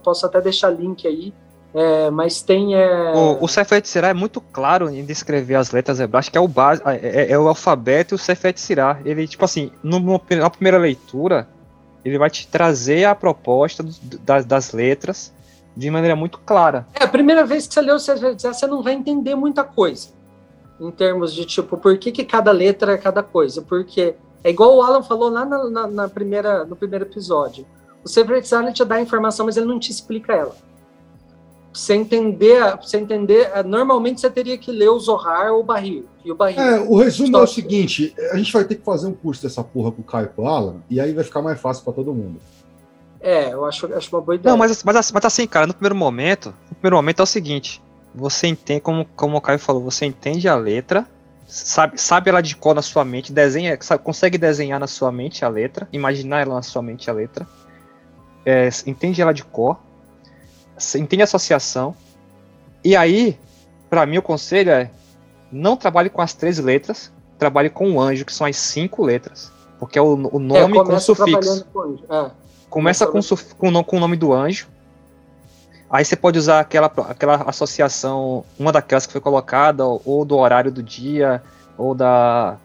posso 0.04 0.26
até 0.26 0.42
deixar 0.42 0.70
link 0.70 1.08
aí, 1.08 1.34
é, 1.74 2.12
mas 2.12 2.42
tem. 2.42 2.76
É... 2.76 3.12
O, 3.16 3.44
o 3.44 3.48
Sefet 3.48 3.88
Sirá 3.88 4.10
é 4.10 4.14
muito 4.14 4.40
claro 4.40 4.90
em 4.90 5.04
descrever 5.04 5.56
as 5.56 5.72
letras 5.72 6.00
hebraicas, 6.00 6.30
que 6.30 6.38
é 6.38 6.42
o 6.42 6.48
base, 6.48 6.82
é, 6.86 6.96
é, 6.96 7.32
é, 7.32 7.40
o 7.40 7.48
alfabeto 7.48 8.14
e 8.14 8.16
o 8.16 8.20
Sefet 8.20 8.60
Sirá. 8.60 9.00
Ele, 9.04 9.28
tipo 9.28 9.44
assim, 9.44 9.72
no, 9.82 10.00
na 10.00 10.50
primeira 10.50 10.78
leitura, 10.78 11.48
ele 12.06 12.20
vai 12.20 12.30
te 12.30 12.48
trazer 12.48 13.06
a 13.06 13.16
proposta 13.16 13.82
do, 13.82 13.92
das, 14.20 14.46
das 14.46 14.72
letras 14.72 15.34
de 15.76 15.90
maneira 15.90 16.16
muito 16.16 16.38
clara. 16.38 16.86
É, 16.94 17.04
a 17.04 17.08
primeira 17.08 17.44
vez 17.44 17.66
que 17.66 17.74
você 17.74 17.82
leu 17.82 17.96
o 17.96 18.00
Seferitzar, 18.00 18.54
você 18.54 18.68
não 18.68 18.84
vai 18.84 18.94
entender 18.94 19.34
muita 19.34 19.64
coisa. 19.64 20.10
Em 20.80 20.92
termos 20.92 21.34
de, 21.34 21.44
tipo, 21.46 21.76
por 21.78 21.98
que, 21.98 22.12
que 22.12 22.24
cada 22.24 22.52
letra 22.52 22.94
é 22.94 22.98
cada 22.98 23.24
coisa. 23.24 23.64
Porque 23.64 24.14
é 24.44 24.50
igual 24.52 24.76
o 24.76 24.82
Alan 24.84 25.02
falou 25.02 25.30
lá 25.30 25.44
na, 25.44 25.70
na, 25.70 25.88
na 25.88 26.08
primeira, 26.08 26.66
no 26.66 26.76
primeiro 26.76 27.06
episódio. 27.06 27.66
O 28.04 28.08
Seferitzar 28.08 28.72
te 28.72 28.86
dá 28.86 28.96
a 28.96 29.02
informação, 29.02 29.48
mas 29.48 29.58
ele 29.58 29.66
não 29.66 29.80
te 29.80 29.90
explica 29.90 30.34
ela 30.34 30.56
você 31.74 31.96
entender, 31.96 32.78
você 32.78 32.98
entender, 32.98 33.52
é, 33.54 33.64
normalmente 33.64 34.22
você 34.22 34.30
teria 34.30 34.58
que 34.58 34.72
ler 34.72 34.90
o 34.90 35.00
Zohar 35.00 35.52
ou 35.54 35.62
o 35.62 35.64
Barril. 35.64 36.06
E 36.24 36.32
o 36.32 36.36
Barril. 36.36 36.62
É, 36.62 36.80
o 36.80 36.96
resumo 36.98 37.36
é 37.36 37.42
o 37.42 37.48
seguinte: 37.48 38.14
a 38.32 38.38
gente 38.38 38.54
vai 38.54 38.64
ter 38.64 38.76
que 38.76 38.86
fazer 38.86 39.08
um 39.08 39.14
curso 39.14 39.42
dessa 39.42 39.64
porra 39.64 39.92
com 39.92 40.02
o 40.02 40.06
Caio 40.06 40.28
e 40.28 40.30
com 40.30 40.44
o 40.44 40.48
Alan, 40.48 40.76
e 40.90 41.02
aí 41.02 41.12
vai 41.12 41.24
ficar 41.24 41.42
mais 41.42 41.60
fácil 41.60 41.84
para 41.84 41.94
todo 41.94 42.14
mundo. 42.14 42.40
É, 43.20 43.54
eu 43.54 43.66
acho, 43.66 43.92
acho 43.94 44.16
uma 44.16 44.22
boa 44.22 44.36
ideia. 44.36 44.52
Não, 44.52 44.58
mas, 44.58 44.84
mas, 44.84 45.12
mas 45.12 45.26
assim, 45.26 45.48
cara, 45.48 45.66
no 45.66 45.74
primeiro 45.74 45.96
momento, 45.96 46.54
no 46.70 46.76
primeiro 46.76 46.98
momento 46.98 47.22
é 47.22 47.24
o 47.24 47.26
seguinte: 47.26 47.82
você 48.14 48.48
entende, 48.48 48.82
como, 48.82 49.06
como 49.16 49.38
o 49.38 49.42
Caio 49.42 49.58
falou, 49.58 49.82
você 49.82 50.06
entende 50.06 50.48
a 50.48 50.56
letra, 50.56 51.08
sabe, 51.48 52.00
sabe 52.00 52.30
ela 52.30 52.42
de 52.42 52.56
cor 52.56 52.76
na 52.76 52.84
sua 52.84 53.04
mente, 53.04 53.34
desenha, 53.34 53.76
sabe, 53.82 54.04
consegue 54.04 54.38
desenhar 54.38 54.80
na 54.80 54.88
sua 54.88 55.12
mente 55.12 55.44
a 55.44 55.50
letra, 55.50 55.88
imaginar 55.92 56.42
ela 56.42 56.56
na 56.56 56.62
sua 56.62 56.84
mente 56.84 57.10
a 57.10 57.14
letra, 57.14 57.48
é, 58.46 58.70
entende 58.86 59.22
ela 59.22 59.34
de 59.34 59.44
cor 59.44 59.80
entende 60.96 61.22
a 61.22 61.26
associação. 61.26 61.96
E 62.84 62.96
aí, 62.96 63.38
para 63.90 64.06
mim, 64.06 64.18
o 64.18 64.22
conselho 64.22 64.72
é 64.72 64.90
não 65.52 65.78
trabalhe 65.78 66.10
com 66.10 66.22
as 66.22 66.34
três 66.34 66.58
letras, 66.58 67.12
trabalhe 67.38 67.70
com 67.70 67.92
o 67.92 68.02
anjo, 68.02 68.26
que 68.26 68.34
são 68.34 68.48
as 68.48 68.58
cinco 68.58 69.04
letras. 69.04 69.52
Porque 69.80 70.00
é 70.00 70.02
o, 70.02 70.14
o 70.14 70.40
nome 70.40 70.78
é, 70.78 70.84
com 70.84 71.00
sufixo. 71.00 71.66
Com 71.72 71.98
é. 72.10 72.32
Começa 72.70 73.06
com, 73.06 73.20
com, 73.58 73.84
com 73.84 73.98
o 73.98 74.00
nome 74.00 74.18
do 74.18 74.34
anjo. 74.34 74.68
Aí 75.90 76.04
você 76.04 76.16
pode 76.16 76.40
usar 76.40 76.60
aquela, 76.60 76.88
aquela 76.88 77.36
associação, 77.44 78.44
uma 78.58 78.72
daquelas 78.72 79.06
que 79.06 79.12
foi 79.12 79.22
colocada, 79.22 79.86
ou 79.86 80.26
do 80.26 80.38
horário 80.38 80.72
do 80.72 80.82
dia, 80.82 81.44
ou 81.78 81.94
da, 81.94 82.58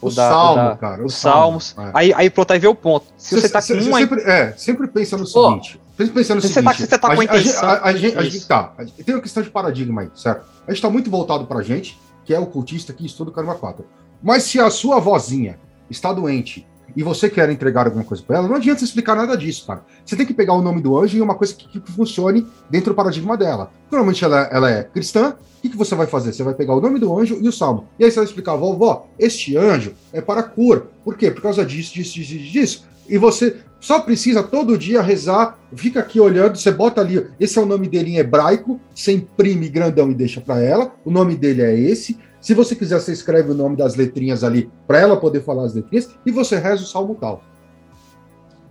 o, 0.00 0.08
da, 0.08 0.30
salmo, 0.30 0.54
da, 0.54 0.76
cara. 0.76 1.04
Os 1.04 1.14
salmos. 1.14 1.74
Salmo, 1.74 1.90
é. 1.90 1.92
aí, 1.94 2.14
aí 2.14 2.30
pronto, 2.30 2.52
aí 2.52 2.58
vê 2.58 2.68
o 2.68 2.74
ponto. 2.74 3.06
Se 3.16 3.34
você, 3.34 3.48
você 3.48 3.48
tá 3.48 3.60
com 3.60 3.72
uma. 3.74 3.98
Sempre, 3.98 4.22
é, 4.22 4.52
sempre 4.52 4.86
pensa 4.86 5.16
no 5.16 5.26
seguinte. 5.26 5.80
Oh, 5.82 5.85
sempre 5.96 6.12
pensa 6.14 6.34
no 6.34 6.40
você 6.40 6.48
seguinte. 6.48 6.64
Tá, 6.64 6.74
você 6.74 6.98
tá 6.98 7.14
com 7.14 7.20
a, 7.20 7.24
intenção. 7.24 7.68
A, 7.68 7.72
a, 7.72 7.84
a, 7.86 7.96
gente, 7.96 8.18
a 8.18 8.22
gente 8.22 8.46
tá. 8.46 8.74
Tem 9.04 9.14
uma 9.14 9.22
questão 9.22 9.42
de 9.42 9.50
paradigma 9.50 10.02
aí, 10.02 10.10
certo? 10.14 10.46
A 10.66 10.72
gente 10.72 10.82
tá 10.82 10.90
muito 10.90 11.10
voltado 11.10 11.46
pra 11.46 11.62
gente, 11.62 11.98
que 12.24 12.34
é 12.34 12.38
o 12.38 12.46
cultista 12.46 12.92
que 12.92 13.06
estuda 13.06 13.30
o 13.30 13.32
Karma 13.32 13.54
4. 13.54 13.84
Mas 14.22 14.44
se 14.44 14.58
a 14.58 14.70
sua 14.70 14.98
vozinha 14.98 15.58
está 15.88 16.12
doente 16.12 16.66
e 16.96 17.02
você 17.02 17.28
quer 17.28 17.48
entregar 17.50 17.86
alguma 17.86 18.04
coisa 18.04 18.22
para 18.22 18.38
ela, 18.38 18.48
não 18.48 18.56
adianta 18.56 18.80
você 18.80 18.86
explicar 18.86 19.14
nada 19.14 19.36
disso, 19.36 19.66
cara. 19.66 19.84
Você 20.04 20.16
tem 20.16 20.26
que 20.26 20.34
pegar 20.34 20.54
o 20.54 20.62
nome 20.62 20.80
do 20.80 20.98
anjo 20.98 21.16
e 21.16 21.20
uma 21.20 21.34
coisa 21.34 21.54
que, 21.54 21.80
que 21.80 21.92
funcione 21.92 22.46
dentro 22.70 22.92
do 22.92 22.96
paradigma 22.96 23.36
dela. 23.36 23.70
Normalmente 23.90 24.24
ela, 24.24 24.42
ela 24.50 24.70
é 24.70 24.84
cristã, 24.84 25.36
o 25.58 25.62
que, 25.62 25.70
que 25.70 25.76
você 25.76 25.94
vai 25.94 26.06
fazer? 26.06 26.32
Você 26.32 26.42
vai 26.42 26.54
pegar 26.54 26.74
o 26.74 26.80
nome 26.80 26.98
do 26.98 27.16
anjo 27.18 27.38
e 27.40 27.48
o 27.48 27.52
salmo. 27.52 27.88
E 27.98 28.04
aí 28.04 28.10
você 28.10 28.16
vai 28.16 28.24
explicar, 28.24 28.56
vovó, 28.56 29.08
este 29.18 29.56
anjo 29.56 29.94
é 30.12 30.20
para 30.20 30.42
cura. 30.42 30.86
Por 31.04 31.16
quê? 31.16 31.30
Por 31.30 31.42
causa 31.42 31.64
disso, 31.64 31.94
disso, 31.94 32.14
disso, 32.14 32.38
disso. 32.38 32.84
E 33.08 33.18
você 33.18 33.56
só 33.80 34.00
precisa 34.00 34.42
todo 34.42 34.76
dia 34.76 35.02
rezar, 35.02 35.58
fica 35.74 36.00
aqui 36.00 36.18
olhando, 36.18 36.56
você 36.56 36.72
bota 36.72 37.00
ali, 37.00 37.26
esse 37.38 37.58
é 37.58 37.62
o 37.62 37.66
nome 37.66 37.88
dele 37.88 38.12
em 38.12 38.16
hebraico, 38.16 38.80
você 38.94 39.12
imprime 39.12 39.68
grandão 39.68 40.10
e 40.10 40.14
deixa 40.14 40.40
para 40.40 40.60
ela, 40.60 40.92
o 41.04 41.10
nome 41.10 41.36
dele 41.36 41.62
é 41.62 41.78
esse, 41.78 42.18
se 42.40 42.54
você 42.54 42.74
quiser, 42.74 43.00
você 43.00 43.12
escreve 43.12 43.50
o 43.50 43.54
nome 43.54 43.76
das 43.76 43.96
letrinhas 43.96 44.44
ali 44.44 44.70
para 44.86 45.00
ela 45.00 45.16
poder 45.16 45.42
falar 45.42 45.64
as 45.64 45.74
letrinhas 45.74 46.10
e 46.24 46.30
você 46.30 46.56
reza 46.56 46.82
o 46.82 46.86
salmo 46.86 47.16
tal. 47.20 47.42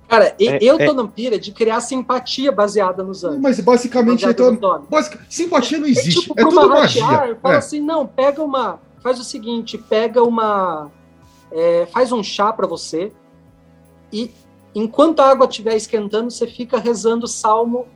Cara, 0.07 0.35
é, 0.39 0.63
eu 0.63 0.77
tô 0.77 0.83
é... 0.83 0.93
na 0.93 1.07
pira 1.07 1.37
de 1.39 1.51
criar 1.51 1.81
simpatia 1.81 2.51
baseada 2.51 3.03
nos 3.03 3.25
anos. 3.25 3.39
Mas 3.39 3.59
basicamente, 3.59 4.25
então, 4.25 4.55
basic, 4.89 5.17
simpatia 5.27 5.79
não 5.79 5.87
existe. 5.87 6.19
É, 6.19 6.21
tipo, 6.21 6.39
é 6.39 6.43
tudo 6.43 6.69
magia. 6.69 7.37
Fala 7.41 7.55
é. 7.55 7.57
assim, 7.57 7.79
não, 7.79 8.05
pega 8.05 8.43
uma. 8.43 8.79
Faz 9.01 9.19
o 9.19 9.23
seguinte, 9.23 9.77
pega 9.77 10.23
uma. 10.23 10.91
É, 11.51 11.87
faz 11.91 12.11
um 12.11 12.23
chá 12.23 12.53
para 12.53 12.67
você 12.67 13.11
e 14.15 14.31
enquanto 14.73 15.19
a 15.19 15.29
água 15.29 15.45
estiver 15.45 15.75
esquentando, 15.75 16.31
você 16.31 16.47
fica 16.47 16.79
rezando 16.79 17.25
o 17.25 17.27
salmo 17.27 17.87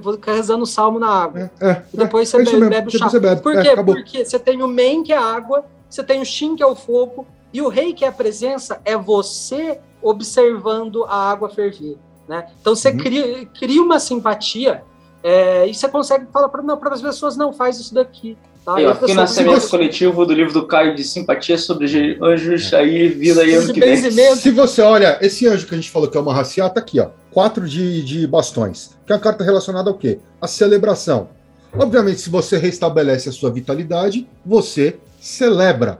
vou 0.00 0.14
ficar 0.14 0.32
rezando 0.32 0.62
o 0.62 0.66
salmo 0.66 0.98
na 0.98 1.08
água. 1.08 1.50
É, 1.60 1.68
é, 1.68 1.82
e 1.92 1.96
depois 1.96 2.28
você, 2.28 2.42
bebe, 2.42 2.68
bebe, 2.70 2.88
o 2.88 2.98
chá. 2.98 3.08
Bebe. 3.18 3.42
Por 3.42 3.60
quê? 3.60 3.76
Porque 3.76 4.24
você 4.24 4.38
tem 4.38 4.62
o 4.62 4.66
Men, 4.66 5.02
que 5.02 5.12
é 5.12 5.16
a 5.16 5.22
água, 5.22 5.64
você 5.88 6.02
tem 6.02 6.20
o 6.20 6.24
Shin, 6.24 6.56
que 6.56 6.62
é 6.62 6.66
o 6.66 6.74
fogo, 6.74 7.26
e 7.52 7.60
o 7.60 7.68
Rei, 7.68 7.92
que 7.92 8.04
é 8.04 8.08
a 8.08 8.12
presença, 8.12 8.80
é 8.84 8.96
você 8.96 9.78
observando 10.02 11.04
a 11.04 11.30
água 11.30 11.48
ferver. 11.48 11.96
Né? 12.26 12.46
Então 12.60 12.74
você 12.74 12.90
uhum. 12.90 12.96
cria, 12.96 13.46
cria 13.46 13.82
uma 13.82 13.98
simpatia 13.98 14.82
é, 15.22 15.66
e 15.66 15.74
você 15.74 15.88
consegue 15.88 16.26
falar 16.32 16.48
para 16.48 16.94
as 16.94 17.02
pessoas, 17.02 17.36
não, 17.36 17.52
faz 17.52 17.78
isso 17.78 17.94
daqui. 17.94 18.36
Tá? 18.64 18.76
Você... 18.94 19.68
coletivo 19.68 20.24
do 20.24 20.32
livro 20.32 20.52
do 20.52 20.66
Caio 20.66 20.94
de 20.94 21.04
simpatia 21.04 21.58
sobre 21.58 22.18
anjos 22.22 22.72
aí, 22.72 23.08
vida 23.08 23.42
aí 23.42 23.54
ano 23.54 23.70
que 23.70 23.78
vem. 23.78 24.36
Se 24.36 24.50
você 24.50 24.80
olha, 24.80 25.18
esse 25.20 25.46
anjo 25.46 25.66
que 25.66 25.74
a 25.74 25.76
gente 25.76 25.90
falou 25.90 26.08
que 26.08 26.16
é 26.16 26.20
uma 26.20 26.32
raciata, 26.32 26.76
tá 26.76 26.80
aqui, 26.80 26.98
ó. 26.98 27.10
Quatro 27.30 27.68
de, 27.68 28.02
de 28.02 28.26
bastões. 28.26 28.96
Que 29.06 29.12
é 29.12 29.16
uma 29.16 29.20
carta 29.20 29.44
relacionada 29.44 29.90
ao 29.90 29.98
quê? 29.98 30.18
A 30.40 30.46
celebração. 30.46 31.28
Obviamente, 31.76 32.20
se 32.20 32.30
você 32.30 32.56
restabelece 32.56 33.28
a 33.28 33.32
sua 33.32 33.50
vitalidade, 33.50 34.26
você 34.46 34.96
celebra. 35.20 35.98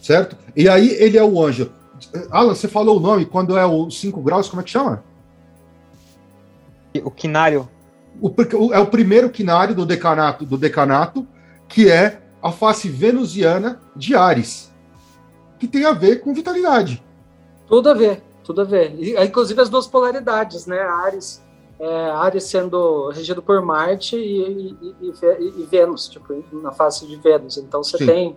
Certo? 0.00 0.36
E 0.56 0.70
aí 0.70 0.90
ele 0.98 1.18
é 1.18 1.24
o 1.24 1.44
anjo. 1.44 1.70
Alan, 2.30 2.54
você 2.54 2.66
falou 2.66 2.96
o 2.96 3.00
nome, 3.00 3.26
quando 3.26 3.58
é 3.58 3.66
o 3.66 3.90
5 3.90 4.22
graus, 4.22 4.48
como 4.48 4.62
é 4.62 4.64
que 4.64 4.70
chama? 4.70 5.04
O 7.04 7.10
quinário. 7.10 7.68
O, 8.22 8.32
é 8.72 8.78
o 8.78 8.86
primeiro 8.86 9.28
quinário 9.28 9.74
do 9.74 9.84
decanato, 9.84 10.46
do 10.46 10.56
decanato 10.56 11.26
que 11.70 11.88
é 11.88 12.20
a 12.42 12.50
face 12.50 12.88
venusiana 12.88 13.80
de 13.94 14.14
Ares, 14.14 14.70
que 15.58 15.66
tem 15.66 15.86
a 15.86 15.92
ver 15.92 16.20
com 16.20 16.34
vitalidade. 16.34 17.02
Tudo 17.66 17.88
a 17.88 17.94
ver, 17.94 18.22
tudo 18.42 18.62
a 18.62 18.64
ver. 18.64 18.94
E, 18.98 19.16
inclusive 19.22 19.60
as 19.60 19.68
duas 19.70 19.86
polaridades, 19.86 20.66
né? 20.66 20.80
Ares, 20.80 21.42
é, 21.78 22.10
Ares 22.10 22.44
sendo 22.44 23.08
regido 23.10 23.40
por 23.40 23.62
Marte 23.62 24.16
e, 24.16 24.76
e, 25.00 25.14
e, 25.60 25.66
Vênus, 25.70 26.08
tipo, 26.08 26.44
na 26.52 26.72
face 26.72 27.06
de 27.06 27.16
Vênus. 27.16 27.56
Então 27.56 27.82
você 27.82 27.98
Sim. 27.98 28.06
tem. 28.06 28.36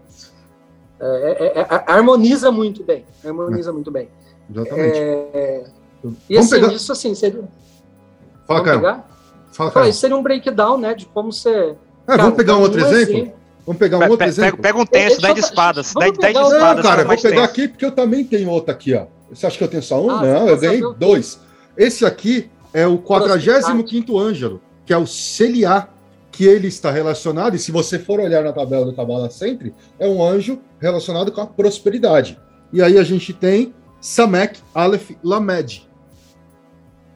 É, 1.00 1.60
é, 1.60 1.60
é 1.62 1.92
harmoniza 1.92 2.52
muito 2.52 2.84
bem. 2.84 3.04
Harmoniza 3.26 3.72
é. 3.72 3.74
muito 3.74 3.90
bem. 3.90 4.10
Exatamente. 4.50 4.98
É, 5.00 5.66
e 6.30 6.36
Vamos 6.36 6.54
assim, 6.54 6.62
pegar... 6.62 6.74
isso 6.74 6.92
assim, 6.92 7.16
seria. 7.16 7.44
Fala, 8.46 8.64
cara. 8.64 9.06
Fala, 9.52 9.72
cara. 9.72 9.90
Isso 9.90 10.00
seria 10.00 10.16
um 10.16 10.22
breakdown, 10.22 10.78
né? 10.78 10.94
De 10.94 11.06
como 11.08 11.32
você 11.32 11.76
é, 12.08 12.18
vamos 12.18 12.36
pegar 12.36 12.58
um 12.58 12.62
outro 12.62 12.80
exemplo? 12.80 13.34
Vamos 13.66 13.80
pegar 13.80 13.98
um 13.98 14.10
outro 14.10 14.28
exemplo? 14.28 14.62
Pega, 14.62 14.78
um 14.78 14.86
tenso, 14.86 15.22
10 15.22 15.36
de 15.36 15.40
espadas. 15.40 15.94
10 15.94 16.14
de 16.14 16.26
espadas. 16.28 16.52
Não, 16.52 16.84
cara, 16.84 17.06
vou 17.06 17.18
pegar 17.18 17.44
aqui 17.44 17.68
porque 17.68 17.86
eu 17.86 17.92
também 17.92 18.24
tenho 18.24 18.50
outro 18.50 18.72
aqui, 18.72 18.94
ó. 18.94 19.06
Você 19.30 19.48
acha 19.48 19.58
que 19.58 19.64
eu 19.64 19.68
tenho 19.68 19.84
só 19.84 20.04
um? 20.04 20.10
Ah, 20.10 20.22
não, 20.22 20.50
eu 20.50 20.58
ganhei 20.58 20.82
dois. 20.98 21.40
Esse 21.78 22.06
aqui 22.06 22.50
é 22.74 22.86
o 22.86 22.98
45 22.98 24.20
ângelo, 24.20 24.62
que 24.86 24.94
é 24.94 24.98
o 24.98 25.08
Celiá, 25.08 25.88
que 26.32 26.46
ele 26.46 26.68
está 26.68 26.90
relacionado, 26.92 27.56
e 27.56 27.60
se 27.60 27.72
você 27.72 28.00
for 28.00 28.20
olhar 28.20 28.44
na 28.44 28.52
tabela 28.52 28.86
do 28.86 28.94
Kabbalah 28.94 29.30
sempre, 29.30 29.74
é 30.00 30.08
um 30.08 30.24
anjo 30.24 30.60
relacionado 30.80 31.32
com 31.32 31.42
a 31.42 31.46
prosperidade. 31.46 32.40
E 32.72 32.82
aí 32.82 32.98
a 32.98 33.04
gente 33.04 33.32
tem 33.34 33.74
Samek, 34.02 34.60
Aleph, 34.74 35.12
Lamed. 35.24 35.88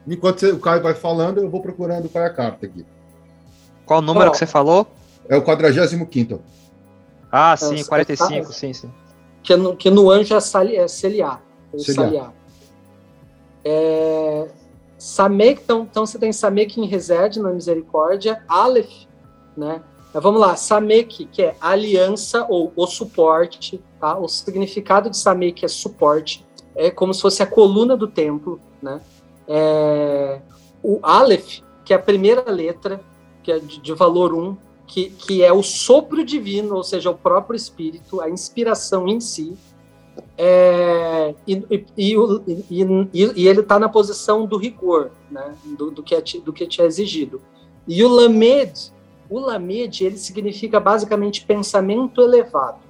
Enquanto 0.06 0.46
o 0.46 0.58
Caio 0.58 0.82
vai 0.82 0.94
falando, 0.94 1.38
eu 1.38 1.50
vou 1.50 1.60
procurando 1.60 2.08
qual 2.08 2.24
é 2.24 2.28
a 2.28 2.32
carta 2.32 2.64
aqui. 2.64 2.86
Qual 3.88 4.00
o 4.00 4.02
número 4.02 4.28
oh, 4.28 4.30
que 4.30 4.36
você 4.36 4.46
falou? 4.46 4.86
É 5.26 5.34
o 5.34 5.42
45. 5.42 6.42
Ah, 7.32 7.56
sim, 7.56 7.82
45, 7.82 8.52
sim, 8.52 8.72
sim. 8.74 8.92
Que 9.42 9.56
no, 9.56 9.74
que 9.74 9.90
no 9.90 10.10
anjo 10.10 10.34
é, 10.34 10.40
sali, 10.40 10.76
é 10.76 10.86
celiar. 10.86 11.42
É. 11.72 12.38
É, 13.64 14.48
Samek, 14.98 15.62
então, 15.62 15.88
então 15.90 16.04
você 16.04 16.18
tem 16.18 16.32
Samek 16.34 16.78
em 16.78 16.84
Resed, 16.84 17.38
na 17.38 17.50
Misericórdia, 17.50 18.44
Aleph, 18.46 19.06
né? 19.56 19.80
Mas 20.12 20.22
vamos 20.22 20.38
lá, 20.40 20.54
Samek, 20.54 21.24
que 21.24 21.42
é 21.42 21.56
aliança 21.58 22.44
ou 22.46 22.70
o 22.76 22.86
suporte, 22.86 23.82
tá? 23.98 24.18
O 24.18 24.28
significado 24.28 25.08
de 25.08 25.16
Samek 25.16 25.64
é 25.64 25.68
suporte, 25.68 26.46
é 26.76 26.90
como 26.90 27.14
se 27.14 27.22
fosse 27.22 27.42
a 27.42 27.46
coluna 27.46 27.96
do 27.96 28.06
templo, 28.06 28.60
né? 28.82 29.00
É, 29.46 30.40
o 30.82 30.98
Aleph, 31.02 31.60
que 31.86 31.94
é 31.94 31.96
a 31.96 32.00
primeira 32.00 32.50
letra, 32.50 33.00
que 33.48 33.52
é 33.52 33.58
de, 33.58 33.94
valor 33.94 34.34
1, 34.34 34.56
que, 34.86 35.08
que 35.08 35.42
é 35.42 35.50
o 35.50 35.62
sopro 35.62 36.22
divino, 36.22 36.74
ou 36.76 36.84
seja, 36.84 37.10
o 37.10 37.14
próprio 37.14 37.56
Espírito, 37.56 38.20
a 38.20 38.28
inspiração 38.28 39.08
em 39.08 39.20
si. 39.20 39.56
É, 40.36 41.34
e, 41.46 41.54
e, 41.70 41.86
e, 41.96 42.90
e, 43.14 43.48
ele 43.48 43.60
está 43.60 43.78
na 43.78 43.88
posição 43.88 44.44
do 44.44 44.58
rigor, 44.58 45.12
né, 45.30 45.54
do, 45.78 45.90
do, 45.90 46.02
que 46.02 46.14
é, 46.14 46.22
do 46.44 46.52
que 46.52 46.66
te 46.66 46.82
é 46.82 46.84
exigido. 46.84 47.40
E 47.86 48.04
o 48.04 48.08
Lamed, 48.08 48.92
o 49.30 49.38
Lamed, 49.38 50.04
ele 50.04 50.18
significa 50.18 50.78
basicamente 50.78 51.46
pensamento 51.46 52.20
elevado. 52.20 52.80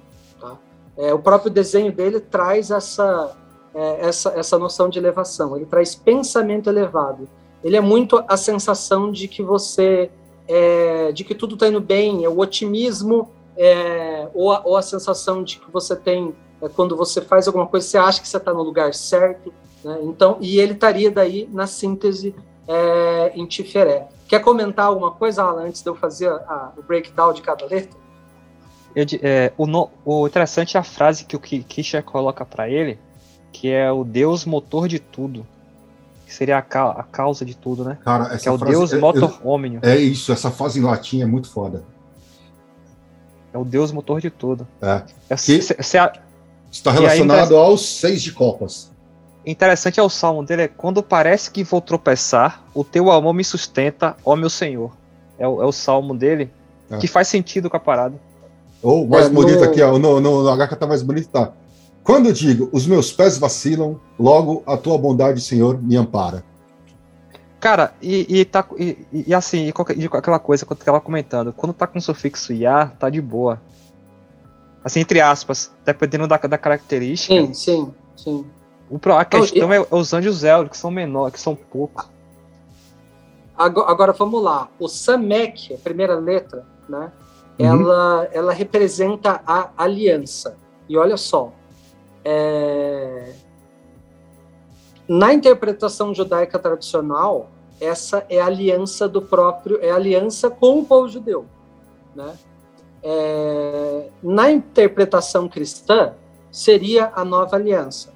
Tá? 0.41 0.57
É, 0.97 1.13
o 1.13 1.19
próprio 1.19 1.49
desenho 1.49 1.91
dele 1.91 2.19
traz 2.19 2.69
essa, 2.69 3.37
é, 3.73 4.07
essa, 4.07 4.31
essa 4.31 4.59
noção 4.59 4.89
de 4.89 4.99
elevação, 4.99 5.55
ele 5.55 5.65
traz 5.65 5.95
pensamento 5.95 6.69
elevado. 6.69 7.29
Ele 7.63 7.75
é 7.75 7.81
muito 7.81 8.23
a 8.27 8.37
sensação 8.37 9.11
de 9.11 9.27
que 9.27 9.43
você, 9.43 10.09
é, 10.49 11.11
de 11.11 11.23
que 11.23 11.35
tudo 11.35 11.53
está 11.53 11.67
indo 11.67 11.79
bem, 11.79 12.25
é 12.25 12.29
o 12.29 12.39
otimismo, 12.39 13.29
é, 13.55 14.27
ou, 14.33 14.51
a, 14.51 14.61
ou, 14.65 14.75
a, 14.75 14.81
sensação 14.81 15.43
de 15.43 15.59
que 15.59 15.69
você 15.69 15.95
tem 15.95 16.33
é, 16.59 16.67
quando 16.67 16.97
você 16.97 17.21
faz 17.21 17.47
alguma 17.47 17.67
coisa, 17.67 17.85
você 17.85 17.97
acha 17.99 18.19
que 18.19 18.27
você 18.27 18.37
está 18.37 18.51
no 18.51 18.63
lugar 18.63 18.91
certo. 18.95 19.53
Né? 19.83 19.99
Então, 20.01 20.37
e 20.41 20.59
ele 20.59 20.73
estaria 20.73 21.11
daí 21.11 21.47
na 21.53 21.67
síntese 21.67 22.35
é, 22.67 23.31
em 23.35 23.45
Tiferé. 23.45 24.07
Quer 24.27 24.39
comentar 24.39 24.87
alguma 24.87 25.11
coisa, 25.11 25.43
Alan, 25.43 25.67
antes 25.67 25.83
de 25.83 25.89
eu 25.89 25.95
fazer 25.95 26.29
a, 26.29 26.73
o 26.75 26.81
breakdown 26.81 27.31
de 27.31 27.43
cada 27.43 27.65
letra? 27.65 27.97
Eu, 28.95 29.05
é, 29.21 29.53
o, 29.55 29.67
no, 29.67 29.91
o, 30.03 30.25
interessante 30.25 30.77
é 30.77 30.79
a 30.79 30.83
frase 30.83 31.25
que 31.25 31.35
o 31.35 31.39
Kisha 31.39 32.01
coloca 32.01 32.43
para 32.43 32.67
ele, 32.67 32.97
que 33.51 33.69
é 33.69 33.91
o 33.91 34.03
Deus 34.03 34.45
motor 34.45 34.87
de 34.87 34.97
tudo. 34.97 35.45
Que 36.29 36.35
seria 36.35 36.59
a, 36.59 36.61
ca, 36.61 36.91
a 36.91 37.01
causa 37.01 37.43
de 37.43 37.57
tudo, 37.57 37.83
né? 37.83 37.97
Cara, 38.05 38.25
essa 38.25 38.37
que 38.37 38.47
é 38.47 38.51
o 38.51 38.57
frase, 38.59 38.71
Deus 38.71 38.93
é, 38.93 38.99
motor 38.99 39.39
homínio. 39.43 39.79
É 39.81 39.97
isso, 39.97 40.31
essa 40.31 40.51
frase 40.51 40.77
em 40.77 40.83
latim 40.83 41.23
é 41.23 41.25
muito 41.25 41.49
foda. 41.49 41.83
É 43.51 43.57
o 43.57 43.65
Deus 43.65 43.91
motor 43.91 44.21
de 44.21 44.29
tudo. 44.29 44.67
É. 44.79 45.01
é 45.27 45.35
se, 45.35 45.59
se, 45.59 45.75
se 45.81 45.97
a, 45.97 46.13
está 46.71 46.91
relacionado 46.91 47.57
aos 47.57 47.83
seis 47.83 48.21
de 48.21 48.31
copas. 48.31 48.91
Interessante 49.43 49.99
é 49.99 50.03
o 50.03 50.09
salmo 50.09 50.43
dele, 50.43 50.61
é 50.61 50.67
quando 50.67 51.01
parece 51.01 51.49
que 51.49 51.63
vou 51.63 51.81
tropeçar, 51.81 52.61
o 52.75 52.83
teu 52.83 53.09
amor 53.09 53.33
me 53.33 53.43
sustenta, 53.43 54.15
ó 54.23 54.35
meu 54.35 54.51
Senhor. 54.51 54.91
É 55.39 55.47
o, 55.47 55.63
é 55.63 55.65
o 55.65 55.71
salmo 55.71 56.13
dele, 56.13 56.51
é. 56.91 56.97
que 56.99 57.07
faz 57.07 57.27
sentido 57.27 57.71
com 57.71 57.77
a 57.77 57.79
parada. 57.79 58.13
Ou 58.83 59.07
mais 59.07 59.25
é, 59.25 59.29
bonito 59.29 59.61
no... 59.61 59.63
aqui, 59.63 59.81
ó, 59.81 59.97
no, 59.97 60.19
no, 60.19 60.43
no 60.43 60.67
HK 60.67 60.75
tá 60.75 60.85
mais 60.85 61.01
bonito, 61.01 61.29
tá. 61.29 61.53
Quando 62.09 62.25
eu 62.25 62.33
digo, 62.33 62.67
os 62.71 62.87
meus 62.87 63.11
pés 63.11 63.37
vacilam, 63.37 63.99
logo 64.17 64.63
a 64.65 64.75
tua 64.75 64.97
bondade, 64.97 65.39
Senhor, 65.41 65.79
me 65.79 65.95
ampara. 65.95 66.43
Cara, 67.59 67.93
e, 68.01 68.39
e, 68.39 68.45
tá, 68.45 68.65
e, 68.79 69.05
e 69.27 69.31
assim, 69.31 69.67
e, 69.67 69.71
qualquer, 69.71 69.95
e 69.95 70.05
aquela 70.05 70.39
coisa 70.39 70.65
que 70.65 70.73
eu 70.73 70.75
tava 70.75 70.99
comentando, 70.99 71.53
quando 71.53 71.71
tá 71.71 71.85
com 71.85 72.01
sufixo 72.01 72.51
IA, 72.51 72.91
tá 72.97 73.11
de 73.11 73.21
boa. 73.21 73.61
Assim, 74.83 75.01
entre 75.01 75.21
aspas, 75.21 75.71
dependendo 75.85 76.27
da, 76.27 76.37
da 76.37 76.57
característica. 76.57 77.31
Sim, 77.31 77.53
sim, 77.53 77.93
sim. 78.15 78.45
O, 78.89 78.99
a 79.11 79.23
questão 79.23 79.71
é, 79.71 79.77
é 79.77 79.87
os 79.91 80.11
anjos 80.11 80.43
Elder, 80.43 80.67
que 80.67 80.77
são 80.79 80.89
menores, 80.89 81.33
que 81.35 81.39
são 81.39 81.55
poucos. 81.55 82.09
Agora, 83.55 83.91
agora, 83.91 84.13
vamos 84.13 84.41
lá. 84.41 84.67
O 84.79 84.87
Samek, 84.87 85.75
a 85.75 85.77
primeira 85.77 86.15
letra, 86.15 86.65
né? 86.89 87.11
Uhum. 87.59 87.65
Ela, 87.67 88.29
ela 88.31 88.51
representa 88.51 89.43
a 89.45 89.69
aliança. 89.77 90.57
E 90.87 90.97
olha 90.97 91.15
só, 91.15 91.53
é... 92.23 93.33
na 95.07 95.33
interpretação 95.33 96.13
judaica 96.13 96.59
tradicional, 96.59 97.49
essa 97.79 98.25
é 98.29 98.41
a 98.41 98.45
aliança 98.45 99.07
do 99.07 99.21
próprio, 99.21 99.79
é 99.81 99.91
aliança 99.91 100.49
com 100.49 100.79
o 100.79 100.85
povo 100.85 101.07
judeu, 101.07 101.45
né? 102.15 102.37
É... 103.01 104.09
na 104.21 104.51
interpretação 104.51 105.47
cristã, 105.47 106.13
seria 106.51 107.11
a 107.15 107.23
nova 107.23 107.55
aliança. 107.55 108.13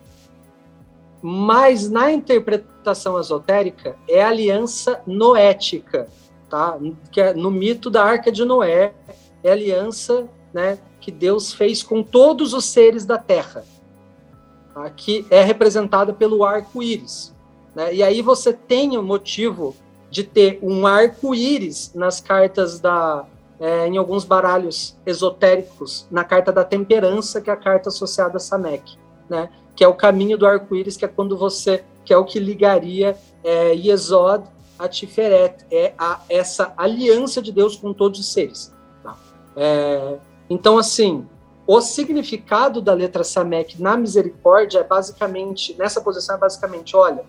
Mas 1.22 1.90
na 1.90 2.12
interpretação 2.12 3.18
esotérica 3.18 3.96
é 4.10 4.22
aliança 4.22 5.02
noética, 5.08 6.08
tá? 6.50 6.78
Que 7.12 7.22
é 7.22 7.34
no 7.34 7.50
mito 7.50 7.90
da 7.90 8.04
Arca 8.04 8.30
de 8.30 8.44
Noé, 8.44 8.94
é 9.44 9.52
aliança, 9.52 10.28
né, 10.54 10.78
que 11.00 11.12
Deus 11.12 11.52
fez 11.52 11.84
com 11.84 12.02
todos 12.02 12.54
os 12.54 12.66
seres 12.66 13.06
da 13.06 13.18
Terra, 13.18 13.66
tá? 14.74 14.90
que 14.90 15.26
é 15.30 15.44
representada 15.44 16.14
pelo 16.14 16.44
arco-íris. 16.44 17.34
Né? 17.76 17.96
E 17.96 18.04
aí 18.04 18.22
você 18.22 18.54
tem 18.54 18.98
o 18.98 19.04
motivo 19.04 19.76
de 20.10 20.24
ter 20.24 20.60
um 20.62 20.86
arco-íris 20.86 21.92
nas 21.96 22.22
cartas 22.22 22.80
da, 22.80 23.26
é, 23.60 23.88
em 23.88 23.98
alguns 23.98 24.24
baralhos 24.24 24.98
esotéricos, 25.06 26.08
na 26.12 26.24
carta 26.24 26.52
da 26.52 26.64
temperança, 26.64 27.42
que 27.42 27.50
é 27.50 27.54
a 27.54 27.58
carta 27.58 27.90
associada 27.90 28.38
a 28.38 28.40
Samek, 28.40 28.98
né? 29.30 29.50
que 29.76 29.84
é 29.84 29.88
o 29.88 29.96
caminho 29.96 30.38
do 30.38 30.46
arco-íris, 30.46 30.98
que 30.98 31.06
é 31.06 31.08
quando 31.08 31.36
você, 31.36 31.84
que 32.06 32.14
é 32.14 32.18
o 32.18 32.26
que 32.26 32.40
ligaria 32.40 33.18
é, 33.44 33.74
a 34.78 34.88
Tiferet, 34.88 35.66
é 35.72 35.94
a, 35.98 36.22
essa 36.30 36.74
aliança 36.78 37.42
de 37.42 37.52
Deus 37.52 37.76
com 37.76 37.94
todos 37.94 38.20
os 38.20 38.32
seres. 38.32 38.74
Tá? 39.02 39.16
É, 39.56 40.18
então, 40.50 40.78
assim, 40.78 41.26
o 41.66 41.82
significado 41.82 42.82
da 42.82 42.94
letra 42.94 43.24
Samek 43.24 43.82
na 43.82 43.96
misericórdia 43.96 44.80
é 44.80 44.84
basicamente, 44.84 45.76
nessa 45.78 46.02
posição 46.02 46.36
é 46.36 46.40
basicamente, 46.40 46.96
olha... 46.96 47.24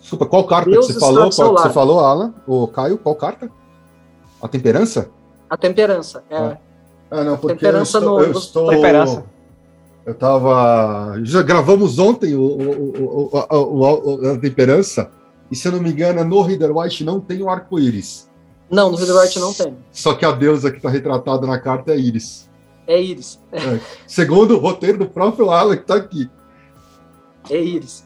Desculpa, 0.00 0.26
qual 0.26 0.46
carta 0.46 0.70
Deus 0.70 0.86
que 0.86 0.92
você 0.92 1.00
falou? 1.00 1.30
Qual 1.30 1.54
que 1.54 1.62
você 1.62 1.70
falou, 1.70 2.00
Alan? 2.00 2.34
O 2.46 2.68
Caio, 2.68 2.96
qual 2.98 3.16
carta? 3.16 3.50
A 4.40 4.46
temperança? 4.46 5.10
A 5.50 5.56
temperança, 5.56 6.22
é. 6.30 6.36
Ah, 6.36 6.58
ah 7.10 7.24
não, 7.24 7.36
porque 7.36 7.54
temperança 7.54 7.98
eu 7.98 8.00
estou... 8.00 8.18
No, 8.18 8.24
eu 8.24 8.32
estou... 8.32 8.68
Temperança. 8.70 9.24
Eu 10.06 10.14
tava. 10.14 11.18
Já 11.24 11.42
gravamos 11.42 11.98
ontem 11.98 12.36
o, 12.36 12.40
o, 12.40 13.30
o, 13.50 13.80
o, 13.80 14.30
a 14.30 14.38
temperança, 14.38 15.10
e 15.50 15.56
se 15.56 15.66
eu 15.66 15.72
não 15.72 15.80
me 15.80 15.90
engano, 15.90 16.22
no 16.22 16.42
Reader 16.42 16.76
White 16.76 17.02
não 17.02 17.20
tem 17.20 17.42
o 17.42 17.50
arco-íris. 17.50 18.30
Não, 18.70 18.88
no 18.88 18.96
Reader 18.96 19.16
White 19.16 19.40
não 19.40 19.52
tem. 19.52 19.76
Só 19.90 20.14
que 20.14 20.24
a 20.24 20.30
deusa 20.30 20.70
que 20.70 20.76
está 20.76 20.88
retratada 20.88 21.44
na 21.44 21.58
carta 21.58 21.92
é 21.92 21.98
Íris. 21.98 22.48
É 22.86 23.00
Íris. 23.00 23.40
É. 23.52 23.80
Segundo 24.06 24.56
o 24.56 24.58
roteiro 24.58 24.98
do 24.98 25.06
próprio 25.06 25.50
Alan 25.50 25.76
que 25.76 25.82
está 25.82 25.96
aqui. 25.96 26.30
É 27.50 27.60
Íris. 27.60 28.04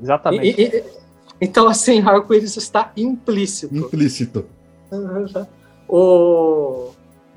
Exatamente. 0.00 0.60
E, 0.60 0.64
e, 0.64 0.84
então, 1.40 1.68
assim, 1.68 2.00
o 2.00 2.08
arco-íris 2.08 2.56
está 2.56 2.92
implícito. 2.96 3.74
Implícito. 3.74 4.46
o 5.88 6.90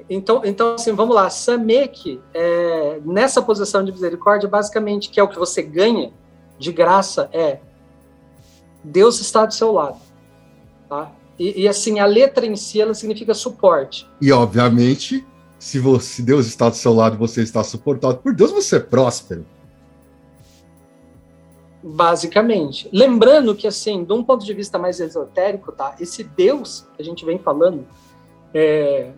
então, 0.09 0.41
então, 0.45 0.75
assim, 0.75 0.93
vamos 0.93 1.15
lá. 1.15 1.29
Samek, 1.29 2.21
é, 2.33 2.99
nessa 3.03 3.41
posição 3.41 3.83
de 3.83 3.91
misericórdia, 3.91 4.47
basicamente, 4.47 5.09
que 5.09 5.19
é 5.19 5.23
o 5.23 5.27
que 5.27 5.37
você 5.37 5.61
ganha 5.61 6.13
de 6.57 6.71
graça, 6.71 7.29
é 7.33 7.59
Deus 8.83 9.19
está 9.19 9.45
do 9.45 9.53
seu 9.53 9.71
lado. 9.71 9.97
Tá? 10.87 11.11
E, 11.37 11.63
e, 11.63 11.67
assim, 11.67 11.99
a 11.99 12.05
letra 12.05 12.45
em 12.45 12.55
si, 12.55 12.79
ela 12.79 12.93
significa 12.93 13.33
suporte. 13.33 14.09
E, 14.21 14.31
obviamente, 14.31 15.25
se, 15.67 15.79
você, 15.79 16.21
Deus 16.21 16.47
está 16.47 16.69
do 16.69 16.77
seu 16.77 16.93
lado 16.93 17.17
você 17.17 17.41
está 17.41 17.61
suportado 17.61 18.19
por 18.19 18.33
Deus, 18.33 18.51
você 18.51 18.77
é 18.77 18.79
próspero. 18.79 19.45
Basicamente. 21.83 22.89
Lembrando 22.93 23.53
que, 23.53 23.67
assim, 23.67 24.05
de 24.05 24.13
um 24.13 24.23
ponto 24.23 24.45
de 24.45 24.53
vista 24.53 24.79
mais 24.79 25.01
esotérico, 25.01 25.73
tá? 25.73 25.93
Esse 25.99 26.23
Deus 26.23 26.87
que 26.95 27.01
a 27.01 27.05
gente 27.05 27.25
vem 27.25 27.37
falando, 27.37 27.85
é, 28.53 29.11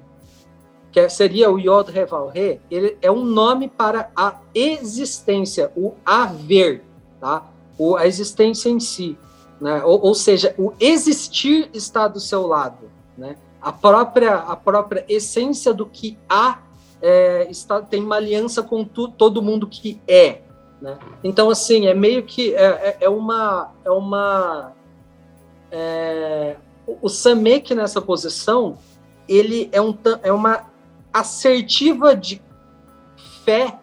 que 0.92 1.08
seria 1.08 1.52
o 1.52 1.60
Yod 1.60 1.92
Revalre, 1.92 2.60
ele 2.72 2.98
é 3.00 3.12
um 3.12 3.24
nome 3.24 3.68
para 3.68 4.10
a 4.16 4.40
existência, 4.56 5.72
o 5.76 5.94
haver, 6.04 6.82
tá? 7.22 7.48
O, 7.78 7.96
a 7.96 8.08
existência 8.08 8.70
em 8.70 8.80
si. 8.80 9.16
Né? 9.62 9.84
Ou, 9.84 10.02
ou, 10.02 10.16
seja, 10.16 10.56
o 10.58 10.74
existir 10.80 11.70
está 11.76 12.08
do 12.08 12.20
seu 12.20 12.48
lado. 12.48 12.90
Né? 13.16 13.36
A, 13.62 13.72
própria, 13.72 14.36
a 14.36 14.56
própria 14.56 15.06
essência 15.08 15.74
do 15.74 15.86
que 15.86 16.18
há 16.28 16.60
é, 17.02 17.48
está, 17.50 17.82
tem 17.82 18.04
uma 18.04 18.16
aliança 18.16 18.64
com 18.64 18.84
tu, 18.84 19.08
todo 19.08 19.42
mundo 19.42 19.68
que 19.68 20.02
é. 20.08 20.42
Né? 20.82 20.98
Então, 21.24 21.50
assim, 21.50 21.88
é 21.88 21.94
meio 21.94 22.24
que 22.24 22.54
é, 22.56 22.66
é, 22.66 22.98
é 23.02 23.10
uma. 23.10 23.72
É 23.84 23.92
uma 23.92 24.74
é, 25.72 26.56
o 27.02 27.08
Samek 27.08 27.76
nessa 27.76 28.02
posição 28.02 28.78
ele 29.28 29.70
é, 29.72 29.80
um, 29.80 29.96
é 30.24 30.32
uma 30.32 30.66
assertiva 31.14 32.16
de 32.16 32.42
fé 33.46 33.80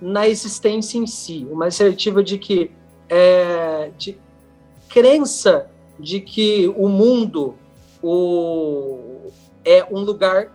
na 0.00 0.26
existência 0.26 0.96
em 0.96 1.06
si, 1.06 1.46
uma 1.50 1.66
assertiva 1.66 2.24
de 2.24 2.38
que 2.38 2.70
é, 3.06 3.90
de 3.98 4.18
crença 4.88 5.70
de 5.98 6.20
que 6.20 6.72
o 6.76 6.88
mundo 6.88 7.58
o, 8.02 9.30
é 9.64 9.84
um 9.90 10.00
lugar 10.00 10.50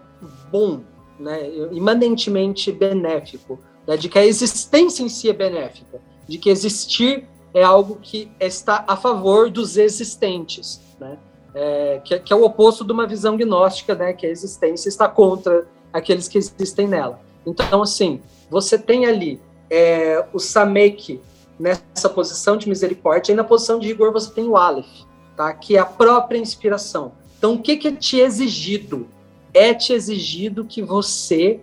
bom, 0.52 0.82
né, 1.20 1.50
imanentemente 1.72 2.72
benéfico, 2.72 3.60
né, 3.88 3.96
de 3.98 4.10
que 4.10 4.18
a 4.18 4.26
existência 4.26 5.04
em 5.04 5.10
si 5.10 5.30
é 5.30 5.34
benéfica, 5.34 6.02
de 6.28 6.38
que 6.38 6.50
existir 6.50 7.28
é 7.54 7.64
algo 7.64 7.98
que 8.02 8.32
está 8.40 8.84
a 8.88 8.98
favor 8.98 9.50
dos 9.50 9.78
existentes, 9.78 10.82
né, 11.00 11.18
é, 11.54 12.02
que, 12.04 12.20
que, 12.20 12.34
é 12.34 12.36
o 12.36 12.44
oposto 12.44 12.84
de 12.84 12.92
uma 12.92 13.08
visão 13.08 13.38
gnóstica, 13.38 13.96
né, 13.96 14.14
que 14.14 14.26
a 14.26 14.30
existência 14.30 14.90
está 14.90 15.08
contra 15.08 15.68
aqueles 15.94 16.28
que 16.28 16.38
existem 16.38 16.88
nela. 16.88 17.22
Então, 17.46 17.82
assim, 17.82 18.22
você 18.50 18.78
tem 18.78 19.06
ali 19.06 19.40
é, 19.70 20.26
o 20.34 20.40
Samek 20.40 21.22
nessa 21.60 22.10
posição 22.10 22.58
de 22.58 22.68
misericórdia, 22.68 23.32
e 23.32 23.36
na 23.36 23.44
posição 23.44 23.80
de 23.80 23.88
rigor 23.88 24.12
você 24.12 24.32
tem 24.32 24.48
o 24.48 24.58
Aleph, 24.58 25.04
tá? 25.36 25.54
que 25.54 25.78
é 25.78 25.80
a 25.80 25.86
própria 25.86 26.38
inspiração. 26.38 27.14
Então, 27.38 27.54
o 27.54 27.62
que, 27.62 27.78
que 27.78 27.88
é 27.88 27.92
te 27.92 28.20
exigido? 28.20 29.08
É 29.54 29.74
te 29.74 29.94
exigido 29.94 30.66
que 30.66 30.82
você 30.82 31.60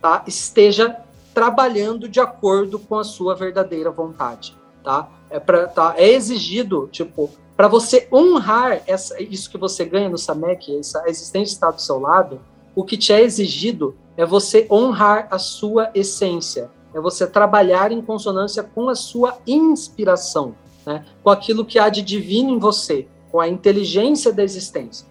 tá, 0.00 0.24
esteja 0.26 1.04
trabalhando 1.34 2.08
de 2.08 2.20
acordo 2.20 2.78
com 2.78 2.98
a 2.98 3.04
sua 3.04 3.34
verdadeira 3.34 3.90
vontade, 3.90 4.56
tá? 4.82 5.10
É 5.28 5.40
para 5.40 5.66
tá, 5.66 5.94
é 5.96 6.08
exigido, 6.10 6.88
tipo, 6.92 7.30
para 7.56 7.66
você 7.66 8.08
honrar 8.12 8.82
essa, 8.86 9.20
isso 9.20 9.50
que 9.50 9.58
você 9.58 9.84
ganha 9.84 10.08
no 10.08 10.16
SAMEC, 10.16 10.78
essa 10.78 11.02
existência 11.08 11.54
está 11.54 11.70
do 11.70 11.80
seu 11.80 11.98
lado, 11.98 12.40
o 12.74 12.84
que 12.84 12.96
te 12.96 13.12
é 13.12 13.20
exigido 13.20 13.96
é 14.16 14.24
você 14.24 14.66
honrar 14.70 15.28
a 15.30 15.38
sua 15.38 15.90
essência, 15.94 16.70
é 16.92 17.00
você 17.00 17.26
trabalhar 17.26 17.90
em 17.90 18.00
consonância 18.00 18.62
com 18.62 18.88
a 18.88 18.94
sua 18.94 19.38
inspiração, 19.46 20.54
né? 20.86 21.04
com 21.22 21.30
aquilo 21.30 21.64
que 21.64 21.78
há 21.78 21.88
de 21.88 22.02
divino 22.02 22.50
em 22.50 22.58
você, 22.58 23.08
com 23.30 23.40
a 23.40 23.48
inteligência 23.48 24.32
da 24.32 24.44
existência. 24.44 25.06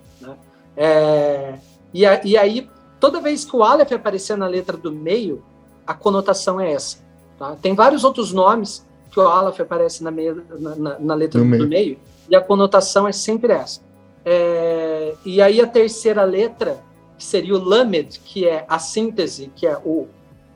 É, 0.76 1.56
e, 1.94 2.06
a, 2.06 2.22
e, 2.24 2.38
aí, 2.38 2.70
toda 3.00 3.22
vez 3.22 3.46
que 3.46 3.56
o 3.56 3.64
Aleph 3.64 3.92
aparecer 3.92 4.38
na 4.38 4.48
letra 4.48 4.76
do 4.76 4.92
meio, 4.92 5.44
a 5.86 5.94
conotação 5.94 6.60
é 6.60 6.72
essa. 6.72 6.98
Tá? 7.38 7.56
Tem 7.62 7.76
vários 7.76 8.04
outros 8.04 8.32
nomes 8.32 8.86
que 9.12 9.20
o 9.20 9.28
Aleph 9.28 9.60
aparece 9.60 10.04
na, 10.04 10.12
meio, 10.12 10.44
na, 10.60 10.76
na, 10.76 11.00
na 11.00 11.14
letra 11.14 11.40
do 11.40 11.46
meio. 11.46 11.68
meio. 11.68 12.00
e 12.30 12.36
a 12.36 12.42
conotação 12.42 13.08
é 13.08 13.12
sempre 13.12 13.54
essa. 13.54 13.82
É, 14.26 15.16
e 15.26 15.42
aí 15.42 15.62
a 15.62 15.68
terceira 15.68 16.24
letra, 16.24 16.80
que 17.18 17.24
seria 17.24 17.56
o 17.56 17.64
Lamed, 17.64 18.20
que 18.20 18.48
é 18.48 18.66
a 18.68 18.80
síntese, 18.80 19.52
que 19.56 19.68
é 19.68 19.78
o, 19.78 20.08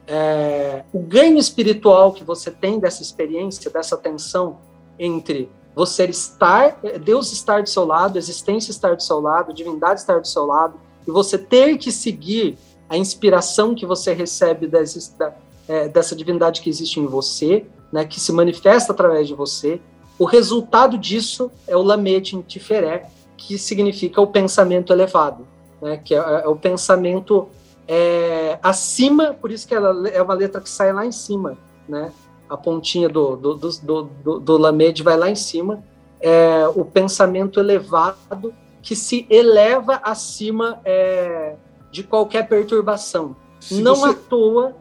é, 0.07 0.83
o 0.93 0.99
ganho 0.99 1.37
espiritual 1.37 2.13
que 2.13 2.23
você 2.23 2.49
tem 2.49 2.79
dessa 2.79 3.01
experiência, 3.01 3.69
dessa 3.69 3.97
tensão 3.97 4.57
entre 4.97 5.49
você 5.77 6.06
estar, 6.06 6.80
Deus 7.03 7.31
estar 7.31 7.61
do 7.61 7.69
seu 7.69 7.85
lado, 7.85 8.17
existência 8.17 8.72
estar 8.72 8.95
do 8.95 9.03
seu 9.03 9.19
lado, 9.19 9.53
divindade 9.53 9.99
estar 9.99 10.19
do 10.19 10.27
seu 10.27 10.43
lado, 10.43 10.73
e 11.07 11.11
você 11.11 11.38
ter 11.38 11.77
que 11.77 11.91
seguir 11.91 12.57
a 12.89 12.97
inspiração 12.97 13.75
que 13.75 13.85
você 13.85 14.11
recebe 14.11 14.65
dessa, 14.65 15.35
é, 15.67 15.88
dessa 15.88 16.15
divindade 16.15 16.61
que 16.61 16.69
existe 16.72 16.99
em 16.99 17.06
você, 17.06 17.64
né, 17.93 18.06
que 18.06 18.19
se 18.19 18.31
manifesta 18.31 18.91
através 18.91 19.27
de 19.27 19.35
você. 19.35 19.80
O 20.17 20.25
resultado 20.25 20.97
disso 20.97 21.51
é 21.67 21.77
o 21.77 21.83
Lamed 21.83 22.35
em 22.35 22.41
Tiferé, 22.41 23.07
que 23.38 23.56
significa 23.59 24.19
o 24.19 24.25
pensamento 24.25 24.91
elevado, 24.91 25.47
né, 25.80 26.01
que 26.03 26.15
é, 26.15 26.17
é 26.17 26.47
o 26.47 26.56
pensamento 26.56 27.49
é, 27.88 28.57
acima, 28.64 29.31
por 29.31 29.51
isso 29.51 29.67
que 29.67 29.75
ela 29.75 30.09
é 30.09 30.19
uma 30.23 30.33
letra 30.33 30.59
que 30.59 30.72
sai 30.72 30.91
lá 30.91 31.06
em 31.06 31.11
cima, 31.11 31.56
né? 31.88 32.11
A 32.50 32.58
pontinha 32.58 33.09
do, 33.09 33.35
do, 33.35 33.56
do, 33.56 34.03
do, 34.03 34.40
do 34.40 34.58
Lamed 34.58 35.03
vai 35.03 35.17
lá 35.17 35.30
em 35.30 35.35
cima, 35.35 35.84
é, 36.19 36.67
o 36.76 36.84
pensamento 36.84 37.59
elevado 37.59 38.53
que 38.82 38.95
se 38.95 39.27
eleva 39.30 40.00
acima 40.03 40.80
é, 40.85 41.56
de 41.92 42.03
qualquer 42.03 42.48
perturbação. 42.48 43.35
Se 43.59 43.82
não 43.82 43.95
você... 43.95 44.11
à 44.11 44.14
toa. 44.14 44.76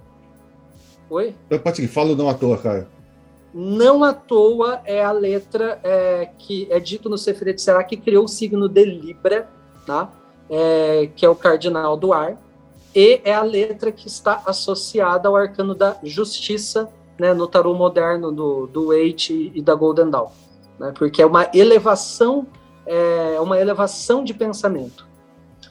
Oi? 1.11 1.35
Pode 1.63 1.77
seguir, 1.77 1.89
fala 1.89 2.15
não 2.15 2.29
à 2.29 2.35
toa, 2.35 2.59
cara. 2.59 2.89
Não 3.53 4.05
à 4.05 4.13
toa 4.13 4.81
é 4.85 5.03
a 5.03 5.13
letra 5.13 5.81
é, 5.83 6.29
que 6.39 6.69
é 6.71 6.79
dito 6.79 7.09
no 7.09 7.17
Seferet 7.17 7.61
Será 7.61 7.83
que 7.83 7.97
criou 7.97 8.25
o 8.25 8.29
signo 8.29 8.69
de 8.69 8.85
Libra, 8.85 9.49
tá? 9.87 10.13
É, 10.49 11.09
que 11.17 11.25
é 11.25 11.29
o 11.29 11.35
cardinal 11.35 11.97
do 11.97 12.13
ar, 12.13 12.39
e 12.95 13.21
é 13.25 13.35
a 13.35 13.43
letra 13.43 13.91
que 13.91 14.07
está 14.07 14.43
associada 14.47 15.29
ao 15.29 15.37
arcano 15.37 15.75
da 15.75 15.97
justiça 16.03 16.89
né, 17.19 17.33
no 17.35 17.47
tarô 17.47 17.75
moderno 17.75 18.33
do, 18.33 18.67
do 18.67 18.93
Eight 18.93 19.53
e 19.55 19.63
da 19.63 19.75
Golden 19.75 20.11
Dawn, 20.11 20.29
né, 20.79 20.93
porque 20.97 21.23
é 21.23 21.27
uma 21.27 21.49
elevação, 21.55 22.47
é 22.87 23.39
uma 23.41 23.59
elevação 23.59 24.23
de 24.23 24.35
pensamento. 24.35 25.07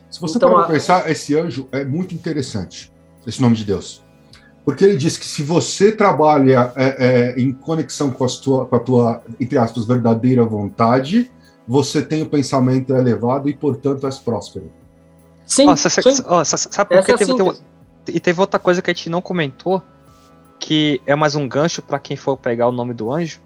Se 0.10 0.22
você 0.22 0.38
então, 0.38 0.52
para 0.52 0.64
a... 0.64 0.68
pensar, 0.68 1.10
esse 1.10 1.38
anjo 1.38 1.68
é 1.72 1.84
muito 1.84 2.16
interessante, 2.16 2.92
esse 3.26 3.42
nome 3.42 3.56
de 3.56 3.66
Deus. 3.66 4.04
Porque 4.64 4.84
ele 4.84 4.98
diz 4.98 5.16
que 5.16 5.26
se 5.26 5.44
você 5.44 5.92
trabalha 5.92 6.74
é, 6.76 7.36
é, 7.36 7.40
em 7.40 7.54
conexão 7.54 8.10
com 8.10 8.26
a, 8.26 8.28
tua, 8.28 8.66
com 8.66 8.76
a 8.76 8.80
tua, 8.80 9.22
entre 9.40 9.60
aspas, 9.60 9.86
verdadeira 9.86 10.44
vontade, 10.44 11.32
você 11.68 12.02
tem 12.02 12.24
o 12.24 12.26
pensamento 12.26 12.94
elevado 12.96 13.48
e, 13.48 13.54
portanto, 13.54 14.08
és 14.08 14.18
próspero. 14.18 14.72
Sim, 15.46 15.70
oh, 15.70 15.76
sim. 15.76 15.90
Oh, 16.28 16.44
sabe 16.44 16.96
por 16.96 17.06
que 17.06 17.12
é 17.12 17.18
teve, 17.18 17.36
teve, 17.36 17.52
e 18.08 18.20
teve 18.20 18.42
outra 18.42 18.60
coisa 18.60 18.82
que 18.82 18.90
a 18.90 18.94
gente 18.94 19.10
não 19.10 19.22
comentou, 19.22 19.84
que 20.60 21.02
é 21.06 21.16
mais 21.16 21.36
um 21.36 21.48
gancho 21.48 21.82
para 21.82 22.00
quem 22.00 22.18
for 22.18 22.38
pegar 22.38 22.68
o 22.68 22.72
nome 22.72 22.94
do 22.94 23.12
anjo, 23.12 23.40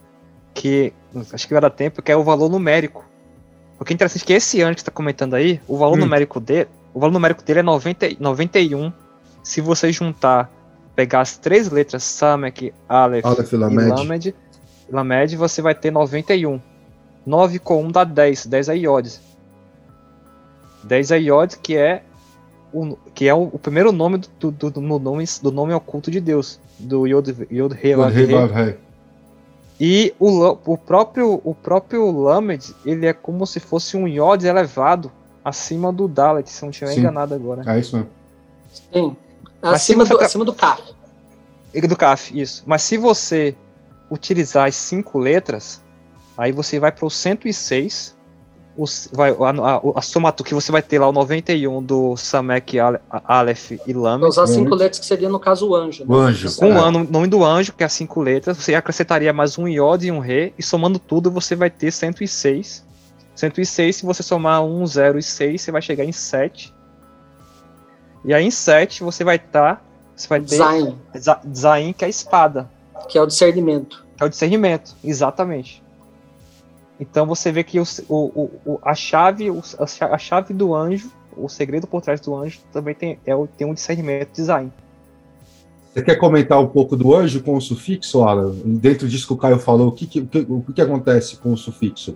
que 0.53 0.93
acho 1.33 1.47
que 1.47 1.53
vai 1.53 1.61
dar 1.61 1.69
tempo, 1.69 2.01
que 2.01 2.11
é 2.11 2.15
o 2.15 2.23
valor 2.23 2.49
numérico. 2.49 3.05
O 3.79 3.85
que 3.85 3.93
é 3.93 3.95
interessante 3.95 4.23
é 4.23 4.25
que 4.25 4.33
esse 4.33 4.61
anjo 4.61 4.75
que 4.75 4.81
está 4.81 4.91
comentando 4.91 5.33
aí, 5.33 5.61
o 5.67 5.77
valor 5.77 5.97
hum. 5.97 6.01
numérico 6.01 6.39
dele, 6.39 6.67
o 6.93 6.99
valor 6.99 7.13
numérico 7.13 7.43
dele 7.43 7.59
é 7.59 7.63
90, 7.63 8.07
91. 8.19 8.91
Se 9.43 9.61
você 9.61 9.91
juntar, 9.91 10.51
pegar 10.95 11.21
as 11.21 11.37
três 11.37 11.69
letras 11.69 12.03
Samek, 12.03 12.73
Aleph, 12.87 13.25
Aleph 13.25 13.53
e 13.53 13.55
Lamed. 13.55 14.35
Lamed, 14.91 15.35
você 15.37 15.61
vai 15.61 15.73
ter 15.75 15.91
91. 15.91 16.59
9 17.25 17.59
com 17.59 17.83
1 17.85 17.91
dá 17.91 18.03
10, 18.03 18.47
10 18.47 18.69
é 18.69 18.77
iodes. 18.77 19.21
10 20.83 21.11
é 21.11 21.19
iodes, 21.21 21.55
que 21.61 21.77
é 21.77 22.03
o, 22.73 22.97
que 23.13 23.27
é 23.27 23.33
o, 23.33 23.43
o 23.43 23.59
primeiro 23.59 23.91
nome 23.91 24.21
do, 24.39 24.51
do, 24.51 24.69
do, 24.69 24.81
nome, 24.81 25.25
do 25.41 25.51
nome 25.51 25.73
oculto 25.73 26.11
de 26.11 26.19
Deus, 26.19 26.59
do 26.77 27.07
Yod, 27.07 27.47
Yod 27.51 27.73
He 27.75 27.91
He. 27.91 28.77
E 29.79 30.13
o, 30.19 30.57
o, 30.65 30.77
próprio, 30.77 31.39
o 31.43 31.55
próprio 31.55 32.11
Lamed, 32.11 32.75
ele 32.85 33.05
é 33.05 33.13
como 33.13 33.47
se 33.47 33.59
fosse 33.59 33.95
um 33.95 34.07
Yod 34.07 34.45
elevado 34.45 35.11
acima 35.43 35.91
do 35.91 36.07
Dalet, 36.07 36.49
se 36.49 36.61
não 36.61 36.69
estiver 36.69 36.97
enganado 36.97 37.33
agora. 37.33 37.63
É 37.65 37.79
isso 37.79 37.95
mesmo. 37.95 38.11
Sim. 38.93 39.15
Acima, 39.61 40.05
do, 40.05 40.19
acima 40.19 40.45
do 40.45 40.53
Kaf. 40.53 40.93
Do 41.87 41.95
Kaf, 41.95 42.39
isso. 42.39 42.63
Mas 42.65 42.81
se 42.81 42.97
você 42.97 43.55
utilizar 44.11 44.67
as 44.67 44.75
cinco 44.75 45.17
letras, 45.17 45.81
aí 46.37 46.51
você 46.51 46.79
vai 46.79 46.91
para 46.91 47.05
o 47.05 47.09
106, 47.09 48.15
os, 48.79 49.09
vai, 49.11 49.31
a, 49.31 49.33
a, 49.33 49.81
a 49.95 50.01
somatória 50.01 50.47
que 50.47 50.53
você 50.53 50.71
vai 50.71 50.81
ter 50.81 50.99
lá 50.99 51.09
o 51.09 51.11
91 51.11 51.83
do 51.83 52.15
Samek, 52.15 52.77
Aleph 52.79 53.71
e 53.85 53.93
Lamed. 53.93 54.29
Usar 54.29 54.47
cinco 54.47 54.73
letras 54.73 54.99
que 54.99 55.05
seria 55.05 55.27
no 55.27 55.39
caso 55.39 55.67
o 55.67 55.75
anjo. 55.75 56.05
Né? 56.05 56.15
O 56.15 56.17
anjo. 56.17 56.55
Com 56.55 56.67
é. 56.67 56.81
o 56.81 56.91
nome 56.91 57.27
do 57.27 57.43
anjo, 57.43 57.73
que 57.73 57.83
é 57.83 57.85
as 57.85 57.93
cinco 57.93 58.21
letras, 58.21 58.57
você 58.57 58.73
acrescentaria 58.73 59.33
mais 59.33 59.57
um 59.57 59.67
Iod 59.67 60.07
e 60.07 60.11
um 60.11 60.19
Re, 60.19 60.53
e 60.57 60.63
somando 60.63 60.97
tudo 60.97 61.29
você 61.29 61.55
vai 61.55 61.69
ter 61.69 61.91
106. 61.91 62.87
106, 63.35 63.95
se 63.97 64.05
você 64.05 64.23
somar 64.23 64.63
1, 64.63 64.87
0 64.87 65.19
e 65.19 65.23
6, 65.23 65.61
você 65.61 65.71
vai 65.71 65.81
chegar 65.81 66.05
em 66.05 66.11
7. 66.11 66.73
E 68.23 68.33
aí 68.33 68.45
em 68.45 68.51
7 68.51 69.03
você 69.03 69.23
vai 69.23 69.35
estar. 69.35 69.75
Tá, 69.75 69.81
você 70.15 70.27
vai 70.27 70.39
ter. 70.39 70.55
Zain. 70.55 70.97
Zain, 71.53 71.93
que 71.93 72.05
é 72.05 72.07
a 72.07 72.09
espada. 72.09 72.69
Que 73.09 73.17
é 73.17 73.21
o 73.21 73.25
discernimento. 73.25 74.05
É 74.19 74.25
o 74.25 74.29
discernimento, 74.29 74.95
exatamente. 75.03 75.83
Então 76.99 77.25
você 77.25 77.51
vê 77.51 77.63
que 77.63 77.79
o, 77.79 77.83
o, 78.09 78.51
o, 78.65 78.79
a, 78.83 78.93
chave, 78.93 79.47
a 80.01 80.17
chave 80.17 80.53
do 80.53 80.75
anjo, 80.75 81.11
o 81.35 81.47
segredo 81.47 81.87
por 81.87 82.01
trás 82.01 82.19
do 82.19 82.35
anjo, 82.35 82.59
também 82.73 82.93
tem, 82.93 83.19
é, 83.25 83.33
tem 83.57 83.65
um 83.65 83.73
discernimento 83.73 84.33
design. 84.33 84.71
Você 85.93 86.03
quer 86.03 86.15
comentar 86.17 86.59
um 86.59 86.67
pouco 86.67 86.95
do 86.95 87.15
anjo 87.15 87.41
com 87.41 87.55
o 87.55 87.61
sufixo, 87.61 88.23
Alan? 88.23 88.53
Dentro 88.63 89.07
disso 89.07 89.25
que 89.27 89.33
o 89.33 89.37
Caio 89.37 89.59
falou, 89.59 89.87
o 89.87 89.91
que, 89.91 90.05
que, 90.05 90.19
o 90.19 90.61
que, 90.61 90.73
que 90.73 90.81
acontece 90.81 91.37
com 91.37 91.53
o 91.53 91.57
sufixo? 91.57 92.15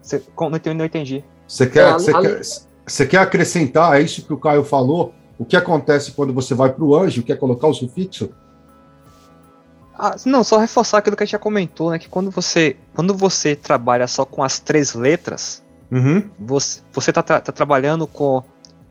Você, 0.00 0.22
não, 0.38 0.56
entendi, 0.56 0.76
não 0.76 0.84
entendi. 0.84 1.24
Você 1.46 1.66
quer, 1.66 1.88
é, 1.88 1.92
você, 1.92 2.12
quer, 2.12 2.40
você 2.86 3.06
quer 3.06 3.18
acrescentar, 3.18 4.00
é 4.00 4.02
isso 4.02 4.24
que 4.24 4.32
o 4.32 4.38
Caio 4.38 4.64
falou? 4.64 5.12
O 5.38 5.44
que 5.44 5.56
acontece 5.56 6.12
quando 6.12 6.32
você 6.32 6.54
vai 6.54 6.72
para 6.72 6.84
o 6.84 6.96
anjo, 6.96 7.22
quer 7.22 7.36
colocar 7.36 7.66
o 7.66 7.74
sufixo? 7.74 8.30
Ah, 9.98 10.16
não, 10.24 10.42
só 10.42 10.58
reforçar 10.58 10.98
aquilo 10.98 11.16
que 11.16 11.22
a 11.22 11.26
gente 11.26 11.32
já 11.32 11.38
comentou, 11.38 11.90
né? 11.90 11.98
Que 11.98 12.08
quando 12.08 12.30
você, 12.30 12.76
quando 12.94 13.14
você 13.14 13.54
trabalha 13.54 14.06
só 14.06 14.24
com 14.24 14.42
as 14.42 14.58
três 14.58 14.94
letras, 14.94 15.62
uhum. 15.90 16.28
você, 16.38 16.80
você 16.92 17.12
tá, 17.12 17.22
tá, 17.22 17.40
trabalhando 17.40 18.06
com 18.06 18.42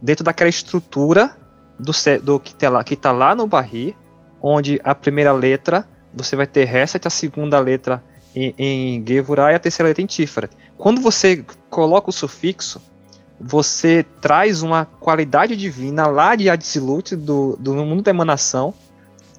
dentro 0.01 0.23
daquela 0.23 0.49
estrutura 0.49 1.35
do, 1.79 1.91
do 2.21 2.39
que, 2.39 2.53
tá 2.55 2.69
lá, 2.69 2.83
que 2.83 2.95
tá 2.95 3.11
lá 3.11 3.35
no 3.35 3.47
barri, 3.47 3.95
onde 4.41 4.79
a 4.83 4.93
primeira 4.93 5.31
letra 5.31 5.87
você 6.13 6.35
vai 6.35 6.45
ter 6.45 6.65
Reset, 6.65 7.07
a 7.07 7.09
segunda 7.09 7.59
letra 7.59 8.03
em, 8.35 8.53
em 8.57 9.05
Gevurah 9.05 9.51
e 9.51 9.55
a 9.55 9.59
terceira 9.59 9.89
letra 9.89 10.03
em 10.03 10.07
Tiferet. 10.07 10.53
Quando 10.77 11.01
você 11.01 11.43
coloca 11.69 12.09
o 12.09 12.13
sufixo, 12.13 12.81
você 13.39 14.05
traz 14.21 14.61
uma 14.61 14.85
qualidade 14.85 15.55
divina 15.55 16.07
lá 16.07 16.35
de 16.35 16.49
Adilut, 16.49 17.15
do, 17.15 17.55
do 17.59 17.73
mundo 17.73 18.03
da 18.03 18.11
emanação, 18.11 18.73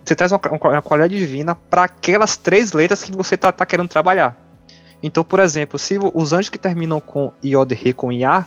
você 0.04 0.14
traz 0.16 0.32
uma, 0.32 0.40
uma 0.50 0.82
qualidade 0.82 1.16
divina 1.16 1.54
para 1.54 1.84
aquelas 1.84 2.36
três 2.36 2.72
letras 2.72 3.02
que 3.02 3.12
você 3.12 3.36
tá, 3.36 3.52
tá, 3.52 3.64
querendo 3.64 3.88
trabalhar. 3.88 4.36
Então, 5.02 5.24
por 5.24 5.40
exemplo, 5.40 5.78
se 5.78 5.98
os 6.14 6.32
anjos 6.32 6.48
que 6.48 6.58
terminam 6.58 7.00
com 7.00 7.32
Iod 7.42 7.74
Re 7.74 7.92
com 7.92 8.12
Iá, 8.12 8.46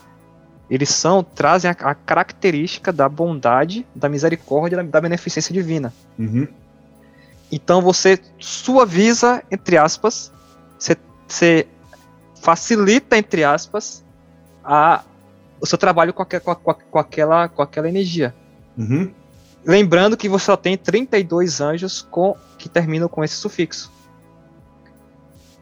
eles 0.69 0.90
são 0.90 1.24
trazem 1.24 1.69
a, 1.69 1.74
a, 1.74 1.95
característica 1.95 2.92
da 2.92 3.08
bondade, 3.08 3.85
da 3.95 4.09
misericórdia, 4.09 4.77
da, 4.77 4.84
da 4.84 5.01
beneficência 5.01 5.53
divina. 5.53 5.93
Uhum. 6.17 6.48
Então 7.51 7.82
você 7.82 8.19
suaviza, 8.40 9.43
entre 9.51 9.77
aspas, 9.77 10.32
você, 10.77 10.98
você 11.27 11.67
facilita, 12.42 13.17
entre 13.17 13.43
aspas, 13.43 14.03
a, 14.64 15.03
o 15.61 15.66
seu 15.66 15.77
trabalho 15.77 16.14
com, 16.14 16.25
com, 16.25 16.51
a, 16.51 16.56
com 16.56 17.00
aquela, 17.00 17.48
com 17.48 17.61
aquela 17.61 17.88
energia. 17.88 18.34
Uhum. 18.77 19.11
Lembrando 19.66 20.16
que 20.16 20.30
você 20.30 20.45
só 20.45 20.56
tem 20.56 20.77
32 20.77 21.60
anjos 21.60 22.02
com, 22.02 22.35
que 22.58 22.69
terminam 22.69 23.10
com 23.10 23.24
esse 23.24 23.35
sufixo. 23.35 23.92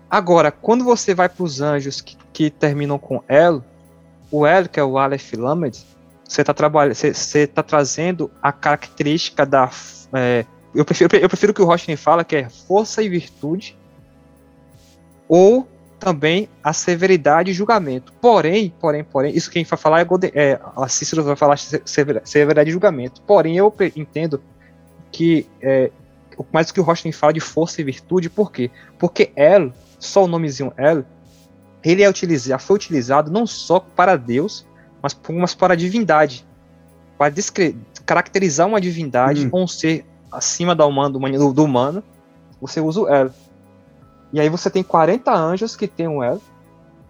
Agora, 0.09 0.51
quando 0.51 0.83
você 0.83 1.15
vai 1.15 1.27
para 1.27 1.43
os 1.43 1.61
anjos 1.61 2.01
que, 2.01 2.15
que, 2.31 2.49
terminam 2.49 2.99
com 2.99 3.23
El, 3.27 3.63
o 4.29 4.45
El, 4.45 4.69
que 4.69 4.79
é 4.79 4.83
o 4.83 4.97
Aleph 4.97 5.33
Lamed, 5.33 5.83
você 6.23 6.41
está 6.41 6.53
tá 6.53 7.63
trazendo 7.63 8.29
a 8.41 8.51
característica 8.51 9.45
da. 9.45 9.69
É, 10.13 10.45
eu, 10.75 10.85
prefiro, 10.85 11.15
eu 11.15 11.27
prefiro 11.27 11.53
que 11.53 11.61
o 11.61 11.65
Rochen 11.65 11.95
fala 11.95 12.23
que 12.23 12.35
é 12.35 12.49
força 12.49 13.01
e 13.01 13.09
virtude, 13.09 13.75
ou 15.27 15.67
também 16.03 16.49
a 16.63 16.73
severidade 16.73 17.51
e 17.51 17.53
julgamento. 17.53 18.11
Porém, 18.21 18.73
porém, 18.79 19.03
porém, 19.03 19.35
isso 19.35 19.49
quem 19.49 19.63
vai 19.63 19.77
falar 19.77 20.01
é, 20.01 20.05
Golden, 20.05 20.31
é 20.33 20.59
a 20.75 20.87
Cícero 20.87 21.23
vai 21.23 21.35
falar 21.35 21.57
severidade 21.57 22.69
e 22.69 22.73
julgamento. 22.73 23.21
Porém, 23.21 23.57
eu 23.57 23.73
entendo 23.95 24.41
que 25.11 25.47
é, 25.61 25.91
mais 26.51 26.67
do 26.67 26.73
que 26.73 26.79
o 26.79 26.83
Rochen 26.83 27.11
fala 27.11 27.33
de 27.33 27.39
força 27.39 27.79
e 27.79 27.83
virtude, 27.83 28.29
por 28.29 28.51
quê? 28.51 28.69
Porque 28.99 29.31
El, 29.35 29.71
só 29.99 30.25
o 30.25 30.27
nomezinho 30.27 30.73
El, 30.77 31.05
ele 31.83 32.03
é 32.03 32.09
utilizado, 32.09 32.61
foi 32.61 32.75
utilizado 32.75 33.31
não 33.31 33.45
só 33.45 33.79
para 33.79 34.15
Deus, 34.15 34.65
mas, 35.01 35.17
mas 35.29 35.53
para 35.53 35.73
a 35.73 35.77
divindade. 35.77 36.45
Para 37.17 37.33
caracterizar 38.05 38.67
uma 38.67 38.81
divindade 38.81 39.45
hum. 39.45 39.49
ou 39.51 39.63
um 39.63 39.67
ser 39.67 40.05
acima 40.31 40.75
da 40.75 40.85
humano, 40.85 41.19
do, 41.19 41.53
do 41.53 41.63
humano, 41.63 42.03
você 42.59 42.81
usa 42.81 43.01
o 43.01 43.07
El. 43.07 43.31
E 44.33 44.39
aí 44.39 44.49
você 44.49 44.69
tem 44.69 44.81
40 44.81 45.31
anjos 45.31 45.75
que 45.75 45.87
tem 45.87 46.07
um 46.07 46.23
elo. 46.23 46.41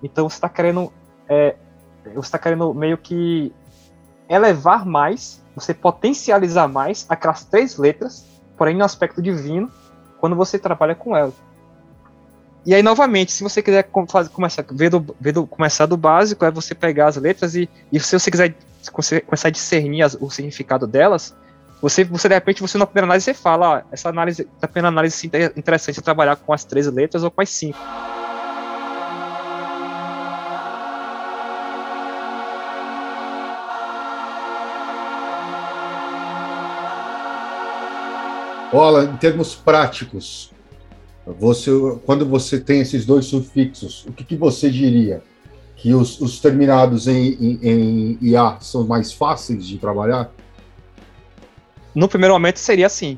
Então 0.04 0.30
você 0.30 0.36
está 0.36 0.50
querendo. 0.50 0.92
É, 1.28 1.56
você 2.04 2.20
está 2.20 2.38
querendo 2.38 2.74
meio 2.74 2.98
que 2.98 3.54
elevar 4.28 4.86
mais, 4.86 5.42
você 5.56 5.74
potencializar 5.74 6.68
mais 6.68 7.06
aquelas 7.08 7.46
três 7.46 7.78
letras, 7.78 8.26
porém 8.58 8.76
no 8.76 8.84
aspecto 8.84 9.22
divino, 9.22 9.72
quando 10.20 10.36
você 10.36 10.60
trabalha 10.60 10.96
com 10.96 11.16
ela. 11.16 11.32
E 12.66 12.74
aí, 12.74 12.82
novamente, 12.82 13.32
se 13.32 13.44
você 13.44 13.62
quiser 13.62 13.84
começar, 13.84 14.66
ver 14.72 14.90
do, 14.90 15.16
ver 15.20 15.34
do, 15.34 15.46
começar 15.46 15.86
do 15.86 15.98
básico, 15.98 16.46
é 16.46 16.52
você 16.52 16.74
pegar 16.74 17.08
as 17.08 17.18
letras 17.18 17.56
e, 17.56 17.70
e 17.92 18.00
se 18.00 18.18
você 18.18 18.32
quiser 18.32 18.56
começar 19.26 19.50
a 19.50 19.52
discernir 19.52 20.02
as, 20.02 20.16
o 20.20 20.30
significado 20.30 20.88
delas, 20.88 21.36
você, 21.84 22.06
você 22.06 22.30
de 22.30 22.34
repente, 22.34 22.62
você 22.62 22.78
na 22.78 22.86
primeira 22.86 23.08
análise 23.08 23.26
você 23.26 23.34
fala, 23.34 23.80
ah, 23.80 23.84
essa 23.92 24.08
análise, 24.08 24.48
na 24.62 24.70
primeira 24.70 24.88
análise 24.88 25.30
é 25.34 25.52
interessante 25.58 26.02
trabalhar 26.02 26.38
com 26.38 26.54
as 26.54 26.64
três 26.64 26.88
letras 26.88 27.24
ou 27.26 27.30
com 27.30 27.42
as 27.42 27.50
cinco. 27.50 27.78
Olha, 38.72 39.04
em 39.04 39.18
termos 39.18 39.54
práticos, 39.54 40.54
você, 41.38 41.70
quando 42.06 42.26
você 42.26 42.62
tem 42.62 42.80
esses 42.80 43.06
dois 43.06 43.26
sufixos, 43.26 44.06
o 44.08 44.14
que, 44.14 44.24
que 44.24 44.38
você 44.38 44.72
diria? 44.72 45.22
Que 45.76 45.94
os, 45.94 46.22
os 46.22 46.40
terminados 46.40 47.10
em, 47.10 47.34
em, 47.34 47.60
em 47.62 48.18
IA 48.22 48.56
são 48.62 48.88
mais 48.88 49.12
fáceis 49.12 49.68
de 49.68 49.78
trabalhar? 49.78 50.32
No 51.94 52.08
primeiro 52.08 52.34
momento 52.34 52.58
seria 52.58 52.88
assim. 52.88 53.18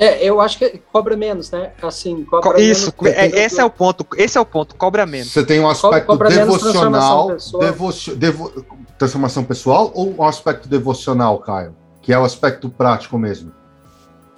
É, 0.00 0.24
eu 0.24 0.40
acho 0.40 0.56
que 0.56 0.80
cobra 0.90 1.14
menos, 1.14 1.50
né? 1.50 1.72
Assim, 1.82 2.24
cobra 2.24 2.58
Isso, 2.58 2.90
menos, 3.02 3.18
é, 3.18 3.26
esse 3.44 3.60
é 3.60 3.64
o 3.64 3.68
ponto, 3.68 4.06
esse 4.16 4.38
é 4.38 4.40
o 4.40 4.46
ponto, 4.46 4.74
cobra 4.74 5.04
menos. 5.04 5.30
Você 5.30 5.44
tem 5.44 5.60
um 5.60 5.68
aspecto 5.68 6.06
cobra 6.06 6.30
devocional, 6.30 7.26
transformação, 7.26 8.16
devo, 8.16 8.64
transformação 8.96 9.44
pessoal 9.44 9.92
ou 9.94 10.14
um 10.16 10.24
aspecto 10.24 10.66
devocional, 10.66 11.38
Caio? 11.40 11.76
Que 12.00 12.14
é 12.14 12.18
o 12.18 12.24
aspecto 12.24 12.70
prático 12.70 13.18
mesmo. 13.18 13.52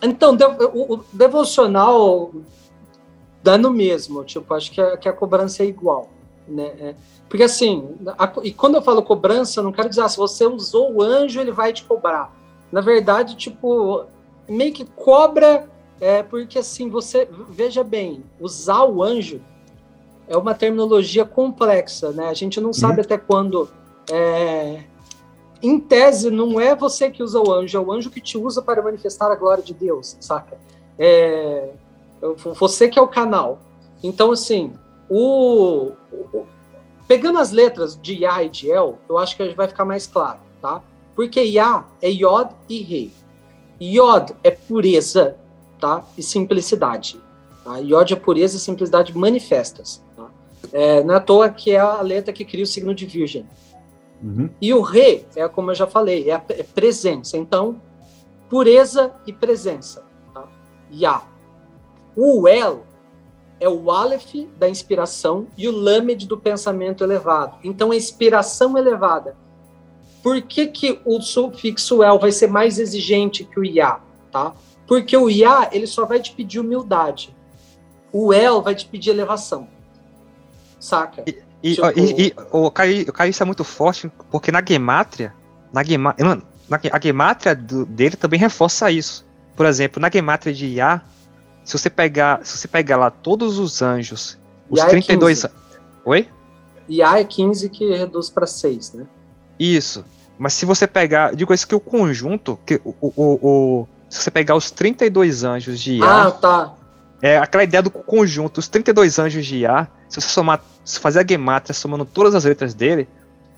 Então, 0.03 0.37
o, 0.75 0.95
o 0.95 1.05
devocional 1.13 2.33
dá 3.41 3.57
no 3.57 3.71
mesmo, 3.71 4.25
tipo, 4.25 4.53
acho 4.55 4.73
que 4.73 4.81
a, 4.81 4.97
que 4.97 5.09
a 5.09 5.13
cobrança 5.13 5.63
é 5.63 5.67
igual, 5.67 6.11
né? 6.49 6.73
É, 6.77 6.95
porque 7.29 7.45
assim, 7.45 7.89
a, 8.19 8.33
e 8.43 8.53
quando 8.53 8.75
eu 8.75 8.83
falo 8.83 9.01
cobrança, 9.01 9.63
não 9.63 9.71
quero 9.71 9.89
dizer, 9.89 10.01
ah, 10.01 10.09
se 10.09 10.17
você 10.17 10.45
usou 10.45 10.93
o 10.93 11.03
anjo, 11.03 11.41
ele 11.41 11.53
vai 11.53 11.73
te 11.73 11.85
cobrar 11.85 12.42
na 12.73 12.81
verdade, 12.81 13.37
tipo, 13.37 14.07
meio 14.49 14.73
que 14.73 14.85
cobra, 14.85 15.69
é, 16.01 16.23
porque 16.23 16.59
assim, 16.59 16.89
você, 16.89 17.29
veja 17.51 17.85
bem, 17.85 18.25
usar 18.41 18.85
o 18.85 19.03
anjo 19.03 19.41
é 20.27 20.37
uma 20.37 20.55
terminologia 20.55 21.25
complexa, 21.27 22.11
né? 22.13 22.29
A 22.29 22.35
gente 22.35 22.59
não 22.61 22.73
sabe 22.73 22.95
uhum. 22.95 23.01
até 23.03 23.19
quando. 23.19 23.69
É, 24.11 24.85
em 25.63 25.79
tese, 25.79 26.31
não 26.31 26.59
é 26.59 26.75
você 26.75 27.11
que 27.11 27.23
usa 27.23 27.39
o 27.39 27.53
anjo, 27.53 27.77
é 27.77 27.81
o 27.81 27.93
anjo 27.93 28.11
que 28.11 28.21
te 28.21 28.37
usa 28.37 28.61
para 28.61 28.83
manifestar 28.83 29.31
a 29.31 29.37
glória 29.37 29.63
de 29.63 29.75
Deus, 29.75 30.17
saca? 30.19 30.59
É, 30.99 31.71
você 32.59 32.89
que 32.89 32.99
é 32.99 33.03
o 33.03 33.07
canal. 33.07 33.61
Então, 34.03 34.33
assim, 34.33 34.73
o, 35.09 35.93
o, 36.11 36.47
pegando 37.07 37.39
as 37.39 37.53
letras 37.53 37.97
de 38.01 38.25
Yah 38.25 38.43
e 38.43 38.49
de 38.49 38.71
El, 38.71 38.99
eu 39.09 39.19
acho 39.19 39.37
que 39.37 39.55
vai 39.55 39.69
ficar 39.69 39.85
mais 39.85 40.07
claro, 40.07 40.41
tá? 40.61 40.83
Porque 41.15 41.41
Yah 41.41 41.87
é 42.01 42.11
Yod 42.11 42.51
e 42.69 42.83
Rei. 42.83 43.13
Yod 43.81 44.35
é 44.43 44.51
pureza 44.51 45.37
tá? 45.79 46.05
e 46.17 46.23
simplicidade. 46.23 47.21
Tá? 47.65 47.79
Yod 47.79 48.13
é 48.13 48.17
pureza 48.17 48.57
e 48.57 48.61
simplicidade 48.61 49.17
manifestas. 49.17 50.03
Tá? 50.17 50.31
É, 50.73 51.03
não 51.03 51.15
é 51.15 51.17
à 51.17 51.21
toa 51.21 51.51
que 51.51 51.73
é 51.73 51.79
a 51.79 52.01
letra 52.01 52.33
que 52.33 52.45
cria 52.45 52.65
o 52.65 52.67
signo 52.67 52.95
de 52.95 53.05
Virgem. 53.07 53.47
Uhum. 54.23 54.49
E 54.61 54.73
o 54.73 54.81
Re, 54.81 55.27
é 55.35 55.47
como 55.49 55.71
eu 55.71 55.75
já 55.75 55.87
falei, 55.87 56.31
é, 56.31 56.35
a, 56.35 56.43
é 56.49 56.63
presença. 56.63 57.37
Então, 57.37 57.81
pureza 58.49 59.13
e 59.27 59.33
presença. 59.33 60.05
Tá? 60.33 60.47
Yah. 60.93 61.25
O 62.17 62.47
El 62.47 62.85
é 63.59 63.69
o 63.69 63.91
Aleph 63.91 64.35
da 64.59 64.69
inspiração 64.69 65.47
e 65.57 65.69
o 65.69 65.73
Lamed 65.73 66.27
do 66.27 66.39
pensamento 66.39 67.03
elevado. 67.03 67.59
Então, 67.65 67.91
a 67.91 67.97
inspiração 67.97 68.79
elevada 68.79 69.37
por 70.23 70.41
que, 70.41 70.69
que 70.69 71.01
o 71.05 71.21
sufixo 71.21 72.03
el 72.03 72.19
vai 72.19 72.31
ser 72.31 72.47
mais 72.47 72.79
exigente 72.79 73.45
que 73.45 73.59
o 73.59 73.65
ia, 73.65 73.99
tá? 74.31 74.53
Porque 74.87 75.17
o 75.17 75.29
ia, 75.29 75.69
ele 75.73 75.87
só 75.87 76.07
vai 76.07 76.21
te 76.21 76.33
pedir 76.33 76.61
humildade. 76.61 77.35
O 78.13 78.33
el 78.33 78.63
vai 78.63 78.75
te 78.75 78.87
pedir 78.87 79.11
elevação. 79.11 79.67
Saca? 80.79 81.25
E, 81.27 81.43
e, 81.63 81.75
tipo... 81.75 81.99
e, 81.99 82.27
e 82.29 82.35
o, 82.53 82.71
Caio, 82.71 83.09
o 83.09 83.13
Caio 83.13 83.31
isso 83.31 83.43
é 83.43 83.47
muito 83.47 83.65
forte, 83.65 84.11
porque 84.31 84.53
na 84.53 84.63
gematria, 84.67 85.35
na, 85.73 85.83
gema, 85.83 86.15
na 86.19 86.81
a 86.93 87.01
gematria 87.01 87.55
do, 87.55 87.85
dele 87.85 88.17
também 88.17 88.39
reforça 88.39 88.91
isso. 88.91 89.27
Por 89.57 89.67
exemplo, 89.67 90.01
na 90.01 90.11
gematria 90.11 90.53
de 90.53 90.67
Iá, 90.67 91.03
se 91.65 91.77
você 91.79 91.91
pegar, 91.91 92.45
se 92.45 92.59
você 92.59 92.69
pegar 92.69 92.97
lá 92.97 93.11
todos 93.11 93.59
os 93.59 93.83
anjos, 93.83 94.39
os 94.71 94.79
Iá 94.79 94.87
32 94.87 95.45
é 95.45 95.51
Oi? 96.05 96.29
Iá 96.89 97.19
é 97.19 97.25
15 97.25 97.69
que 97.71 97.91
reduz 97.91 98.29
para 98.29 98.47
6, 98.47 98.95
né? 98.95 99.07
Isso. 99.63 100.05
Mas 100.37 100.55
se 100.55 100.67
você 100.67 100.89
pegar. 100.89 101.37
Digo 101.37 101.55
isso 101.55 101.69
que 101.69 101.75
o 101.75 101.81
conjunto. 101.81 102.59
Que 102.67 102.81
o, 102.85 102.95
o, 103.01 103.13
o, 103.17 103.89
se 104.09 104.21
você 104.21 104.31
pegar 104.31 104.57
os 104.57 104.73
32 104.73 105.45
anjos 105.45 105.81
de 105.81 105.99
Iá. 105.99 106.27
Ah, 106.27 106.31
tá. 106.33 106.75
É 107.23 107.39
aquela 107.39 107.63
ideia 107.63 107.81
do 107.81 107.91
conjunto, 107.91 108.59
os 108.59 108.67
32 108.67 109.21
anjos 109.21 109.47
de 109.47 109.59
Iá. 109.59 109.87
Se 110.09 110.21
você 110.21 110.29
somar. 110.29 110.61
Se 110.85 110.99
fazer 110.99 111.21
a 111.21 111.27
gematria 111.27 111.73
somando 111.73 112.05
todas 112.05 112.35
as 112.35 112.45
letras 112.45 112.75
dele. 112.75 113.09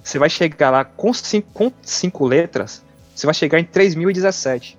Você 0.03 0.19
vai 0.19 0.29
chegar 0.29 0.69
lá 0.69 0.85
com 0.85 1.15
5 1.15 1.49
com 1.55 1.73
cinco 1.81 2.27
letras. 2.27 2.83
Você 3.15 3.27
vai 3.27 3.35
chegar 3.35 3.59
em 3.59 3.65
3017. 3.65 4.77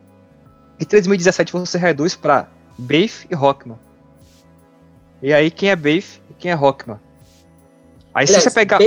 E 0.79 0.85
3017 0.85 1.51
você 1.51 1.79
reduz 1.79 2.15
para 2.15 2.47
Beif 2.77 3.25
e 3.31 3.33
Rockman. 3.33 3.79
E 5.23 5.33
aí 5.33 5.49
quem 5.49 5.71
é 5.71 5.75
Beif 5.75 6.21
e 6.29 6.33
quem 6.35 6.51
é 6.51 6.53
Rockman? 6.53 6.99
Aí 8.13 8.25
Aliás, 8.27 8.43
se 8.43 8.49
você 8.49 8.53
pegar. 8.53 8.77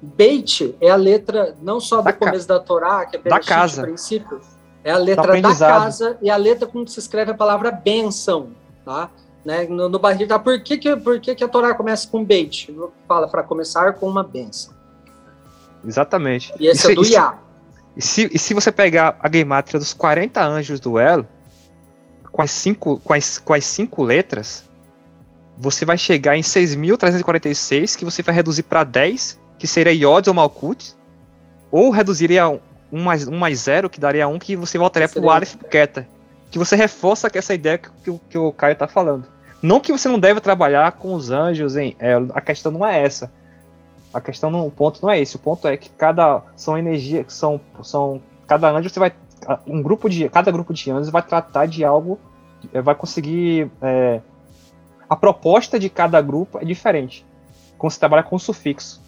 Beit 0.00 0.76
é 0.80 0.90
a 0.90 0.96
letra 0.96 1.56
não 1.60 1.80
só 1.80 2.00
do 2.00 2.12
começo 2.12 2.46
da 2.46 2.60
Torá, 2.60 3.04
que 3.06 3.16
é 3.16 3.20
da 3.20 3.40
casa. 3.40 3.82
princípio, 3.82 4.40
é 4.84 4.92
a 4.92 4.96
letra 4.96 5.40
da 5.40 5.54
casa 5.54 6.16
e 6.22 6.30
a 6.30 6.36
letra 6.36 6.66
como 6.66 6.86
se 6.86 6.98
escreve 7.00 7.32
a 7.32 7.34
palavra 7.34 7.70
benção, 7.70 8.50
tá? 8.84 9.10
Né? 9.44 9.66
No, 9.66 9.88
no 9.88 9.98
barril, 9.98 10.28
tá? 10.28 10.38
Por 10.38 10.60
que 10.62 10.78
que, 10.78 10.96
por 10.96 11.20
que 11.20 11.34
que 11.34 11.42
a 11.42 11.48
Torá 11.48 11.74
começa 11.74 12.06
com 12.08 12.24
Beit? 12.24 12.74
Fala 13.06 13.26
para 13.28 13.42
começar 13.42 13.94
com 13.94 14.08
uma 14.08 14.22
benção. 14.22 14.72
Exatamente. 15.84 16.52
E 16.58 16.66
esse 16.66 16.88
e 16.88 16.92
é 16.92 16.94
do 16.94 17.04
Iá. 17.04 17.38
E 17.96 18.02
se, 18.02 18.30
e 18.32 18.38
se 18.38 18.54
você 18.54 18.70
pegar 18.70 19.16
a 19.20 19.30
gematria 19.30 19.80
dos 19.80 19.92
40 19.92 20.44
anjos 20.44 20.78
do 20.78 20.98
Elo, 20.98 21.26
com 22.30 22.42
as 22.42 22.50
cinco, 22.52 23.00
com 23.00 23.12
as, 23.12 23.38
com 23.38 23.52
as 23.52 23.64
cinco 23.64 24.04
letras, 24.04 24.64
você 25.56 25.84
vai 25.84 25.98
chegar 25.98 26.36
em 26.36 26.42
6.346, 26.42 27.96
que 27.96 28.04
você 28.04 28.22
vai 28.22 28.34
reduzir 28.34 28.62
para 28.62 28.84
10 28.84 29.40
que 29.58 29.66
seria 29.66 29.92
Yod 29.92 30.28
ou 30.28 30.34
Malkut, 30.34 30.94
ou 31.70 31.90
reduziria 31.90 32.48
um, 32.48 33.02
mais, 33.02 33.26
um 33.26 33.36
mais 33.36 33.60
zero, 33.60 33.90
que 33.90 34.00
daria 34.00 34.28
um, 34.28 34.38
que 34.38 34.56
você 34.56 34.78
voltaria 34.78 35.08
para 35.08 35.20
o 35.20 35.30
Aleph 35.30 35.56
Keter. 35.70 36.06
Que 36.50 36.58
você 36.58 36.76
reforça 36.76 37.28
essa 37.34 37.52
ideia 37.52 37.76
que, 37.76 37.90
que, 38.02 38.18
que 38.30 38.38
o 38.38 38.52
Caio 38.52 38.72
está 38.72 38.88
falando. 38.88 39.26
Não 39.60 39.80
que 39.80 39.92
você 39.92 40.08
não 40.08 40.18
deve 40.18 40.40
trabalhar 40.40 40.92
com 40.92 41.12
os 41.12 41.30
anjos, 41.30 41.76
hein? 41.76 41.96
É, 41.98 42.14
a 42.32 42.40
questão 42.40 42.72
não 42.72 42.86
é 42.86 43.02
essa. 43.02 43.30
A 44.14 44.20
questão, 44.20 44.50
não, 44.50 44.66
o 44.66 44.70
ponto 44.70 45.02
não 45.02 45.10
é 45.10 45.20
esse. 45.20 45.36
O 45.36 45.38
ponto 45.38 45.68
é 45.68 45.76
que 45.76 45.90
cada 45.90 46.42
são 46.56 46.78
energia, 46.78 47.24
são, 47.28 47.60
são 47.82 48.22
cada 48.46 48.70
anjo 48.70 48.88
você 48.88 48.98
vai 48.98 49.12
um 49.66 49.82
grupo 49.82 50.08
de, 50.08 50.28
cada 50.28 50.50
grupo 50.50 50.72
de 50.72 50.88
iones 50.88 51.10
vai 51.10 51.22
tratar 51.22 51.66
de 51.66 51.84
algo, 51.84 52.18
é, 52.72 52.80
vai 52.80 52.94
conseguir, 52.94 53.70
é, 53.80 54.20
a 55.08 55.16
proposta 55.16 55.78
de 55.78 55.88
cada 55.88 56.20
grupo 56.20 56.58
é 56.58 56.64
diferente, 56.64 57.24
quando 57.76 57.92
você 57.92 57.98
trabalha 57.98 58.22
com 58.22 58.38
sufixo. 58.38 59.00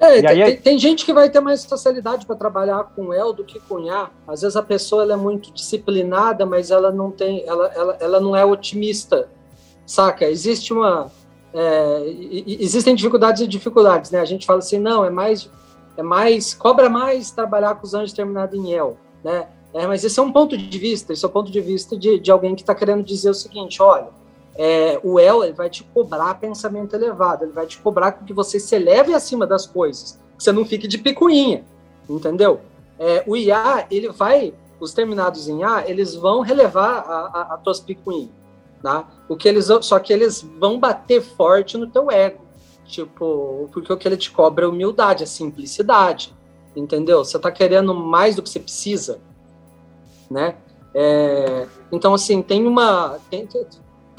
É, 0.00 0.22
tem, 0.22 0.42
aí, 0.42 0.56
tem, 0.56 0.78
gente 0.78 1.04
que 1.04 1.12
vai 1.12 1.28
ter 1.28 1.40
mais 1.40 1.62
facilidade 1.66 2.24
para 2.24 2.34
trabalhar 2.34 2.84
com 2.96 3.12
El 3.12 3.34
do 3.34 3.44
que 3.44 3.60
com 3.60 3.86
A. 3.90 4.08
Às 4.26 4.40
vezes 4.40 4.56
a 4.56 4.62
pessoa 4.62 5.02
ela 5.02 5.12
é 5.12 5.16
muito 5.16 5.52
disciplinada, 5.52 6.46
mas 6.46 6.70
ela 6.70 6.90
não 6.90 7.10
tem, 7.10 7.44
ela, 7.46 7.66
ela, 7.74 7.96
ela 8.00 8.20
não 8.20 8.34
é 8.34 8.42
otimista, 8.42 9.28
saca? 9.84 10.24
Existe 10.24 10.72
uma, 10.72 11.12
é, 11.52 12.02
existem 12.46 12.94
dificuldades 12.94 13.42
e 13.42 13.46
dificuldades, 13.46 14.10
né? 14.10 14.20
A 14.20 14.24
gente 14.24 14.46
fala 14.46 14.60
assim, 14.60 14.78
não, 14.78 15.04
é 15.04 15.10
mais, 15.10 15.50
é 15.98 16.02
mais, 16.02 16.54
cobra 16.54 16.88
mais 16.88 17.30
trabalhar 17.30 17.74
com 17.74 17.86
os 17.86 17.92
anjos 17.92 18.14
terminados 18.14 18.58
em 18.58 18.72
El, 18.72 18.96
né? 19.22 19.48
É, 19.74 19.86
mas 19.86 20.02
esse 20.02 20.18
é 20.18 20.22
um 20.22 20.32
ponto 20.32 20.56
de 20.56 20.78
vista, 20.78 21.12
esse 21.12 21.24
é 21.24 21.28
o 21.28 21.30
ponto 21.30 21.50
de 21.50 21.60
vista 21.60 21.94
de, 21.94 22.18
de 22.18 22.30
alguém 22.30 22.54
que 22.54 22.62
está 22.62 22.74
querendo 22.74 23.04
dizer 23.04 23.28
o 23.28 23.34
seguinte, 23.34 23.82
olha, 23.82 24.08
é, 24.56 25.00
o 25.02 25.18
El 25.18 25.44
ele 25.44 25.52
vai 25.52 25.70
te 25.70 25.84
cobrar 25.84 26.34
pensamento 26.34 26.94
elevado, 26.94 27.44
ele 27.44 27.52
vai 27.52 27.66
te 27.66 27.78
cobrar 27.78 28.12
que 28.12 28.32
você 28.32 28.58
se 28.58 28.74
eleve 28.74 29.14
acima 29.14 29.46
das 29.46 29.66
coisas, 29.66 30.18
que 30.36 30.42
você 30.42 30.52
não 30.52 30.64
fique 30.64 30.88
de 30.88 30.98
picuinha, 30.98 31.64
entendeu? 32.08 32.60
É, 32.98 33.22
o 33.26 33.36
IA, 33.36 33.86
ele 33.90 34.10
vai, 34.10 34.52
os 34.78 34.92
terminados 34.92 35.48
em 35.48 35.64
A, 35.64 35.88
eles 35.88 36.14
vão 36.14 36.40
relevar 36.40 36.98
a, 36.98 37.30
a, 37.32 37.54
a 37.54 37.56
tuas 37.56 37.80
picuinhas, 37.80 38.30
tá? 38.82 39.08
O 39.28 39.36
que 39.36 39.48
eles, 39.48 39.68
só 39.82 39.98
que 39.98 40.12
eles 40.12 40.42
vão 40.58 40.78
bater 40.78 41.22
forte 41.22 41.78
no 41.78 41.86
teu 41.86 42.10
ego, 42.10 42.40
tipo, 42.84 43.68
porque 43.72 43.92
o 43.92 43.96
que 43.96 44.06
ele 44.06 44.16
te 44.16 44.30
cobra 44.30 44.64
é 44.64 44.68
humildade, 44.68 45.22
é 45.22 45.26
simplicidade, 45.26 46.34
entendeu? 46.74 47.24
Você 47.24 47.38
tá 47.38 47.50
querendo 47.50 47.94
mais 47.94 48.36
do 48.36 48.42
que 48.42 48.50
você 48.50 48.60
precisa, 48.60 49.20
né? 50.30 50.56
É, 50.92 51.66
então, 51.92 52.12
assim, 52.14 52.42
tem 52.42 52.66
uma... 52.66 53.18
Tem, 53.30 53.48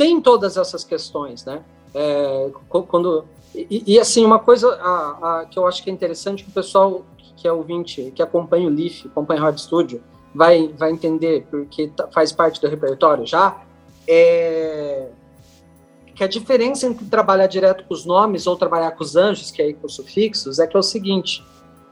tem 0.02 0.20
todas 0.20 0.58
essas 0.58 0.84
questões, 0.84 1.46
né? 1.46 1.62
É, 1.94 2.50
quando 2.68 3.24
e, 3.54 3.84
e, 3.86 4.00
assim 4.00 4.26
uma 4.26 4.40
coisa 4.40 4.74
a, 4.82 5.42
a, 5.42 5.46
que 5.46 5.60
eu 5.60 5.68
acho 5.68 5.84
que 5.84 5.92
é 5.92 5.94
interessante 5.94 6.44
que 6.44 6.50
o 6.50 6.54
pessoal 6.54 7.06
que 7.38 7.48
é 7.48 7.52
ouvinte, 7.52 8.12
que 8.16 8.24
acompanha 8.24 8.68
o 8.68 8.72
Leaf, 8.72 9.06
acompanha 9.06 9.42
o 9.42 9.44
Hard 9.44 9.60
Studio, 9.60 10.02
vai 10.34 10.70
vai 10.70 10.92
entender 10.92 11.46
porque 11.52 11.90
tá, 11.90 12.08
faz 12.08 12.32
parte 12.32 12.60
do 12.60 12.68
repertório 12.68 13.28
já 13.28 13.62
é 14.08 15.10
que 16.16 16.24
a 16.24 16.28
diferença 16.28 16.88
entre 16.88 17.06
trabalhar 17.06 17.46
direto 17.46 17.84
com 17.86 17.94
os 17.94 18.04
nomes 18.04 18.48
ou 18.48 18.56
trabalhar 18.56 18.92
com 18.92 19.04
os 19.04 19.16
anjos, 19.16 19.52
que 19.52 19.62
é 19.62 19.66
aí 19.66 19.74
com 19.76 19.86
os 19.86 19.94
sufixos, 19.94 20.58
é 20.58 20.66
que 20.66 20.76
é 20.76 20.80
o 20.80 20.84
seguinte: 20.84 21.46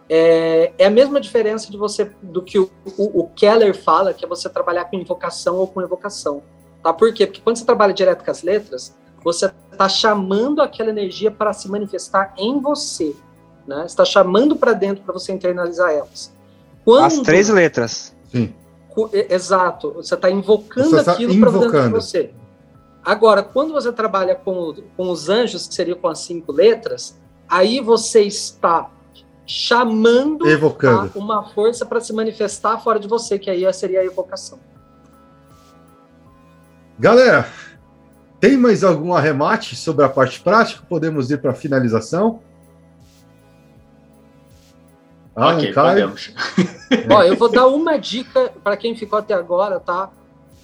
é, 0.10 0.74
é 0.80 0.86
a 0.88 0.90
mesma 0.90 1.22
diferença 1.22 1.70
de 1.70 1.78
você 1.78 2.12
do 2.24 2.42
que 2.42 2.58
o, 2.58 2.72
o, 2.98 3.22
o 3.22 3.30
Keller 3.30 3.76
fala, 3.76 4.16
que 4.16 4.26
é 4.26 4.28
você 4.28 4.50
trabalhar 4.50 4.86
com 4.86 4.98
invocação 4.98 5.58
ou 5.58 5.68
com 5.68 5.80
evocação. 5.80 6.42
Tá? 6.84 6.94
Por 6.94 7.14
quê? 7.14 7.26
Porque 7.26 7.42
quando 7.42 7.58
você 7.58 7.66
trabalha 7.66 7.94
direto 7.94 8.24
com 8.24 8.32
as 8.32 8.44
letras, 8.44 8.96
você 9.24 9.52
está 9.72 9.90
chamando 9.90 10.62
aquela 10.62 10.90
energia 10.90 11.32
para 11.32 11.54
se 11.54 11.70
manifestar 11.70 12.34
em 12.38 12.60
você. 12.60 13.16
Né? 13.68 13.86
está 13.86 14.04
chamando 14.04 14.56
para 14.56 14.74
dentro 14.74 15.04
para 15.04 15.14
você 15.14 15.32
internalizar 15.32 15.92
elas. 15.92 16.34
Quando, 16.84 17.06
as 17.06 17.20
três 17.20 17.50
letras. 17.50 18.16
Sim. 18.32 18.52
Exato. 19.30 19.94
Você 19.94 20.16
está 20.16 20.30
invocando 20.30 20.90
você 20.90 21.04
tá 21.04 21.12
aquilo 21.12 21.40
para 21.40 21.52
dentro 21.52 21.84
de 21.84 21.90
você. 21.90 22.34
Agora, 23.06 23.44
quando 23.44 23.72
você 23.72 23.92
trabalha 23.92 24.34
com, 24.34 24.74
com 24.98 25.10
os 25.10 25.30
anjos, 25.30 25.68
que 25.68 25.76
seria 25.76 25.96
com 25.96 26.08
as 26.08 26.20
cinco 26.20 26.52
letras, 26.52 27.18
aí 27.48 27.80
você 27.80 28.22
está 28.22 28.90
chamando 29.46 30.48
Evocando. 30.48 31.12
uma 31.16 31.44
força 31.50 31.86
para 31.86 32.00
se 32.00 32.12
manifestar 32.12 32.80
fora 32.80 33.00
de 33.00 33.08
você, 33.08 33.40
que 33.40 33.50
aí 33.50 33.72
seria 33.74 34.02
a 34.02 34.06
evocação. 34.06 34.60
Galera, 37.00 37.48
tem 38.42 38.58
mais 38.58 38.84
algum 38.84 39.14
arremate 39.14 39.74
sobre 39.74 40.04
a 40.04 40.10
parte 40.10 40.42
prática? 40.42 40.84
Podemos 40.88 41.32
ir 41.32 41.40
para 41.40 41.52
a 41.52 41.56
finalização? 41.56 42.42
Ah, 45.34 45.56
ok, 45.56 45.72
Caio? 45.72 46.10
podemos. 46.10 46.34
Ó, 47.10 47.24
eu 47.24 47.38
vou 47.38 47.50
dar 47.50 47.68
uma 47.68 47.98
dica 47.98 48.52
para 48.62 48.76
quem 48.76 48.98
ficou 48.98 49.18
até 49.18 49.34
agora, 49.34 49.80
tá? 49.80 50.10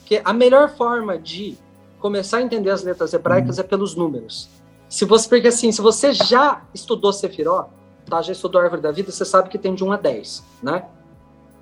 Que 0.03 0.21
a 0.25 0.33
melhor 0.33 0.75
forma 0.75 1.17
de 1.17 1.57
começar 1.99 2.39
a 2.39 2.41
entender 2.41 2.69
as 2.69 2.83
letras 2.83 3.13
hebraicas 3.13 3.57
hum. 3.57 3.61
é 3.61 3.63
pelos 3.63 3.95
números. 3.95 4.49
Se 4.89 5.05
você, 5.05 5.29
porque 5.29 5.47
assim, 5.47 5.71
se 5.71 5.81
você 5.81 6.11
já 6.11 6.63
estudou 6.73 7.13
Sefiró, 7.13 7.69
tá? 8.09 8.21
Já 8.21 8.33
estudou 8.33 8.59
a 8.59 8.65
árvore 8.65 8.81
da 8.81 8.91
vida, 8.91 9.09
você 9.09 9.23
sabe 9.23 9.47
que 9.47 9.57
tem 9.57 9.73
de 9.73 9.85
1 9.85 9.91
a 9.93 9.97
10, 9.97 10.43
né? 10.61 10.83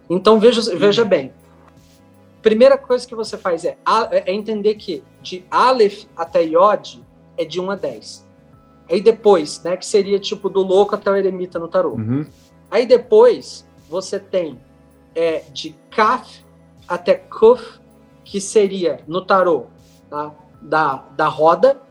Então 0.10 0.40
veja, 0.40 0.76
veja 0.76 1.06
bem, 1.06 1.32
primeira 2.44 2.78
coisa 2.78 3.08
que 3.08 3.16
você 3.16 3.38
faz 3.38 3.64
é, 3.66 3.78
é 4.12 4.34
entender 4.34 4.76
que 4.76 5.02
de 5.22 5.44
Aleph 5.50 6.04
até 6.16 6.44
Yod 6.44 7.02
é 7.38 7.46
de 7.46 7.60
1 7.60 7.72
a 7.72 7.76
10. 7.76 8.28
Aí 8.92 9.02
depois, 9.02 9.64
né, 9.64 9.78
que 9.78 9.86
seria 9.86 10.20
tipo 10.20 10.50
do 10.50 10.62
louco 10.62 10.94
até 10.94 11.10
o 11.10 11.16
eremita 11.16 11.58
no 11.58 11.70
tarô. 11.70 11.94
Uhum. 11.94 12.26
Aí 12.70 12.86
depois 12.86 13.66
você 13.90 14.20
tem 14.20 14.60
é, 15.16 15.44
de 15.52 15.74
Kaf 15.90 16.44
até 16.88 17.16
Kuf, 17.16 17.80
que 18.26 18.42
seria 18.42 19.00
no 19.08 19.24
tarô 19.24 19.68
tá? 20.10 20.36
da, 20.62 21.06
da 21.16 21.28
roda 21.28 21.82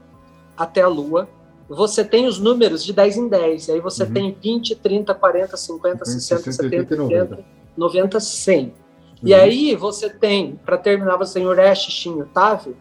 até 0.56 0.82
a 0.82 0.88
lua. 0.88 1.28
Você 1.68 2.04
tem 2.04 2.26
os 2.26 2.38
números 2.38 2.84
de 2.84 2.92
10 2.92 3.16
em 3.16 3.28
10. 3.28 3.70
Aí 3.70 3.80
você 3.80 4.04
uhum. 4.04 4.12
tem 4.12 4.36
20, 4.38 4.76
30, 4.76 5.14
40, 5.14 5.56
50, 5.56 6.04
60, 6.04 6.42
60 6.52 6.52
70, 6.52 6.76
80, 6.76 6.96
90, 6.96 7.44
90 7.74 8.20
100. 8.20 8.81
E 9.22 9.32
uhum. 9.32 9.40
aí 9.40 9.76
você 9.76 10.10
tem, 10.10 10.58
para 10.64 10.76
terminar, 10.76 11.16
você 11.16 11.34
tem 11.34 11.46
Uresh, 11.46 11.86
Shin 11.90 12.18
e 12.18 12.22
Otávio 12.22 12.76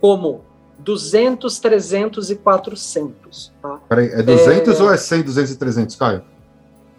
como 0.00 0.44
200, 0.78 1.58
300 1.58 2.30
e 2.30 2.36
400. 2.36 3.52
Tá? 3.62 3.80
Peraí, 3.88 4.08
é 4.08 4.22
200 4.22 4.78
é... 4.78 4.82
ou 4.82 4.92
é 4.92 4.96
100, 4.96 5.22
200 5.22 5.52
e 5.52 5.56
300, 5.56 5.96
Caio? 5.96 6.22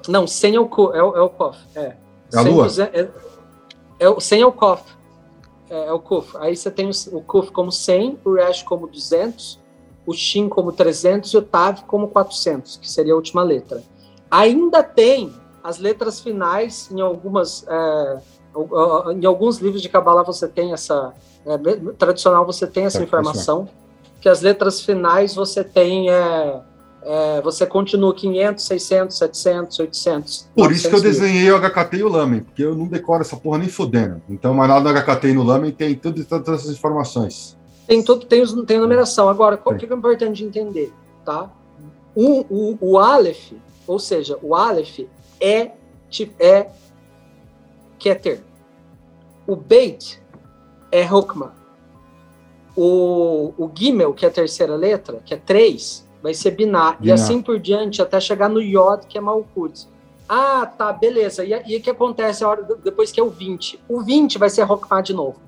Não, 0.08 0.26
100 0.26 0.56
é 0.56 0.60
o, 0.60 0.70
é 0.94 1.04
o, 1.04 1.16
é 1.16 1.22
o 1.22 1.30
KOF. 1.30 1.60
É. 1.76 1.82
é 1.82 1.96
a 2.34 2.44
100, 2.44 2.52
lua? 2.52 2.64
200, 2.64 3.00
é, 3.00 3.10
é, 4.00 4.10
o 4.10 4.20
100 4.20 4.42
é 4.42 4.46
o 4.46 4.52
KOF. 4.52 4.84
É, 5.70 5.88
é 5.88 5.92
o 5.92 6.00
KUF. 6.00 6.38
Aí 6.38 6.56
você 6.56 6.72
tem 6.72 6.88
o, 6.88 7.18
o 7.18 7.22
KUF 7.22 7.52
como 7.52 7.72
100, 7.72 8.20
o 8.26 8.34
Resh 8.34 8.64
como 8.64 8.88
200, 8.88 9.60
o 10.06 10.14
Shin 10.14 10.50
como 10.50 10.72
300 10.72 11.34
e 11.34 11.38
o 11.38 11.42
Tav 11.42 11.84
como 11.86 12.08
400, 12.08 12.78
que 12.78 12.90
seria 12.90 13.14
a 13.14 13.16
última 13.16 13.44
letra. 13.44 13.84
Ainda 14.32 14.82
tem 14.82 15.34
as 15.64 15.78
letras 15.78 16.20
finais 16.20 16.90
em 16.92 17.02
algumas... 17.02 17.66
É, 17.68 18.37
em 19.16 19.26
alguns 19.26 19.60
livros 19.60 19.82
de 19.82 19.90
Kabbalah 19.90 20.24
você 20.24 20.48
tem 20.48 20.74
essa, 20.74 21.14
é, 21.46 21.58
tradicional 21.98 22.46
você 22.46 22.68
tem 22.68 22.86
essa 22.86 23.04
informação, 23.04 23.70
que 24.20 24.28
as 24.28 24.42
letras 24.42 24.82
finais 24.82 25.36
você 25.36 25.64
tem, 25.64 26.10
é, 26.10 26.62
é, 27.04 27.42
você 27.42 27.66
continua 27.66 28.14
500, 28.14 28.64
600, 28.64 29.18
700, 29.18 29.80
800. 29.80 30.50
Por 30.56 30.72
isso 30.72 30.90
que 30.90 30.96
eu 30.96 31.02
desenhei 31.02 31.52
o 31.52 31.60
HKT 31.60 31.98
e 31.98 32.04
o 32.04 32.10
Lamen, 32.10 32.42
porque 32.42 32.64
eu 32.64 32.76
não 32.76 32.88
decoro 32.88 33.22
essa 33.22 33.38
porra 33.38 33.60
nem 33.60 33.70
fodendo. 33.70 34.22
Então, 34.30 34.54
mas 34.54 34.70
lá 34.70 34.80
no 34.80 34.90
HKT 34.90 35.28
e 35.28 35.34
no 35.34 35.44
Lamen 35.44 35.72
tem 35.72 35.96
tudo, 35.96 36.24
todas 36.26 36.62
essas 36.62 36.72
informações. 36.72 37.56
Tem 37.88 38.04
tudo, 38.04 38.26
tem, 38.26 38.46
tem 38.66 38.80
numeração. 38.80 39.30
Agora, 39.30 39.60
o 39.64 39.76
que 39.76 39.86
é 39.86 39.94
importante 39.94 40.44
entender, 40.44 40.92
tá? 41.24 41.50
O, 42.14 42.42
o, 42.50 42.78
o 42.82 42.98
Aleph, 42.98 43.54
ou 43.86 44.00
seja, 44.00 44.38
o 44.42 44.56
Aleph 44.56 45.00
é, 45.40 45.72
é 46.40 46.68
Keter. 47.98 48.47
O 49.48 49.56
Beit 49.56 50.22
é 50.92 51.12
Hokma. 51.12 51.56
O, 52.76 53.54
o 53.58 53.72
Gimel, 53.74 54.14
que 54.14 54.26
é 54.26 54.30
a 54.30 54.32
terceira 54.32 54.76
letra, 54.76 55.22
que 55.26 55.34
é 55.34 55.38
três, 55.38 56.08
vai 56.22 56.34
ser 56.34 56.52
Binah. 56.52 56.98
E 57.02 57.12
assim 57.12 57.42
por 57.42 57.58
diante, 57.58 58.02
até 58.02 58.20
chegar 58.20 58.50
no 58.50 58.62
Yod, 58.62 59.08
que 59.08 59.18
é 59.18 59.22
Malkut. 59.22 59.88
Ah, 60.28 60.66
tá, 60.66 60.92
beleza. 60.92 61.46
E, 61.46 61.78
o 61.78 61.82
que 61.82 61.90
acontece 61.90 62.44
a 62.44 62.50
hora, 62.50 62.64
depois 62.84 63.12
que 63.12 63.20
é 63.20 63.24
o 63.24 63.30
20? 63.30 63.80
O 63.88 64.02
20 64.02 64.38
vai 64.38 64.50
ser 64.50 64.70
Hokmah 64.70 65.02
de 65.02 65.14
novo. 65.14 65.40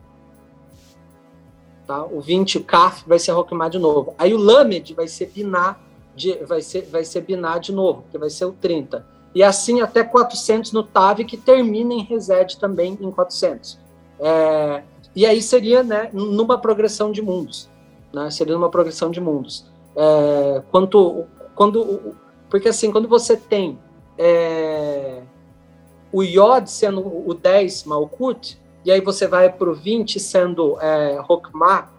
Tá? 1.85 2.05
O 2.05 2.21
20, 2.21 2.59
o 2.59 2.63
Kaf, 2.63 3.03
vai 3.05 3.19
ser 3.19 3.33
Hokmah 3.33 3.67
de 3.67 3.79
novo. 3.79 4.15
Aí 4.17 4.33
o 4.33 4.37
Lamed 4.37 4.93
vai 4.93 5.07
ser 5.07 5.25
Binah, 5.27 5.77
de, 6.15 6.33
vai, 6.45 6.61
ser, 6.61 6.83
vai 6.83 7.03
ser 7.03 7.21
Binah 7.21 7.57
de 7.57 7.73
novo, 7.73 8.05
que 8.09 8.17
vai 8.17 8.29
ser 8.29 8.45
o 8.45 8.53
30. 8.53 9.05
E 9.35 9.43
assim 9.43 9.81
até 9.81 10.03
400 10.03 10.71
no 10.71 10.83
Tav, 10.83 11.19
que 11.25 11.35
termina 11.35 11.93
em 11.93 12.03
Resed 12.03 12.57
também 12.57 12.97
em 13.01 13.11
400. 13.11 13.77
É, 14.19 14.83
e 15.15 15.25
aí 15.25 15.41
seria 15.41 15.83
né, 15.83 16.09
numa 16.13 16.57
progressão 16.57 17.11
de 17.11 17.21
mundos. 17.21 17.69
Né, 18.13 18.29
seria 18.31 18.53
numa 18.53 18.69
progressão 18.69 19.11
de 19.11 19.19
mundos. 19.19 19.65
É, 19.95 20.61
quanto, 20.71 21.25
quando, 21.55 22.15
porque 22.49 22.69
assim, 22.69 22.91
quando 22.91 23.07
você 23.07 23.35
tem 23.35 23.77
é, 24.17 25.21
o 26.11 26.23
Yod 26.23 26.69
sendo 26.69 27.01
o 27.01 27.33
10 27.33 27.83
Malkut, 27.85 28.59
e 28.85 28.91
aí 28.91 29.01
você 29.01 29.27
vai 29.27 29.51
para 29.51 29.69
o 29.69 29.73
20 29.73 30.19
sendo 30.19 30.77
é, 30.79 31.19
Hokmah 31.27 31.89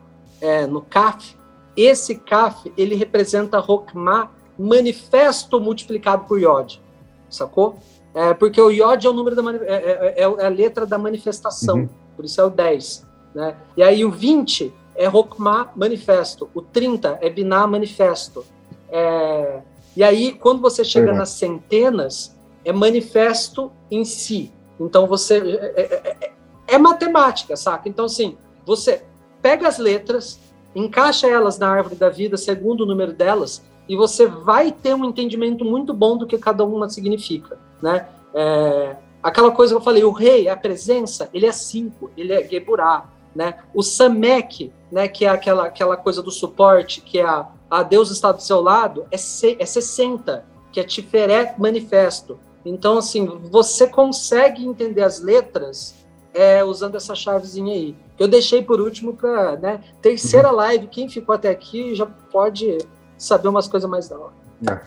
é, 0.41 0.67
no 0.67 0.81
Kaf, 0.81 1.37
esse 1.77 2.17
Kaf 2.17 2.73
ele 2.77 2.95
representa 2.95 3.59
Hokmah 3.59 4.31
manifesto 4.59 5.61
multiplicado 5.61 6.25
por 6.25 6.41
Yod, 6.41 6.81
sacou? 7.29 7.79
É, 8.13 8.35
porque 8.35 8.61
o 8.61 8.71
Yod 8.71 9.07
é 9.07 9.11
o 9.11 9.13
número 9.13 9.37
da 9.37 9.53
é, 9.53 9.57
é, 9.67 10.15
é, 10.17 10.23
é, 10.23 10.47
a 10.47 10.49
letra 10.49 10.85
da 10.85 10.99
manifestação, 10.99 11.77
uhum. 11.77 11.89
Por 12.21 12.27
isso 12.27 12.39
é 12.39 12.45
o 12.45 12.51
10. 12.51 13.07
Né? 13.35 13.57
E 13.79 13.83
aí 13.83 14.05
o 14.05 14.11
20 14.11 14.71
é 14.95 15.07
Rokma 15.07 15.71
manifesto, 15.75 16.51
o 16.55 16.61
30 16.61 17.19
é 17.23 17.31
Binah 17.31 17.67
manifesto. 17.67 18.45
É, 18.91 19.63
e 19.97 20.05
aí, 20.05 20.35
quando 20.35 20.61
você 20.61 20.85
chega 20.85 21.15
nas 21.15 21.31
centenas, 21.31 22.37
é 22.63 22.75
manifesto 22.75 23.73
em 23.91 24.05
si. 24.05 24.53
Então 24.79 25.07
você. 25.07 25.39
É, 25.39 25.81
é, 25.81 26.17
é, 26.21 26.33
é 26.75 26.79
matemática, 26.79 27.57
saca? 27.57 27.89
Então, 27.89 28.05
assim, 28.05 28.37
você 28.67 29.03
pega 29.41 29.67
as 29.67 29.79
letras, 29.79 30.39
encaixa 30.75 31.27
elas 31.27 31.59
na 31.59 31.71
árvore 31.71 31.95
da 31.95 32.11
vida 32.11 32.37
segundo 32.37 32.83
o 32.83 32.87
número 32.87 33.15
delas, 33.15 33.63
e 33.89 33.97
você 33.97 34.27
vai 34.27 34.71
ter 34.71 34.95
um 34.95 35.07
entendimento 35.07 35.65
muito 35.65 35.95
bom 35.95 36.19
do 36.19 36.27
que 36.27 36.37
cada 36.37 36.65
uma 36.65 36.87
significa, 36.91 37.59
né? 37.81 38.07
É, 38.35 38.97
aquela 39.23 39.51
coisa 39.51 39.75
que 39.75 39.79
eu 39.79 39.85
falei, 39.85 40.05
o 40.05 40.11
rei, 40.11 40.49
a 40.49 40.57
presença, 40.57 41.29
ele 41.33 41.47
é 41.47 41.53
cinco, 41.53 42.11
ele 42.17 42.33
é 42.33 42.47
Geburá, 42.47 43.09
né? 43.35 43.59
O 43.75 43.83
Samek, 43.83 44.73
né, 44.91 45.09
que 45.09 45.25
é 45.25 45.29
aquela, 45.29 45.67
aquela 45.67 45.97
coisa 45.97 46.23
do 46.23 46.31
suporte, 46.31 47.01
que 47.01 47.19
é 47.19 47.25
a, 47.25 47.49
a 47.71 47.83
Deus 47.83 48.11
está 48.11 48.33
do 48.33 48.43
seu 48.43 48.61
lado, 48.61 49.07
é, 49.11 49.17
se, 49.17 49.57
é 49.59 49.67
60, 49.67 50.45
que 50.73 50.81
é 50.81 50.85
Tiferet 50.85 51.55
Manifesto. 51.59 52.39
Então, 52.65 52.99
assim, 52.99 53.27
você 53.51 53.87
consegue 53.87 54.65
entender 54.65 55.03
as 55.03 55.21
letras 55.21 55.95
é, 56.35 56.63
usando 56.65 56.97
essa 56.97 57.15
chavezinha 57.15 57.73
aí. 57.73 57.97
Eu 58.19 58.29
deixei 58.29 58.63
por 58.63 58.81
último 58.81 59.15
para, 59.15 59.57
né, 59.57 59.81
terceira 60.03 60.51
uhum. 60.51 60.57
live, 60.57 60.87
quem 60.89 61.09
ficou 61.09 61.35
até 61.35 61.49
aqui 61.51 61.95
já 61.95 62.07
pode 62.07 62.79
saber 63.17 63.49
umas 63.49 63.69
coisas 63.69 63.89
mais 63.89 64.09
da 64.09 64.19
hora. 64.19 64.33
É. 64.69 64.81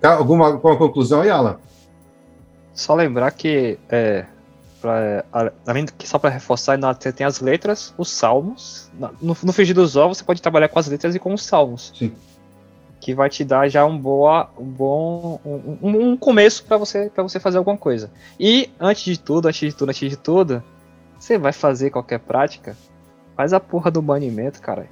Tá, 0.00 0.14
alguma, 0.14 0.46
alguma 0.46 0.76
conclusão 0.76 1.20
aí, 1.20 1.30
Alan? 1.30 1.58
Só 2.74 2.94
lembrar 2.94 3.30
que, 3.32 3.78
é, 3.88 4.24
pra, 4.80 5.24
além 5.66 5.86
que 5.86 6.08
só 6.08 6.18
para 6.18 6.30
reforçar, 6.30 6.78
você 6.78 7.12
tem 7.12 7.26
as 7.26 7.40
letras, 7.40 7.94
os 7.98 8.10
salmos. 8.10 8.90
No, 9.20 9.36
no 9.42 9.52
Frigir 9.52 9.74
dos 9.74 9.96
Ovos, 9.96 10.18
você 10.18 10.24
pode 10.24 10.40
trabalhar 10.40 10.68
com 10.68 10.78
as 10.78 10.88
letras 10.88 11.14
e 11.14 11.18
com 11.18 11.34
os 11.34 11.44
salmos. 11.44 11.92
Sim. 11.94 12.12
Que 13.00 13.14
vai 13.14 13.28
te 13.28 13.44
dar 13.44 13.68
já 13.68 13.84
um, 13.84 13.98
boa, 13.98 14.48
um 14.56 14.64
bom 14.64 15.40
um, 15.44 16.12
um 16.12 16.16
começo 16.16 16.64
para 16.64 16.76
você 16.76 17.10
para 17.12 17.22
você 17.22 17.40
fazer 17.40 17.58
alguma 17.58 17.76
coisa. 17.76 18.10
E 18.38 18.70
antes 18.78 19.02
de 19.02 19.18
tudo, 19.18 19.48
antes 19.48 19.60
de 19.60 19.76
tudo, 19.76 19.88
antes 19.90 20.08
de 20.08 20.16
tudo, 20.16 20.62
você 21.18 21.36
vai 21.36 21.52
fazer 21.52 21.90
qualquer 21.90 22.20
prática, 22.20 22.76
faz 23.36 23.52
a 23.52 23.58
porra 23.58 23.90
do 23.90 24.00
banimento, 24.00 24.60
cara. 24.60 24.86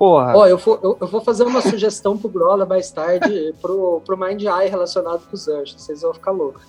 Porra. 0.00 0.34
Ó, 0.34 0.46
eu, 0.46 0.56
vou, 0.56 0.80
eu, 0.82 0.96
eu, 0.98 1.06
vou 1.06 1.20
fazer 1.20 1.42
uma 1.42 1.60
sugestão 1.60 2.16
pro 2.16 2.30
Grola 2.30 2.64
mais 2.64 2.90
tarde 2.90 3.54
pro, 3.60 4.00
pro 4.00 4.16
Mind 4.16 4.40
Eye 4.40 4.70
relacionado 4.70 5.20
com 5.28 5.34
os 5.34 5.46
anjos. 5.46 5.74
Vocês 5.76 6.00
vão 6.00 6.14
ficar 6.14 6.30
loucos. 6.30 6.62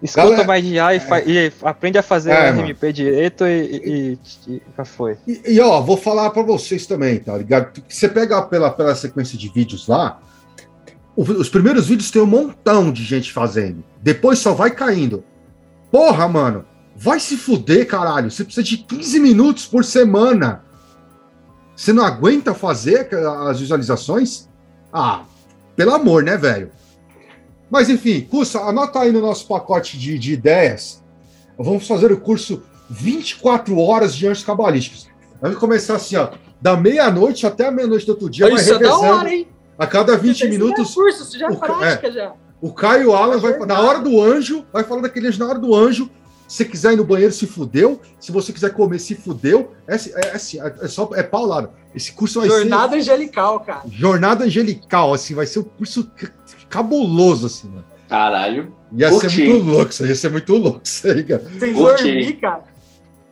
Escuta 0.00 0.44
mais 0.44 0.64
de 0.64 0.76
Eye 0.76 1.02
e, 1.26 1.32
e, 1.32 1.52
aprende 1.62 1.98
a 1.98 2.04
fazer 2.04 2.30
é, 2.30 2.52
o 2.52 2.54
RMP 2.54 2.92
direito 2.92 3.44
e, 3.44 3.64
e, 3.84 4.18
e, 4.46 4.62
já 4.78 4.84
foi. 4.84 5.18
E, 5.26 5.54
e, 5.54 5.60
ó, 5.60 5.80
vou 5.80 5.96
falar 5.96 6.30
para 6.30 6.42
vocês 6.42 6.86
também, 6.86 7.18
tá 7.18 7.36
ligado? 7.36 7.82
Você 7.88 8.08
pega 8.08 8.40
pela, 8.42 8.70
pela 8.70 8.94
sequência 8.94 9.36
de 9.36 9.48
vídeos 9.48 9.88
lá, 9.88 10.20
os 11.16 11.48
primeiros 11.48 11.88
vídeos 11.88 12.12
tem 12.12 12.22
um 12.22 12.26
montão 12.26 12.92
de 12.92 13.02
gente 13.02 13.32
fazendo. 13.32 13.82
Depois 14.00 14.38
só 14.38 14.54
vai 14.54 14.70
caindo. 14.70 15.24
Porra, 15.90 16.28
mano, 16.28 16.64
vai 16.94 17.18
se 17.18 17.36
fuder, 17.36 17.88
caralho. 17.88 18.30
Você 18.30 18.44
precisa 18.44 18.64
de 18.64 18.76
15 18.76 19.18
minutos 19.18 19.66
por 19.66 19.84
semana 19.84 20.64
você 21.76 21.92
não 21.92 22.02
aguenta 22.04 22.54
fazer 22.54 23.08
as 23.48 23.60
visualizações? 23.60 24.48
Ah, 24.92 25.24
pelo 25.76 25.94
amor, 25.94 26.22
né, 26.22 26.36
velho? 26.36 26.70
Mas 27.70 27.90
enfim, 27.90 28.22
curso, 28.22 28.58
anota 28.58 29.00
aí 29.00 29.12
no 29.12 29.20
nosso 29.20 29.46
pacote 29.46 29.98
de, 29.98 30.18
de 30.18 30.32
ideias. 30.32 31.04
Vamos 31.58 31.86
fazer 31.86 32.10
o 32.10 32.18
curso 32.18 32.62
24 32.88 33.78
horas 33.78 34.14
de 34.14 34.26
anjos 34.26 34.44
cabalísticos. 34.44 35.08
Vamos 35.40 35.58
começar 35.58 35.96
assim, 35.96 36.16
ó, 36.16 36.30
da 36.60 36.76
meia-noite 36.76 37.46
até 37.46 37.66
a 37.66 37.70
meia-noite 37.70 38.06
do 38.06 38.12
outro 38.12 38.30
dia. 38.30 38.48
Isso 38.54 38.72
é 38.72 38.78
da 38.78 38.96
hora, 38.96 39.32
hein? 39.32 39.48
A 39.78 39.86
cada 39.86 40.16
20 40.16 40.48
minutos. 40.48 40.94
Curso, 40.94 41.24
isso 41.24 41.38
já 41.38 41.48
é 41.48 41.54
prática, 41.54 42.08
é, 42.08 42.12
já. 42.12 42.32
O 42.60 42.72
Caio 42.72 43.12
Alan 43.12 43.38
vai, 43.38 43.58
na 43.58 43.80
hora 43.80 43.98
do 43.98 44.22
anjo, 44.22 44.64
vai 44.72 44.82
falar 44.82 45.02
daquele 45.02 45.28
anjo 45.28 45.38
na 45.38 45.46
hora 45.46 45.58
do 45.58 45.74
anjo, 45.74 46.10
se 46.48 46.64
quiser 46.64 46.92
ir 46.92 46.96
no 46.96 47.04
banheiro, 47.04 47.32
se 47.32 47.46
fudeu. 47.46 48.00
Se 48.20 48.30
você 48.30 48.52
quiser 48.52 48.70
comer, 48.70 48.98
se 48.98 49.14
fudeu. 49.14 49.72
É, 49.86 49.94
é, 49.94 50.36
é, 50.36 50.84
é 50.84 50.88
só 50.88 51.10
é 51.14 51.22
paulado. 51.22 51.70
Esse 51.94 52.12
curso 52.12 52.40
vai 52.40 52.48
Jornada 52.48 52.90
ser... 52.90 52.98
angelical, 52.98 53.60
cara. 53.60 53.82
Jornada 53.90 54.44
angelical, 54.44 55.12
assim, 55.12 55.34
vai 55.34 55.46
ser 55.46 55.60
um 55.60 55.64
curso 55.64 56.10
cabuloso, 56.68 57.46
assim, 57.46 57.68
mano. 57.68 57.84
Caralho. 58.08 58.72
Ia 58.92 59.10
Curti. 59.10 59.30
ser 59.30 59.48
muito 59.48 59.64
louco, 59.64 59.90
isso 59.90 60.06
ia 60.06 60.14
ser 60.14 60.30
muito 60.30 60.54
louco, 60.54 60.80
isso 60.84 61.08
aí, 61.08 61.24
cara. 61.24 61.44
Sem 61.58 61.72
dormir, 61.72 62.32
cara. 62.34 62.64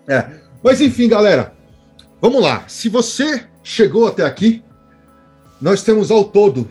É. 0.08 0.26
Mas 0.62 0.80
enfim, 0.80 1.08
galera. 1.08 1.54
Vamos 2.20 2.42
lá. 2.42 2.64
Se 2.66 2.88
você 2.88 3.44
chegou 3.62 4.08
até 4.08 4.24
aqui, 4.24 4.64
nós 5.60 5.82
temos 5.82 6.10
ao 6.10 6.24
todo 6.24 6.68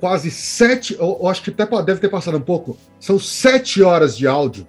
quase 0.00 0.30
sete, 0.30 0.94
eu, 0.94 1.18
eu 1.20 1.28
acho 1.28 1.42
que 1.42 1.50
até 1.50 1.66
deve 1.82 2.00
ter 2.00 2.08
passado 2.08 2.36
um 2.36 2.40
pouco, 2.40 2.76
são 3.00 3.18
sete 3.18 3.82
horas 3.82 4.16
de 4.16 4.26
áudio 4.26 4.66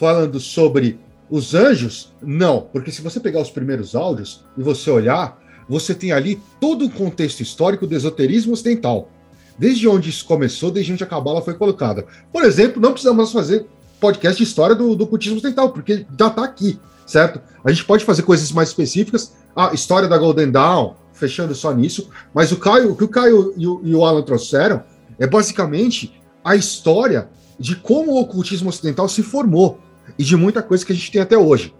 falando 0.00 0.40
sobre 0.40 0.98
os 1.28 1.54
anjos? 1.54 2.14
Não, 2.22 2.62
porque 2.72 2.90
se 2.90 3.02
você 3.02 3.20
pegar 3.20 3.42
os 3.42 3.50
primeiros 3.50 3.94
áudios 3.94 4.42
e 4.56 4.62
você 4.62 4.90
olhar, 4.90 5.38
você 5.68 5.94
tem 5.94 6.10
ali 6.10 6.40
todo 6.58 6.86
o 6.86 6.90
contexto 6.90 7.40
histórico 7.40 7.86
do 7.86 7.94
esoterismo 7.94 8.54
ocidental. 8.54 9.10
Desde 9.58 9.86
onde 9.86 10.08
isso 10.08 10.24
começou, 10.24 10.70
desde 10.70 10.94
onde 10.94 11.04
a 11.04 11.06
cabala 11.06 11.42
foi 11.42 11.52
colocada. 11.52 12.06
Por 12.32 12.44
exemplo, 12.44 12.80
não 12.80 12.92
precisamos 12.92 13.30
fazer 13.30 13.66
podcast 14.00 14.38
de 14.38 14.48
história 14.48 14.74
do, 14.74 14.96
do 14.96 15.06
cultismo 15.06 15.36
ocidental, 15.36 15.70
porque 15.70 16.06
já 16.18 16.28
está 16.28 16.42
aqui, 16.42 16.80
certo? 17.06 17.38
A 17.62 17.70
gente 17.70 17.84
pode 17.84 18.02
fazer 18.02 18.22
coisas 18.22 18.50
mais 18.52 18.70
específicas. 18.70 19.34
A 19.54 19.74
história 19.74 20.08
da 20.08 20.16
Golden 20.16 20.50
Dawn, 20.50 20.94
fechando 21.12 21.54
só 21.54 21.74
nisso. 21.74 22.08
Mas 22.32 22.50
o, 22.50 22.56
Caio, 22.56 22.92
o 22.92 22.96
que 22.96 23.04
o 23.04 23.08
Caio 23.08 23.52
e 23.54 23.66
o, 23.66 23.80
e 23.84 23.94
o 23.94 24.02
Alan 24.02 24.22
trouxeram 24.22 24.82
é 25.18 25.26
basicamente 25.26 26.18
a 26.42 26.56
história 26.56 27.28
de 27.58 27.76
como 27.76 28.12
o 28.12 28.20
ocultismo 28.20 28.70
ocidental 28.70 29.06
se 29.06 29.22
formou 29.22 29.78
e 30.18 30.24
de 30.24 30.36
muita 30.36 30.62
coisa 30.62 30.84
que 30.84 30.92
a 30.92 30.94
gente 30.94 31.10
tem 31.10 31.20
até 31.20 31.36
hoje. 31.36 31.74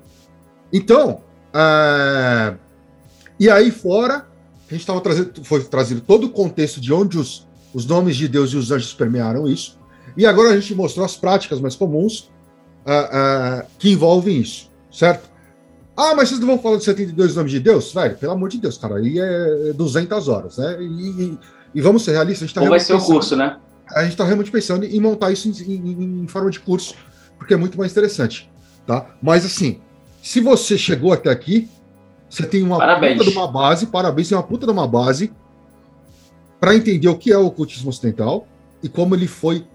Então, 0.72 1.20
é... 1.52 2.54
e 3.38 3.50
aí 3.50 3.70
fora, 3.70 4.26
a 4.68 4.72
gente 4.72 4.80
estava 4.80 5.00
trazendo, 5.00 5.44
foi 5.44 5.62
trazido 5.64 6.00
todo 6.00 6.24
o 6.24 6.30
contexto 6.30 6.80
de 6.80 6.92
onde 6.92 7.18
os, 7.18 7.46
os 7.74 7.86
nomes 7.86 8.16
de 8.16 8.28
Deus 8.28 8.52
e 8.52 8.56
os 8.56 8.70
anjos 8.70 8.94
permearam 8.94 9.48
isso, 9.48 9.78
e 10.16 10.26
agora 10.26 10.50
a 10.50 10.60
gente 10.60 10.74
mostrou 10.74 11.04
as 11.04 11.16
práticas 11.16 11.60
mais 11.60 11.76
comuns 11.76 12.30
uh, 12.86 13.62
uh, 13.62 13.66
que 13.78 13.90
envolvem 13.90 14.38
isso, 14.38 14.70
certo? 14.90 15.30
Ah, 15.96 16.14
mas 16.14 16.28
vocês 16.28 16.40
não 16.40 16.46
vão 16.46 16.58
falar 16.58 16.78
de 16.78 16.84
72 16.84 17.34
nomes 17.34 17.52
de 17.52 17.60
Deus? 17.60 17.92
Velho, 17.92 18.16
pelo 18.16 18.32
amor 18.32 18.48
de 18.48 18.58
Deus, 18.58 18.78
cara, 18.78 18.96
aí 18.96 19.18
é 19.18 19.72
200 19.74 20.28
horas, 20.28 20.56
né? 20.56 20.78
E, 20.80 20.84
e, 20.84 21.38
e 21.74 21.80
vamos 21.80 22.02
ser 22.04 22.12
realistas. 22.12 22.44
A 22.44 22.46
gente 22.46 22.54
tá 22.54 22.60
Como 22.60 22.70
vai 22.70 22.80
ser 22.80 22.94
pensando, 22.94 23.10
o 23.10 23.12
curso, 23.12 23.36
né? 23.36 23.58
A 23.94 24.02
gente 24.02 24.12
está 24.12 24.24
realmente 24.24 24.50
pensando 24.50 24.84
em 24.84 25.00
montar 25.00 25.30
isso 25.30 25.48
em, 25.48 25.72
em, 25.72 26.22
em 26.22 26.26
forma 26.26 26.50
de 26.50 26.60
curso, 26.60 26.94
porque 27.40 27.54
é 27.54 27.56
muito 27.56 27.78
mais 27.78 27.90
interessante, 27.90 28.50
tá? 28.86 29.06
Mas 29.20 29.46
assim, 29.46 29.80
se 30.22 30.40
você 30.40 30.76
chegou 30.76 31.10
até 31.10 31.30
aqui, 31.30 31.70
você 32.28 32.44
tem 32.44 32.62
uma 32.62 32.76
parabéns. 32.76 33.16
puta 33.16 33.30
de 33.30 33.36
uma 33.36 33.48
base, 33.48 33.86
parabéns, 33.86 34.28
tem 34.28 34.36
uma 34.36 34.44
puta 34.44 34.66
de 34.66 34.72
uma 34.72 34.86
base 34.86 35.32
para 36.60 36.76
entender 36.76 37.08
o 37.08 37.16
que 37.16 37.32
é 37.32 37.38
o 37.38 37.46
ocultismo 37.46 37.88
ocidental 37.88 38.46
e 38.82 38.90
como 38.90 39.14
ele 39.14 39.26
foi 39.26 39.66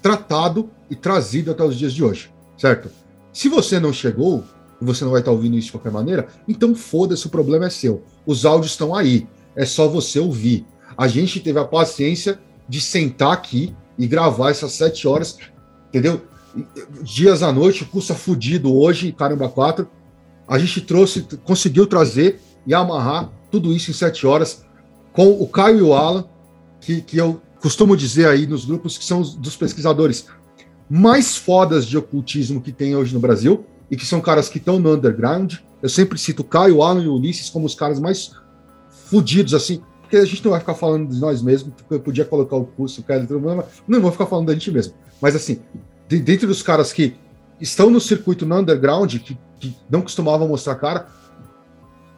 tratado 0.00 0.70
e 0.88 0.94
trazido 0.94 1.50
até 1.50 1.64
os 1.64 1.76
dias 1.76 1.92
de 1.92 2.04
hoje, 2.04 2.32
certo? 2.56 2.88
Se 3.32 3.48
você 3.48 3.80
não 3.80 3.92
chegou 3.92 4.44
e 4.80 4.84
você 4.84 5.02
não 5.02 5.10
vai 5.10 5.20
estar 5.20 5.32
ouvindo 5.32 5.58
isso 5.58 5.66
de 5.66 5.72
qualquer 5.72 5.90
maneira, 5.90 6.28
então 6.46 6.76
foda-se, 6.76 7.26
o 7.26 7.30
problema 7.30 7.66
é 7.66 7.70
seu. 7.70 8.04
Os 8.24 8.46
áudios 8.46 8.70
estão 8.70 8.94
aí, 8.94 9.26
é 9.56 9.66
só 9.66 9.88
você 9.88 10.20
ouvir. 10.20 10.64
A 10.96 11.08
gente 11.08 11.40
teve 11.40 11.58
a 11.58 11.64
paciência 11.64 12.38
de 12.68 12.80
sentar 12.80 13.32
aqui 13.32 13.74
e 13.98 14.06
gravar 14.06 14.50
essas 14.50 14.72
sete 14.72 15.08
horas, 15.08 15.36
entendeu? 15.88 16.22
Dias 17.02 17.42
à 17.42 17.52
noite, 17.52 17.84
curso 17.84 18.14
fudido 18.14 18.74
hoje, 18.74 19.12
caramba, 19.12 19.48
quatro. 19.48 19.88
A 20.46 20.58
gente 20.58 20.80
trouxe, 20.80 21.26
conseguiu 21.44 21.86
trazer 21.86 22.40
e 22.66 22.74
amarrar 22.74 23.30
tudo 23.50 23.72
isso 23.72 23.90
em 23.90 23.94
sete 23.94 24.26
horas 24.26 24.64
com 25.12 25.30
o 25.30 25.46
Caio 25.46 25.78
e 25.78 25.82
o 25.82 25.94
Alan, 25.94 26.24
que, 26.80 27.00
que 27.00 27.16
eu 27.16 27.40
costumo 27.60 27.96
dizer 27.96 28.26
aí 28.26 28.46
nos 28.46 28.64
grupos 28.64 28.98
que 28.98 29.04
são 29.04 29.20
os, 29.20 29.34
dos 29.34 29.56
pesquisadores 29.56 30.26
mais 30.88 31.36
fodas 31.36 31.86
de 31.86 31.96
ocultismo 31.96 32.60
que 32.60 32.72
tem 32.72 32.96
hoje 32.96 33.14
no 33.14 33.20
Brasil 33.20 33.64
e 33.90 33.96
que 33.96 34.04
são 34.04 34.20
caras 34.20 34.48
que 34.48 34.58
estão 34.58 34.78
no 34.78 34.94
underground. 34.94 35.54
Eu 35.82 35.88
sempre 35.88 36.18
cito 36.18 36.42
o 36.42 36.44
Caio, 36.44 36.76
o 36.76 36.82
Alan 36.82 37.02
e 37.02 37.08
o 37.08 37.14
Ulisses 37.14 37.50
como 37.50 37.66
os 37.66 37.74
caras 37.74 38.00
mais 38.00 38.32
fudidos, 39.06 39.54
assim, 39.54 39.82
porque 40.00 40.16
a 40.16 40.24
gente 40.24 40.44
não 40.44 40.50
vai 40.50 40.60
ficar 40.60 40.74
falando 40.74 41.08
de 41.08 41.20
nós 41.20 41.42
mesmos, 41.42 41.74
porque 41.74 41.94
eu 41.94 42.00
podia 42.00 42.24
colocar 42.24 42.56
o 42.56 42.64
curso, 42.64 43.00
o 43.00 43.04
cara, 43.04 43.26
não 43.86 44.00
vou 44.00 44.12
ficar 44.12 44.26
falando 44.26 44.46
da 44.46 44.52
gente 44.52 44.70
mesmo. 44.70 44.94
Mas 45.20 45.36
assim, 45.36 45.60
de, 46.12 46.20
dentre 46.20 46.46
os 46.46 46.62
caras 46.62 46.92
que 46.92 47.16
estão 47.58 47.88
no 47.88 48.00
circuito 48.00 48.44
no 48.44 48.58
underground, 48.58 49.14
que, 49.16 49.38
que 49.58 49.74
não 49.88 50.02
costumavam 50.02 50.46
mostrar 50.46 50.74
cara, 50.74 51.06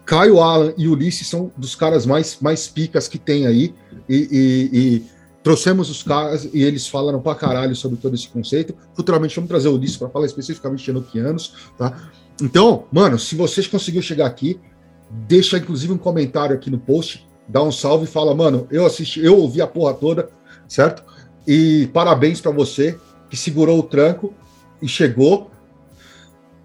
Caio, 0.05 0.41
Alan 0.41 0.75
e 0.77 0.89
Ulisses 0.89 1.29
são 1.29 1.51
dos 1.57 1.75
caras 1.75 2.05
mais, 2.05 2.39
mais 2.41 2.67
picas 2.67 3.07
que 3.07 3.19
tem 3.19 3.47
aí. 3.47 3.75
E, 4.09 4.17
e, 4.17 4.79
e, 4.79 5.15
trouxemos 5.43 5.91
os 5.91 6.03
caras 6.03 6.49
e 6.53 6.63
eles 6.63 6.89
falaram 6.89 7.21
pra 7.21 7.35
caralho 7.35 7.77
sobre 7.77 7.97
todo 7.99 8.15
esse 8.15 8.29
conceito. 8.29 8.75
Futuramente 8.95 9.37
vamos 9.37 9.49
trazer 9.49 9.69
o 9.69 9.75
Ulisses 9.75 9.97
para 9.97 10.09
falar 10.09 10.27
especificamente 10.27 10.85
de 10.85 10.91
Enochianos, 10.91 11.55
tá? 11.79 12.11
Então, 12.43 12.87
mano, 12.91 13.19
se 13.19 13.37
vocês 13.37 13.67
conseguiram 13.67 14.03
chegar 14.03 14.27
aqui, 14.27 14.59
deixa 15.11 15.59
inclusive 15.59 15.93
um 15.93 15.99
comentário 15.99 16.57
aqui 16.57 16.69
no 16.69 16.79
post, 16.79 17.27
dá 17.47 17.63
um 17.63 17.71
salve 17.71 18.05
e 18.05 18.09
fala, 18.09 18.35
mano, 18.35 18.67
eu 18.71 18.85
assisti, 18.85 19.25
eu 19.25 19.39
ouvi 19.39 19.63
a 19.63 19.67
porra 19.67 19.95
toda, 19.95 20.29
certo? 20.67 21.05
E 21.47 21.89
parabéns 21.93 22.41
para 22.41 22.51
você 22.51 22.99
que 23.35 23.41
segurou 23.41 23.81
o 23.81 23.83
tranco 23.83 24.33
e 24.81 24.87
chegou. 24.87 25.51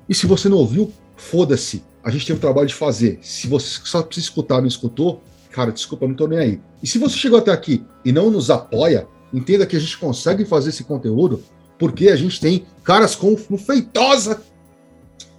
E 0.08 0.14
se 0.14 0.28
você 0.28 0.48
não 0.48 0.58
ouviu, 0.58 0.94
foda-se. 1.18 1.84
A 2.04 2.12
gente 2.12 2.28
tem 2.28 2.36
um 2.36 2.40
trabalho 2.40 2.68
de 2.68 2.76
fazer. 2.76 3.18
Se 3.24 3.48
você 3.48 3.80
só 3.84 4.04
precisa 4.04 4.28
escutar, 4.28 4.62
não 4.62 4.68
escutou, 4.68 5.24
cara, 5.50 5.72
desculpa, 5.72 6.08
não 6.08 6.14
tô 6.14 6.28
nem 6.28 6.38
aí. 6.38 6.62
E 6.84 6.86
se 6.86 7.00
você 7.00 7.18
chegou 7.18 7.40
até 7.40 7.52
aqui 7.52 7.84
e 8.06 8.12
não 8.12 8.30
nos 8.30 8.52
apoia, 8.52 9.08
entenda 9.34 9.66
que 9.66 9.76
a 9.76 9.80
gente 9.80 9.98
consegue 9.98 10.46
fazer 10.46 10.70
esse 10.70 10.84
conteúdo 10.84 11.44
porque 11.80 12.10
a 12.10 12.16
gente 12.16 12.40
tem 12.40 12.68
caras 12.84 13.16
como 13.16 13.36
Feitosa 13.58 14.40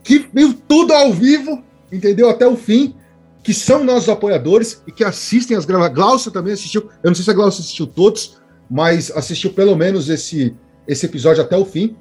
que 0.02 0.26
viu 0.34 0.52
tudo 0.67 0.92
ao 0.92 1.12
vivo, 1.12 1.62
entendeu? 1.92 2.28
Até 2.28 2.44
o 2.44 2.57
fim, 2.57 2.97
que 3.41 3.55
são 3.55 3.84
nossos 3.84 4.09
apoiadores 4.09 4.83
e 4.84 4.91
que 4.91 5.05
assistem 5.05 5.57
as 5.57 5.65
gravações. 5.65 5.94
Glaucia 5.94 6.33
também 6.33 6.55
assistiu, 6.55 6.91
eu 7.05 7.10
não 7.10 7.15
sei 7.15 7.25
se 7.25 7.31
a 7.31 7.34
Glaucia 7.34 7.60
assistiu 7.60 7.86
todos, 7.86 8.41
mas 8.68 9.12
assistiu 9.12 9.52
pelo 9.52 9.76
menos 9.76 10.09
esse, 10.09 10.57
esse 10.90 11.06
episódio 11.06 11.42
até 11.42 11.56
o 11.56 11.64
fim. 11.64 11.96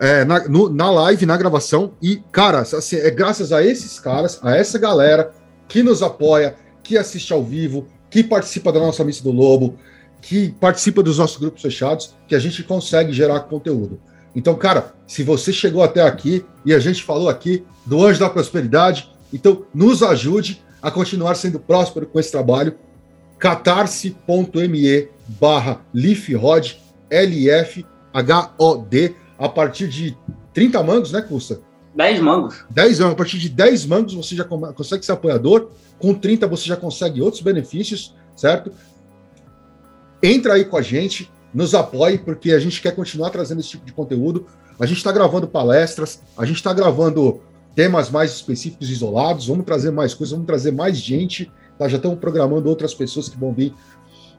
É, 0.00 0.24
na, 0.24 0.48
no, 0.48 0.68
na 0.68 0.90
live, 0.90 1.26
na 1.26 1.36
gravação, 1.36 1.92
e, 2.00 2.22
cara, 2.30 2.60
assim, 2.60 2.96
é 2.96 3.10
graças 3.10 3.52
a 3.52 3.64
esses 3.64 3.98
caras, 3.98 4.38
a 4.42 4.56
essa 4.56 4.78
galera 4.78 5.32
que 5.66 5.82
nos 5.82 6.02
apoia, 6.02 6.54
que 6.82 6.96
assiste 6.96 7.32
ao 7.32 7.42
vivo, 7.42 7.86
que 8.08 8.22
participa 8.22 8.72
da 8.72 8.78
nossa 8.78 9.04
missa 9.04 9.22
do 9.24 9.32
Lobo, 9.32 9.76
que 10.20 10.50
participa 10.60 11.02
dos 11.02 11.18
nossos 11.18 11.36
grupos 11.36 11.62
fechados, 11.62 12.14
que 12.26 12.34
a 12.34 12.38
gente 12.38 12.62
consegue 12.62 13.12
gerar 13.12 13.40
conteúdo. 13.40 14.00
Então, 14.34 14.54
cara, 14.54 14.92
se 15.06 15.22
você 15.22 15.52
chegou 15.52 15.82
até 15.82 16.02
aqui 16.02 16.44
e 16.64 16.72
a 16.72 16.78
gente 16.78 17.02
falou 17.02 17.28
aqui 17.28 17.64
do 17.84 18.04
Anjo 18.04 18.20
da 18.20 18.30
Prosperidade, 18.30 19.10
então 19.32 19.64
nos 19.74 20.02
ajude 20.02 20.62
a 20.80 20.90
continuar 20.90 21.34
sendo 21.34 21.58
próspero 21.58 22.06
com 22.06 22.20
esse 22.20 22.30
trabalho. 22.30 22.74
catarse.me 23.38 25.08
barra 25.40 25.80
LifRod, 25.92 26.80
L-F-H-O-D, 28.14 29.14
a 29.38 29.48
partir 29.48 29.88
de 29.88 30.16
30 30.52 30.82
mangos, 30.82 31.12
né, 31.12 31.22
Custa? 31.22 31.60
10 31.94 32.20
mangos. 32.20 32.64
10 32.70 33.00
mangos. 33.00 33.12
A 33.12 33.16
partir 33.16 33.38
de 33.38 33.48
10 33.48 33.86
mangos 33.86 34.14
você 34.14 34.34
já 34.34 34.44
consegue 34.44 35.04
ser 35.04 35.12
apoiador. 35.12 35.70
Com 35.98 36.14
30 36.14 36.46
você 36.46 36.64
já 36.66 36.76
consegue 36.76 37.20
outros 37.20 37.42
benefícios, 37.42 38.14
certo? 38.36 38.72
Entra 40.22 40.54
aí 40.54 40.64
com 40.64 40.76
a 40.76 40.82
gente, 40.82 41.30
nos 41.52 41.74
apoie, 41.74 42.18
porque 42.18 42.52
a 42.52 42.58
gente 42.58 42.80
quer 42.80 42.94
continuar 42.94 43.30
trazendo 43.30 43.60
esse 43.60 43.70
tipo 43.70 43.84
de 43.84 43.92
conteúdo. 43.92 44.46
A 44.78 44.86
gente 44.86 44.98
está 44.98 45.10
gravando 45.10 45.48
palestras, 45.48 46.20
a 46.36 46.44
gente 46.44 46.56
está 46.56 46.72
gravando 46.72 47.40
temas 47.74 48.10
mais 48.10 48.32
específicos, 48.32 48.90
isolados. 48.90 49.48
Vamos 49.48 49.64
trazer 49.64 49.90
mais 49.90 50.14
coisas, 50.14 50.32
vamos 50.32 50.46
trazer 50.46 50.72
mais 50.72 50.96
gente. 50.96 51.50
Tá? 51.78 51.88
Já 51.88 51.96
estamos 51.96 52.18
programando 52.18 52.68
outras 52.68 52.94
pessoas 52.94 53.28
que 53.28 53.36
vão 53.36 53.52
vir, 53.52 53.74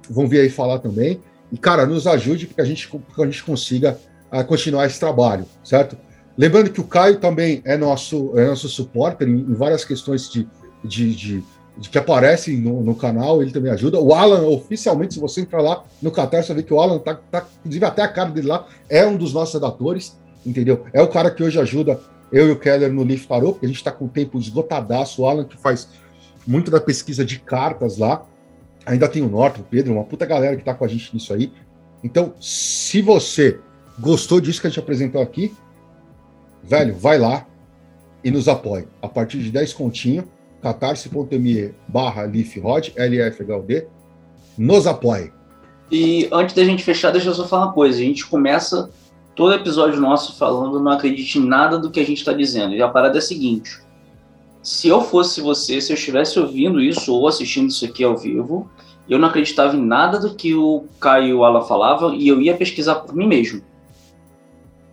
vão 0.10 0.28
vir 0.28 0.42
aí 0.42 0.50
falar 0.50 0.80
também. 0.80 1.22
E, 1.52 1.58
cara, 1.58 1.86
nos 1.86 2.06
ajude 2.08 2.48
para 2.48 2.56
que 2.56 2.62
a 2.62 2.66
gente, 2.66 2.90
a 3.18 3.26
gente 3.26 3.44
consiga 3.44 3.98
uh, 4.32 4.44
continuar 4.46 4.86
esse 4.86 5.00
trabalho, 5.00 5.46
certo? 5.64 5.98
Lembrando 6.38 6.70
que 6.70 6.80
o 6.80 6.86
Caio 6.86 7.20
também 7.20 7.62
é 7.66 7.76
nosso, 7.76 8.38
é 8.38 8.46
nosso 8.46 8.70
suporte 8.70 9.24
em, 9.24 9.40
em 9.40 9.54
várias 9.54 9.84
questões 9.84 10.30
de, 10.30 10.48
de, 10.84 11.16
de 11.16 11.44
de 11.80 11.90
que 11.90 11.98
aparecem 11.98 12.58
no, 12.58 12.84
no, 12.84 12.94
canal, 12.94 13.42
ele 13.42 13.52
também 13.52 13.72
ajuda. 13.72 14.00
O 14.00 14.14
Alan, 14.14 14.42
oficialmente, 14.42 15.14
se 15.14 15.20
você 15.20 15.42
entrar 15.42 15.62
lá 15.62 15.86
no 16.02 16.12
Qatar, 16.12 16.44
você 16.44 16.54
vê 16.54 16.62
que 16.62 16.74
o 16.74 16.80
Alan 16.80 17.00
tá, 17.00 17.16
tá, 17.16 17.48
inclusive 17.60 17.86
até 17.86 18.02
a 18.02 18.08
cara 18.08 18.30
dele 18.30 18.48
lá, 18.48 18.68
é 18.90 19.06
um 19.06 19.16
dos 19.16 19.34
nossos 19.34 19.54
redatores, 19.54 20.20
entendeu? 20.46 20.86
É 20.92 21.02
o 21.02 21.08
cara 21.08 21.32
que 21.32 21.42
hoje 21.42 21.58
ajuda 21.58 21.98
eu 22.32 22.50
e 22.50 22.52
o 22.52 22.60
Keller 22.60 22.92
no 22.92 23.04
Leaf 23.04 23.26
Tarot, 23.26 23.54
porque 23.54 23.66
a 23.66 23.70
gente 23.70 23.78
está 23.78 23.92
com 23.92 24.06
o 24.06 24.10
tempo 24.10 24.38
esgotadaço. 24.38 25.22
O 25.22 25.26
Alan 25.26 25.46
que 25.46 25.58
faz 25.58 25.88
muito 26.46 26.70
da 26.70 26.82
pesquisa 26.82 27.24
de 27.24 27.40
cartas 27.40 27.98
lá. 27.98 28.26
Ainda 28.90 29.08
tem 29.08 29.22
o 29.22 29.30
Norton, 29.30 29.62
o 29.62 29.64
Pedro, 29.64 29.94
uma 29.94 30.04
puta 30.04 30.26
galera 30.26 30.56
que 30.56 30.64
está 30.64 30.74
com 30.74 30.84
a 30.84 30.88
gente 30.88 31.14
nisso 31.14 31.32
aí. 31.32 31.54
Então, 32.04 32.34
se 32.42 33.04
você 33.04 33.60
gostou 34.00 34.42
disso 34.42 34.60
que 34.60 34.66
a 34.66 34.70
gente 34.72 34.80
apresentou 34.80 35.22
aqui, 35.22 35.54
velho, 36.64 36.96
vai 36.96 37.20
lá 37.20 37.46
e 38.24 38.32
nos 38.32 38.48
apoie. 38.48 38.88
A 39.00 39.08
partir 39.08 39.44
de 39.44 39.52
10 39.52 39.74
continho, 39.74 40.24
catarse.me 40.60 41.72
barra 41.88 42.26
LifRod, 42.26 42.92
LFHD, 42.98 43.86
nos 44.58 44.88
apoie. 44.88 45.32
E 45.92 46.28
antes 46.32 46.56
da 46.56 46.64
gente 46.64 46.84
fechar, 46.84 47.12
deixa 47.12 47.30
eu 47.30 47.36
só 47.36 47.48
falar 47.48 47.68
uma 47.68 47.74
coisa. 47.74 48.00
A 48.00 48.04
gente 48.04 48.26
começa 48.26 48.90
todo 49.36 49.54
episódio 49.54 50.02
nosso 50.02 50.36
falando 50.36 50.80
não 50.80 50.92
acredite 50.94 51.38
em 51.38 51.46
nada 51.46 51.78
do 51.78 51.92
que 51.92 52.00
a 52.00 52.06
gente 52.06 52.18
está 52.18 52.34
dizendo. 52.34 52.74
E 52.74 52.82
a 52.82 52.88
parada 52.88 53.18
é 53.18 53.20
a 53.20 53.22
seguinte: 53.22 53.80
se 54.62 54.88
eu 54.88 55.02
fosse 55.02 55.42
você, 55.42 55.80
se 55.80 55.92
eu 55.92 55.96
estivesse 55.96 56.40
ouvindo 56.40 56.82
isso 56.82 57.14
ou 57.14 57.28
assistindo 57.28 57.70
isso 57.70 57.86
aqui 57.86 58.04
ao 58.04 58.18
vivo, 58.18 58.70
eu 59.10 59.18
não 59.18 59.28
acreditava 59.28 59.76
em 59.76 59.82
nada 59.82 60.20
do 60.20 60.36
que 60.36 60.54
o 60.54 60.86
Caio 61.00 61.28
e 61.28 61.34
o 61.34 61.44
Alan 61.44 61.62
falavam 61.62 62.14
e 62.14 62.28
eu 62.28 62.42
ia 62.42 62.56
pesquisar 62.56 62.96
por 62.96 63.16
mim 63.16 63.28
mesmo. 63.28 63.62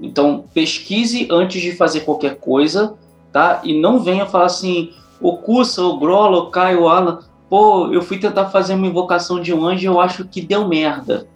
Então, 0.00 0.44
pesquise 0.54 1.26
antes 1.30 1.60
de 1.60 1.72
fazer 1.72 2.00
qualquer 2.00 2.36
coisa, 2.36 2.94
tá? 3.32 3.60
E 3.64 3.78
não 3.78 4.00
venha 4.00 4.26
falar 4.26 4.46
assim, 4.46 4.92
o 5.20 5.36
Cussa, 5.36 5.82
o 5.82 5.98
Grola, 5.98 6.38
o 6.38 6.50
Caio, 6.50 6.82
o 6.82 6.88
Alan, 6.88 7.20
pô, 7.48 7.92
eu 7.92 8.02
fui 8.02 8.18
tentar 8.18 8.46
fazer 8.46 8.74
uma 8.74 8.86
invocação 8.86 9.40
de 9.40 9.52
um 9.52 9.66
anjo 9.66 9.82
e 9.82 9.86
eu 9.86 10.00
acho 10.00 10.24
que 10.26 10.40
deu 10.40 10.66
merda. 10.68 11.26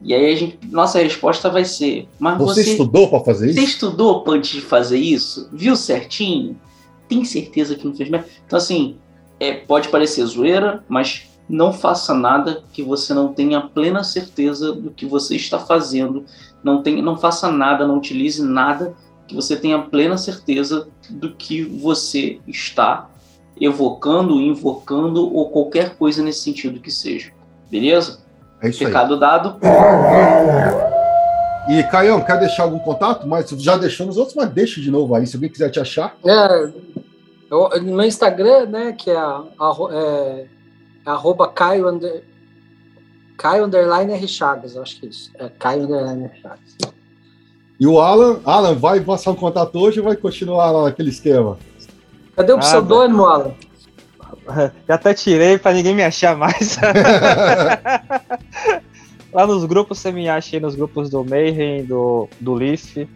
E 0.00 0.12
aí 0.12 0.32
a 0.32 0.36
gente, 0.36 0.58
nossa 0.70 0.98
resposta 0.98 1.48
vai 1.48 1.64
ser, 1.64 2.08
mas 2.18 2.36
você, 2.36 2.64
você 2.64 2.70
estudou 2.72 3.08
para 3.08 3.20
fazer 3.20 3.50
isso? 3.50 3.60
Você 3.60 3.64
estudou 3.64 4.24
antes 4.28 4.50
de 4.50 4.60
fazer 4.60 4.98
isso? 4.98 5.48
Viu 5.52 5.76
certinho? 5.76 6.56
Tem 7.12 7.24
certeza 7.24 7.74
que 7.74 7.86
não 7.86 7.94
fez 7.94 8.08
merda? 8.08 8.26
Então 8.46 8.56
assim, 8.56 8.96
é, 9.38 9.52
pode 9.52 9.88
parecer 9.88 10.24
zoeira, 10.24 10.82
mas 10.88 11.28
não 11.48 11.72
faça 11.72 12.14
nada 12.14 12.62
que 12.72 12.82
você 12.82 13.12
não 13.12 13.32
tenha 13.32 13.60
plena 13.60 14.02
certeza 14.02 14.72
do 14.72 14.90
que 14.90 15.04
você 15.04 15.36
está 15.36 15.58
fazendo. 15.58 16.24
Não, 16.64 16.82
tem, 16.82 17.02
não 17.02 17.18
faça 17.18 17.50
nada, 17.50 17.86
não 17.86 17.98
utilize 17.98 18.42
nada 18.42 18.94
que 19.28 19.34
você 19.34 19.56
tenha 19.56 19.78
plena 19.78 20.16
certeza 20.16 20.88
do 21.10 21.34
que 21.34 21.62
você 21.62 22.40
está 22.46 23.10
evocando, 23.60 24.40
invocando 24.40 25.34
ou 25.34 25.50
qualquer 25.50 25.96
coisa 25.96 26.22
nesse 26.22 26.40
sentido 26.40 26.80
que 26.80 26.90
seja. 26.90 27.32
Beleza? 27.70 28.20
É 28.62 28.70
isso 28.70 28.84
Recado 28.84 29.14
aí. 29.14 29.20
dado. 29.20 29.56
E, 31.68 31.82
Caião, 31.84 32.20
quer 32.20 32.38
deixar 32.38 32.64
algum 32.64 32.78
contato? 32.78 33.26
Mas 33.26 33.48
já 33.50 33.76
deixou 33.76 34.06
nos 34.06 34.16
outros, 34.16 34.34
mas 34.34 34.50
deixa 34.50 34.80
de 34.80 34.90
novo 34.90 35.14
aí, 35.14 35.26
se 35.26 35.36
alguém 35.36 35.50
quiser 35.50 35.70
te 35.70 35.78
achar. 35.78 36.16
É, 36.24 36.72
eu, 37.52 37.82
meu 37.82 38.06
Instagram, 38.06 38.66
né, 38.66 38.92
que 38.92 39.10
é, 39.10 39.16
a, 39.16 39.44
é, 39.90 40.46
é 41.04 41.10
arroba 41.10 41.46
Caio, 41.48 41.86
under, 41.88 42.24
Caio 43.36 43.66
Underline 43.66 44.12
R 44.12 44.26
Chagas, 44.26 44.74
acho 44.76 44.98
que 44.98 45.06
é 45.06 45.08
isso. 45.10 45.30
É 45.38 45.50
Caio 45.50 45.82
Underline 45.84 46.24
R 46.24 46.40
Chagas. 46.40 46.76
E 47.78 47.86
o 47.86 48.00
Alan, 48.00 48.40
Alan, 48.44 48.74
vai 48.74 49.00
passar 49.00 49.32
um 49.32 49.34
contato 49.34 49.78
hoje 49.78 50.00
ou 50.00 50.06
vai 50.06 50.16
continuar 50.16 50.70
lá 50.70 50.84
naquele 50.84 51.10
esquema? 51.10 51.58
Cadê 52.34 52.52
o 52.52 52.56
Nada. 52.56 52.66
pseudônimo, 52.66 53.26
Alan? 53.26 53.52
Já 54.88 54.94
até 54.94 55.12
tirei 55.12 55.58
para 55.58 55.74
ninguém 55.74 55.94
me 55.94 56.02
achar 56.02 56.34
mais. 56.36 56.78
Lá 59.32 59.46
nos 59.46 59.64
grupos 59.64 59.98
você 59.98 60.10
me 60.12 60.28
acha 60.28 60.56
aí 60.56 60.60
nos 60.60 60.74
grupos 60.74 61.08
do 61.10 61.24
Mayhem, 61.24 61.84
do, 61.84 62.28
do 62.40 62.54
Leaf, 62.54 63.08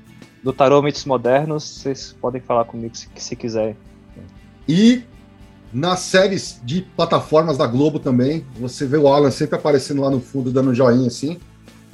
do 0.42 0.52
Tarot 0.52 0.82
Mitos 0.84 1.04
Modernos. 1.04 1.64
Vocês 1.64 2.16
podem 2.20 2.40
falar 2.40 2.64
comigo 2.64 2.96
se, 2.96 3.08
se 3.16 3.36
quiserem. 3.36 3.76
E 4.68 5.02
nas 5.72 6.00
séries 6.00 6.60
de 6.64 6.82
plataformas 6.96 7.58
da 7.58 7.66
Globo 7.66 7.98
também, 7.98 8.44
você 8.58 8.86
vê 8.86 8.96
o 8.96 9.08
Alan 9.08 9.30
sempre 9.30 9.56
aparecendo 9.56 10.02
lá 10.02 10.10
no 10.10 10.20
fundo, 10.20 10.50
dando 10.50 10.70
um 10.70 10.74
joinha 10.74 11.08
assim. 11.08 11.38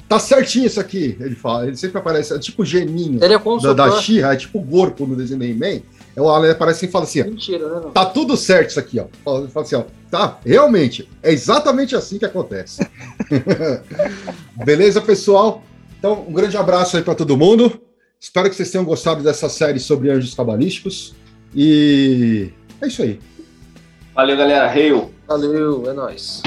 Tá 0.07 0.19
certinho 0.19 0.67
isso 0.67 0.79
aqui, 0.79 1.17
ele 1.19 1.35
fala. 1.35 1.67
Ele 1.67 1.75
sempre 1.75 1.97
aparece, 1.97 2.33
é 2.33 2.39
tipo 2.39 2.61
o 2.61 2.65
geninho 2.65 3.23
ele 3.23 3.33
é 3.33 3.39
da, 3.61 3.73
da 3.73 3.99
Xirra, 3.99 4.33
é 4.33 4.35
tipo 4.35 4.59
o 4.59 4.61
Gorpo 4.61 5.07
no 5.07 5.15
desenho 5.15 5.39
do 5.39 5.45
He-Man. 5.45 5.81
É 6.15 6.21
o 6.21 6.29
Alan 6.29 6.51
aparece 6.51 6.85
e 6.85 6.89
fala 6.89 7.05
assim: 7.05 7.23
Mentira, 7.23 7.67
né, 7.67 7.89
tá 7.93 8.05
tudo 8.05 8.37
certo 8.37 8.69
isso 8.69 8.79
aqui, 8.79 8.99
ó. 8.99 9.05
Ele 9.39 9.47
fala 9.47 9.65
assim, 9.65 9.75
ó, 9.75 9.83
tá, 10.11 10.39
realmente, 10.45 11.09
é 11.23 11.31
exatamente 11.31 11.95
assim 11.95 12.19
que 12.19 12.25
acontece. 12.25 12.87
Beleza, 14.63 15.01
pessoal? 15.01 15.63
Então, 15.97 16.25
um 16.27 16.33
grande 16.33 16.55
abraço 16.55 16.95
aí 16.95 17.01
para 17.01 17.15
todo 17.15 17.35
mundo. 17.35 17.81
Espero 18.19 18.49
que 18.49 18.55
vocês 18.55 18.69
tenham 18.69 18.85
gostado 18.85 19.23
dessa 19.23 19.49
série 19.49 19.79
sobre 19.79 20.11
anjos 20.11 20.35
cabalísticos. 20.35 21.15
E 21.55 22.51
é 22.83 22.87
isso 22.87 23.01
aí. 23.01 23.19
Valeu, 24.13 24.37
galera. 24.37 24.69
Hail. 24.69 25.11
Valeu, 25.27 25.89
é 25.89 25.93
nóis. 25.93 26.41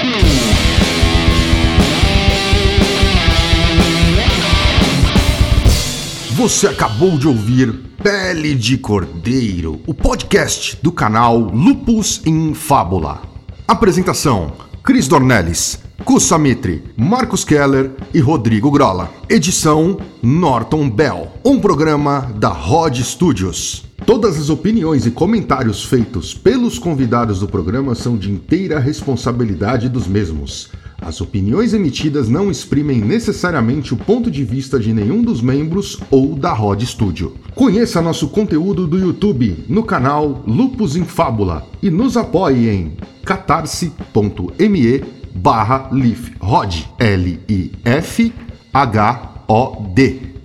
Você 6.35 6.67
acabou 6.67 7.17
de 7.17 7.27
ouvir 7.27 7.73
Pele 8.01 8.53
de 8.53 8.77
Cordeiro, 8.77 9.81
o 9.87 9.93
podcast 9.93 10.77
do 10.83 10.91
canal 10.91 11.39
Lupus 11.39 12.21
em 12.25 12.53
Fábula. 12.53 13.21
Apresentação: 13.67 14.53
Cris 14.83 15.07
Dornelles, 15.07 15.79
Samitri, 16.19 16.83
Marcos 16.95 17.43
Keller 17.43 17.91
e 18.13 18.19
Rodrigo 18.19 18.69
Grola. 18.69 19.09
Edição 19.27 19.99
Norton 20.21 20.89
Bell. 20.89 21.27
Um 21.43 21.59
programa 21.59 22.31
da 22.35 22.49
Rod 22.49 22.99
Studios. 22.99 23.86
Todas 24.07 24.39
as 24.39 24.49
opiniões 24.49 25.05
e 25.05 25.11
comentários 25.11 25.83
feitos 25.83 26.33
pelos 26.33 26.79
convidados 26.79 27.41
do 27.41 27.47
programa 27.47 27.93
são 27.93 28.17
de 28.17 28.31
inteira 28.31 28.79
responsabilidade 28.79 29.89
dos 29.89 30.07
mesmos. 30.07 30.69
As 31.01 31.19
opiniões 31.19 31.73
emitidas 31.73 32.29
não 32.29 32.49
exprimem 32.49 33.01
necessariamente 33.01 33.93
o 33.93 33.97
ponto 33.97 34.31
de 34.31 34.45
vista 34.45 34.79
de 34.79 34.93
nenhum 34.93 35.21
dos 35.21 35.41
membros 35.41 35.99
ou 36.09 36.35
da 36.35 36.53
Rod 36.53 36.81
Studio. 36.83 37.35
Conheça 37.53 38.01
nosso 38.01 38.29
conteúdo 38.29 38.87
do 38.87 38.97
YouTube 38.97 39.65
no 39.67 39.83
canal 39.83 40.41
Lupus 40.47 40.95
em 40.95 41.03
Fábula 41.03 41.67
e 41.83 41.89
nos 41.89 42.15
apoie 42.15 42.69
em 42.69 42.95
catarse.me 43.25 45.03
barra 45.35 45.89
lifrod 45.91 46.89
L-I-F-H-O-D. 46.97 47.81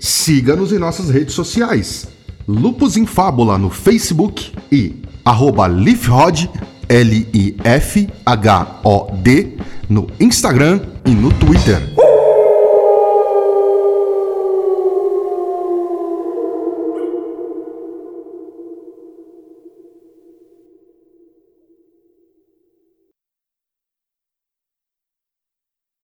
Siga-nos 0.00 0.72
em 0.72 0.80
nossas 0.80 1.10
redes 1.10 1.34
sociais. 1.34 2.11
Lupus 2.52 2.98
em 2.98 3.06
Fábula 3.06 3.56
no 3.56 3.70
Facebook 3.70 4.52
e 4.70 4.94
arroba 5.24 5.66
lifrod 5.66 6.50
L-I-F-H-O-D 6.86 7.56
no 9.88 10.06
Instagram 10.20 10.80
e 11.06 11.12
no 11.12 11.32
Twitter. 11.32 12.11